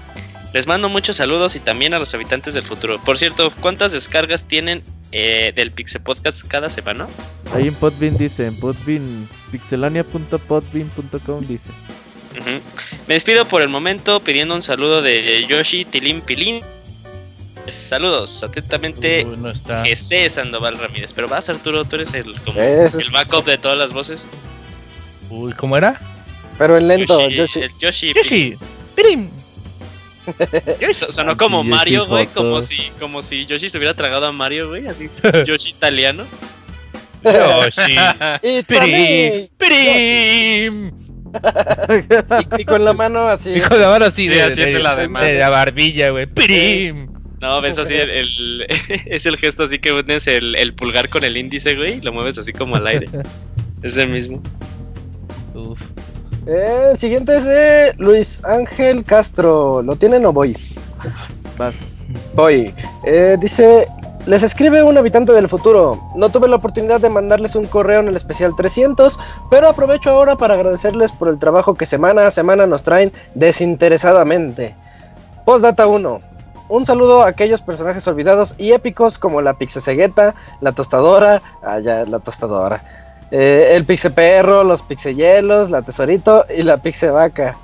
Les 0.54 0.68
mando 0.68 0.90
muchos 0.90 1.18
saludos 1.18 1.56
y 1.56 1.60
también 1.60 1.94
a 1.94 2.00
los 2.00 2.14
habitantes 2.14 2.54
del 2.56 2.64
futuro. 2.64 3.00
Por 3.00 3.18
cierto, 3.18 3.52
¿cuántas 3.62 3.92
descargas 3.92 4.44
tienen 4.44 4.84
eh, 5.12 5.54
del 5.56 5.72
Pixel 5.72 6.02
Podcast 6.02 6.44
cada 6.48 6.70
semana? 6.70 7.08
Ahí 7.54 7.68
en 7.68 7.76
Podbean 7.76 8.18
dice, 8.18 8.48
en 8.48 8.60
Podbean, 8.60 9.30
pixelania.podbean.com 9.52 11.48
dice. 11.48 11.70
Me 13.08 13.14
despido 13.16 13.46
por 13.46 13.62
el 13.62 13.70
momento 13.70 14.20
pidiendo 14.20 14.56
un 14.56 14.62
saludo 14.62 15.02
de 15.02 15.46
Yoshi 15.48 15.86
Tilín 15.86 16.22
Pilín. 16.22 16.62
Saludos, 17.70 18.44
atentamente, 18.44 19.26
no 19.26 19.54
Sandoval 20.30 20.80
Ramírez. 20.80 21.14
Pero 21.14 21.28
vas, 21.28 21.50
Arturo, 21.50 21.86
tú 21.86 21.98
eres 21.98 22.14
el, 22.14 22.34
como, 22.42 22.60
el 22.60 23.10
backup 23.12 23.46
de 23.46 23.58
todas 23.58 23.78
las 23.78 23.94
voces. 23.94 24.26
Uy, 25.30 25.54
¿cómo 25.54 25.78
era? 25.78 26.00
Pero 26.58 26.78
en 26.78 26.88
lento, 26.88 27.30
Yoshi. 27.30 27.60
El 27.62 27.72
Yoshi, 27.80 28.14
Yoshi. 28.14 28.58
Sonó 31.10 31.38
como 31.38 31.64
Mario, 31.64 32.06
güey, 32.06 32.28
como 32.28 32.62
si, 32.62 32.92
como 33.00 33.22
si 33.22 33.46
Yoshi 33.46 33.70
se 33.70 33.78
hubiera 33.78 33.94
tragado 33.94 34.28
a 34.28 34.32
Mario, 34.32 34.70
güey, 34.70 34.88
así, 34.88 35.10
Yoshi 35.46 35.70
italiano. 35.70 36.26
Yoshi. 37.24 37.96
Prim, 38.68 39.48
prim. 39.58 41.09
Y, 42.58 42.66
con 42.66 42.86
la 42.86 42.94
mano 42.94 43.28
así. 43.28 43.52
Y 43.52 43.62
con 43.62 43.80
la 43.80 43.88
mano 43.88 44.06
así, 44.06 44.28
de, 44.28 44.50
de, 44.50 44.80
la, 44.80 44.96
de, 44.96 45.08
la 45.38 45.50
barbilla, 45.50 46.10
güey. 46.10 46.26
Prim. 46.26 47.10
No, 47.42 47.62
ves 47.62 47.78
así, 47.78 47.96
el, 47.96 48.66
es 49.06 49.26
el 49.26 49.38
gesto 49.38 49.64
así 49.64 49.80
que 49.80 49.92
pones 49.92 50.28
el, 50.28 50.56
el 50.56 50.74
pulgar 50.74 51.10
con 51.10 51.24
el 51.24 51.38
índice, 51.38 51.76
güey, 51.76 51.98
y 51.98 52.02
lo 52.02 52.12
mueves 52.12 52.38
así 52.38 52.54
como 52.54 52.76
al 52.76 52.88
aire. 52.88 53.08
es 53.84 53.98
el 53.98 54.10
mismo. 54.10 54.42
Uf. 55.54 55.80
El 56.46 56.98
siguiente 56.98 57.38
es 57.38 57.44
de 57.46 57.94
Luis 57.98 58.44
Ángel 58.44 59.04
Castro. 59.04 59.82
¿Lo 59.84 59.96
tienen 59.96 60.26
o 60.26 60.34
voy? 60.34 60.58
Vas. 61.58 61.76
Voy. 62.34 62.74
Eh, 63.06 63.38
dice, 63.40 63.86
les 64.30 64.44
escribe 64.44 64.84
un 64.84 64.96
habitante 64.96 65.34
del 65.34 65.50
futuro. 65.50 66.08
No 66.16 66.30
tuve 66.30 66.48
la 66.48 66.58
oportunidad 66.58 67.02
de 67.02 67.10
mandarles 67.10 67.56
un 67.56 67.66
correo 67.66 68.02
en 68.02 68.10
el 68.10 68.16
especial 68.16 68.56
300, 68.56 69.20
pero 69.50 69.68
aprovecho 69.68 70.12
ahora 70.12 70.36
para 70.36 70.54
agradecerles 70.54 71.12
por 71.12 71.30
el 71.30 71.40
trabajo 71.40 71.74
que 71.74 71.88
semana 71.88 72.28
a 72.28 72.32
semana 72.32 72.68
nos 72.68 72.84
traen 72.84 73.12
desinteresadamente. 73.34 74.76
Postdata 75.46 75.88
1. 75.88 76.20
Un 76.68 76.86
saludo 76.86 77.24
a 77.24 77.28
aquellos 77.28 77.64
personajes 77.64 78.08
olvidados 78.08 78.54
y 78.60 78.72
épicos 78.74 79.18
como 79.18 79.42
la 79.42 79.56
Pixesegueta, 79.56 80.36
la 80.62 80.74
tostadora, 80.74 81.42
ah 81.64 81.80
ya, 81.80 82.06
la 82.06 82.20
tostadora, 82.20 82.84
eh, 83.32 83.72
el 83.72 83.84
Pixe 83.86 84.12
Perro, 84.12 84.64
los 84.64 84.84
Pixe 84.84 85.16
Hielos, 85.16 85.72
la 85.72 85.82
Tesorito 85.82 86.46
y 86.56 86.62
la 86.62 86.78
Pixe 86.78 87.10
Vaca. 87.10 87.58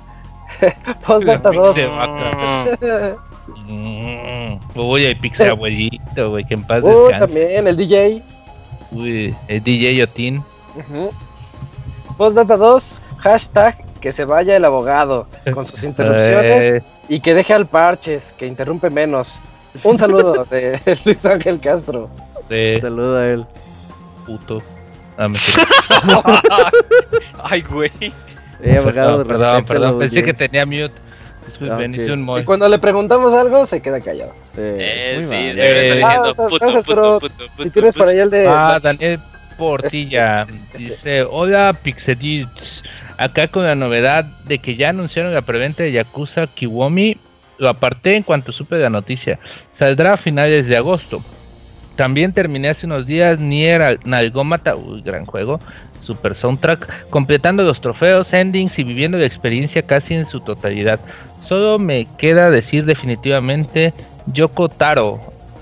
Postdata 1.06 1.52
2. 1.52 1.76
Mm. 3.66 4.58
Uy, 4.74 5.04
el 5.04 5.16
Pixe 5.18 5.48
Abuelito, 5.48 6.30
güey, 6.30 6.44
que 6.44 6.54
en 6.54 6.64
paz 6.64 6.82
Uy, 6.82 7.12
también, 7.18 7.66
el 7.66 7.76
DJ. 7.76 8.22
Uy, 8.90 9.34
el 9.48 9.62
DJ 9.62 9.96
Yotin. 9.96 10.42
Postdata 12.16 12.56
2, 12.56 13.00
hashtag 13.18 13.84
que 14.00 14.12
se 14.12 14.24
vaya 14.24 14.56
el 14.56 14.64
abogado 14.64 15.26
con 15.52 15.66
sus 15.66 15.82
interrupciones 15.82 16.64
eh. 16.74 16.82
y 17.08 17.20
que 17.20 17.34
deje 17.34 17.54
al 17.54 17.66
Parches, 17.66 18.32
que 18.36 18.46
interrumpe 18.46 18.90
menos. 18.90 19.38
Un 19.82 19.98
saludo 19.98 20.44
de 20.50 20.80
Luis 21.04 21.24
Ángel 21.26 21.60
Castro. 21.60 22.08
De... 22.48 22.78
Saludo 22.80 23.18
a 23.18 23.26
él. 23.26 23.46
Puto. 24.24 24.62
Ah, 25.18 25.28
Ay, 27.44 27.62
güey. 27.62 27.90
Eh, 28.62 28.76
abogado, 28.78 29.26
perdón, 29.26 29.64
perdón, 29.64 29.98
pensé 29.98 30.22
que 30.22 30.32
tenía 30.32 30.66
mute. 30.66 30.92
Y 31.60 32.44
cuando 32.44 32.68
le 32.68 32.78
preguntamos 32.78 33.34
algo, 33.34 33.66
se 33.66 33.80
queda 33.80 34.00
callado. 34.00 34.32
Eh, 34.56 35.18
sí, 35.20 35.28
sí, 35.28 35.34
eh, 35.34 35.96
diciendo 35.96 36.32
ah, 36.36 36.48
puto, 36.48 36.82
puto, 36.82 37.18
puto, 37.20 37.62
Si 37.62 37.70
tienes 37.70 37.94
para 37.94 38.10
allá 38.10 38.22
el 38.24 38.30
de. 38.30 38.46
Ah, 38.48 38.78
Daniel 38.82 39.20
Portilla. 39.56 40.46
dice: 40.76 41.22
Hola, 41.22 41.74
Pixedits. 41.82 42.82
Acá 43.18 43.48
con 43.48 43.64
la 43.64 43.74
novedad 43.74 44.24
de 44.44 44.58
que 44.58 44.76
ya 44.76 44.90
anunciaron 44.90 45.32
la 45.32 45.42
preventa 45.42 45.82
de 45.82 45.92
Yakuza 45.92 46.46
Kiwomi. 46.46 47.16
Lo 47.58 47.70
aparté 47.70 48.14
en 48.14 48.22
cuanto 48.22 48.52
supe 48.52 48.76
de 48.76 48.82
la 48.82 48.90
noticia. 48.90 49.38
Saldrá 49.78 50.14
a 50.14 50.16
finales 50.18 50.68
de 50.68 50.76
agosto. 50.76 51.22
También 51.96 52.32
terminé 52.32 52.68
hace 52.68 52.84
unos 52.84 53.06
días 53.06 53.40
Nier 53.40 53.98
Nalgómata, 54.04 54.76
uy, 54.76 55.00
gran 55.00 55.24
juego, 55.24 55.58
super 56.02 56.34
soundtrack, 56.34 57.08
completando 57.08 57.62
los 57.64 57.80
trofeos, 57.80 58.32
endings 58.34 58.78
y 58.78 58.84
viviendo 58.84 59.16
la 59.16 59.24
experiencia 59.24 59.82
casi 59.82 60.14
en 60.14 60.26
su 60.26 60.40
totalidad. 60.40 61.00
Solo 61.48 61.78
me 61.78 62.06
queda 62.18 62.50
decir 62.50 62.84
definitivamente 62.84 63.94
Yoko 64.32 64.68
Taro 64.68 65.20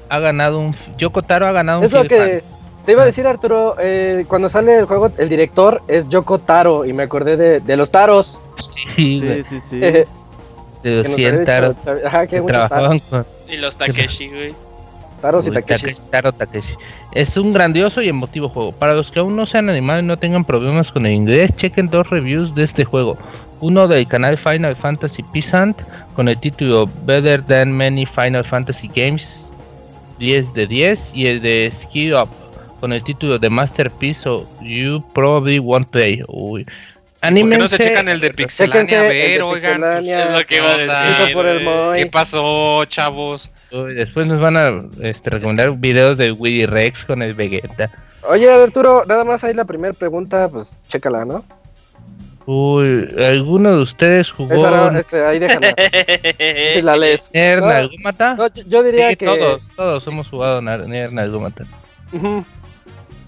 ha 0.08 0.18
ganado 0.18 0.60
un 0.60 0.76
Yoko 0.98 1.22
Taro 1.22 1.46
ha 1.46 1.52
ganado 1.52 1.80
un 1.80 1.84
Es 1.84 1.92
lo 1.92 2.04
que 2.04 2.42
te 2.84 2.92
iba 2.92 3.02
a 3.02 3.06
decir 3.06 3.26
Arturo, 3.26 3.76
eh, 3.80 4.24
cuando 4.28 4.48
sale 4.48 4.78
el 4.78 4.84
juego 4.84 5.10
el 5.16 5.28
director 5.28 5.82
es 5.88 6.08
Yoko 6.08 6.38
Taro 6.38 6.84
y 6.84 6.92
me 6.92 7.04
acordé 7.04 7.36
de, 7.36 7.60
de 7.60 7.76
los 7.76 7.90
taros. 7.90 8.38
Sí, 8.96 9.22
sí, 9.48 9.58
sí. 9.68 9.80
de 10.84 11.02
los 11.02 11.14
100 11.14 11.44
taros. 11.44 11.76
Ajá, 12.04 12.26
que 12.26 12.40
trabajaban 12.42 13.00
con... 13.00 13.26
Y 13.48 13.56
los 13.56 13.76
Takeshi, 13.76 14.28
güey. 14.28 14.54
Es 17.12 17.36
un 17.38 17.54
grandioso 17.54 18.02
y 18.02 18.08
emotivo 18.08 18.50
juego. 18.50 18.72
Para 18.72 18.92
los 18.92 19.10
que 19.10 19.20
aún 19.20 19.34
no 19.34 19.46
se 19.46 19.56
han 19.56 19.70
animado 19.70 20.00
y 20.00 20.02
no 20.02 20.18
tengan 20.18 20.44
problemas 20.44 20.92
con 20.92 21.06
el 21.06 21.12
inglés, 21.12 21.50
chequen 21.56 21.88
dos 21.88 22.10
reviews 22.10 22.54
de 22.54 22.64
este 22.64 22.84
juego. 22.84 23.16
Uno 23.64 23.88
del 23.88 24.06
canal 24.06 24.36
Final 24.36 24.76
Fantasy 24.76 25.22
Peasant 25.22 25.80
con 26.14 26.28
el 26.28 26.38
título 26.38 26.86
Better 27.06 27.42
Than 27.42 27.72
Many 27.72 28.04
Final 28.04 28.44
Fantasy 28.44 28.90
Games 28.94 29.40
10 30.18 30.52
de 30.52 30.66
10 30.66 31.00
y 31.14 31.28
el 31.28 31.40
de 31.40 31.72
Ski 31.74 32.12
Up 32.12 32.28
con 32.78 32.92
el 32.92 33.02
título 33.02 33.38
de 33.38 33.48
Masterpiece 33.48 34.28
o 34.28 34.46
You 34.60 35.02
Probably 35.14 35.60
Won't 35.60 35.88
Play. 35.88 36.22
Uy, 36.28 36.66
Anímense. 37.22 37.58
no 37.58 37.68
se 37.68 37.78
checan 37.78 38.06
el 38.10 38.20
de 38.20 38.34
Pixelania? 38.34 39.00
A 39.00 39.02
ver, 39.04 39.42
oigan. 39.42 39.82
es 39.82 40.30
lo 40.30 40.44
que 40.44 40.56
iba 40.56 40.74
a 40.74 40.76
decir. 40.76 42.04
¿Qué 42.04 42.10
pasó, 42.12 42.84
chavos? 42.84 43.50
después 43.70 44.26
nos 44.26 44.42
van 44.42 44.58
a 44.58 44.84
este, 45.00 45.30
recomendar 45.30 45.72
videos 45.72 46.18
de 46.18 46.32
Willy 46.32 46.66
Rex 46.66 47.06
con 47.06 47.22
el 47.22 47.32
Vegeta. 47.32 47.90
Oye, 48.28 48.52
Arturo, 48.52 49.04
nada 49.08 49.24
más 49.24 49.42
ahí 49.42 49.54
la 49.54 49.64
primera 49.64 49.94
pregunta, 49.94 50.50
pues 50.50 50.76
chécala, 50.90 51.24
¿no? 51.24 51.42
Uy, 52.46 53.08
¿alguno 53.18 53.76
de 53.76 53.82
ustedes 53.82 54.30
jugó? 54.30 54.54
Esa 54.54 54.98
este, 54.98 55.24
ahí 55.24 55.38
déjala. 55.38 55.74
si 56.74 56.82
la 56.82 56.96
lees. 56.96 57.30
¿Nier 57.32 57.62
yo, 58.66 58.82
diría 58.82 59.14
que... 59.16 59.24
todos, 59.24 59.62
todos 59.74 60.06
hemos 60.06 60.28
jugado 60.28 60.60
Nier 60.60 61.12
Nalgómata. 61.12 61.64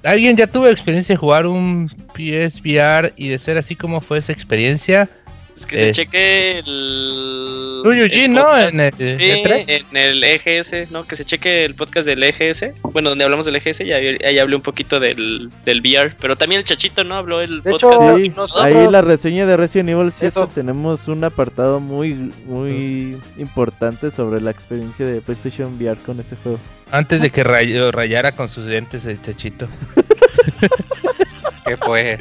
¿Alguien 0.03 0.37
ya 0.37 0.47
tuvo 0.47 0.69
experiencia 0.69 1.15
de 1.15 1.19
jugar 1.19 1.47
un 1.47 1.91
PSVR 2.15 3.13
y 3.17 3.29
de 3.29 3.39
ser 3.39 3.59
así 3.59 3.75
como 3.75 4.01
fue 4.01 4.19
esa 4.19 4.33
experiencia? 4.33 5.09
Es 5.57 5.65
que 5.65 5.79
se 5.79 5.93
cheque 5.93 6.59
el. 6.59 7.83
el 7.85 8.33
¿no? 8.33 8.59
En 8.59 8.79
el, 8.79 8.93
sí, 8.93 9.07
en 9.09 9.97
el 9.97 10.23
EGS, 10.23 10.91
¿no? 10.91 11.05
Que 11.05 11.17
se 11.17 11.25
cheque 11.25 11.65
el 11.65 11.75
podcast 11.75 12.07
del 12.07 12.23
EGS. 12.23 12.73
Bueno, 12.83 13.09
donde 13.09 13.25
hablamos 13.25 13.47
del 13.47 13.57
EGS, 13.57 13.79
ya 13.79 13.97
ahí 13.97 14.39
hablé 14.39 14.57
un 14.57 14.63
poquito 14.63 15.01
del, 15.01 15.49
del 15.65 15.81
VR. 15.81 16.15
Pero 16.21 16.37
también 16.37 16.59
el 16.59 16.67
Chachito, 16.67 17.05
¿no? 17.05 17.15
Habló 17.15 17.41
el 17.41 17.63
podcast. 17.63 18.19
Sí, 18.19 18.35
ahí 18.61 18.87
la 18.91 19.01
reseña 19.01 19.47
de 19.47 19.57
Resident 19.57 19.89
Evil 19.89 20.13
7 20.15 20.41
tenemos 20.55 21.09
un 21.09 21.25
apartado 21.25 21.81
muy, 21.81 22.13
muy 22.45 23.17
importante 23.39 24.11
sobre 24.11 24.43
la 24.43 24.51
experiencia 24.51 25.07
de 25.07 25.23
PlayStation 25.23 25.75
VR 25.77 25.99
con 26.05 26.21
ese 26.21 26.37
juego. 26.37 26.61
Antes 26.91 27.23
de 27.23 27.31
que 27.31 27.43
rayara 27.43 28.33
con 28.33 28.51
sus 28.51 28.67
dientes 28.67 29.07
el 29.07 29.23
Chachito. 29.23 29.67
¿Qué 31.67 31.77
fue? 31.79 32.19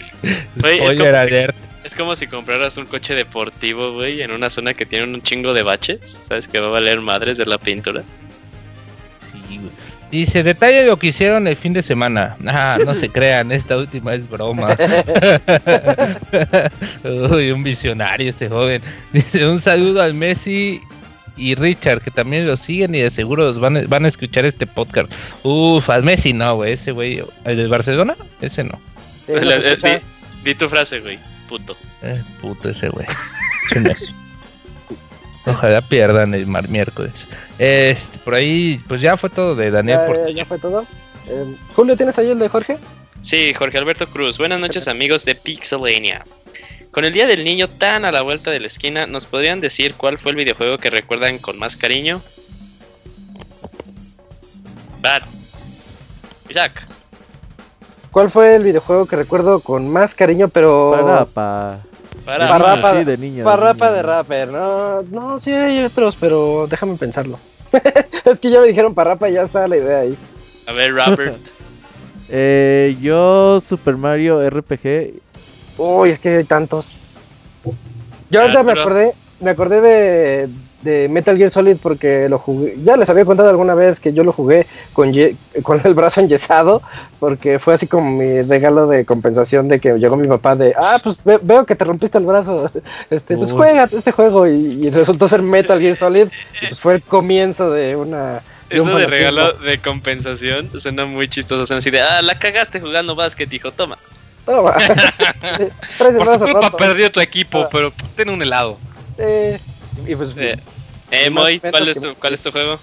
Spoiler 0.58 0.98
si, 0.98 1.06
alert. 1.06 1.56
Es 1.86 1.96
como 1.96 2.16
si 2.16 2.28
compraras 2.28 2.78
un 2.78 2.86
coche 2.86 3.14
deportivo, 3.16 3.94
güey, 3.94 4.22
en 4.22 4.32
una 4.32 4.50
zona 4.50 4.74
que 4.74 4.86
tiene 4.86 5.06
un 5.06 5.22
chingo 5.22 5.54
de 5.54 5.64
baches. 5.64 6.00
¿Sabes? 6.24 6.48
Que 6.48 6.60
va 6.60 6.68
a 6.68 6.72
valer 6.72 7.00
madres 7.02 7.38
de 7.38 7.46
la 7.46 7.58
pintura. 7.58 8.02
Sí, 9.32 9.58
güey. 9.58 9.70
Dice, 10.12 10.44
detalle 10.44 10.82
de 10.84 10.88
lo 10.88 10.98
que 10.98 11.08
hicieron 11.08 11.48
el 11.48 11.56
fin 11.58 11.74
de 11.74 11.84
semana. 11.84 12.36
Ah, 12.46 12.78
no 12.86 12.96
se 12.96 13.10
crean, 13.18 13.52
esta 13.52 13.76
última 13.78 14.14
es 14.14 14.28
broma. 14.30 14.76
Uy, 17.04 17.52
un 17.52 17.64
visionario 17.64 18.30
este 18.30 18.48
joven. 18.50 18.82
Dice, 19.12 19.46
un 19.48 19.60
saludo 19.60 20.02
al 20.02 20.14
Messi 20.14 20.80
y 21.38 21.56
Richard, 21.56 22.02
que 22.02 22.12
también 22.12 22.48
lo 22.48 22.56
siguen 22.56 22.96
y 22.96 23.02
de 23.02 23.12
seguro 23.12 23.46
los 23.46 23.60
van, 23.60 23.78
a- 23.78 23.82
van 23.88 24.06
a 24.06 24.08
escuchar 24.08 24.46
este 24.46 24.68
podcast. 24.68 25.12
Uf, 25.44 25.90
al 25.90 26.04
Messi 26.04 26.34
no, 26.34 26.56
güey, 26.56 26.74
ese 26.74 26.92
güey. 26.92 27.22
¿El 27.44 27.58
de 27.58 27.68
Barcelona? 27.68 28.16
Ese 28.42 28.64
no. 28.64 28.80
Sí, 29.26 29.34
eh, 29.36 30.02
di 30.44 30.56
tu 30.56 30.70
frase, 30.70 31.00
güey. 31.02 31.18
Puto. 31.58 31.78
Eh, 32.02 32.22
puto 32.42 32.70
ese 32.70 32.90
güey. 32.90 33.06
Ojalá 35.46 35.82
pierdan 35.82 36.34
el 36.34 36.48
mar 36.48 36.68
miércoles. 36.68 37.14
Este, 37.58 38.18
por 38.20 38.34
ahí, 38.34 38.82
pues 38.88 39.00
ya 39.00 39.16
fue 39.16 39.30
todo 39.30 39.56
de 39.56 39.72
Daniel 39.72 40.00
Ya, 40.28 40.32
ya 40.32 40.46
fue 40.46 40.60
todo. 40.60 40.86
Eh, 41.28 41.56
Julio, 41.74 41.96
¿tienes 41.96 42.18
ahí 42.20 42.30
el 42.30 42.40
de 42.40 42.50
Jorge? 42.50 42.78
Sí, 43.22 43.54
Jorge 43.54 43.78
Alberto 43.78 44.08
Cruz. 44.08 44.38
Buenas 44.38 44.60
noches, 44.60 44.88
amigos 44.88 45.24
de 45.24 45.36
Pixelania. 45.36 46.26
Con 46.92 47.06
el 47.06 47.14
Día 47.14 47.26
del 47.28 47.44
Niño 47.44 47.70
tan 47.70 48.04
a 48.06 48.12
la 48.12 48.22
vuelta 48.22 48.52
de 48.52 48.60
la 48.60 48.68
esquina, 48.68 49.08
¿nos 49.08 49.26
podrían 49.26 49.62
decir 49.62 49.96
cuál 49.96 50.20
fue 50.20 50.32
el 50.32 50.38
videojuego 50.38 50.78
que 50.78 50.90
recuerdan 50.90 51.40
con 51.40 51.58
más 51.58 51.78
cariño? 51.78 52.22
Bad. 55.02 55.24
Isaac. 56.50 56.88
¿Cuál 58.16 58.32
fue 58.32 58.56
el 58.56 58.64
videojuego 58.64 59.08
que 59.08 59.18
recuerdo 59.18 59.60
con 59.60 59.90
más 59.90 60.16
cariño, 60.16 60.48
pero... 60.48 60.92
Parapa. 60.98 61.80
Para. 62.24 62.48
Parrapa. 62.48 62.98
Sí, 62.98 63.04
de 63.04 63.18
niño. 63.18 63.44
Parrapa 63.44 63.88
niño. 63.88 63.98
de 63.98 64.04
rapper, 64.04 64.48
no, 64.48 65.02
no, 65.02 65.38
sí 65.38 65.52
hay 65.52 65.84
otros, 65.84 66.16
pero 66.16 66.66
déjame 66.70 66.96
pensarlo. 66.96 67.38
es 68.24 68.40
que 68.40 68.52
ya 68.52 68.62
me 68.62 68.68
dijeron 68.68 68.96
parrapa 68.96 69.28
y 69.28 69.34
ya 69.34 69.42
está 69.42 69.68
la 69.68 69.76
idea 69.76 70.00
ahí. 70.00 70.18
A 70.66 70.72
ver, 70.72 70.94
Robert. 70.94 71.36
Eh, 72.30 72.96
yo 73.02 73.60
Super 73.60 73.98
Mario 73.98 74.50
RPG. 74.50 75.16
Uy, 75.78 76.10
es 76.10 76.18
que 76.18 76.38
hay 76.38 76.44
tantos. 76.46 76.96
Yo 78.30 78.40
Ah, 78.40 78.44
ahorita 78.44 78.64
me 78.64 78.72
acordé, 78.72 79.14
me 79.42 79.50
acordé 79.52 79.82
de, 79.82 80.50
de 80.86 81.10
Metal 81.10 81.36
Gear 81.38 81.50
Solid 81.50 81.76
porque 81.84 82.30
lo 82.30 82.40
jugué. 82.40 82.78
Ya 82.84 82.96
les 82.96 83.10
había 83.10 83.26
contado 83.26 83.50
alguna 83.50 83.76
vez 83.76 84.00
que 84.00 84.14
yo 84.14 84.24
lo 84.24 84.32
jugué 84.32 84.66
con, 84.94 85.12
ye- 85.12 85.36
con 85.64 85.82
el 85.84 85.94
brazo 85.94 86.22
enyesado, 86.22 86.82
porque 87.20 87.60
fue 87.60 87.74
así 87.74 87.88
como 87.88 88.10
mi 88.12 88.42
regalo 88.44 88.88
de 88.88 89.04
compensación 89.04 89.68
de 89.68 89.80
que 89.82 89.98
llegó 89.98 90.16
mi 90.16 90.28
papá 90.28 90.56
de, 90.56 90.74
ah, 90.78 91.00
pues 91.04 91.20
ve- 91.26 91.40
veo 91.42 91.66
que 91.66 91.76
te 91.76 91.84
rompiste 91.84 92.18
el 92.18 92.26
brazo, 92.26 92.72
este, 93.10 93.36
pues 93.36 93.52
juega 93.52 93.84
este 93.92 94.12
juego 94.14 94.48
y, 94.48 94.86
y 94.86 94.90
resultó 94.90 95.28
ser 95.28 95.42
Metal 95.42 95.80
Gear 95.80 95.96
Solid. 95.98 96.28
y 96.62 96.68
pues 96.68 96.80
fue 96.80 96.94
el 96.96 97.02
comienzo 97.02 97.72
de 97.72 97.96
una. 97.98 98.42
de 98.70 98.80
un 98.82 98.88
Eso 98.90 98.98
de 98.98 99.08
regalo 99.08 99.52
de 99.54 99.78
compensación 99.80 100.70
suena 100.80 101.06
muy 101.06 101.28
chistoso. 101.28 101.66
Suena 101.66 101.80
así 101.80 101.90
de, 101.92 102.02
ah, 102.02 102.22
la 102.22 102.40
cagaste 102.40 102.80
jugando 102.80 103.16
básquet, 103.16 103.52
hijo, 103.52 103.72
toma. 103.72 103.98
Toma. 104.46 104.74
Por 105.98 106.12
tu 106.14 106.46
culpa 106.46 106.70
perdió 106.78 107.12
tu 107.12 107.20
equipo, 107.20 107.62
Ah. 107.64 107.70
pero 107.72 107.92
ten 108.16 108.30
un 108.30 108.42
helado. 108.42 108.78
Eh, 109.18 109.60
y 110.08 110.14
pues, 110.16 110.32
Eh, 110.38 110.58
eh, 111.12 111.30
Moy, 111.30 111.60
¿cuál 111.60 111.88
es, 111.88 112.00
que- 112.00 112.08
tu, 112.08 112.16
¿cuál 112.16 112.34
es 112.34 112.42
tu 112.44 112.52
juego? 112.52 112.80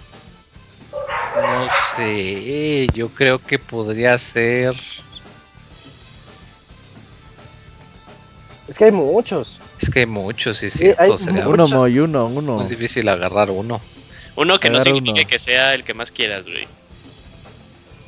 No 1.42 1.68
sé, 1.96 2.86
yo 2.94 3.08
creo 3.08 3.38
que 3.38 3.58
podría 3.58 4.16
ser. 4.18 4.74
es 8.68 8.78
que 8.78 8.84
hay 8.86 8.92
muchos. 8.92 9.60
Es 9.80 9.90
que 9.90 10.00
hay 10.00 10.06
muchos, 10.06 10.58
sí, 10.58 10.66
es 10.66 10.72
Sí, 10.74 10.92
hay 10.96 11.10
Uno. 11.46 11.66
Moy, 11.66 11.98
uno, 11.98 12.26
uno. 12.26 12.54
muy 12.58 12.66
difícil 12.66 13.08
agarrar 13.08 13.50
uno. 13.50 13.80
Uno 14.36 14.58
que 14.60 14.70
no 14.70 14.80
signifique 14.80 15.20
uno. 15.20 15.28
que 15.28 15.38
sea 15.38 15.74
el 15.74 15.84
que 15.84 15.94
más 15.94 16.10
quieras, 16.10 16.46
güey. 16.46 16.66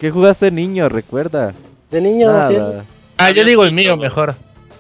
¿Qué 0.00 0.10
jugaste 0.10 0.50
niño? 0.50 0.88
Recuerda. 0.88 1.54
De 1.90 2.00
niño. 2.00 2.32
Nada. 2.32 2.84
Ah, 3.16 3.30
yo 3.30 3.44
digo 3.44 3.64
el 3.64 3.72
mío 3.72 3.96
mejor. 3.96 4.34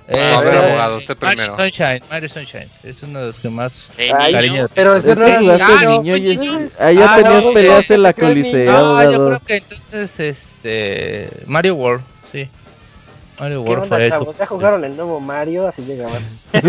Ah, 0.06 0.12
Eh, 0.12 0.34
a 0.34 0.40
ver, 0.42 0.54
eh, 0.54 0.58
abogado, 0.58 0.96
usted 0.96 1.16
Mario 1.20 1.36
primero. 1.36 1.56
Sunshine, 1.56 2.00
Mario 2.10 2.28
Sunshine. 2.28 2.68
Es 2.82 3.02
uno 3.02 3.20
de 3.20 3.26
los 3.28 3.40
que 3.40 3.48
más 3.48 3.72
Ay, 3.98 4.32
cariño. 4.32 4.68
Pero 4.74 4.96
ese 4.96 5.12
Es 5.12 5.16
no 5.18 5.24
que 5.24 5.30
era 5.30 5.40
jugaste 5.40 5.64
Ah, 5.64 5.84
niño 5.98 6.16
y 6.16 6.20
niño. 6.36 6.68
ahí 6.78 6.96
ya 6.96 7.12
Ah, 7.14 7.16
tenías 7.16 7.44
no, 7.44 7.52
peleas 7.54 7.88
no, 7.88 7.94
en 7.94 8.02
la. 8.02 8.12
Coliseo, 8.12 8.96
Ah, 8.96 9.04
yo 9.04 9.26
creo 9.28 9.40
que 9.46 9.56
entonces, 9.56 10.20
este. 10.20 11.28
Mario 11.46 11.74
World, 11.76 12.02
sí. 12.32 12.48
Mario 13.38 13.64
¿Qué 13.64 13.70
World 13.70 13.82
onda, 13.92 14.08
chavos? 14.08 14.38
¿Ya 14.38 14.46
jugaron 14.46 14.84
el 14.84 14.96
nuevo 14.96 15.20
Mario? 15.20 15.66
Así 15.66 15.82
llegaban. 15.82 16.22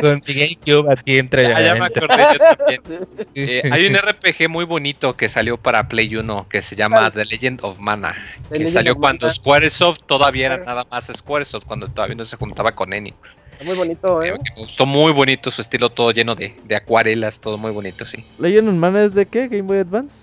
con 0.00 0.22
mi 0.26 0.34
GameCube 0.34 0.92
aquí 0.92 1.18
entre 1.18 1.52
Ah, 1.52 1.60
ya 1.62 1.74
me 1.74 1.86
acordé 1.86 2.16
yo 2.16 2.56
también. 2.56 2.82
Eh, 3.34 3.62
hay 3.72 3.86
un 3.86 3.94
RPG 3.96 4.48
muy 4.50 4.64
bonito 4.66 5.16
que 5.16 5.26
salió 5.28 5.56
para 5.56 5.88
Play 5.88 6.14
1 6.14 6.46
que 6.50 6.60
se 6.60 6.76
llama 6.76 6.98
¿Cuál? 6.98 7.12
The 7.12 7.24
Legend 7.24 7.60
of 7.62 7.78
Mana. 7.78 8.12
The 8.12 8.48
Que 8.50 8.54
Legend 8.58 8.72
salió 8.74 8.94
cuando 8.96 9.26
Mana. 9.26 9.34
Squaresoft 9.34 10.00
todavía 10.06 10.46
era 10.46 10.58
nada 10.58 10.86
más 10.90 11.10
Squaresoft, 11.14 11.64
cuando 11.66 11.88
todavía 11.88 12.16
no 12.16 12.24
se 12.24 12.36
juntaba 12.36 12.72
con 12.72 12.92
Enix. 12.92 13.16
Muy 13.64 13.76
bonito, 13.76 14.22
¿eh? 14.22 14.28
Eh, 14.28 14.34
Me 14.56 14.62
gustó 14.64 14.86
muy 14.86 15.12
bonito 15.12 15.50
su 15.50 15.62
estilo, 15.62 15.88
todo 15.90 16.10
lleno 16.10 16.34
de, 16.34 16.54
de 16.64 16.76
acuarelas, 16.76 17.40
todo 17.40 17.56
muy 17.58 17.70
bonito, 17.72 18.04
sí. 18.04 18.24
¿Legend 18.38 18.68
of 18.68 18.74
Mana 18.74 19.04
es 19.04 19.14
de 19.14 19.24
qué? 19.26 19.48
¿Game 19.48 19.62
Boy 19.62 19.78
Advance? 19.78 20.14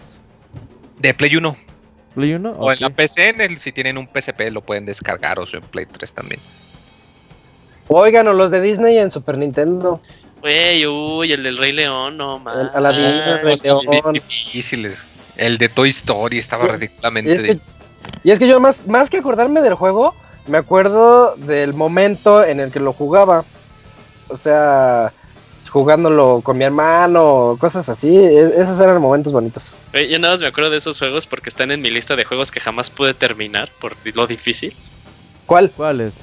De 0.99 1.14
Play 1.14 1.35
1 1.35 1.56
¿Play 2.19 2.33
1? 2.33 2.51
o 2.51 2.72
en 2.72 2.80
la 2.81 2.89
PC, 2.89 3.30
en 3.30 3.41
el- 3.41 3.57
si 3.59 3.72
tienen 3.72 3.98
un 3.98 4.07
PSP 4.07 4.51
lo 4.51 4.61
pueden 4.61 4.85
descargar 4.85 5.39
o 5.39 5.45
en 5.51 5.61
Play 5.61 5.85
3 5.85 6.14
también. 6.14 6.39
Oigan, 7.88 8.27
o 8.27 8.33
los 8.33 8.51
de 8.51 8.61
Disney 8.61 8.98
en 8.98 9.09
Super 9.09 9.38
Nintendo. 9.38 10.01
Güey, 10.41 10.85
uy, 10.85 11.31
el 11.33 11.43
del 11.43 11.57
Rey 11.57 11.72
León, 11.72 12.17
no 12.17 12.39
mames. 12.39 12.73
Aladín, 12.75 13.03
el 13.06 13.41
Rey 13.41 13.56
León. 13.64 14.14
difíciles. 14.14 15.06
El 15.38 15.57
de 15.57 15.69
Toy 15.69 15.89
Story 15.89 16.38
estaba 16.38 16.65
Y- 16.65 16.67
ridículamente 16.69 17.31
Y 17.31 17.33
es, 17.35 17.41
que, 17.41 17.48
difícil. 17.53 17.73
y 18.23 18.31
es 18.31 18.39
que 18.39 18.48
yo 18.48 18.59
más, 18.59 18.88
más 18.88 19.09
que 19.09 19.17
acordarme 19.17 19.61
del 19.61 19.73
juego, 19.73 20.14
me 20.48 20.57
acuerdo 20.57 21.35
del 21.38 21.73
momento 21.73 22.43
en 22.43 22.59
el 22.59 22.72
que 22.72 22.80
lo 22.80 22.93
jugaba. 22.93 23.43
O 24.27 24.38
sea, 24.38 25.11
jugándolo 25.69 26.41
con 26.43 26.57
mi 26.57 26.65
hermano, 26.65 27.57
cosas 27.59 27.88
así. 27.89 28.15
e- 28.15 28.61
esos 28.61 28.80
eran 28.80 29.01
momentos 29.01 29.31
bonitos. 29.33 29.64
Yo 29.93 30.19
nada 30.19 30.33
más 30.33 30.41
me 30.41 30.48
acuerdo 30.48 30.69
de 30.69 30.77
esos 30.77 30.99
juegos 30.99 31.25
porque 31.27 31.49
están 31.49 31.72
en 31.72 31.81
mi 31.81 31.89
lista 31.89 32.15
de 32.15 32.25
juegos 32.25 32.51
que 32.51 32.59
jamás 32.59 32.89
pude 32.89 33.14
terminar 33.14 33.69
por 33.80 33.93
lo 34.14 34.27
difícil. 34.27 34.73
¿Cuál? 35.45 35.72
¿Cuál 35.75 36.01
es? 36.01 36.14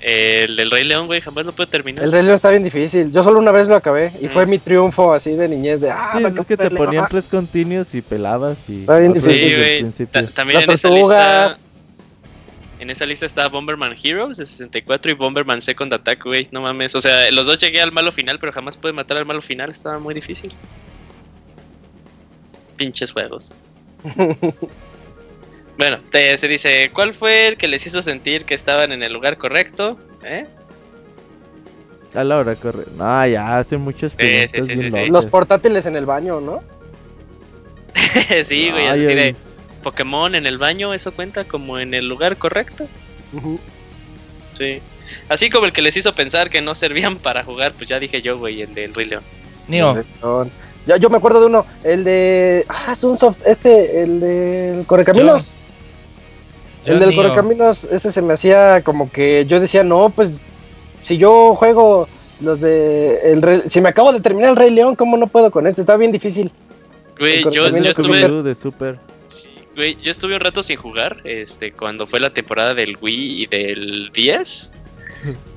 El 0.00 0.56
del 0.56 0.70
Rey 0.72 0.82
León, 0.82 1.06
güey, 1.06 1.20
jamás 1.20 1.46
lo 1.46 1.52
pude 1.52 1.68
terminar. 1.68 2.02
El 2.02 2.10
Rey 2.10 2.22
León 2.22 2.34
está 2.34 2.50
bien 2.50 2.64
difícil. 2.64 3.12
Yo 3.12 3.22
solo 3.22 3.38
una 3.38 3.52
vez 3.52 3.68
lo 3.68 3.76
acabé 3.76 4.10
y 4.20 4.26
Mm. 4.26 4.30
fue 4.30 4.46
mi 4.46 4.58
triunfo 4.58 5.12
así 5.14 5.32
de 5.34 5.48
niñez 5.48 5.80
de 5.80 5.90
ah, 5.92 6.10
Sí, 6.18 6.24
es 6.40 6.46
que 6.46 6.56
te 6.56 6.64
el 6.64 6.70
ponían 6.76 6.94
León". 6.94 7.06
tres 7.08 7.24
continuos 7.30 7.94
y 7.94 8.02
pelabas 8.02 8.58
y... 8.68 8.80
Está 8.80 8.98
bien 8.98 9.12
difícil. 9.12 9.34
Sí, 9.36 9.52
el 9.52 9.58
güey. 9.92 10.26
También 10.34 10.60
Las 10.60 10.68
en 10.68 10.74
esa 10.74 10.88
lista. 10.90 11.56
En 12.82 12.90
esa 12.90 13.06
lista 13.06 13.26
está 13.26 13.46
Bomberman 13.46 13.94
Heroes 14.02 14.38
de 14.38 14.44
64 14.44 15.12
y 15.12 15.14
Bomberman 15.14 15.62
Second 15.62 15.94
Attack, 15.94 16.24
güey. 16.24 16.48
No 16.50 16.62
mames. 16.62 16.96
O 16.96 17.00
sea, 17.00 17.30
los 17.30 17.46
dos 17.46 17.58
llegué 17.58 17.80
al 17.80 17.92
malo 17.92 18.10
final, 18.10 18.40
pero 18.40 18.50
jamás 18.50 18.76
pude 18.76 18.92
matar 18.92 19.18
al 19.18 19.24
malo 19.24 19.40
final. 19.40 19.70
Estaba 19.70 20.00
muy 20.00 20.14
difícil. 20.14 20.52
Pinches 22.76 23.12
juegos. 23.12 23.54
bueno, 25.78 26.00
te, 26.10 26.36
se 26.36 26.48
dice, 26.48 26.90
¿cuál 26.92 27.14
fue 27.14 27.46
el 27.46 27.56
que 27.56 27.68
les 27.68 27.86
hizo 27.86 28.02
sentir 28.02 28.44
que 28.44 28.54
estaban 28.54 28.90
en 28.90 29.04
el 29.04 29.12
lugar 29.12 29.38
correcto? 29.38 29.96
¿Eh? 30.24 30.44
A 32.14 32.24
la 32.24 32.38
hora 32.38 32.56
corre. 32.56 32.86
No, 32.96 33.26
ya 33.28 33.58
hace 33.58 33.76
muchas 33.76 34.12
sí, 34.18 34.48
sí, 34.48 34.90
sí. 34.90 35.06
Los 35.06 35.26
portátiles 35.26 35.86
en 35.86 35.94
el 35.94 36.04
baño, 36.04 36.40
¿no? 36.40 36.64
sí, 38.42 38.72
güey. 38.72 38.88
Así 38.88 39.14
de. 39.14 39.36
Pokémon 39.82 40.34
en 40.34 40.46
el 40.46 40.58
baño, 40.58 40.94
¿eso 40.94 41.12
cuenta 41.12 41.44
como 41.44 41.78
en 41.78 41.92
el 41.94 42.08
lugar 42.08 42.36
correcto? 42.36 42.86
Sí. 44.58 44.80
Así 45.28 45.50
como 45.50 45.66
el 45.66 45.72
que 45.72 45.82
les 45.82 45.96
hizo 45.96 46.14
pensar 46.14 46.48
que 46.50 46.60
no 46.62 46.74
servían 46.74 47.16
para 47.16 47.44
jugar, 47.44 47.72
pues 47.72 47.88
ya 47.88 47.98
dije 47.98 48.22
yo, 48.22 48.38
güey, 48.38 48.62
el 48.62 48.72
del 48.74 48.94
Rey 48.94 49.06
León. 49.06 49.22
Neo. 49.68 50.02
Ya, 50.86 50.96
yo 50.96 51.10
me 51.10 51.18
acuerdo 51.18 51.40
de 51.40 51.46
uno, 51.46 51.64
el 51.84 52.02
de. 52.02 52.64
Ah, 52.68 52.90
es 52.92 53.04
un 53.04 53.16
soft. 53.16 53.38
Este, 53.46 54.02
el 54.02 54.18
del 54.20 54.86
Correcaminos. 54.86 55.54
yo 56.84 56.94
el 56.94 56.98
del 56.98 57.10
Neo. 57.10 57.22
Correcaminos, 57.22 57.84
ese 57.84 58.10
se 58.10 58.20
me 58.20 58.32
hacía 58.32 58.80
como 58.82 59.10
que 59.10 59.46
yo 59.46 59.60
decía, 59.60 59.84
no, 59.84 60.10
pues. 60.10 60.40
Si 61.02 61.16
yo 61.16 61.54
juego 61.54 62.08
los 62.40 62.60
de. 62.60 63.32
El 63.32 63.42
Rey- 63.42 63.62
si 63.68 63.80
me 63.80 63.90
acabo 63.90 64.12
de 64.12 64.20
terminar 64.20 64.50
el 64.50 64.56
Rey 64.56 64.70
León, 64.70 64.96
¿cómo 64.96 65.16
no 65.16 65.26
puedo 65.28 65.50
con 65.50 65.66
este? 65.66 65.82
Está 65.82 65.96
bien 65.96 66.10
difícil. 66.10 66.50
Güey, 67.18 67.44
yo, 67.44 67.68
yo 67.68 67.90
estuve, 67.90 68.42
de 68.42 68.54
Super. 68.54 68.98
Güey, 69.74 69.96
yo 70.02 70.10
estuve 70.10 70.34
un 70.34 70.40
rato 70.40 70.62
sin 70.62 70.76
jugar, 70.76 71.20
este, 71.24 71.72
cuando 71.72 72.06
fue 72.06 72.20
la 72.20 72.30
temporada 72.30 72.74
del 72.74 72.96
Wii 73.00 73.42
y 73.42 73.46
del 73.46 74.10
10. 74.12 74.72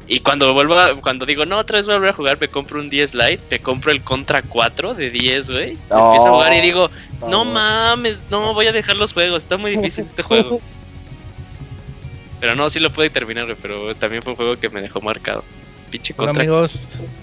Y 0.08 0.20
cuando 0.20 0.54
vuelvo 0.54 0.78
a- 0.78 0.96
cuando 1.02 1.26
digo, 1.26 1.48
no, 1.48 1.58
otra 1.58 1.78
vez 1.80 1.88
voy 1.88 1.96
a 1.96 1.98
volver 1.98 2.12
a 2.12 2.16
jugar, 2.16 2.38
me 2.40 2.48
compro 2.48 2.80
un 2.80 2.92
10 2.92 3.16
Lite, 3.16 3.40
me 3.50 3.58
compro 3.58 3.92
el 3.92 4.02
Contra 4.04 4.44
4 4.44 4.94
de 4.94 5.10
10, 5.10 5.50
güey. 5.50 5.78
No. 5.90 6.06
Empiezo 6.14 6.28
a 6.28 6.32
jugar 6.36 6.54
y 6.54 6.62
digo, 6.62 6.92
no 7.22 7.44
No. 7.44 7.46
mames, 7.46 8.22
no, 8.30 8.54
voy 8.54 8.68
a 8.68 8.72
dejar 8.72 8.98
los 8.98 9.14
juegos, 9.14 9.42
está 9.42 9.58
muy 9.58 9.76
difícil 9.76 10.06
este 10.06 10.22
juego. 10.22 10.62
Pero 12.40 12.54
no, 12.56 12.70
sí 12.70 12.80
lo 12.80 12.92
pude 12.94 13.10
terminar, 13.10 13.56
pero 13.60 13.96
también 13.96 14.22
fue 14.22 14.34
un 14.34 14.38
juego 14.38 14.60
que 14.60 14.70
me 14.70 14.82
dejó 14.82 15.02
marcado. 15.02 15.44
Pinche 15.90 16.14
Bueno, 16.18 16.32
amigos, 16.32 16.72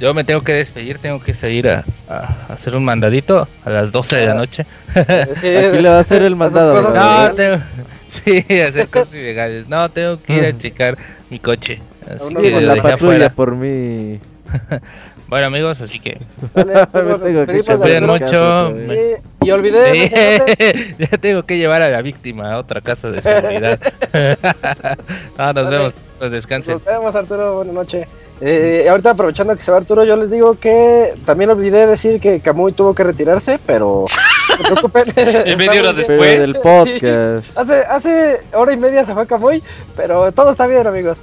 yo 0.00 0.14
me 0.14 0.24
tengo 0.24 0.42
que 0.42 0.52
despedir, 0.54 0.98
tengo 0.98 1.20
que 1.20 1.34
salir 1.34 1.68
a, 1.68 1.84
a 2.08 2.52
hacer 2.52 2.74
un 2.74 2.84
mandadito 2.84 3.48
a 3.64 3.70
las 3.70 3.92
12 3.92 4.16
de 4.16 4.26
la 4.26 4.34
noche. 4.34 4.66
Sí, 5.40 5.48
Aquí 5.56 5.78
le 5.78 5.88
va 5.88 5.96
a 5.96 6.00
hacer 6.00 6.22
el 6.22 6.36
mandado. 6.36 6.80
No, 6.80 7.34
tengo, 7.34 7.56
sí, 8.24 8.44
hacer 8.60 8.88
cosas 8.88 9.12
ilegales. 9.14 9.68
No, 9.68 9.88
tengo 9.90 10.22
que 10.22 10.34
ir 10.34 10.44
a 10.46 10.56
checar 10.58 10.96
mi 11.30 11.38
coche. 11.38 11.80
Así 12.06 12.18
que 12.18 12.18
Con 12.18 12.34
lo 12.34 12.60
la 12.60 12.74
dejé 12.74 12.82
patrulla 12.82 13.26
afuera. 13.26 13.30
por 13.30 13.56
mí. 13.56 14.20
Bueno, 15.28 15.46
amigos, 15.46 15.80
así 15.80 15.98
que 15.98 16.18
pues, 16.52 16.66
nos 16.66 17.22
echar 17.22 17.78
cuiden 17.78 18.06
mucho. 18.06 18.74
Y 19.42 19.50
olvidé 19.50 19.92
Sí, 19.92 20.94
ya 20.98 21.18
tengo 21.18 21.42
que 21.44 21.56
llevar 21.56 21.80
a 21.80 21.88
la 21.88 22.02
víctima 22.02 22.52
a 22.52 22.58
otra 22.58 22.80
casa 22.82 23.10
de 23.10 23.22
seguridad. 23.22 23.78
Ah, 25.38 25.52
nos 25.54 25.64
Vale. 25.64 25.76
vemos, 25.78 25.94
pues 26.18 26.30
descansen. 26.32 26.74
Nos 26.74 26.84
vemos, 26.84 27.14
Arturo. 27.16 27.56
Buenas 27.56 27.74
noches. 27.74 28.06
Eh, 28.40 28.86
ahorita 28.90 29.10
aprovechando 29.10 29.54
que 29.56 29.62
se 29.62 29.70
va 29.70 29.76
Arturo, 29.78 30.02
yo 30.04 30.16
les 30.16 30.30
digo 30.30 30.58
que 30.58 31.14
también 31.24 31.50
olvidé 31.50 31.86
decir 31.86 32.20
que 32.20 32.40
Camuy 32.40 32.72
tuvo 32.72 32.92
que 32.94 33.04
retirarse, 33.04 33.60
pero 33.64 34.04
no 34.48 34.56
se 34.56 34.62
preocupen. 34.64 35.04
Y 35.46 35.56
media 35.56 35.80
hora 35.80 35.92
bien. 35.92 36.18
del 36.18 36.54
podcast. 36.56 37.46
Hace, 37.56 37.78
hace 37.84 38.40
hora 38.52 38.72
y 38.72 38.76
media 38.76 39.04
se 39.04 39.14
fue 39.14 39.26
Camuy, 39.26 39.62
pero 39.96 40.32
todo 40.32 40.50
está 40.50 40.66
bien, 40.66 40.86
amigos. 40.86 41.22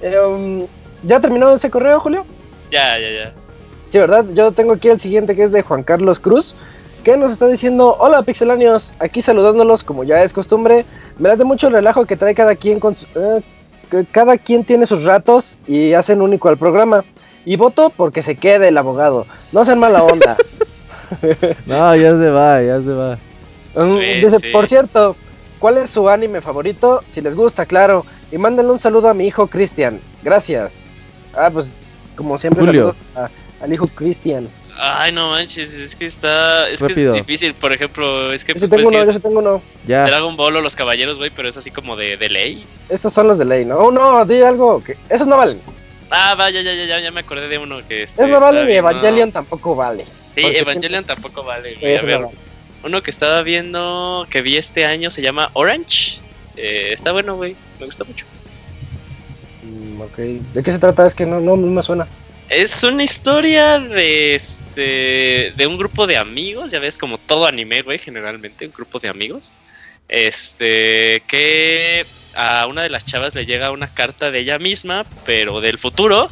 Eh, 0.00 0.18
um, 0.18 0.66
¿Ya 1.04 1.20
terminó 1.20 1.52
ese 1.54 1.70
correo, 1.70 2.00
Julio? 2.00 2.24
Ya, 2.72 2.98
ya, 2.98 3.08
ya. 3.10 3.32
Sí, 3.90 3.98
¿verdad? 3.98 4.24
Yo 4.32 4.50
tengo 4.50 4.72
aquí 4.72 4.88
el 4.88 4.98
siguiente 4.98 5.36
que 5.36 5.44
es 5.44 5.52
de 5.52 5.62
Juan 5.62 5.84
Carlos 5.84 6.18
Cruz, 6.18 6.56
que 7.04 7.16
nos 7.16 7.30
está 7.32 7.46
diciendo, 7.46 7.94
hola 8.00 8.22
pixelanios, 8.22 8.92
aquí 8.98 9.22
saludándolos 9.22 9.84
como 9.84 10.02
ya 10.02 10.22
es 10.24 10.32
costumbre. 10.32 10.84
Me 11.18 11.28
late 11.28 11.44
mucho 11.44 11.68
el 11.68 11.74
relajo 11.74 12.04
que 12.04 12.16
trae 12.16 12.34
cada 12.34 12.56
quien 12.56 12.80
con 12.80 12.96
su- 12.96 13.06
eh, 13.14 13.40
cada 14.12 14.38
quien 14.38 14.64
tiene 14.64 14.86
sus 14.86 15.04
ratos 15.04 15.56
y 15.66 15.92
hacen 15.94 16.20
único 16.22 16.48
al 16.48 16.56
programa. 16.58 17.04
Y 17.44 17.56
voto 17.56 17.90
porque 17.96 18.22
se 18.22 18.34
quede 18.36 18.68
el 18.68 18.78
abogado. 18.78 19.26
No 19.52 19.64
sean 19.64 19.78
mala 19.78 20.02
onda. 20.02 20.36
No, 21.66 21.94
ya 21.94 22.10
se 22.10 22.30
va, 22.30 22.60
ya 22.62 22.80
se 22.80 22.90
va. 22.90 23.14
Mm, 23.76 23.98
Sí, 24.00 24.20
Dice, 24.24 24.38
sí. 24.40 24.48
por 24.52 24.68
cierto, 24.68 25.14
¿cuál 25.60 25.78
es 25.78 25.90
su 25.90 26.08
anime 26.08 26.40
favorito? 26.40 27.02
Si 27.10 27.20
les 27.20 27.36
gusta, 27.36 27.64
claro. 27.66 28.04
Y 28.32 28.38
mándenle 28.38 28.72
un 28.72 28.78
saludo 28.80 29.08
a 29.08 29.14
mi 29.14 29.26
hijo 29.26 29.46
Cristian. 29.46 30.00
Gracias. 30.24 31.14
Ah, 31.32 31.48
pues 31.52 31.68
como 32.16 32.38
siempre, 32.38 32.64
Julio. 32.64 32.92
saludos 32.92 32.96
a- 33.14 33.64
al 33.64 33.72
hijo 33.72 33.86
Cristian. 33.86 34.48
Ay, 34.78 35.12
no 35.12 35.30
manches, 35.30 35.72
es 35.72 35.94
que 35.94 36.06
está. 36.06 36.68
Es 36.68 36.80
Rápido. 36.80 37.14
que 37.14 37.20
es 37.20 37.26
difícil. 37.26 37.54
Por 37.54 37.72
ejemplo, 37.72 38.32
es 38.32 38.44
que 38.44 38.52
Yo 38.52 38.54
pues, 38.54 38.64
sí 38.64 38.70
tengo 38.70 38.90
puedes 38.90 39.02
uno, 39.02 39.12
yo 39.12 39.18
sí 39.18 39.22
tengo 39.22 39.38
uno. 39.38 39.62
Ya. 39.86 40.04
Dragon 40.04 40.36
Ball 40.36 40.56
o 40.56 40.60
los 40.60 40.76
caballeros, 40.76 41.18
güey, 41.18 41.30
pero 41.30 41.48
es 41.48 41.56
así 41.56 41.70
como 41.70 41.96
de, 41.96 42.16
de 42.16 42.28
ley. 42.28 42.66
Estos 42.88 43.12
son 43.12 43.28
los 43.28 43.38
de 43.38 43.46
ley, 43.46 43.64
¿no? 43.64 43.78
Oh, 43.78 43.90
no, 43.90 44.24
di 44.24 44.42
algo. 44.42 44.82
Que... 44.84 44.96
Esos 45.08 45.26
no 45.26 45.38
valen. 45.38 45.60
Ah, 46.10 46.34
vaya, 46.36 46.60
ya, 46.60 46.74
ya, 46.74 46.84
ya, 46.84 47.00
ya 47.00 47.10
me 47.10 47.20
acordé 47.20 47.48
de 47.48 47.58
uno 47.58 47.78
que 47.88 48.04
este, 48.04 48.22
Esos 48.22 48.30
no 48.30 48.40
valen 48.40 48.70
y 48.70 48.74
Evangelion 48.74 49.30
no. 49.30 49.32
tampoco 49.32 49.74
vale. 49.74 50.04
Sí, 50.34 50.42
Evangelion 50.44 51.04
tampoco 51.04 51.42
vale, 51.42 51.74
güey. 51.80 51.92
A 51.92 51.96
Esos 51.96 52.08
no 52.08 52.18
ver, 52.28 52.28
uno 52.84 53.02
que 53.02 53.10
estaba 53.10 53.42
viendo, 53.42 54.26
que 54.30 54.42
vi 54.42 54.56
este 54.56 54.84
año, 54.84 55.10
se 55.10 55.22
llama 55.22 55.50
Orange. 55.54 56.20
Eh, 56.56 56.90
está 56.92 57.12
bueno, 57.12 57.36
güey. 57.36 57.56
Me 57.80 57.86
gusta 57.86 58.04
mucho. 58.04 58.24
Mm, 59.62 60.00
ok. 60.02 60.16
¿De 60.54 60.62
qué 60.62 60.70
se 60.70 60.78
trata? 60.78 61.06
Es 61.06 61.14
que 61.14 61.26
no, 61.26 61.40
no, 61.40 61.56
no 61.56 61.66
me 61.66 61.82
suena. 61.82 62.06
Es 62.48 62.84
una 62.84 63.02
historia 63.02 63.80
de 63.80 64.36
este 64.36 65.52
de 65.56 65.66
un 65.66 65.76
grupo 65.76 66.06
de 66.06 66.16
amigos, 66.16 66.70
ya 66.70 66.78
ves 66.78 66.96
como 66.96 67.18
todo 67.18 67.46
anime, 67.46 67.82
güey, 67.82 67.98
generalmente 67.98 68.66
un 68.66 68.72
grupo 68.72 69.00
de 69.00 69.08
amigos. 69.08 69.52
Este 70.08 71.22
que 71.26 72.06
a 72.36 72.66
una 72.68 72.82
de 72.82 72.88
las 72.88 73.04
chavas 73.04 73.34
le 73.34 73.46
llega 73.46 73.72
una 73.72 73.92
carta 73.92 74.30
de 74.30 74.40
ella 74.40 74.60
misma, 74.60 75.04
pero 75.24 75.60
del 75.60 75.78
futuro, 75.80 76.30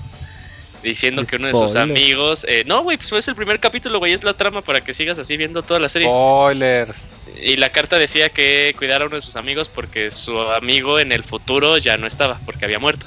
diciendo 0.84 1.26
que 1.26 1.36
uno 1.36 1.48
de 1.48 1.54
sus 1.54 1.74
amigos, 1.74 2.46
eh, 2.48 2.62
no, 2.64 2.84
güey, 2.84 2.96
pues 2.96 3.10
es 3.12 3.26
el 3.26 3.34
primer 3.34 3.58
capítulo, 3.58 3.98
güey, 3.98 4.12
es 4.12 4.22
la 4.22 4.34
trama 4.34 4.62
para 4.62 4.82
que 4.82 4.94
sigas 4.94 5.18
así 5.18 5.36
viendo 5.36 5.62
toda 5.62 5.80
la 5.80 5.88
serie. 5.88 6.06
Spoilers. 6.06 7.06
Y 7.42 7.56
la 7.56 7.70
carta 7.70 7.98
decía 7.98 8.28
que 8.28 8.72
cuidara 8.78 9.04
a 9.04 9.08
uno 9.08 9.16
de 9.16 9.22
sus 9.22 9.34
amigos 9.34 9.68
porque 9.68 10.12
su 10.12 10.38
amigo 10.38 11.00
en 11.00 11.10
el 11.10 11.24
futuro 11.24 11.78
ya 11.78 11.96
no 11.96 12.06
estaba, 12.06 12.38
porque 12.46 12.66
había 12.66 12.78
muerto. 12.78 13.06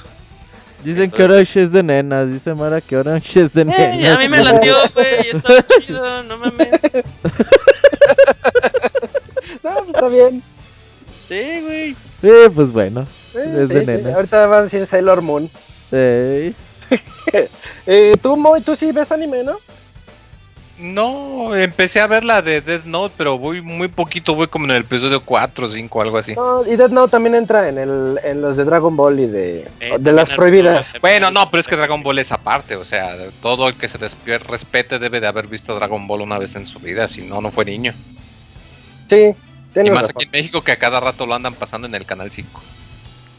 Dicen 0.84 1.10
que 1.10 1.22
Orange 1.24 1.62
es 1.64 1.72
de 1.72 1.82
nenas. 1.82 2.30
Dice 2.30 2.54
Mara 2.54 2.80
que 2.80 2.96
Orange 2.96 3.42
es 3.42 3.52
de 3.52 3.62
Eh, 3.62 3.64
nenas. 3.64 4.16
a 4.16 4.18
mí 4.20 4.28
me 4.28 4.42
latió, 4.42 4.74
güey, 4.94 5.30
estaba 5.32 5.64
chido, 5.80 6.22
no 6.24 6.38
mames. 6.38 6.82
No, 9.64 9.70
pues 9.76 9.88
está 9.88 10.08
bien. 10.08 10.42
Sí, 11.28 11.60
güey. 11.62 11.96
Sí, 12.20 12.50
pues 12.54 12.72
bueno. 12.72 13.06
Eh, 13.34 13.58
Es 13.62 13.68
de 13.68 13.80
sí, 13.80 13.80
sí. 13.80 13.86
nena. 13.86 14.14
Ahorita 14.16 14.46
va 14.46 14.58
a 14.58 14.62
decir 14.62 14.86
Sailor 14.86 15.22
Moon. 15.22 15.48
Ey. 15.92 16.54
Eh, 17.86 18.14
tú, 18.22 18.36
Moy, 18.36 18.62
tú 18.62 18.74
sí 18.74 18.90
ves 18.92 19.12
anime, 19.12 19.42
¿no? 19.44 19.58
No, 20.78 21.56
empecé 21.56 22.00
a 22.00 22.06
ver 22.06 22.22
la 22.24 22.40
de 22.40 22.60
Death 22.60 22.84
Note, 22.84 23.14
pero 23.18 23.36
voy 23.36 23.60
muy 23.62 23.88
poquito, 23.88 24.36
voy 24.36 24.46
como 24.46 24.66
en 24.66 24.70
el 24.70 24.82
episodio 24.82 25.24
4 25.24 25.66
o 25.66 25.68
5, 25.68 26.02
algo 26.02 26.18
así. 26.18 26.34
No, 26.36 26.64
y 26.64 26.76
Death 26.76 26.92
Note 26.92 27.10
también 27.10 27.34
entra 27.34 27.68
en, 27.68 27.78
el, 27.78 28.20
en 28.22 28.40
los 28.40 28.56
de 28.56 28.64
Dragon 28.64 28.94
Ball 28.96 29.18
y 29.18 29.26
de, 29.26 29.68
Eh, 29.80 29.96
de 29.98 30.12
las 30.12 30.30
prohibidas. 30.30 30.86
Bueno, 31.00 31.32
no, 31.32 31.50
pero 31.50 31.60
es 31.60 31.66
que 31.66 31.74
Dragon 31.76 32.00
Ball 32.02 32.20
es 32.20 32.30
aparte, 32.30 32.76
o 32.76 32.84
sea, 32.84 33.12
todo 33.42 33.68
el 33.68 33.74
que 33.74 33.88
se 33.88 33.98
respete 34.38 35.00
debe 35.00 35.20
de 35.20 35.26
haber 35.26 35.48
visto 35.48 35.74
Dragon 35.74 36.06
Ball 36.06 36.20
una 36.20 36.38
vez 36.38 36.54
en 36.54 36.64
su 36.64 36.78
vida, 36.78 37.08
si 37.08 37.22
no, 37.22 37.40
no 37.40 37.50
fue 37.50 37.64
niño. 37.64 37.92
Sí, 39.08 39.34
Y 39.34 39.72
tienes 39.72 39.92
más 39.92 40.02
razón. 40.02 40.12
aquí 40.16 40.24
en 40.26 40.30
México 40.30 40.62
que 40.62 40.70
a 40.72 40.76
cada 40.76 41.00
rato 41.00 41.26
lo 41.26 41.34
andan 41.34 41.54
pasando 41.54 41.88
en 41.88 41.94
el 41.96 42.04
canal 42.06 42.30
5. 42.30 42.62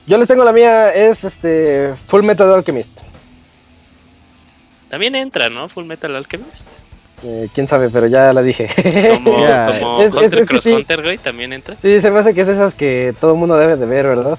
Yo 0.07 0.17
les 0.17 0.27
tengo 0.27 0.43
la 0.43 0.51
mía, 0.51 0.89
es 0.93 1.23
este 1.23 1.93
Full 2.07 2.23
Metal 2.23 2.51
Alchemist. 2.53 2.99
También 4.89 5.15
entra, 5.15 5.49
¿no? 5.49 5.69
Full 5.69 5.85
Metal 5.85 6.13
Alchemist. 6.15 6.67
Eh, 7.23 7.47
Quién 7.53 7.67
sabe, 7.67 7.89
pero 7.89 8.07
ya 8.07 8.31
la 8.33 8.41
dije. 8.41 8.67
Como, 9.23 9.39
Ya, 9.47 9.65
como 9.79 10.01
es- 10.01 10.07
es- 10.07 10.13
Hunter 10.13 10.39
es 10.39 10.47
que 10.47 10.53
Cross 10.53 10.63
sí. 10.63 10.73
Hunter, 10.73 11.01
güey, 11.01 11.17
también 11.17 11.53
entra. 11.53 11.75
sí, 11.81 11.99
se 11.99 12.11
me 12.11 12.19
hace 12.19 12.33
que 12.33 12.41
es 12.41 12.47
esas 12.47 12.73
que 12.75 13.13
todo 13.19 13.33
el 13.33 13.37
mundo 13.37 13.57
debe 13.57 13.75
de 13.75 13.85
ver, 13.85 14.07
¿verdad? 14.07 14.37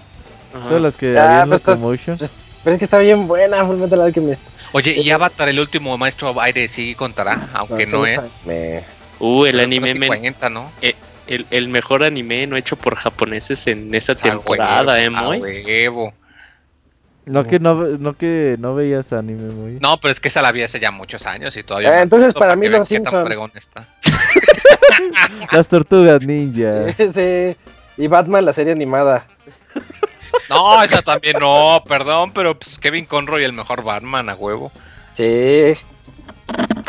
Ajá. 0.54 0.68
Todas 0.68 0.82
las 0.82 0.96
que 0.96 1.16
Ah, 1.18 1.30
habían 1.42 1.48
pues 1.48 1.60
está- 1.60 1.72
Locomotion. 1.72 2.18
Pero 2.62 2.74
es 2.74 2.78
que 2.78 2.84
está 2.84 2.98
bien 2.98 3.26
buena 3.26 3.64
Full 3.64 3.76
Metal 3.76 4.00
Alchemist. 4.00 4.42
Oye, 4.72 4.92
y 4.92 5.10
Avatar, 5.10 5.48
el 5.48 5.58
último 5.60 5.96
maestro 5.96 6.38
aire, 6.40 6.68
sí 6.68 6.94
contará, 6.94 7.48
aunque 7.54 7.86
no, 7.86 8.04
sí, 8.04 8.10
es. 8.12 8.20
me- 8.46 8.82
Uh, 9.22 9.44
el 9.44 9.52
Pero 9.52 9.64
anime, 9.64 9.94
men- 9.96 10.08
cuenta, 10.08 10.48
¿no? 10.48 10.70
el, 11.26 11.46
el 11.50 11.68
mejor 11.68 12.02
anime 12.02 12.46
no 12.46 12.56
hecho 12.56 12.76
por 12.76 12.94
japoneses 12.96 13.66
en 13.66 13.94
esa 13.94 14.12
A 14.12 14.16
temporada, 14.16 14.94
huevo, 14.94 15.02
¿eh, 15.02 15.06
a 15.06 15.22
Moy? 15.22 15.40
huevo. 15.40 16.12
No 17.30 17.46
que 17.46 17.60
no, 17.60 17.74
no 17.74 18.14
que 18.14 18.56
no 18.58 18.74
veías 18.74 19.12
anime 19.12 19.52
muy. 19.52 19.78
No, 19.80 19.98
pero 20.00 20.10
es 20.10 20.18
que 20.18 20.28
esa 20.28 20.42
la 20.42 20.50
vi 20.50 20.62
hace 20.62 20.80
ya 20.80 20.90
muchos 20.90 21.26
años 21.26 21.56
y 21.56 21.62
todavía. 21.62 21.90
Eh, 21.90 21.96
me 21.96 22.02
entonces, 22.02 22.34
para 22.34 22.56
mí 22.56 22.68
los 22.68 22.88
qué 22.88 22.96
tan 22.96 23.04
Simpson. 23.04 23.26
fregón 23.26 23.52
está. 23.54 23.86
Las 25.52 25.68
tortugas 25.68 26.20
ninja. 26.22 26.92
sí. 27.12 27.56
Y 27.96 28.06
Batman, 28.06 28.44
la 28.44 28.52
serie 28.52 28.72
animada. 28.72 29.26
No, 30.48 30.82
esa 30.82 31.02
también 31.02 31.36
no, 31.38 31.82
perdón, 31.86 32.32
pero 32.32 32.58
pues 32.58 32.78
Kevin 32.78 33.04
Conroy, 33.04 33.44
el 33.44 33.52
mejor 33.52 33.84
Batman, 33.84 34.28
a 34.28 34.34
huevo. 34.34 34.72
Sí. 35.12 35.74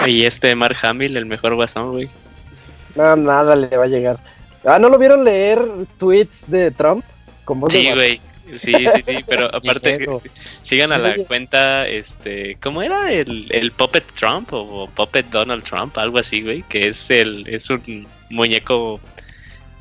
Y 0.05 0.25
este 0.25 0.55
Mark 0.55 0.77
Hamill, 0.81 1.17
el 1.17 1.25
mejor 1.25 1.55
guasón, 1.55 1.91
güey. 1.91 2.09
No, 2.95 3.15
nada 3.15 3.55
le 3.55 3.75
va 3.77 3.83
a 3.83 3.87
llegar. 3.87 4.19
Ah, 4.65 4.79
¿no 4.79 4.89
lo 4.89 4.97
vieron 4.97 5.23
leer 5.23 5.59
tweets 5.97 6.49
de 6.49 6.71
Trump? 6.71 7.03
Con 7.45 7.59
voz 7.59 7.71
de 7.71 7.79
Sí, 7.79 7.91
güey. 7.91 8.21
Sí, 8.55 8.73
sí, 8.73 9.03
sí, 9.03 9.17
pero 9.27 9.45
aparte 9.53 10.05
sigan 10.61 10.91
a 10.91 10.97
la 10.97 11.15
cuenta, 11.25 11.87
este, 11.87 12.57
¿cómo 12.61 12.81
era? 12.81 13.11
El, 13.11 13.47
el 13.51 13.71
Puppet 13.71 14.05
Trump 14.13 14.49
o, 14.51 14.89
Puppet 14.93 15.27
Donald 15.27 15.63
Trump, 15.63 15.97
algo 15.97 16.17
así, 16.17 16.41
güey, 16.41 16.63
que 16.63 16.87
es 16.89 17.09
el, 17.11 17.47
es 17.47 17.69
un 17.69 18.07
muñeco 18.29 18.99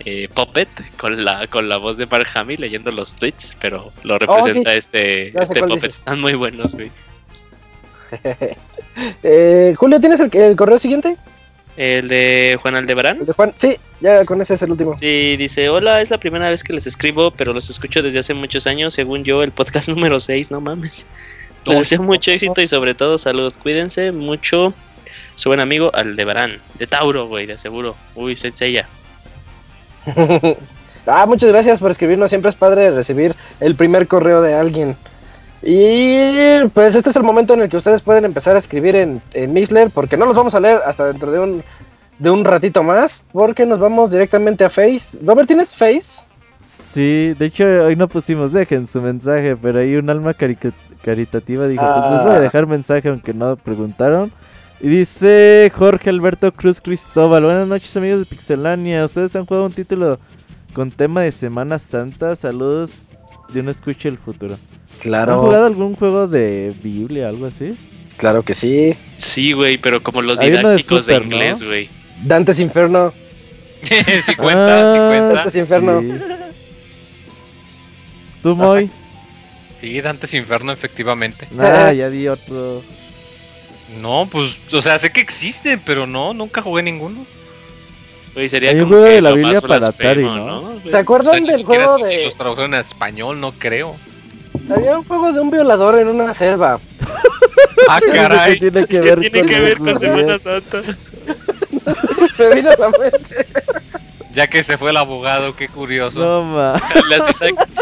eh, 0.04 0.28
Puppet 0.32 0.68
con 0.96 1.24
la, 1.24 1.46
con 1.48 1.68
la 1.68 1.78
voz 1.78 1.96
de 1.96 2.06
Mark 2.06 2.28
Hamill 2.34 2.60
leyendo 2.60 2.90
los 2.90 3.16
tweets, 3.16 3.56
pero 3.60 3.92
lo 4.04 4.18
representa 4.18 4.74
este, 4.74 5.32
sé 5.32 5.42
este 5.42 5.60
Puppet. 5.60 5.74
dices. 5.74 5.98
Están 5.98 6.20
muy 6.20 6.34
buenos, 6.34 6.74
güey. 6.74 6.90
Eh, 9.22 9.72
Julio, 9.78 10.00
¿tienes 10.00 10.18
el, 10.18 10.36
el 10.36 10.56
correo 10.56 10.78
siguiente? 10.78 11.16
El 11.80 12.08
de 12.08 12.58
Juan 12.60 12.74
Aldebarán. 12.74 13.20
¿El 13.20 13.24
de 13.24 13.32
Juan? 13.32 13.54
Sí, 13.56 13.78
ya 14.02 14.26
con 14.26 14.38
ese 14.42 14.52
es 14.52 14.60
el 14.60 14.70
último. 14.70 14.98
Sí, 14.98 15.38
dice, 15.38 15.70
hola, 15.70 16.02
es 16.02 16.10
la 16.10 16.18
primera 16.18 16.50
vez 16.50 16.62
que 16.62 16.74
les 16.74 16.86
escribo, 16.86 17.30
pero 17.30 17.54
los 17.54 17.70
escucho 17.70 18.02
desde 18.02 18.18
hace 18.18 18.34
muchos 18.34 18.66
años, 18.66 18.92
según 18.92 19.24
yo, 19.24 19.42
el 19.42 19.50
podcast 19.50 19.88
número 19.94 20.20
6, 20.20 20.50
no 20.50 20.60
mames. 20.60 21.06
Les 21.64 21.78
deseo 21.78 22.02
mucho 22.02 22.32
éxito 22.32 22.60
y 22.60 22.66
sobre 22.66 22.92
todo 22.92 23.16
salud. 23.16 23.50
Cuídense 23.62 24.12
mucho. 24.12 24.74
Su 25.36 25.48
buen 25.48 25.60
amigo 25.60 25.90
Aldebarán, 25.94 26.58
de 26.78 26.86
Tauro, 26.86 27.28
güey, 27.28 27.46
de 27.46 27.56
seguro. 27.56 27.96
Uy, 28.14 28.36
Senseiya. 28.36 28.86
ah, 31.06 31.24
muchas 31.24 31.48
gracias 31.48 31.80
por 31.80 31.92
escribirnos. 31.92 32.28
Siempre 32.28 32.50
es 32.50 32.56
padre 32.56 32.90
recibir 32.90 33.34
el 33.58 33.74
primer 33.74 34.06
correo 34.06 34.42
de 34.42 34.52
alguien. 34.52 34.96
Y 35.62 36.66
pues 36.72 36.94
este 36.94 37.10
es 37.10 37.16
el 37.16 37.22
momento 37.22 37.54
en 37.54 37.60
el 37.60 37.68
que 37.68 37.76
ustedes 37.76 38.00
pueden 38.00 38.24
empezar 38.24 38.56
a 38.56 38.58
escribir 38.58 38.96
en, 38.96 39.20
en 39.34 39.52
Mixler, 39.52 39.90
porque 39.90 40.16
no 40.16 40.26
los 40.26 40.36
vamos 40.36 40.54
a 40.54 40.60
leer 40.60 40.80
hasta 40.86 41.04
dentro 41.04 41.30
de 41.30 41.38
un, 41.38 41.62
de 42.18 42.30
un 42.30 42.44
ratito 42.44 42.82
más, 42.82 43.24
porque 43.32 43.66
nos 43.66 43.78
vamos 43.78 44.10
directamente 44.10 44.64
a 44.64 44.70
Face. 44.70 45.18
Robert, 45.22 45.48
¿tienes 45.48 45.76
Face? 45.76 46.24
Sí, 46.92 47.34
de 47.38 47.46
hecho 47.46 47.64
hoy 47.64 47.94
no 47.94 48.08
pusimos 48.08 48.52
dejen 48.52 48.88
su 48.88 49.00
mensaje, 49.02 49.54
pero 49.56 49.80
hay 49.80 49.96
un 49.96 50.08
alma 50.10 50.34
caritativa 50.34 51.68
dijo, 51.68 51.84
pues 51.84 52.12
les 52.12 52.22
voy 52.22 52.32
a 52.32 52.36
ah. 52.36 52.40
dejar 52.40 52.66
mensaje 52.66 53.08
aunque 53.08 53.34
no 53.34 53.56
preguntaron. 53.56 54.32
Y 54.80 54.88
dice 54.88 55.70
Jorge 55.76 56.08
Alberto 56.08 56.50
Cruz 56.52 56.80
Cristóbal, 56.80 57.44
buenas 57.44 57.68
noches 57.68 57.94
amigos 57.96 58.20
de 58.20 58.24
Pixelania, 58.24 59.04
¿ustedes 59.04 59.36
han 59.36 59.44
jugado 59.44 59.66
un 59.66 59.72
título 59.72 60.18
con 60.72 60.90
tema 60.90 61.20
de 61.20 61.32
Semana 61.32 61.78
Santa? 61.78 62.34
Saludos 62.34 62.90
de 63.52 63.60
un 63.60 63.68
escuche 63.68 64.08
el 64.08 64.18
futuro. 64.18 64.58
Claro. 65.00 65.34
¿Han 65.34 65.40
jugado 65.40 65.66
algún 65.66 65.94
juego 65.94 66.28
de 66.28 66.74
Biblia, 66.82 67.28
algo 67.28 67.46
así? 67.46 67.76
Claro 68.16 68.42
que 68.42 68.54
sí. 68.54 68.94
Sí, 69.16 69.52
güey, 69.52 69.78
pero 69.78 70.02
como 70.02 70.22
los 70.22 70.40
didácticos 70.40 71.06
de, 71.06 71.16
inglés, 71.16 71.62
güey. 71.62 71.88
Dantes 72.24 72.60
Inferno. 72.60 73.12
sí 73.82 74.34
cuenta, 74.36 74.92
sí 74.92 74.98
ah, 74.98 75.06
cuenta. 75.08 75.34
Dantes 75.34 75.54
Inferno. 75.54 76.02
¿Tú, 78.42 78.56
Moy? 78.56 78.90
Sí, 79.80 80.00
Dantes 80.00 80.34
Inferno, 80.34 80.72
efectivamente. 80.72 81.48
Ah, 81.58 81.92
ya 81.92 82.08
vi 82.10 82.28
otro. 82.28 82.82
No, 84.00 84.28
pues, 84.30 84.58
o 84.72 84.82
sea, 84.82 84.98
sé 84.98 85.10
que 85.10 85.20
existen, 85.20 85.80
pero 85.84 86.06
no, 86.06 86.34
nunca 86.34 86.62
jugué 86.62 86.82
ninguno. 86.82 87.24
Güey, 88.34 88.48
sería 88.48 88.70
Hay 88.70 88.78
como 88.78 88.88
juego 88.88 89.04
de 89.04 89.20
la 89.20 89.32
Biblia 89.32 89.60
para 89.60 89.88
Atari, 89.88 90.22
¿no? 90.22 90.80
¿Se 90.84 90.96
acuerdan 90.96 91.44
del 91.44 91.64
juego 91.64 91.98
de...? 91.98 92.18
Si 92.18 92.24
los 92.24 92.36
tradujeron 92.36 92.74
en 92.74 92.80
español, 92.80 93.40
no 93.40 93.52
creo. 93.52 93.96
Había 94.70 94.98
un 94.98 95.04
juego 95.04 95.32
de 95.32 95.40
un 95.40 95.50
violador 95.50 95.98
en 95.98 96.08
una 96.08 96.32
selva. 96.34 96.78
ah, 97.88 97.98
caray. 98.12 98.58
¿Qué 98.58 98.70
tiene 98.70 98.86
que 98.88 99.00
ver, 99.00 99.20
tiene 99.20 99.40
con, 99.40 99.48
que 99.48 99.60
ver 99.60 99.78
con 99.78 99.98
Semana 99.98 100.38
Santa? 100.38 100.82
Me 102.38 102.54
vino 102.54 102.70
a 102.70 102.76
la 102.76 102.90
mente. 102.90 103.46
Ya 104.32 104.46
que 104.46 104.62
se 104.62 104.78
fue 104.78 104.90
el 104.90 104.96
abogado, 104.96 105.56
qué 105.56 105.68
curioso. 105.68 106.20
No, 106.20 106.44
ma. 106.44 106.80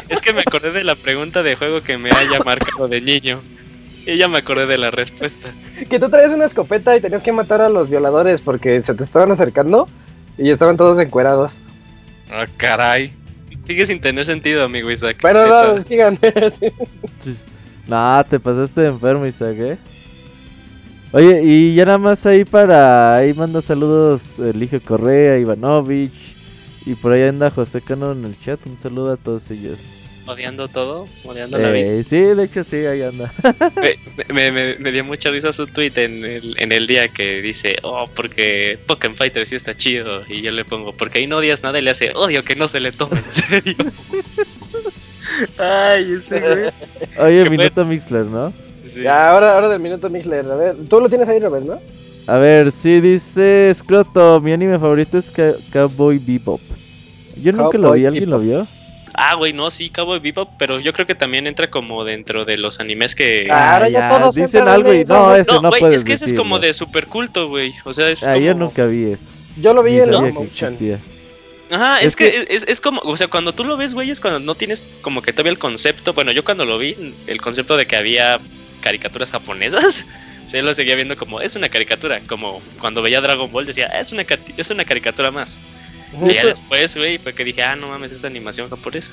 es 0.08 0.20
que 0.22 0.32
me 0.32 0.40
acordé 0.40 0.72
de 0.72 0.82
la 0.82 0.94
pregunta 0.94 1.42
de 1.42 1.56
juego 1.56 1.82
que 1.82 1.98
me 1.98 2.10
haya 2.10 2.40
marcado 2.40 2.88
de 2.88 3.02
niño. 3.02 3.42
Y 4.06 4.16
ya 4.16 4.28
me 4.28 4.38
acordé 4.38 4.64
de 4.64 4.78
la 4.78 4.90
respuesta. 4.90 5.50
Que 5.90 5.98
tú 6.00 6.08
traías 6.08 6.32
una 6.32 6.46
escopeta 6.46 6.96
y 6.96 7.02
tenías 7.02 7.22
que 7.22 7.32
matar 7.32 7.60
a 7.60 7.68
los 7.68 7.90
violadores 7.90 8.40
porque 8.40 8.80
se 8.80 8.94
te 8.94 9.04
estaban 9.04 9.30
acercando 9.30 9.88
y 10.38 10.50
estaban 10.50 10.76
todos 10.76 10.98
encuerados. 10.98 11.58
Ah, 12.30 12.46
caray. 12.56 13.12
Sigue 13.64 13.84
sin 13.84 14.00
tener 14.00 14.24
sentido, 14.24 14.64
amigo 14.64 14.90
Isaac. 14.90 15.18
Bueno, 15.20 15.46
no, 15.46 15.84
sigan. 15.84 16.18
No, 17.86 18.22
te 18.28 18.38
pasaste 18.38 18.82
de 18.82 18.88
enfermo, 18.88 19.26
Isaac, 19.26 19.56
¿eh? 19.58 19.78
Oye, 21.12 21.42
y 21.42 21.74
ya 21.74 21.86
nada 21.86 21.96
más 21.96 22.26
ahí 22.26 22.44
para. 22.44 23.16
Ahí 23.16 23.32
manda 23.32 23.62
saludos 23.62 24.38
Eligio 24.38 24.82
Correa, 24.84 25.38
Ivanovich. 25.38 26.36
Y 26.84 26.94
por 26.94 27.12
ahí 27.12 27.22
anda 27.22 27.50
José 27.50 27.80
Cano 27.80 28.12
en 28.12 28.26
el 28.26 28.38
chat. 28.40 28.60
Un 28.66 28.78
saludo 28.78 29.14
a 29.14 29.16
todos 29.16 29.50
ellos 29.50 29.97
odiando 30.28 30.68
todo, 30.68 31.08
odiando 31.24 31.58
la 31.58 31.70
vida. 31.70 32.02
Sí, 32.08 32.16
de 32.16 32.44
hecho 32.44 32.62
sí, 32.62 32.76
ahí 32.76 33.02
anda. 33.02 33.32
me, 34.32 34.52
me, 34.52 34.76
me, 34.76 34.92
dio 34.92 35.04
mucha 35.04 35.30
risa 35.30 35.52
su 35.52 35.66
tweet 35.66 35.92
en 35.96 36.24
el, 36.24 36.54
en 36.58 36.72
el 36.72 36.86
día 36.86 37.08
que 37.08 37.40
dice, 37.40 37.76
oh, 37.82 38.08
porque 38.14 38.78
Pokémon 38.86 39.16
Fighter 39.16 39.46
sí 39.46 39.56
está 39.56 39.76
chido. 39.76 40.22
Y 40.28 40.42
yo 40.42 40.50
le 40.50 40.64
pongo, 40.64 40.92
porque 40.92 41.20
ahí 41.20 41.26
no 41.26 41.38
odias 41.38 41.62
nada 41.62 41.78
y 41.78 41.82
le 41.82 41.90
hace, 41.90 42.12
odio 42.14 42.44
que 42.44 42.56
no 42.56 42.68
se 42.68 42.80
le 42.80 42.92
tome 42.92 43.18
en 43.18 43.32
serio. 43.32 43.76
Ay, 45.58 46.18
ese 46.20 46.40
güey. 46.40 46.70
Oye, 47.18 47.50
Minuto 47.50 47.84
Mixler, 47.84 48.26
¿no? 48.26 48.52
Sí. 48.84 49.02
Ya, 49.02 49.30
ahora, 49.30 49.54
ahora 49.54 49.68
del 49.68 49.80
Minuto 49.80 50.08
Mixler, 50.08 50.46
a 50.46 50.56
ver, 50.56 50.76
tú 50.88 51.00
lo 51.00 51.08
tienes 51.08 51.28
ahí, 51.28 51.40
Robert, 51.40 51.64
¿no? 51.64 51.80
A 52.26 52.36
ver, 52.36 52.72
sí, 52.72 53.00
dice 53.00 53.72
Scroto, 53.74 54.40
mi 54.40 54.52
anime 54.52 54.78
favorito 54.78 55.16
es 55.16 55.32
Cowboy 55.72 56.18
Bebop. 56.18 56.60
Yo 57.42 57.52
nunca 57.52 57.78
lo 57.78 57.92
vi, 57.92 58.04
¿alguien 58.04 58.28
lo 58.28 58.38
vio? 58.40 58.66
Ah, 59.20 59.34
güey, 59.34 59.52
no, 59.52 59.70
sí, 59.70 59.90
Cowboy 59.90 60.20
Bebop, 60.20 60.50
pero 60.58 60.78
yo 60.78 60.92
creo 60.92 61.04
que 61.04 61.16
también 61.16 61.48
entra 61.48 61.68
como 61.68 62.04
dentro 62.04 62.44
de 62.44 62.56
los 62.56 62.78
animes 62.78 63.16
que. 63.16 63.44
Claro, 63.46 63.88
ya, 63.88 64.08
todos 64.08 64.36
dicen 64.36 64.68
algo 64.68 64.94
y 64.94 65.04
no, 65.04 65.34
ese 65.34 65.52
no, 65.52 65.62
no 65.62 65.70
wey, 65.70 65.92
Es 65.92 66.04
que 66.04 66.12
ese 66.12 66.26
es 66.26 66.34
como 66.34 66.60
de 66.60 66.72
super 66.72 67.08
culto, 67.08 67.48
güey. 67.48 67.74
O 67.84 67.92
sea, 67.92 68.08
es. 68.08 68.22
Ah, 68.22 68.34
como... 68.34 68.46
yo 68.46 68.54
nunca 68.54 68.86
vi 68.86 69.12
eso. 69.12 69.22
Yo 69.60 69.74
lo 69.74 69.82
vi 69.82 69.98
en 69.98 70.12
la 70.12 70.32
Ajá, 71.70 72.00
es, 72.00 72.16
que, 72.16 72.46
Es, 72.48 72.66
es, 72.66 72.80
como, 72.80 73.02
o 73.04 73.16
sea, 73.16 73.28
cuando 73.28 73.52
tú 73.52 73.64
lo 73.64 73.76
ves, 73.76 73.92
güey, 73.92 74.10
es 74.10 74.20
cuando 74.20 74.40
no 74.40 74.54
tienes 74.54 74.82
como 75.02 75.20
que 75.20 75.32
todavía 75.32 75.52
el 75.52 75.58
concepto. 75.58 76.14
Bueno, 76.14 76.32
yo 76.32 76.44
cuando 76.44 76.64
lo 76.64 76.78
vi, 76.78 76.96
el 77.26 77.40
concepto 77.40 77.76
de 77.76 77.86
que 77.86 77.96
había 77.96 78.40
caricaturas 78.80 79.32
japonesas, 79.32 80.06
o 80.46 80.50
sea, 80.50 80.60
yo 80.60 80.66
lo 80.66 80.72
seguía 80.72 80.94
viendo 80.94 81.16
como, 81.16 81.40
es 81.40 81.56
una 81.56 81.68
caricatura. 81.68 82.20
Como 82.26 82.62
cuando 82.80 83.02
veía 83.02 83.20
Dragon 83.20 83.50
Ball 83.50 83.66
decía, 83.66 83.86
es 83.86 84.12
una, 84.12 84.24
es 84.56 84.70
una 84.70 84.84
caricatura 84.84 85.30
más. 85.30 85.58
Y 86.12 86.34
ya 86.34 86.46
después, 86.46 86.96
güey, 86.96 87.18
fue 87.18 87.34
que 87.34 87.44
dije, 87.44 87.62
ah, 87.62 87.76
no 87.76 87.88
mames, 87.88 88.12
es 88.12 88.24
animación 88.24 88.68
japonesa. 88.68 89.10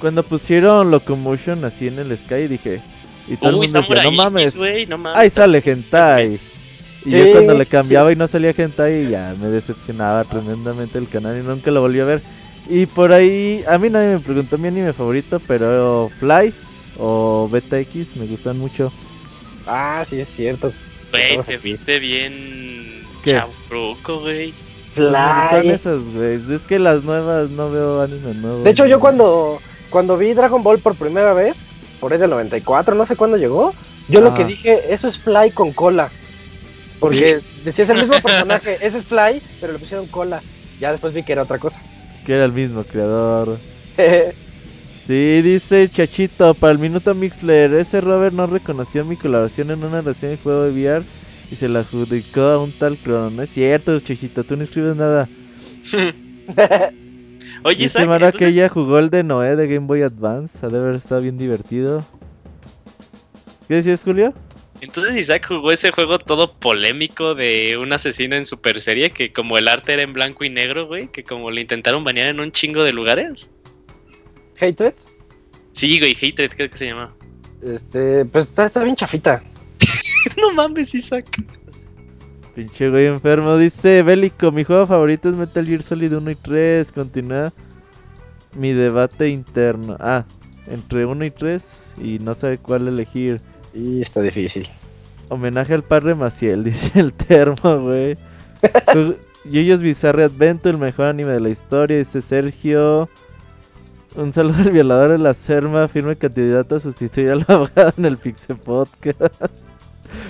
Cuando 0.00 0.22
pusieron 0.22 0.90
Locomotion 0.90 1.64
así 1.64 1.88
en 1.88 1.98
el 1.98 2.16
Sky, 2.16 2.46
dije. 2.48 2.80
Y 3.28 3.36
todo 3.36 3.50
el 3.50 3.56
mundo 3.56 3.80
decía, 3.80 4.02
no 4.04 4.12
mames. 4.12 4.56
no 4.88 4.98
mames. 4.98 5.18
Ahí 5.18 5.30
sale 5.30 5.62
Hentai. 5.64 6.38
Y 7.04 7.10
yo 7.10 7.32
cuando 7.32 7.54
le 7.54 7.66
cambiaba 7.66 8.12
y 8.12 8.16
no 8.16 8.28
salía 8.28 8.54
Hentai, 8.56 9.10
ya 9.10 9.34
me 9.40 9.48
decepcionaba 9.48 10.24
tremendamente 10.24 10.98
el 10.98 11.08
canal 11.08 11.38
y 11.38 11.42
nunca 11.42 11.70
lo 11.70 11.80
volví 11.80 12.00
a 12.00 12.04
ver. 12.04 12.22
Y 12.68 12.86
por 12.86 13.12
ahí, 13.12 13.62
a 13.68 13.78
mí 13.78 13.90
nadie 13.90 14.14
me 14.14 14.20
preguntó 14.20 14.58
mi 14.58 14.68
anime 14.68 14.92
favorito, 14.92 15.40
pero 15.46 16.10
Fly 16.18 16.52
o 16.98 17.48
Beta 17.50 17.78
X 17.80 18.08
me 18.16 18.26
gustan 18.26 18.58
mucho. 18.58 18.92
Ah, 19.66 20.04
sí, 20.06 20.20
es 20.20 20.28
cierto. 20.28 20.72
Güey, 21.10 21.38
te 21.42 21.58
viste 21.58 21.98
bien 21.98 23.04
chabruco, 23.24 24.20
güey. 24.20 24.52
Fly. 24.96 25.70
Esas, 25.70 26.02
Es 26.16 26.62
que 26.62 26.78
las 26.78 27.04
nuevas 27.04 27.50
no 27.50 27.70
veo 27.70 28.00
anime 28.00 28.32
nuevos. 28.34 28.64
De 28.64 28.70
hecho, 28.70 28.86
yo 28.86 28.98
cuando, 28.98 29.60
cuando 29.90 30.16
vi 30.16 30.32
Dragon 30.32 30.62
Ball 30.62 30.78
por 30.78 30.94
primera 30.94 31.34
vez, 31.34 31.66
por 32.00 32.12
ahí 32.12 32.18
del 32.18 32.30
94, 32.30 32.94
no 32.94 33.04
sé 33.04 33.14
cuándo 33.14 33.36
llegó, 33.36 33.74
yo 34.08 34.22
lo 34.22 34.34
que 34.34 34.44
dije, 34.44 34.94
eso 34.94 35.06
es 35.06 35.18
Fly 35.18 35.50
con 35.50 35.72
cola. 35.72 36.10
Porque 36.98 37.40
decía 37.62 37.84
es 37.84 37.90
el 37.90 37.98
mismo 37.98 38.20
personaje, 38.22 38.78
ese 38.80 38.98
es 38.98 39.04
Fly, 39.04 39.42
pero 39.60 39.74
le 39.74 39.78
pusieron 39.78 40.06
cola. 40.06 40.40
Ya 40.80 40.92
después 40.92 41.12
vi 41.12 41.22
que 41.22 41.32
era 41.32 41.42
otra 41.42 41.58
cosa. 41.58 41.80
Que 42.24 42.34
era 42.34 42.46
el 42.46 42.52
mismo 42.52 42.82
creador. 42.82 43.58
sí, 45.06 45.42
dice 45.42 45.90
Chachito, 45.90 46.54
para 46.54 46.72
el 46.72 46.78
minuto 46.78 47.14
Mixler, 47.14 47.74
ese 47.74 48.00
Robert 48.00 48.34
no 48.34 48.46
reconoció 48.46 49.04
mi 49.04 49.16
colaboración 49.16 49.70
en 49.70 49.84
una 49.84 50.00
versión 50.00 50.30
de 50.30 50.38
juego 50.38 50.62
de 50.64 50.70
VR 50.70 51.04
y 51.50 51.56
se 51.56 51.68
la 51.68 51.80
adjudicó 51.80 52.40
a 52.42 52.62
un 52.62 52.72
tal 52.72 52.96
Crono. 52.96 53.30
No 53.30 53.42
es 53.42 53.50
cierto, 53.50 53.98
Chichito, 54.00 54.44
tú 54.44 54.56
no 54.56 54.64
escribes 54.64 54.96
nada. 54.96 55.28
Oye, 57.62 57.84
Isaac, 57.84 58.02
semana 58.02 58.32
que 58.32 58.46
ella 58.46 58.68
jugó 58.68 58.98
el 58.98 59.10
de 59.10 59.22
Noé 59.22 59.56
de 59.56 59.66
Game 59.66 59.86
Boy 59.86 60.02
Advance. 60.02 60.58
Ha 60.62 60.68
de 60.68 60.78
haber 60.78 60.94
estado 60.94 61.20
bien 61.20 61.38
divertido. 61.38 62.04
¿Qué 63.68 63.74
decías, 63.74 64.02
Julio? 64.04 64.34
Entonces 64.80 65.16
Isaac 65.16 65.46
jugó 65.48 65.72
ese 65.72 65.90
juego 65.90 66.18
todo 66.18 66.52
polémico 66.52 67.34
de 67.34 67.78
un 67.78 67.92
asesino 67.92 68.36
en 68.36 68.46
super 68.46 68.80
serie 68.80 69.10
que 69.10 69.32
como 69.32 69.56
el 69.58 69.68
arte 69.68 69.94
era 69.94 70.02
en 70.02 70.12
blanco 70.12 70.44
y 70.44 70.50
negro, 70.50 70.86
güey, 70.86 71.08
que 71.08 71.24
como 71.24 71.50
le 71.50 71.62
intentaron 71.62 72.04
banear 72.04 72.28
en 72.28 72.40
un 72.40 72.52
chingo 72.52 72.82
de 72.82 72.92
lugares. 72.92 73.50
¿Hatred? 74.60 74.94
Sí, 75.72 75.98
güey, 75.98 76.14
Hatred 76.14 76.50
creo 76.54 76.70
que 76.70 76.76
se 76.76 76.86
llama. 76.86 77.14
Este, 77.62 78.24
pues 78.26 78.46
está, 78.46 78.66
está 78.66 78.84
bien 78.84 78.96
chafita. 78.96 79.42
no 80.40 80.52
mames, 80.52 80.94
Isaac. 80.94 81.26
Pinche 82.54 82.88
güey 82.90 83.06
enfermo. 83.06 83.56
Dice 83.58 84.02
Bélico, 84.02 84.50
mi 84.50 84.64
juego 84.64 84.86
favorito 84.86 85.28
es 85.28 85.34
Metal 85.34 85.66
Gear 85.66 85.82
Solid 85.82 86.12
1 86.14 86.30
y 86.30 86.34
3. 86.36 86.92
Continúa 86.92 87.52
mi 88.54 88.72
debate 88.72 89.28
interno. 89.28 89.96
Ah, 90.00 90.24
entre 90.66 91.04
1 91.04 91.24
y 91.24 91.30
3 91.30 91.64
y 91.98 92.18
no 92.18 92.34
sabe 92.34 92.58
cuál 92.58 92.88
elegir. 92.88 93.40
Y 93.74 94.00
está 94.00 94.22
difícil. 94.22 94.68
Homenaje 95.28 95.74
al 95.74 95.82
padre 95.82 96.14
Maciel, 96.14 96.64
dice 96.64 96.98
el 96.98 97.12
termo, 97.12 97.80
güey. 97.80 98.16
Yuyos 99.44 99.80
Bizarre 99.80 100.24
Adventure, 100.24 100.74
el 100.74 100.80
mejor 100.80 101.06
anime 101.06 101.32
de 101.32 101.40
la 101.40 101.50
historia, 101.50 101.98
dice 101.98 102.22
Sergio. 102.22 103.08
Un 104.16 104.32
saludo 104.32 104.62
al 104.62 104.70
violador 104.70 105.10
de 105.10 105.18
la 105.18 105.34
Serma, 105.34 105.88
firme 105.88 106.16
candidato 106.16 106.76
a 106.76 106.80
sustituir 106.80 107.30
al 107.30 107.44
abogado 107.48 107.92
en 107.98 108.06
el 108.06 108.16
Pixel 108.16 108.56
Podcast. 108.56 109.44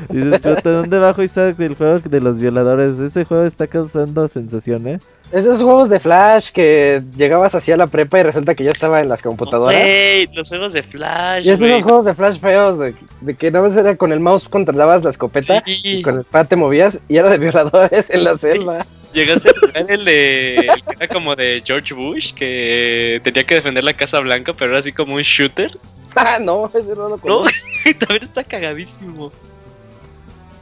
Dices, 0.09 0.63
¿dónde 0.63 0.99
bajo 0.99 1.23
Isaac 1.23 1.57
del 1.57 1.75
juego 1.75 2.01
de 2.01 2.21
los 2.21 2.39
violadores? 2.39 2.99
Ese 2.99 3.25
juego 3.25 3.45
está 3.45 3.67
causando 3.67 4.27
sensación, 4.29 4.87
¿eh? 4.87 4.99
Esos 5.33 5.61
juegos 5.61 5.89
de 5.89 5.99
Flash 5.99 6.51
que 6.53 7.03
llegabas 7.17 7.55
hacia 7.55 7.77
la 7.77 7.89
prepa 7.89 8.21
y 8.21 8.23
resulta 8.23 8.55
que 8.55 8.63
ya 8.63 8.71
estaba 8.71 9.01
en 9.01 9.09
las 9.09 9.23
computadoras. 9.23 9.83
¡Ey! 9.85 10.29
Los 10.33 10.49
juegos 10.49 10.73
de 10.73 10.85
Flash. 10.85 11.47
Y 11.47 11.51
esos 11.51 11.83
juegos 11.83 12.05
de 12.05 12.15
Flash 12.15 12.39
feos, 12.39 12.79
de, 12.79 12.95
que 13.37 13.51
nada 13.51 13.67
más 13.67 13.77
era 13.77 13.97
con 13.97 14.13
el 14.13 14.21
mouse 14.21 14.49
controlabas 14.49 15.03
la 15.03 15.11
escopeta 15.11 15.65
y 15.67 16.01
con 16.03 16.19
el 16.19 16.25
pad 16.25 16.47
te 16.47 16.55
movías 16.55 17.01
y 17.09 17.17
era 17.17 17.29
de 17.29 17.39
violadores 17.39 18.09
en 18.11 18.23
la 18.23 18.37
selva. 18.37 18.87
Llegaste 19.13 19.49
a 19.49 19.53
jugar 19.59 19.91
el 19.91 20.05
de. 20.05 20.57
El 20.57 20.83
que 20.83 20.95
era 21.05 21.09
como 21.09 21.35
de 21.35 21.63
George 21.65 21.95
Bush, 21.95 22.33
que 22.35 23.21
tenía 23.25 23.45
que 23.45 23.55
defender 23.57 23.83
la 23.83 23.95
Casa 23.95 24.21
Blanca, 24.21 24.53
pero 24.53 24.73
era 24.73 24.81
así 24.81 24.93
como 24.93 25.15
un 25.15 25.23
shooter. 25.23 25.71
Ah, 26.19 26.39
no, 26.41 26.67
ese 26.67 26.95
no 26.95 27.11
lo 27.11 27.19
conozco. 27.19 27.45
No, 27.45 27.99
también 27.99 28.23
está 28.23 28.43
cagadísimo. 28.43 29.31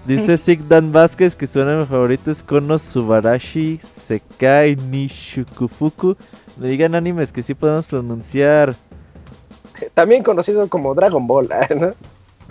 Dice 0.07 0.59
Dan 0.69 0.93
Vázquez 0.93 1.35
que 1.35 1.47
su 1.47 1.61
anime 1.61 1.87
favorito 1.87 2.31
es 2.31 2.43
Kono 2.43 2.79
Subarashi 2.79 3.81
Sekai 4.01 4.77
Nishukufuku. 4.77 6.17
Me 6.59 6.69
digan 6.69 6.95
animes 6.95 7.33
que 7.33 7.43
sí 7.43 7.55
podemos 7.55 7.87
pronunciar. 7.87 8.75
También 9.95 10.23
conocido 10.23 10.69
como 10.69 10.95
Dragon 10.95 11.27
Ball, 11.27 11.49
¿no? 11.77 11.95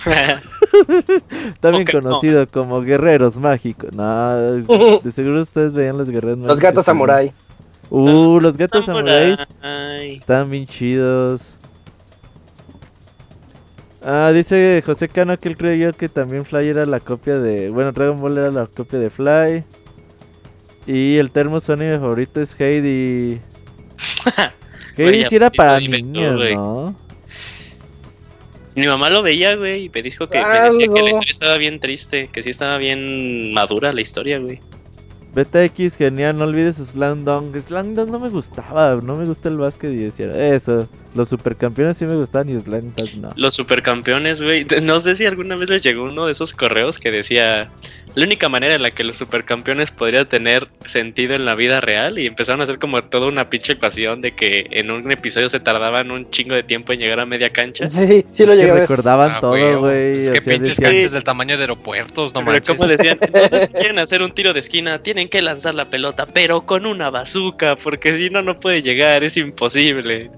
También 1.62 1.86
conocido 1.86 2.48
como 2.48 2.82
Guerreros 2.82 3.36
Mágicos. 3.36 3.94
No, 3.94 4.36
de 4.38 5.12
seguro 5.14 5.42
ustedes 5.42 5.74
veían 5.74 5.98
los 5.98 6.10
Guerreros 6.10 6.38
Mágicos. 6.38 6.56
Los 6.56 6.60
gatos 6.60 6.86
samurai. 6.86 7.32
Uh, 7.90 8.40
los 8.40 8.58
gatos 8.58 8.86
samurai. 8.86 9.38
Están 10.18 10.50
bien 10.50 10.66
chidos. 10.66 11.42
Ah, 14.06 14.32
dice 14.34 14.84
José 14.86 15.08
Cano 15.08 15.40
que 15.40 15.48
él 15.48 15.58
creyó 15.58 15.94
que 15.94 16.10
también 16.10 16.44
Fly 16.46 16.68
era 16.68 16.86
la 16.86 17.00
copia 17.00 17.40
de. 17.40 17.70
Bueno, 17.70 17.92
Dragon 17.92 18.20
Ball 18.20 18.38
era 18.38 18.52
la 18.52 18.68
copia 18.68 19.00
de 19.00 19.10
Fly. 19.10 19.64
Y 20.86 21.18
el 21.18 21.32
termo 21.32 21.60
su 21.62 21.72
anime 21.72 21.98
favorito 21.98 22.42
es 22.42 22.60
Heidi. 22.60 23.40
Heidi 24.98 25.26
sí 25.30 25.36
era 25.38 25.50
para 25.50 25.80
niños, 25.80 26.42
¿no? 26.54 26.96
Mi 28.76 28.88
mamá 28.88 29.10
lo 29.10 29.22
veía, 29.22 29.56
güey, 29.56 29.86
y 29.86 29.90
me 29.90 30.02
dijo 30.02 30.28
que 30.28 30.42
me 30.42 30.60
decía 30.62 30.88
que 30.88 31.02
la 31.02 31.10
historia 31.12 31.32
estaba 31.32 31.58
bien 31.58 31.80
triste, 31.80 32.28
que 32.32 32.42
sí 32.42 32.50
estaba 32.50 32.78
bien 32.78 33.54
madura 33.54 33.94
la 33.94 34.02
historia, 34.02 34.40
güey. 34.40 34.60
Beta 35.34 35.64
X, 35.64 35.96
genial, 35.96 36.38
no 36.38 36.46
olvides 36.46 36.78
Slam 36.78 37.24
Dunk. 37.24 37.56
Slam 37.58 37.96
Dunk 37.96 38.10
no 38.10 38.20
me 38.20 38.30
gustaba, 38.30 39.00
no 39.02 39.16
me 39.16 39.26
gusta 39.26 39.50
el 39.50 39.58
básquet 39.58 39.92
y 39.92 39.98
decía, 39.98 40.54
eso. 40.54 40.88
Los 41.16 41.30
supercampeones 41.30 41.98
sí 41.98 42.06
me 42.06 42.16
gustaban 42.16 42.50
y 42.50 42.54
Dunk 42.54 42.98
no. 43.16 43.30
Los 43.36 43.54
supercampeones, 43.54 44.42
güey. 44.42 44.66
No 44.82 45.00
sé 45.00 45.16
si 45.16 45.26
alguna 45.26 45.56
vez 45.56 45.70
les 45.70 45.84
llegó 45.84 46.04
uno 46.04 46.26
de 46.26 46.32
esos 46.32 46.54
correos 46.54 47.00
que 47.00 47.12
decía, 47.12 47.70
la 48.16 48.26
única 48.26 48.50
manera 48.50 48.76
en 48.76 48.82
la 48.82 48.92
que 48.92 49.04
los 49.04 49.18
supercampeones 49.18 49.92
podría 49.92 50.26
tener 50.26 50.68
sentido 50.86 51.34
en 51.34 51.46
la 51.46 51.56
vida 51.56 51.82
real 51.82 52.20
y 52.20 52.28
empezaron 52.28 52.62
a 52.62 52.64
hacer 52.64 52.78
como 52.78 53.04
toda 53.04 53.28
una 53.28 53.50
pinche 53.50 53.74
ecuación 53.74 54.22
de 54.22 54.34
que 54.34 54.68
en 54.72 54.92
un 54.92 55.12
episodio 55.12 55.50
se 55.50 55.60
tardaban 55.60 56.12
un 56.12 56.30
chingo 56.30 56.54
de 56.54 56.64
tiempo 56.64 56.94
en 56.94 57.00
llegar 57.00 57.20
a 57.20 57.26
media 57.26 57.52
cancha. 57.52 57.88
Sí, 57.90 58.26
sí 58.32 58.46
lo 58.46 58.54
llegué 58.54 58.74
Recordaban 58.74 59.32
ah, 59.32 59.42
todo, 59.42 59.80
güey. 59.80 60.12
Es 60.12 60.30
que 60.30 60.42
pinches 60.42 60.80
canchas 60.80 61.12
del 61.12 61.24
tamaño 61.24 61.58
de 61.58 61.64
aeropuertos, 61.64 62.34
no 62.34 62.42
pero 62.42 62.54
manches. 62.54 62.76
como 62.76 62.88
decían, 62.88 63.18
entonces 63.22 63.70
si 63.70 63.74
quieren 63.74 64.00
hacer 64.00 64.22
un 64.22 64.32
tiro 64.32 64.54
de 64.54 64.60
esquina, 64.60 65.02
tienen 65.02 65.28
que 65.28 65.42
lanzar 65.42 65.74
la 65.74 65.90
pelota, 65.90 66.26
pero 66.26 66.66
con 66.66 66.86
una 66.86 67.10
bazooka, 67.10 67.76
porque 67.78 68.16
si 68.18 68.30
no, 68.30 68.42
no 68.42 68.60
puede 68.60 68.82
llegar, 68.82 69.24
es 69.24 69.38
imposible. 69.38 70.30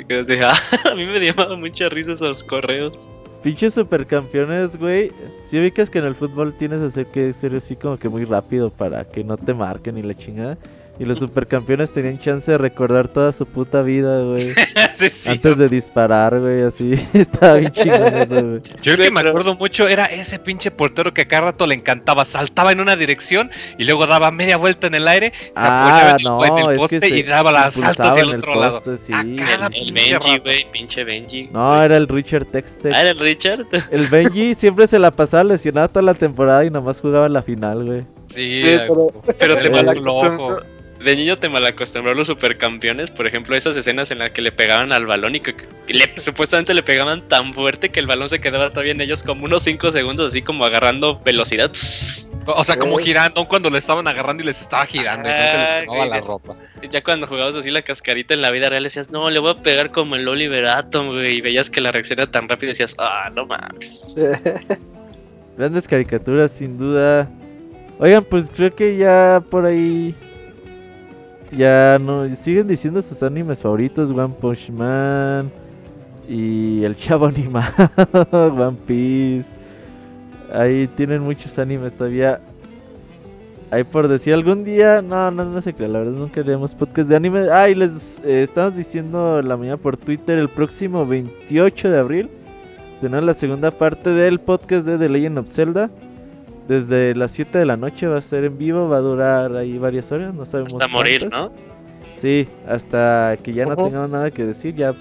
a 0.92 0.96
mí 0.96 1.06
me 1.06 1.20
llamaba 1.20 1.56
mucha 1.56 1.90
risa 1.90 2.14
esos 2.14 2.44
correos. 2.44 3.10
Pinches 3.44 3.76
supercampeones, 3.76 4.78
güey. 4.78 5.12
Si 5.48 5.60
ubicas 5.60 5.90
que 5.90 6.00
en 6.00 6.06
el 6.06 6.16
fútbol 6.16 6.54
tienes 6.58 6.82
que 7.14 7.32
ser 7.34 7.56
así 7.56 7.76
como 7.76 7.98
que 7.98 8.10
muy 8.10 8.26
rápido 8.26 8.72
para 8.72 9.06
que 9.06 9.24
no 9.24 9.38
te 9.38 9.54
marquen 9.54 9.96
ni 9.96 10.02
la 10.02 10.16
chingada. 10.16 10.58
Y 10.98 11.04
los 11.04 11.20
supercampeones 11.20 11.92
tenían 11.92 12.20
chance 12.20 12.50
de 12.50 12.58
recordar 12.58 13.10
toda 13.10 13.34
su 13.34 13.46
puta 13.46 13.82
vida, 13.82 14.22
güey. 14.22 14.54
Antes 15.28 15.58
de 15.58 15.68
disparar, 15.68 16.40
güey, 16.40 16.62
así. 16.62 16.94
Estaba 17.14 17.56
bien 17.56 17.72
chingón 17.74 18.16
eso, 18.16 18.42
güey. 18.42 18.62
Yo 18.82 18.94
el 18.94 19.00
que 19.00 19.12
me 19.12 19.20
acuerdo 19.20 19.56
mucho 19.56 19.90
era 19.90 20.06
ese 20.06 20.40
pinche 20.40 20.72
portero 20.72 21.14
que 21.14 21.24
a 21.24 21.28
cada 21.28 21.42
rato 21.48 21.68
le 21.68 21.76
encantaba. 21.76 22.24
Saltaba 22.24 22.72
en 22.72 22.80
una 22.80 22.96
dirección 22.96 23.52
y 23.78 23.84
luego 23.84 24.08
daba 24.08 24.32
media 24.32 24.56
vuelta 24.56 24.88
en 24.88 24.96
el 24.96 25.08
aire, 25.08 25.34
se 25.36 25.52
ah, 25.56 26.18
no, 26.24 26.46
en 26.46 26.58
el 26.58 26.78
poste 26.78 27.10
y 27.10 27.24
daba 27.24 27.52
las 27.52 27.74
saltos 27.74 28.06
hacia 28.06 28.24
el 28.24 28.30
otro 28.30 28.56
lado. 28.56 28.84
Sí. 29.06 29.12
el, 29.12 29.92
Benji, 29.92 30.38
güey, 30.40 30.72
pinche 30.72 31.04
Benji. 31.04 31.50
No, 31.52 31.84
era 31.84 31.98
el 31.98 32.08
Richard 32.08 32.46
Texte. 32.46 32.92
Ah, 32.94 33.02
era 33.02 33.10
el 33.12 33.20
Richard. 33.20 33.66
El 33.92 34.08
Benji 34.08 34.56
siempre 34.56 34.88
se 34.88 34.98
la 34.98 35.12
pasaba 35.12 35.44
lesionada 35.44 35.90
toda 35.90 36.04
la 36.04 36.14
temporada 36.14 36.64
y 36.64 36.70
nomás 36.70 37.02
jugaba 37.02 37.28
la 37.28 37.42
final, 37.42 37.86
güey. 37.86 38.06
Sí, 38.28 38.62
pero, 38.64 39.12
pero 39.38 39.58
te 39.58 39.70
pasó 39.70 39.92
el 39.92 40.08
ojo 40.08 40.58
de 41.04 41.16
niño 41.16 41.38
te 41.38 41.50
malacostumbró 41.50 42.14
los 42.14 42.28
supercampeones, 42.28 43.12
por 43.12 43.28
ejemplo, 43.28 43.56
esas 43.56 43.76
escenas 43.76 44.12
en 44.12 44.20
las 44.20 44.32
que 44.32 44.42
le 44.42 44.52
pegaban 44.52 44.92
al 44.92 45.06
balón 45.06 45.36
y 45.36 45.40
que, 45.40 45.54
supuestamente 46.18 46.74
le 46.74 46.84
pegaban 46.84 47.22
tan 47.28 47.54
fuerte 47.54 47.90
que 47.90 48.00
el 48.00 48.08
balón 48.08 48.30
se 48.30 48.40
quedaba 48.40 48.70
todavía 48.70 48.94
en 48.94 49.02
ellos 49.02 49.22
como 49.22 49.46
unos 49.46 49.64
5 49.64 49.92
segundos, 49.92 50.28
así 50.28 50.42
como 50.42 50.66
agarrando 50.66 51.20
velocidad. 51.20 51.72
O 52.48 52.64
sea, 52.64 52.78
como 52.78 52.98
girando 52.98 53.48
cuando 53.48 53.70
le 53.70 53.78
estaban 53.78 54.08
agarrando 54.08 54.44
y 54.44 54.46
les 54.46 54.62
estaba 54.62 54.86
girando, 54.86 55.28
y 55.28 55.32
se 55.32 55.58
les 55.58 55.74
quemaba 55.82 56.06
la 56.06 56.22
ropa. 56.22 56.56
Ya 56.90 57.04
cuando 57.04 57.28
jugabas 57.28 57.56
así 57.56 57.72
la 57.72 57.82
cascarita 57.82 58.34
en 58.34 58.42
la 58.42 58.52
vida 58.52 58.70
real 58.70 58.84
decías, 58.84 59.10
no, 59.10 59.30
le 59.30 59.40
voy 59.40 59.52
a 59.52 59.56
pegar 59.56 59.92
como 59.92 60.16
el 60.16 60.28
Oliver 60.28 60.66
Atom, 60.66 61.08
güey, 61.08 61.38
y 61.38 61.42
veías 61.42 61.70
que 61.70 61.82
la 61.82 61.92
reacción 61.92 62.20
era 62.20 62.32
tan 62.32 62.48
rápida 62.48 62.68
y 62.68 62.72
decías, 62.72 62.96
ah, 63.00 63.32
no 63.36 63.46
mames. 63.46 64.16
Grandes 65.58 65.88
caricaturas, 65.88 66.52
sin 66.52 66.78
duda. 66.78 67.30
Oigan, 68.00 68.24
pues 68.26 68.46
creo 68.54 68.76
que 68.76 68.98
ya 68.98 69.42
por 69.50 69.66
ahí 69.66 70.14
ya 71.52 71.98
no 72.00 72.28
siguen 72.36 72.68
diciendo 72.68 73.02
sus 73.02 73.22
animes 73.24 73.60
favoritos, 73.60 74.12
One 74.12 74.34
Punch 74.40 74.70
Man 74.72 75.52
y 76.28 76.84
El 76.84 76.96
Chavo 76.98 77.28
Animado, 77.28 77.72
One 78.32 78.78
Piece. 78.86 79.50
Ahí 80.54 80.88
tienen 80.88 81.22
muchos 81.22 81.58
animes 81.60 81.94
todavía. 81.94 82.40
Ahí 83.72 83.84
por 83.84 84.08
decir 84.08 84.34
algún 84.34 84.64
día, 84.64 85.02
no, 85.02 85.32
no, 85.32 85.44
no 85.44 85.60
sé 85.60 85.74
qué, 85.74 85.88
la 85.88 86.00
verdad 86.00 86.14
nunca 86.14 86.42
haremos 86.42 86.76
podcast 86.76 87.10
de 87.10 87.16
anime. 87.16 87.50
Ah, 87.52 87.68
y 87.68 87.76
les 87.76 88.20
eh, 88.24 88.44
estamos 88.44 88.76
diciendo 88.76 89.42
la 89.42 89.58
mañana 89.58 89.78
por 89.78 89.98
Twitter 89.98 90.38
el 90.38 90.50
próximo 90.50 91.06
28 91.06 91.90
de 91.90 91.98
abril. 91.98 92.30
Tenemos 93.02 93.26
la 93.26 93.34
segunda 93.34 93.72
parte 93.72 94.12
del 94.12 94.40
podcast 94.40 94.86
de 94.86 94.98
The 94.98 95.10
Legend 95.10 95.40
of 95.40 95.50
Zelda. 95.50 95.90
Desde 96.68 97.14
las 97.14 97.32
7 97.32 97.60
de 97.60 97.66
la 97.66 97.78
noche 97.78 98.08
va 98.08 98.18
a 98.18 98.22
ser 98.22 98.44
en 98.46 98.58
vivo, 98.58 98.90
va 98.90 98.98
a 98.98 99.02
durar 99.02 99.56
ahí 99.56 99.78
varias 99.78 100.12
horas, 100.12 100.34
no 100.34 100.46
sabemos. 100.46 100.74
Hasta 100.74 100.88
morir, 100.88 101.30
¿no? 101.30 101.52
Sí, 102.18 102.48
hasta 102.68 103.38
que 103.44 103.54
ya 103.54 103.66
no 103.66 103.76
tengamos 103.76 104.10
nada 104.10 104.32
que 104.32 104.46
decir, 104.46 104.74
ya. 104.74 104.96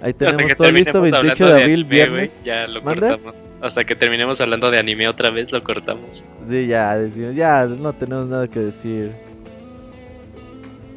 Ahí 0.00 0.14
tenemos 0.14 0.56
todo 0.56 0.70
listo, 0.70 1.00
28 1.00 1.46
de 1.46 1.62
abril, 1.62 1.84
viernes. 1.84 2.32
ya 2.44 2.66
lo 2.66 2.82
cortamos. 2.82 3.34
Hasta 3.60 3.84
que 3.84 3.96
terminemos 3.96 4.40
hablando 4.40 4.70
de 4.70 4.78
anime 4.78 5.08
otra 5.08 5.30
vez, 5.30 5.50
lo 5.52 5.62
cortamos. 5.62 6.24
Sí, 6.48 6.66
ya, 6.66 6.98
ya 7.34 7.64
no 7.64 7.92
tenemos 7.94 8.26
nada 8.26 8.48
que 8.48 8.60
decir. 8.60 9.12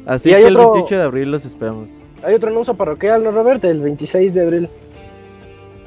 Así 0.06 0.30
que 0.30 0.36
el 0.36 0.56
28 0.56 0.96
de 0.96 1.02
abril 1.02 1.30
los 1.30 1.44
esperamos. 1.44 1.90
Hay 2.22 2.34
otro 2.34 2.48
anuncio 2.50 2.74
parroquial, 2.74 3.22
¿no, 3.22 3.30
Robert? 3.30 3.64
El 3.64 3.80
26 3.80 4.34
de 4.34 4.40
abril. 4.40 4.68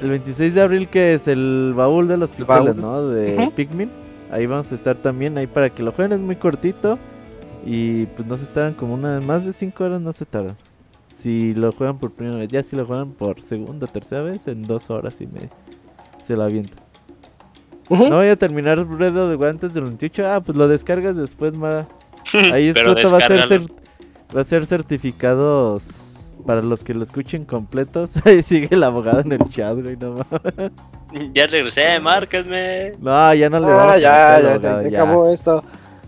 El 0.02 0.10
26 0.10 0.54
de 0.54 0.60
abril 0.60 0.88
que 0.88 1.14
es 1.14 1.28
el 1.28 1.74
baúl 1.76 2.08
de 2.08 2.16
los 2.16 2.32
pixeles, 2.32 2.74
¿no? 2.74 3.06
De 3.06 3.52
Pikmin. 3.54 3.88
Ahí 4.32 4.46
vamos 4.46 4.72
a 4.72 4.74
estar 4.74 4.96
también, 4.96 5.38
ahí 5.38 5.46
para 5.46 5.70
que 5.70 5.82
lo 5.82 5.92
jueguen, 5.92 6.18
es 6.18 6.20
muy 6.20 6.34
cortito. 6.36 6.98
Y 7.64 8.06
pues 8.06 8.26
no 8.26 8.36
se 8.36 8.46
tardan 8.46 8.74
como 8.74 8.94
una, 8.94 9.20
más 9.20 9.44
de 9.44 9.52
5 9.52 9.84
horas 9.84 10.00
no 10.00 10.12
se 10.12 10.26
tardan. 10.26 10.56
Si 11.18 11.54
lo 11.54 11.70
juegan 11.70 11.98
por 11.98 12.10
primera 12.10 12.38
vez, 12.38 12.48
ya 12.48 12.64
si 12.64 12.74
lo 12.74 12.84
juegan 12.84 13.12
por 13.12 13.40
segunda, 13.42 13.86
tercera 13.86 14.22
vez, 14.22 14.48
en 14.48 14.62
2 14.62 14.90
horas 14.90 15.20
y 15.20 15.28
me 15.28 15.48
se 16.24 16.34
lo 16.34 16.42
avienta. 16.42 16.74
No 17.88 18.16
voy 18.16 18.28
a 18.28 18.36
terminar 18.36 18.84
Breath 18.84 19.16
of 19.16 19.38
the 19.38 19.46
antes 19.46 19.72
del 19.72 19.84
28. 19.84 20.26
Ah, 20.26 20.40
pues 20.40 20.58
lo 20.58 20.66
descargas 20.66 21.14
después, 21.14 21.56
Mara. 21.56 21.86
Ahí 22.52 22.68
es 22.68 22.76
va 22.76 22.92
a 22.92 23.46
ser, 23.46 23.62
va 24.34 24.40
a 24.40 24.44
ser 24.44 24.66
certificados 24.66 26.01
para 26.42 26.62
los 26.62 26.84
que 26.84 26.94
lo 26.94 27.04
escuchen 27.04 27.44
completos, 27.44 28.10
ahí 28.24 28.42
sigue 28.42 28.68
el 28.70 28.82
abogado 28.82 29.20
en 29.20 29.32
el 29.32 29.50
chat, 29.50 29.74
güey, 29.74 29.96
no 29.96 30.16
Ya 31.32 31.46
regresé, 31.46 32.00
márquenme. 32.00 32.94
No, 33.00 33.34
ya 33.34 33.48
no 33.48 33.60
le 33.60 33.66
ah, 33.66 33.98
ya, 33.98 34.40
ya, 34.40 34.56
ya, 34.56 34.80
se 34.80 34.88
acabó 34.88 35.32
esto. 35.32 35.64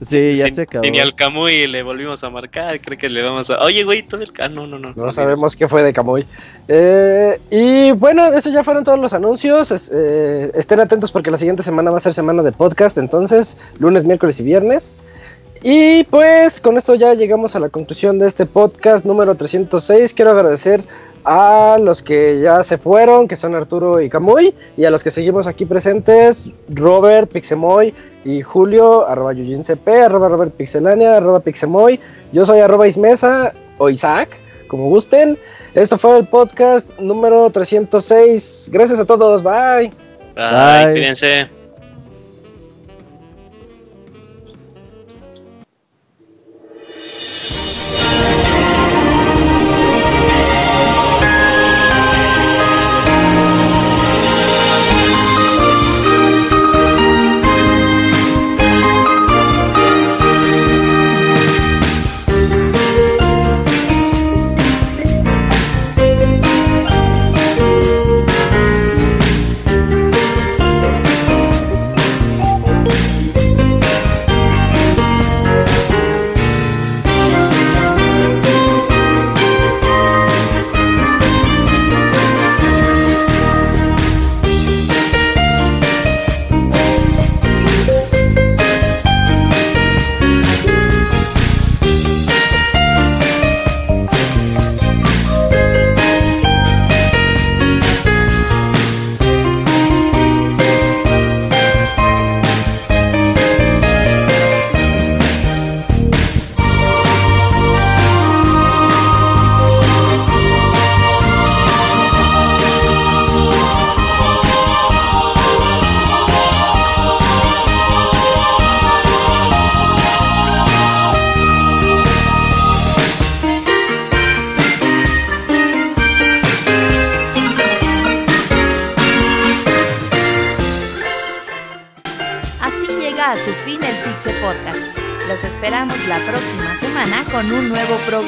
Sí, 0.08 0.34
ya 0.34 0.52
se 0.52 0.62
acabó. 0.62 0.84
Si 0.84 0.90
ni 0.90 0.98
al 0.98 1.14
Camuy 1.14 1.66
le 1.66 1.82
volvimos 1.82 2.24
a 2.24 2.30
marcar, 2.30 2.80
creo 2.80 2.98
que 2.98 3.08
le 3.08 3.22
vamos 3.22 3.48
a. 3.50 3.62
Oye, 3.62 3.84
güey, 3.84 4.02
todo 4.02 4.22
el. 4.22 4.30
Ah, 4.40 4.48
no, 4.48 4.66
no, 4.66 4.78
no. 4.78 4.92
No, 4.94 5.12
sabemos 5.12 5.56
qué 5.56 5.68
fue 5.68 5.82
de 5.82 5.92
Camuy. 5.92 6.26
Eh, 6.68 7.40
y 7.50 7.92
bueno, 7.92 8.26
esos 8.32 8.52
ya 8.52 8.64
fueron 8.64 8.84
todos 8.84 8.98
los 8.98 9.12
anuncios. 9.12 9.90
Eh, 9.92 10.50
estén 10.54 10.80
atentos 10.80 11.12
porque 11.12 11.30
la 11.30 11.38
siguiente 11.38 11.62
semana 11.62 11.90
va 11.90 11.98
a 11.98 12.00
ser 12.00 12.12
semana 12.12 12.42
de 12.42 12.52
podcast. 12.52 12.98
Entonces, 12.98 13.56
lunes, 13.78 14.04
miércoles 14.04 14.40
y 14.40 14.42
viernes. 14.42 14.92
Y 15.66 16.04
pues 16.04 16.60
con 16.60 16.76
esto 16.76 16.94
ya 16.94 17.14
llegamos 17.14 17.56
a 17.56 17.58
la 17.58 17.70
conclusión 17.70 18.18
de 18.18 18.26
este 18.26 18.44
podcast 18.44 19.06
número 19.06 19.34
306. 19.34 20.12
Quiero 20.12 20.32
agradecer 20.32 20.84
a 21.24 21.78
los 21.80 22.02
que 22.02 22.38
ya 22.38 22.62
se 22.62 22.76
fueron, 22.76 23.26
que 23.26 23.34
son 23.34 23.54
Arturo 23.54 23.98
y 24.02 24.10
Camuy, 24.10 24.54
y 24.76 24.84
a 24.84 24.90
los 24.90 25.02
que 25.02 25.10
seguimos 25.10 25.46
aquí 25.46 25.64
presentes, 25.64 26.50
Robert, 26.68 27.32
Pixemoy 27.32 27.94
y 28.26 28.42
Julio, 28.42 29.08
arroba 29.08 29.32
CP, 29.32 30.02
arroba 30.02 30.28
Robert 30.28 30.52
Pixelania, 30.52 31.16
arroba 31.16 31.40
Pixemoy. 31.40 31.98
Yo 32.30 32.44
soy 32.44 32.60
arroba 32.60 32.86
Ismesa 32.86 33.54
o 33.78 33.88
Isaac, 33.88 34.38
como 34.68 34.90
gusten. 34.90 35.38
Esto 35.74 35.96
fue 35.96 36.18
el 36.18 36.26
podcast 36.26 36.90
número 36.98 37.48
306. 37.48 38.68
Gracias 38.70 39.00
a 39.00 39.06
todos, 39.06 39.42
bye. 39.42 39.90
Bye, 40.36 40.84
bye. 40.84 40.92
cuídense. 40.92 41.63